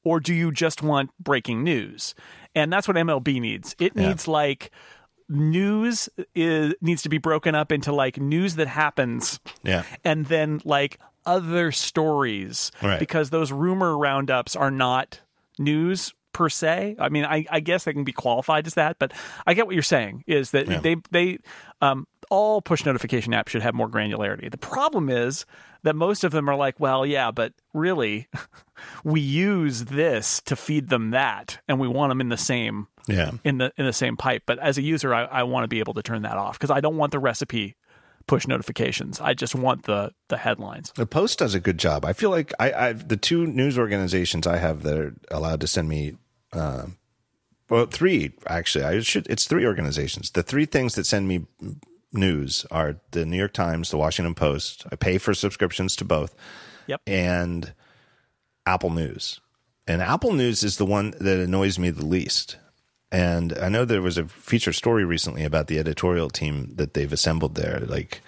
Or 0.04 0.20
do 0.20 0.34
you 0.34 0.52
just 0.52 0.82
want 0.82 1.12
breaking 1.20 1.64
news? 1.64 2.16
And 2.56 2.72
that's 2.72 2.88
what 2.88 2.98
MLB 2.98 3.40
needs. 3.40 3.76
It 3.80 3.94
Yeah. 3.96 4.10
needs 4.10 4.28
like 4.28 4.72
news 5.30 6.10
is 6.36 6.74
needs 6.82 7.02
to 7.02 7.10
be 7.10 7.18
broken 7.18 7.56
up 7.56 7.72
into 7.72 7.92
like 7.94 8.18
news 8.20 8.56
that 8.56 8.68
happens 8.68 9.40
Yeah. 9.64 9.84
and 10.04 10.26
then 10.26 10.62
like 10.66 11.00
other 11.26 11.72
stories 11.72 12.72
Right. 12.82 13.00
because 13.00 13.30
those 13.30 13.52
rumor 13.52 13.98
roundups 13.98 14.56
are 14.56 14.70
not 14.72 15.22
news 15.58 16.14
per 16.34 16.50
se. 16.50 16.96
I 17.00 17.10
mean, 17.10 17.24
I, 17.26 17.46
I 17.50 17.60
guess 17.62 17.84
they 17.86 17.94
can 17.94 18.04
be 18.04 18.12
qualified 18.12 18.68
as 18.68 18.74
that, 18.74 18.98
but 19.00 19.14
I 19.48 19.54
get 19.54 19.66
what 19.66 19.76
you're 19.76 19.84
saying 19.84 20.24
is 20.28 20.52
that 20.52 20.68
Yeah. 20.68 20.80
they 20.80 20.96
they 21.12 21.38
um, 21.82 22.08
all 22.30 22.62
push 22.62 22.86
notification 22.86 23.34
apps 23.34 23.50
should 23.50 23.62
have 23.62 23.74
more 23.74 23.88
granularity. 23.90 24.50
The 24.52 24.58
problem 24.58 25.10
is 25.10 25.46
that 25.84 25.96
most 25.96 26.24
of 26.24 26.32
them 26.32 26.50
are 26.50 26.56
like, 26.56 26.80
well, 26.80 27.06
yeah, 27.06 27.30
but 27.32 27.54
really, 27.74 28.28
we 29.04 29.22
use 29.22 29.86
this 29.86 30.42
to 30.46 30.56
feed 30.56 30.90
them 30.90 31.12
that, 31.12 31.60
and 31.68 31.80
we 31.80 31.88
want 31.88 32.10
them 32.12 32.22
in 32.22 32.30
the 32.30 32.38
same 32.38 32.88
Yeah. 33.08 33.32
in 33.44 33.58
the 33.60 33.72
in 33.78 33.86
the 33.86 33.94
same 33.94 34.18
pipe. 34.18 34.44
But 34.46 34.60
as 34.60 34.78
a 34.78 34.82
user, 34.82 35.14
I, 35.14 35.24
I 35.26 35.44
want 35.44 35.64
to 35.64 35.68
be 35.68 35.80
able 35.80 35.94
to 35.96 36.04
turn 36.04 36.22
that 36.24 36.38
off 36.38 36.58
because 36.58 36.72
I 36.72 36.80
don't 36.82 36.98
want 36.98 37.12
the 37.12 37.20
recipe 37.20 37.76
push 38.26 38.48
notifications. 38.48 39.20
I 39.20 39.34
just 39.34 39.54
want 39.54 39.84
the 39.84 40.12
the 40.30 40.38
headlines. 40.38 40.94
The 40.96 41.06
Post 41.06 41.40
does 41.40 41.54
a 41.56 41.60
good 41.60 41.78
job. 41.78 42.06
I 42.06 42.14
feel 42.14 42.30
like 42.30 42.54
I, 42.60 42.72
I've 42.72 43.10
the 43.10 43.18
two 43.18 43.46
news 43.46 43.78
organizations 43.78 44.48
I 44.48 44.58
have 44.58 44.84
that 44.84 44.98
are 44.98 45.14
allowed 45.30 45.60
to 45.62 45.68
send 45.68 45.90
me, 45.90 46.16
uh, 46.54 46.86
well, 47.70 47.86
three 47.86 48.34
actually. 48.48 48.86
I 48.86 49.00
should. 49.02 49.28
It's 49.30 49.46
three 49.46 49.66
organizations. 49.66 50.32
The 50.32 50.44
three 50.44 50.66
things 50.66 50.96
that 50.96 51.06
send 51.06 51.28
me 51.28 51.46
news 52.12 52.66
are 52.70 52.98
the 53.12 53.26
New 53.26 53.38
York 53.38 53.54
Times, 53.54 53.90
the 53.90 53.98
Washington 53.98 54.36
Post. 54.36 54.86
I 54.92 54.96
pay 54.96 55.18
for 55.18 55.34
subscriptions 55.34 55.96
to 55.98 56.06
both, 56.06 56.36
Yep. 56.88 57.02
and 57.08 57.74
Apple 58.66 58.92
News. 58.92 59.40
And 59.88 60.02
Apple 60.02 60.34
News 60.34 60.64
is 60.64 60.78
the 60.78 60.86
one 60.86 61.12
that 61.20 61.40
annoys 61.40 61.78
me 61.80 61.90
the 61.90 62.06
least. 62.06 62.58
And 63.12 63.54
I 63.60 63.70
know 63.70 63.86
there 63.86 64.02
was 64.02 64.18
a 64.18 64.26
feature 64.26 64.74
story 64.74 65.04
recently 65.06 65.44
about 65.44 65.68
the 65.68 65.78
editorial 65.80 66.30
team 66.30 66.72
that 66.76 66.94
they've 66.94 67.12
assembled 67.12 67.56
there. 67.56 67.80
Like, 67.86 68.22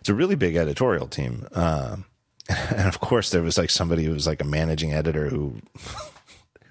it's 0.00 0.08
a 0.08 0.14
really 0.14 0.34
big 0.34 0.56
editorial 0.56 1.06
team. 1.06 1.46
Um, 1.52 2.04
and 2.48 2.86
of 2.88 3.00
course, 3.00 3.30
there 3.30 3.42
was 3.42 3.56
like 3.58 3.70
somebody 3.70 4.04
who 4.04 4.12
was 4.12 4.26
like 4.26 4.40
a 4.40 4.44
managing 4.46 4.92
editor 4.94 5.28
who. 5.28 5.60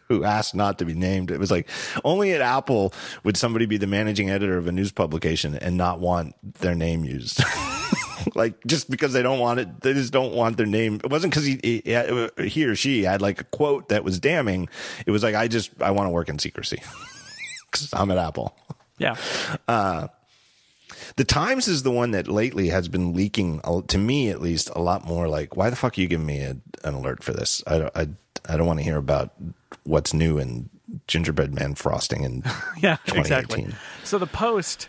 Who 0.07 0.23
asked 0.23 0.53
not 0.53 0.77
to 0.79 0.85
be 0.85 0.93
named? 0.93 1.31
It 1.31 1.39
was 1.39 1.51
like 1.51 1.67
only 2.03 2.33
at 2.33 2.41
Apple 2.41 2.93
would 3.23 3.37
somebody 3.37 3.65
be 3.65 3.77
the 3.77 3.87
managing 3.87 4.29
editor 4.29 4.57
of 4.57 4.67
a 4.67 4.71
news 4.71 4.91
publication 4.91 5.55
and 5.55 5.77
not 5.77 5.99
want 5.99 6.35
their 6.59 6.75
name 6.75 7.03
used. 7.03 7.43
like 8.35 8.55
just 8.65 8.89
because 8.89 9.13
they 9.13 9.21
don't 9.21 9.39
want 9.39 9.59
it, 9.59 9.81
they 9.81 9.93
just 9.93 10.13
don't 10.13 10.33
want 10.33 10.57
their 10.57 10.65
name. 10.65 10.99
It 11.03 11.09
wasn't 11.09 11.33
because 11.33 11.45
he, 11.45 11.59
he 11.63 12.47
he 12.47 12.65
or 12.65 12.75
she 12.75 13.03
had 13.03 13.21
like 13.21 13.41
a 13.41 13.45
quote 13.45 13.89
that 13.89 14.03
was 14.03 14.19
damning. 14.19 14.69
It 15.05 15.11
was 15.11 15.23
like 15.23 15.35
I 15.35 15.47
just 15.47 15.71
I 15.81 15.91
want 15.91 16.07
to 16.07 16.11
work 16.11 16.29
in 16.29 16.39
secrecy 16.39 16.81
because 17.71 17.93
I'm 17.93 18.11
at 18.11 18.17
Apple. 18.17 18.55
Yeah. 18.97 19.15
Uh, 19.67 20.07
The 21.15 21.23
Times 21.23 21.67
is 21.67 21.83
the 21.83 21.91
one 21.91 22.11
that 22.11 22.27
lately 22.27 22.69
has 22.69 22.87
been 22.87 23.13
leaking 23.13 23.61
to 23.87 23.97
me 23.97 24.29
at 24.29 24.41
least 24.41 24.69
a 24.75 24.79
lot 24.81 25.05
more. 25.05 25.27
Like, 25.27 25.55
why 25.55 25.69
the 25.69 25.75
fuck 25.75 25.97
are 25.97 26.01
you 26.01 26.07
giving 26.07 26.25
me 26.25 26.39
a, 26.41 26.57
an 26.83 26.93
alert 26.93 27.23
for 27.23 27.33
this? 27.33 27.63
I 27.67 27.77
don't, 27.77 27.91
I, 27.95 28.07
I 28.47 28.57
don't 28.57 28.67
want 28.67 28.79
to 28.79 28.83
hear 28.83 28.97
about 28.97 29.33
what's 29.83 30.13
new 30.13 30.37
in 30.37 30.69
gingerbread 31.07 31.53
man 31.53 31.75
frosting 31.75 32.23
and 32.25 32.45
Yeah, 32.79 32.97
exactly. 33.13 33.67
So 34.03 34.17
the 34.17 34.27
post, 34.27 34.87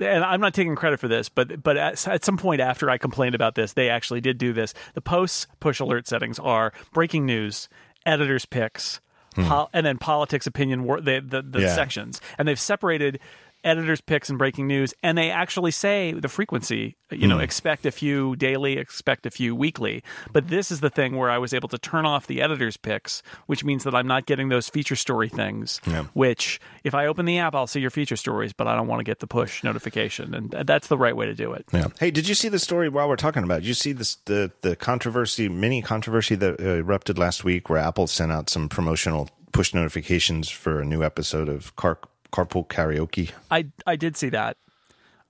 and 0.00 0.24
I'm 0.24 0.40
not 0.40 0.54
taking 0.54 0.74
credit 0.74 1.00
for 1.00 1.08
this, 1.08 1.28
but 1.28 1.62
but 1.62 1.76
at, 1.76 2.06
at 2.08 2.24
some 2.24 2.36
point 2.36 2.60
after 2.60 2.90
I 2.90 2.98
complained 2.98 3.34
about 3.34 3.54
this, 3.54 3.72
they 3.74 3.88
actually 3.88 4.20
did 4.20 4.38
do 4.38 4.52
this. 4.52 4.74
The 4.94 5.00
post's 5.00 5.46
push 5.60 5.80
alert 5.80 6.06
settings 6.08 6.38
are 6.38 6.72
breaking 6.92 7.26
news, 7.26 7.68
editors 8.06 8.44
picks, 8.46 9.00
hmm. 9.34 9.44
pol- 9.44 9.70
and 9.72 9.84
then 9.86 9.98
politics 9.98 10.46
opinion 10.46 10.84
war- 10.84 11.00
the 11.00 11.20
the, 11.20 11.42
the 11.42 11.60
Yeah. 11.62 11.74
sections, 11.74 12.20
and 12.38 12.48
they've 12.48 12.58
separated 12.60 13.20
editors 13.64 14.00
picks 14.00 14.28
and 14.28 14.38
breaking 14.38 14.66
news 14.66 14.92
and 15.02 15.16
they 15.18 15.30
actually 15.30 15.70
say 15.70 16.12
the 16.12 16.28
frequency 16.28 16.96
you 17.10 17.26
know 17.26 17.38
expect 17.38 17.86
a 17.86 17.90
few 17.90 18.36
daily 18.36 18.76
expect 18.76 19.24
a 19.26 19.30
few 19.30 19.54
weekly 19.54 20.02
but 20.32 20.48
this 20.48 20.70
is 20.70 20.80
the 20.80 20.90
thing 20.90 21.16
where 21.16 21.30
i 21.30 21.38
was 21.38 21.54
able 21.54 21.68
to 21.68 21.78
turn 21.78 22.04
off 22.04 22.26
the 22.26 22.42
editors 22.42 22.76
picks 22.76 23.22
which 23.46 23.64
means 23.64 23.84
that 23.84 23.94
i'm 23.94 24.06
not 24.06 24.26
getting 24.26 24.48
those 24.48 24.68
feature 24.68 24.96
story 24.96 25.28
things 25.28 25.80
Yeah. 25.86 26.04
which 26.12 26.60
if 26.84 26.94
I 26.94 27.06
open 27.06 27.24
the 27.24 27.38
app, 27.38 27.54
I'll 27.54 27.66
see 27.66 27.80
your 27.80 27.88
feature 27.88 28.14
stories, 28.14 28.52
but 28.52 28.66
I 28.66 28.76
don't 28.76 28.86
want 28.88 29.00
to 29.00 29.04
get 29.04 29.20
the 29.20 29.26
push 29.26 29.64
notification, 29.64 30.34
and 30.34 30.50
that's 30.66 30.88
the 30.88 30.98
right 30.98 31.16
way 31.16 31.24
to 31.24 31.32
do 31.34 31.54
it. 31.54 31.64
Yeah. 31.72 31.86
Hey, 31.98 32.10
did 32.10 32.28
you 32.28 32.34
see 32.34 32.50
the 32.50 32.58
story 32.58 32.90
while 32.90 33.08
we're 33.08 33.16
talking 33.16 33.42
about? 33.42 33.54
it? 33.58 33.60
Did 33.62 33.68
you 33.68 33.74
see 33.74 33.92
this 33.92 34.16
the 34.26 34.52
the 34.60 34.76
controversy, 34.76 35.48
mini 35.48 35.80
controversy 35.80 36.34
that 36.34 36.60
uh, 36.60 36.64
erupted 36.74 37.16
last 37.18 37.42
week, 37.42 37.70
where 37.70 37.78
Apple 37.78 38.06
sent 38.06 38.32
out 38.32 38.50
some 38.50 38.68
promotional 38.68 39.30
push 39.52 39.72
notifications 39.72 40.50
for 40.50 40.78
a 40.78 40.84
new 40.84 41.02
episode 41.02 41.48
of 41.48 41.74
Car- 41.76 41.98
Carpool 42.34 42.66
Karaoke? 42.66 43.30
I 43.50 43.66
I 43.86 43.94
did 43.94 44.16
see 44.16 44.28
that. 44.30 44.56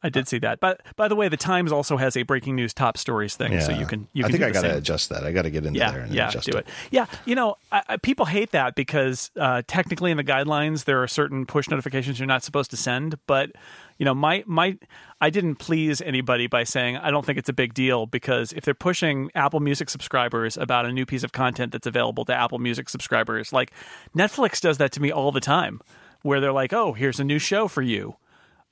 I 0.04 0.10
did 0.10 0.28
see 0.28 0.38
that. 0.40 0.60
But 0.60 0.82
by 0.96 1.08
the 1.08 1.16
way, 1.16 1.28
the 1.28 1.38
Times 1.38 1.72
also 1.72 1.96
has 1.96 2.14
a 2.14 2.24
breaking 2.24 2.56
news 2.56 2.74
top 2.74 2.98
stories 2.98 3.36
thing, 3.36 3.58
so 3.60 3.72
you 3.72 3.86
can 3.86 4.06
you 4.12 4.24
I 4.24 4.28
think 4.28 4.42
I 4.42 4.50
got 4.50 4.62
to 4.62 4.76
adjust 4.76 5.08
that. 5.08 5.24
I 5.24 5.32
got 5.32 5.42
to 5.42 5.50
get 5.50 5.64
into 5.64 5.78
yeah, 5.78 5.90
there 5.90 6.00
and 6.02 6.14
yeah, 6.14 6.28
adjust 6.28 6.50
do 6.50 6.58
it. 6.58 6.66
Yeah, 6.90 7.06
you 7.24 7.34
know, 7.34 7.56
I, 7.72 7.82
I, 7.88 7.96
people 7.96 8.26
hate 8.26 8.50
that 8.50 8.74
because 8.74 9.30
uh, 9.40 9.62
technically 9.66 10.10
in 10.10 10.18
the 10.18 10.24
guidelines 10.24 10.84
there 10.84 11.02
are 11.02 11.08
certain 11.08 11.46
push 11.46 11.70
notifications 11.70 12.18
you're 12.18 12.26
not 12.26 12.42
supposed 12.42 12.70
to 12.72 12.76
send. 12.76 13.18
But 13.26 13.52
you 13.98 14.04
know, 14.04 14.14
my 14.14 14.44
my 14.46 14.76
I 15.22 15.30
didn't 15.30 15.56
please 15.56 16.02
anybody 16.02 16.48
by 16.48 16.64
saying 16.64 16.98
I 16.98 17.10
don't 17.10 17.24
think 17.24 17.38
it's 17.38 17.48
a 17.48 17.54
big 17.54 17.72
deal 17.72 18.04
because 18.04 18.52
if 18.52 18.64
they're 18.64 18.74
pushing 18.74 19.30
Apple 19.34 19.60
Music 19.60 19.88
subscribers 19.88 20.58
about 20.58 20.84
a 20.84 20.92
new 20.92 21.06
piece 21.06 21.22
of 21.22 21.32
content 21.32 21.72
that's 21.72 21.86
available 21.86 22.26
to 22.26 22.34
Apple 22.34 22.58
Music 22.58 22.90
subscribers, 22.90 23.54
like 23.54 23.72
Netflix 24.14 24.60
does 24.60 24.76
that 24.76 24.92
to 24.92 25.00
me 25.00 25.10
all 25.10 25.32
the 25.32 25.40
time, 25.40 25.80
where 26.24 26.40
they're 26.40 26.52
like, 26.52 26.72
"Oh, 26.72 26.92
here's 26.92 27.20
a 27.20 27.24
new 27.24 27.38
show 27.38 27.68
for 27.68 27.82
you." 27.82 28.16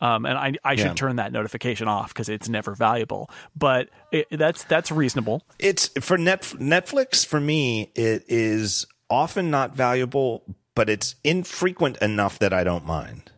Um, 0.01 0.27
and 0.27 0.37
I, 0.37 0.55
I 0.65 0.75
should 0.75 0.87
Yeah. 0.87 0.95
turn 0.95 1.17
that 1.17 1.31
notification 1.33 1.87
off 1.87 2.09
because 2.13 2.29
it's 2.29 2.49
never 2.49 2.75
valuable. 2.75 3.31
But 3.55 3.89
it, 4.11 4.27
that's 4.33 4.65
that's 4.65 4.91
reasonable. 4.91 5.45
It's 5.61 5.89
for 6.01 6.19
net 6.19 6.43
Netflix 6.59 7.25
for 7.25 7.39
me. 7.41 7.93
It 7.95 8.25
is 8.27 8.85
often 9.09 9.49
not 9.53 9.77
valuable, 9.77 10.43
but 10.75 10.91
it's 10.91 11.15
infrequent 11.23 11.99
enough 11.99 12.41
that 12.41 12.53
I 12.53 12.65
don't 12.65 12.85
mind. 12.85 13.31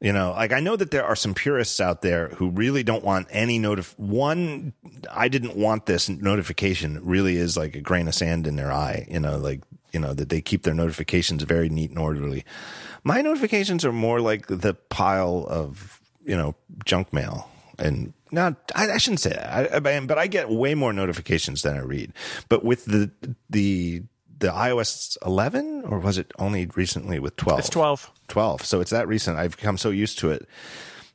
You 0.00 0.12
know, 0.12 0.30
like 0.32 0.52
I 0.52 0.60
know 0.60 0.74
that 0.76 0.90
there 0.92 1.04
are 1.04 1.14
some 1.16 1.32
purists 1.34 1.80
out 1.80 2.02
there 2.02 2.28
who 2.30 2.50
really 2.50 2.82
don't 2.84 3.04
want 3.04 3.28
any 3.30 3.58
notif. 3.58 3.96
One, 3.98 4.72
I 5.10 5.28
didn't 5.28 5.56
want 5.56 5.86
this 5.86 6.08
notification. 6.08 6.96
It 6.96 7.02
Really 7.04 7.36
is 7.36 7.56
like 7.56 7.74
a 7.76 7.80
grain 7.80 8.06
of 8.08 8.14
sand 8.14 8.46
in 8.46 8.56
their 8.56 8.72
eye. 8.72 9.06
You 9.08 9.20
know, 9.20 9.38
like 9.38 9.62
you 9.92 9.98
know 10.00 10.12
that 10.14 10.28
they 10.28 10.40
keep 10.40 10.62
their 10.64 10.74
notifications 10.74 11.42
very 11.44 11.68
neat 11.68 11.90
and 11.90 11.98
orderly. 12.00 12.44
My 13.04 13.20
notifications 13.20 13.84
are 13.84 13.92
more 13.92 14.20
like 14.20 14.46
the 14.46 14.74
pile 14.74 15.46
of 15.48 16.00
you 16.24 16.36
know 16.36 16.54
junk 16.84 17.12
mail 17.12 17.48
and 17.78 18.12
not 18.30 18.70
I, 18.74 18.92
I 18.92 18.98
shouldn't 18.98 19.20
say 19.20 19.30
that 19.30 19.74
I, 19.74 19.96
I, 19.96 20.00
but 20.00 20.18
I 20.18 20.26
get 20.26 20.48
way 20.48 20.74
more 20.74 20.92
notifications 20.92 21.62
than 21.62 21.76
I 21.76 21.80
read. 21.80 22.12
But 22.48 22.64
with 22.64 22.84
the 22.84 23.10
the 23.50 24.02
the 24.38 24.48
iOS 24.48 25.16
11 25.24 25.84
or 25.86 26.00
was 26.00 26.18
it 26.18 26.32
only 26.38 26.66
recently 26.74 27.20
with 27.20 27.36
12? 27.36 27.58
It's 27.60 27.68
twelve. 27.68 28.10
12. 28.26 28.64
So 28.64 28.80
it's 28.80 28.90
that 28.90 29.06
recent. 29.06 29.38
I've 29.38 29.56
become 29.56 29.78
so 29.78 29.90
used 29.90 30.18
to 30.18 30.30
it 30.32 30.48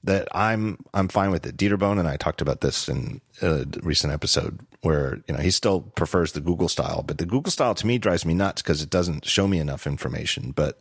that 0.04 0.28
I'm 0.34 0.78
I'm 0.94 1.08
fine 1.08 1.32
with 1.32 1.46
it. 1.46 1.58
Dieter 1.58 1.78
Bohn 1.78 2.00
and 2.00 2.08
I 2.08 2.16
talked 2.16 2.42
about 2.42 2.62
this 2.62 2.88
in 2.88 3.22
a 3.42 3.66
recent 3.82 4.14
episode 4.14 4.60
where 4.82 5.22
you 5.28 5.34
know 5.34 5.42
he 5.42 5.52
still 5.52 5.82
prefers 5.82 6.32
the 6.32 6.42
Google 6.42 6.70
style, 6.70 7.04
but 7.06 7.18
the 7.18 7.26
Google 7.26 7.52
style 7.52 7.76
to 7.76 7.88
me 7.88 7.98
drives 7.98 8.26
me 8.26 8.34
nuts 8.34 8.62
because 8.62 8.82
it 8.82 8.90
doesn't 8.90 9.26
show 9.26 9.48
me 9.48 9.60
enough 9.60 9.88
information. 9.88 10.52
But 10.52 10.80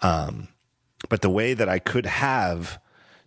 um, 0.00 0.48
but 1.08 1.22
the 1.22 1.30
way 1.30 1.54
that 1.54 1.68
I 1.68 1.78
could 1.78 2.06
have 2.06 2.78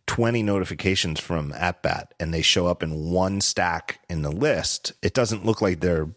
20 0.07 0.41
notifications 0.41 1.19
from 1.19 1.51
AppBat 1.51 2.07
and 2.19 2.33
they 2.33 2.41
show 2.41 2.67
up 2.67 2.81
in 2.81 3.11
one 3.11 3.41
stack 3.41 3.99
in 4.09 4.21
the 4.21 4.31
list, 4.31 4.93
it 5.01 5.13
doesn't 5.13 5.45
look 5.45 5.61
like 5.61 5.79
they're 5.79 6.09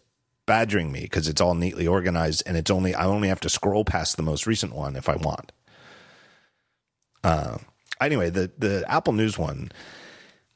badgering 0.45 0.91
me 0.91 1.01
because 1.01 1.27
it's 1.27 1.41
all 1.41 1.53
neatly 1.53 1.87
organized 1.87 2.43
and 2.45 2.57
it's 2.57 2.71
only 2.71 2.95
I 2.95 3.05
only 3.05 3.27
have 3.27 3.39
to 3.41 3.49
scroll 3.49 3.85
past 3.85 4.17
the 4.17 4.23
most 4.23 4.47
recent 4.47 4.73
one 4.73 4.95
if 4.95 5.07
I 5.07 5.15
want. 5.15 5.51
Uh, 7.23 7.57
anyway, 7.99 8.29
the 8.29 8.51
the 8.57 8.83
Apple 8.87 9.13
News 9.13 9.37
one, 9.37 9.71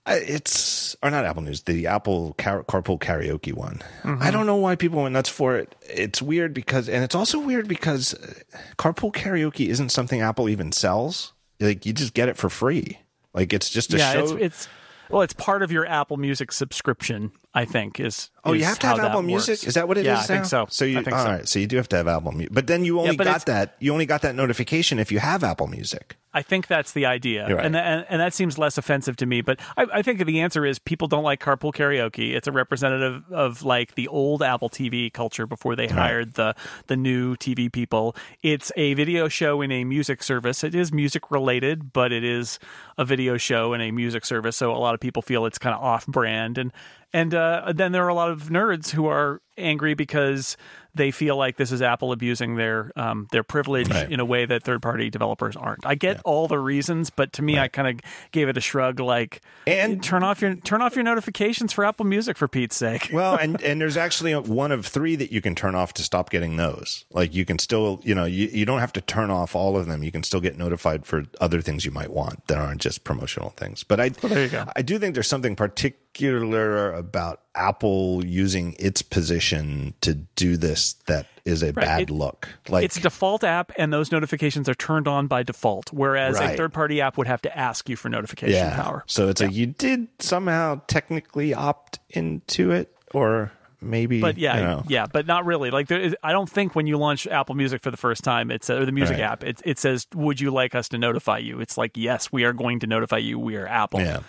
it's 0.07 0.95
or 1.01 1.09
not 1.09 1.25
Apple 1.25 1.41
News, 1.43 1.63
the 1.63 1.87
Apple 1.87 2.33
car, 2.37 2.63
Carpool 2.63 2.99
Karaoke 2.99 3.53
one. 3.53 3.81
I 4.03 4.31
don't 4.31 4.45
know 4.45 4.57
why 4.57 4.75
people 4.75 5.01
went 5.01 5.13
nuts 5.13 5.29
for 5.29 5.55
it. 5.57 5.75
It's 5.81 6.21
weird 6.21 6.53
because, 6.53 6.87
and 6.89 7.03
it's 7.03 7.15
also 7.15 7.39
weird 7.39 7.67
because 7.67 8.13
uh, 8.13 8.33
Carpool 8.77 9.11
Karaoke 9.13 9.67
isn't 9.67 9.89
something 9.89 10.21
Apple 10.21 10.49
even 10.49 10.71
sells. 10.71 11.33
Like 11.59 11.85
you 11.85 11.93
just 11.93 12.13
get 12.13 12.29
it 12.29 12.37
for 12.37 12.49
free. 12.49 12.99
Like 13.33 13.51
it's 13.53 13.69
just 13.69 13.93
a 13.93 13.97
Yeah, 13.97 14.13
show. 14.13 14.19
it's 14.19 14.31
it's 14.31 14.67
well, 15.09 15.21
it's 15.21 15.33
part 15.33 15.61
of 15.63 15.71
your 15.71 15.85
Apple 15.85 16.17
Music 16.17 16.51
subscription. 16.51 17.31
I 17.53 17.65
think 17.65 17.99
is. 17.99 18.29
Oh, 18.45 18.53
you 18.53 18.65
have 18.65 18.79
to 18.79 18.87
have 18.87 18.97
that 18.97 19.07
Apple 19.07 19.23
Music. 19.23 19.53
works. 19.53 19.63
Is 19.63 19.73
that 19.73 19.87
what 19.87 19.97
it 19.97 20.01
is? 20.01 20.05
yeah, 20.07 20.19
I 20.19 20.23
think 20.23 20.45
so. 20.45 20.67
So 20.69 20.85
you 20.85 21.01
think 21.01 21.15
all 21.15 21.25
so. 21.25 21.31
right, 21.31 21.47
So 21.47 21.59
you 21.59 21.67
do 21.67 21.77
have 21.77 21.89
to 21.89 21.97
have 21.97 22.07
Apple 22.07 22.31
Music, 22.31 22.53
but 22.53 22.67
then 22.67 22.85
you 22.85 22.99
only 22.99 23.15
but 23.17 23.25
got 23.25 23.45
that. 23.47 23.75
You 23.79 23.91
only 23.91 24.05
got 24.05 24.21
that 24.21 24.35
notification 24.35 24.99
if 24.99 25.11
you 25.11 25.19
have 25.19 25.43
Apple 25.43 25.67
Music. 25.67 26.17
I 26.35 26.41
think 26.41 26.67
that's 26.67 26.91
the 26.91 27.05
idea, 27.05 27.43
right. 27.47 27.65
and, 27.65 27.77
and 27.77 28.05
and 28.09 28.19
that 28.19 28.33
seems 28.33 28.57
less 28.57 28.77
offensive 28.77 29.15
to 29.17 29.25
me. 29.25 29.39
But 29.39 29.57
I, 29.77 29.85
I 29.93 30.01
think 30.01 30.23
the 30.25 30.41
answer 30.41 30.65
is 30.65 30.79
people 30.79 31.07
don't 31.07 31.23
like 31.23 31.41
carpool 31.41 31.73
karaoke. 31.73 32.35
It's 32.35 32.45
a 32.45 32.51
representative 32.51 33.23
of 33.31 33.63
like 33.63 33.95
the 33.95 34.09
old 34.09 34.43
Apple 34.43 34.69
TV 34.69 35.11
culture 35.11 35.47
before 35.47 35.77
they 35.77 35.87
hired 35.87 36.33
the 36.33 36.53
the 36.87 36.97
new 36.97 37.37
TV 37.37 37.71
people. 37.71 38.17
It's 38.43 38.69
a 38.75 38.95
video 38.95 39.29
show 39.29 39.61
in 39.61 39.71
a 39.71 39.85
music 39.85 40.21
service. 40.21 40.61
It 40.65 40.75
is 40.75 40.91
music 40.91 41.31
related, 41.31 41.93
but 41.93 42.11
it 42.11 42.25
is 42.25 42.59
a 42.97 43.05
video 43.05 43.37
show 43.37 43.73
in 43.73 43.79
a 43.79 43.91
music 43.91 44.25
service. 44.25 44.57
So 44.57 44.73
a 44.73 44.77
lot 44.77 44.93
of 44.93 44.99
people 44.99 45.21
feel 45.21 45.45
it's 45.45 45.57
kind 45.57 45.73
of 45.73 45.81
off 45.81 46.05
brand, 46.05 46.57
and 46.57 46.73
and 47.13 47.33
uh, 47.33 47.71
then 47.73 47.93
there 47.93 48.03
are 48.03 48.09
a 48.09 48.13
lot 48.13 48.29
of 48.29 48.34
nerds 48.43 48.91
who 48.91 49.07
are 49.07 49.41
angry 49.57 49.93
because 49.93 50.57
they 50.95 51.11
feel 51.11 51.35
like 51.37 51.57
this 51.57 51.71
is 51.71 51.81
Apple 51.81 52.11
abusing 52.11 52.55
their 52.55 52.91
um, 52.95 53.27
their 53.31 53.43
privilege 53.43 53.89
Right. 53.89 54.11
in 54.11 54.19
a 54.19 54.25
way 54.25 54.45
that 54.45 54.63
third 54.63 54.81
party 54.81 55.09
developers 55.09 55.55
aren't. 55.55 55.85
I 55.85 55.95
get 55.95 56.21
all 56.25 56.47
the 56.47 56.57
reasons, 56.59 57.09
but 57.09 57.33
to 57.33 57.41
me, 57.41 57.59
I 57.59 57.67
kind 57.67 57.87
of 57.87 57.99
gave 58.31 58.47
it 58.49 58.57
a 58.57 58.61
shrug. 58.61 58.99
Like, 58.99 59.41
And- 59.67 60.01
turn 60.03 60.23
off 60.23 60.41
your 60.41 60.55
turn 60.55 60.81
off 60.81 60.95
your 60.95 61.03
notifications 61.03 61.73
for 61.73 61.85
Apple 61.85 62.05
Music 62.05 62.37
for 62.37 62.47
Pete's 62.47 62.75
sake. 62.75 63.09
Well, 63.13 63.35
and 63.41 63.61
and 63.61 63.79
there's 63.79 63.97
actually 63.97 64.33
one 64.35 64.71
of 64.71 64.85
three 64.85 65.15
that 65.17 65.31
you 65.31 65.41
can 65.41 65.53
turn 65.55 65.75
off 65.75 65.93
to 65.95 66.03
stop 66.03 66.29
getting 66.29 66.55
those. 66.57 67.05
Like 67.11 67.35
you 67.35 67.45
can 67.45 67.59
still, 67.59 67.99
you 68.03 68.15
know, 68.15 68.25
you, 68.25 68.47
you 68.47 68.65
don't 68.65 68.79
have 68.79 68.93
to 68.93 69.01
turn 69.01 69.29
off 69.29 69.55
all 69.55 69.77
of 69.77 69.85
them. 69.87 70.03
You 70.03 70.11
can 70.11 70.23
still 70.23 70.41
get 70.41 70.57
notified 70.57 71.05
for 71.05 71.25
other 71.41 71.61
things 71.61 71.83
you 71.85 71.91
might 71.91 72.11
want 72.11 72.47
that 72.47 72.57
aren't 72.57 72.81
just 72.81 73.03
promotional 73.03 73.49
things. 73.51 73.83
But 73.83 73.99
I, 73.99 74.09
there 74.09 74.43
you 74.43 74.49
go. 74.49 74.65
I 74.75 74.81
do 74.81 74.97
think 74.97 75.13
there's 75.13 75.27
something 75.27 75.55
particular 75.55 76.93
about 76.93 77.41
Apple 77.55 78.23
using 78.25 78.75
its 78.79 79.01
position 79.01 79.93
to 80.01 80.13
do 80.13 80.57
this 80.57 80.84
that 81.07 81.27
is 81.43 81.61
a 81.63 81.73
bad 81.73 82.01
It- 82.03 82.09
look. 82.09 82.47
Like 82.69 82.85
it's 82.85 82.97
a 82.97 83.01
default 83.01 83.43
app, 83.43 83.71
and 83.77 83.91
those 83.91 84.11
notifications 84.11 84.69
are 84.69 84.75
turned 84.75 85.07
on 85.07 85.27
by 85.27 85.43
default. 85.43 85.91
Whereas 85.91 86.39
a 86.39 86.55
third 86.55 86.73
party 86.73 87.01
app 87.01 87.17
would 87.17 87.27
have 87.27 87.41
to 87.43 87.57
ask 87.57 87.89
you 87.89 87.95
for 87.95 88.09
notification 88.09 88.55
yeah. 88.55 88.75
power. 88.81 89.03
So 89.07 89.27
it's 89.29 89.41
like 89.41 89.53
you 89.53 89.65
did 89.67 90.07
somehow 90.19 90.81
technically 90.87 91.53
opt 91.53 91.99
into 92.09 92.71
it, 92.71 92.95
or 93.13 93.51
maybe, 93.81 94.19
But 94.21 94.37
yeah, 94.37 94.57
you 94.57 94.63
know. 94.63 94.83
yeah, 94.87 95.05
but 95.11 95.27
not 95.27 95.45
really. 95.45 95.69
Like, 95.69 95.87
there 95.87 95.99
is, 95.99 96.15
I 96.23 96.31
don't 96.31 96.49
think 96.49 96.75
when 96.75 96.87
you 96.87 96.97
launch 96.97 97.27
Apple 97.27 97.53
Music 97.55 97.83
for 97.83 97.91
the 97.91 97.97
first 97.97 98.23
time, 98.23 98.49
it's 98.49 98.69
or 98.69 98.85
the 98.85 98.91
music 98.91 99.17
Right. 99.17 99.23
app, 99.23 99.43
it, 99.43 99.61
it 99.63 99.77
says, 99.77 100.07
"Would 100.15 100.39
you 100.41 100.49
like 100.51 100.73
us 100.73 100.89
to 100.89 100.97
notify 100.97 101.37
you?" 101.39 101.59
It's 101.61 101.77
like, 101.77 101.91
yes, 101.95 102.31
we 102.31 102.43
are 102.45 102.53
going 102.53 102.79
to 102.79 102.87
notify 102.87 103.17
you. 103.17 103.37
We 103.37 103.55
are 103.57 103.67
Apple. 103.67 103.99
Yeah. 104.01 104.19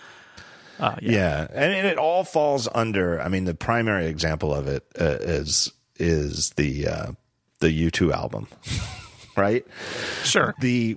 Uh, 0.79 0.95
yeah. 1.01 1.11
Yeah, 1.13 1.47
and, 1.55 1.73
and 1.73 1.87
it 1.87 1.97
all 1.97 2.23
falls 2.23 2.69
under. 2.75 3.19
I 3.19 3.29
mean, 3.29 3.45
the 3.47 3.55
primary 3.55 4.07
example 4.09 4.53
of 4.55 4.67
it 4.69 4.85
uh, 5.01 5.05
is 5.23 5.73
is 5.99 6.51
the 6.51 6.89
uh, 6.89 7.13
the 7.61 7.71
U 7.71 7.91
two 7.91 8.13
album, 8.13 8.49
right? 9.37 9.67
Sure. 10.23 10.55
The 10.61 10.97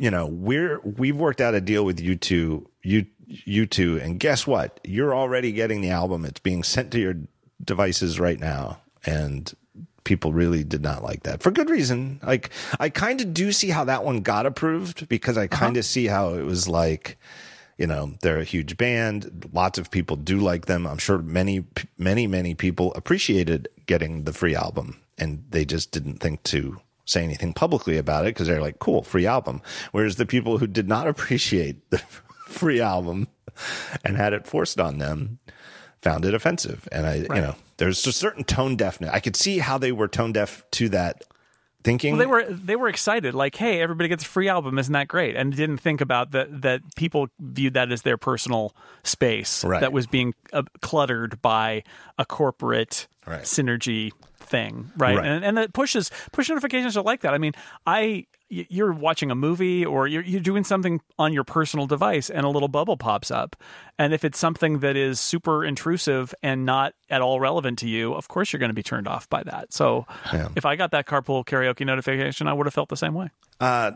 you 0.00 0.10
know 0.10 0.26
we're 0.26 0.80
we've 0.80 1.16
worked 1.16 1.40
out 1.40 1.54
a 1.54 1.60
deal 1.60 1.84
with 1.84 2.00
U 2.00 2.16
two 2.16 2.68
U 2.82 3.06
U 3.26 3.66
two, 3.66 3.98
and 3.98 4.18
guess 4.18 4.46
what? 4.46 4.80
You're 4.84 5.14
already 5.14 5.52
getting 5.52 5.80
the 5.80 5.90
album. 5.90 6.24
It's 6.24 6.40
being 6.40 6.62
sent 6.62 6.90
to 6.92 7.00
your 7.00 7.14
devices 7.62 8.20
right 8.20 8.38
now, 8.38 8.78
and 9.04 9.52
people 10.04 10.32
really 10.32 10.62
did 10.62 10.82
not 10.82 11.02
like 11.02 11.22
that 11.22 11.42
for 11.42 11.50
good 11.50 11.70
reason. 11.70 12.20
Like 12.22 12.50
I 12.78 12.90
kind 12.90 13.20
of 13.20 13.34
do 13.34 13.52
see 13.52 13.70
how 13.70 13.84
that 13.84 14.04
one 14.04 14.20
got 14.20 14.46
approved 14.46 15.08
because 15.08 15.38
I 15.38 15.46
kind 15.46 15.76
of 15.76 15.84
see 15.84 16.06
how 16.06 16.34
it 16.34 16.42
was 16.44 16.68
like 16.68 17.18
you 17.78 17.86
know 17.86 18.14
they're 18.22 18.38
a 18.38 18.44
huge 18.44 18.76
band. 18.76 19.48
Lots 19.52 19.78
of 19.78 19.90
people 19.90 20.16
do 20.16 20.38
like 20.38 20.66
them. 20.66 20.86
I'm 20.86 20.98
sure 20.98 21.18
many 21.18 21.64
many 21.98 22.26
many 22.26 22.54
people 22.54 22.92
appreciated 22.94 23.68
getting 23.86 24.24
the 24.24 24.32
free 24.32 24.54
album 24.54 25.00
and 25.18 25.44
they 25.50 25.64
just 25.64 25.90
didn't 25.92 26.18
think 26.18 26.42
to 26.44 26.80
say 27.04 27.22
anything 27.22 27.52
publicly 27.52 27.98
about 27.98 28.24
it 28.24 28.34
because 28.34 28.46
they're 28.46 28.60
like 28.60 28.78
cool 28.78 29.02
free 29.02 29.26
album. 29.26 29.60
Whereas 29.92 30.16
the 30.16 30.26
people 30.26 30.58
who 30.58 30.66
did 30.66 30.88
not 30.88 31.06
appreciate 31.08 31.90
the 31.90 31.98
free 32.48 32.80
album 32.80 33.28
and 34.04 34.16
had 34.16 34.32
it 34.32 34.46
forced 34.46 34.80
on 34.80 34.98
them 34.98 35.38
found 36.02 36.24
it 36.24 36.34
offensive. 36.34 36.88
And 36.92 37.06
i 37.06 37.14
you 37.16 37.28
know 37.28 37.56
there's 37.76 38.06
a 38.06 38.12
certain 38.12 38.44
tone 38.44 38.76
deafness. 38.76 39.10
I 39.12 39.20
could 39.20 39.36
see 39.36 39.58
how 39.58 39.78
they 39.78 39.92
were 39.92 40.08
tone 40.08 40.32
deaf 40.32 40.64
to 40.72 40.88
that 40.90 41.24
thinking 41.84 42.12
Well, 42.16 42.18
they 42.20 42.26
were 42.26 42.44
they 42.44 42.76
were 42.76 42.88
excited, 42.88 43.34
like, 43.34 43.54
"Hey, 43.56 43.80
everybody 43.80 44.08
gets 44.08 44.24
a 44.24 44.26
free 44.26 44.48
album! 44.48 44.78
Isn't 44.78 44.92
that 44.94 45.06
great?" 45.08 45.36
And 45.36 45.54
didn't 45.54 45.78
think 45.78 46.00
about 46.00 46.32
that 46.32 46.62
that 46.62 46.80
people 46.96 47.28
viewed 47.38 47.74
that 47.74 47.92
as 47.92 48.02
their 48.02 48.16
personal 48.16 48.74
space 49.04 49.62
Right. 49.64 49.80
that 49.80 49.92
was 49.92 50.06
being 50.06 50.34
uh, 50.52 50.62
cluttered 50.80 51.40
by 51.42 51.82
a 52.18 52.24
corporate 52.24 53.06
Right. 53.26 53.42
synergy 53.42 54.10
thing, 54.38 54.90
right? 54.96 55.16
Right. 55.16 55.26
And 55.26 55.44
and 55.44 55.56
that 55.56 55.72
pushes 55.72 56.10
push 56.32 56.48
notifications 56.48 56.96
are 56.96 57.02
like 57.02 57.20
that. 57.20 57.32
I 57.34 57.38
mean, 57.38 57.52
I 57.86 58.26
you're 58.48 58.92
watching 58.92 59.30
a 59.30 59.34
movie 59.34 59.84
or 59.84 60.06
you're 60.06 60.22
you're 60.22 60.40
doing 60.40 60.64
something 60.64 61.00
on 61.18 61.32
your 61.32 61.44
personal 61.44 61.86
device, 61.86 62.30
and 62.30 62.44
a 62.44 62.48
little 62.48 62.68
bubble 62.68 62.96
pops 62.96 63.30
up, 63.30 63.56
and 63.98 64.12
if 64.14 64.24
it's 64.24 64.38
something 64.38 64.80
that 64.80 64.96
is 64.96 65.18
super 65.18 65.64
intrusive 65.64 66.34
and 66.42 66.64
not 66.66 66.94
at 67.10 67.20
all 67.22 67.40
relevant 67.40 67.78
to 67.80 67.88
you, 67.88 68.12
of 68.14 68.28
course 68.28 68.52
you're 68.52 68.60
going 68.60 68.70
to 68.70 68.74
be 68.74 68.82
turned 68.82 69.08
off 69.08 69.28
by 69.30 69.42
that. 69.44 69.72
So 69.72 70.06
Yeah. 70.32 70.48
if 70.56 70.64
I 70.66 70.76
got 70.76 70.90
that 70.92 71.06
carpool 71.06 71.44
karaoke 71.44 71.84
notification, 71.86 72.46
I 72.46 72.52
would 72.52 72.66
have 72.66 72.74
felt 72.74 72.88
the 72.90 72.96
same 72.96 73.14
way. 73.14 73.30
Uh, 73.60 73.92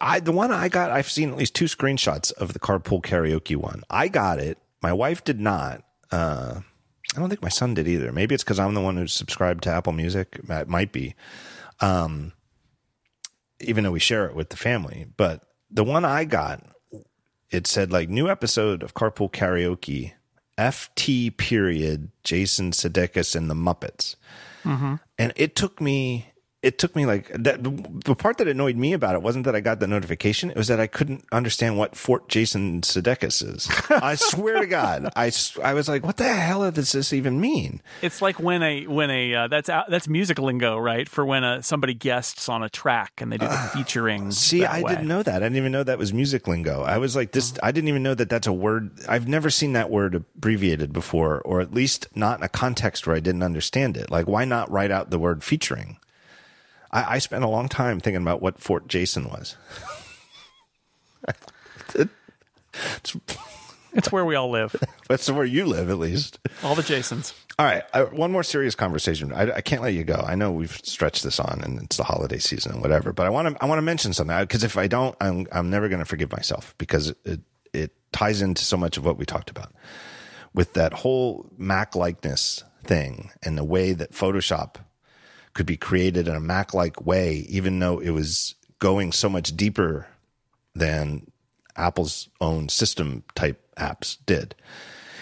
I 0.00 0.20
the 0.20 0.32
one 0.32 0.50
I 0.50 0.68
got, 0.68 0.90
I've 0.90 1.10
seen 1.10 1.30
at 1.30 1.36
least 1.36 1.54
two 1.54 1.66
screenshots 1.66 2.32
of 2.32 2.52
the 2.52 2.58
carpool 2.58 3.02
karaoke 3.02 3.56
one. 3.56 3.82
I 3.90 4.08
got 4.08 4.38
it. 4.38 4.58
My 4.82 4.92
wife 4.92 5.22
did 5.24 5.40
not. 5.40 5.82
Uh, 6.10 6.60
I 7.14 7.18
don't 7.20 7.28
think 7.28 7.42
my 7.42 7.48
son 7.48 7.74
did 7.74 7.86
either. 7.88 8.12
Maybe 8.12 8.34
it's 8.34 8.44
because 8.44 8.58
I'm 8.58 8.72
the 8.74 8.80
one 8.80 8.96
who's 8.96 9.12
subscribed 9.12 9.64
to 9.64 9.70
Apple 9.70 9.92
Music. 9.92 10.40
It 10.48 10.68
might 10.68 10.90
be. 10.92 11.14
Um, 11.80 12.32
even 13.60 13.84
though 13.84 13.90
we 13.90 14.00
share 14.00 14.26
it 14.26 14.34
with 14.34 14.50
the 14.50 14.56
family, 14.56 15.06
but 15.16 15.42
the 15.70 15.84
one 15.84 16.04
I 16.04 16.24
got, 16.24 16.64
it 17.50 17.66
said 17.66 17.92
like 17.92 18.08
new 18.08 18.28
episode 18.28 18.82
of 18.82 18.94
Carpool 18.94 19.30
Karaoke, 19.30 20.12
FT 20.58 21.36
period, 21.36 22.10
Jason 22.24 22.72
Sudeikis 22.72 23.34
and 23.34 23.50
the 23.50 23.54
Muppets, 23.54 24.16
mm-hmm. 24.64 24.96
and 25.18 25.32
it 25.36 25.56
took 25.56 25.80
me 25.80 26.32
it 26.62 26.78
took 26.78 26.94
me 26.94 27.06
like 27.06 27.28
that. 27.32 27.62
The 27.62 28.14
part 28.14 28.36
that 28.38 28.46
annoyed 28.46 28.76
me 28.76 28.92
about 28.92 29.14
it 29.14 29.22
wasn't 29.22 29.46
that 29.46 29.56
I 29.56 29.60
got 29.60 29.80
the 29.80 29.86
notification; 29.86 30.50
it 30.50 30.56
was 30.56 30.68
that 30.68 30.78
I 30.78 30.86
couldn't 30.86 31.24
understand 31.32 31.78
what 31.78 31.96
Fort 31.96 32.28
Jason 32.28 32.82
Sudeikis 32.82 33.42
is. 33.42 33.68
I 33.90 34.14
swear 34.16 34.60
to 34.60 34.66
God, 34.66 35.10
I, 35.16 35.32
I 35.62 35.72
was 35.72 35.88
like, 35.88 36.04
"What 36.04 36.18
the 36.18 36.28
hell 36.28 36.70
does 36.70 36.92
this 36.92 37.14
even 37.14 37.40
mean?" 37.40 37.80
It's 38.02 38.20
like 38.20 38.38
when 38.38 38.62
a 38.62 38.86
when 38.86 39.10
a 39.10 39.34
uh, 39.34 39.48
that's 39.48 39.68
that's 39.68 40.06
music 40.06 40.38
lingo, 40.38 40.76
right? 40.76 41.08
For 41.08 41.24
when 41.24 41.44
a 41.44 41.62
somebody 41.62 41.94
guests 41.94 42.48
on 42.48 42.62
a 42.62 42.68
track 42.68 43.20
and 43.22 43.32
they 43.32 43.38
do 43.38 43.46
the 43.46 43.52
uh, 43.52 43.68
featuring. 43.68 44.30
See, 44.30 44.66
I 44.66 44.82
way. 44.82 44.90
didn't 44.90 45.08
know 45.08 45.22
that. 45.22 45.36
I 45.36 45.46
didn't 45.46 45.56
even 45.56 45.72
know 45.72 45.82
that 45.82 45.98
was 45.98 46.12
music 46.12 46.46
lingo. 46.46 46.82
I 46.82 46.98
was 46.98 47.16
like, 47.16 47.32
this. 47.32 47.52
Mm-hmm. 47.52 47.64
I 47.64 47.72
didn't 47.72 47.88
even 47.88 48.02
know 48.02 48.14
that 48.14 48.28
that's 48.28 48.46
a 48.46 48.52
word. 48.52 48.90
I've 49.08 49.28
never 49.28 49.48
seen 49.48 49.72
that 49.72 49.88
word 49.88 50.14
abbreviated 50.14 50.92
before, 50.92 51.40
or 51.40 51.62
at 51.62 51.72
least 51.72 52.08
not 52.14 52.38
in 52.38 52.44
a 52.44 52.50
context 52.50 53.06
where 53.06 53.16
I 53.16 53.20
didn't 53.20 53.42
understand 53.42 53.96
it. 53.96 54.10
Like, 54.10 54.28
why 54.28 54.44
not 54.44 54.70
write 54.70 54.90
out 54.90 55.08
the 55.08 55.18
word 55.18 55.42
featuring? 55.42 55.96
I, 56.92 57.16
I 57.16 57.18
spent 57.18 57.44
a 57.44 57.48
long 57.48 57.68
time 57.68 58.00
thinking 58.00 58.22
about 58.22 58.42
what 58.42 58.58
Fort 58.58 58.88
Jason 58.88 59.28
was. 59.28 59.56
it's, 61.94 63.16
it's 63.92 64.12
where 64.12 64.24
we 64.24 64.34
all 64.34 64.50
live. 64.50 64.74
That's 65.08 65.30
where 65.30 65.44
you 65.44 65.66
live, 65.66 65.90
at 65.90 65.98
least. 65.98 66.38
All 66.62 66.74
the 66.74 66.82
Jasons. 66.82 67.34
All 67.58 67.66
right, 67.66 67.82
I, 67.92 68.04
one 68.04 68.32
more 68.32 68.42
serious 68.42 68.74
conversation. 68.74 69.32
I, 69.32 69.56
I, 69.56 69.60
can't 69.60 69.82
let 69.82 69.92
you 69.92 70.02
go. 70.02 70.24
I 70.26 70.34
know 70.34 70.50
we've 70.50 70.80
stretched 70.82 71.22
this 71.24 71.38
on, 71.38 71.60
and 71.62 71.82
it's 71.82 71.98
the 71.98 72.04
holiday 72.04 72.38
season 72.38 72.72
and 72.72 72.80
whatever. 72.80 73.12
But 73.12 73.26
I 73.26 73.30
want 73.30 73.54
to 73.54 73.62
I 73.62 73.66
want 73.66 73.78
to 73.78 73.82
mention 73.82 74.14
something 74.14 74.38
because 74.40 74.64
if 74.64 74.78
I 74.78 74.86
don't, 74.86 75.14
I'm 75.20 75.46
I'm 75.52 75.68
never 75.68 75.88
going 75.88 75.98
to 75.98 76.06
forgive 76.06 76.32
myself 76.32 76.74
because 76.78 77.12
it 77.24 77.40
it 77.74 77.92
ties 78.12 78.40
into 78.40 78.64
so 78.64 78.76
much 78.76 78.96
of 78.96 79.04
what 79.04 79.18
we 79.18 79.26
talked 79.26 79.50
about 79.50 79.72
with 80.54 80.72
that 80.72 80.92
whole 80.92 81.50
Mac 81.56 81.94
likeness 81.94 82.64
thing 82.84 83.30
and 83.42 83.58
the 83.58 83.64
way 83.64 83.92
that 83.92 84.12
Photoshop 84.12 84.76
could 85.60 85.66
be 85.66 85.76
created 85.76 86.26
in 86.26 86.34
a 86.34 86.40
Mac 86.40 86.72
like 86.72 87.04
way, 87.04 87.44
even 87.50 87.78
though 87.80 87.98
it 87.98 88.12
was 88.12 88.54
going 88.78 89.12
so 89.12 89.28
much 89.28 89.54
deeper 89.54 90.06
than 90.74 91.30
Apple's 91.76 92.30
own 92.40 92.70
system 92.70 93.24
type 93.34 93.60
apps 93.76 94.16
did. 94.24 94.54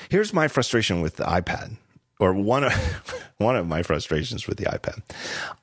Here's 0.08 0.32
my 0.32 0.46
frustration 0.46 1.00
with 1.00 1.16
the 1.16 1.24
iPad, 1.24 1.76
or 2.20 2.32
one 2.32 2.62
of 2.62 2.72
one 3.38 3.56
of 3.56 3.66
my 3.66 3.82
frustrations 3.82 4.46
with 4.46 4.58
the 4.58 4.66
iPad. 4.66 5.02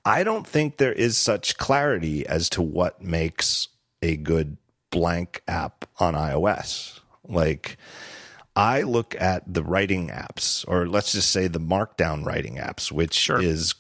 I 0.04 0.26
don't 0.26 0.46
think 0.46 0.76
there 0.76 0.92
is 0.92 1.18
such 1.18 1.56
clarity 1.56 2.28
as 2.28 2.50
to 2.50 2.62
what 2.62 3.02
makes 3.02 3.70
a 4.02 4.18
good 4.18 4.58
blank 4.92 5.42
app 5.48 5.88
on 6.02 6.16
iOS. 6.16 7.00
Like 7.26 7.78
I 8.58 8.82
look 8.82 9.16
at 9.22 9.54
the 9.54 9.64
writing 9.64 10.10
apps, 10.10 10.66
or 10.68 10.86
let's 10.86 11.14
just 11.14 11.32
say 11.32 11.48
the 11.48 11.62
markdown 11.62 12.26
writing 12.26 12.58
apps, 12.58 12.92
which 12.92 13.14
sure. 13.14 13.42
is 13.42 13.74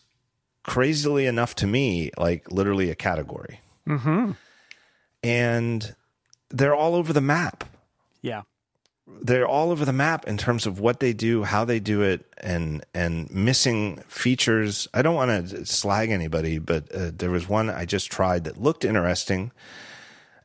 crazily 0.65 1.27
enough 1.27 1.55
to 1.55 1.67
me, 1.67 2.11
like 2.17 2.51
literally 2.51 2.89
a 2.89 2.95
category. 2.95 3.59
Mm-hmm. 3.87 4.31
And 5.23 5.95
they're 6.49 6.75
all 6.75 6.95
over 6.95 7.13
the 7.13 7.21
map. 7.21 7.63
Yeah. 8.21 8.41
They're 9.21 9.47
all 9.47 9.69
over 9.69 9.85
the 9.85 9.93
map 9.93 10.27
in 10.27 10.37
terms 10.37 10.65
of 10.65 10.79
what 10.79 10.99
they 10.99 11.13
do, 11.13 11.43
how 11.43 11.63
they 11.63 11.79
do 11.79 12.01
it, 12.01 12.25
and 12.41 12.83
and 12.95 13.29
missing 13.29 13.97
features. 14.07 14.87
I 14.95 15.03
don't 15.03 15.13
want 15.13 15.49
to 15.49 15.65
slag 15.67 16.09
anybody, 16.09 16.57
but 16.57 16.91
uh, 16.91 17.11
there 17.15 17.29
was 17.29 17.47
one 17.47 17.69
I 17.69 17.85
just 17.85 18.11
tried 18.11 18.45
that 18.45 18.59
looked 18.59 18.83
interesting, 18.83 19.51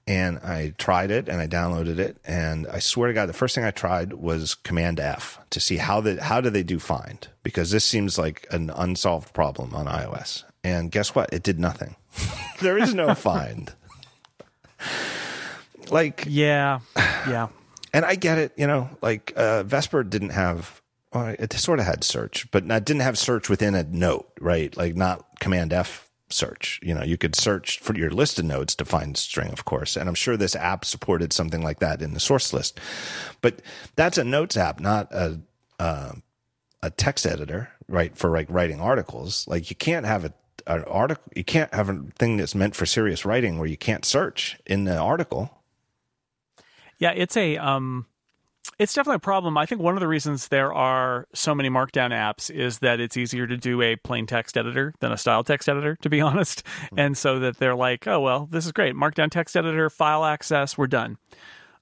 and 0.06 0.38
I 0.40 0.74
tried 0.76 1.10
it 1.10 1.26
and 1.26 1.40
I 1.40 1.46
downloaded 1.46 1.98
it, 1.98 2.18
and 2.26 2.66
I 2.66 2.80
swear 2.80 3.08
to 3.08 3.14
God, 3.14 3.30
the 3.30 3.32
first 3.32 3.54
thing 3.54 3.64
I 3.64 3.70
tried 3.70 4.12
was 4.12 4.54
Command 4.54 5.00
F 5.00 5.38
to 5.48 5.58
see 5.58 5.78
how 5.78 6.02
the 6.02 6.22
how 6.22 6.42
do 6.42 6.50
they 6.50 6.62
do 6.62 6.78
find 6.78 7.28
because 7.42 7.70
this 7.70 7.84
seems 7.84 8.18
like 8.18 8.46
an 8.50 8.70
unsolved 8.70 9.32
problem 9.32 9.74
on 9.74 9.86
iOS. 9.86 10.44
And 10.62 10.90
guess 10.90 11.14
what? 11.14 11.32
It 11.32 11.42
did 11.42 11.58
nothing. 11.58 11.96
there 12.60 12.78
is 12.78 12.94
no 12.94 13.14
find. 13.14 13.72
like 15.90 16.24
yeah, 16.28 16.80
yeah. 16.96 17.48
And 17.92 18.04
I 18.04 18.14
get 18.14 18.38
it, 18.38 18.52
you 18.56 18.66
know, 18.66 18.88
like 19.02 19.32
uh, 19.36 19.64
Vesper 19.64 20.04
didn't 20.04 20.30
have 20.30 20.80
well, 21.12 21.34
it 21.38 21.52
sort 21.54 21.80
of 21.80 21.86
had 21.86 22.04
search, 22.04 22.48
but 22.50 22.64
not 22.64 22.84
didn't 22.84 23.02
have 23.02 23.18
search 23.18 23.48
within 23.48 23.74
a 23.74 23.82
note, 23.82 24.30
right? 24.40 24.76
Like 24.76 24.94
not 24.94 25.40
Command 25.40 25.72
F 25.72 26.08
search. 26.28 26.78
You 26.82 26.94
know, 26.94 27.02
you 27.02 27.18
could 27.18 27.34
search 27.34 27.80
for 27.80 27.96
your 27.96 28.10
list 28.10 28.38
of 28.38 28.44
nodes 28.44 28.76
to 28.76 28.84
find 28.84 29.16
string, 29.16 29.50
of 29.50 29.64
course. 29.64 29.96
And 29.96 30.08
I'm 30.08 30.14
sure 30.14 30.36
this 30.36 30.54
app 30.54 30.84
supported 30.84 31.32
something 31.32 31.62
like 31.62 31.80
that 31.80 32.00
in 32.00 32.14
the 32.14 32.20
source 32.20 32.52
list. 32.52 32.78
But 33.40 33.60
that's 33.96 34.18
a 34.18 34.24
notes 34.24 34.56
app, 34.56 34.78
not 34.80 35.10
a 35.12 35.40
uh, 35.80 36.12
a 36.82 36.90
text 36.90 37.26
editor, 37.26 37.70
right? 37.88 38.16
For 38.16 38.30
like 38.30 38.48
writing 38.50 38.80
articles. 38.80 39.46
Like 39.48 39.70
you 39.70 39.76
can't 39.76 40.06
have 40.06 40.24
a 40.24 40.32
an 40.66 40.84
article. 40.84 41.24
You 41.34 41.44
can't 41.44 41.72
have 41.74 41.88
a 41.88 42.04
thing 42.18 42.36
that's 42.36 42.54
meant 42.54 42.76
for 42.76 42.86
serious 42.86 43.24
writing 43.24 43.58
where 43.58 43.68
you 43.68 43.76
can't 43.76 44.04
search 44.04 44.58
in 44.66 44.84
the 44.84 44.96
article. 44.96 45.50
Yeah, 46.98 47.12
it's 47.12 47.36
a 47.36 47.56
um, 47.56 48.06
it's 48.78 48.94
definitely 48.94 49.16
a 49.16 49.20
problem. 49.20 49.56
I 49.56 49.66
think 49.66 49.80
one 49.80 49.94
of 49.94 50.00
the 50.00 50.08
reasons 50.08 50.48
there 50.48 50.72
are 50.72 51.26
so 51.34 51.54
many 51.54 51.70
Markdown 51.70 52.10
apps 52.10 52.50
is 52.50 52.80
that 52.80 53.00
it's 53.00 53.16
easier 53.16 53.46
to 53.46 53.56
do 53.56 53.80
a 53.82 53.96
plain 53.96 54.26
text 54.26 54.56
editor 54.56 54.94
than 55.00 55.12
a 55.12 55.16
style 55.16 55.44
text 55.44 55.68
editor, 55.68 55.96
to 56.02 56.10
be 56.10 56.20
honest. 56.20 56.64
Mm-hmm. 56.64 56.98
And 56.98 57.18
so 57.18 57.38
that 57.40 57.58
they're 57.58 57.74
like, 57.74 58.06
oh 58.06 58.20
well, 58.20 58.48
this 58.50 58.66
is 58.66 58.72
great. 58.72 58.94
Markdown 58.94 59.30
text 59.30 59.56
editor, 59.56 59.90
file 59.90 60.24
access, 60.24 60.76
we're 60.76 60.86
done. 60.86 61.18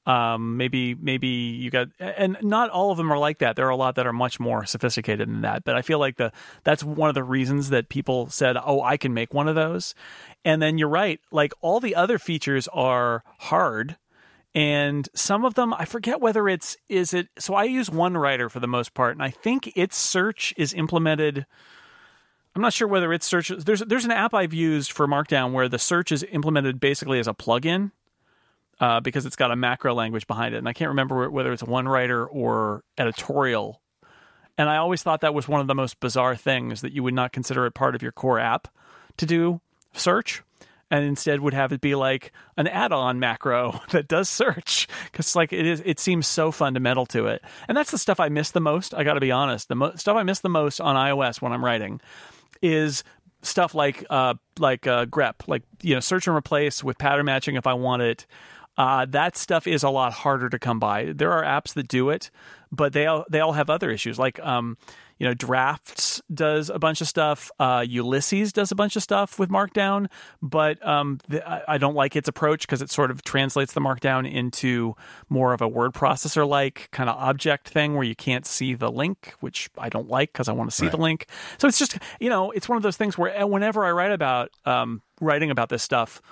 Um, 0.09 0.56
maybe 0.56 0.94
maybe 0.94 1.28
you 1.28 1.70
got 1.70 1.89
and 2.01 2.39
not 2.40 2.70
all 2.70 2.90
of 2.90 2.97
them 2.97 3.12
are 3.12 3.18
like 3.18 3.39
that. 3.39 3.56
There 3.56 3.66
are 3.66 3.70
a 3.70 3.76
lot 3.76 3.94
that 3.97 4.06
are 4.06 4.12
much 4.12 4.40
more 4.40 4.64
sophisticated 4.64 5.28
than 5.28 5.43
that. 5.43 5.64
But 5.64 5.76
I 5.76 5.82
feel 5.82 5.98
like 5.98 6.16
the 6.16 6.32
that's 6.64 6.82
one 6.82 7.10
of 7.10 7.14
the 7.14 7.22
reasons 7.22 7.68
that 7.68 7.90
people 7.90 8.30
said, 8.30 8.56
"Oh, 8.64 8.82
I 8.82 8.97
can 8.97 9.12
make 9.12 9.35
one 9.35 9.48
of 9.48 9.55
those." 9.55 9.94
And 10.47 10.62
then 10.62 10.78
you're 10.78 10.89
right, 10.89 11.20
like 11.30 11.52
all 11.60 11.78
the 11.78 11.94
other 11.94 12.18
features 12.18 12.68
are 12.68 13.22
hard 13.39 13.98
and 14.55 15.09
some 15.14 15.44
of 15.44 15.55
them 15.55 15.74
I 15.74 15.85
forget 15.85 16.20
whether 16.20 16.48
it's 16.48 16.76
is 16.89 17.12
it 17.12 17.28
so 17.39 17.55
I 17.55 17.64
use 17.64 17.90
1Writer 17.90 18.51
for 18.51 18.60
the 18.60 18.66
most 18.66 18.94
part 18.94 19.12
and 19.12 19.22
I 19.22 19.30
think 19.30 19.70
its 19.76 19.97
search 19.97 20.55
is 20.56 20.72
implemented 20.72 21.44
I'm 22.56 22.62
not 22.62 22.72
sure 22.72 22.89
whether 22.89 23.12
it's 23.12 23.26
search 23.26 23.51
there's 23.51 23.80
there's 23.80 24.06
an 24.06 24.10
app 24.10 24.32
I've 24.32 24.55
used 24.55 24.90
for 24.90 25.06
Markdown 25.06 25.52
where 25.52 25.68
the 25.68 25.78
search 25.78 26.10
is 26.10 26.24
implemented 26.32 26.80
basically 26.80 27.18
as 27.18 27.28
a 27.28 27.35
plugin 27.35 27.93
uh, 28.80 29.00
because 29.00 29.26
it's 29.26 29.36
got 29.36 29.50
a 29.50 29.56
macro 29.56 29.94
language 29.94 30.26
behind 30.26 30.55
it. 30.55 30.59
And 30.59 30.68
I 30.68 30.72
can't 30.72 30.90
remember 30.90 31.30
whether 31.30 31.52
it's 31.52 31.62
1Writer 31.62 32.26
or 32.30 32.84
editorial. 32.96 33.80
And 34.57 34.68
I 34.68 34.76
always 34.76 35.02
thought 35.02 35.20
that 35.20 35.34
was 35.34 35.48
one 35.48 35.60
of 35.60 35.66
the 35.66 35.74
most 35.74 36.00
bizarre 36.00 36.36
things 36.36 36.81
that 36.81 36.92
you 36.92 37.02
would 37.02 37.15
not 37.15 37.32
consider 37.32 37.66
it 37.66 37.73
part 37.73 37.94
of 37.94 38.02
your 38.02 38.12
core 38.12 38.39
app 38.39 38.68
to 39.18 39.26
do 39.26 39.60
search 39.92 40.42
and 40.90 41.05
instead 41.05 41.40
would 41.40 41.55
have 41.55 41.73
it 41.73 41.81
be 41.81 41.94
like 41.94 42.32
an 42.57 42.66
add-on 42.66 43.18
macro 43.18 43.81
that 43.90 44.08
does 44.08 44.28
search 44.28 44.89
because 45.10 45.34
like 45.36 45.52
it 45.52 45.66
is 45.66 45.82
it 45.84 45.98
seems 45.98 46.26
so 46.26 46.50
fundamental 46.50 47.07
to 47.07 47.26
it 47.26 47.42
and 47.66 47.76
that's 47.76 47.90
the 47.90 47.98
stuff 47.98 48.20
i 48.20 48.28
miss 48.28 48.50
the 48.52 48.60
most 48.60 48.94
i 48.94 49.05
gotta 49.05 49.20
be 49.20 49.31
honest 49.31 49.68
the 49.68 49.74
mo- 49.74 49.94
stuff 49.97 50.16
i 50.16 50.23
miss 50.23 50.40
the 50.40 50.48
most 50.48 50.81
on 50.81 50.97
ios 50.97 51.40
when 51.40 51.52
i'm 51.52 51.65
writing 51.65 52.00
is 52.62 53.05
stuff 53.42 53.74
like 53.74 54.05
uh 54.10 54.34
like 54.58 54.86
uh 54.86 55.07
grep 55.07 55.34
like 55.47 55.62
you 55.82 55.94
know 55.94 56.00
search 56.00 56.26
and 56.26 56.36
replace 56.36 56.82
with 56.82 56.98
pattern 56.98 57.26
matching 57.26 57.57
if 57.57 57.66
i 57.66 57.73
want 57.74 58.02
it 58.02 58.26
uh, 58.78 59.05
that 59.07 59.36
stuff 59.36 59.66
is 59.66 59.82
a 59.82 59.90
lot 59.90 60.12
harder 60.12 60.48
to 60.48 60.58
come 60.58 60.78
by. 60.78 61.12
There 61.12 61.32
are 61.32 61.42
apps 61.42 61.74
that 61.74 61.89
do 61.89 62.10
it, 62.10 62.31
but 62.70 62.92
they 62.92 63.07
all 63.07 63.26
they 63.28 63.40
all 63.40 63.52
have 63.52 63.68
other 63.68 63.90
issues. 63.90 64.20
Like 64.20 64.39
um, 64.39 64.78
you 65.18 65.26
know, 65.26 65.34
Drafts 65.34 66.23
does 66.32 66.70
a 66.70 66.78
bunch 66.78 67.00
of 67.00 67.08
stuff. 67.08 67.50
Uh, 67.58 67.84
Ulysses 67.86 68.52
does 68.52 68.70
a 68.70 68.76
bunch 68.76 68.94
of 68.94 69.02
stuff 69.02 69.36
with 69.36 69.50
Markdown, 69.50 70.07
but 70.40 70.84
um, 70.86 71.18
the, 71.26 71.42
I 71.68 71.76
don't 71.76 71.97
like 71.97 72.15
its 72.15 72.28
approach 72.28 72.68
because 72.68 72.81
it 72.81 72.89
sort 72.89 73.10
of 73.10 73.23
translates 73.24 73.73
the 73.73 73.81
Markdown 73.81 74.31
into 74.31 74.94
more 75.28 75.52
of 75.52 75.60
a 75.60 75.66
word 75.66 75.92
processor 75.92 76.48
like 76.48 76.89
kind 76.92 77.10
of 77.10 77.16
object 77.16 77.68
thing 77.68 77.94
where 77.94 78.05
you 78.05 78.15
can't 78.15 78.47
see 78.47 78.74
the 78.74 78.92
link, 78.92 79.34
which 79.40 79.68
I 79.76 79.89
don't 79.89 80.08
like 80.08 80.32
because 80.32 80.48
I 80.48 80.52
want 80.52 80.70
to 80.70 80.76
see 80.76 80.84
right. 80.84 80.92
the 80.92 80.98
link. 80.98 81.26
So 81.58 81.66
it's 81.66 81.81
just 81.81 81.98
you 82.20 82.31
know, 82.31 82.52
it's 82.52 82.68
one 82.68 82.76
of 82.76 82.84
those 82.84 82.97
things 82.97 83.18
where 83.18 83.44
whenever 83.44 83.84
I 83.84 83.90
write 83.90 84.12
about 84.12 84.52
um, 84.65 85.02
writing 85.20 85.50
about 85.50 85.68
this 85.68 85.82
stuff 85.82 86.23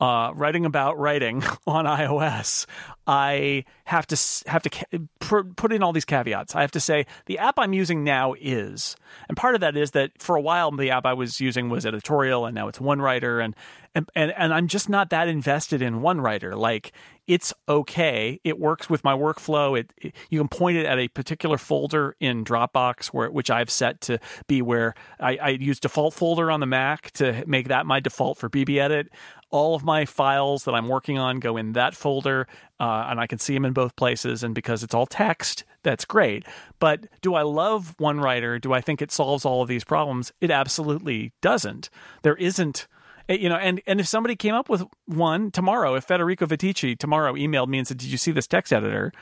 uh, 0.00 0.30
writing 0.34 0.66
about 0.66 0.98
writing 0.98 1.42
on 1.66 1.84
iOS, 1.84 2.66
I 3.06 3.64
have 3.84 4.06
to 4.08 4.16
have 4.46 4.62
to 4.62 5.08
put 5.20 5.72
in 5.72 5.82
all 5.82 5.92
these 5.92 6.04
caveats. 6.04 6.54
I 6.54 6.60
have 6.60 6.72
to 6.72 6.80
say 6.80 7.06
the 7.26 7.38
app 7.38 7.54
I'm 7.58 7.72
using 7.72 8.04
now 8.04 8.34
is, 8.38 8.96
and 9.28 9.36
part 9.36 9.54
of 9.54 9.60
that 9.60 9.76
is 9.76 9.92
that 9.92 10.10
for 10.18 10.36
a 10.36 10.40
while 10.40 10.70
the 10.72 10.90
app 10.90 11.06
I 11.06 11.12
was 11.14 11.40
using 11.40 11.68
was 11.68 11.86
editorial, 11.86 12.46
and 12.46 12.54
now 12.54 12.68
it's 12.68 12.78
1Writer, 12.78 13.42
and 13.44 13.54
and, 13.94 14.10
and 14.14 14.32
and 14.36 14.52
I'm 14.52 14.66
just 14.68 14.88
not 14.88 15.10
that 15.10 15.28
invested 15.28 15.80
in 15.80 16.00
1Writer. 16.00 16.56
Like 16.56 16.92
it's 17.26 17.52
okay. 17.68 18.40
It 18.44 18.58
works 18.58 18.88
with 18.88 19.02
my 19.02 19.14
workflow. 19.14 19.78
It, 19.78 19.92
it, 19.96 20.14
you 20.30 20.38
can 20.38 20.48
point 20.48 20.76
it 20.76 20.86
at 20.86 20.98
a 20.98 21.08
particular 21.08 21.58
folder 21.58 22.16
in 22.20 22.44
Dropbox 22.44 23.06
where 23.06 23.30
which 23.30 23.50
I've 23.50 23.70
set 23.70 24.00
to 24.02 24.18
be 24.46 24.62
where 24.62 24.94
I, 25.18 25.36
I 25.36 25.48
use 25.50 25.80
default 25.80 26.14
folder 26.14 26.50
on 26.50 26.60
the 26.60 26.66
Mac 26.66 27.10
to 27.12 27.44
make 27.46 27.68
that 27.68 27.86
my 27.86 28.00
default 28.00 28.38
for 28.38 28.48
BBEdit. 28.48 29.08
All 29.50 29.74
of 29.74 29.84
my 29.84 30.04
files 30.04 30.64
that 30.64 30.74
I'm 30.74 30.88
working 30.88 31.18
on 31.18 31.38
go 31.38 31.56
in 31.56 31.72
that 31.72 31.94
folder, 31.94 32.46
uh, 32.80 33.06
and 33.08 33.20
I 33.20 33.26
can 33.26 33.38
see 33.38 33.54
them 33.54 33.64
in 33.64 33.72
both 33.72 33.96
places. 33.96 34.42
And 34.42 34.54
because 34.54 34.82
it's 34.82 34.94
all 34.94 35.06
text, 35.06 35.64
that's 35.82 36.04
great. 36.04 36.44
But 36.78 37.06
do 37.22 37.34
I 37.34 37.42
love 37.42 37.94
1Writer? 37.98 38.60
Do 38.60 38.72
I 38.72 38.80
think 38.80 39.00
it 39.00 39.12
solves 39.12 39.44
all 39.44 39.62
of 39.62 39.68
these 39.68 39.84
problems? 39.84 40.32
It 40.40 40.50
absolutely 40.50 41.32
doesn't. 41.40 41.90
There 42.22 42.36
isn't 42.36 42.86
Eh, 43.28 43.34
you 43.34 43.48
know, 43.48 43.56
and 43.56 43.80
and 43.86 44.00
if 44.00 44.06
somebody 44.06 44.36
came 44.36 44.54
up 44.54 44.68
with 44.68 44.84
one 45.06 45.50
tomorrow, 45.50 45.94
if 45.94 46.04
Federico 46.04 46.46
Viticci 46.46 46.96
tomorrow 46.98 47.34
emailed 47.34 47.68
me 47.68 47.78
and 47.78 47.86
said, 47.86 47.98
"Did 47.98 48.10
you 48.10 48.18
see 48.18 48.30
this 48.30 48.46
text 48.46 48.72
editor?" 48.72 49.12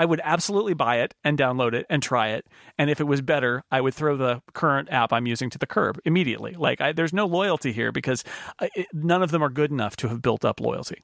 I 0.00 0.06
would 0.06 0.22
absolutely 0.24 0.72
buy 0.72 1.00
it 1.00 1.12
and 1.24 1.36
download 1.36 1.74
it 1.74 1.84
and 1.90 2.02
try 2.02 2.28
it. 2.28 2.46
And 2.78 2.88
if 2.88 3.02
it 3.02 3.04
was 3.04 3.20
better, 3.20 3.62
I 3.70 3.82
would 3.82 3.92
throw 3.92 4.16
the 4.16 4.40
current 4.54 4.88
app 4.90 5.12
I'm 5.12 5.26
using 5.26 5.50
to 5.50 5.58
the 5.58 5.66
curb 5.66 6.00
immediately. 6.06 6.54
Like, 6.54 6.80
I, 6.80 6.92
there's 6.92 7.12
no 7.12 7.26
loyalty 7.26 7.70
here 7.70 7.92
because 7.92 8.24
uh, 8.60 8.68
it, 8.74 8.86
none 8.94 9.22
of 9.22 9.30
them 9.30 9.44
are 9.44 9.50
good 9.50 9.70
enough 9.70 9.96
to 9.96 10.08
have 10.08 10.22
built 10.22 10.42
up 10.42 10.58
loyalty. 10.58 11.02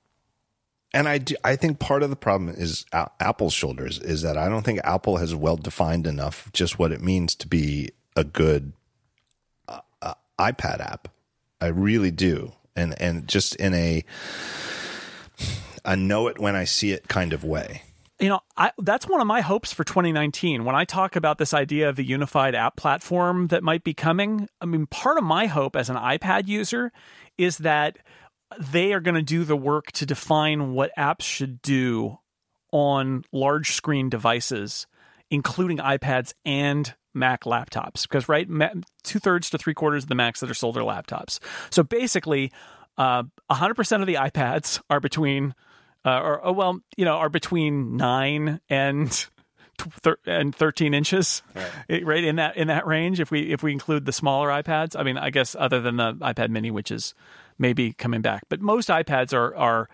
And 0.94 1.10
I, 1.10 1.18
do, 1.18 1.34
I 1.44 1.57
think 1.57 1.78
part 1.78 2.05
of 2.05 2.08
the 2.08 2.16
problem 2.16 2.49
is 2.49 2.86
Apple's 3.20 3.52
shoulders 3.52 3.99
is 3.99 4.23
that 4.23 4.39
I 4.39 4.49
don't 4.49 4.65
think 4.65 4.81
Apple 4.83 5.18
has 5.18 5.34
well 5.34 5.58
defined 5.58 6.07
enough 6.07 6.50
just 6.55 6.78
what 6.78 6.91
it 6.91 7.02
means 7.02 7.34
to 7.34 7.47
be 7.47 7.91
a 8.16 8.25
good 8.25 8.73
uh, 9.68 9.81
uh, 10.00 10.15
iPad 10.41 10.81
app. 10.81 11.08
I 11.60 11.66
really 11.66 12.10
do. 12.10 12.55
And 12.75 12.99
and 12.99 13.28
just 13.28 13.57
in 13.57 13.75
a 13.75 14.07
I 15.84 15.97
know 15.97 16.28
it 16.28 16.39
when 16.39 16.57
I 16.57 16.65
see 16.65 16.92
it 16.92 17.08
kind 17.08 17.34
of 17.34 17.44
way. 17.44 17.83
You 18.18 18.30
know, 18.30 18.40
I, 18.56 18.72
that's 18.78 19.06
one 19.06 19.20
of 19.20 19.26
my 19.26 19.42
hopes 19.42 19.72
for 19.72 19.84
2019. 19.84 20.64
When 20.64 20.74
I 20.74 20.84
talk 20.84 21.16
about 21.16 21.36
this 21.36 21.52
idea 21.52 21.88
of 21.88 21.96
the 21.96 22.04
unified 22.04 22.54
app 22.54 22.76
platform 22.76 23.48
that 23.48 23.62
might 23.62 23.84
be 23.84 23.92
coming, 23.92 24.48
I 24.60 24.66
mean, 24.66 24.86
part 24.86 25.18
of 25.18 25.24
my 25.24 25.46
hope 25.46 25.76
as 25.76 25.90
an 25.90 25.96
iPad 25.96 26.48
user 26.48 26.92
is 27.36 27.58
that 27.58 27.98
they 28.58 28.92
are 28.92 29.00
going 29.00 29.16
to 29.16 29.22
do 29.22 29.44
the 29.44 29.56
work 29.56 29.92
to 29.92 30.06
define 30.06 30.72
what 30.72 30.92
apps 30.96 31.22
should 31.22 31.60
do 31.60 32.18
on 32.72 33.24
large 33.32 33.72
screen 33.72 34.08
devices, 34.08 34.86
including 35.30 35.78
iPads 35.78 36.32
and 36.44 36.94
Mac 37.16 37.44
laptops 37.44 38.02
because 38.02 38.28
right, 38.28 38.46
two 39.02 39.18
thirds 39.18 39.50
to 39.50 39.58
three 39.58 39.74
quarters 39.74 40.04
of 40.04 40.08
the 40.08 40.14
Macs 40.14 40.40
that 40.40 40.50
are 40.50 40.54
sold 40.54 40.76
are 40.76 40.82
laptops. 40.82 41.38
So 41.70 41.82
basically, 41.82 42.52
uh, 42.98 43.24
hundred 43.50 43.74
percent 43.74 44.02
of 44.02 44.06
the 44.06 44.14
iPads 44.14 44.80
are 44.90 45.00
between, 45.00 45.54
uh, 46.07 46.20
or 46.20 46.47
oh, 46.47 46.52
well, 46.52 46.78
you 46.97 47.05
know, 47.05 47.17
are 47.17 47.28
between 47.28 47.97
nine 47.97 48.60
and 48.70 49.26
and 50.26 50.55
13 50.55 50.94
inches 50.94 51.43
right. 51.55 52.07
right. 52.07 52.25
in 52.25 52.36
that 52.36 52.57
in 52.57 52.68
that 52.68 52.86
range 52.86 53.20
if 53.20 53.31
we 53.31 53.52
if 53.52 53.62
we 53.62 53.73
include 53.73 54.07
the 54.07 54.12
smaller 54.12 54.49
ipads 54.49 54.99
i 54.99 55.02
mean 55.02 55.18
i 55.18 55.28
guess 55.28 55.55
other 55.59 55.83
than 55.83 55.99
the 55.99 56.15
ipad 56.15 56.49
mini 56.49 56.70
which 56.70 56.91
is 56.91 57.12
maybe 57.59 57.93
coming 57.93 58.23
back 58.23 58.43
but 58.49 58.59
most 58.59 58.89
ipads 58.89 59.35
are 59.35 59.55
are 59.55 59.91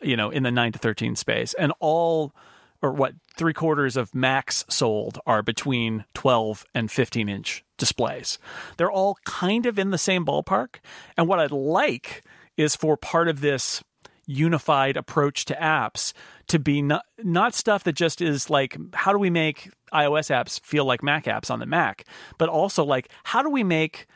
you 0.00 0.16
know 0.16 0.30
in 0.30 0.44
the 0.44 0.52
9 0.52 0.70
to 0.70 0.78
13 0.78 1.16
space 1.16 1.52
and 1.54 1.72
all 1.80 2.32
or 2.80 2.92
what 2.92 3.14
three 3.36 3.52
quarters 3.52 3.96
of 3.96 4.14
Macs 4.14 4.64
sold 4.68 5.18
are 5.26 5.42
between 5.42 6.04
12 6.14 6.64
and 6.74 6.90
15 6.90 7.28
inch 7.28 7.64
displays. 7.76 8.38
They're 8.76 8.90
all 8.90 9.16
kind 9.24 9.66
of 9.66 9.80
in 9.80 9.90
the 9.90 9.98
same 9.98 10.24
ballpark. 10.24 10.76
And 11.16 11.26
what 11.26 11.40
I'd 11.40 11.50
like 11.50 12.22
is 12.56 12.76
for 12.76 12.96
part 12.96 13.28
of 13.28 13.40
this 13.40 13.82
unified 14.28 14.96
approach 14.96 15.46
to 15.46 15.54
apps 15.54 16.12
to 16.46 16.58
be 16.58 16.82
not, 16.82 17.04
not 17.24 17.54
stuff 17.54 17.82
that 17.84 17.94
just 17.94 18.20
is 18.20 18.50
like, 18.50 18.76
how 18.94 19.10
do 19.10 19.18
we 19.18 19.30
make 19.30 19.70
iOS 19.92 20.30
apps 20.30 20.60
feel 20.60 20.84
like 20.84 21.02
Mac 21.02 21.24
apps 21.24 21.50
on 21.50 21.58
the 21.58 21.66
Mac, 21.66 22.04
but 22.36 22.48
also 22.48 22.84
like, 22.84 23.10
how 23.24 23.42
do 23.42 23.48
we 23.48 23.64
make 23.64 24.06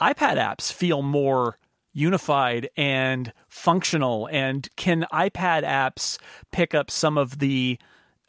iPad 0.00 0.36
apps 0.36 0.72
feel 0.72 1.02
more 1.02 1.58
unified 1.92 2.70
and 2.76 3.32
functional? 3.48 4.26
And 4.32 4.68
can 4.76 5.06
ipad 5.12 5.64
apps 5.64 6.18
pick 6.50 6.74
up 6.74 6.90
some 6.90 7.18
of 7.18 7.38
the 7.38 7.78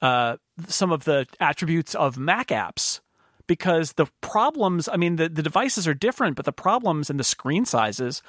uh, 0.02 0.36
some 0.68 0.92
of 0.92 1.06
the 1.06 1.26
attributes 1.40 1.96
of 1.96 2.18
Mac 2.18 2.50
apps? 2.50 3.00
Because 3.46 3.94
the 3.94 4.08
problems, 4.22 4.88
I 4.88 4.96
mean, 4.96 5.18
the, 5.18 5.28
the 5.28 5.44
devices 5.44 5.86
are 5.86 5.94
different, 5.94 6.38
but 6.38 6.46
the 6.46 6.54
problems 6.54 7.10
and 7.10 7.20
the 7.20 7.26
screen 7.26 7.66
sizes 7.66 8.22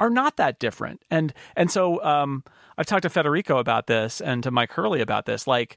are 0.00 0.10
not 0.10 0.36
that 0.38 0.58
different. 0.58 1.02
And 1.10 1.32
and 1.54 1.70
so 1.70 2.02
um, 2.02 2.42
I've 2.76 2.86
talked 2.86 3.02
to 3.02 3.10
Federico 3.10 3.58
about 3.58 3.86
this 3.86 4.20
and 4.20 4.42
to 4.42 4.50
Mike 4.50 4.72
Hurley 4.72 5.00
about 5.00 5.26
this. 5.26 5.46
Like, 5.46 5.76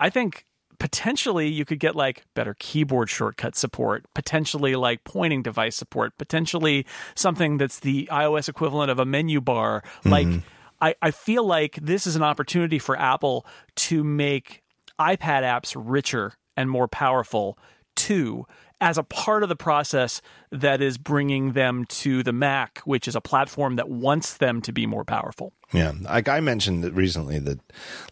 I 0.00 0.10
think 0.10 0.44
potentially 0.78 1.48
you 1.48 1.64
could 1.64 1.78
get 1.78 1.94
like 1.94 2.24
better 2.34 2.56
keyboard 2.58 3.10
shortcut 3.10 3.54
support, 3.54 4.06
potentially 4.14 4.74
like 4.74 5.04
pointing 5.04 5.42
device 5.42 5.76
support, 5.76 6.16
potentially 6.18 6.86
something 7.14 7.58
that's 7.58 7.80
the 7.80 8.08
iOS 8.10 8.48
equivalent 8.48 8.90
of 8.90 8.98
a 8.98 9.04
menu 9.04 9.40
bar. 9.40 9.82
Mm-hmm. 10.00 10.10
Like, 10.10 10.42
I, 10.80 10.94
I 11.02 11.10
feel 11.10 11.44
like 11.44 11.74
this 11.82 12.06
is 12.06 12.16
an 12.16 12.22
opportunity 12.22 12.78
for 12.78 12.96
Apple 12.96 13.44
to 13.76 14.02
make 14.02 14.62
iPad 14.98 15.42
apps 15.42 15.74
richer 15.76 16.34
and 16.56 16.70
more 16.70 16.88
powerful 16.88 17.58
too 17.98 18.46
as 18.80 18.96
a 18.96 19.02
part 19.02 19.42
of 19.42 19.48
the 19.48 19.56
process 19.56 20.22
that 20.50 20.80
is 20.80 20.98
bringing 20.98 21.52
them 21.52 21.84
to 21.86 22.22
the 22.22 22.32
Mac, 22.32 22.78
which 22.80 23.08
is 23.08 23.16
a 23.16 23.20
platform 23.20 23.76
that 23.76 23.88
wants 23.88 24.36
them 24.36 24.62
to 24.62 24.72
be 24.72 24.86
more 24.86 25.04
powerful. 25.04 25.52
Yeah, 25.72 25.92
like 26.02 26.28
I 26.28 26.40
mentioned 26.40 26.84
recently 26.96 27.38
that 27.40 27.60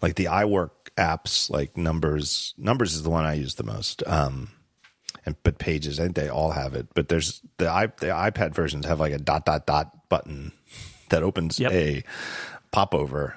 like 0.02 0.16
the 0.16 0.24
iWork 0.24 0.70
apps, 0.98 1.48
like 1.48 1.76
Numbers, 1.76 2.55
Numbers 2.58 2.94
is 2.94 3.05
the 3.05 3.10
one 3.10 3.24
I 3.24 3.34
use 3.34 3.55
the 3.55 3.62
most. 3.62 4.02
Um, 4.06 4.50
and 5.24 5.36
but 5.42 5.58
Pages, 5.58 6.00
I 6.00 6.05
think 6.05 6.16
they 6.16 6.28
all 6.28 6.50
have 6.50 6.74
it. 6.74 6.89
But 6.94 7.08
there's 7.08 7.42
the 7.58 7.68
i 7.68 7.86
the 7.86 8.06
iPad 8.06 8.55
versions 8.55 8.86
have 8.86 9.00
like 9.00 9.12
a 9.12 9.18
dot 9.18 9.44
dot 9.44 9.66
dot 9.66 10.08
button 10.08 10.52
that 11.10 11.23
opens 11.23 11.58
yep. 11.60 11.73
a 11.73 12.02
popover 12.73 13.36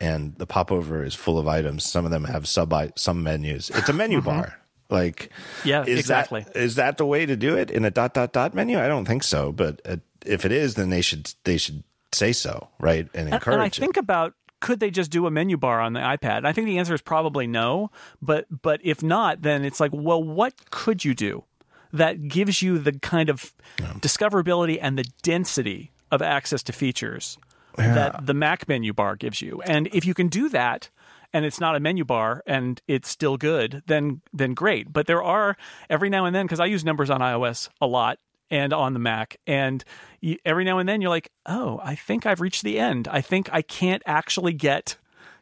and 0.00 0.34
the 0.36 0.46
popover 0.46 1.04
is 1.04 1.14
full 1.14 1.38
of 1.38 1.46
items. 1.46 1.84
Some 1.84 2.04
of 2.04 2.10
them 2.10 2.24
have 2.24 2.48
sub 2.48 2.74
some 2.96 3.22
menus. 3.22 3.70
It's 3.70 3.88
a 3.88 3.92
menu 3.92 4.18
mm-hmm. 4.18 4.26
bar. 4.26 4.59
Like, 4.90 5.30
yeah, 5.64 5.84
is 5.84 5.98
exactly. 5.98 6.42
That, 6.42 6.56
is 6.56 6.74
that 6.76 6.98
the 6.98 7.06
way 7.06 7.26
to 7.26 7.36
do 7.36 7.56
it 7.56 7.70
in 7.70 7.84
a 7.84 7.90
dot 7.90 8.14
dot 8.14 8.32
dot 8.32 8.54
menu? 8.54 8.78
I 8.78 8.88
don't 8.88 9.04
think 9.04 9.22
so. 9.22 9.52
But 9.52 9.80
uh, 9.84 9.96
if 10.26 10.44
it 10.44 10.52
is, 10.52 10.74
then 10.74 10.90
they 10.90 11.02
should 11.02 11.32
they 11.44 11.56
should 11.56 11.84
say 12.12 12.32
so, 12.32 12.68
right, 12.78 13.08
and 13.14 13.28
encourage. 13.28 13.46
And, 13.46 13.54
and 13.54 13.62
I 13.62 13.66
it. 13.66 13.74
think 13.74 13.96
about 13.96 14.34
could 14.60 14.80
they 14.80 14.90
just 14.90 15.10
do 15.10 15.26
a 15.26 15.30
menu 15.30 15.56
bar 15.56 15.80
on 15.80 15.94
the 15.94 16.00
iPad? 16.00 16.44
I 16.44 16.52
think 16.52 16.66
the 16.66 16.78
answer 16.78 16.94
is 16.94 17.00
probably 17.00 17.46
no. 17.46 17.90
But 18.20 18.46
but 18.62 18.80
if 18.84 19.02
not, 19.02 19.42
then 19.42 19.64
it's 19.64 19.80
like, 19.80 19.92
well, 19.94 20.22
what 20.22 20.70
could 20.70 21.04
you 21.04 21.14
do 21.14 21.44
that 21.92 22.28
gives 22.28 22.62
you 22.62 22.78
the 22.78 22.92
kind 22.92 23.28
of 23.28 23.52
yeah. 23.80 23.92
discoverability 23.94 24.78
and 24.80 24.98
the 24.98 25.04
density 25.22 25.90
of 26.10 26.22
access 26.22 26.62
to 26.64 26.72
features 26.72 27.38
yeah. 27.78 27.94
that 27.94 28.26
the 28.26 28.34
Mac 28.34 28.68
menu 28.68 28.92
bar 28.92 29.16
gives 29.16 29.42
you. 29.42 29.60
And 29.62 29.88
if 29.92 30.04
you 30.04 30.14
can 30.14 30.28
do 30.28 30.48
that, 30.50 30.88
and 31.32 31.44
it's 31.44 31.60
not 31.60 31.76
a 31.76 31.80
menu 31.80 32.04
bar 32.04 32.42
and 32.46 32.80
it's 32.88 33.08
still 33.08 33.36
good, 33.36 33.82
then 33.86 34.20
then 34.32 34.54
great. 34.54 34.92
But 34.92 35.06
there 35.06 35.22
are 35.22 35.56
every 35.88 36.10
now 36.10 36.24
and 36.24 36.34
then 36.34 36.46
because 36.46 36.60
I 36.60 36.66
use 36.66 36.84
numbers 36.84 37.10
on 37.10 37.20
iOS 37.20 37.68
a 37.80 37.86
lot 37.86 38.18
and 38.50 38.72
on 38.72 38.94
the 38.94 38.98
Mac, 38.98 39.36
and 39.46 39.84
you, 40.20 40.36
every 40.44 40.64
now 40.64 40.78
and 40.78 40.88
then 40.88 41.00
you're 41.00 41.10
like, 41.10 41.30
oh, 41.46 41.80
I 41.84 41.94
think 41.94 42.26
I've 42.26 42.40
reached 42.40 42.64
the 42.64 42.78
end. 42.80 43.06
I 43.08 43.20
think 43.20 43.48
I 43.52 43.62
can't 43.62 44.02
actually 44.06 44.52
get 44.52 44.96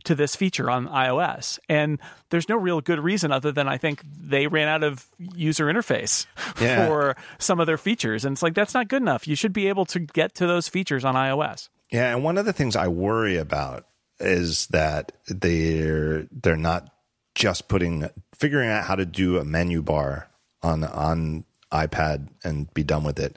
to 0.05 0.15
this 0.15 0.36
feature 0.36 0.70
on 0.70 0.89
iOS. 0.89 1.58
And 1.68 1.99
there's 2.31 2.49
no 2.49 2.57
real 2.57 2.81
good 2.81 3.00
reason 3.00 3.33
other 3.33 3.52
than 3.52 3.68
I 3.68 3.78
think 3.78 4.02
they 4.05 4.47
ran 4.47 4.68
out 4.68 4.83
of 4.83 5.07
user 5.18 5.67
interface 5.67 6.26
yeah. 6.60 6.86
for 6.86 7.17
some 7.39 7.60
of 7.60 7.67
their 7.67 7.78
features. 7.78 8.25
And 8.25 8.34
it's 8.34 8.42
like, 8.42 8.55
that's 8.55 8.75
not 8.75 8.89
good 8.89 9.02
enough. 9.02 9.26
You 9.26 9.34
should 9.34 9.52
be 9.52 9.68
able 9.68 9.86
to 9.86 9.99
get 10.00 10.34
to 10.36 10.47
those 10.47 10.68
features 10.68 11.05
on 11.05 11.15
iOS. 11.15 11.68
Yeah, 11.91 12.15
and 12.15 12.23
one 12.23 12.39
of 12.39 12.44
the 12.44 12.52
things 12.52 12.76
I 12.76 12.89
worry 12.89 13.36
about 13.36 13.86
is 14.20 14.66
that 14.68 15.12
they're 15.28 16.26
they're 16.30 16.56
not 16.56 16.92
just 17.34 17.68
putting 17.68 18.08
figuring 18.34 18.68
out 18.68 18.84
how 18.84 18.97
to 18.97 19.06
do 19.06 19.38
a 19.38 19.44
menu 19.44 19.82
bar 19.82 20.28
on 20.62 20.84
on 20.84 21.44
iPad 21.72 22.28
and 22.42 22.72
be 22.74 22.82
done 22.82 23.05
with 23.05 23.18
it 23.18 23.36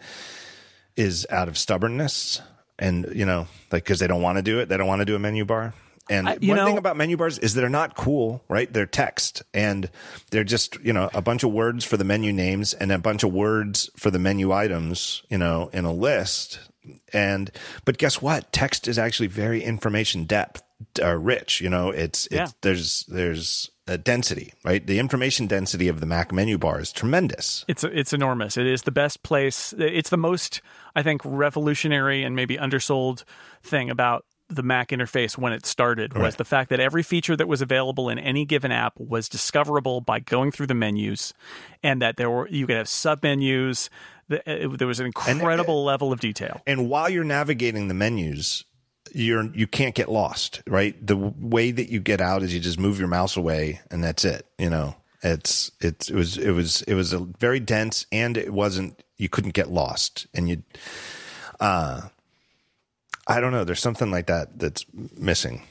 is 0.96 1.28
out 1.30 1.48
of 1.48 1.58
stubbornness 1.58 2.42
and 2.80 3.08
you 3.14 3.26
know 3.26 3.48
like 3.72 3.84
because 3.84 4.00
they 4.00 4.08
don't 4.08 4.22
want 4.22 4.38
to 4.38 4.42
do 4.42 4.60
it. 4.60 4.70
They 4.70 4.78
don't 4.78 4.88
want 4.88 5.00
to 5.00 5.06
do 5.06 5.16
a 5.16 5.20
menu 5.20 5.46
bar. 5.46 5.74
And 6.10 6.28
I, 6.28 6.34
one 6.34 6.58
know, 6.58 6.66
thing 6.66 6.78
about 6.78 6.98
menu 6.98 7.16
bars 7.16 7.38
is 7.38 7.54
they're 7.54 7.70
not 7.70 7.96
cool, 7.96 8.44
right? 8.50 8.72
They're 8.72 8.86
text 8.86 9.44
and 9.54 9.90
they're 10.32 10.44
just, 10.44 10.78
you 10.82 10.92
know, 10.92 11.10
a 11.14 11.22
bunch 11.22 11.44
of 11.44 11.52
words 11.52 11.86
for 11.86 11.96
the 11.96 12.04
menu 12.04 12.34
names 12.34 12.74
and 12.74 12.92
a 12.92 12.98
bunch 12.98 13.24
of 13.24 13.32
words 13.32 13.90
for 13.96 14.12
the 14.12 14.20
menu 14.20 14.52
items, 14.52 15.22
you 15.30 15.38
know, 15.38 15.70
in 15.72 15.86
a 15.86 15.94
list. 15.94 16.60
And 17.14 17.52
but 17.86 17.98
guess 17.98 18.22
what? 18.22 18.52
Text 18.52 18.88
is 18.88 18.98
actually 18.98 19.28
very 19.28 19.64
information 19.64 20.26
depth 20.26 20.64
uh, 21.02 21.16
rich 21.16 21.62
you 21.62 21.70
know 21.70 21.90
it's, 21.90 22.26
it's 22.28 22.34
yeah. 22.36 22.48
there's 22.62 23.06
there's 23.08 23.72
uh, 23.88 23.98
density, 23.98 24.54
right? 24.64 24.86
The 24.86 25.00
information 25.00 25.48
density 25.48 25.88
of 25.88 26.00
the 26.00 26.06
Mac 26.06 26.32
menu 26.32 26.58
bar 26.58 26.80
is 26.80 26.94
tremendous. 26.94 27.66
It's 27.68 27.84
it's 27.84 28.14
enormous. 28.14 28.56
It 28.56 28.68
is 28.68 28.84
the 28.84 28.92
best 28.92 29.22
place. 29.24 29.74
It's 29.78 30.10
the 30.10 30.18
most 30.18 30.62
I 30.96 31.04
think 31.04 31.22
revolutionary 31.26 32.24
and 32.24 32.36
maybe 32.36 32.58
undersold 32.58 33.26
thing 33.64 33.90
about 33.90 34.26
the 34.48 34.64
Mac 34.64 34.90
interface 34.90 35.38
when 35.38 35.54
it 35.54 35.66
started 35.66 36.14
was 36.14 36.22
Right. 36.22 36.38
the 36.38 36.46
fact 36.46 36.70
that 36.70 36.80
every 36.80 37.04
feature 37.04 37.36
that 37.36 37.48
was 37.48 37.62
available 37.62 38.10
in 38.10 38.20
any 38.20 38.46
given 38.46 38.72
app 38.72 38.94
was 38.98 39.30
discoverable 39.30 40.02
by 40.02 40.20
going 40.20 40.52
through 40.52 40.68
the 40.68 40.74
menus, 40.76 41.34
and 41.84 42.02
that 42.02 42.18
there 42.18 42.30
were 42.30 42.48
you 42.50 42.68
could 42.68 42.78
have 42.78 42.88
sub 42.88 43.24
menus. 43.24 43.90
There 44.30 44.88
was 44.88 45.02
an 45.02 45.08
incredible 45.08 45.84
level 45.84 46.14
of 46.14 46.22
detail. 46.22 46.62
And 46.66 46.90
while 46.90 47.10
you're 47.10 47.26
navigating 47.26 47.90
the 47.90 47.94
menus, 47.94 48.64
you're 49.14 49.46
you 49.54 49.68
can't 49.68 49.96
get 49.96 50.10
lost, 50.10 50.62
right? 50.68 50.96
The 51.06 51.18
way 51.18 51.72
that 51.72 51.90
you 51.90 52.00
get 52.00 52.22
out 52.22 52.44
is 52.44 52.54
you 52.54 52.60
just 52.60 52.80
move 52.80 53.00
your 53.00 53.08
mouse 53.08 53.38
away 53.38 53.82
and 53.90 54.04
that's 54.04 54.26
it, 54.26 54.46
you 54.58 54.70
know. 54.70 54.96
It's 55.24 55.72
it's 55.80 56.10
it 56.10 56.16
was 56.16 56.38
it 56.38 56.52
was 56.52 56.82
it 56.84 56.96
was 56.96 57.14
a 57.14 57.20
very 57.20 57.60
dense 57.60 58.06
and 58.12 58.38
it 58.38 58.52
wasn't 58.52 59.04
you 59.18 59.30
couldn't 59.30 59.54
get 59.54 59.70
lost 59.70 60.26
and 60.34 60.50
you 60.50 60.64
uh 61.60 62.02
I 63.28 63.40
don't 63.40 63.52
know, 63.52 63.64
there's 63.64 63.80
something 63.80 64.10
like 64.10 64.28
that 64.28 64.58
that's 64.58 64.84
missing. 65.16 65.62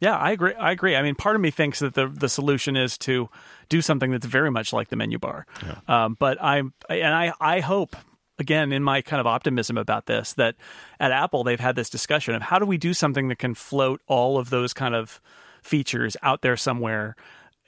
Yeah, 0.00 0.16
I 0.16 0.30
agree. 0.30 0.54
I 0.54 0.70
agree. 0.70 0.96
I 0.96 1.02
mean, 1.02 1.16
part 1.16 1.34
of 1.34 1.42
me 1.42 1.50
thinks 1.50 1.80
that 1.80 1.94
the 1.94 2.06
the 2.06 2.28
solution 2.28 2.76
is 2.76 2.96
to 2.98 3.28
do 3.68 3.82
something 3.82 4.10
that's 4.10 4.26
very 4.26 4.50
much 4.50 4.72
like 4.72 4.88
the 4.88 4.96
menu 4.96 5.18
bar. 5.18 5.44
Um, 5.86 6.16
but 6.18 6.42
I'm 6.42 6.72
and 6.88 7.14
I 7.14 7.32
I 7.40 7.60
hope 7.60 7.96
again 8.38 8.72
in 8.72 8.82
my 8.82 9.02
kind 9.02 9.20
of 9.20 9.26
optimism 9.26 9.76
about 9.76 10.06
this 10.06 10.34
that 10.34 10.56
at 11.00 11.12
Apple 11.12 11.44
they've 11.44 11.60
had 11.60 11.76
this 11.76 11.90
discussion 11.90 12.34
of 12.34 12.42
how 12.42 12.58
do 12.58 12.66
we 12.66 12.78
do 12.78 12.94
something 12.94 13.28
that 13.28 13.38
can 13.38 13.54
float 13.54 14.00
all 14.06 14.38
of 14.38 14.50
those 14.50 14.72
kind 14.72 14.94
of 14.94 15.20
features 15.62 16.16
out 16.22 16.42
there 16.42 16.56
somewhere 16.56 17.16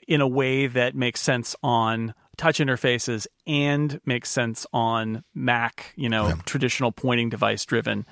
in 0.07 0.21
a 0.21 0.27
way 0.27 0.67
that 0.67 0.95
makes 0.95 1.21
sense 1.21 1.55
on 1.63 2.13
touch 2.37 2.59
interfaces 2.59 3.27
and 3.45 3.99
makes 4.05 4.29
sense 4.29 4.65
on 4.73 5.23
Mac, 5.35 5.93
you 5.95 6.09
know, 6.09 6.33
traditional 6.45 6.91
pointing 6.91 7.29
device 7.29 7.65
driven 7.65 8.05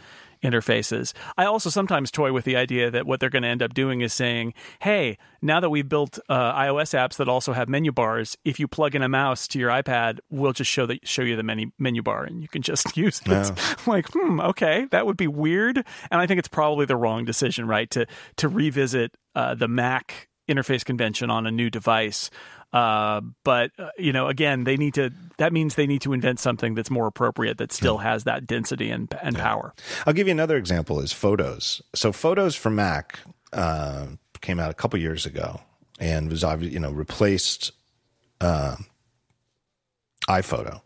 interfaces. 0.44 1.14
I 1.38 1.46
also 1.46 1.70
sometimes 1.70 2.12
toy 2.12 2.32
with 2.32 2.46
the 2.46 2.56
idea 2.56 2.90
that 2.92 3.06
what 3.06 3.20
they're 3.20 3.30
going 3.30 3.44
to 3.44 3.50
end 3.50 3.62
up 3.62 3.74
doing 3.74 4.02
is 4.02 4.14
saying, 4.14 4.54
"Hey, 4.80 5.18
now 5.42 5.60
that 5.60 5.70
we've 5.70 5.88
built 5.88 6.20
uh, 6.30 6.54
iOS 6.54 6.98
apps 6.98 7.18
that 7.18 7.28
also 7.28 7.54
have 7.54 7.70
menu 7.70 7.92
bars, 7.92 8.38
if 8.46 8.60
you 8.60 8.68
plug 8.68 8.96
in 8.96 9.02
a 9.02 9.10
mouse 9.10 9.48
to 9.50 9.60
your 9.60 9.70
iPad, 9.70 10.20
we'll 10.30 10.54
just 10.54 10.72
show 10.72 10.86
the 10.86 11.00
show 11.04 11.22
you 11.22 11.36
the 11.36 11.44
menu 11.44 11.72
menu 11.78 12.02
bar, 12.02 12.24
and 12.24 12.42
you 12.42 12.48
can 12.48 12.62
just 12.62 12.96
use 12.98 13.22
it." 13.26 13.30
I'm 13.32 13.78
like, 13.88 14.08
hmm, 14.12 14.40
okay, 14.42 14.86
that 14.92 15.06
would 15.06 15.18
be 15.18 15.28
weird, 15.28 15.78
and 16.12 16.22
I 16.22 16.28
think 16.28 16.40
it's 16.40 16.48
probably 16.48 16.86
the 16.86 16.98
wrong 16.98 17.26
decision, 17.26 17.68
right? 17.68 17.90
To 17.92 18.06
to 18.38 18.48
revisit 18.48 19.16
uh, 19.36 19.56
the 19.56 19.68
Mac 19.68 20.30
interface 20.50 20.84
convention 20.84 21.30
on 21.30 21.46
a 21.46 21.52
new 21.52 21.70
device. 21.70 22.30
Uh, 22.72 23.22
but 23.44 23.72
uh, 23.80 23.90
you 23.98 24.14
know, 24.14 24.28
again, 24.28 24.64
they 24.64 24.78
need 24.78 24.94
to. 24.96 25.12
That 25.38 25.54
means 25.54 25.76
they 25.76 25.88
need 25.88 26.02
to 26.02 26.14
invent 26.14 26.40
something 26.40 26.76
that's 26.76 26.92
more 26.92 27.08
appropriate 27.08 27.58
that 27.58 27.72
still 27.72 27.98
has 27.98 28.26
that 28.26 28.46
density 28.46 28.92
and 28.92 29.14
and 29.22 29.36
power. 29.38 29.74
I'll 30.06 30.14
give 30.14 30.28
you 30.28 30.32
another 30.32 30.58
example 30.58 31.00
is 31.00 31.12
photos. 31.12 31.82
So 31.96 32.12
photos 32.12 32.56
for 32.56 32.70
Mac 32.70 33.20
uh, 33.54 34.08
came 34.42 34.60
out 34.60 34.70
a 34.70 34.76
couple 34.76 35.00
years 35.00 35.26
ago 35.26 35.62
and 36.00 36.30
was 36.30 36.44
obviously 36.44 36.76
you 36.76 36.80
know 36.80 36.92
replaced 36.92 37.72
uh, 38.42 38.76
iPhoto 40.28 40.82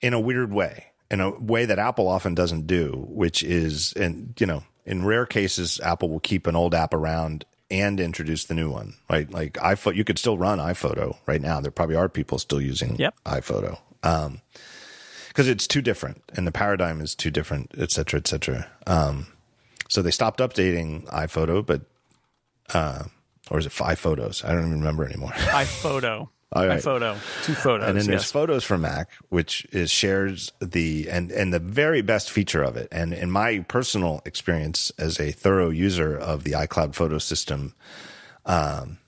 in 0.00 0.12
a 0.12 0.20
weird 0.20 0.52
way, 0.52 0.86
in 1.10 1.20
a 1.20 1.30
way 1.38 1.64
that 1.66 1.78
Apple 1.78 2.08
often 2.08 2.34
doesn't 2.34 2.66
do, 2.66 3.06
which 3.08 3.42
is 3.44 3.92
and 3.92 4.34
you 4.40 4.46
know 4.46 4.64
in 4.84 5.04
rare 5.04 5.26
cases 5.26 5.80
Apple 5.80 6.08
will 6.08 6.20
keep 6.20 6.46
an 6.46 6.56
old 6.56 6.74
app 6.74 6.92
around 6.92 7.44
and 7.70 7.98
introduce 8.00 8.44
the 8.44 8.54
new 8.54 8.70
one. 8.70 8.94
Right, 9.10 9.30
like 9.30 9.54
iPhoto, 9.54 9.94
you 9.96 10.04
could 10.04 10.18
still 10.18 10.38
run 10.38 10.58
iPhoto 10.58 11.16
right 11.26 11.40
now. 11.40 11.60
There 11.60 11.70
probably 11.70 11.96
are 11.96 12.08
people 12.08 12.38
still 12.38 12.60
using 12.60 12.96
Yep. 12.96 13.14
iPhoto. 13.24 13.78
Um, 14.02 14.40
because 15.28 15.48
it's 15.48 15.66
too 15.66 15.82
different 15.82 16.22
and 16.34 16.46
the 16.46 16.52
paradigm 16.52 17.00
is 17.02 17.14
too 17.14 17.30
different, 17.30 17.72
et 17.76 17.90
cetera, 17.90 18.18
et 18.18 18.26
cetera. 18.26 18.68
Um, 18.86 19.26
so 19.88 20.00
they 20.00 20.10
stopped 20.10 20.40
updating 20.40 21.04
iPhoto, 21.12 21.64
but 21.64 21.82
uh, 22.72 23.04
or 23.50 23.58
is 23.58 23.66
it 23.66 23.72
five 23.72 23.98
photos? 23.98 24.42
I 24.44 24.52
don't 24.52 24.66
even 24.66 24.78
remember 24.78 25.04
anymore. 25.04 25.30
iPhoto, 25.34 26.28
All 26.52 26.66
right. 26.66 26.80
iPhoto, 26.80 27.14
two 27.44 27.54
photos. 27.54 27.88
and 27.88 27.98
then 27.98 28.06
there's 28.06 28.22
yes. 28.22 28.30
photos 28.32 28.62
for 28.62 28.78
Mac, 28.78 29.10
which 29.30 29.66
is 29.72 29.90
shares 29.90 30.52
the 30.60 31.08
and 31.10 31.32
and 31.32 31.52
the 31.52 31.58
very 31.58 32.02
best 32.02 32.30
feature 32.30 32.62
of 32.62 32.76
it. 32.76 32.88
And 32.92 33.12
in 33.12 33.30
my 33.30 33.60
personal 33.68 34.22
experience 34.24 34.92
as 34.98 35.18
a 35.18 35.32
thorough 35.32 35.70
user 35.70 36.16
of 36.16 36.44
the 36.44 36.52
iCloud 36.52 36.94
photo 36.94 37.18
system, 37.18 37.74
um, 38.44 38.98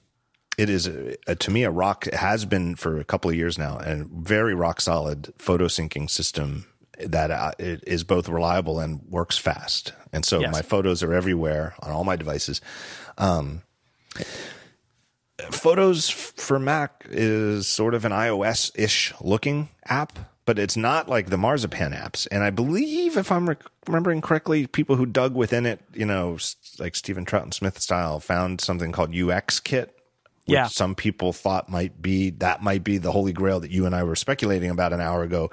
it 0.59 0.69
is 0.69 0.89
a, 0.89 1.17
a, 1.29 1.37
to 1.37 1.51
me 1.53 1.63
a 1.63 1.71
rock 1.71 2.09
it 2.09 2.15
has 2.15 2.45
been 2.45 2.75
for 2.75 2.99
a 2.99 3.05
couple 3.05 3.31
of 3.31 3.37
years 3.37 3.57
now, 3.57 3.79
and 3.79 4.09
very 4.11 4.55
rock 4.55 4.81
solid 4.81 5.33
photo 5.39 5.67
syncing 5.67 6.11
system 6.11 6.67
that 6.99 7.31
uh, 7.31 7.53
it 7.61 7.85
is 7.87 8.03
both 8.03 8.29
reliable 8.29 8.81
and 8.81 9.01
works 9.09 9.39
fast. 9.39 9.93
And 10.13 10.25
so 10.25 10.41
Yes. 10.41 10.53
my 10.53 10.63
photos 10.63 11.05
are 11.05 11.15
everywhere 11.15 11.75
on 11.81 11.93
all 11.93 12.03
my 12.03 12.17
devices. 12.17 12.61
Um, 13.17 13.63
Photos 15.51 16.09
for 16.11 16.59
Mac 16.59 17.05
is 17.09 17.67
sort 17.67 17.95
of 17.95 18.05
an 18.05 18.13
iOS 18.13 18.71
ish 18.75 19.15
looking 19.21 19.69
app, 19.87 20.19
but 20.45 20.59
it's 20.59 20.77
not 20.77 21.09
like 21.09 21.31
the 21.31 21.37
Marzipan 21.39 21.93
apps. 21.93 22.27
And 22.31 22.43
I 22.43 22.51
believe, 22.51 23.17
if 23.17 23.31
I'm 23.31 23.49
rec- 23.49 23.63
remembering 23.87 24.21
correctly, 24.21 24.67
people 24.67 24.97
who 24.97 25.07
dug 25.07 25.35
within 25.35 25.65
it, 25.67 25.81
you 25.95 26.05
know, 26.07 26.39
like 26.79 26.97
Steven 26.97 27.25
Troughton 27.25 27.55
Smith 27.55 27.79
style, 27.81 28.19
found 28.21 28.61
something 28.61 28.93
called 28.93 29.15
UX 29.15 29.61
Kit. 29.61 29.95
Which 30.47 30.55
Yeah. 30.55 30.67
some 30.69 30.95
people 30.95 31.35
thought 31.35 31.69
might 31.69 32.01
be 32.01 32.31
that 32.31 32.63
might 32.63 32.83
be 32.83 32.97
the 32.97 33.13
holy 33.13 33.35
grail 33.35 33.61
that 33.61 33.71
you 33.71 33.85
and 33.85 33.95
I 33.95 34.03
were 34.03 34.17
speculating 34.17 34.71
about 34.71 34.95
an 34.95 35.01
hour 35.01 35.23
ago. 35.23 35.51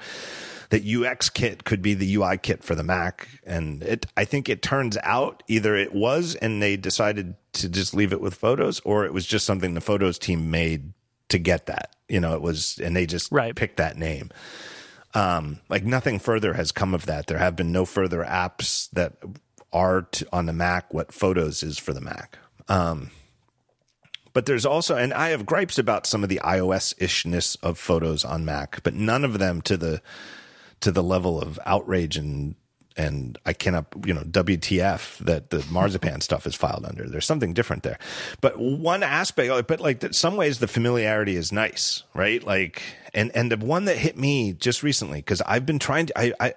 That 0.70 0.84
UX 0.86 1.30
kit 1.30 1.64
could 1.64 1.82
be 1.82 1.94
the 1.94 2.16
UI 2.16 2.38
kit 2.38 2.64
for 2.64 2.76
the 2.76 2.84
Mac, 2.84 3.28
and 3.46 3.84
it. 3.84 4.06
I 4.18 4.26
think 4.26 4.50
it 4.50 4.62
turns 4.62 4.98
out 5.04 5.44
either 5.48 5.76
it 5.76 5.94
was, 5.94 6.36
and 6.36 6.62
they 6.62 6.76
decided 6.78 7.36
to 7.54 7.70
just 7.70 7.94
leave 7.94 8.12
it 8.14 8.22
with 8.22 8.36
photos, 8.36 8.80
or 8.82 9.06
it 9.06 9.14
was 9.14 9.26
just 9.26 9.46
something 9.46 9.74
the 9.74 9.82
photos 9.82 10.18
team 10.18 10.50
made 10.52 10.94
to 11.30 11.38
get 11.38 11.66
that. 11.68 11.96
You 12.10 12.20
know, 12.20 12.36
it 12.36 12.42
was, 12.42 12.80
and 12.84 12.96
they 12.96 13.06
just 13.06 13.32
Right. 13.32 13.56
picked 13.56 13.78
that 13.78 13.98
name. 13.98 14.30
Um, 15.14 15.60
like 15.70 15.84
nothing 15.86 16.20
further 16.20 16.54
has 16.54 16.72
come 16.72 16.94
of 16.94 17.06
that. 17.06 17.28
There 17.28 17.38
have 17.38 17.56
been 17.56 17.72
no 17.72 17.86
further 17.86 18.24
apps 18.24 18.90
that 18.92 19.14
are 19.72 20.02
t- 20.04 20.26
on 20.34 20.46
the 20.46 20.54
Mac 20.54 20.94
what 20.94 21.12
Photos 21.14 21.64
is 21.64 21.78
for 21.78 21.94
the 21.94 22.02
Mac. 22.02 22.38
Um, 22.68 23.12
but 24.34 24.46
there's 24.46 24.66
also, 24.66 24.98
and 24.98 25.14
I 25.14 25.30
have 25.30 25.46
gripes 25.46 25.78
about 25.78 26.06
some 26.06 26.22
of 26.24 26.30
the 26.30 26.42
iOS 26.44 26.94
ishness 27.00 27.56
of 27.64 27.78
Photos 27.80 28.26
on 28.26 28.44
Mac, 28.44 28.84
but 28.84 28.94
none 28.94 29.24
of 29.24 29.40
them 29.40 29.62
to 29.62 29.78
the 29.78 30.02
to 30.86 30.92
the 30.92 31.02
level 31.02 31.42
of 31.42 31.60
outrage 31.66 32.16
and 32.16 32.54
and 32.96 33.38
I 33.46 33.54
cannot, 33.54 33.88
you 34.06 34.14
know, 34.14 34.22
WTF 34.22 35.18
that 35.26 35.50
the 35.50 35.66
marzipan 35.70 36.22
stuff 36.22 36.48
is 36.48 36.56
filed 36.56 36.86
under. 36.86 37.10
There's 37.10 37.26
something 37.26 37.54
different 37.54 37.84
there. 37.84 38.00
But 38.40 38.58
one 38.58 39.04
aspect, 39.04 39.68
but 39.68 39.82
like 39.82 40.14
some 40.14 40.38
ways 40.38 40.60
the 40.60 40.68
familiarity 40.68 41.36
is 41.36 41.52
nice, 41.52 42.04
right? 42.14 42.42
Like, 42.42 42.84
and 43.14 43.32
and 43.36 43.52
the 43.52 43.58
one 43.58 43.86
that 43.86 43.98
hit 43.98 44.16
me 44.16 44.54
just 44.54 44.84
recently 44.84 45.18
because 45.18 45.42
I've 45.42 45.66
been 45.66 45.80
trying 45.80 46.06
to, 46.06 46.18
I, 46.18 46.34
I, 46.40 46.54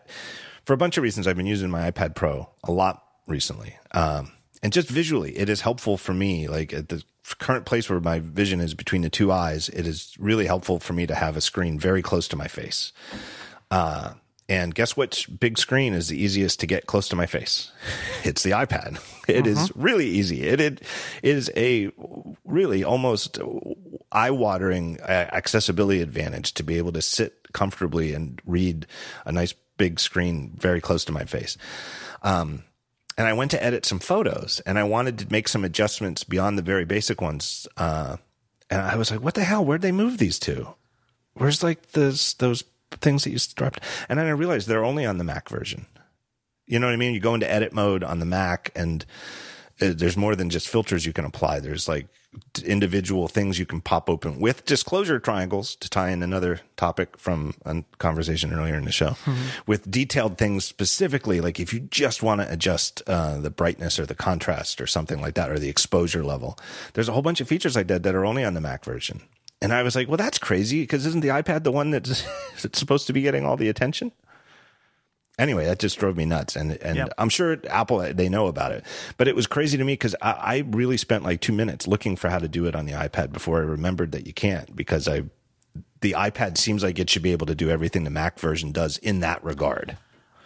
for 0.65 0.75
a 0.75 0.77
bunch 0.77 0.99
of 0.99 1.03
reasons, 1.03 1.27
I've 1.27 1.37
been 1.37 1.47
using 1.47 1.71
my 1.71 1.91
iPad 1.91 2.15
Pro 2.15 2.51
a 2.63 2.71
lot 2.71 3.03
recently, 3.27 3.77
um, 3.93 4.31
and 4.63 4.73
just 4.73 4.89
visually, 4.89 5.37
it 5.39 5.49
is 5.49 5.63
helpful 5.63 5.97
for 5.97 6.13
me. 6.13 6.47
Like 6.47 6.73
at 6.75 6.91
the 6.91 7.03
current 7.39 7.65
place 7.65 7.91
where 7.91 8.01
my 8.01 8.21
vision 8.21 8.61
is 8.61 8.75
between 8.75 9.03
the 9.03 9.11
two 9.11 9.33
eyes, 9.33 9.71
it 9.71 9.87
is 9.89 10.15
really 10.21 10.47
helpful 10.47 10.79
for 10.79 10.93
me 10.93 11.07
to 11.07 11.15
have 11.15 11.37
a 11.37 11.41
screen 11.41 11.81
very 11.81 12.03
close 12.03 12.29
to 12.29 12.37
my 12.37 12.47
face. 12.47 12.93
Uh, 13.71 14.15
and 14.49 14.75
guess 14.75 14.97
which 14.97 15.29
big 15.39 15.59
screen 15.59 15.93
is 15.93 16.09
the 16.09 16.21
easiest 16.21 16.61
to 16.61 16.67
get 16.67 16.87
close 16.87 17.09
to 17.09 17.17
my 17.17 17.27
face? 17.27 17.71
It's 18.25 18.43
the 18.43 18.51
iPad. 18.51 19.01
It 19.29 19.47
is 19.47 19.71
really 19.77 20.07
easy. 20.07 20.43
It, 20.43 20.61
it 20.61 20.83
is 21.23 21.51
a 21.57 21.91
really 22.45 22.83
almost 22.83 23.39
eye-watering 24.11 25.01
uh, 25.01 25.29
accessibility 25.33 26.03
advantage 26.03 26.53
to 26.55 26.63
be 26.63 26.79
able 26.79 26.93
to 26.93 27.01
sit 27.01 27.53
comfortably 27.53 28.13
and 28.13 28.41
read 28.45 28.87
a 29.25 29.33
nice 29.33 29.55
big 29.77 30.01
screen 30.01 30.53
very 30.59 30.81
close 30.81 31.05
to 31.07 31.13
my 31.13 31.25
face. 31.25 31.57
Um, 32.23 32.65
and 33.17 33.27
I 33.27 33.33
went 33.33 33.51
to 33.53 33.65
edit 33.65 33.87
some 33.87 33.99
photos, 33.99 34.61
and 34.67 34.79
I 34.79 34.85
wanted 34.85 35.19
to 35.21 35.33
make 35.33 35.49
some 35.49 35.65
adjustments 35.65 36.25
beyond 36.25 36.59
the 36.59 36.63
very 36.63 36.85
basic 36.85 37.21
ones. 37.21 37.67
Uh, 37.77 38.17
and 38.71 38.81
I 38.81 38.97
was 38.97 39.11
like, 39.11 39.21
"What 39.21 39.35
the 39.35 39.45
hell? 39.45 39.65
Where'd 39.65 39.83
they 39.83 39.93
move 39.93 40.19
these 40.19 40.39
to? 40.41 40.75
Where's 41.35 41.63
like 41.63 41.93
those 41.93 42.35
those 42.35 42.63
things 42.91 43.25
that 43.25 43.31
you 43.31 43.39
dropped?" 43.55 43.81
And 44.09 44.19
then 44.19 44.27
I 44.27 44.31
realized 44.31 44.69
they're 44.69 44.85
only 44.85 45.07
on 45.07 45.19
the 45.19 45.25
Mac 45.25 45.49
version. 45.49 45.87
You 46.67 46.79
know 46.79 46.87
what 46.87 46.93
I 46.93 46.97
mean? 46.97 47.15
You 47.15 47.21
go 47.21 47.35
into 47.35 47.51
edit 47.51 47.73
mode 47.73 48.05
on 48.05 48.19
the 48.19 48.27
Mac, 48.27 48.71
and 48.77 49.05
uh, 49.81 49.93
there's 49.95 50.17
more 50.17 50.37
than 50.37 50.51
just 50.51 50.69
filters 50.69 51.07
you 51.07 51.13
can 51.13 51.25
apply. 51.25 51.61
There's 51.61 51.89
like 51.89 52.09
individual 52.65 53.27
things 53.27 53.59
you 53.59 53.65
can 53.65 53.81
pop 53.81 54.11
open 54.11 54.39
with 54.39 54.65
disclosure 54.67 55.19
triangles 55.19 55.75
to 55.77 55.89
tie 55.89 56.11
in 56.11 56.23
another 56.23 56.61
topic 56.77 57.17
from 57.17 57.55
a 57.65 57.83
conversation 57.99 58.53
earlier 58.53 58.75
in 58.75 58.85
the 58.85 58.93
show 58.93 59.11
mm-hmm. 59.11 59.47
with 59.67 59.91
detailed 59.91 60.37
things 60.37 60.65
specifically 60.65 61.41
like 61.41 61.59
if 61.59 61.73
you 61.73 61.81
just 61.81 62.23
want 62.23 62.41
to 62.41 62.53
adjust 62.53 63.03
uh, 63.07 63.39
the 63.39 63.51
brightness 63.51 63.99
or 63.99 64.05
the 64.05 64.15
contrast 64.15 64.81
or 64.81 64.87
something 64.87 65.21
like 65.21 65.35
that 65.35 65.51
or 65.51 65.59
the 65.59 65.71
exposure 65.71 66.25
level 66.25 66.59
there's 66.93 67.09
a 67.09 67.13
whole 67.13 67.23
bunch 67.23 67.41
of 67.41 67.49
features 67.49 67.75
like 67.75 67.87
that 67.87 68.03
that 68.03 68.15
are 68.15 68.27
only 68.27 68.45
on 68.45 68.55
the 68.55 68.61
mac 68.61 68.85
version 68.85 69.23
and 69.61 69.73
i 69.73 69.83
was 69.83 69.95
like 69.95 70.09
well 70.09 70.17
that's 70.17 70.39
crazy 70.39 70.83
because 70.83 71.07
isn't 71.07 71.21
the 71.21 71.29
ipad 71.29 71.65
the 71.65 71.73
one 71.73 71.91
that's, 71.91 72.23
that's 72.63 72.79
supposed 72.79 73.07
to 73.07 73.13
be 73.13 73.23
getting 73.23 73.45
all 73.45 73.57
the 73.57 73.69
attention 73.69 74.13
anyway, 75.39 75.65
that 75.67 75.79
just 75.79 75.99
drove 75.99 76.17
me 76.17 76.25
nuts. 76.25 76.57
And 76.57 76.73
and 76.83 76.97
yep. 76.97 77.15
I'm 77.17 77.29
sure 77.29 77.59
Apple 77.69 77.99
they 78.13 78.29
know 78.29 78.49
about 78.49 78.73
it, 78.73 78.85
but 79.17 79.29
it 79.29 79.37
was 79.37 79.47
crazy 79.47 79.79
to 79.79 79.85
me 79.85 79.93
because 79.93 80.15
I, 80.21 80.31
I, 80.33 80.65
really 80.71 80.97
spent 80.97 81.25
like 81.25 81.41
two 81.41 81.53
minutes 81.53 81.87
looking 81.87 82.17
for 82.17 82.29
how 82.29 82.39
to 82.39 82.49
do 82.49 82.67
it 82.67 82.75
on 82.75 82.87
the 82.87 82.93
iPad 82.93 83.33
before 83.33 83.59
I 83.59 83.65
remembered 83.65 84.13
that 84.13 84.27
you 84.27 84.33
can't 84.33 84.75
because 84.75 85.09
I 85.09 85.23
the 86.01 86.13
iPad 86.13 86.59
seems 86.59 86.83
like 86.83 86.99
it 86.99 87.09
should 87.09 87.23
be 87.23 87.33
able 87.33 87.47
to 87.47 87.55
do 87.55 87.71
everything 87.71 88.05
the 88.05 88.11
Mac 88.11 88.39
version 88.39 88.73
does 88.73 88.99
in 88.99 89.21
that 89.21 89.43
regard. 89.43 89.97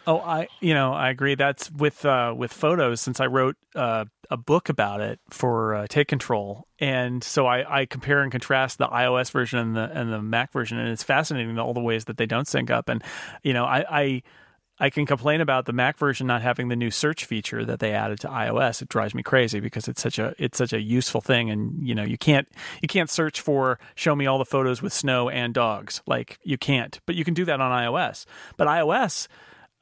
Oh, 0.06 0.18
I 0.18 0.48
you 0.60 0.74
know 0.74 0.92
I 0.92 1.10
agree. 1.10 1.34
That's 1.34 1.70
with 1.70 2.04
uh, 2.04 2.34
with 2.36 2.52
photos 2.52 3.00
since 3.00 3.20
I 3.20 3.26
wrote 3.26 3.56
uh, 3.74 4.06
a 4.30 4.36
book 4.36 4.68
about 4.68 5.00
it 5.00 5.20
for 5.30 5.74
uh, 5.74 5.86
Take 5.88 6.08
Control, 6.08 6.66
and 6.80 7.22
so 7.22 7.46
I, 7.46 7.82
I 7.82 7.86
compare 7.86 8.22
and 8.22 8.32
contrast 8.32 8.78
the 8.78 8.88
iOS 8.88 9.30
version 9.30 9.58
and 9.60 9.76
the 9.76 9.90
and 9.92 10.12
the 10.12 10.20
Mac 10.20 10.52
version, 10.52 10.78
and 10.78 10.88
it's 10.88 11.04
fascinating 11.04 11.56
all 11.58 11.72
the 11.72 11.80
ways 11.80 12.06
that 12.06 12.16
they 12.16 12.26
don't 12.26 12.48
sync 12.48 12.70
up. 12.70 12.88
And 12.88 13.02
you 13.44 13.52
know 13.52 13.64
I, 13.64 13.84
I 13.88 14.22
I 14.80 14.90
can 14.90 15.06
complain 15.06 15.40
about 15.40 15.66
the 15.66 15.72
Mac 15.72 15.96
version 15.96 16.26
not 16.26 16.42
having 16.42 16.66
the 16.66 16.74
new 16.74 16.90
search 16.90 17.24
feature 17.24 17.64
that 17.64 17.78
they 17.78 17.92
added 17.92 18.18
to 18.20 18.28
iOS. 18.28 18.82
It 18.82 18.88
drives 18.88 19.14
me 19.14 19.22
crazy 19.22 19.60
because 19.60 19.86
it's 19.86 20.02
such 20.02 20.18
a 20.18 20.34
it's 20.36 20.58
such 20.58 20.72
a 20.72 20.80
useful 20.80 21.20
thing, 21.20 21.48
and 21.48 21.86
you 21.86 21.94
know 21.94 22.02
you 22.02 22.18
can't 22.18 22.48
you 22.80 22.88
can't 22.88 23.08
search 23.08 23.40
for 23.40 23.78
show 23.94 24.16
me 24.16 24.26
all 24.26 24.38
the 24.38 24.44
photos 24.44 24.82
with 24.82 24.92
snow 24.92 25.28
and 25.28 25.54
dogs 25.54 26.02
like 26.08 26.40
you 26.42 26.58
can't, 26.58 26.98
but 27.06 27.14
you 27.14 27.24
can 27.24 27.34
do 27.34 27.44
that 27.44 27.60
on 27.60 27.70
iOS. 27.70 28.26
But 28.56 28.66
iOS 28.66 29.28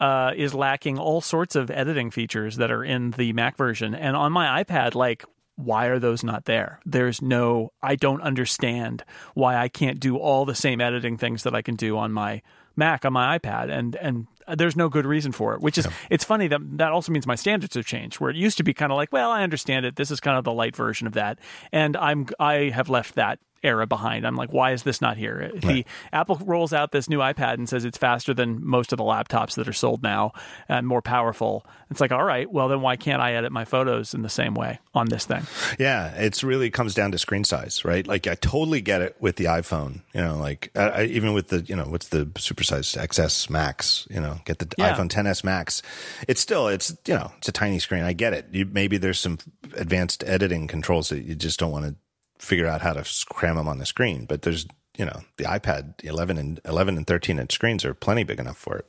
uh, 0.01 0.33
is 0.37 0.55
lacking 0.55 0.99
all 0.99 1.21
sorts 1.21 1.55
of 1.55 1.71
editing 1.71 2.11
features 2.11 2.57
that 2.57 2.71
are 2.71 2.83
in 2.83 3.13
the 3.13 3.33
Mac 3.33 3.57
version, 3.57 3.95
and 3.95 4.17
on 4.17 4.33
my 4.33 4.63
iPad, 4.63 4.95
like 4.95 5.25
why 5.57 5.87
are 5.87 5.99
those 5.99 6.25
not 6.25 6.47
there? 6.47 6.81
There's 6.87 7.21
no, 7.21 7.73
I 7.83 7.97
don't 7.97 8.23
understand 8.23 9.05
why 9.35 9.57
I 9.57 9.69
can't 9.69 10.01
do 10.01 10.17
all 10.17 10.45
the 10.45 10.55
same 10.55 10.81
editing 10.81 11.17
things 11.17 11.43
that 11.43 11.55
I 11.55 11.63
can 11.63 11.77
do 11.77 11.99
on 11.99 12.13
my 12.13 12.43
Mac 12.77 13.05
on 13.05 13.13
my 13.13 13.39
iPad, 13.39 13.71
and 13.71 13.97
and 13.97 14.27
there's 14.57 14.77
no 14.77 14.89
good 14.89 15.05
reason 15.05 15.33
for 15.33 15.55
it. 15.55 15.61
Which 15.61 15.77
is, 15.77 15.87
yeah. 15.87 15.93
it's 16.09 16.25
funny 16.25 16.49
that 16.49 16.61
that 16.79 16.93
also 16.93 17.13
means 17.13 17.27
my 17.27 17.35
standards 17.35 17.75
have 17.75 17.85
changed. 17.85 18.21
Where 18.21 18.31
it 18.31 18.37
used 18.37 18.57
to 18.59 18.63
be 18.63 18.73
kind 18.73 18.91
of 18.93 18.97
like, 18.97 19.13
well, 19.13 19.31
I 19.31 19.43
understand 19.43 19.85
it. 19.85 19.97
This 19.97 20.11
is 20.11 20.21
kind 20.21 20.39
of 20.39 20.45
the 20.45 20.53
light 20.53 20.75
version 20.75 21.07
of 21.07 21.13
that, 21.15 21.39
and 21.73 21.97
I'm 21.97 22.27
I 22.39 22.71
have 22.73 22.89
left 22.89 23.17
that 23.17 23.39
era 23.63 23.87
behind. 23.87 24.27
I'm 24.27 24.37
like, 24.37 24.53
why 24.53 24.73
is 24.73 24.83
this 24.83 25.01
not 25.01 25.17
here? 25.17 25.51
Right. 25.53 25.61
The 25.61 25.87
Apple 26.13 26.37
rolls 26.45 26.73
out 26.73 26.93
this 26.93 27.09
new 27.09 27.19
iPad 27.19 27.55
and 27.55 27.69
says 27.69 27.85
it's 27.85 27.99
faster 27.99 28.33
than 28.33 28.65
most 28.65 28.93
of 28.93 28.97
the 28.97 29.05
laptops 29.05 29.55
that 29.55 29.69
are 29.69 29.73
sold 29.73 30.03
now 30.03 30.33
and 30.69 30.87
more 30.87 31.03
powerful. 31.03 31.67
It's 31.91 32.01
like, 32.01 32.13
all 32.13 32.25
right, 32.25 32.51
well 32.51 32.69
then 32.69 32.81
why 32.81 32.97
can't 32.97 33.21
I 33.21 33.35
edit 33.35 33.53
my 33.53 33.65
photos 33.65 34.15
in 34.15 34.23
the 34.23 34.29
same 34.29 34.55
way 34.55 34.79
on 34.95 35.09
this 35.09 35.25
thing? 35.25 35.43
Yeah, 35.79 36.09
it's 36.17 36.43
really 36.43 36.71
comes 36.71 36.95
down 36.95 37.13
to 37.13 37.19
screen 37.19 37.45
size, 37.45 37.85
right? 37.85 38.07
Like 38.07 38.27
I 38.27 38.35
totally 38.35 38.81
get 38.81 39.03
it 39.03 39.17
with 39.21 39.37
the 39.37 39.45
iPhone. 39.47 40.03
You 40.15 40.23
know, 40.23 40.39
like 40.39 40.71
I, 40.75 41.05
even 41.05 41.33
with 41.33 41.49
the 41.49 41.61
you 41.63 41.77
know 41.77 41.85
what's 41.85 42.09
the 42.09 42.27
supersized 42.27 42.99
XS 42.99 43.51
Max. 43.51 44.07
You 44.11 44.21
know, 44.21 44.39
get 44.45 44.59
the 44.59 44.69
yeah. 44.79 44.95
iPhone 44.95 45.09
10s 45.09 45.45
Max. 45.45 45.83
It's 46.29 46.41
still 46.41 46.69
it's 46.69 46.97
you 47.07 47.15
know 47.15 47.33
it's 47.39 47.49
a 47.49 47.53
tiny 47.53 47.79
screen. 47.79 48.05
I 48.05 48.13
get 48.13 48.33
it. 48.33 48.47
You, 48.53 48.67
maybe 48.67 48.97
there's 48.97 49.21
some 49.21 49.39
advanced 49.75 50.25
editing 50.25 50.67
controls 50.67 51.09
that 51.11 51.23
you 51.23 51.35
just 51.35 51.59
don't 51.59 51.73
want 51.73 51.87
to 51.87 51.95
figure 52.41 52.67
out 52.67 52.81
how 52.81 52.93
to 52.93 53.05
cram 53.29 53.57
them 53.57 53.69
on 53.69 53.79
the 53.79 53.87
screen. 53.87 54.25
But 54.25 54.43
there's, 54.43 54.67
you 54.97 55.05
know, 55.05 55.21
the 55.37 55.45
iPad 55.45 55.95
11 56.05 56.39
and 56.39 56.61
11 56.65 56.97
and 56.97 57.07
13 57.07 57.39
inch 57.39 57.53
screens 57.53 57.85
are 57.85 57.95
plenty 57.95 58.25
big 58.25 58.41
enough 58.41 58.57
for 58.57 58.77
it. 58.77 58.87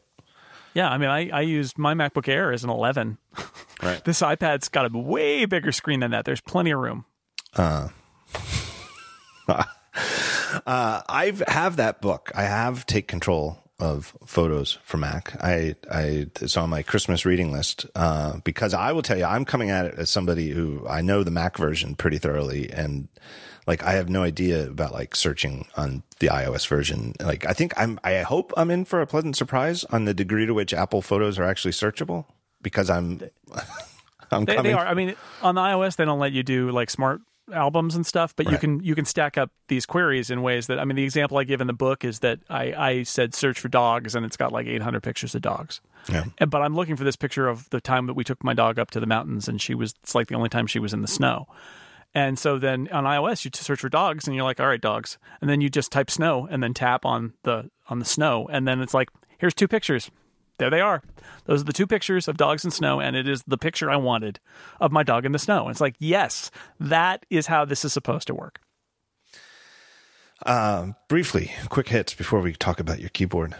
Yeah, 0.73 0.89
I 0.89 0.97
mean, 0.97 1.09
I, 1.09 1.29
I 1.29 1.41
used 1.41 1.77
my 1.77 1.93
MacBook 1.93 2.29
Air 2.29 2.51
as 2.51 2.63
an 2.63 2.69
11. 2.69 3.17
Right. 3.83 4.03
this 4.05 4.21
iPad's 4.21 4.69
got 4.69 4.93
a 4.93 4.95
way 4.95 5.45
bigger 5.45 5.71
screen 5.71 6.01
than 6.01 6.11
that. 6.11 6.23
There's 6.23 6.39
plenty 6.39 6.69
of 6.69 6.79
room. 6.79 7.05
Uh, 7.55 7.87
uh, 9.47 9.63
I 10.67 11.33
have 11.47 11.77
that 11.77 11.99
book. 11.99 12.31
I 12.35 12.43
have 12.43 12.85
Take 12.85 13.07
Control 13.07 13.60
of 13.81 14.15
photos 14.25 14.77
for 14.83 14.97
Mac. 14.97 15.35
I, 15.43 15.75
I, 15.91 16.27
it's 16.39 16.55
on 16.55 16.69
my 16.69 16.83
Christmas 16.83 17.25
reading 17.25 17.51
list, 17.51 17.87
uh, 17.95 18.37
because 18.43 18.73
I 18.73 18.91
will 18.91 19.01
tell 19.01 19.17
you, 19.17 19.25
I'm 19.25 19.43
coming 19.43 19.71
at 19.71 19.85
it 19.85 19.95
as 19.97 20.09
somebody 20.09 20.49
who 20.51 20.85
I 20.87 21.01
know 21.01 21.23
the 21.23 21.31
Mac 21.31 21.57
version 21.57 21.95
pretty 21.95 22.19
thoroughly. 22.19 22.71
And 22.71 23.07
like, 23.65 23.83
I 23.83 23.93
have 23.93 24.07
no 24.07 24.23
idea 24.23 24.69
about 24.69 24.93
like 24.93 25.15
searching 25.15 25.67
on 25.75 26.03
the 26.19 26.27
iOS 26.27 26.67
version. 26.67 27.15
Like, 27.19 27.45
I 27.45 27.53
think 27.53 27.73
I'm, 27.75 27.99
I 28.03 28.19
hope 28.19 28.53
I'm 28.55 28.69
in 28.69 28.85
for 28.85 29.01
a 29.01 29.07
pleasant 29.07 29.35
surprise 29.35 29.83
on 29.85 30.05
the 30.05 30.13
degree 30.13 30.45
to 30.45 30.53
which 30.53 30.73
Apple 30.73 31.01
photos 31.01 31.39
are 31.39 31.43
actually 31.43 31.71
searchable 31.71 32.25
because 32.61 32.89
I'm, 32.89 33.21
I'm 34.31 34.45
they, 34.45 34.61
they, 34.61 34.73
are. 34.73 34.85
I 34.85 34.93
mean, 34.93 35.15
on 35.41 35.55
the 35.55 35.61
iOS, 35.61 35.95
they 35.95 36.05
don't 36.05 36.19
let 36.19 36.31
you 36.31 36.43
do 36.43 36.69
like 36.69 36.89
smart 36.89 37.21
albums 37.53 37.95
and 37.95 38.05
stuff, 38.05 38.35
but 38.35 38.45
right. 38.45 38.53
you 38.53 38.57
can 38.57 38.83
you 38.83 38.95
can 38.95 39.05
stack 39.05 39.37
up 39.37 39.51
these 39.67 39.85
queries 39.85 40.29
in 40.29 40.41
ways 40.41 40.67
that 40.67 40.79
I 40.79 40.85
mean 40.85 40.95
the 40.95 41.03
example 41.03 41.37
I 41.37 41.43
give 41.43 41.61
in 41.61 41.67
the 41.67 41.73
book 41.73 42.03
is 42.03 42.19
that 42.19 42.39
I, 42.49 42.73
I 42.73 43.03
said 43.03 43.33
search 43.33 43.59
for 43.59 43.67
dogs 43.67 44.15
and 44.15 44.25
it's 44.25 44.37
got 44.37 44.51
like 44.51 44.67
800 44.67 45.01
pictures 45.01 45.35
of 45.35 45.41
dogs. 45.41 45.81
Yeah. 46.09 46.25
And, 46.39 46.49
but 46.49 46.61
I'm 46.61 46.75
looking 46.75 46.95
for 46.95 47.03
this 47.03 47.15
picture 47.15 47.47
of 47.47 47.69
the 47.69 47.81
time 47.81 48.07
that 48.07 48.13
we 48.13 48.23
took 48.23 48.43
my 48.43 48.53
dog 48.53 48.79
up 48.79 48.91
to 48.91 48.99
the 48.99 49.05
mountains 49.05 49.47
and 49.47 49.61
she 49.61 49.75
was 49.75 49.93
it's 50.03 50.15
like 50.15 50.27
the 50.27 50.35
only 50.35 50.49
time 50.49 50.67
she 50.67 50.79
was 50.79 50.93
in 50.93 51.01
the 51.01 51.07
snow. 51.07 51.47
And 52.13 52.37
so 52.37 52.59
then 52.59 52.89
on 52.91 53.05
iOS 53.05 53.45
you 53.45 53.51
search 53.53 53.79
for 53.79 53.89
dogs 53.89 54.27
and 54.27 54.35
you're 54.35 54.45
like 54.45 54.59
all 54.59 54.67
right 54.67 54.81
dogs 54.81 55.17
and 55.41 55.49
then 55.49 55.61
you 55.61 55.69
just 55.69 55.91
type 55.91 56.11
snow 56.11 56.47
and 56.49 56.61
then 56.61 56.73
tap 56.73 57.05
on 57.05 57.33
the 57.43 57.69
on 57.87 57.99
the 57.99 58.05
snow 58.05 58.47
and 58.51 58.67
then 58.67 58.81
it's 58.81 58.93
like 58.93 59.09
here's 59.37 59.53
two 59.53 59.67
pictures 59.67 60.11
there 60.61 60.69
they 60.69 60.79
are. 60.79 61.01
Those 61.45 61.61
are 61.61 61.65
the 61.65 61.73
two 61.73 61.87
pictures 61.87 62.27
of 62.27 62.37
dogs 62.37 62.63
in 62.63 62.69
snow, 62.69 62.99
and 63.01 63.15
it 63.15 63.27
is 63.27 63.43
the 63.47 63.57
picture 63.57 63.89
I 63.89 63.95
wanted 63.95 64.39
of 64.79 64.91
my 64.91 65.01
dog 65.01 65.25
in 65.25 65.31
the 65.31 65.39
snow. 65.39 65.63
And 65.63 65.71
it's 65.71 65.81
like, 65.81 65.95
yes, 65.97 66.51
that 66.79 67.25
is 67.31 67.47
how 67.47 67.65
this 67.65 67.83
is 67.83 67.91
supposed 67.91 68.27
to 68.27 68.35
work. 68.35 68.61
Uh, 70.45 70.93
briefly, 71.07 71.51
quick 71.69 71.89
hits 71.89 72.13
before 72.13 72.41
we 72.41 72.53
talk 72.53 72.79
about 72.79 72.99
your 72.99 73.09
keyboard. 73.09 73.55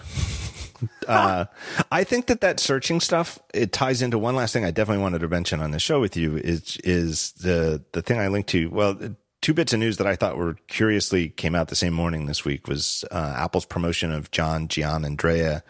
uh, 1.08 1.46
I 1.92 2.04
think 2.04 2.28
that 2.28 2.42
that 2.42 2.60
searching 2.60 3.00
stuff 3.00 3.40
it 3.52 3.72
ties 3.72 4.04
into 4.04 4.20
one 4.20 4.36
last 4.36 4.54
thing 4.54 4.64
I 4.64 4.72
definitely 4.72 5.02
wanted 5.02 5.20
to 5.20 5.28
mention 5.28 5.60
on 5.60 5.72
the 5.72 5.80
show 5.80 6.00
with 6.00 6.16
you 6.16 6.38
is 6.38 6.78
is 6.84 7.32
the 7.34 7.84
the 7.94 8.02
thing 8.02 8.20
I 8.20 8.28
linked 8.28 8.50
to. 8.50 8.68
Well, 8.70 9.16
two 9.42 9.54
bits 9.54 9.74
of 9.74 9.80
news 9.80 9.98
that 9.98 10.08
I 10.08 10.16
thought 10.16 10.38
were 10.38 10.56
curiously 10.68 11.30
came 11.30 11.56
out 11.56 11.68
the 11.68 11.76
same 11.76 11.94
morning 11.94 12.26
this 12.26 12.46
week 12.46 12.68
was 12.68 13.04
uh, 13.12 13.34
Apple's 13.38 13.66
promotion 13.66 14.12
of 14.12 14.32
John 14.32 14.68
Giannandrea 14.68 15.62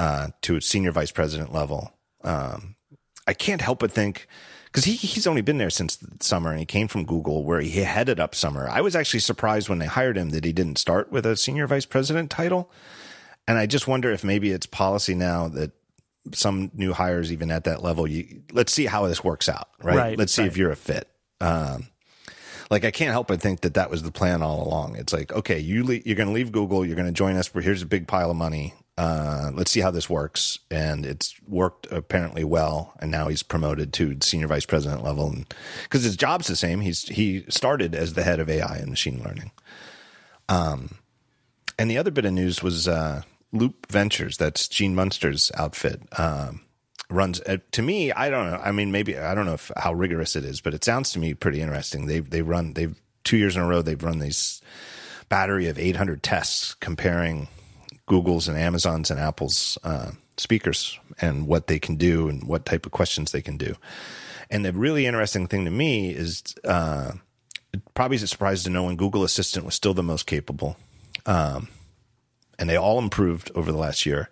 uh, 0.00 0.28
to 0.40 0.56
a 0.56 0.62
senior 0.62 0.92
vice 0.92 1.10
president 1.10 1.52
level. 1.52 1.92
Um, 2.24 2.74
I 3.26 3.34
can't 3.34 3.60
help 3.60 3.80
but 3.80 3.92
think 3.92 4.26
because 4.64 4.84
he 4.84 4.94
he's 4.94 5.26
only 5.26 5.42
been 5.42 5.58
there 5.58 5.68
since 5.68 5.98
summer 6.20 6.50
and 6.50 6.58
he 6.58 6.64
came 6.64 6.88
from 6.88 7.04
Google 7.04 7.44
where 7.44 7.60
he 7.60 7.68
headed 7.82 8.18
up 8.18 8.34
summer. 8.34 8.66
I 8.66 8.80
was 8.80 8.96
actually 8.96 9.20
surprised 9.20 9.68
when 9.68 9.78
they 9.78 9.84
hired 9.84 10.16
him 10.16 10.30
that 10.30 10.42
he 10.42 10.54
didn't 10.54 10.78
start 10.78 11.12
with 11.12 11.26
a 11.26 11.36
senior 11.36 11.66
vice 11.66 11.84
president 11.84 12.30
title. 12.30 12.70
And 13.46 13.58
I 13.58 13.66
just 13.66 13.86
wonder 13.86 14.10
if 14.10 14.24
maybe 14.24 14.52
it's 14.52 14.64
policy 14.64 15.14
now 15.14 15.48
that 15.48 15.72
some 16.32 16.70
new 16.72 16.94
hires, 16.94 17.30
even 17.30 17.50
at 17.50 17.64
that 17.64 17.82
level, 17.82 18.06
you 18.06 18.40
let's 18.52 18.72
see 18.72 18.86
how 18.86 19.06
this 19.06 19.22
works 19.22 19.50
out, 19.50 19.68
right? 19.82 19.96
right 19.96 20.18
let's 20.18 20.32
see 20.32 20.42
right. 20.42 20.50
if 20.50 20.56
you're 20.56 20.72
a 20.72 20.76
fit. 20.76 21.08
Um, 21.42 21.88
like 22.70 22.86
I 22.86 22.90
can't 22.90 23.10
help 23.10 23.28
but 23.28 23.42
think 23.42 23.60
that 23.60 23.74
that 23.74 23.90
was 23.90 24.02
the 24.02 24.12
plan 24.12 24.42
all 24.42 24.66
along. 24.66 24.96
It's 24.96 25.12
like, 25.12 25.30
okay, 25.30 25.58
you 25.58 25.84
le- 25.84 26.00
you're 26.06 26.16
going 26.16 26.28
to 26.28 26.34
leave 26.34 26.52
Google, 26.52 26.86
you're 26.86 26.96
going 26.96 27.04
to 27.04 27.12
join 27.12 27.36
us. 27.36 27.50
Here's 27.52 27.82
a 27.82 27.86
big 27.86 28.08
pile 28.08 28.30
of 28.30 28.36
money 28.38 28.72
uh, 28.98 29.50
let's 29.54 29.70
see 29.70 29.80
how 29.80 29.90
this 29.90 30.10
works. 30.10 30.58
And 30.70 31.06
it's 31.06 31.34
worked 31.46 31.90
apparently 31.90 32.44
well. 32.44 32.92
And 33.00 33.10
now 33.10 33.28
he's 33.28 33.42
promoted 33.42 33.92
to 33.94 34.16
senior 34.20 34.46
vice 34.46 34.66
president 34.66 35.02
level. 35.02 35.28
And 35.28 35.54
because 35.84 36.04
his 36.04 36.16
job's 36.16 36.46
the 36.46 36.56
same, 36.56 36.80
he's, 36.80 37.08
he 37.08 37.44
started 37.48 37.94
as 37.94 38.14
the 38.14 38.22
head 38.22 38.40
of 38.40 38.50
AI 38.50 38.76
and 38.76 38.90
machine 38.90 39.22
learning. 39.22 39.50
Um, 40.48 40.96
and 41.78 41.90
the 41.90 41.98
other 41.98 42.10
bit 42.10 42.24
of 42.24 42.32
news 42.32 42.62
was, 42.62 42.86
uh, 42.88 43.22
Loop 43.52 43.90
Ventures. 43.90 44.36
That's 44.36 44.68
Gene 44.68 44.94
Munster's 44.94 45.50
outfit. 45.56 46.02
Um, 46.18 46.62
runs 47.10 47.40
uh, 47.40 47.58
to 47.72 47.82
me. 47.82 48.12
I 48.12 48.30
don't 48.30 48.50
know. 48.50 48.60
I 48.62 48.72
mean, 48.72 48.92
maybe 48.92 49.18
I 49.18 49.34
don't 49.34 49.46
know 49.46 49.54
if, 49.54 49.70
how 49.76 49.92
rigorous 49.92 50.36
it 50.36 50.44
is, 50.44 50.60
but 50.60 50.74
it 50.74 50.84
sounds 50.84 51.12
to 51.12 51.18
me 51.18 51.34
pretty 51.34 51.60
interesting. 51.60 52.06
They 52.06 52.20
they 52.20 52.42
run 52.42 52.74
they've 52.74 53.00
two 53.24 53.36
years 53.36 53.56
in 53.56 53.62
a 53.62 53.66
row 53.66 53.82
they've 53.82 54.02
run 54.02 54.18
these 54.18 54.62
battery 55.28 55.68
of 55.68 55.78
800 55.78 56.22
tests 56.22 56.74
comparing 56.74 57.48
Google's 58.10 58.48
and 58.48 58.58
Amazon's 58.58 59.08
and 59.08 59.20
Apple's 59.20 59.78
uh, 59.84 60.10
speakers 60.36 60.98
and 61.20 61.46
what 61.46 61.68
they 61.68 61.78
can 61.78 61.94
do 61.94 62.28
and 62.28 62.42
what 62.42 62.66
type 62.66 62.84
of 62.84 62.90
questions 62.90 63.30
they 63.30 63.40
can 63.40 63.56
do. 63.56 63.76
And 64.50 64.64
the 64.64 64.72
really 64.72 65.06
interesting 65.06 65.46
thing 65.46 65.64
to 65.64 65.70
me 65.70 66.10
is 66.10 66.42
uh, 66.64 67.12
probably 67.94 68.16
is 68.16 68.24
a 68.24 68.26
surprise 68.26 68.64
to 68.64 68.70
know 68.70 68.82
when 68.82 68.96
Google 68.96 69.22
Assistant 69.22 69.64
was 69.64 69.76
still 69.76 69.94
the 69.94 70.02
most 70.02 70.26
capable. 70.26 70.76
Um, 71.24 71.68
and 72.58 72.68
they 72.68 72.76
all 72.76 72.98
improved 72.98 73.52
over 73.54 73.70
the 73.70 73.78
last 73.78 74.04
year, 74.04 74.28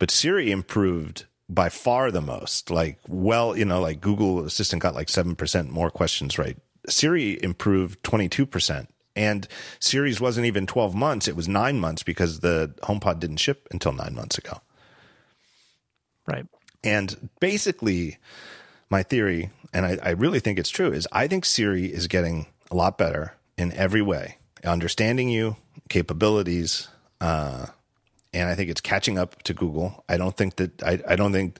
but 0.00 0.10
Siri 0.10 0.50
improved 0.50 1.26
by 1.48 1.68
far 1.68 2.10
the 2.10 2.20
most. 2.20 2.68
Like, 2.68 2.98
well, 3.06 3.56
you 3.56 3.64
know, 3.64 3.80
like 3.80 4.00
Google 4.00 4.44
Assistant 4.44 4.82
got 4.82 4.96
like 4.96 5.06
7% 5.06 5.68
more 5.68 5.90
questions 5.90 6.36
right 6.36 6.58
Siri 6.88 7.42
improved 7.42 8.02
22%. 8.02 8.86
And 9.20 9.46
Siri's 9.80 10.18
wasn't 10.18 10.46
even 10.46 10.66
12 10.66 10.94
months, 10.94 11.28
it 11.28 11.36
was 11.36 11.46
nine 11.46 11.78
months 11.78 12.02
because 12.02 12.40
the 12.40 12.74
HomePod 12.84 13.20
didn't 13.20 13.36
ship 13.36 13.68
until 13.70 13.92
nine 13.92 14.14
months 14.14 14.38
ago. 14.38 14.62
Right. 16.26 16.46
And 16.82 17.28
basically, 17.38 18.16
my 18.88 19.02
theory, 19.02 19.50
and 19.74 19.84
I, 19.84 19.98
I, 20.02 20.10
really 20.12 20.40
think 20.40 20.58
it's 20.58 20.70
true, 20.70 20.90
is 20.90 21.06
I 21.12 21.26
think 21.26 21.44
Siri 21.44 21.84
is 21.84 22.06
getting 22.06 22.46
a 22.70 22.74
lot 22.74 22.96
better 22.96 23.34
in 23.58 23.72
every 23.74 24.00
way, 24.00 24.38
understanding 24.64 25.28
you, 25.28 25.56
capabilities, 25.90 26.88
uh, 27.20 27.66
and 28.32 28.48
I 28.48 28.54
think 28.54 28.70
it's 28.70 28.80
catching 28.80 29.18
up 29.18 29.42
to 29.42 29.52
Google. 29.52 30.02
I 30.08 30.16
don't 30.16 30.34
think 30.34 30.56
that 30.56 30.82
I, 30.82 30.98
I 31.06 31.16
don't 31.16 31.32
think 31.32 31.58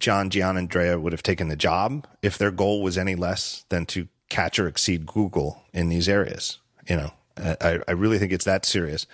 John, 0.00 0.30
Giannandrea 0.30 1.00
would 1.00 1.12
have 1.12 1.22
taken 1.22 1.46
the 1.46 1.54
job 1.54 2.08
if 2.22 2.38
their 2.38 2.50
goal 2.50 2.82
was 2.82 2.98
any 2.98 3.14
less 3.14 3.66
than 3.68 3.86
to 3.86 4.08
catch 4.28 4.58
or 4.58 4.66
exceed 4.66 5.06
Google 5.06 5.62
in 5.72 5.88
these 5.88 6.08
areas. 6.08 6.58
You 6.88 6.96
know, 6.96 7.12
I, 7.36 7.80
I 7.86 7.92
really 7.92 8.18
think 8.18 8.32
it's 8.32 8.44
that 8.44 8.64
serious. 8.64 9.06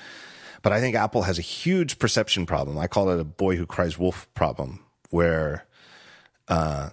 But 0.63 0.73
I 0.73 0.81
think 0.81 0.97
Apple 0.97 1.23
has 1.23 1.39
a 1.39 1.43
huge 1.43 1.99
perception 1.99 2.45
problem. 2.45 2.79
I 2.79 2.89
call 2.89 3.11
it 3.11 3.21
a 3.21 3.25
boy 3.25 3.57
who 3.57 3.67
cries 3.67 3.99
wolf 3.99 4.29
problem, 4.35 4.85
where 5.11 5.67
uh, 6.49 6.91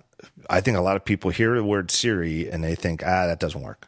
I 0.50 0.62
think 0.62 0.78
a 0.78 0.82
lot 0.82 0.96
of 0.96 1.06
people 1.06 1.32
hear 1.32 1.56
the 1.56 1.64
word 1.64 1.90
Siri 1.92 2.50
and 2.50 2.64
they 2.64 2.76
think, 2.76 3.04
ah, 3.04 3.28
that 3.28 3.40
doesn't 3.40 3.62
work. 3.62 3.88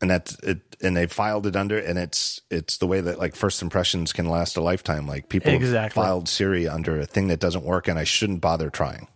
And 0.00 0.10
that's 0.10 0.34
it, 0.40 0.60
and 0.80 0.96
they 0.96 1.06
filed 1.06 1.46
it 1.46 1.54
under, 1.54 1.78
and 1.78 1.96
it's 1.96 2.40
it's 2.50 2.78
the 2.78 2.88
way 2.88 3.00
that 3.00 3.20
like 3.20 3.36
first 3.36 3.62
impressions 3.62 4.12
can 4.12 4.28
last 4.28 4.56
a 4.56 4.60
lifetime. 4.60 5.06
Like 5.06 5.28
people 5.28 5.52
exactly. 5.52 6.02
filed 6.02 6.28
Siri 6.28 6.66
under 6.66 6.98
a 6.98 7.06
thing 7.06 7.28
that 7.28 7.38
doesn't 7.38 7.62
work, 7.62 7.86
and 7.86 7.96
I 7.96 8.02
shouldn't 8.02 8.40
bother 8.40 8.68
trying. 8.68 9.06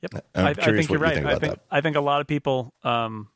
Yep, 0.00 0.24
I, 0.34 0.48
I, 0.48 0.54
think 0.54 0.88
you're 0.88 0.98
right. 0.98 1.16
You 1.16 1.22
think 1.22 1.26
I 1.26 1.38
think 1.38 1.54
that. 1.54 1.60
I 1.70 1.82
think 1.82 1.96
a 1.96 2.00
lot 2.00 2.22
of 2.22 2.26
people, 2.26 2.72
um, 2.82 3.28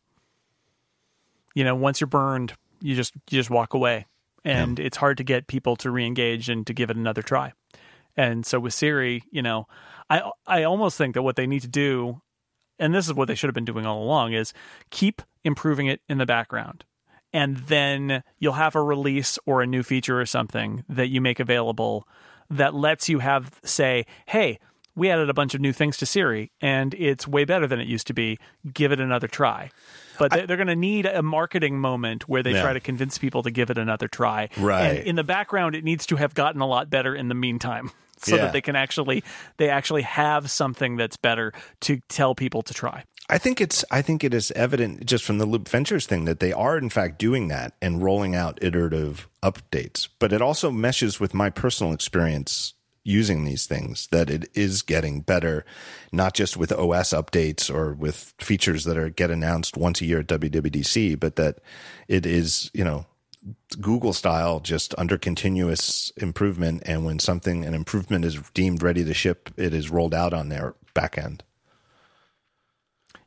you 1.59 1.65
know, 1.65 1.75
once 1.75 2.01
you're 2.01 2.07
burned, 2.07 2.55
you 2.81 2.95
just 2.95 3.13
you 3.17 3.41
just 3.41 3.51
walk 3.51 3.75
away, 3.75 4.07
and 4.45 4.79
yeah. 4.79 4.85
it's 4.85 4.97
hard 4.97 5.17
to 5.17 5.25
get 5.25 5.49
people 5.49 5.75
to 5.75 5.91
re-engage 5.91 6.49
and 6.49 6.65
to 6.69 6.73
give 6.73 6.89
it 6.89 6.97
another 6.97 7.21
try. 7.21 7.53
And 8.17 8.47
so 8.47 8.61
with 8.61 8.73
Siri, 8.73 9.25
you 9.33 9.43
know, 9.43 9.67
I 10.09 10.31
I 10.47 10.63
almost 10.63 10.97
think 10.97 11.15
that 11.15 11.23
what 11.23 11.35
they 11.35 11.49
need 11.49 11.63
to 11.63 11.69
do, 11.69 12.23
and 12.79 12.95
this 12.95 13.09
is 13.09 13.15
what 13.15 13.27
they 13.27 13.35
should 13.35 13.49
have 13.49 13.57
been 13.57 13.65
doing 13.65 13.87
all 13.87 14.05
along, 14.05 14.35
is 14.35 14.53
keep 14.91 15.21
improving 15.43 15.89
it 15.89 16.01
in 16.09 16.19
the 16.19 16.27
background. 16.27 16.85
And 17.33 17.57
then 17.57 18.23
you'll 18.39 18.53
have 18.53 18.77
a 18.77 18.83
release 18.83 19.37
or 19.45 19.61
a 19.61 19.67
new 19.67 19.83
feature 19.83 20.21
or 20.21 20.27
something 20.27 20.85
that 20.89 21.09
you 21.09 21.21
make 21.21 21.41
available 21.41 22.07
that 22.51 22.73
lets 22.73 23.09
you 23.09 23.19
have 23.19 23.59
say, 23.65 24.07
hey, 24.27 24.61
we 24.99 25.11
added 25.11 25.31
a 25.31 25.35
bunch 25.35 25.55
of 25.55 25.61
new 25.61 25.73
things 25.73 25.97
to 25.99 26.07
Siri 26.07 26.51
and 26.61 26.93
it's 26.95 27.27
way 27.27 27.45
better 27.45 27.67
than 27.67 27.81
it 27.81 27.87
used 27.87 28.09
to 28.09 28.13
be. 28.13 28.39
Give 28.73 28.93
it 28.93 29.01
another 29.01 29.29
try. 29.29 29.71
But 30.19 30.33
I, 30.33 30.47
they're 30.47 30.57
going 30.57 30.67
to 30.67 30.77
need 30.77 31.07
a 31.07 31.23
marketing 31.23 31.79
moment 31.79 32.29
where 32.29 32.43
they 32.43 32.53
yeah. 32.53 32.63
try 32.63 32.73
to 32.73 32.81
convince 32.81 33.17
people 33.17 33.45
to 33.45 33.51
give 33.51 33.71
it 33.71 33.79
another 33.79 34.09
try. 34.09 34.49
Right. 34.59 34.99
And 34.99 34.99
in 35.07 35.17
the 35.17 35.25
background, 35.25 35.77
it 35.77 35.85
needs 35.85 36.05
to 36.07 36.17
have 36.17 36.35
gotten 36.35 36.61
a 36.61 36.67
lot 36.67 36.91
better 36.91 37.15
in 37.15 37.29
the 37.29 37.35
meantime. 37.35 37.91
So 38.21 38.35
yeah. 38.35 38.47
that 38.47 38.53
they 38.53 38.61
can 38.61 38.75
actually 38.75 39.23
they 39.59 39.71
actually 39.71 40.03
have 40.03 40.51
something 40.51 40.97
that's 40.97 41.17
better 41.17 41.53
to 41.83 42.01
tell 42.09 42.35
people 42.35 42.63
to 42.63 42.75
try. 42.75 43.05
I 43.31 43.39
think 43.39 43.61
it's 43.61 43.85
I 43.93 44.03
think 44.03 44.25
it 44.25 44.35
is 44.35 44.51
evident 44.57 45.07
just 45.07 45.25
from 45.25 45.39
the 45.39 45.47
Loop 45.47 45.69
Ventures 45.69 46.05
thing 46.05 46.25
that 46.25 46.41
they 46.41 46.53
are 46.53 46.77
in 46.77 46.91
fact 46.91 47.21
doing 47.21 47.47
that 47.47 47.75
and 47.81 48.03
rolling 48.03 48.35
out 48.35 48.59
iterative 48.61 49.29
updates. 49.41 50.09
But 50.19 50.33
it 50.33 50.43
also 50.43 50.73
meshes 50.73 51.21
with 51.21 51.33
my 51.33 51.49
personal 51.49 51.93
experience 51.93 52.75
using 53.09 53.45
these 53.45 53.67
things 53.67 54.07
that 54.09 54.29
it 54.29 54.49
is 54.55 54.83
getting 54.83 55.23
better, 55.23 55.65
not 56.13 56.35
just 56.35 56.57
with 56.57 56.71
OS 56.71 57.11
updates 57.11 57.75
or 57.75 57.95
with 57.95 58.35
features 58.39 58.85
that 58.85 58.99
are 58.99 59.09
get 59.09 59.31
announced 59.31 59.77
once 59.77 60.01
a 60.01 60.05
year 60.05 60.21
at 60.21 60.27
WWDC, 60.27 61.19
but 61.19 61.37
that 61.37 61.59
it 62.07 62.27
is, 62.27 62.71
you 62.75 62.85
know, 62.85 63.07
Google 63.81 64.13
style, 64.13 64.61
just 64.61 64.95
under 64.99 65.17
continuous 65.17 66.13
improvement. 66.19 66.83
And 66.85 67.05
when 67.05 67.19
something, 67.19 67.65
an 67.65 67.73
improvement 67.73 68.25
is 68.25 68.39
deemed 68.53 68.83
ready 68.83 69.05
to 69.05 69.15
ship, 69.15 69.51
it 69.57 69.73
is 69.73 69.91
rolled 69.91 70.15
out 70.15 70.35
on 70.35 70.51
their 70.51 70.75
back 70.93 71.17
end. 71.17 71.43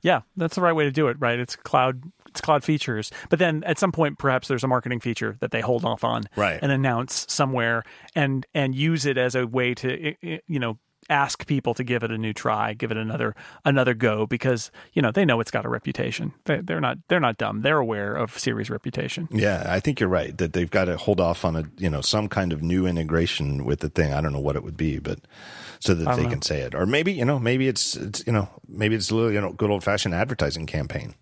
Yeah, 0.02 0.22
that's 0.36 0.56
the 0.56 0.62
right 0.62 0.74
way 0.74 0.84
to 0.84 0.92
do 0.92 1.08
it, 1.08 1.18
right? 1.20 1.40
It's 1.40 1.56
cloud 1.56 2.04
it's 2.32 2.42
cloud 2.42 2.64
features. 2.64 3.12
But 3.30 3.40
then 3.40 3.64
at 3.66 3.78
some 3.78 3.92
point, 3.92 4.18
perhaps 4.18 4.48
there's 4.48 4.64
a 4.64 4.68
marketing 4.68 5.00
feature 5.00 5.38
that 5.42 5.52
they 5.52 5.62
hold 5.62 5.86
off 5.86 6.04
on 6.04 6.24
right. 6.36 6.60
and 6.62 6.72
announce 6.72 7.26
somewhere 7.30 7.84
and 8.16 8.46
and 8.54 8.74
use 8.74 9.06
it 9.06 9.18
as 9.18 9.36
a 9.36 9.46
way 9.46 9.74
to 9.76 10.16
you 10.48 10.60
know 10.60 10.78
ask 11.10 11.46
people 11.46 11.74
to 11.74 11.84
give 11.84 12.04
it 12.04 12.12
a 12.12 12.18
new 12.18 12.34
try, 12.34 12.74
give 12.74 12.92
it 12.92 12.98
another 12.98 13.36
another 13.66 13.94
go 13.94 14.26
because 14.26 14.72
you 14.94 15.02
know 15.02 15.12
they 15.12 15.26
know 15.26 15.40
it's 15.40 15.52
got 15.52 15.66
a 15.66 15.70
reputation. 15.70 16.34
They, 16.46 16.62
are 16.70 16.82
not 16.82 16.98
they're 17.08 17.20
not 17.20 17.38
dumb. 17.38 17.62
They're 17.62 17.78
aware 17.78 18.16
of 18.16 18.38
Siri's 18.38 18.70
reputation. 18.70 19.28
Yeah, 19.32 19.66
I 19.68 19.80
think 19.80 20.00
you're 20.00 20.10
right 20.10 20.36
that 20.38 20.54
they've 20.54 20.70
got 20.70 20.86
to 20.86 20.98
hold 20.98 21.20
off 21.20 21.44
on 21.44 21.56
a 21.56 21.64
you 21.78 21.90
know 21.90 22.02
some 22.02 22.30
kind 22.30 22.54
of 22.54 22.62
new 22.62 22.86
integration 22.86 23.66
with 23.66 23.80
the 23.82 23.90
thing. 23.90 24.14
I 24.14 24.22
don't 24.22 24.34
know 24.34 24.40
what 24.40 24.56
it 24.56 24.64
would 24.64 24.78
be, 24.78 25.00
but 25.00 25.20
so 25.80 25.94
that 25.94 26.16
they 26.16 26.24
know. 26.24 26.30
can 26.30 26.42
say 26.42 26.62
it, 26.62 26.74
or 26.74 26.86
maybe 26.86 27.12
you 27.12 27.26
know 27.26 27.40
maybe 27.40 27.68
it's 27.68 27.96
it's 27.96 28.26
you 28.26 28.34
know 28.34 28.50
maybe 28.68 28.96
it's 28.96 29.12
a 29.12 29.16
little 29.16 29.32
you 29.32 29.42
know 29.42 29.52
good 29.52 29.70
old 29.70 29.84
fashioned 29.84 30.16
advertising 30.16 30.66
campaign 30.66 31.16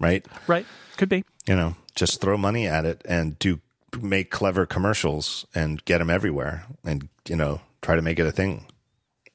right? 0.00 0.26
Right. 0.46 0.66
Could 0.96 1.08
be. 1.08 1.24
You 1.46 1.54
know, 1.54 1.76
just 1.94 2.20
throw 2.20 2.36
money 2.36 2.66
at 2.66 2.84
it 2.84 3.02
and 3.08 3.38
do 3.38 3.60
make 4.00 4.30
clever 4.30 4.66
commercials 4.66 5.46
and 5.54 5.84
get 5.84 5.98
them 5.98 6.10
everywhere 6.10 6.66
and, 6.84 7.08
you 7.28 7.36
know, 7.36 7.60
try 7.82 7.96
to 7.96 8.02
make 8.02 8.18
it 8.18 8.26
a 8.26 8.32
thing. 8.32 8.66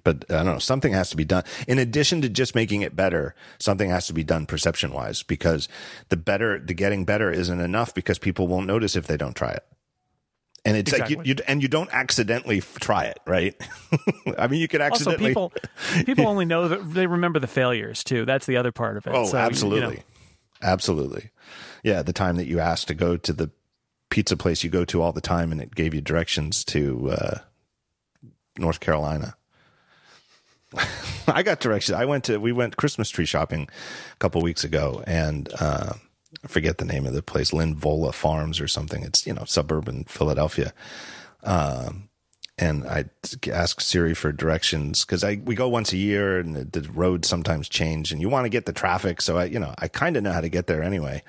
But 0.04 0.26
I 0.30 0.36
don't 0.36 0.46
know, 0.46 0.60
something 0.60 0.94
has 0.94 1.10
to 1.10 1.18
be 1.18 1.26
done. 1.26 1.44
In 1.68 1.80
addition 1.80 2.22
to 2.22 2.30
just 2.30 2.54
making 2.54 2.82
it 2.82 2.96
better, 2.96 3.34
something 3.58 3.90
has 3.90 4.06
to 4.08 4.14
be 4.14 4.24
done 4.24 4.46
perception 4.46 4.92
wise 4.94 5.24
because 5.24 5.68
the 6.10 6.18
better, 6.18 6.60
the 6.60 6.76
getting 6.76 7.06
better 7.06 7.32
isn't 7.32 7.60
enough 7.60 7.94
because 7.96 8.20
people 8.20 8.48
won't 8.48 8.68
notice 8.68 8.96
if 8.96 9.08
they 9.08 9.18
don't 9.18 9.36
try 9.36 9.52
it. 9.52 9.64
And 10.64 10.78
it's 10.78 10.92
exactly. 10.92 11.18
like 11.18 11.28
you, 11.28 11.36
you, 11.38 11.44
and 11.48 11.62
you 11.62 11.68
don't 11.68 11.90
accidentally 11.92 12.60
try 12.62 13.06
it, 13.06 13.20
right? 13.28 13.56
I 14.38 14.48
mean, 14.48 14.60
you 14.60 14.68
could 14.68 14.82
accidentally. 14.82 15.34
Also, 15.36 15.50
people 15.50 16.06
people 16.06 16.28
only 16.28 16.46
know 16.46 16.68
that 16.68 16.92
they 16.92 17.06
remember 17.06 17.40
the 17.40 17.48
failures 17.48 18.04
too. 18.04 18.26
That's 18.26 18.48
the 18.48 18.58
other 18.58 18.72
part 18.72 18.98
of 18.98 19.06
it. 19.06 19.12
Oh, 19.14 19.26
so, 19.26 19.38
absolutely. 19.38 19.80
You 19.90 19.98
know, 19.98 20.04
Absolutely. 20.62 21.32
Yeah, 21.84 22.02
the 22.02 22.14
time 22.14 22.38
that 22.38 22.48
you 22.48 22.60
asked 22.60 22.88
to 22.88 22.94
go 22.94 23.18
to 23.18 23.34
the 23.34 23.52
pizza 24.10 24.38
place 24.38 24.64
you 24.64 24.70
go 24.70 24.86
to 24.86 25.02
all 25.02 25.12
the 25.12 25.22
time 25.22 25.52
and 25.52 25.62
it 25.62 25.76
gave 25.76 25.94
you 25.94 26.02
directions 26.02 26.64
to 26.64 27.12
uh, 27.12 27.38
North 28.58 28.80
Carolina. 28.80 29.36
I 31.28 31.44
got 31.44 31.60
directions. 31.60 31.98
I 31.98 32.06
went 32.06 32.24
to 32.26 32.38
we 32.38 32.52
went 32.52 32.78
Christmas 32.78 33.10
tree 33.10 33.26
shopping 33.26 33.68
a 34.14 34.18
couple 34.18 34.42
weeks 34.42 34.64
ago 34.64 35.04
and 35.06 35.50
uh, 35.60 35.94
I 36.44 36.48
forget 36.48 36.78
the 36.78 36.86
name 36.86 37.06
of 37.06 37.14
the 37.14 37.22
place, 37.22 37.52
Linvilla 37.52 38.14
Farms 38.14 38.60
or 38.60 38.68
something. 38.68 39.04
It's, 39.04 39.26
you 39.26 39.34
know, 39.34 39.46
suburban 39.46 40.06
Philadelphia. 40.06 40.74
Um, 41.44 42.10
and 42.58 42.88
I 42.88 43.06
ask 43.52 43.82
Siri 43.82 44.14
for 44.14 44.32
directions 44.32 45.04
because 45.04 45.24
I 45.24 45.42
we 45.44 45.56
go 45.56 45.68
once 45.68 45.92
a 45.92 45.98
year 45.98 46.40
and 46.40 46.56
the, 46.56 46.64
the 46.64 46.90
roads 46.90 47.28
sometimes 47.28 47.68
change 47.68 48.12
and 48.12 48.22
you 48.22 48.30
want 48.30 48.46
to 48.46 48.50
get 48.50 48.66
the 48.66 48.74
traffic. 48.74 49.22
So 49.22 49.38
I, 49.38 49.46
you 49.46 49.60
know, 49.60 49.74
I 49.78 49.90
kind 49.90 50.16
of 50.16 50.24
know 50.24 50.32
how 50.32 50.42
to 50.42 50.50
get 50.50 50.68
there 50.68 50.82
anyway. 50.82 51.24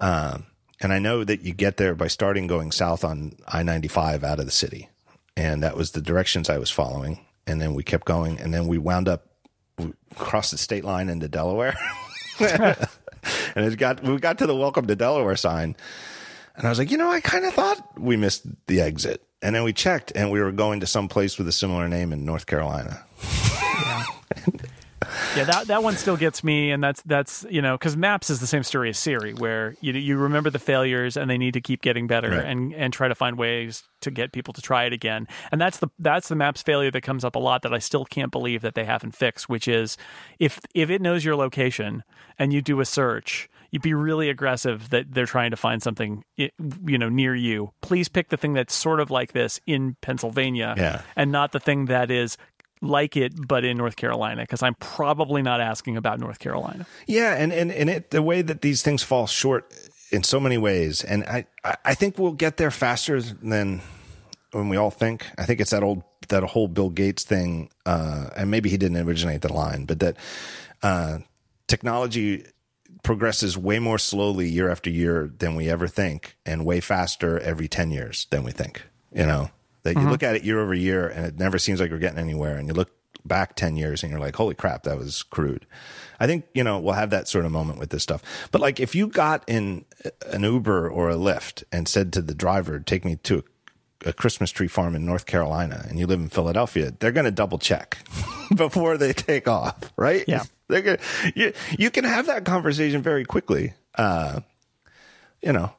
Um, 0.00 0.46
and 0.80 0.92
I 0.92 0.98
know 0.98 1.22
that 1.22 1.42
you 1.42 1.52
get 1.52 1.76
there 1.76 1.94
by 1.94 2.08
starting 2.08 2.46
going 2.46 2.72
south 2.72 3.04
on 3.04 3.36
I 3.46 3.62
95 3.62 4.24
out 4.24 4.38
of 4.38 4.46
the 4.46 4.52
city. 4.52 4.88
And 5.36 5.62
that 5.62 5.76
was 5.76 5.90
the 5.90 6.00
directions 6.00 6.48
I 6.48 6.58
was 6.58 6.70
following. 6.70 7.24
And 7.46 7.60
then 7.60 7.74
we 7.74 7.82
kept 7.82 8.06
going 8.06 8.40
and 8.40 8.54
then 8.54 8.66
we 8.66 8.78
wound 8.78 9.08
up 9.08 9.26
we 9.78 9.92
crossed 10.14 10.52
the 10.52 10.58
state 10.58 10.84
line 10.84 11.08
into 11.08 11.28
Delaware. 11.28 11.76
and 12.40 12.76
it 13.56 13.76
got, 13.76 14.02
we 14.02 14.16
got 14.18 14.38
to 14.38 14.46
the 14.46 14.54
welcome 14.54 14.86
to 14.86 14.96
Delaware 14.96 15.36
sign. 15.36 15.76
And 16.56 16.66
I 16.66 16.68
was 16.68 16.78
like, 16.78 16.90
you 16.90 16.96
know, 16.96 17.10
I 17.10 17.20
kind 17.20 17.44
of 17.44 17.52
thought 17.52 17.98
we 17.98 18.16
missed 18.16 18.46
the 18.66 18.80
exit. 18.80 19.22
And 19.44 19.54
then 19.54 19.62
we 19.62 19.74
checked, 19.74 20.10
and 20.14 20.30
we 20.30 20.40
were 20.40 20.52
going 20.52 20.80
to 20.80 20.86
some 20.86 21.06
place 21.06 21.36
with 21.36 21.46
a 21.46 21.52
similar 21.52 21.86
name 21.86 22.14
in 22.14 22.24
North 22.24 22.46
Carolina. 22.46 23.04
yeah. 23.22 24.04
yeah, 25.36 25.44
that 25.44 25.64
that 25.66 25.82
one 25.82 25.98
still 25.98 26.16
gets 26.16 26.42
me, 26.42 26.70
and 26.70 26.82
that's 26.82 27.02
that's 27.02 27.44
you 27.50 27.60
know 27.60 27.76
because 27.76 27.94
Maps 27.94 28.30
is 28.30 28.40
the 28.40 28.46
same 28.46 28.62
story 28.62 28.88
as 28.88 28.98
Siri, 28.98 29.34
where 29.34 29.76
you 29.82 29.92
you 29.92 30.16
remember 30.16 30.48
the 30.48 30.58
failures 30.58 31.18
and 31.18 31.28
they 31.28 31.36
need 31.36 31.52
to 31.52 31.60
keep 31.60 31.82
getting 31.82 32.06
better 32.06 32.30
right. 32.30 32.46
and 32.46 32.72
and 32.72 32.90
try 32.94 33.06
to 33.06 33.14
find 33.14 33.36
ways 33.36 33.82
to 34.00 34.10
get 34.10 34.32
people 34.32 34.54
to 34.54 34.62
try 34.62 34.84
it 34.84 34.94
again. 34.94 35.28
And 35.52 35.60
that's 35.60 35.76
the 35.76 35.88
that's 35.98 36.28
the 36.28 36.36
Maps 36.36 36.62
failure 36.62 36.90
that 36.90 37.02
comes 37.02 37.22
up 37.22 37.36
a 37.36 37.38
lot 37.38 37.60
that 37.64 37.74
I 37.74 37.80
still 37.80 38.06
can't 38.06 38.32
believe 38.32 38.62
that 38.62 38.74
they 38.74 38.84
haven't 38.84 39.14
fixed, 39.14 39.46
which 39.46 39.68
is 39.68 39.98
if 40.38 40.58
if 40.74 40.88
it 40.88 41.02
knows 41.02 41.22
your 41.22 41.36
location 41.36 42.02
and 42.38 42.50
you 42.50 42.62
do 42.62 42.80
a 42.80 42.86
search 42.86 43.50
you'd 43.74 43.82
be 43.82 43.92
really 43.92 44.30
aggressive 44.30 44.90
that 44.90 45.12
they're 45.12 45.26
trying 45.26 45.50
to 45.50 45.56
find 45.56 45.82
something 45.82 46.22
you 46.36 46.96
know 46.96 47.08
near 47.08 47.34
you. 47.34 47.72
Please 47.82 48.08
pick 48.08 48.28
the 48.28 48.36
thing 48.36 48.52
that's 48.52 48.72
sort 48.72 49.00
of 49.00 49.10
like 49.10 49.32
this 49.32 49.60
in 49.66 49.96
pennsylvania 50.00 50.74
yeah. 50.76 51.02
and 51.16 51.32
not 51.32 51.50
the 51.50 51.58
thing 51.58 51.86
that 51.86 52.08
is 52.10 52.38
like 52.80 53.16
it 53.16 53.32
but 53.48 53.64
in 53.64 53.76
north 53.76 53.96
carolina 53.96 54.42
because 54.42 54.62
i'm 54.62 54.74
probably 54.74 55.40
not 55.42 55.60
asking 55.60 55.96
about 55.96 56.20
north 56.20 56.38
carolina. 56.38 56.86
Yeah 57.06 57.34
and 57.34 57.52
and, 57.52 57.72
and 57.72 57.90
it, 57.90 58.10
the 58.10 58.22
way 58.22 58.42
that 58.42 58.60
these 58.60 58.82
things 58.82 59.02
fall 59.02 59.26
short 59.26 59.74
in 60.12 60.22
so 60.22 60.38
many 60.38 60.56
ways 60.56 61.02
and 61.02 61.24
i 61.24 61.46
i 61.84 61.94
think 61.94 62.18
we'll 62.18 62.32
get 62.32 62.58
there 62.58 62.70
faster 62.70 63.20
than 63.20 63.80
when 64.52 64.68
we 64.68 64.76
all 64.76 64.92
think. 64.92 65.26
I 65.36 65.46
think 65.46 65.60
it's 65.60 65.72
that 65.72 65.82
old 65.82 66.04
that 66.28 66.44
whole 66.44 66.68
bill 66.68 66.90
gates 66.90 67.24
thing 67.24 67.70
uh 67.86 68.30
and 68.36 68.50
maybe 68.50 68.70
he 68.70 68.76
didn't 68.76 68.98
originate 68.98 69.42
the 69.42 69.52
line 69.52 69.84
but 69.84 69.98
that 70.00 70.16
uh 70.82 71.18
technology 71.66 72.44
progresses 73.04 73.56
way 73.56 73.78
more 73.78 73.98
slowly 73.98 74.48
year 74.48 74.68
after 74.68 74.90
year 74.90 75.32
than 75.38 75.54
we 75.54 75.70
ever 75.70 75.86
think, 75.86 76.36
and 76.44 76.66
way 76.66 76.80
faster 76.80 77.38
every 77.38 77.68
ten 77.68 77.92
years 77.92 78.26
than 78.30 78.42
we 78.42 78.50
think. 78.50 78.82
You 79.12 79.26
know, 79.26 79.50
that 79.84 79.92
you 79.92 80.00
mm-hmm. 80.00 80.10
look 80.10 80.24
at 80.24 80.34
it 80.34 80.42
year 80.42 80.60
over 80.60 80.74
year, 80.74 81.06
and 81.06 81.24
it 81.24 81.38
never 81.38 81.56
seems 81.56 81.80
like 81.80 81.92
we're 81.92 81.98
getting 81.98 82.18
anywhere, 82.18 82.56
and 82.56 82.66
you 82.66 82.74
look 82.74 82.90
back 83.24 83.56
10 83.56 83.76
years 83.76 84.02
and 84.02 84.10
you're 84.10 84.20
like, 84.20 84.36
holy 84.36 84.54
crap, 84.54 84.82
that 84.84 84.98
was 84.98 85.22
crude. 85.22 85.66
I 86.20 86.26
think, 86.26 86.44
you 86.54 86.62
know, 86.62 86.78
we'll 86.78 86.94
have 86.94 87.10
that 87.10 87.28
sort 87.28 87.44
of 87.44 87.52
moment 87.52 87.78
with 87.78 87.90
this 87.90 88.02
stuff. 88.02 88.22
But 88.50 88.60
like 88.60 88.78
if 88.80 88.94
you 88.94 89.08
got 89.08 89.44
in 89.46 89.84
an 90.30 90.42
Uber 90.42 90.88
or 90.88 91.10
a 91.10 91.16
Lyft 91.16 91.64
and 91.72 91.88
said 91.88 92.12
to 92.12 92.22
the 92.22 92.34
driver, 92.34 92.78
take 92.80 93.04
me 93.04 93.16
to 93.16 93.44
a, 94.04 94.10
a 94.10 94.12
Christmas 94.12 94.50
tree 94.50 94.68
farm 94.68 94.94
in 94.94 95.06
North 95.06 95.26
Carolina 95.26 95.86
and 95.88 95.98
you 95.98 96.06
live 96.06 96.20
in 96.20 96.28
Philadelphia, 96.28 96.92
they're 96.98 97.12
going 97.12 97.24
to 97.24 97.30
double 97.30 97.58
check 97.58 97.98
before 98.54 98.96
they 98.98 99.12
take 99.12 99.48
off, 99.48 99.92
right? 99.96 100.24
Yeah. 100.28 100.44
They're 100.68 100.82
gonna, 100.82 100.98
you, 101.34 101.52
you 101.78 101.90
can 101.90 102.04
have 102.04 102.26
that 102.26 102.44
conversation 102.44 103.02
very 103.02 103.24
quickly. 103.24 103.74
Uh, 103.96 104.40
you 105.42 105.52
know, 105.52 105.72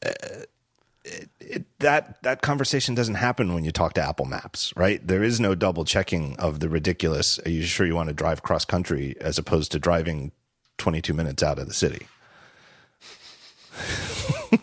it, 0.00 1.64
that 1.78 2.22
that 2.22 2.42
conversation 2.42 2.94
doesn't 2.94 3.16
happen 3.16 3.54
when 3.54 3.64
you 3.64 3.72
talk 3.72 3.94
to 3.94 4.02
Apple 4.02 4.26
Maps, 4.26 4.72
right? 4.76 5.04
There 5.04 5.22
is 5.22 5.40
no 5.40 5.54
double 5.54 5.84
checking 5.84 6.38
of 6.38 6.60
the 6.60 6.68
ridiculous. 6.68 7.38
Are 7.44 7.50
you 7.50 7.62
sure 7.62 7.86
you 7.86 7.94
want 7.94 8.08
to 8.08 8.14
drive 8.14 8.42
cross 8.42 8.64
country 8.64 9.16
as 9.20 9.38
opposed 9.38 9.72
to 9.72 9.78
driving 9.78 10.32
22 10.78 11.12
minutes 11.12 11.42
out 11.42 11.58
of 11.58 11.66
the 11.66 11.74
city? 11.74 12.06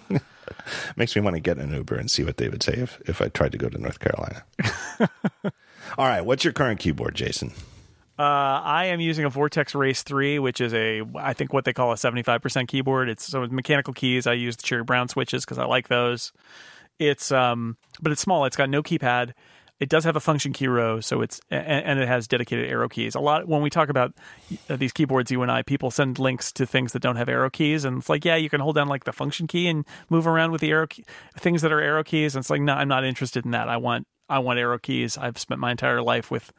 Makes 0.96 1.16
me 1.16 1.22
want 1.22 1.36
to 1.36 1.40
get 1.40 1.58
an 1.58 1.74
Uber 1.74 1.96
and 1.96 2.10
see 2.10 2.24
what 2.24 2.38
they 2.38 2.50
would 2.50 2.64
say 2.64 2.74
if, 2.74 3.02
if 3.06 3.22
I 3.22 3.30
tried 3.30 3.52
to 3.54 3.58
go 3.58 3.70
to 3.70 3.78
North 3.78 4.00
Carolina. 4.00 4.44
All 5.98 6.06
right, 6.06 6.22
what's 6.22 6.44
your 6.44 6.54
current 6.54 6.80
keyboard, 6.80 7.16
Jason? 7.16 7.54
Uh, 8.20 8.24
I 8.64 8.86
am 8.86 9.00
using 9.00 9.26
a 9.26 9.30
Vortex 9.30 9.76
Race 9.76 10.02
3, 10.02 10.40
which 10.40 10.60
is 10.60 10.74
a, 10.74 11.04
I 11.16 11.34
think 11.34 11.54
what 11.54 11.66
they 11.66 11.74
call 11.74 11.92
a 11.92 11.96
75% 11.96 12.68
keyboard. 12.68 13.10
It's 13.10 13.26
so 13.26 13.46
mechanical 13.46 13.94
keys. 13.94 14.26
I 14.26 14.34
use 14.34 14.56
the 14.56 14.64
Cherry 14.64 14.84
Brown 14.84 15.08
switches 15.08 15.46
because 15.46 15.60
I 15.60 15.66
like 15.66 15.88
those. 15.88 16.32
It's, 16.98 17.32
um, 17.32 17.78
but 18.02 18.12
it's 18.12 18.22
small. 18.22 18.46
It's 18.46 18.56
got 18.56 18.70
no 18.70 18.82
keypad. 18.82 19.34
It 19.80 19.90
does 19.90 20.06
have 20.06 20.16
a 20.16 20.20
function 20.20 20.54
key 20.54 20.68
row, 20.68 21.02
so 21.02 21.22
it's 21.22 21.40
and, 21.52 21.86
and 21.86 22.00
it 22.00 22.08
has 22.08 22.28
dedicated 22.28 22.68
arrow 22.68 22.90
keys. 22.90 23.14
A 23.14 23.20
lot 23.20 23.48
when 23.48 23.62
we 23.62 23.70
talk 23.70 23.90
about 23.90 24.12
uh, 24.72 24.76
these 24.76 24.92
keyboards, 24.92 25.30
you 25.30 25.44
and 25.44 25.52
I, 25.52 25.62
people 25.62 25.92
send 25.92 26.18
links 26.18 26.52
to 26.54 26.66
things 26.66 26.94
that 26.94 27.04
don't 27.04 27.16
have 27.16 27.30
arrow 27.30 27.52
keys, 27.52 27.86
and 27.86 28.00
it's 28.00 28.10
like, 28.10 28.26
yeah, 28.26 28.36
you 28.36 28.50
can 28.50 28.60
hold 28.60 28.76
down 28.76 28.88
like 28.88 29.04
the 29.04 29.14
function 29.14 29.46
key 29.46 29.68
and 29.68 29.86
move 30.10 30.26
around 30.26 30.52
with 30.52 30.62
the 30.62 30.72
arrow 30.72 30.88
key, 30.88 31.06
things 31.38 31.62
that 31.62 31.72
are 31.72 31.80
arrow 31.80 32.04
keys. 32.04 32.34
And 32.34 32.42
it's 32.42 32.50
like, 32.50 32.62
no, 32.62 32.74
I'm 32.74 32.88
not 32.88 33.06
interested 33.06 33.46
in 33.46 33.52
that. 33.52 33.70
I 33.70 33.78
want 33.78 34.08
I 34.30 34.40
want 34.40 34.60
arrow 34.60 34.78
keys. 34.78 35.18
I've 35.18 35.38
spent 35.38 35.60
my 35.60 35.72
entire 35.72 36.02
life 36.02 36.30
with 36.30 36.52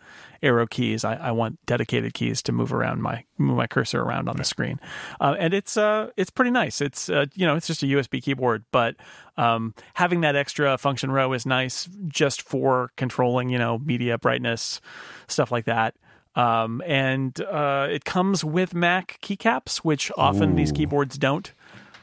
arrow 0.43 0.67
keys. 0.67 1.05
I, 1.05 1.15
I 1.15 1.31
want 1.33 1.59
dedicated 1.67 2.15
keys 2.15 2.43
to 2.43 2.53
move 2.53 2.73
around 2.73 3.03
my 3.03 3.25
move 3.37 3.57
my 3.57 3.67
cursor 3.67 4.03
around 4.03 4.29
on 4.29 4.37
the 4.37 4.45
screen, 4.45 4.81
uh, 5.21 5.37
and 5.39 5.53
it's 5.55 5.77
uh 5.77 6.11
it's 6.17 6.31
pretty 6.31 6.51
nice. 6.51 6.81
It's 6.81 7.09
uh, 7.09 7.27
you 7.35 7.47
know 7.47 7.57
it's 7.57 7.67
just 7.67 7.83
a 7.83 7.87
USB 7.87 8.23
keyboard, 8.23 8.65
but 8.73 8.97
um, 9.37 9.75
having 9.95 10.23
that 10.23 10.37
extra 10.37 10.79
function 10.79 11.11
row 11.11 11.33
is 11.33 11.47
nice 11.47 11.89
just 12.09 12.43
for 12.43 12.91
controlling 12.97 13.49
you 13.49 13.59
know 13.59 13.79
media 13.79 14.19
brightness 14.19 14.81
stuff 15.27 15.53
like 15.53 15.67
that. 15.67 15.95
Um, 16.35 16.83
and 16.87 17.41
uh, 17.41 17.89
it 17.91 18.05
comes 18.05 18.45
with 18.45 18.73
Mac 18.73 19.19
keycaps, 19.23 19.79
which 19.79 20.13
often 20.17 20.55
these 20.55 20.71
keyboards 20.71 21.19
don't. 21.19 21.53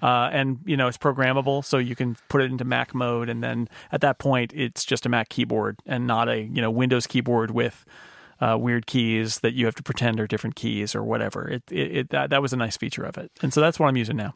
Uh, 0.02 0.30
and 0.32 0.60
you 0.66 0.76
know 0.78 0.88
it's 0.88 0.98
programmable, 0.98 1.64
so 1.64 1.78
you 1.78 1.96
can 1.96 2.18
put 2.30 2.42
it 2.42 2.52
into 2.52 2.64
Mac 2.66 2.94
mode, 2.94 3.30
and 3.30 3.44
then 3.44 3.68
at 3.92 4.02
that 4.02 4.20
point, 4.20 4.52
it's 4.54 4.84
just 4.86 5.06
a 5.06 5.10
Mac 5.10 5.30
keyboard 5.30 5.80
and 5.86 6.06
not 6.06 6.28
a 6.30 6.42
you 6.42 6.62
know 6.62 6.70
Windows 6.72 7.08
keyboard 7.08 7.52
with 7.52 7.86
uh, 8.42 8.58
weird 8.60 8.86
keys 8.86 9.40
that 9.40 9.54
you 9.54 9.66
have 9.66 9.76
to 9.76 9.84
pretend 9.84 10.20
are 10.20 10.28
different 10.28 10.56
keys 10.56 10.94
or 10.96 11.04
whatever. 11.04 11.48
It, 11.50 11.64
it, 11.72 11.98
it 11.98 12.10
that 12.10 12.30
that 12.32 12.42
was 12.42 12.52
a 12.54 12.58
nice 12.58 12.76
feature 12.78 13.04
of 13.04 13.18
it, 13.18 13.32
and 13.42 13.54
so 13.54 13.62
that's 13.62 13.80
what 13.80 13.88
I'm 13.88 13.98
using 13.98 14.18
now. 14.18 14.36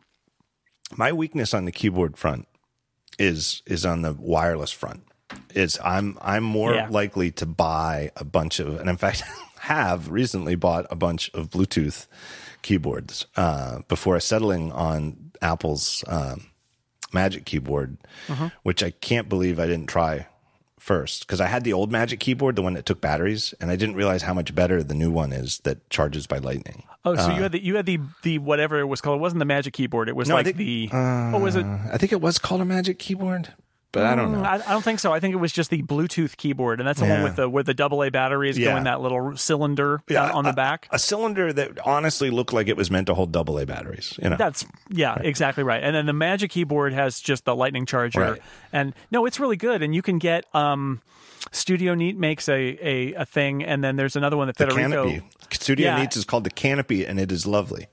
My 0.95 1.11
weakness 1.11 1.53
on 1.53 1.65
the 1.65 1.71
keyboard 1.71 2.17
front 2.17 2.47
is 3.19 3.61
is 3.65 3.85
on 3.85 4.01
the 4.01 4.13
wireless 4.13 4.71
front. 4.71 5.03
Is 5.53 5.77
I'm 5.83 6.17
I'm 6.21 6.43
more 6.43 6.73
Yeah. 6.73 6.87
likely 6.89 7.31
to 7.33 7.45
buy 7.45 8.11
a 8.15 8.23
bunch 8.23 8.59
of, 8.59 8.79
and 8.79 8.89
in 8.89 8.97
fact, 8.97 9.21
have 9.59 10.09
recently 10.09 10.55
bought 10.55 10.87
a 10.89 10.95
bunch 10.95 11.29
of 11.33 11.49
Bluetooth 11.51 12.07
keyboards 12.61 13.25
uh, 13.35 13.79
before 13.87 14.19
settling 14.19 14.71
on 14.71 15.31
Apple's 15.41 16.03
um, 16.07 16.47
Magic 17.13 17.45
Keyboard, 17.45 17.97
which 18.63 18.83
I 18.83 18.91
can't 18.91 19.29
believe 19.29 19.59
I 19.59 19.65
didn't 19.67 19.87
try 19.87 20.27
first 20.79 21.25
because 21.27 21.41
I 21.41 21.47
had 21.47 21.63
the 21.63 21.73
old 21.73 21.91
Magic 21.91 22.19
Keyboard, 22.19 22.55
the 22.55 22.61
one 22.61 22.73
that 22.73 22.85
took 22.85 23.01
batteries, 23.01 23.53
and 23.59 23.69
I 23.71 23.75
didn't 23.75 23.95
realize 23.95 24.21
how 24.21 24.33
much 24.33 24.53
better 24.55 24.81
the 24.83 24.93
new 24.93 25.11
one 25.11 25.31
is 25.33 25.59
that 25.59 25.89
charges 25.89 26.27
by 26.27 26.37
lightning. 26.37 26.83
Oh, 27.05 27.15
so 27.15 27.33
you 27.33 27.41
had 27.41 27.51
the 27.53 27.63
you 27.63 27.75
had 27.77 27.85
the 27.85 27.99
the 28.23 28.37
whatever 28.39 28.79
it 28.79 28.85
was 28.85 29.01
called. 29.01 29.17
It 29.17 29.21
wasn't 29.21 29.39
the 29.39 29.45
Magic 29.45 29.73
Keyboard. 29.73 30.09
It 30.09 30.15
was 30.15 30.27
No, 30.29 30.35
like 30.35 30.45
think- 30.45 30.57
the 30.57 30.87
what 31.31 31.41
was 31.41 31.55
it? 31.55 31.65
Uh, 31.65 31.77
I 31.93 31.97
think 31.97 32.11
it 32.11 32.21
was 32.21 32.37
called 32.39 32.61
a 32.61 32.65
Magic 32.65 32.99
Keyboard, 32.99 33.53
but 33.91 34.05
I 34.05 34.15
don't 34.15 34.31
know. 34.31 34.39
Mm, 34.39 34.45
I, 34.45 34.55
I 34.55 34.71
don't 34.73 34.83
think 34.83 34.99
so. 34.99 35.11
I 35.11 35.19
think 35.19 35.33
it 35.33 35.37
was 35.37 35.51
just 35.51 35.69
the 35.69 35.81
Bluetooth 35.81 36.37
keyboard, 36.37 36.79
and 36.79 36.87
that's 36.87 36.99
the 36.99 37.07
one 37.07 37.23
with 37.23 37.35
the 37.35 37.49
with 37.49 37.65
the 37.65 37.73
double 37.73 38.03
A 38.03 38.11
batteries 38.11 38.57
Yeah. 38.57 38.71
go 38.71 38.77
in 38.77 38.83
that 38.83 39.01
little 39.01 39.35
cylinder 39.37 40.01
Yeah, 40.09 40.25
on, 40.25 40.31
on 40.31 40.43
the 40.45 40.53
back. 40.53 40.87
a 40.91 40.99
cylinder 40.99 41.51
that 41.53 41.79
honestly 41.85 42.29
looked 42.29 42.53
like 42.53 42.67
it 42.67 42.77
was 42.77 42.91
meant 42.91 43.07
to 43.07 43.13
hold 43.15 43.31
double 43.31 43.57
A 43.59 43.65
batteries. 43.65 44.17
You 44.21 44.29
know, 44.29 44.37
That's 44.37 44.65
yeah, 44.89 45.17
exactly 45.19 45.63
right. 45.63 45.83
And 45.83 45.95
then 45.95 46.05
the 46.05 46.13
Magic 46.13 46.51
keyboard 46.51 46.93
has 46.93 47.19
just 47.19 47.45
the 47.45 47.55
lightning 47.55 47.85
charger. 47.85 48.19
Right. 48.33 48.41
And 48.71 48.93
no, 49.11 49.25
it's 49.25 49.39
really 49.39 49.57
good. 49.57 49.81
And 49.81 49.93
you 49.95 50.01
can 50.01 50.19
get 50.19 50.45
um 50.55 51.01
Studio 51.51 51.95
Neat 51.95 52.17
makes 52.17 52.49
a, 52.49 52.77
a, 52.85 53.13
a 53.13 53.25
thing, 53.25 53.63
and 53.63 53.81
then 53.83 53.95
there's 53.95 54.15
another 54.17 54.35
one 54.35 54.47
that 54.47 54.57
the 54.57 54.67
Federico 54.67 55.05
canopy. 55.09 55.25
Studio 55.51 55.87
Yeah. 55.87 56.01
Neat's 56.01 56.17
is 56.17 56.25
called 56.25 56.43
the 56.43 56.49
Canopy, 56.49 57.05
and 57.05 57.17
it 57.19 57.31
is 57.31 57.47
lovely. 57.47 57.87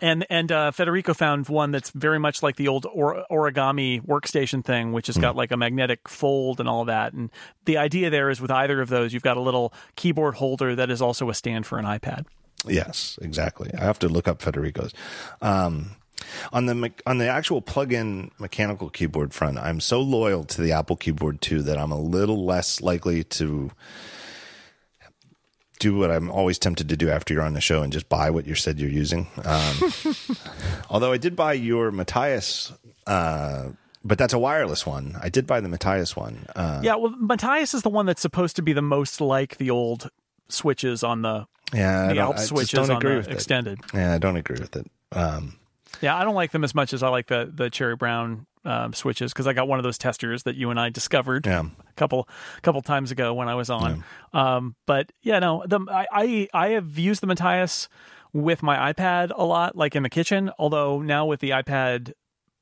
And 0.00 0.26
and 0.30 0.50
uh, 0.50 0.70
Federico 0.70 1.14
found 1.14 1.48
one 1.48 1.70
that's 1.70 1.90
very 1.90 2.18
much 2.18 2.42
like 2.42 2.56
the 2.56 2.68
old 2.68 2.86
or- 2.92 3.24
origami 3.30 4.00
workstation 4.00 4.64
thing, 4.64 4.92
which 4.92 5.06
has 5.08 5.16
got 5.16 5.36
like 5.36 5.50
a 5.50 5.56
magnetic 5.56 6.08
fold 6.08 6.60
and 6.60 6.68
all 6.68 6.84
that. 6.86 7.12
And 7.12 7.30
the 7.64 7.78
idea 7.78 8.10
there 8.10 8.30
is 8.30 8.40
with 8.40 8.50
either 8.50 8.80
of 8.80 8.88
those, 8.88 9.12
you've 9.12 9.22
got 9.22 9.36
a 9.36 9.40
little 9.40 9.72
keyboard 9.96 10.34
holder 10.34 10.74
that 10.74 10.90
is 10.90 11.02
also 11.02 11.30
a 11.30 11.34
stand 11.34 11.66
for 11.66 11.78
an 11.78 11.84
iPad. 11.84 12.26
Yes, 12.66 13.18
exactly. 13.22 13.70
I 13.76 13.84
have 13.84 13.98
to 14.00 14.08
look 14.08 14.28
up 14.28 14.42
Federico's. 14.42 14.92
Um, 15.40 15.92
on 16.52 16.66
the 16.66 16.92
on 17.06 17.18
the 17.18 17.28
actual 17.28 17.60
plug-in 17.60 18.30
mechanical 18.38 18.88
keyboard 18.88 19.34
front, 19.34 19.58
I'm 19.58 19.80
so 19.80 20.00
loyal 20.00 20.44
to 20.44 20.62
the 20.62 20.72
Apple 20.72 20.96
keyboard 20.96 21.40
too 21.40 21.62
that 21.62 21.78
I'm 21.78 21.92
a 21.92 22.00
little 22.00 22.44
less 22.44 22.80
likely 22.80 23.24
to 23.24 23.70
do 25.78 25.96
what 25.98 26.10
I'm 26.10 26.30
always 26.30 26.58
tempted 26.58 26.88
to 26.88 26.96
do 26.96 27.10
after 27.10 27.34
you're 27.34 27.42
on 27.42 27.54
the 27.54 27.60
show 27.60 27.82
and 27.82 27.92
just 27.92 28.08
buy 28.08 28.30
what 28.30 28.46
you 28.46 28.54
said 28.54 28.78
you're 28.80 28.90
using. 28.90 29.26
Um, 29.44 29.76
although 30.90 31.12
I 31.12 31.16
did 31.18 31.36
buy 31.36 31.52
your 31.54 31.90
Matias, 31.90 32.72
uh, 33.06 33.68
but 34.04 34.18
that's 34.18 34.32
a 34.32 34.38
wireless 34.38 34.86
one. 34.86 35.16
I 35.20 35.28
did 35.28 35.46
buy 35.46 35.60
the 35.60 35.68
Matias 35.68 36.16
one. 36.16 36.46
Uh, 36.54 36.80
Yeah, 36.82 36.96
well, 36.96 37.14
Matias 37.18 37.74
is 37.74 37.82
the 37.82 37.90
one 37.90 38.06
that's 38.06 38.22
supposed 38.22 38.56
to 38.56 38.62
be 38.62 38.72
the 38.72 38.82
most 38.82 39.20
like 39.20 39.56
the 39.58 39.70
old 39.70 40.10
switches 40.48 41.02
on 41.02 41.22
the 41.22 41.46
yeah, 41.74 42.12
the 42.12 42.20
Alp 42.20 42.38
switches 42.38 42.78
on 42.88 43.00
the 43.00 43.16
with 43.16 43.26
it. 43.28 43.32
extended. 43.32 43.80
Yeah, 43.92 44.14
I 44.14 44.18
don't 44.18 44.36
agree 44.36 44.58
with 44.60 44.76
it. 44.76 44.86
Um, 45.12 45.58
Yeah, 46.00 46.16
I 46.16 46.22
don't 46.24 46.34
like 46.36 46.52
them 46.52 46.62
as 46.62 46.74
much 46.74 46.92
as 46.92 47.02
I 47.02 47.08
like 47.08 47.26
the 47.26 47.50
the 47.52 47.70
cherry 47.70 47.96
brown 47.96 48.46
um, 48.66 48.92
switches 48.92 49.32
because 49.32 49.46
I 49.46 49.52
got 49.52 49.68
one 49.68 49.78
of 49.78 49.82
those 49.84 49.96
testers 49.96 50.42
that 50.42 50.56
you 50.56 50.70
and 50.70 50.78
I 50.78 50.90
discovered 50.90 51.46
Yeah. 51.46 51.62
a 51.62 51.92
couple 51.94 52.28
couple 52.62 52.82
times 52.82 53.10
ago 53.10 53.32
when 53.32 53.48
I 53.48 53.54
was 53.54 53.70
on. 53.70 54.04
Um, 54.32 54.74
but 54.86 55.12
yeah, 55.22 55.38
no, 55.38 55.62
the 55.66 55.80
I, 55.90 56.06
I 56.12 56.48
I 56.52 56.68
have 56.70 56.98
used 56.98 57.22
the 57.22 57.26
Matias 57.26 57.88
with 58.32 58.62
my 58.62 58.92
iPad 58.92 59.30
a 59.34 59.44
lot, 59.44 59.76
like 59.76 59.96
in 59.96 60.02
the 60.02 60.10
kitchen. 60.10 60.50
Although 60.58 61.00
now 61.00 61.24
with 61.24 61.40
the 61.40 61.50
iPad, 61.50 62.12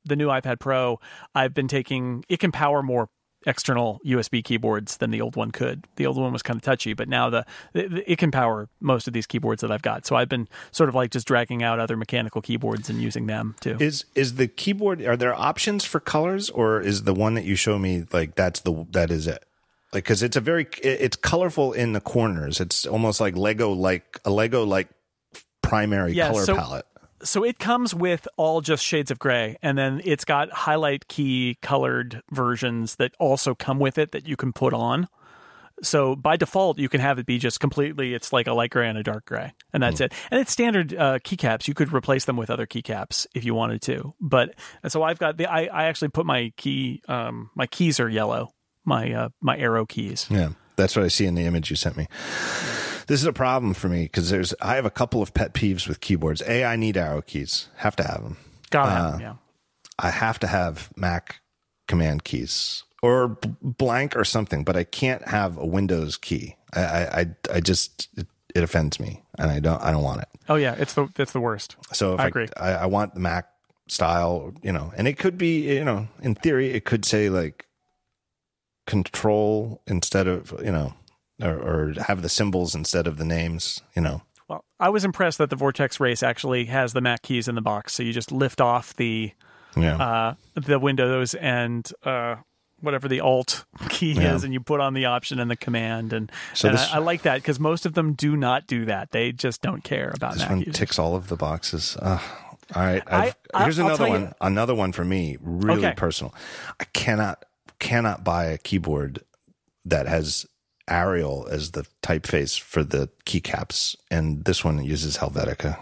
the 0.04 0.14
new 0.14 0.28
iPad 0.28 0.60
Pro, 0.60 1.00
I've 1.34 1.54
been 1.54 1.66
taking 1.68 2.24
it 2.28 2.38
can 2.38 2.52
power 2.52 2.82
more 2.82 3.08
external 3.46 4.00
USB 4.04 4.42
keyboards 4.42 4.96
than 4.98 5.10
the 5.10 5.20
old 5.20 5.36
one 5.36 5.50
could. 5.50 5.86
The 5.96 6.06
old 6.06 6.16
one 6.16 6.32
was 6.32 6.42
kind 6.42 6.56
of 6.56 6.62
touchy, 6.62 6.92
but 6.94 7.08
now 7.08 7.30
the, 7.30 7.44
it 7.74 8.18
can 8.18 8.30
power 8.30 8.68
most 8.80 9.06
of 9.06 9.12
these 9.12 9.26
keyboards 9.26 9.60
that 9.62 9.70
I've 9.70 9.82
got. 9.82 10.06
So 10.06 10.16
I've 10.16 10.28
been 10.28 10.48
sort 10.72 10.88
of 10.88 10.94
like 10.94 11.10
just 11.10 11.26
dragging 11.26 11.62
out 11.62 11.78
other 11.78 11.96
mechanical 11.96 12.40
keyboards 12.42 12.88
and 12.90 13.00
using 13.02 13.26
them 13.26 13.54
too. 13.60 13.76
Is 13.80 14.04
is 14.14 14.34
the 14.36 14.48
keyboard? 14.48 15.02
Are 15.02 15.16
there 15.16 15.34
options 15.34 15.84
for 15.84 16.00
colors, 16.00 16.50
or 16.50 16.80
is 16.80 17.02
the 17.04 17.14
one 17.14 17.34
that 17.34 17.44
you 17.44 17.54
show 17.56 17.78
me 17.78 18.04
like 18.12 18.34
that's 18.34 18.60
the 18.60 18.86
that 18.92 19.10
is 19.10 19.26
it? 19.26 19.44
Like 19.92 20.04
because 20.04 20.22
it's 20.22 20.36
a 20.36 20.40
very 20.40 20.66
it's 20.82 21.16
colorful 21.16 21.72
in 21.72 21.92
the 21.92 22.00
corners. 22.00 22.60
It's 22.60 22.86
almost 22.86 23.20
like 23.20 23.36
Lego 23.36 23.70
like 23.72 24.20
a 24.24 24.30
Lego 24.30 24.64
like 24.64 24.88
primary 25.62 26.12
Yeah, 26.12 26.28
color 26.30 26.44
so- 26.44 26.56
palette. 26.56 26.86
So 27.24 27.44
it 27.44 27.58
comes 27.58 27.94
with 27.94 28.28
all 28.36 28.60
just 28.60 28.84
shades 28.84 29.10
of 29.10 29.18
gray 29.18 29.56
and 29.62 29.76
then 29.76 30.00
it's 30.04 30.24
got 30.24 30.50
highlight 30.52 31.08
key 31.08 31.58
colored 31.62 32.22
versions 32.30 32.96
that 32.96 33.12
also 33.18 33.54
come 33.54 33.78
with 33.78 33.98
it 33.98 34.12
that 34.12 34.28
you 34.28 34.36
can 34.36 34.52
put 34.52 34.72
on. 34.72 35.08
So 35.82 36.14
by 36.14 36.36
default 36.36 36.78
you 36.78 36.88
can 36.88 37.00
have 37.00 37.18
it 37.18 37.26
be 37.26 37.38
just 37.38 37.58
completely 37.58 38.14
it's 38.14 38.32
like 38.32 38.46
a 38.46 38.52
light 38.52 38.70
gray 38.70 38.88
and 38.88 38.96
a 38.96 39.02
dark 39.02 39.24
gray 39.24 39.52
and 39.72 39.82
that's 39.82 40.00
it. 40.00 40.12
And 40.30 40.40
it's 40.40 40.52
standard 40.52 40.94
uh, 40.94 41.18
keycaps. 41.18 41.66
You 41.66 41.74
could 41.74 41.92
replace 41.92 42.26
them 42.26 42.36
with 42.36 42.50
other 42.50 42.66
keycaps 42.66 43.26
if 43.34 43.44
you 43.44 43.54
wanted 43.54 43.82
to. 43.82 44.14
But 44.20 44.54
so 44.86 45.02
i've 45.02 45.18
got 45.18 45.36
the 45.36 45.46
i, 45.46 45.64
I 45.64 45.84
actually 45.86 46.08
put 46.08 46.26
my 46.26 46.52
key 46.56 47.02
um, 47.08 47.50
my 47.56 47.66
keys 47.66 47.98
are 47.98 48.08
yellow 48.08 48.52
my 48.84 49.12
uh, 49.12 49.28
my 49.40 49.56
arrow 49.56 49.86
keys. 49.86 50.26
Yeah, 50.30 50.50
that's 50.76 50.96
what 50.96 51.04
I 51.04 51.08
see 51.08 51.26
in 51.26 51.34
the 51.34 51.44
image 51.44 51.70
you 51.70 51.76
sent 51.76 51.96
me. 51.96 52.06
This 53.06 53.20
is 53.20 53.26
a 53.26 53.32
problem 53.32 53.74
for 53.74 53.88
me 53.88 54.04
because 54.04 54.30
there's 54.30 54.54
I 54.60 54.76
have 54.76 54.86
a 54.86 54.90
couple 54.90 55.20
of 55.22 55.34
pet 55.34 55.52
peeves 55.54 55.86
with 55.88 56.00
keyboards. 56.00 56.42
A, 56.46 56.64
I 56.64 56.76
need 56.76 56.96
arrow 56.96 57.22
keys. 57.22 57.68
Have 57.76 57.96
to 57.96 58.02
have 58.04 58.22
them. 58.22 58.36
Gotta 58.70 58.90
Uh, 58.90 59.10
have 59.12 59.20
yeah. 59.20 59.34
I 59.98 60.10
have 60.10 60.38
to 60.40 60.46
have 60.46 60.90
Mac 60.96 61.40
command 61.86 62.24
keys 62.24 62.82
or 63.02 63.28
b- 63.28 63.54
blank 63.62 64.16
or 64.16 64.24
something, 64.24 64.64
but 64.64 64.76
I 64.76 64.84
can't 64.84 65.26
have 65.28 65.56
a 65.58 65.66
Windows 65.66 66.16
key. 66.16 66.56
I 66.74 66.80
I 66.82 67.20
I, 67.20 67.26
I 67.54 67.60
just 67.60 68.08
it, 68.16 68.26
it 68.54 68.62
offends 68.64 68.98
me, 68.98 69.22
and 69.38 69.50
I 69.50 69.60
don't 69.60 69.80
I 69.82 69.90
don't 69.92 70.02
want 70.02 70.22
it. 70.22 70.28
Oh 70.48 70.56
yeah, 70.56 70.74
it's 70.78 70.94
the 70.94 71.08
it's 71.18 71.32
the 71.32 71.40
worst. 71.40 71.76
So 71.92 72.14
if 72.14 72.20
I 72.20 72.24
I, 72.24 72.26
agree. 72.28 72.48
I, 72.56 72.70
I 72.72 72.86
want 72.86 73.14
the 73.14 73.20
Mac 73.20 73.48
style, 73.86 74.54
you 74.62 74.72
know, 74.72 74.92
and 74.96 75.06
it 75.06 75.18
could 75.18 75.36
be, 75.36 75.74
you 75.76 75.84
know, 75.84 76.08
in 76.22 76.34
theory, 76.34 76.70
it 76.72 76.84
could 76.86 77.04
say 77.04 77.28
like 77.28 77.66
control 78.86 79.82
instead 79.86 80.26
of, 80.26 80.52
you 80.64 80.72
know, 80.72 80.94
or, 81.44 81.54
or 81.56 81.92
have 82.06 82.22
the 82.22 82.28
symbols 82.28 82.74
instead 82.74 83.06
of 83.06 83.16
the 83.18 83.24
names, 83.24 83.80
you 83.94 84.02
know. 84.02 84.22
Well, 84.48 84.64
I 84.80 84.88
was 84.88 85.04
impressed 85.04 85.38
that 85.38 85.50
the 85.50 85.56
Vortex 85.56 86.00
Race 86.00 86.22
actually 86.22 86.64
has 86.66 86.92
the 86.92 87.00
Mac 87.00 87.22
keys 87.22 87.48
in 87.48 87.54
the 87.54 87.60
box, 87.62 87.94
so 87.94 88.02
you 88.02 88.12
just 88.12 88.32
lift 88.32 88.60
off 88.60 88.94
the 88.96 89.32
Yeah. 89.76 89.96
uh, 89.96 90.34
the 90.54 90.78
Windows 90.78 91.34
and 91.34 91.90
uh, 92.02 92.36
whatever 92.80 93.08
the 93.08 93.20
Alt 93.20 93.64
key 93.88 94.12
Yeah. 94.12 94.34
is, 94.34 94.44
and 94.44 94.52
you 94.52 94.60
put 94.60 94.80
on 94.80 94.92
the 94.94 95.06
option 95.06 95.38
and 95.40 95.50
the 95.50 95.56
command, 95.56 96.12
and, 96.12 96.30
So 96.52 96.68
and 96.68 96.76
this- 96.78 96.90
I, 96.92 96.96
I 96.96 96.98
like 96.98 97.22
that 97.22 97.36
because 97.36 97.58
most 97.58 97.86
of 97.86 97.94
them 97.94 98.12
do 98.12 98.36
not 98.36 98.66
do 98.66 98.84
that. 98.86 99.10
They 99.12 99.32
just 99.32 99.62
don't 99.62 99.82
care 99.82 100.12
about 100.14 100.32
this 100.34 100.42
Mac 100.42 100.50
one 100.50 100.58
users. 100.60 100.74
ticks 100.74 100.98
all 100.98 101.16
of 101.16 101.28
the 101.28 101.36
boxes. 101.36 101.96
Uh, 102.00 102.18
all 102.74 102.82
right. 102.82 103.02
I- 103.06 103.26
I've, 103.28 103.36
I- 103.54 103.62
here's 103.64 103.78
I'll 103.78 103.86
another 103.86 104.08
one. 104.08 104.20
you- 104.22 104.32
Another 104.42 104.74
one 104.74 104.92
for 104.92 105.04
me, 105.04 105.38
really 105.40 105.86
Okay. 105.86 105.94
personal. 105.96 106.34
I 106.78 106.84
cannot, 106.92 107.44
cannot 107.78 108.24
buy 108.24 108.44
a 108.46 108.58
keyboard 108.58 109.22
that 109.86 110.06
has 110.06 110.44
Arial 110.88 111.46
as 111.50 111.72
the 111.72 111.86
typeface 112.02 112.58
for 112.58 112.84
the 112.84 113.08
keycaps. 113.24 113.96
And 114.10 114.44
this 114.44 114.64
one 114.64 114.84
uses 114.84 115.18
Helvetica. 115.18 115.78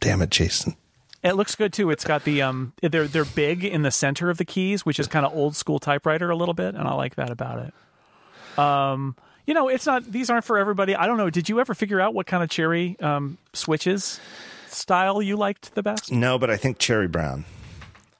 Damn 0.00 0.22
it, 0.22 0.30
Jason. 0.30 0.76
It 1.22 1.34
looks 1.34 1.54
good 1.54 1.72
too. 1.72 1.90
It's 1.90 2.04
got 2.04 2.24
the 2.24 2.42
um, 2.42 2.72
they're 2.80 3.08
they're 3.08 3.24
big 3.24 3.64
in 3.64 3.82
the 3.82 3.90
center 3.90 4.30
of 4.30 4.38
the 4.38 4.44
keys, 4.44 4.86
which 4.86 5.00
is 5.00 5.08
kind 5.08 5.26
of 5.26 5.34
old 5.34 5.56
school 5.56 5.78
typewriter 5.78 6.30
a 6.30 6.36
little 6.36 6.54
bit, 6.54 6.74
and 6.74 6.86
I 6.86 6.94
like 6.94 7.16
that 7.16 7.30
about 7.30 7.58
it. 7.58 8.58
Um, 8.58 9.16
you 9.44 9.54
know, 9.54 9.68
it's 9.68 9.86
not; 9.86 10.04
these 10.04 10.30
aren't 10.30 10.44
for 10.44 10.56
everybody. 10.56 10.94
I 10.94 11.06
don't 11.06 11.16
know. 11.16 11.30
Did 11.30 11.48
you 11.48 11.58
ever 11.58 11.74
figure 11.74 12.00
out 12.00 12.14
what 12.14 12.26
kind 12.26 12.44
of 12.44 12.50
cherry 12.50 12.96
um 13.00 13.38
switches 13.54 14.20
style 14.68 15.20
you 15.20 15.36
liked 15.36 15.74
the 15.74 15.82
best? 15.82 16.12
No, 16.12 16.38
but 16.38 16.50
I 16.50 16.56
think 16.56 16.78
cherry 16.78 17.08
brown. 17.08 17.44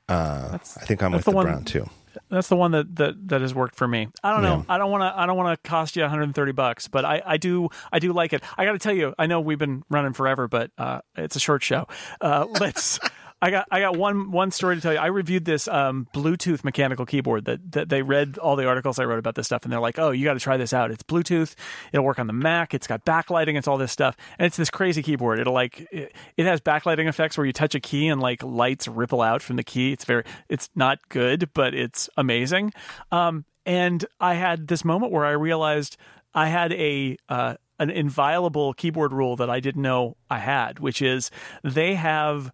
Uh, 0.08 0.50
I 0.52 0.58
think 0.58 1.02
I'm 1.02 1.12
with 1.12 1.24
the 1.24 1.30
the, 1.30 1.42
brown 1.42 1.64
too. 1.64 1.88
That's 2.28 2.48
the 2.48 2.56
one 2.56 2.72
that 2.72 2.96
that, 2.96 3.28
that 3.28 3.40
has 3.40 3.54
worked 3.54 3.74
for 3.76 3.86
me. 3.86 4.08
I 4.22 4.32
don't 4.32 4.42
know. 4.42 4.64
I 4.68 4.78
don't 4.78 4.90
want 4.90 5.02
to. 5.02 5.20
I 5.20 5.26
don't 5.26 5.36
want 5.36 5.62
to 5.62 5.68
cost 5.68 5.96
you 5.96 6.02
130 6.02 6.52
bucks, 6.52 6.88
but 6.88 7.04
I, 7.04 7.22
I 7.24 7.36
do. 7.36 7.68
I 7.92 7.98
do 7.98 8.12
like 8.12 8.32
it. 8.32 8.42
I 8.56 8.64
got 8.64 8.72
to 8.72 8.78
tell 8.78 8.94
you. 8.94 9.14
I 9.18 9.26
know 9.26 9.40
we've 9.40 9.58
been 9.58 9.82
running 9.88 10.12
forever, 10.12 10.48
but 10.48 10.70
uh, 10.78 11.00
it's 11.16 11.36
a 11.36 11.40
short 11.40 11.62
show. 11.62 11.86
Uh, 12.20 12.46
let's. 12.60 12.98
I 13.42 13.50
got 13.50 13.68
I 13.70 13.80
got 13.80 13.96
one 13.96 14.30
one 14.30 14.50
story 14.50 14.76
to 14.76 14.80
tell 14.80 14.94
you. 14.94 14.98
I 14.98 15.06
reviewed 15.06 15.44
this 15.44 15.68
um, 15.68 16.08
Bluetooth 16.14 16.64
mechanical 16.64 17.04
keyboard 17.04 17.44
that, 17.44 17.72
that 17.72 17.88
they 17.90 18.00
read 18.00 18.38
all 18.38 18.56
the 18.56 18.66
articles 18.66 18.98
I 18.98 19.04
wrote 19.04 19.18
about 19.18 19.34
this 19.34 19.44
stuff, 19.46 19.64
and 19.64 19.72
they're 19.72 19.80
like, 19.80 19.98
"Oh, 19.98 20.10
you 20.10 20.24
got 20.24 20.34
to 20.34 20.40
try 20.40 20.56
this 20.56 20.72
out. 20.72 20.90
It's 20.90 21.02
Bluetooth. 21.02 21.54
It'll 21.92 22.04
work 22.04 22.18
on 22.18 22.28
the 22.28 22.32
Mac. 22.32 22.72
It's 22.72 22.86
got 22.86 23.04
backlighting. 23.04 23.58
It's 23.58 23.68
all 23.68 23.76
this 23.76 23.92
stuff, 23.92 24.16
and 24.38 24.46
it's 24.46 24.56
this 24.56 24.70
crazy 24.70 25.02
keyboard. 25.02 25.38
It'll 25.38 25.52
like 25.52 25.86
it, 25.92 26.14
it 26.38 26.46
has 26.46 26.62
backlighting 26.62 27.08
effects 27.08 27.36
where 27.36 27.46
you 27.46 27.52
touch 27.52 27.74
a 27.74 27.80
key 27.80 28.08
and 28.08 28.22
like 28.22 28.42
lights 28.42 28.88
ripple 28.88 29.20
out 29.20 29.42
from 29.42 29.56
the 29.56 29.64
key. 29.64 29.92
It's 29.92 30.06
very 30.06 30.24
it's 30.48 30.70
not 30.74 31.06
good, 31.10 31.50
but 31.52 31.74
it's 31.74 32.08
amazing. 32.16 32.72
Um, 33.12 33.44
and 33.66 34.06
I 34.18 34.34
had 34.34 34.68
this 34.68 34.82
moment 34.82 35.12
where 35.12 35.26
I 35.26 35.32
realized 35.32 35.98
I 36.32 36.48
had 36.48 36.72
a 36.72 37.18
uh, 37.28 37.56
an 37.78 37.90
inviolable 37.90 38.72
keyboard 38.72 39.12
rule 39.12 39.36
that 39.36 39.50
I 39.50 39.60
didn't 39.60 39.82
know 39.82 40.16
I 40.30 40.38
had, 40.38 40.78
which 40.78 41.02
is 41.02 41.30
they 41.62 41.94
have 41.96 42.50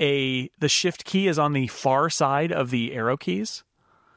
a 0.00 0.50
the 0.58 0.68
shift 0.68 1.04
key 1.04 1.28
is 1.28 1.38
on 1.38 1.52
the 1.52 1.66
far 1.68 2.10
side 2.10 2.52
of 2.52 2.70
the 2.70 2.94
arrow 2.94 3.16
keys 3.16 3.62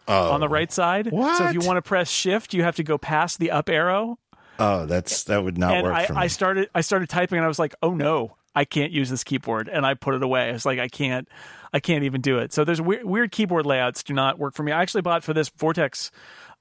Oh, 0.09 0.31
on 0.31 0.39
the 0.39 0.47
right 0.47 0.71
side. 0.71 1.11
What? 1.11 1.37
So 1.37 1.47
if 1.47 1.53
you 1.53 1.59
want 1.59 1.77
to 1.77 1.81
press 1.81 2.09
shift, 2.09 2.53
you 2.53 2.63
have 2.63 2.77
to 2.77 2.83
go 2.83 2.97
past 2.97 3.39
the 3.39 3.51
up 3.51 3.67
arrow. 3.69 4.17
oh, 4.57 4.85
that's 4.85 5.25
that 5.25 5.43
would 5.43 5.57
not 5.57 5.73
and 5.73 5.83
work 5.83 5.93
I, 5.95 6.05
for 6.05 6.13
me. 6.13 6.19
I 6.19 6.27
started 6.27 6.69
I 6.73 6.79
started 6.81 7.09
typing 7.09 7.37
and 7.37 7.45
I 7.45 7.47
was 7.49 7.59
like, 7.59 7.75
oh 7.83 7.93
no, 7.93 8.37
I 8.55 8.63
can't 8.63 8.91
use 8.93 9.09
this 9.09 9.23
keyboard, 9.25 9.67
and 9.67 9.85
I 9.85 9.95
put 9.95 10.15
it 10.15 10.23
away. 10.23 10.49
I 10.49 10.53
was 10.53 10.65
like, 10.65 10.79
I 10.79 10.87
can't, 10.87 11.27
I 11.73 11.79
can't 11.81 12.05
even 12.05 12.21
do 12.21 12.39
it. 12.39 12.53
So 12.53 12.63
there's 12.63 12.79
weird, 12.81 13.03
weird 13.03 13.31
keyboard 13.33 13.65
layouts 13.65 14.01
do 14.01 14.13
not 14.13 14.39
work 14.39 14.55
for 14.55 14.63
me. 14.63 14.71
I 14.71 14.81
actually 14.81 15.01
bought 15.01 15.23
for 15.25 15.33
this 15.33 15.49
Vortex. 15.49 16.09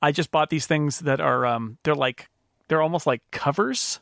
I 0.02 0.10
just 0.12 0.30
bought 0.32 0.50
these 0.50 0.66
things 0.66 0.98
that 1.00 1.20
are 1.20 1.46
um 1.46 1.78
they're 1.84 1.94
like 1.94 2.28
they're 2.66 2.82
almost 2.82 3.06
like 3.06 3.22
covers 3.30 4.00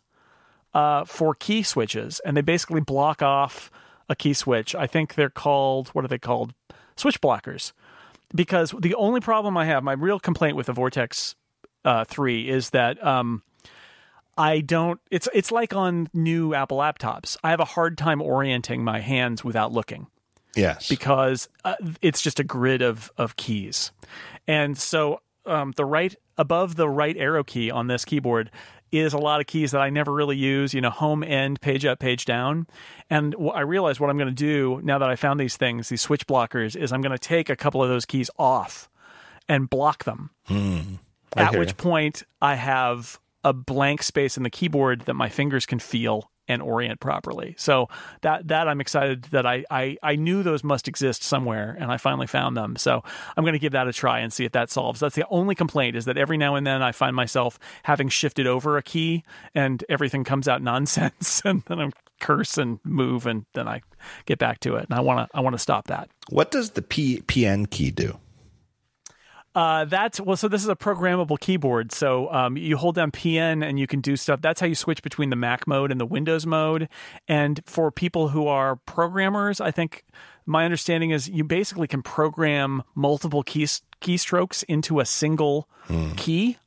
uh 0.72 1.04
for 1.04 1.34
key 1.34 1.62
switches, 1.62 2.18
and 2.24 2.34
they 2.34 2.40
basically 2.40 2.80
block 2.80 3.20
off 3.20 3.70
a 4.08 4.16
key 4.16 4.34
switch. 4.34 4.74
I 4.74 4.86
think 4.86 5.14
they're 5.14 5.30
called 5.30 5.88
what 5.88 6.04
are 6.04 6.08
they 6.08 6.18
called? 6.18 6.54
Switch 6.96 7.20
blockers. 7.20 7.72
Because 8.34 8.74
the 8.78 8.94
only 8.94 9.20
problem 9.20 9.56
I 9.56 9.66
have, 9.66 9.84
my 9.84 9.92
real 9.92 10.18
complaint 10.18 10.56
with 10.56 10.66
the 10.66 10.72
Vortex 10.72 11.36
uh, 11.84 12.04
three 12.04 12.48
is 12.48 12.70
that 12.70 13.04
um, 13.04 13.42
I 14.36 14.60
don't. 14.60 15.00
It's 15.10 15.28
it's 15.32 15.52
like 15.52 15.74
on 15.74 16.08
new 16.12 16.54
Apple 16.54 16.78
laptops. 16.78 17.36
I 17.44 17.50
have 17.50 17.60
a 17.60 17.64
hard 17.64 17.96
time 17.98 18.20
orienting 18.20 18.82
my 18.82 19.00
hands 19.00 19.44
without 19.44 19.72
looking 19.72 20.08
yes. 20.56 20.88
because 20.88 21.48
uh, 21.64 21.76
it's 22.00 22.20
just 22.20 22.40
a 22.40 22.44
grid 22.44 22.82
of 22.82 23.12
of 23.16 23.36
keys, 23.36 23.92
and 24.48 24.76
so 24.76 25.20
um, 25.46 25.72
the 25.76 25.84
right 25.84 26.14
above 26.36 26.76
the 26.76 26.88
right 26.88 27.16
arrow 27.16 27.44
key 27.44 27.70
on 27.70 27.86
this 27.86 28.04
keyboard 28.04 28.50
is 28.98 29.12
a 29.12 29.18
lot 29.18 29.40
of 29.40 29.46
keys 29.46 29.72
that 29.72 29.80
I 29.80 29.90
never 29.90 30.12
really 30.12 30.36
use. 30.36 30.74
You 30.74 30.80
know, 30.80 30.90
home, 30.90 31.22
end, 31.22 31.60
page 31.60 31.84
up, 31.84 31.98
page 31.98 32.24
down, 32.24 32.66
and 33.10 33.34
I 33.54 33.60
realized 33.60 34.00
what 34.00 34.10
I'm 34.10 34.16
going 34.16 34.28
to 34.28 34.34
do 34.34 34.80
now 34.82 34.98
that 34.98 35.08
I 35.08 35.16
found 35.16 35.40
these 35.40 35.56
things, 35.56 35.88
these 35.88 36.02
switch 36.02 36.26
blockers, 36.26 36.76
is 36.76 36.92
I'm 36.92 37.00
going 37.00 37.12
to 37.12 37.18
take 37.18 37.48
a 37.48 37.56
couple 37.56 37.82
of 37.82 37.88
those 37.88 38.04
keys 38.04 38.30
off 38.38 38.88
and 39.48 39.68
block 39.68 40.04
them. 40.04 40.30
Hmm. 40.46 40.80
At 41.36 41.56
which 41.56 41.70
you. 41.70 41.74
point 41.74 42.22
I 42.40 42.54
have 42.54 43.18
a 43.42 43.52
blank 43.52 44.02
space 44.02 44.36
in 44.36 44.42
the 44.42 44.50
keyboard 44.50 45.02
that 45.02 45.14
my 45.14 45.28
fingers 45.28 45.66
can 45.66 45.78
feel 45.78 46.30
and 46.48 46.62
orient 46.62 47.00
properly. 47.00 47.54
So 47.58 47.88
that 48.22 48.48
that 48.48 48.68
I'm 48.68 48.80
excited 48.80 49.24
that 49.24 49.46
I 49.46 49.64
I, 49.70 49.96
I 50.02 50.16
knew 50.16 50.42
those 50.42 50.62
must 50.64 50.88
exist 50.88 51.22
somewhere 51.22 51.76
and 51.78 51.90
I 51.90 51.96
finally 51.96 52.26
found 52.26 52.56
them. 52.56 52.76
So 52.76 53.02
I'm 53.36 53.44
going 53.44 53.54
to 53.54 53.58
give 53.58 53.72
that 53.72 53.88
a 53.88 53.92
try 53.92 54.20
and 54.20 54.32
see 54.32 54.44
if 54.44 54.52
that 54.52 54.70
solves. 54.70 55.00
That's 55.00 55.14
the 55.14 55.26
only 55.30 55.54
complaint 55.54 55.96
is 55.96 56.04
that 56.04 56.18
every 56.18 56.36
now 56.36 56.54
and 56.54 56.66
then 56.66 56.82
I 56.82 56.92
find 56.92 57.16
myself 57.16 57.58
having 57.82 58.08
shifted 58.08 58.46
over 58.46 58.76
a 58.76 58.82
key 58.82 59.24
and 59.54 59.84
everything 59.88 60.24
comes 60.24 60.48
out 60.48 60.62
nonsense 60.74 61.42
and 61.44 61.62
then 61.66 61.80
I'm 61.80 61.92
curse 62.20 62.56
and 62.58 62.78
move 62.84 63.26
and 63.26 63.44
then 63.54 63.68
I 63.68 63.82
get 64.24 64.38
back 64.38 64.60
to 64.60 64.76
it. 64.76 64.86
And 64.88 64.98
I 64.98 65.00
want 65.00 65.28
to 65.30 65.36
I 65.36 65.40
want 65.40 65.54
to 65.54 65.58
stop 65.58 65.88
that. 65.88 66.08
what 66.28 66.50
does 66.50 66.70
the 66.70 66.82
P, 66.82 67.20
PN 67.22 67.70
key 67.70 67.90
do? 67.90 68.18
Uh, 69.54 69.84
that's 69.84 70.20
well. 70.20 70.36
So 70.36 70.48
this 70.48 70.62
is 70.62 70.68
a 70.68 70.74
programmable 70.74 71.38
keyboard. 71.38 71.92
So 71.92 72.32
um, 72.32 72.56
you 72.56 72.76
hold 72.76 72.96
down 72.96 73.12
PN 73.12 73.64
and 73.64 73.78
you 73.78 73.86
can 73.86 74.00
do 74.00 74.16
stuff. 74.16 74.40
That's 74.40 74.60
how 74.60 74.66
you 74.66 74.74
switch 74.74 75.02
between 75.02 75.30
the 75.30 75.36
Mac 75.36 75.66
mode 75.66 75.92
and 75.92 76.00
the 76.00 76.06
Windows 76.06 76.44
mode. 76.44 76.88
And 77.28 77.60
for 77.64 77.92
people 77.92 78.28
who 78.28 78.48
are 78.48 78.76
programmers, 78.76 79.60
I 79.60 79.70
think 79.70 80.04
my 80.44 80.64
understanding 80.64 81.10
is 81.10 81.28
you 81.28 81.44
basically 81.44 81.86
can 81.86 82.02
program 82.02 82.82
multiple 82.94 83.42
keys 83.42 83.82
keystrokes 84.00 84.64
into 84.68 85.00
a 85.00 85.04
single 85.06 85.68
key 86.16 86.58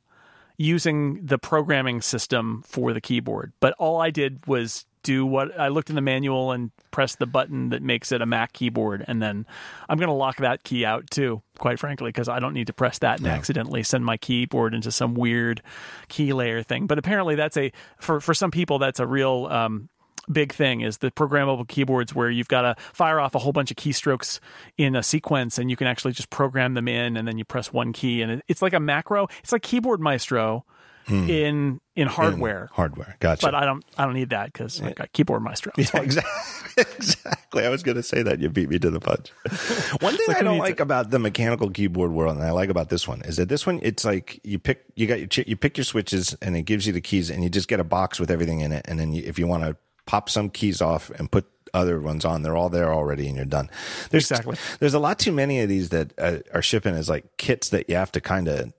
using 0.56 1.24
the 1.24 1.38
programming 1.38 2.00
system 2.00 2.62
for 2.66 2.92
the 2.92 3.00
keyboard. 3.00 3.52
But 3.60 3.74
all 3.78 4.00
I 4.00 4.10
did 4.10 4.44
was 4.46 4.86
do 5.02 5.24
what 5.24 5.58
I 5.58 5.68
looked 5.68 5.90
in 5.90 5.96
the 5.96 6.02
manual 6.02 6.52
and 6.52 6.70
pressed 6.90 7.18
the 7.18 7.26
button 7.26 7.70
that 7.70 7.82
makes 7.82 8.12
it 8.12 8.22
a 8.22 8.26
Mac 8.26 8.52
keyboard. 8.52 9.04
And 9.06 9.22
then 9.22 9.46
I'm 9.88 9.98
going 9.98 10.08
to 10.08 10.14
lock 10.14 10.38
that 10.38 10.64
key 10.64 10.84
out 10.84 11.10
too, 11.10 11.42
quite 11.58 11.78
frankly, 11.78 12.08
because 12.08 12.28
I 12.28 12.40
don't 12.40 12.54
need 12.54 12.66
to 12.68 12.72
press 12.72 12.98
that 12.98 13.18
and 13.18 13.26
accidentally 13.28 13.82
send 13.82 14.04
my 14.04 14.16
keyboard 14.16 14.74
into 14.74 14.92
some 14.92 15.14
weird 15.14 15.62
key 16.08 16.32
layer 16.32 16.62
thing. 16.62 16.86
But 16.86 16.98
apparently, 16.98 17.34
that's 17.34 17.56
a, 17.56 17.72
for, 17.98 18.20
for 18.20 18.34
some 18.34 18.50
people, 18.50 18.78
that's 18.78 19.00
a 19.00 19.06
real, 19.06 19.46
um, 19.50 19.88
big 20.30 20.52
thing 20.52 20.82
is 20.82 20.98
the 20.98 21.10
programmable 21.10 21.66
keyboards 21.66 22.14
where 22.14 22.30
you've 22.30 22.48
got 22.48 22.62
to 22.62 22.76
fire 22.92 23.20
off 23.20 23.34
a 23.34 23.38
whole 23.38 23.52
bunch 23.52 23.70
of 23.70 23.76
keystrokes 23.76 24.40
in 24.76 24.94
a 24.94 25.02
sequence 25.02 25.58
and 25.58 25.70
you 25.70 25.76
can 25.76 25.86
actually 25.86 26.12
just 26.12 26.30
program 26.30 26.74
them 26.74 26.86
in 26.86 27.16
and 27.16 27.26
then 27.26 27.38
you 27.38 27.44
press 27.44 27.72
one 27.72 27.92
key 27.92 28.22
and 28.22 28.32
it, 28.32 28.44
it's 28.48 28.62
like 28.62 28.72
a 28.72 28.80
macro 28.80 29.26
it's 29.42 29.52
like 29.52 29.62
keyboard 29.62 30.00
maestro 30.00 30.64
in 31.08 31.80
in 31.96 32.06
hardware 32.06 32.68
Hardware. 32.72 33.16
Gotcha. 33.20 33.46
but 33.46 33.54
I 33.54 33.64
don't 33.64 33.84
I 33.96 34.04
don't 34.04 34.14
need 34.14 34.30
that 34.30 34.52
because 34.52 34.80
I 34.82 34.92
got 34.92 35.12
keyboard 35.12 35.42
maestro. 35.42 35.72
Yeah, 35.78 36.00
exactly. 36.02 36.84
exactly. 36.96 37.66
I 37.66 37.68
was 37.70 37.82
going 37.82 37.96
to 37.96 38.02
say 38.02 38.22
that. 38.22 38.38
You 38.40 38.48
beat 38.50 38.68
me 38.68 38.78
to 38.78 38.90
the 38.90 39.00
punch. 39.00 39.30
One 40.00 40.16
thing 40.16 40.26
like 40.28 40.36
I 40.38 40.42
don't 40.42 40.58
like 40.58 40.74
it? 40.74 40.80
about 40.80 41.10
the 41.10 41.18
mechanical 41.18 41.70
keyboard 41.70 42.12
world, 42.12 42.36
and 42.36 42.44
I 42.44 42.50
like 42.52 42.68
about 42.68 42.88
this 42.88 43.08
one, 43.08 43.22
is 43.22 43.36
that 43.36 43.48
this 43.48 43.66
one, 43.66 43.80
it's 43.82 44.04
like 44.04 44.40
you 44.44 44.58
pick, 44.58 44.84
you 44.94 45.06
got 45.06 45.36
your, 45.36 45.44
you 45.46 45.56
pick 45.56 45.76
your 45.76 45.84
switches, 45.84 46.36
and 46.42 46.56
it 46.56 46.62
gives 46.62 46.86
you 46.86 46.92
the 46.92 47.00
keys, 47.00 47.30
and 47.30 47.42
you 47.42 47.50
just 47.50 47.68
get 47.68 47.80
a 47.80 47.84
box 47.84 48.20
with 48.20 48.30
everything 48.30 48.60
in 48.60 48.70
it, 48.72 48.84
and 48.88 48.98
then 48.98 49.12
you, 49.12 49.22
if 49.26 49.38
you 49.38 49.46
want 49.46 49.64
to 49.64 49.76
pop 50.06 50.30
some 50.30 50.50
keys 50.50 50.80
off 50.80 51.10
and 51.10 51.30
put 51.30 51.46
other 51.74 52.00
ones 52.00 52.24
on, 52.24 52.42
they're 52.42 52.56
all 52.56 52.68
there 52.70 52.92
already, 52.92 53.26
and 53.26 53.36
you're 53.36 53.44
done. 53.44 53.68
There's 54.10 54.30
Exactly. 54.30 54.56
there's 54.78 54.94
a 54.94 54.98
lot 54.98 55.18
too 55.18 55.32
many 55.32 55.60
of 55.60 55.68
these 55.68 55.88
that 55.90 56.12
uh, 56.18 56.38
are 56.54 56.62
shipping 56.62 56.94
as 56.94 57.08
like 57.08 57.24
kits 57.38 57.70
that 57.70 57.90
you 57.90 57.96
have 57.96 58.12
to 58.12 58.20
kind 58.20 58.48
of 58.48 58.72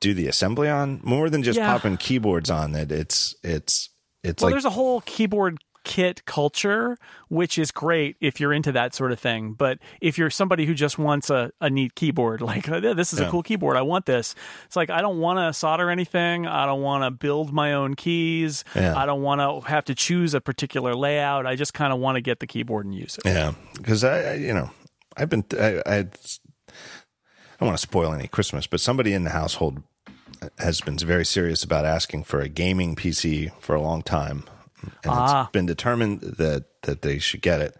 do 0.00 0.14
the 0.14 0.26
assembly 0.28 0.68
on 0.68 1.00
more 1.02 1.30
than 1.30 1.42
just 1.42 1.58
Yeah. 1.58 1.72
popping 1.72 1.96
keyboards 1.96 2.50
on. 2.50 2.74
it. 2.74 2.90
it's 2.92 3.34
it's 3.42 3.88
it's 4.22 4.42
well, 4.42 4.48
like 4.50 4.54
there's 4.54 4.64
a 4.64 4.70
whole 4.70 5.00
keyboard 5.02 5.58
kit 5.82 6.22
culture, 6.26 6.98
which 7.28 7.58
is 7.58 7.70
great 7.70 8.14
if 8.20 8.38
you're 8.38 8.52
into 8.52 8.70
that 8.70 8.94
sort 8.94 9.12
of 9.12 9.18
thing. 9.18 9.54
But 9.54 9.78
if 10.02 10.18
you're 10.18 10.28
somebody 10.28 10.66
who 10.66 10.74
just 10.74 10.98
wants 10.98 11.30
a, 11.30 11.52
a 11.58 11.70
neat 11.70 11.94
keyboard, 11.94 12.40
like 12.52 12.68
"Oh, 12.68 12.80
this 12.94 13.14
is 13.14 13.20
Yeah. 13.20 13.28
a 13.28 13.30
cool 13.30 13.42
keyboard, 13.42 13.78
I 13.78 13.82
want 13.82 14.04
this. 14.04 14.34
It's 14.66 14.76
like 14.76 14.90
I 14.90 15.00
don't 15.00 15.20
want 15.20 15.38
to 15.38 15.58
solder 15.58 15.88
anything. 15.88 16.46
I 16.46 16.66
don't 16.66 16.82
want 16.82 17.04
to 17.04 17.10
build 17.10 17.52
my 17.52 17.72
own 17.72 17.94
keys. 17.94 18.62
Yeah. 18.76 18.94
I 18.94 19.06
don't 19.06 19.22
want 19.22 19.40
to 19.40 19.66
have 19.70 19.86
to 19.86 19.94
choose 19.94 20.34
a 20.34 20.40
particular 20.42 20.94
layout. 20.94 21.46
I 21.46 21.56
just 21.56 21.72
kind 21.72 21.92
of 21.94 21.98
want 21.98 22.16
to 22.16 22.20
get 22.20 22.40
the 22.40 22.46
keyboard 22.46 22.84
and 22.84 22.94
use 22.94 23.16
it. 23.16 23.22
Yeah, 23.28 23.54
because 23.78 24.04
I, 24.04 24.22
I, 24.22 24.34
you 24.34 24.52
know, 24.52 24.70
I've 25.16 25.30
been, 25.30 25.44
I, 25.58 25.82
I 25.86 26.06
don't 27.60 27.68
want 27.68 27.78
to 27.78 27.82
spoil 27.82 28.12
any 28.12 28.26
Christmas, 28.26 28.66
but 28.66 28.80
somebody 28.80 29.12
in 29.12 29.24
the 29.24 29.30
household 29.30 29.82
has 30.58 30.80
been 30.80 30.96
very 30.98 31.24
serious 31.24 31.62
about 31.62 31.84
asking 31.84 32.24
for 32.24 32.40
a 32.40 32.48
gaming 32.48 32.96
PC 32.96 33.52
for 33.60 33.74
a 33.74 33.80
long 33.82 34.02
time, 34.02 34.44
and 34.82 35.12
Ah. 35.12 35.42
it's 35.44 35.52
been 35.52 35.66
determined 35.66 36.20
that 36.22 36.64
that 36.82 37.02
they 37.02 37.18
should 37.18 37.42
get 37.42 37.60
it. 37.60 37.76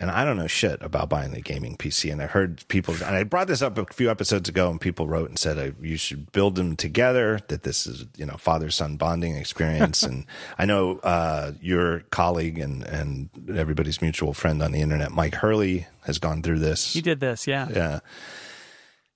And 0.00 0.12
I 0.12 0.24
don't 0.24 0.36
know 0.36 0.46
shit 0.46 0.80
about 0.80 1.08
buying 1.08 1.32
the 1.32 1.40
gaming 1.40 1.76
PC. 1.76 2.12
And 2.12 2.22
I 2.22 2.26
heard 2.26 2.62
people, 2.68 2.94
and 2.94 3.16
I 3.16 3.24
brought 3.24 3.48
this 3.48 3.60
up 3.62 3.76
a 3.78 3.84
few 3.92 4.08
episodes 4.08 4.48
ago, 4.48 4.70
and 4.70 4.80
people 4.80 5.08
wrote 5.08 5.28
and 5.28 5.36
said 5.36 5.58
uh, 5.58 5.72
you 5.82 5.96
should 5.96 6.30
build 6.30 6.54
them 6.54 6.76
together. 6.76 7.40
That 7.48 7.64
this 7.64 7.84
is, 7.84 8.06
you 8.16 8.24
know, 8.24 8.36
father 8.36 8.70
son 8.70 8.96
bonding 8.96 9.34
experience. 9.34 10.02
and 10.08 10.24
I 10.56 10.66
know 10.66 10.98
uh, 11.02 11.50
your 11.60 12.04
colleague 12.12 12.60
and 12.60 12.84
and 12.84 13.28
everybody's 13.58 14.00
mutual 14.00 14.32
friend 14.34 14.62
on 14.62 14.70
the 14.70 14.80
internet, 14.82 15.10
Mike 15.10 15.34
Hurley, 15.34 15.88
has 16.04 16.18
gone 16.20 16.42
through 16.44 16.60
this. 16.60 16.94
You 16.94 17.02
did 17.02 17.18
this, 17.18 17.48
yeah. 17.48 17.66
Yeah, 17.68 17.98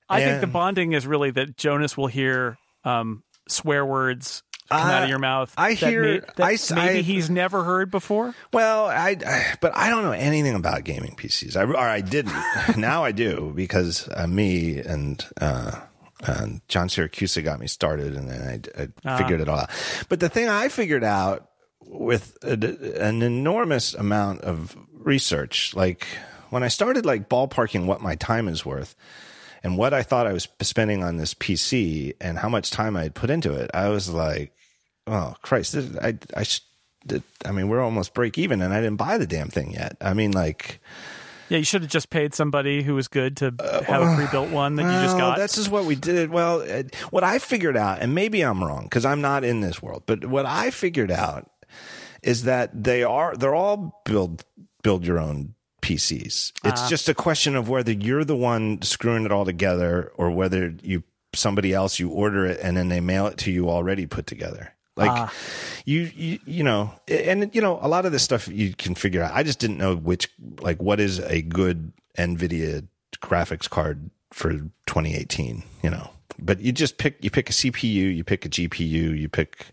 I 0.09 0.23
think 0.25 0.41
the 0.41 0.47
bonding 0.47 0.93
is 0.93 1.07
really 1.07 1.31
that 1.33 1.57
Jonas 1.57 1.97
will 1.97 2.07
hear 2.09 2.59
um, 2.85 3.23
swear 3.49 3.85
words 3.87 4.43
come 4.69 4.81
out 4.81 5.01
Uh, 5.01 5.05
of 5.05 5.09
your 5.11 5.19
mouth. 5.19 5.53
I 5.57 5.75
that 5.75 5.91
hear- 5.91 6.21
that 6.37 6.41
I 6.41 6.57
maybe 6.75 6.99
I- 6.99 7.03
he's 7.03 7.29
never 7.31 7.65
heard 7.65 7.91
before. 7.91 8.35
Well, 8.53 8.87
I, 8.87 9.17
I- 9.27 9.55
but 9.61 9.73
I 9.75 9.91
don't 9.91 10.03
know 10.05 10.13
anything 10.13 10.55
about 10.55 10.85
gaming 10.85 11.15
PCs. 11.17 11.57
I, 11.57 11.65
or 11.65 11.77
I 11.77 12.01
didn't. 12.01 12.35
now 12.77 13.05
I 13.05 13.13
do 13.13 13.53
because 13.55 14.09
uh, 14.15 14.27
me 14.27 14.79
and 14.79 15.25
uh, 15.41 15.73
and 16.25 16.61
John 16.69 16.89
Siracusa 16.89 17.43
got 17.43 17.59
me 17.61 17.67
started, 17.67 18.15
and 18.15 18.29
then 18.29 18.63
I, 18.79 18.83
I 19.11 19.19
figured 19.19 19.41
it 19.41 19.49
all 19.49 19.59
out. 19.61 19.71
But 20.09 20.21
the 20.21 20.29
thing 20.29 20.49
I 20.49 20.69
figured 20.69 21.05
out 21.05 21.49
with 21.81 22.39
a, 22.43 22.53
an 23.05 23.23
enormous 23.23 23.93
amount 23.95 24.43
of 24.43 24.77
research, 24.95 25.75
like 25.75 26.07
when 26.51 26.63
I 26.63 26.69
started 26.69 27.05
like 27.05 27.29
ballparking 27.29 27.87
what 27.87 28.01
my 28.01 28.15
time 28.15 28.49
is 28.49 28.65
worth. 28.65 28.95
And 29.63 29.79
what 29.79 29.95
I 29.95 30.03
thought 30.03 30.27
I 30.27 30.33
was 30.33 30.49
spending 30.61 31.05
on 31.05 31.17
this 31.17 31.35
PC 31.35 32.15
and 32.21 32.39
how 32.39 32.49
much 32.49 32.71
time 32.71 32.97
I 32.97 33.05
had 33.05 33.15
put 33.15 33.31
into 33.31 33.53
it, 33.53 33.71
I 33.73 33.89
was 33.89 34.11
like, 34.11 34.53
oh 35.07 35.35
Christ, 35.43 35.73
this, 35.73 35.97
I 35.99 36.19
I 36.37 36.45
did- 37.07 37.23
I 37.45 37.53
mean, 37.53 37.69
we're 37.69 37.83
almost 37.83 38.15
break 38.15 38.39
even, 38.39 38.63
and 38.63 38.73
I 38.73 38.81
didn't 38.81 38.97
buy 38.97 39.19
the 39.19 39.27
damn 39.27 39.49
thing 39.49 39.73
yet. 39.73 39.97
I 40.01 40.15
mean, 40.15 40.33
like, 40.33 40.81
Yeah, 41.49 41.59
you 41.59 41.65
should 41.65 41.83
have 41.83 41.91
just 41.91 42.11
paid 42.11 42.35
somebody 42.35 42.83
who 42.83 42.95
was 42.95 43.09
good 43.09 43.37
to 43.39 43.55
have 43.87 44.03
a 44.03 44.17
pre-built 44.17 44.51
one 44.51 44.77
that 44.77 44.85
you 44.85 45.03
just 45.03 45.17
well, 45.17 45.31
got. 45.31 45.39
That's 45.39 45.57
just 45.57 45.71
what 45.71 45.85
we 45.85 45.97
did. 45.97 46.31
Well, 46.31 46.63
uh, 46.63 46.85
what 47.11 47.25
I 47.25 47.39
figured 47.39 47.77
out, 47.77 47.99
and 48.01 48.15
maybe 48.15 48.43
I'm 48.43 48.63
wrong 48.65 48.85
because 48.85 49.05
I'm 49.05 49.21
not 49.21 49.45
in 49.45 49.61
this 49.61 49.83
world, 49.83 50.05
but 50.07 50.25
what 50.25 50.47
I 50.47 50.71
figured 50.71 51.11
out 51.11 51.51
is 52.23 52.45
that 52.45 52.85
they 52.85 53.03
are 53.03 53.35
they're 53.37 53.55
all 53.55 54.01
build 54.05 54.45
build 54.83 55.05
your 55.05 55.19
own 55.19 55.55
PCs. 55.83 56.53
Ah. 56.65 56.69
It's 56.69 56.89
just 56.89 57.09
a 57.09 57.15
question 57.15 57.55
of 57.55 57.69
whether 57.69 57.93
you're 57.93 58.25
the 58.25 58.37
one 58.37 58.81
screwing 58.83 59.25
it 59.25 59.33
all 59.33 59.45
together 59.45 60.13
or 60.17 60.31
whether 60.31 60.75
you 60.83 61.03
somebody 61.35 61.73
else 61.73 61.99
you 61.99 62.11
order 62.11 62.47
it 62.47 62.61
and 62.63 62.77
then 62.77 62.89
they 62.89 63.01
mail 63.01 63.27
it 63.27 63.39
to 63.39 63.51
you 63.51 63.71
already 63.71 64.07
put 64.07 64.27
together. 64.27 64.75
Like 64.97 65.11
ah. 65.11 65.33
you, 65.85 66.11
you, 66.15 66.39
you 66.45 66.63
know, 66.63 66.93
and 67.09 67.55
you 67.55 67.63
know, 67.63 67.79
a 67.81 67.89
lot 67.89 68.05
of 68.05 68.13
this 68.13 68.23
stuff 68.23 68.49
you 68.49 68.75
can 68.75 68.95
figure 68.95 69.23
out. 69.23 69.33
I 69.35 69.43
just 69.43 69.59
didn't 69.59 69.79
know 69.79 69.97
which, 69.97 70.29
like, 70.61 70.83
what 70.83 71.01
is 71.01 71.19
a 71.19 71.41
good 71.41 71.93
NVIDIA 72.19 72.87
graphics 73.23 73.69
card 73.69 74.11
for 74.33 74.53
2018, 74.53 75.63
you 75.83 75.91
know, 75.91 76.11
but 76.39 76.61
you 76.61 76.73
just 76.73 76.99
pick, 76.99 77.17
you 77.25 77.31
pick 77.31 77.49
a 77.49 77.53
CPU, 77.53 78.15
you 78.15 78.23
pick 78.23 78.45
a 78.45 78.51
GPU, 78.51 79.19
you 79.19 79.29
pick 79.31 79.67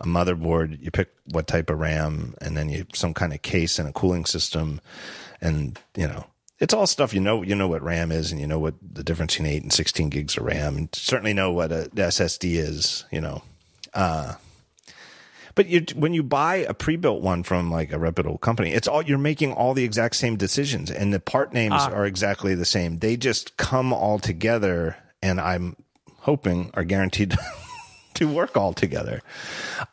a 0.00 0.06
motherboard, 0.06 0.82
you 0.82 0.90
pick 0.90 1.10
what 1.30 1.46
type 1.46 1.70
of 1.70 1.78
RAM, 1.78 2.34
and 2.40 2.56
then 2.56 2.68
you 2.68 2.86
some 2.92 3.14
kind 3.14 3.32
of 3.32 3.42
case 3.42 3.78
and 3.78 3.88
a 3.88 3.92
cooling 3.92 4.24
system, 4.24 4.80
and 5.40 5.78
you 5.96 6.06
know 6.06 6.26
it's 6.60 6.74
all 6.74 6.86
stuff 6.86 7.14
you 7.14 7.20
know. 7.20 7.42
You 7.42 7.54
know 7.54 7.68
what 7.68 7.82
RAM 7.82 8.12
is, 8.12 8.30
and 8.30 8.40
you 8.40 8.46
know 8.46 8.58
what 8.58 8.74
the 8.82 9.02
difference 9.02 9.34
between 9.34 9.52
eight 9.52 9.62
and 9.62 9.72
sixteen 9.72 10.10
gigs 10.10 10.36
of 10.36 10.44
RAM, 10.44 10.76
and 10.76 10.88
certainly 10.94 11.32
know 11.32 11.52
what 11.52 11.72
a 11.72 11.90
SSD 11.94 12.56
is. 12.56 13.04
You 13.10 13.22
know, 13.22 13.42
uh, 13.94 14.34
but 15.54 15.66
you 15.66 15.84
when 15.94 16.12
you 16.12 16.22
buy 16.22 16.56
a 16.56 16.74
pre-built 16.74 17.22
one 17.22 17.42
from 17.42 17.70
like 17.70 17.92
a 17.92 17.98
reputable 17.98 18.38
company, 18.38 18.72
it's 18.72 18.86
all 18.86 19.02
you're 19.02 19.18
making 19.18 19.54
all 19.54 19.72
the 19.72 19.84
exact 19.84 20.16
same 20.16 20.36
decisions, 20.36 20.90
and 20.90 21.12
the 21.12 21.20
part 21.20 21.52
names 21.54 21.82
are 21.82 22.04
exactly 22.04 22.54
the 22.54 22.66
same. 22.66 22.98
They 22.98 23.16
just 23.16 23.56
come 23.56 23.92
all 23.92 24.18
together, 24.18 24.96
and 25.22 25.40
I'm 25.40 25.76
hoping 26.18 26.70
are 26.74 26.84
guaranteed 26.84 27.36
to 28.14 28.28
work 28.28 28.56
all 28.56 28.74
together. 28.74 29.22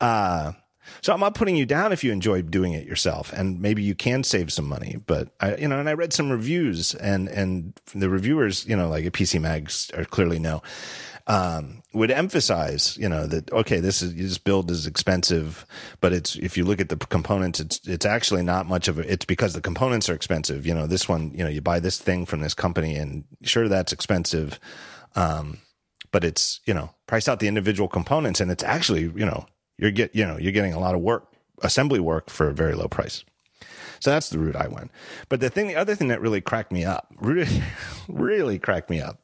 Uh, 0.02 0.52
so 1.02 1.14
I'm 1.14 1.20
not 1.20 1.36
putting 1.36 1.56
you 1.56 1.66
down 1.66 1.92
if 1.92 2.04
you 2.04 2.12
enjoy 2.12 2.42
doing 2.42 2.74
it 2.74 2.86
yourself, 2.86 3.32
and 3.34 3.62
maybe 3.62 3.84
you 3.84 3.96
can 3.96 4.24
save 4.24 4.52
some 4.52 4.68
money. 4.68 4.98
But 5.06 5.30
I, 5.40 5.56
you 5.56 5.68
know, 5.68 5.80
and 5.80 5.90
I 5.90 5.94
read 5.94 6.14
some 6.14 6.30
reviews, 6.30 6.96
and 6.96 7.28
and 7.30 7.80
the 7.94 8.10
reviewers, 8.10 8.66
you 8.66 8.76
know, 8.76 8.90
like 8.90 9.06
at 9.06 9.14
PC 9.14 9.40
Mags, 9.42 9.92
are 9.96 10.06
clearly 10.06 10.40
know, 10.40 10.62
um, 11.28 11.84
would 11.94 12.12
emphasize, 12.12 12.98
you 12.98 13.10
know, 13.10 13.28
that 13.28 13.52
okay, 13.52 13.80
this 13.80 14.02
is 14.02 14.16
this 14.16 14.38
build 14.38 14.72
is 14.72 14.88
expensive, 14.88 15.66
but 16.02 16.14
it's 16.14 16.36
if 16.36 16.58
you 16.58 16.66
look 16.66 16.82
at 16.82 16.90
the 16.90 16.98
components, 16.98 17.60
it's 17.60 17.86
it's 17.88 18.06
actually 18.06 18.44
not 18.44 18.66
much 18.68 18.88
of 18.88 19.00
a. 19.00 19.12
It's 19.12 19.26
because 19.26 19.54
the 19.54 19.62
components 19.62 20.10
are 20.10 20.16
expensive. 20.16 20.66
You 20.66 20.74
know, 20.74 20.88
this 20.88 21.08
one, 21.10 21.32
you 21.34 21.44
know, 21.44 21.50
you 21.50 21.62
buy 21.62 21.80
this 21.80 22.00
thing 22.00 22.26
from 22.26 22.42
this 22.42 22.54
company, 22.54 22.96
and 22.96 23.24
sure, 23.44 23.68
that's 23.68 23.92
expensive. 23.92 24.60
Um, 25.16 25.60
but 26.12 26.24
it's 26.24 26.60
you 26.66 26.74
know 26.74 26.90
price 27.06 27.28
out 27.28 27.40
the 27.40 27.48
individual 27.48 27.88
components 27.88 28.40
and 28.40 28.52
it's 28.52 28.64
actually 28.64 29.02
you 29.02 29.26
know 29.26 29.46
you're 29.78 29.92
get 29.92 30.16
you 30.16 30.26
know 30.26 30.38
you're 30.38 30.52
getting 30.52 30.74
a 30.74 30.80
lot 30.80 30.96
of 30.96 31.02
work 31.02 31.32
assembly 31.62 32.00
work 32.00 32.30
for 32.30 32.50
a 32.50 32.54
very 32.54 32.74
low 32.74 32.88
price. 32.88 33.24
So 34.00 34.12
that's 34.12 34.30
the 34.30 34.40
route 34.40 34.56
i 34.56 34.68
went. 34.68 34.92
But 35.30 35.40
the 35.40 35.50
thing 35.50 35.68
the 35.68 35.76
other 35.76 35.96
thing 35.96 36.10
that 36.10 36.22
really 36.22 36.42
cracked 36.42 36.72
me 36.72 36.86
up 36.86 37.14
really 37.20 37.64
really 38.08 38.60
cracked 38.60 38.90
me 38.90 39.02
up 39.02 39.20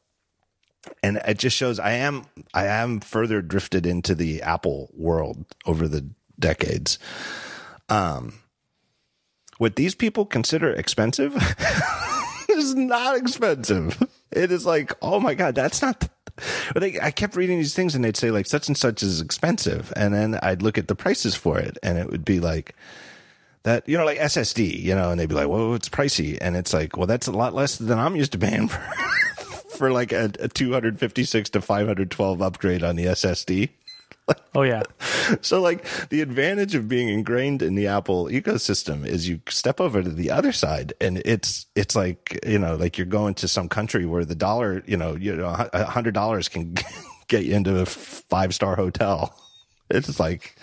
and 1.02 1.16
it 1.26 1.38
just 1.38 1.56
shows 1.56 1.78
i 1.78 1.92
am 1.92 2.26
i 2.52 2.66
am 2.66 3.00
further 3.00 3.40
drifted 3.40 3.86
into 3.86 4.14
the 4.14 4.42
apple 4.42 4.90
world 4.94 5.44
over 5.66 5.88
the 5.88 6.06
decades. 6.38 6.98
Um 7.88 8.34
what 9.58 9.76
these 9.76 9.94
people 9.94 10.26
consider 10.26 10.72
expensive 10.72 11.36
is 12.48 12.74
not 12.74 13.16
expensive. 13.16 14.02
It 14.32 14.50
is 14.50 14.66
like 14.66 14.92
oh 15.00 15.20
my 15.20 15.34
god 15.34 15.54
that's 15.54 15.80
not 15.80 16.08
but 16.72 16.80
they, 16.80 16.98
I 17.00 17.10
kept 17.10 17.36
reading 17.36 17.58
these 17.58 17.74
things 17.74 17.94
and 17.94 18.04
they'd 18.04 18.16
say 18.16 18.30
like 18.30 18.46
such 18.46 18.68
and 18.68 18.76
such 18.76 19.02
is 19.02 19.20
expensive. 19.20 19.92
And 19.96 20.14
then 20.14 20.38
I'd 20.42 20.62
look 20.62 20.78
at 20.78 20.88
the 20.88 20.94
prices 20.94 21.34
for 21.34 21.58
it 21.58 21.78
and 21.82 21.98
it 21.98 22.10
would 22.10 22.24
be 22.24 22.40
like 22.40 22.74
that, 23.62 23.88
you 23.88 23.96
know, 23.96 24.04
like 24.04 24.18
SSD, 24.18 24.82
you 24.82 24.94
know, 24.94 25.10
and 25.10 25.18
they'd 25.18 25.28
be 25.28 25.34
like, 25.34 25.48
whoa, 25.48 25.74
it's 25.74 25.88
pricey. 25.88 26.38
And 26.40 26.56
it's 26.56 26.72
like, 26.72 26.96
well, 26.96 27.06
that's 27.06 27.26
a 27.26 27.32
lot 27.32 27.54
less 27.54 27.76
than 27.76 27.98
I'm 27.98 28.16
used 28.16 28.32
to 28.32 28.38
paying 28.38 28.68
for, 28.68 28.80
for 29.76 29.92
like 29.92 30.12
a, 30.12 30.30
a 30.40 30.48
256 30.48 31.50
to 31.50 31.60
512 31.60 32.42
upgrade 32.42 32.82
on 32.82 32.96
the 32.96 33.06
SSD. 33.06 33.70
oh 34.54 34.62
yeah, 34.62 34.82
So 35.42 35.60
like 35.60 35.84
the 36.08 36.20
advantage 36.20 36.74
of 36.74 36.88
being 36.88 37.08
ingrained 37.08 37.62
in 37.62 37.74
the 37.74 37.86
Apple 37.86 38.26
ecosystem 38.26 39.06
is 39.06 39.28
you 39.28 39.40
step 39.48 39.80
over 39.80 40.02
to 40.02 40.08
the 40.08 40.30
other 40.30 40.52
side 40.52 40.94
and 41.00 41.20
it's 41.24 41.66
it's 41.74 41.94
like 41.94 42.38
you 42.46 42.58
know 42.58 42.76
like 42.76 42.96
you're 42.96 43.06
going 43.06 43.34
to 43.34 43.48
some 43.48 43.68
country 43.68 44.06
where 44.06 44.24
the 44.24 44.34
dollar 44.34 44.82
you 44.86 44.96
know 44.96 45.14
you 45.16 45.34
know 45.36 45.68
a 45.72 45.84
hundred 45.84 46.14
dollars 46.14 46.48
can 46.48 46.74
get 47.28 47.44
you 47.44 47.54
into 47.54 47.78
a 47.78 47.86
five 47.86 48.54
star 48.54 48.76
hotel. 48.76 49.34
It's 49.90 50.18
like 50.18 50.56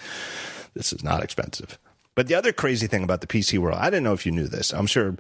this 0.74 0.94
is 0.94 1.04
not 1.04 1.24
expensive. 1.24 1.78
But 2.14 2.28
the 2.28 2.36
other 2.36 2.52
crazy 2.52 2.88
thing 2.88 3.04
about 3.04 3.22
the 3.22 3.28
PC 3.28 3.58
world, 3.58 3.78
I 3.80 3.90
didn't 3.90 4.04
know 4.04 4.14
if 4.14 4.26
you 4.26 4.34
knew 4.34 4.48
this. 4.48 4.74
I'm 4.74 4.86
sure 4.86 5.16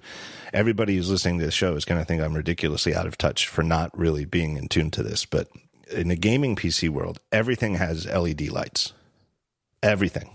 everybody 0.53 0.95
who's 0.95 1.09
listening 1.09 1.39
to 1.39 1.45
the 1.45 1.51
show 1.51 1.75
is 1.75 1.85
going 1.85 2.01
to 2.01 2.05
think 2.05 2.21
I'm 2.21 2.35
ridiculously 2.35 2.93
out 2.93 3.07
of 3.07 3.17
touch 3.17 3.47
for 3.47 3.63
not 3.63 3.97
really 3.97 4.25
being 4.25 4.57
in 4.57 4.67
tune 4.67 4.91
to 4.91 5.03
this. 5.03 5.25
But 5.25 5.47
in 5.91 6.07
the 6.07 6.15
gaming 6.15 6.55
PC 6.55 6.89
world, 6.89 7.19
everything 7.31 7.75
has 7.75 8.05
LED 8.05 8.49
lights. 8.49 8.93
Everything. 9.83 10.29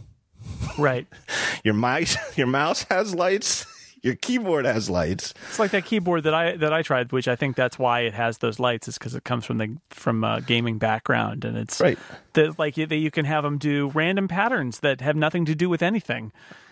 right. 0.79 1.07
Your 1.65 1.75
mouse, 1.75 2.17
your 2.39 2.47
mouse 2.47 2.85
has 2.85 3.15
lights. 3.15 3.67
Your 4.03 4.15
keyboard 4.15 4.67
has 4.67 4.89
lights. 4.89 5.35
It's 5.49 5.59
like 5.59 5.73
that 5.73 5.85
keyboard 5.85 6.23
that 6.25 6.35
I 6.35 6.57
that 6.59 6.73
I 6.73 6.83
tried, 6.83 7.11
which 7.11 7.27
I 7.27 7.35
think 7.35 7.57
that's 7.57 7.77
why 7.77 8.01
it 8.01 8.15
has 8.15 8.39
those 8.39 8.61
lights, 8.61 8.87
is 8.87 8.99
because 8.99 9.17
it 9.17 9.25
comes 9.25 9.45
from 9.45 9.59
the 9.59 9.79
from 9.91 10.23
a 10.23 10.41
gaming 10.43 10.79
background, 10.79 11.45
and 11.45 11.57
it's 11.57 11.81
Right. 11.81 11.99
The, 12.35 12.55
like 12.57 12.77
that 12.77 12.95
you 12.95 13.11
can 13.11 13.25
have 13.25 13.43
them 13.43 13.59
do 13.59 13.89
random 13.95 14.29
patterns 14.29 14.79
that 14.81 15.01
have 15.01 15.17
nothing 15.17 15.45
to 15.47 15.57
do 15.57 15.69
with 15.69 15.83
anything. 15.83 16.31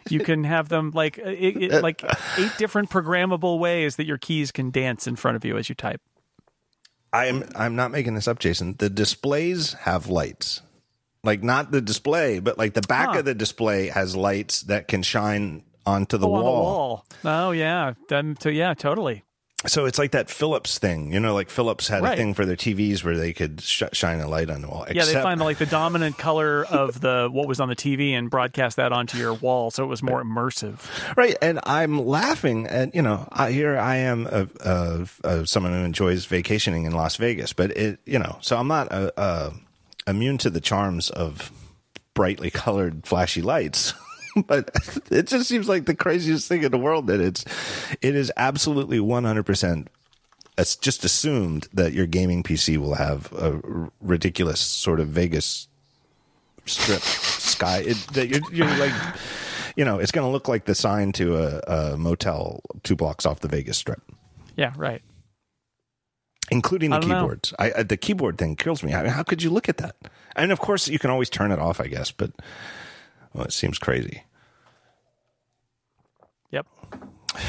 You 0.08 0.20
can 0.20 0.44
have 0.44 0.68
them 0.68 0.92
like 0.94 1.18
it, 1.18 1.72
it, 1.72 1.82
like 1.82 2.04
eight 2.38 2.52
different 2.56 2.90
programmable 2.90 3.58
ways 3.58 3.96
that 3.96 4.06
your 4.06 4.18
keys 4.18 4.52
can 4.52 4.70
dance 4.70 5.08
in 5.08 5.16
front 5.16 5.36
of 5.36 5.44
you 5.44 5.56
as 5.56 5.68
you 5.68 5.74
type. 5.74 6.02
I'm 7.14 7.44
I'm 7.54 7.76
not 7.76 7.90
making 7.92 8.14
this 8.14 8.26
up, 8.28 8.38
Jason. 8.40 8.74
The 8.78 8.90
displays 8.90 9.72
have 9.74 10.08
lights. 10.08 10.60
like 11.22 11.42
not 11.42 11.70
the 11.70 11.80
display, 11.80 12.38
but 12.38 12.58
like 12.58 12.74
the 12.74 12.82
back 12.82 13.10
Huh. 13.12 13.20
of 13.20 13.24
the 13.24 13.34
display 13.34 13.88
has 13.88 14.14
lights 14.14 14.60
that 14.62 14.88
can 14.88 15.02
shine 15.02 15.62
onto 15.86 16.18
the 16.18 16.26
Oh, 16.28 16.34
on 16.34 16.42
wall. 16.42 17.04
the 17.22 17.28
wall. 17.28 17.46
Oh 17.46 17.50
yeah. 17.52 17.94
Then 18.08 18.36
so 18.40 18.48
yeah, 18.50 18.74
totally. 18.74 19.22
So 19.66 19.86
it's 19.86 19.98
like 19.98 20.10
that 20.12 20.28
Philips 20.28 20.78
thing, 20.78 21.12
you 21.12 21.20
know, 21.20 21.34
like 21.34 21.48
Philips 21.48 21.88
had 21.88 22.04
a 22.04 22.16
thing 22.16 22.34
for 22.34 22.44
their 22.44 22.56
TVs 22.56 23.02
where 23.02 23.16
they 23.16 23.32
could 23.32 23.60
sh- 23.62 23.82
shine 23.92 24.20
a 24.20 24.28
light 24.28 24.50
on 24.50 24.62
the 24.62 24.68
wall. 24.68 24.86
Yeah, 24.90 25.04
they 25.04 25.14
find 25.14 25.40
like 25.40 25.58
the 25.58 25.66
dominant 25.66 26.18
color 26.18 26.64
of 26.66 27.00
the 27.00 27.28
what 27.30 27.48
was 27.48 27.60
on 27.60 27.68
the 27.68 27.76
TV 27.76 28.10
and 28.10 28.30
broadcast 28.30 28.76
that 28.76 28.92
onto 28.92 29.16
your 29.18 29.34
wall, 29.34 29.70
so 29.70 29.82
it 29.82 29.86
was 29.86 30.02
more 30.02 30.22
immersive. 30.22 30.80
Right, 31.16 31.36
and 31.40 31.60
I'm 31.64 32.04
laughing, 32.04 32.66
and 32.66 32.94
you 32.94 33.02
know, 33.02 33.26
I, 33.32 33.52
here 33.52 33.78
I 33.78 33.96
am, 33.96 34.26
uh, 34.30 34.46
uh, 34.64 35.04
uh, 35.24 35.44
someone 35.44 35.72
who 35.72 35.80
enjoys 35.80 36.26
vacationing 36.26 36.84
in 36.84 36.92
Las 36.92 37.16
Vegas, 37.16 37.52
but 37.52 37.70
it, 37.76 38.00
you 38.04 38.18
know, 38.18 38.38
so 38.40 38.56
I'm 38.56 38.68
not 38.68 38.92
uh, 38.92 39.10
uh, 39.16 39.50
immune 40.06 40.38
to 40.38 40.50
the 40.50 40.60
charms 40.60 41.10
of 41.10 41.50
brightly 42.14 42.50
colored, 42.50 43.06
flashy 43.06 43.42
lights. 43.42 43.94
but 44.46 44.70
it 45.10 45.26
just 45.26 45.48
seems 45.48 45.68
like 45.68 45.84
the 45.86 45.94
craziest 45.94 46.48
thing 46.48 46.62
in 46.62 46.70
the 46.72 46.78
world 46.78 47.06
that 47.06 47.20
it's, 47.20 47.44
it 48.02 48.14
is 48.14 48.32
absolutely 48.36 49.00
100. 49.00 49.44
percent 49.44 49.88
It's 50.58 50.76
just 50.76 51.04
assumed 51.04 51.68
that 51.72 51.92
your 51.92 52.06
gaming 52.06 52.42
PC 52.42 52.76
will 52.78 52.94
have 52.94 53.32
a 53.32 53.60
r- 53.62 53.92
ridiculous 54.00 54.60
sort 54.60 55.00
of 55.00 55.08
Vegas 55.08 55.68
strip 56.66 57.00
sky. 57.02 57.78
It, 57.86 57.96
that 58.14 58.28
you're, 58.28 58.40
you're 58.52 58.76
like, 58.78 58.92
you 59.76 59.84
know, 59.84 59.98
it's 59.98 60.12
going 60.12 60.26
to 60.26 60.30
look 60.32 60.48
like 60.48 60.64
the 60.64 60.74
sign 60.74 61.12
to 61.12 61.36
a, 61.36 61.92
a 61.92 61.96
motel 61.96 62.60
two 62.82 62.96
blocks 62.96 63.26
off 63.26 63.40
the 63.40 63.48
Vegas 63.48 63.76
Strip, 63.76 64.00
Yeah, 64.56 64.72
right. 64.76 65.02
including 66.50 66.90
the 66.90 66.96
I 66.96 67.00
keyboards. 67.00 67.52
I, 67.58 67.72
I, 67.78 67.82
the 67.82 67.96
keyboard 67.96 68.38
thing 68.38 68.56
kills 68.56 68.82
me. 68.82 68.92
How, 68.92 69.08
how 69.08 69.22
could 69.22 69.42
you 69.42 69.50
look 69.50 69.68
at 69.68 69.78
that? 69.78 69.96
And 70.36 70.52
of 70.52 70.60
course, 70.60 70.88
you 70.88 70.98
can 70.98 71.10
always 71.10 71.28
turn 71.30 71.50
it 71.52 71.58
off, 71.58 71.80
I 71.80 71.86
guess, 71.88 72.10
but 72.12 72.30
well, 73.34 73.44
it 73.44 73.52
seems 73.52 73.78
crazy. 73.78 74.24
Yep. 76.50 76.66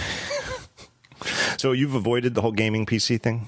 So 1.57 1.71
you've 1.71 1.95
avoided 1.95 2.35
the 2.35 2.41
whole 2.41 2.51
gaming 2.51 2.85
PC 2.85 3.19
thing. 3.19 3.47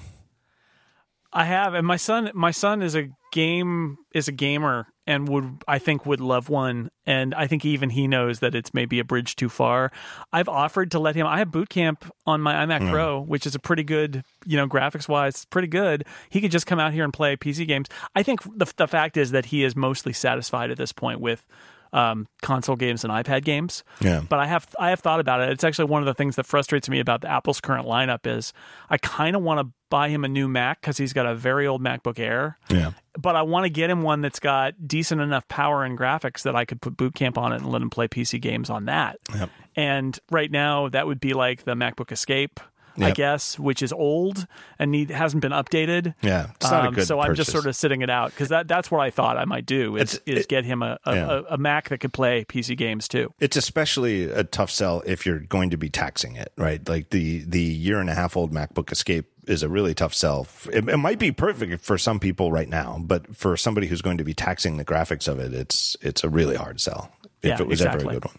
I 1.32 1.44
have, 1.44 1.74
and 1.74 1.86
my 1.86 1.96
son, 1.96 2.30
my 2.34 2.50
son 2.50 2.82
is 2.82 2.96
a 2.96 3.10
game 3.32 3.98
is 4.14 4.28
a 4.28 4.32
gamer, 4.32 4.88
and 5.06 5.28
would 5.28 5.62
I 5.68 5.78
think 5.78 6.06
would 6.06 6.20
love 6.20 6.48
one, 6.48 6.90
and 7.04 7.34
I 7.34 7.46
think 7.46 7.66
even 7.66 7.90
he 7.90 8.08
knows 8.08 8.40
that 8.40 8.54
it's 8.54 8.72
maybe 8.72 8.98
a 8.98 9.04
bridge 9.04 9.36
too 9.36 9.50
far. 9.50 9.92
I've 10.32 10.48
offered 10.48 10.90
to 10.92 10.98
let 10.98 11.16
him. 11.16 11.26
I 11.26 11.38
have 11.38 11.50
Boot 11.50 11.68
Camp 11.68 12.10
on 12.26 12.40
my 12.40 12.54
iMac 12.54 12.80
hmm. 12.80 12.90
Pro, 12.90 13.20
which 13.20 13.46
is 13.46 13.54
a 13.54 13.58
pretty 13.58 13.84
good, 13.84 14.24
you 14.46 14.56
know, 14.56 14.66
graphics 14.66 15.06
wise, 15.06 15.44
pretty 15.44 15.68
good. 15.68 16.06
He 16.30 16.40
could 16.40 16.50
just 16.50 16.66
come 16.66 16.80
out 16.80 16.94
here 16.94 17.04
and 17.04 17.12
play 17.12 17.36
PC 17.36 17.68
games. 17.68 17.88
I 18.16 18.22
think 18.22 18.42
the 18.42 18.72
the 18.76 18.88
fact 18.88 19.18
is 19.18 19.30
that 19.32 19.46
he 19.46 19.64
is 19.64 19.76
mostly 19.76 20.14
satisfied 20.14 20.70
at 20.70 20.78
this 20.78 20.92
point 20.92 21.20
with 21.20 21.44
um, 21.92 22.26
console 22.42 22.76
games 22.76 23.04
and 23.04 23.12
iPad 23.12 23.44
games. 23.44 23.84
Yeah. 24.00 24.22
But 24.28 24.38
I 24.38 24.46
have 24.46 24.74
I 24.78 24.90
have 24.90 25.00
thought 25.00 25.20
about 25.20 25.40
it. 25.40 25.50
It's 25.50 25.64
actually 25.64 25.86
one 25.86 26.02
of 26.02 26.06
the 26.06 26.14
things 26.14 26.36
that 26.36 26.46
frustrates 26.46 26.88
me 26.88 27.00
about 27.00 27.22
the 27.22 27.30
Apple's 27.30 27.60
current 27.60 27.86
lineup 27.86 28.26
is 28.26 28.52
I 28.90 28.98
kind 28.98 29.36
of 29.36 29.42
want 29.42 29.60
to 29.60 29.72
buy 29.90 30.08
him 30.08 30.24
a 30.24 30.28
new 30.28 30.48
Mac 30.48 30.80
because 30.80 30.98
he's 30.98 31.12
got 31.12 31.26
a 31.26 31.34
very 31.34 31.66
old 31.66 31.82
MacBook 31.82 32.18
Air. 32.18 32.58
Yeah. 32.68 32.92
But 33.18 33.36
I 33.36 33.42
want 33.42 33.64
to 33.64 33.70
get 33.70 33.90
him 33.90 34.02
one 34.02 34.20
that's 34.20 34.40
got 34.40 34.86
decent 34.86 35.20
enough 35.20 35.48
power 35.48 35.84
and 35.84 35.98
graphics 35.98 36.42
that 36.42 36.54
I 36.54 36.64
could 36.64 36.80
put 36.80 36.96
Boot 36.96 37.14
Camp 37.14 37.38
on 37.38 37.52
it 37.52 37.56
and 37.56 37.70
let 37.70 37.82
him 37.82 37.90
play 37.90 38.06
PC 38.06 38.40
games 38.40 38.70
on 38.70 38.84
that. 38.84 39.18
Yep. 39.34 39.50
And 39.76 40.18
right 40.30 40.50
now, 40.50 40.88
that 40.90 41.06
would 41.06 41.20
be 41.20 41.32
like 41.32 41.64
the 41.64 41.74
MacBook 41.74 42.12
Escape, 42.12 42.60
I 43.06 43.10
guess, 43.12 43.58
which 43.58 43.82
is 43.82 43.92
old 43.92 44.46
and 44.78 44.90
need, 44.90 45.10
hasn't 45.10 45.40
been 45.42 45.52
updated. 45.52 46.14
Yeah. 46.22 46.48
It's 46.56 46.70
not 46.70 46.84
a 46.84 46.88
Um, 46.88 46.94
good 46.94 47.06
so 47.06 47.20
I'm 47.20 47.34
just 47.34 47.50
sort 47.52 47.66
of 47.66 47.76
sitting 47.76 48.02
it 48.02 48.10
out 48.10 48.30
because 48.30 48.48
that, 48.48 48.68
that's 48.68 48.90
what 48.90 49.00
I 49.00 49.10
thought 49.10 49.36
I 49.36 49.44
might 49.44 49.66
do 49.66 49.96
is, 49.96 50.14
It's- 50.14 50.20
is 50.26 50.44
it- 50.44 50.48
get 50.48 50.64
him 50.64 50.82
a, 50.82 50.98
a, 51.04 51.14
Yeah. 51.14 51.26
a, 51.48 51.54
a 51.54 51.58
Mac 51.58 51.88
that 51.90 51.98
could 51.98 52.12
play 52.12 52.44
PC 52.44 52.76
games 52.76 53.08
too. 53.08 53.32
It's 53.40 53.56
especially 53.56 54.24
a 54.24 54.44
tough 54.44 54.70
sell 54.70 55.02
if 55.06 55.24
you're 55.26 55.40
going 55.40 55.70
to 55.70 55.76
be 55.76 55.88
taxing 55.90 56.36
it, 56.36 56.52
right? 56.56 56.86
Like 56.88 57.10
the 57.10 57.44
the 57.46 57.60
year 57.62 58.00
and 58.00 58.10
a 58.10 58.14
half 58.14 58.36
old 58.36 58.52
MacBook 58.52 58.90
Escape 58.92 59.26
is 59.46 59.62
a 59.62 59.68
really 59.68 59.94
tough 59.94 60.12
sell. 60.14 60.46
It, 60.72 60.88
it 60.88 60.96
might 60.98 61.18
be 61.18 61.32
perfect 61.32 61.82
for 61.82 61.96
some 61.98 62.18
people 62.20 62.52
right 62.52 62.68
now, 62.68 62.98
but 63.00 63.34
for 63.36 63.56
somebody 63.56 63.86
who's 63.86 64.02
going 64.02 64.18
to 64.18 64.24
be 64.24 64.34
taxing 64.34 64.76
the 64.76 64.84
graphics 64.84 65.26
of 65.28 65.38
it, 65.38 65.54
it's 65.54 65.96
it's 66.02 66.22
a 66.24 66.28
really 66.28 66.56
hard 66.56 66.80
sell. 66.80 67.10
If 67.42 67.50
Yeah, 67.50 67.60
it 67.60 67.66
was 67.68 67.80
ever 67.80 67.96
exactly. 67.96 68.16
a 68.16 68.20
good 68.20 68.24
one. 68.26 68.38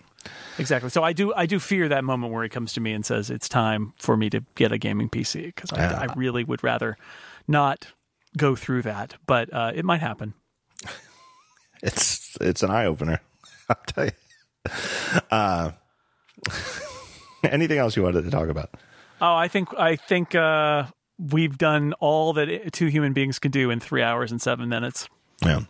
Exactly. 0.60 0.90
So 0.90 1.04
I 1.04 1.14
do 1.14 1.34
I 1.34 1.46
do 1.46 1.60
fear 1.60 1.88
that 1.90 2.04
moment 2.04 2.34
where 2.34 2.44
he 2.44 2.50
comes 2.50 2.74
to 2.74 2.82
me 2.82 2.94
and 2.94 3.06
says 3.06 3.30
it's 3.30 3.48
time 3.50 3.94
for 3.98 4.18
me 4.18 4.30
to 4.30 4.44
get 4.56 4.72
a 4.72 4.78
gaming 4.78 5.10
PC 5.10 5.46
because 5.56 5.72
I, 5.72 5.78
Yeah. 5.80 6.00
I 6.10 6.14
really 6.16 6.44
would 6.44 6.64
rather 6.64 6.98
not 7.48 7.88
go 8.38 8.56
through 8.56 8.82
that, 8.84 9.16
but 9.26 9.52
uh, 9.54 9.72
it 9.74 9.86
might 9.86 10.02
happen. 10.02 10.34
It's 11.82 12.38
it's 12.42 12.62
an 12.62 12.72
eye 12.72 12.86
opener. 12.86 13.22
I'll 13.70 13.78
tell 13.88 14.06
you. 14.06 14.12
Uh, 15.32 15.72
anything 17.44 17.78
else 17.78 17.96
you 17.96 18.04
wanted 18.04 18.24
to 18.26 18.30
talk 18.32 18.50
about? 18.50 18.72
Oh, 19.22 19.34
I 19.36 19.48
think 19.48 19.70
I 19.78 19.96
think 19.96 20.36
uh, 20.36 20.86
we've 21.18 21.58
done 21.58 21.94
all 22.02 22.34
that 22.34 22.74
two 22.74 22.88
human 22.88 23.14
beings 23.14 23.40
can 23.40 23.52
do 23.52 23.70
in 23.70 23.80
three 23.80 24.02
hours 24.02 24.32
and 24.32 24.42
seven 24.42 24.68
minutes. 24.70 25.08
Yeah. 25.42 25.62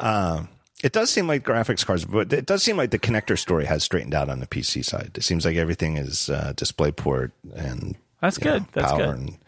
Um, 0.00 0.48
it 0.82 0.92
does 0.92 1.10
seem 1.10 1.26
like 1.26 1.44
graphics 1.44 1.84
cards, 1.84 2.04
but 2.04 2.32
it 2.32 2.46
does 2.46 2.62
seem 2.62 2.76
like 2.76 2.90
the 2.90 2.98
connector 2.98 3.38
story 3.38 3.64
has 3.64 3.82
straightened 3.82 4.14
out 4.14 4.28
on 4.28 4.40
the 4.40 4.46
PC 4.46 4.84
side. 4.84 5.12
It 5.14 5.22
seems 5.22 5.44
like 5.44 5.56
everything 5.56 5.96
is 5.96 6.28
uh, 6.28 6.52
DisplayPort 6.56 7.32
and 7.54 7.96
That's 8.20 8.38
good. 8.38 8.62
know, 8.62 8.68
That's 8.72 8.92
power 8.92 9.06
good. 9.06 9.16
and 9.16 9.38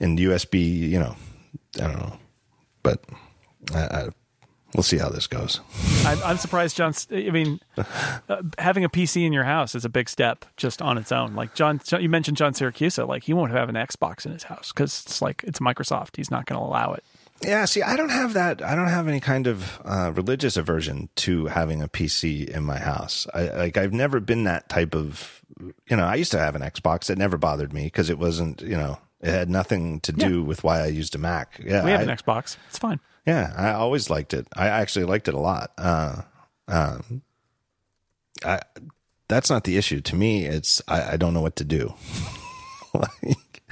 and 0.00 0.18
USB. 0.18 0.78
You 0.88 0.98
know, 0.98 1.16
I 1.76 1.86
don't 1.86 1.98
know, 1.98 2.16
but 2.82 3.04
I, 3.72 3.78
I, 3.84 4.08
we'll 4.74 4.82
see 4.82 4.98
how 4.98 5.10
this 5.10 5.28
goes. 5.28 5.60
I'm, 6.04 6.18
I'm 6.24 6.36
surprised, 6.38 6.76
John. 6.76 6.92
I 7.12 7.30
mean, 7.30 7.60
uh, 7.76 8.42
having 8.58 8.84
a 8.84 8.88
PC 8.88 9.24
in 9.24 9.32
your 9.32 9.44
house 9.44 9.76
is 9.76 9.84
a 9.84 9.88
big 9.88 10.08
step 10.08 10.44
just 10.56 10.82
on 10.82 10.98
its 10.98 11.12
own. 11.12 11.34
Like 11.36 11.54
John, 11.54 11.80
you 12.00 12.08
mentioned 12.08 12.36
John 12.36 12.52
Siracusa. 12.52 13.06
Like 13.06 13.22
he 13.22 13.32
won't 13.32 13.52
have 13.52 13.68
an 13.68 13.76
Xbox 13.76 14.26
in 14.26 14.32
his 14.32 14.42
house 14.44 14.72
because 14.72 15.02
it's 15.06 15.22
like 15.22 15.44
it's 15.46 15.60
Microsoft. 15.60 16.16
He's 16.16 16.30
not 16.32 16.46
going 16.46 16.60
to 16.60 16.66
allow 16.66 16.94
it. 16.94 17.04
Yeah, 17.44 17.64
see, 17.64 17.82
I 17.82 17.96
don't 17.96 18.10
have 18.10 18.34
that. 18.34 18.62
I 18.62 18.74
don't 18.74 18.88
have 18.88 19.08
any 19.08 19.20
kind 19.20 19.46
of 19.46 19.80
uh, 19.84 20.12
religious 20.14 20.56
aversion 20.56 21.08
to 21.16 21.46
having 21.46 21.82
a 21.82 21.88
PC 21.88 22.48
in 22.48 22.64
my 22.64 22.78
house. 22.78 23.26
I, 23.34 23.44
like, 23.48 23.76
I've 23.76 23.92
never 23.92 24.20
been 24.20 24.44
that 24.44 24.68
type 24.68 24.94
of. 24.94 25.40
You 25.88 25.96
know, 25.96 26.04
I 26.04 26.14
used 26.16 26.32
to 26.32 26.38
have 26.38 26.54
an 26.54 26.62
Xbox. 26.62 27.10
It 27.10 27.18
never 27.18 27.36
bothered 27.36 27.72
me 27.72 27.84
because 27.84 28.10
it 28.10 28.18
wasn't. 28.18 28.62
You 28.62 28.76
know, 28.76 28.98
it 29.20 29.30
had 29.30 29.50
nothing 29.50 30.00
to 30.00 30.12
do 30.12 30.42
with 30.42 30.64
why 30.64 30.80
I 30.80 30.86
used 30.86 31.14
a 31.14 31.18
Mac. 31.18 31.60
Yeah, 31.64 31.84
We 31.84 31.90
have 31.90 32.00
I, 32.00 32.04
an 32.04 32.16
Xbox. 32.16 32.56
It's 32.68 32.78
fine. 32.78 33.00
yeah, 33.26 33.52
I 33.56 33.72
always 33.72 34.10
liked 34.10 34.34
it. 34.34 34.46
I 34.56 34.68
actually 34.68 35.04
liked 35.04 35.28
it 35.28 35.34
a 35.34 35.38
lot. 35.40 35.72
Uh, 35.78 36.22
um, 36.68 37.22
I, 38.44 38.60
that's 39.28 39.50
not 39.50 39.64
the 39.64 39.76
issue 39.76 40.00
to 40.00 40.16
me. 40.16 40.44
It's 40.46 40.82
I, 40.88 41.12
I 41.12 41.16
don't 41.16 41.34
know 41.34 41.40
what 41.42 41.56
to 41.56 41.64
do. 41.64 41.94
like, 42.94 43.62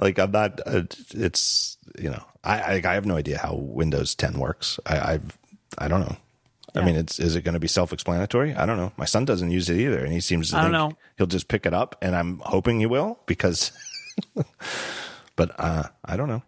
like 0.00 0.18
I'm 0.18 0.30
not. 0.30 0.60
Uh, 0.66 0.82
it's 1.10 1.75
you 1.98 2.10
know 2.10 2.22
I, 2.44 2.60
I 2.60 2.82
I 2.84 2.94
have 2.94 3.06
no 3.06 3.16
idea 3.16 3.38
how 3.38 3.54
Windows 3.54 4.14
10 4.14 4.38
works. 4.38 4.78
I 4.86 5.12
I've 5.14 5.38
I 5.78 5.88
don't 5.88 6.00
know. 6.00 6.16
I 6.74 6.84
mean, 6.84 6.94
it's 6.96 7.18
is 7.18 7.34
it 7.36 7.42
going 7.42 7.54
to 7.54 7.58
be 7.60 7.68
self-explanatory? 7.68 8.54
I 8.54 8.66
don't 8.66 8.76
know. 8.76 8.92
My 8.98 9.06
son 9.06 9.24
doesn't 9.24 9.50
use 9.50 9.70
it 9.70 9.78
either, 9.80 10.04
and 10.04 10.12
he 10.12 10.20
seems 10.20 10.50
to 10.50 10.58
I 10.58 10.62
don't 10.68 10.72
think 10.72 10.92
know. 10.92 10.98
he'll 11.16 11.26
just 11.26 11.48
pick 11.48 11.64
it 11.64 11.72
up, 11.72 11.96
and 12.02 12.14
I'm 12.14 12.40
hoping 12.44 12.80
he 12.80 12.86
will 12.86 13.18
because. 13.24 13.72
but 15.36 15.52
uh, 15.58 15.84
I 16.04 16.16
don't 16.16 16.28
know. 16.28 16.42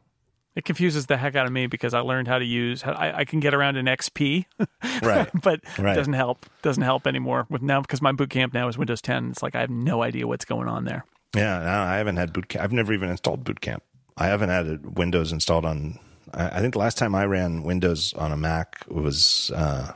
It 0.55 0.65
confuses 0.65 1.07
the 1.07 1.17
heck 1.17 1.37
out 1.37 1.47
of 1.47 1.53
me 1.53 1.67
because 1.67 1.95
I 1.95 2.01
learned 2.01 2.27
how 2.27 2.39
to 2.39 2.45
use. 2.45 2.83
I, 2.85 3.13
I 3.19 3.25
can 3.25 3.39
get 3.41 3.55
around 3.55 3.77
an 3.77 3.87
XP, 3.87 4.45
Right. 5.03 5.29
but 5.43 5.61
Right. 5.79 5.93
it 5.93 5.97
doesn't 5.97 6.15
help. 6.15 6.45
Doesn't 6.63 6.83
help 6.83 7.07
anymore 7.07 7.47
with 7.49 7.63
now 7.63 7.81
because 7.81 8.03
my 8.03 8.13
boot 8.13 8.31
camp 8.31 8.53
now 8.53 8.67
is 8.69 8.77
Windows 8.77 9.01
10. 9.01 9.31
It's 9.31 9.43
like 9.43 9.55
I 9.55 9.61
have 9.61 9.71
no 9.71 10.03
idea 10.03 10.27
what's 10.27 10.45
going 10.45 10.67
on 10.69 10.85
there. 10.85 11.05
Yeah, 11.37 11.59
no, 11.61 11.69
I 11.91 11.97
haven't 11.97 12.17
had 12.17 12.33
boot 12.33 12.49
camp. 12.49 12.65
I've 12.65 12.73
never 12.73 12.93
even 12.93 13.09
installed 13.09 13.45
boot 13.45 13.61
camp. 13.61 13.83
I 14.19 14.27
haven't 14.27 14.49
had 14.51 14.97
Windows 14.99 15.33
installed 15.33 15.65
on. 15.65 15.99
I 16.35 16.49
I 16.59 16.61
think 16.61 16.73
the 16.75 16.81
last 16.81 16.99
time 16.99 17.15
I 17.15 17.25
ran 17.25 17.63
Windows 17.63 18.13
on 18.15 18.33
a 18.33 18.37
Mac 18.37 18.85
was 18.89 19.51
uh, 19.55 19.93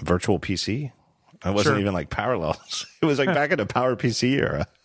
virtual 0.00 0.38
PC. 0.38 0.92
I 1.42 1.50
wasn't 1.50 1.74
Sure. 1.74 1.80
even 1.80 1.92
like 1.92 2.08
Parallels. 2.10 2.86
It 3.02 3.06
was 3.06 3.18
like 3.18 3.28
back 3.28 3.50
in 3.52 3.58
the 3.58 3.66
Power 3.66 3.96
PC 3.96 4.30
era. 4.38 4.66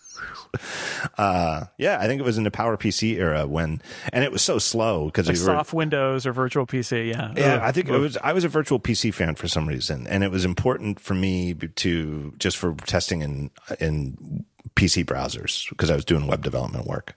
Uh, 1.17 1.65
yeah, 1.77 1.97
I 1.99 2.07
think 2.07 2.19
it 2.19 2.23
was 2.25 2.37
in 2.37 2.43
the 2.43 2.51
Power 2.51 2.75
PC 2.77 3.15
era 3.15 3.47
when, 3.47 3.81
and 4.11 4.23
it 4.23 4.31
was 4.31 4.41
so 4.41 4.59
slow 4.59 5.05
because 5.05 5.27
Like 5.27 5.33
we 5.35 5.39
soft 5.39 5.73
Windows 5.73 6.25
or 6.25 6.33
virtual 6.33 6.67
PC. 6.67 7.09
Yeah. 7.09 7.31
Yeah, 7.37 7.55
Ugh. 7.55 7.61
I 7.63 7.71
think 7.71 7.87
it 7.89 7.97
was. 7.97 8.17
I 8.17 8.33
was 8.33 8.43
a 8.43 8.49
virtual 8.49 8.79
PC 8.79 9.13
fan 9.13 9.35
for 9.35 9.47
some 9.47 9.65
reason, 9.67 10.05
and 10.07 10.23
it 10.23 10.29
was 10.31 10.43
important 10.45 10.99
for 10.99 11.13
me 11.13 11.53
to 11.53 12.33
just 12.37 12.57
for 12.57 12.73
testing 12.85 13.21
in 13.21 13.49
in 13.79 14.45
PC 14.75 15.05
browsers 15.05 15.69
because 15.69 15.89
I 15.89 15.95
was 15.95 16.05
doing 16.05 16.27
web 16.27 16.43
development 16.43 16.85
work. 16.87 17.15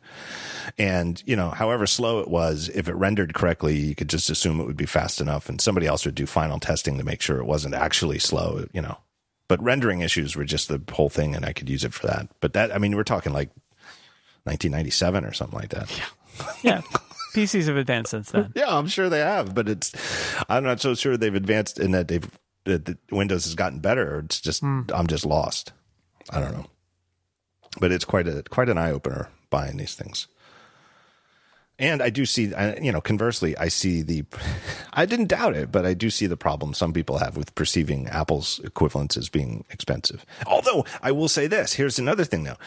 And 0.78 1.22
you 1.26 1.36
know, 1.36 1.50
however 1.50 1.86
slow 1.86 2.20
it 2.20 2.28
was, 2.28 2.70
if 2.74 2.88
it 2.88 2.94
rendered 2.94 3.34
correctly, 3.34 3.76
you 3.76 3.94
could 3.94 4.08
just 4.08 4.30
assume 4.30 4.60
it 4.60 4.66
would 4.66 4.76
be 4.76 4.86
fast 4.86 5.20
enough, 5.20 5.48
and 5.48 5.60
somebody 5.60 5.86
else 5.86 6.04
would 6.04 6.14
do 6.14 6.26
final 6.26 6.58
testing 6.58 6.98
to 6.98 7.04
make 7.04 7.20
sure 7.20 7.38
it 7.38 7.46
wasn't 7.46 7.74
actually 7.74 8.18
slow. 8.18 8.64
You 8.72 8.82
know, 8.82 8.98
but 9.48 9.62
rendering 9.62 10.00
issues 10.00 10.36
were 10.36 10.44
just 10.44 10.68
the 10.68 10.82
whole 10.92 11.10
thing, 11.10 11.34
and 11.34 11.44
I 11.44 11.52
could 11.52 11.68
use 11.68 11.84
it 11.84 11.92
for 11.92 12.06
that. 12.06 12.28
But 12.40 12.54
that, 12.54 12.74
I 12.74 12.78
mean, 12.78 12.96
we're 12.96 13.04
talking 13.04 13.32
like 13.32 13.50
1997 14.44 15.24
or 15.24 15.32
something 15.32 15.58
like 15.58 15.70
that. 15.70 15.96
Yeah. 15.96 16.04
Yeah. 16.62 16.80
PCs 17.34 17.66
have 17.66 17.76
advanced 17.76 18.12
since 18.12 18.30
then. 18.30 18.52
Yeah, 18.56 18.76
I'm 18.76 18.86
sure 18.86 19.08
they 19.08 19.18
have, 19.20 19.54
but 19.54 19.68
it's 19.68 19.92
I'm 20.48 20.64
not 20.64 20.80
so 20.80 20.94
sure 20.94 21.16
they've 21.16 21.34
advanced 21.34 21.78
in 21.80 21.90
that 21.90 22.08
they've 22.08 22.28
that 22.64 22.96
Windows 23.10 23.44
has 23.44 23.54
gotten 23.54 23.80
better. 23.80 24.20
It's 24.24 24.40
just 24.40 24.60
hmm. 24.60 24.82
I'm 24.94 25.06
just 25.06 25.26
lost. 25.26 25.72
I 26.30 26.40
don't 26.40 26.52
know, 26.52 26.66
but 27.80 27.92
it's 27.92 28.04
quite 28.04 28.28
a 28.28 28.42
quite 28.44 28.68
an 28.68 28.78
eye 28.78 28.90
opener 28.90 29.28
buying 29.50 29.76
these 29.76 29.94
things. 29.94 30.26
And 31.76 32.00
I 32.02 32.10
do 32.10 32.24
see, 32.24 32.52
you 32.80 32.92
know, 32.92 33.00
conversely, 33.00 33.56
I 33.58 33.66
see 33.66 34.02
the, 34.02 34.24
I 34.92 35.06
didn't 35.06 35.26
doubt 35.26 35.56
it, 35.56 35.72
but 35.72 35.84
I 35.84 35.92
do 35.92 36.08
see 36.08 36.26
the 36.26 36.36
problem 36.36 36.72
some 36.72 36.92
people 36.92 37.18
have 37.18 37.36
with 37.36 37.52
perceiving 37.56 38.06
Apple's 38.08 38.60
equivalents 38.62 39.16
as 39.16 39.28
being 39.28 39.64
expensive. 39.70 40.24
Although 40.46 40.84
I 41.02 41.10
will 41.10 41.28
say 41.28 41.48
this, 41.48 41.72
here's 41.72 41.98
another 41.98 42.24
thing 42.24 42.44
though. 42.44 42.58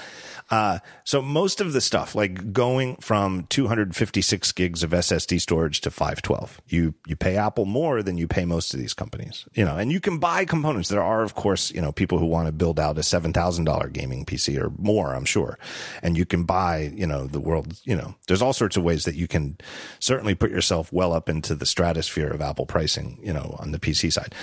Uh, 0.49 0.79
so 1.03 1.21
most 1.21 1.59
of 1.59 1.73
the 1.73 1.81
stuff, 1.81 2.15
like 2.15 2.53
going 2.53 2.95
from 2.97 3.45
256 3.49 4.51
gigs 4.53 4.83
of 4.83 4.91
SSD 4.91 5.41
storage 5.41 5.81
to 5.81 5.91
512, 5.91 6.61
you, 6.67 6.93
you 7.05 7.15
pay 7.15 7.35
Apple 7.35 7.65
more 7.65 8.01
than 8.01 8.17
you 8.17 8.27
pay 8.27 8.45
most 8.45 8.73
of 8.73 8.79
these 8.79 8.93
companies, 8.93 9.45
you 9.53 9.65
know, 9.65 9.75
and 9.75 9.91
you 9.91 9.99
can 9.99 10.19
buy 10.19 10.45
components. 10.45 10.89
There 10.89 11.03
are, 11.03 11.23
of 11.23 11.35
course, 11.35 11.71
you 11.71 11.81
know, 11.81 11.91
people 11.91 12.17
who 12.17 12.25
want 12.25 12.47
to 12.47 12.51
build 12.51 12.79
out 12.79 12.97
a 12.97 13.01
$7,000 13.01 13.93
gaming 13.93 14.25
PC 14.25 14.57
or 14.59 14.71
more, 14.77 15.13
I'm 15.13 15.25
sure. 15.25 15.57
And 16.01 16.15
you 16.17 16.25
can 16.25 16.43
buy, 16.43 16.91
you 16.95 17.07
know, 17.07 17.27
the 17.27 17.39
world, 17.41 17.79
you 17.83 17.95
know, 17.95 18.15
there's 18.27 18.41
all 18.41 18.53
sorts 18.53 18.77
of 18.77 18.83
ways 18.83 19.03
that 19.05 19.15
you 19.15 19.27
can 19.27 19.57
certainly 19.99 20.35
put 20.35 20.51
yourself 20.51 20.91
well 20.93 21.13
up 21.13 21.27
into 21.29 21.55
the 21.55 21.65
stratosphere 21.65 22.29
of 22.29 22.41
Apple 22.41 22.65
pricing, 22.65 23.19
you 23.21 23.33
know, 23.33 23.55
on 23.59 23.71
the 23.71 23.79
PC 23.79 24.11
side. 24.13 24.33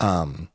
Um, 0.00 0.48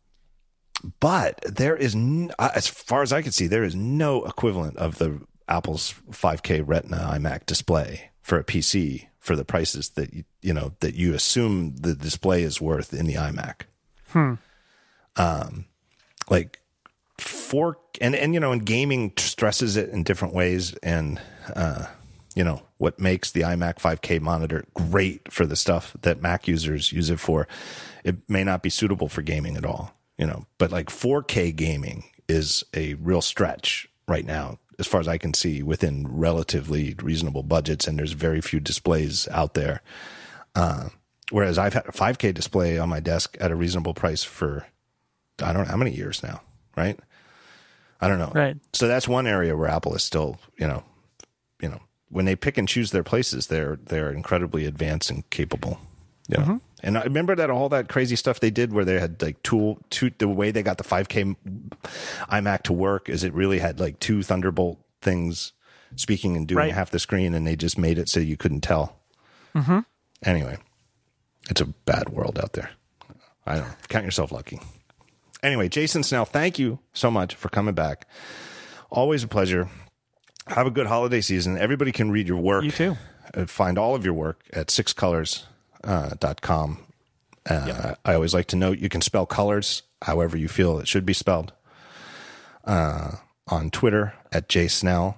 but 0.99 1.41
there 1.41 1.75
is, 1.75 1.95
n- 1.95 2.31
uh, 2.37 2.49
as 2.55 2.67
far 2.67 3.01
as 3.01 3.13
I 3.13 3.21
can 3.21 3.31
see, 3.31 3.47
there 3.47 3.63
is 3.63 3.75
no 3.75 4.23
equivalent 4.25 4.77
of 4.77 4.97
the 4.97 5.21
Apple's 5.47 5.93
5K 6.11 6.63
Retina 6.65 6.97
iMac 6.97 7.45
display 7.45 8.11
for 8.21 8.37
a 8.37 8.43
PC 8.43 9.07
for 9.19 9.35
the 9.35 9.45
prices 9.45 9.89
that 9.91 10.13
you, 10.13 10.23
you 10.41 10.53
know 10.53 10.73
that 10.81 10.95
you 10.95 11.13
assume 11.13 11.75
the 11.77 11.95
display 11.95 12.43
is 12.43 12.59
worth 12.59 12.93
in 12.93 13.05
the 13.05 13.15
iMac. 13.15 13.61
Um, 15.15 15.65
like 16.29 16.59
four 17.17 17.77
and 18.01 18.15
and 18.15 18.33
you 18.33 18.39
know, 18.39 18.51
and 18.51 18.65
gaming 18.65 19.13
stresses 19.17 19.77
it 19.77 19.89
in 19.89 20.03
different 20.03 20.33
ways, 20.33 20.73
and 20.83 21.21
uh, 21.55 21.85
you 22.35 22.43
know 22.43 22.63
what 22.77 22.99
makes 22.99 23.31
the 23.31 23.41
iMac 23.41 23.75
5K 23.75 24.19
monitor 24.19 24.65
great 24.73 25.31
for 25.31 25.45
the 25.45 25.55
stuff 25.55 25.95
that 26.01 26.21
Mac 26.21 26.47
users 26.47 26.91
use 26.91 27.09
it 27.09 27.19
for. 27.19 27.47
It 28.03 28.29
may 28.29 28.43
not 28.43 28.61
be 28.63 28.69
suitable 28.69 29.07
for 29.07 29.21
gaming 29.21 29.55
at 29.55 29.65
all, 29.65 29.95
you 30.23 30.27
know, 30.27 30.45
but 30.57 30.71
like 30.71 30.87
4K 30.87 31.53
gaming 31.53 32.05
is 32.29 32.63
a 32.73 32.93
real 32.93 33.21
stretch 33.21 33.89
right 34.07 34.25
now, 34.25 34.57
as 34.79 34.87
far 34.87 35.01
as 35.01 35.07
I 35.09 35.17
can 35.17 35.33
see, 35.33 35.61
within 35.61 36.07
relatively 36.07 36.95
reasonable 37.03 37.43
budgets, 37.43 37.89
and 37.89 37.99
there's 37.99 38.13
very 38.13 38.39
few 38.39 38.61
displays 38.61 39.27
out 39.31 39.53
there. 39.53 39.81
Uh, 40.55 40.87
whereas 41.29 41.57
I've 41.57 41.73
had 41.73 41.87
a 41.87 41.91
5K 41.91 42.33
display 42.33 42.77
on 42.77 42.87
my 42.87 43.01
desk 43.01 43.35
at 43.41 43.51
a 43.51 43.55
reasonable 43.57 43.93
price 43.93 44.23
for 44.23 44.65
I 45.41 45.51
don't 45.51 45.63
know 45.63 45.71
how 45.71 45.75
many 45.75 45.91
years 45.91 46.23
now, 46.23 46.39
right? 46.77 46.97
I 47.99 48.07
don't 48.07 48.19
know. 48.19 48.31
Right. 48.33 48.55
So 48.71 48.87
that's 48.87 49.09
one 49.09 49.27
area 49.27 49.57
where 49.57 49.67
Apple 49.67 49.93
is 49.93 50.03
still, 50.03 50.39
you 50.57 50.67
know, 50.67 50.85
you 51.61 51.67
know, 51.67 51.81
when 52.07 52.23
they 52.23 52.37
pick 52.37 52.57
and 52.57 52.65
choose 52.65 52.91
their 52.91 53.03
places, 53.03 53.47
they're 53.47 53.77
they're 53.87 54.09
incredibly 54.09 54.65
advanced 54.65 55.09
and 55.09 55.29
capable. 55.31 55.81
Yeah. 56.29 56.43
Mm-hmm. 56.43 56.57
And 56.83 56.97
I 56.97 57.03
remember 57.03 57.33
that 57.35 57.49
all 57.49 57.69
that 57.69 57.87
crazy 57.87 58.15
stuff 58.17 58.39
they 58.41 58.51
did 58.51 58.73
where 58.73 58.83
they 58.83 58.99
had 58.99 59.21
like 59.21 59.41
tool 59.41 59.79
two 59.89 60.11
the 60.17 60.27
way 60.27 60.51
they 60.51 60.61
got 60.63 60.77
the 60.77 60.83
5K 60.83 61.35
iMac 62.29 62.63
to 62.63 62.73
work 62.73 63.07
is 63.09 63.23
it 63.23 63.33
really 63.33 63.59
had 63.59 63.79
like 63.79 63.99
two 63.99 64.21
Thunderbolt 64.21 64.79
things 65.01 65.53
speaking 65.95 66.35
and 66.35 66.47
doing 66.47 66.57
Right. 66.57 66.73
half 66.73 66.89
the 66.91 66.99
screen 66.99 67.33
and 67.33 67.47
they 67.47 67.55
just 67.55 67.77
made 67.77 67.97
it 67.97 68.09
so 68.09 68.19
you 68.19 68.35
couldn't 68.37 68.61
tell. 68.61 68.99
Mm-hmm. 69.55 69.79
Anyway, 70.25 70.57
it's 71.49 71.61
a 71.61 71.65
bad 71.65 72.09
world 72.09 72.37
out 72.37 72.53
there. 72.53 72.71
I 73.45 73.55
don't 73.55 73.67
know. 73.67 73.73
Count 73.89 74.05
yourself 74.05 74.31
lucky. 74.31 74.59
Anyway, 75.41 75.69
Jason 75.69 76.03
Snell, 76.03 76.25
thank 76.25 76.57
you 76.57 76.79
so 76.93 77.11
much 77.11 77.35
for 77.35 77.49
coming 77.49 77.73
back. 77.75 78.07
Always 78.89 79.23
a 79.23 79.27
pleasure. 79.27 79.69
Have 80.47 80.67
a 80.67 80.71
good 80.71 80.87
holiday 80.87 81.21
season. 81.21 81.57
Everybody 81.57 81.91
can 81.91 82.11
read 82.11 82.27
your 82.27 82.37
work. 82.39 82.63
You 82.63 82.71
too. 82.71 82.97
Uh, 83.33 83.45
find 83.45 83.77
all 83.77 83.95
of 83.95 84.03
your 84.05 84.13
work 84.13 84.41
at 84.53 84.69
Six 84.71 84.93
Uh, 84.97 85.52
dot 85.83 86.41
com. 86.41 86.79
uh, 87.49 87.95
I 88.05 88.13
always 88.15 88.33
like 88.33 88.47
to 88.47 88.55
note 88.55 88.79
you 88.79 88.89
can 88.89 89.01
spell 89.01 89.25
colors 89.25 89.83
however 90.01 90.37
you 90.37 90.47
feel 90.47 90.79
it 90.79 90.87
should 90.87 91.05
be 91.05 91.13
spelled. 91.13 91.53
Uh, 92.65 93.17
on 93.49 93.69
Twitter 93.69 94.13
at 94.31 94.47
Jay 94.47 94.69
Snell. 94.69 95.17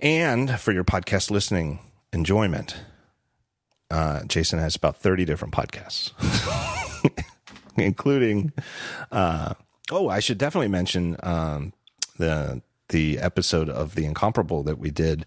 And 0.00 0.58
for 0.58 0.72
your 0.72 0.82
podcast 0.82 1.30
listening 1.30 1.78
enjoyment, 2.12 2.76
uh, 3.88 4.24
Jason 4.24 4.58
has 4.58 4.74
about 4.74 4.96
30 4.96 5.24
different 5.24 5.54
podcasts, 5.54 6.10
including, 7.76 8.52
uh, 9.12 9.54
oh, 9.92 10.08
I 10.08 10.18
should 10.20 10.38
definitely 10.38 10.68
mention 10.68 11.16
um, 11.22 11.72
the 12.18 12.62
the 12.88 13.18
episode 13.18 13.68
of 13.68 13.94
The 13.96 14.04
Incomparable 14.04 14.62
that 14.64 14.78
we 14.78 14.90
did 14.90 15.26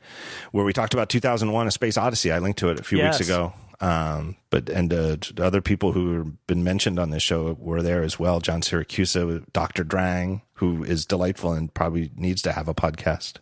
where 0.52 0.64
we 0.64 0.72
talked 0.72 0.94
about 0.94 1.10
2001 1.10 1.68
A 1.68 1.72
Space 1.72 1.98
Odyssey. 1.98 2.32
I 2.32 2.40
linked 2.40 2.60
to 2.60 2.70
it 2.70 2.80
a 2.80 2.84
few 2.84 2.98
Yes. 3.00 3.20
weeks 3.20 3.30
ago. 3.30 3.54
Um, 3.82 4.35
but 4.49 4.69
and 4.69 4.93
uh, 4.93 5.17
other 5.38 5.61
people 5.61 5.93
who 5.93 6.17
have 6.17 6.48
been 6.48 6.64
mentioned 6.64 6.99
on 6.99 7.11
this 7.11 7.24
show 7.24 7.56
were 7.59 7.82
there 7.82 8.03
as 8.03 8.19
well. 8.19 8.40
John 8.41 8.61
Siracusa, 8.61 9.45
Dr. 9.53 9.83
Drang, 9.83 10.41
who 10.56 10.83
is 10.83 11.06
delightful 11.06 11.53
and 11.53 11.74
probably 11.74 12.11
needs 12.16 12.41
to 12.41 12.51
have 12.51 12.67
a 12.67 12.74
podcast. 12.74 13.38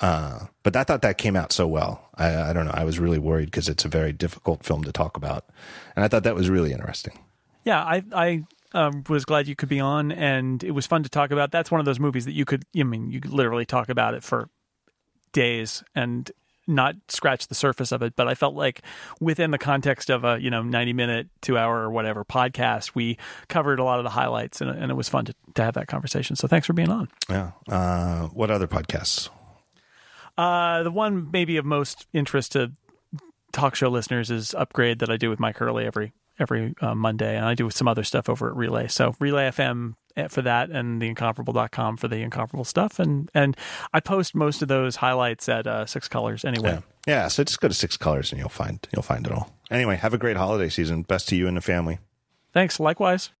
Uh, 0.00 0.46
but 0.62 0.76
I 0.76 0.84
thought 0.84 1.02
that 1.02 1.18
came 1.18 1.36
out 1.36 1.52
so 1.52 1.66
well. 1.66 2.08
I, 2.14 2.50
I 2.50 2.52
don't 2.52 2.66
know. 2.66 2.74
I 2.74 2.84
was 2.84 2.98
really 2.98 3.18
worried 3.18 3.46
because 3.46 3.68
it's 3.68 3.84
a 3.84 3.88
very 3.88 4.12
difficult 4.12 4.64
film 4.64 4.84
to 4.84 4.92
talk 4.92 5.16
about, 5.16 5.44
and 5.94 6.04
I 6.04 6.08
thought 6.08 6.24
that 6.24 6.34
was 6.34 6.50
really 6.50 6.72
interesting. 6.72 7.18
Yeah, 7.64 7.82
I 7.82 8.02
I 8.12 8.44
um, 8.72 9.04
was 9.08 9.24
glad 9.24 9.48
you 9.48 9.56
could 9.56 9.68
be 9.68 9.80
on, 9.80 10.12
and 10.12 10.62
it 10.62 10.72
was 10.72 10.86
fun 10.86 11.02
to 11.02 11.08
talk 11.08 11.30
about. 11.30 11.50
That's 11.50 11.70
one 11.70 11.80
of 11.80 11.84
those 11.84 12.00
movies 12.00 12.24
that 12.26 12.32
you 12.32 12.44
could, 12.44 12.64
I 12.78 12.82
mean, 12.82 13.10
you 13.10 13.20
could 13.20 13.32
literally 13.32 13.64
talk 13.64 13.88
about 13.88 14.14
it 14.14 14.22
for 14.22 14.48
days 15.32 15.82
and 15.94 16.30
not 16.68 16.94
scratch 17.08 17.48
the 17.48 17.54
surface 17.54 17.90
of 17.90 18.02
it. 18.02 18.14
But 18.14 18.28
I 18.28 18.34
felt 18.34 18.54
like 18.54 18.82
within 19.20 19.50
the 19.50 19.58
context 19.58 20.10
of 20.10 20.24
a 20.24 20.38
you 20.40 20.50
know 20.50 20.62
ninety 20.62 20.92
minute, 20.92 21.28
two 21.40 21.58
hour 21.58 21.78
or 21.78 21.90
whatever 21.90 22.24
podcast, 22.24 22.94
we 22.94 23.18
covered 23.48 23.78
a 23.78 23.84
lot 23.84 23.98
of 23.98 24.04
the 24.04 24.10
highlights, 24.10 24.60
and, 24.60 24.70
and 24.70 24.90
it 24.90 24.94
was 24.94 25.08
fun 25.08 25.24
to 25.24 25.34
to 25.54 25.64
have 25.64 25.74
that 25.74 25.88
conversation. 25.88 26.36
So 26.36 26.46
thanks 26.46 26.66
for 26.66 26.72
being 26.72 26.90
on. 26.90 27.08
Yeah. 27.28 27.52
Uh, 27.68 28.26
what 28.28 28.50
other 28.50 28.66
podcasts? 28.66 29.30
Uh, 30.36 30.84
the 30.84 30.90
one 30.92 31.30
maybe 31.32 31.56
of 31.56 31.64
most 31.64 32.06
interest 32.12 32.52
to 32.52 32.70
talk 33.52 33.74
show 33.74 33.88
listeners 33.88 34.30
is 34.30 34.54
Upgrade 34.54 35.00
that 35.00 35.10
I 35.10 35.16
do 35.16 35.30
with 35.30 35.40
Mike 35.40 35.56
Hurley 35.56 35.84
every 35.84 36.12
every 36.38 36.74
uh, 36.80 36.94
Monday, 36.94 37.36
and 37.36 37.44
I 37.44 37.54
do 37.54 37.68
some 37.70 37.88
other 37.88 38.04
stuff 38.04 38.28
over 38.28 38.48
at 38.48 38.56
Relay. 38.56 38.88
So 38.88 39.14
Relay 39.18 39.50
FM 39.50 39.94
for 40.26 40.42
that, 40.42 40.70
and 40.70 41.00
theincomparable.com 41.00 41.96
for 41.96 42.08
the 42.08 42.16
incomparable 42.16 42.64
stuff, 42.64 42.98
and 42.98 43.30
and 43.34 43.56
I 43.92 44.00
post 44.00 44.34
most 44.34 44.62
of 44.62 44.68
those 44.68 44.96
highlights 44.96 45.48
at 45.48 45.66
uh, 45.66 45.86
Six 45.86 46.08
Colors 46.08 46.44
anyway. 46.44 46.70
Yeah. 46.70 46.80
Yeah. 47.06 47.28
So 47.28 47.44
just 47.44 47.60
go 47.60 47.68
to 47.68 47.74
Six 47.74 47.96
Colors 47.96 48.32
and 48.32 48.38
you'll 48.38 48.48
find 48.48 48.86
you'll 48.92 49.02
find 49.02 49.26
it 49.26 49.32
all. 49.32 49.54
Anyway, 49.70 49.96
have 49.96 50.14
a 50.14 50.18
great 50.18 50.36
holiday 50.36 50.68
season. 50.68 51.02
Best 51.02 51.28
to 51.28 51.36
you 51.36 51.46
and 51.46 51.56
the 51.56 51.60
family. 51.60 51.98
Thanks. 52.52 52.80
Likewise. 52.80 53.30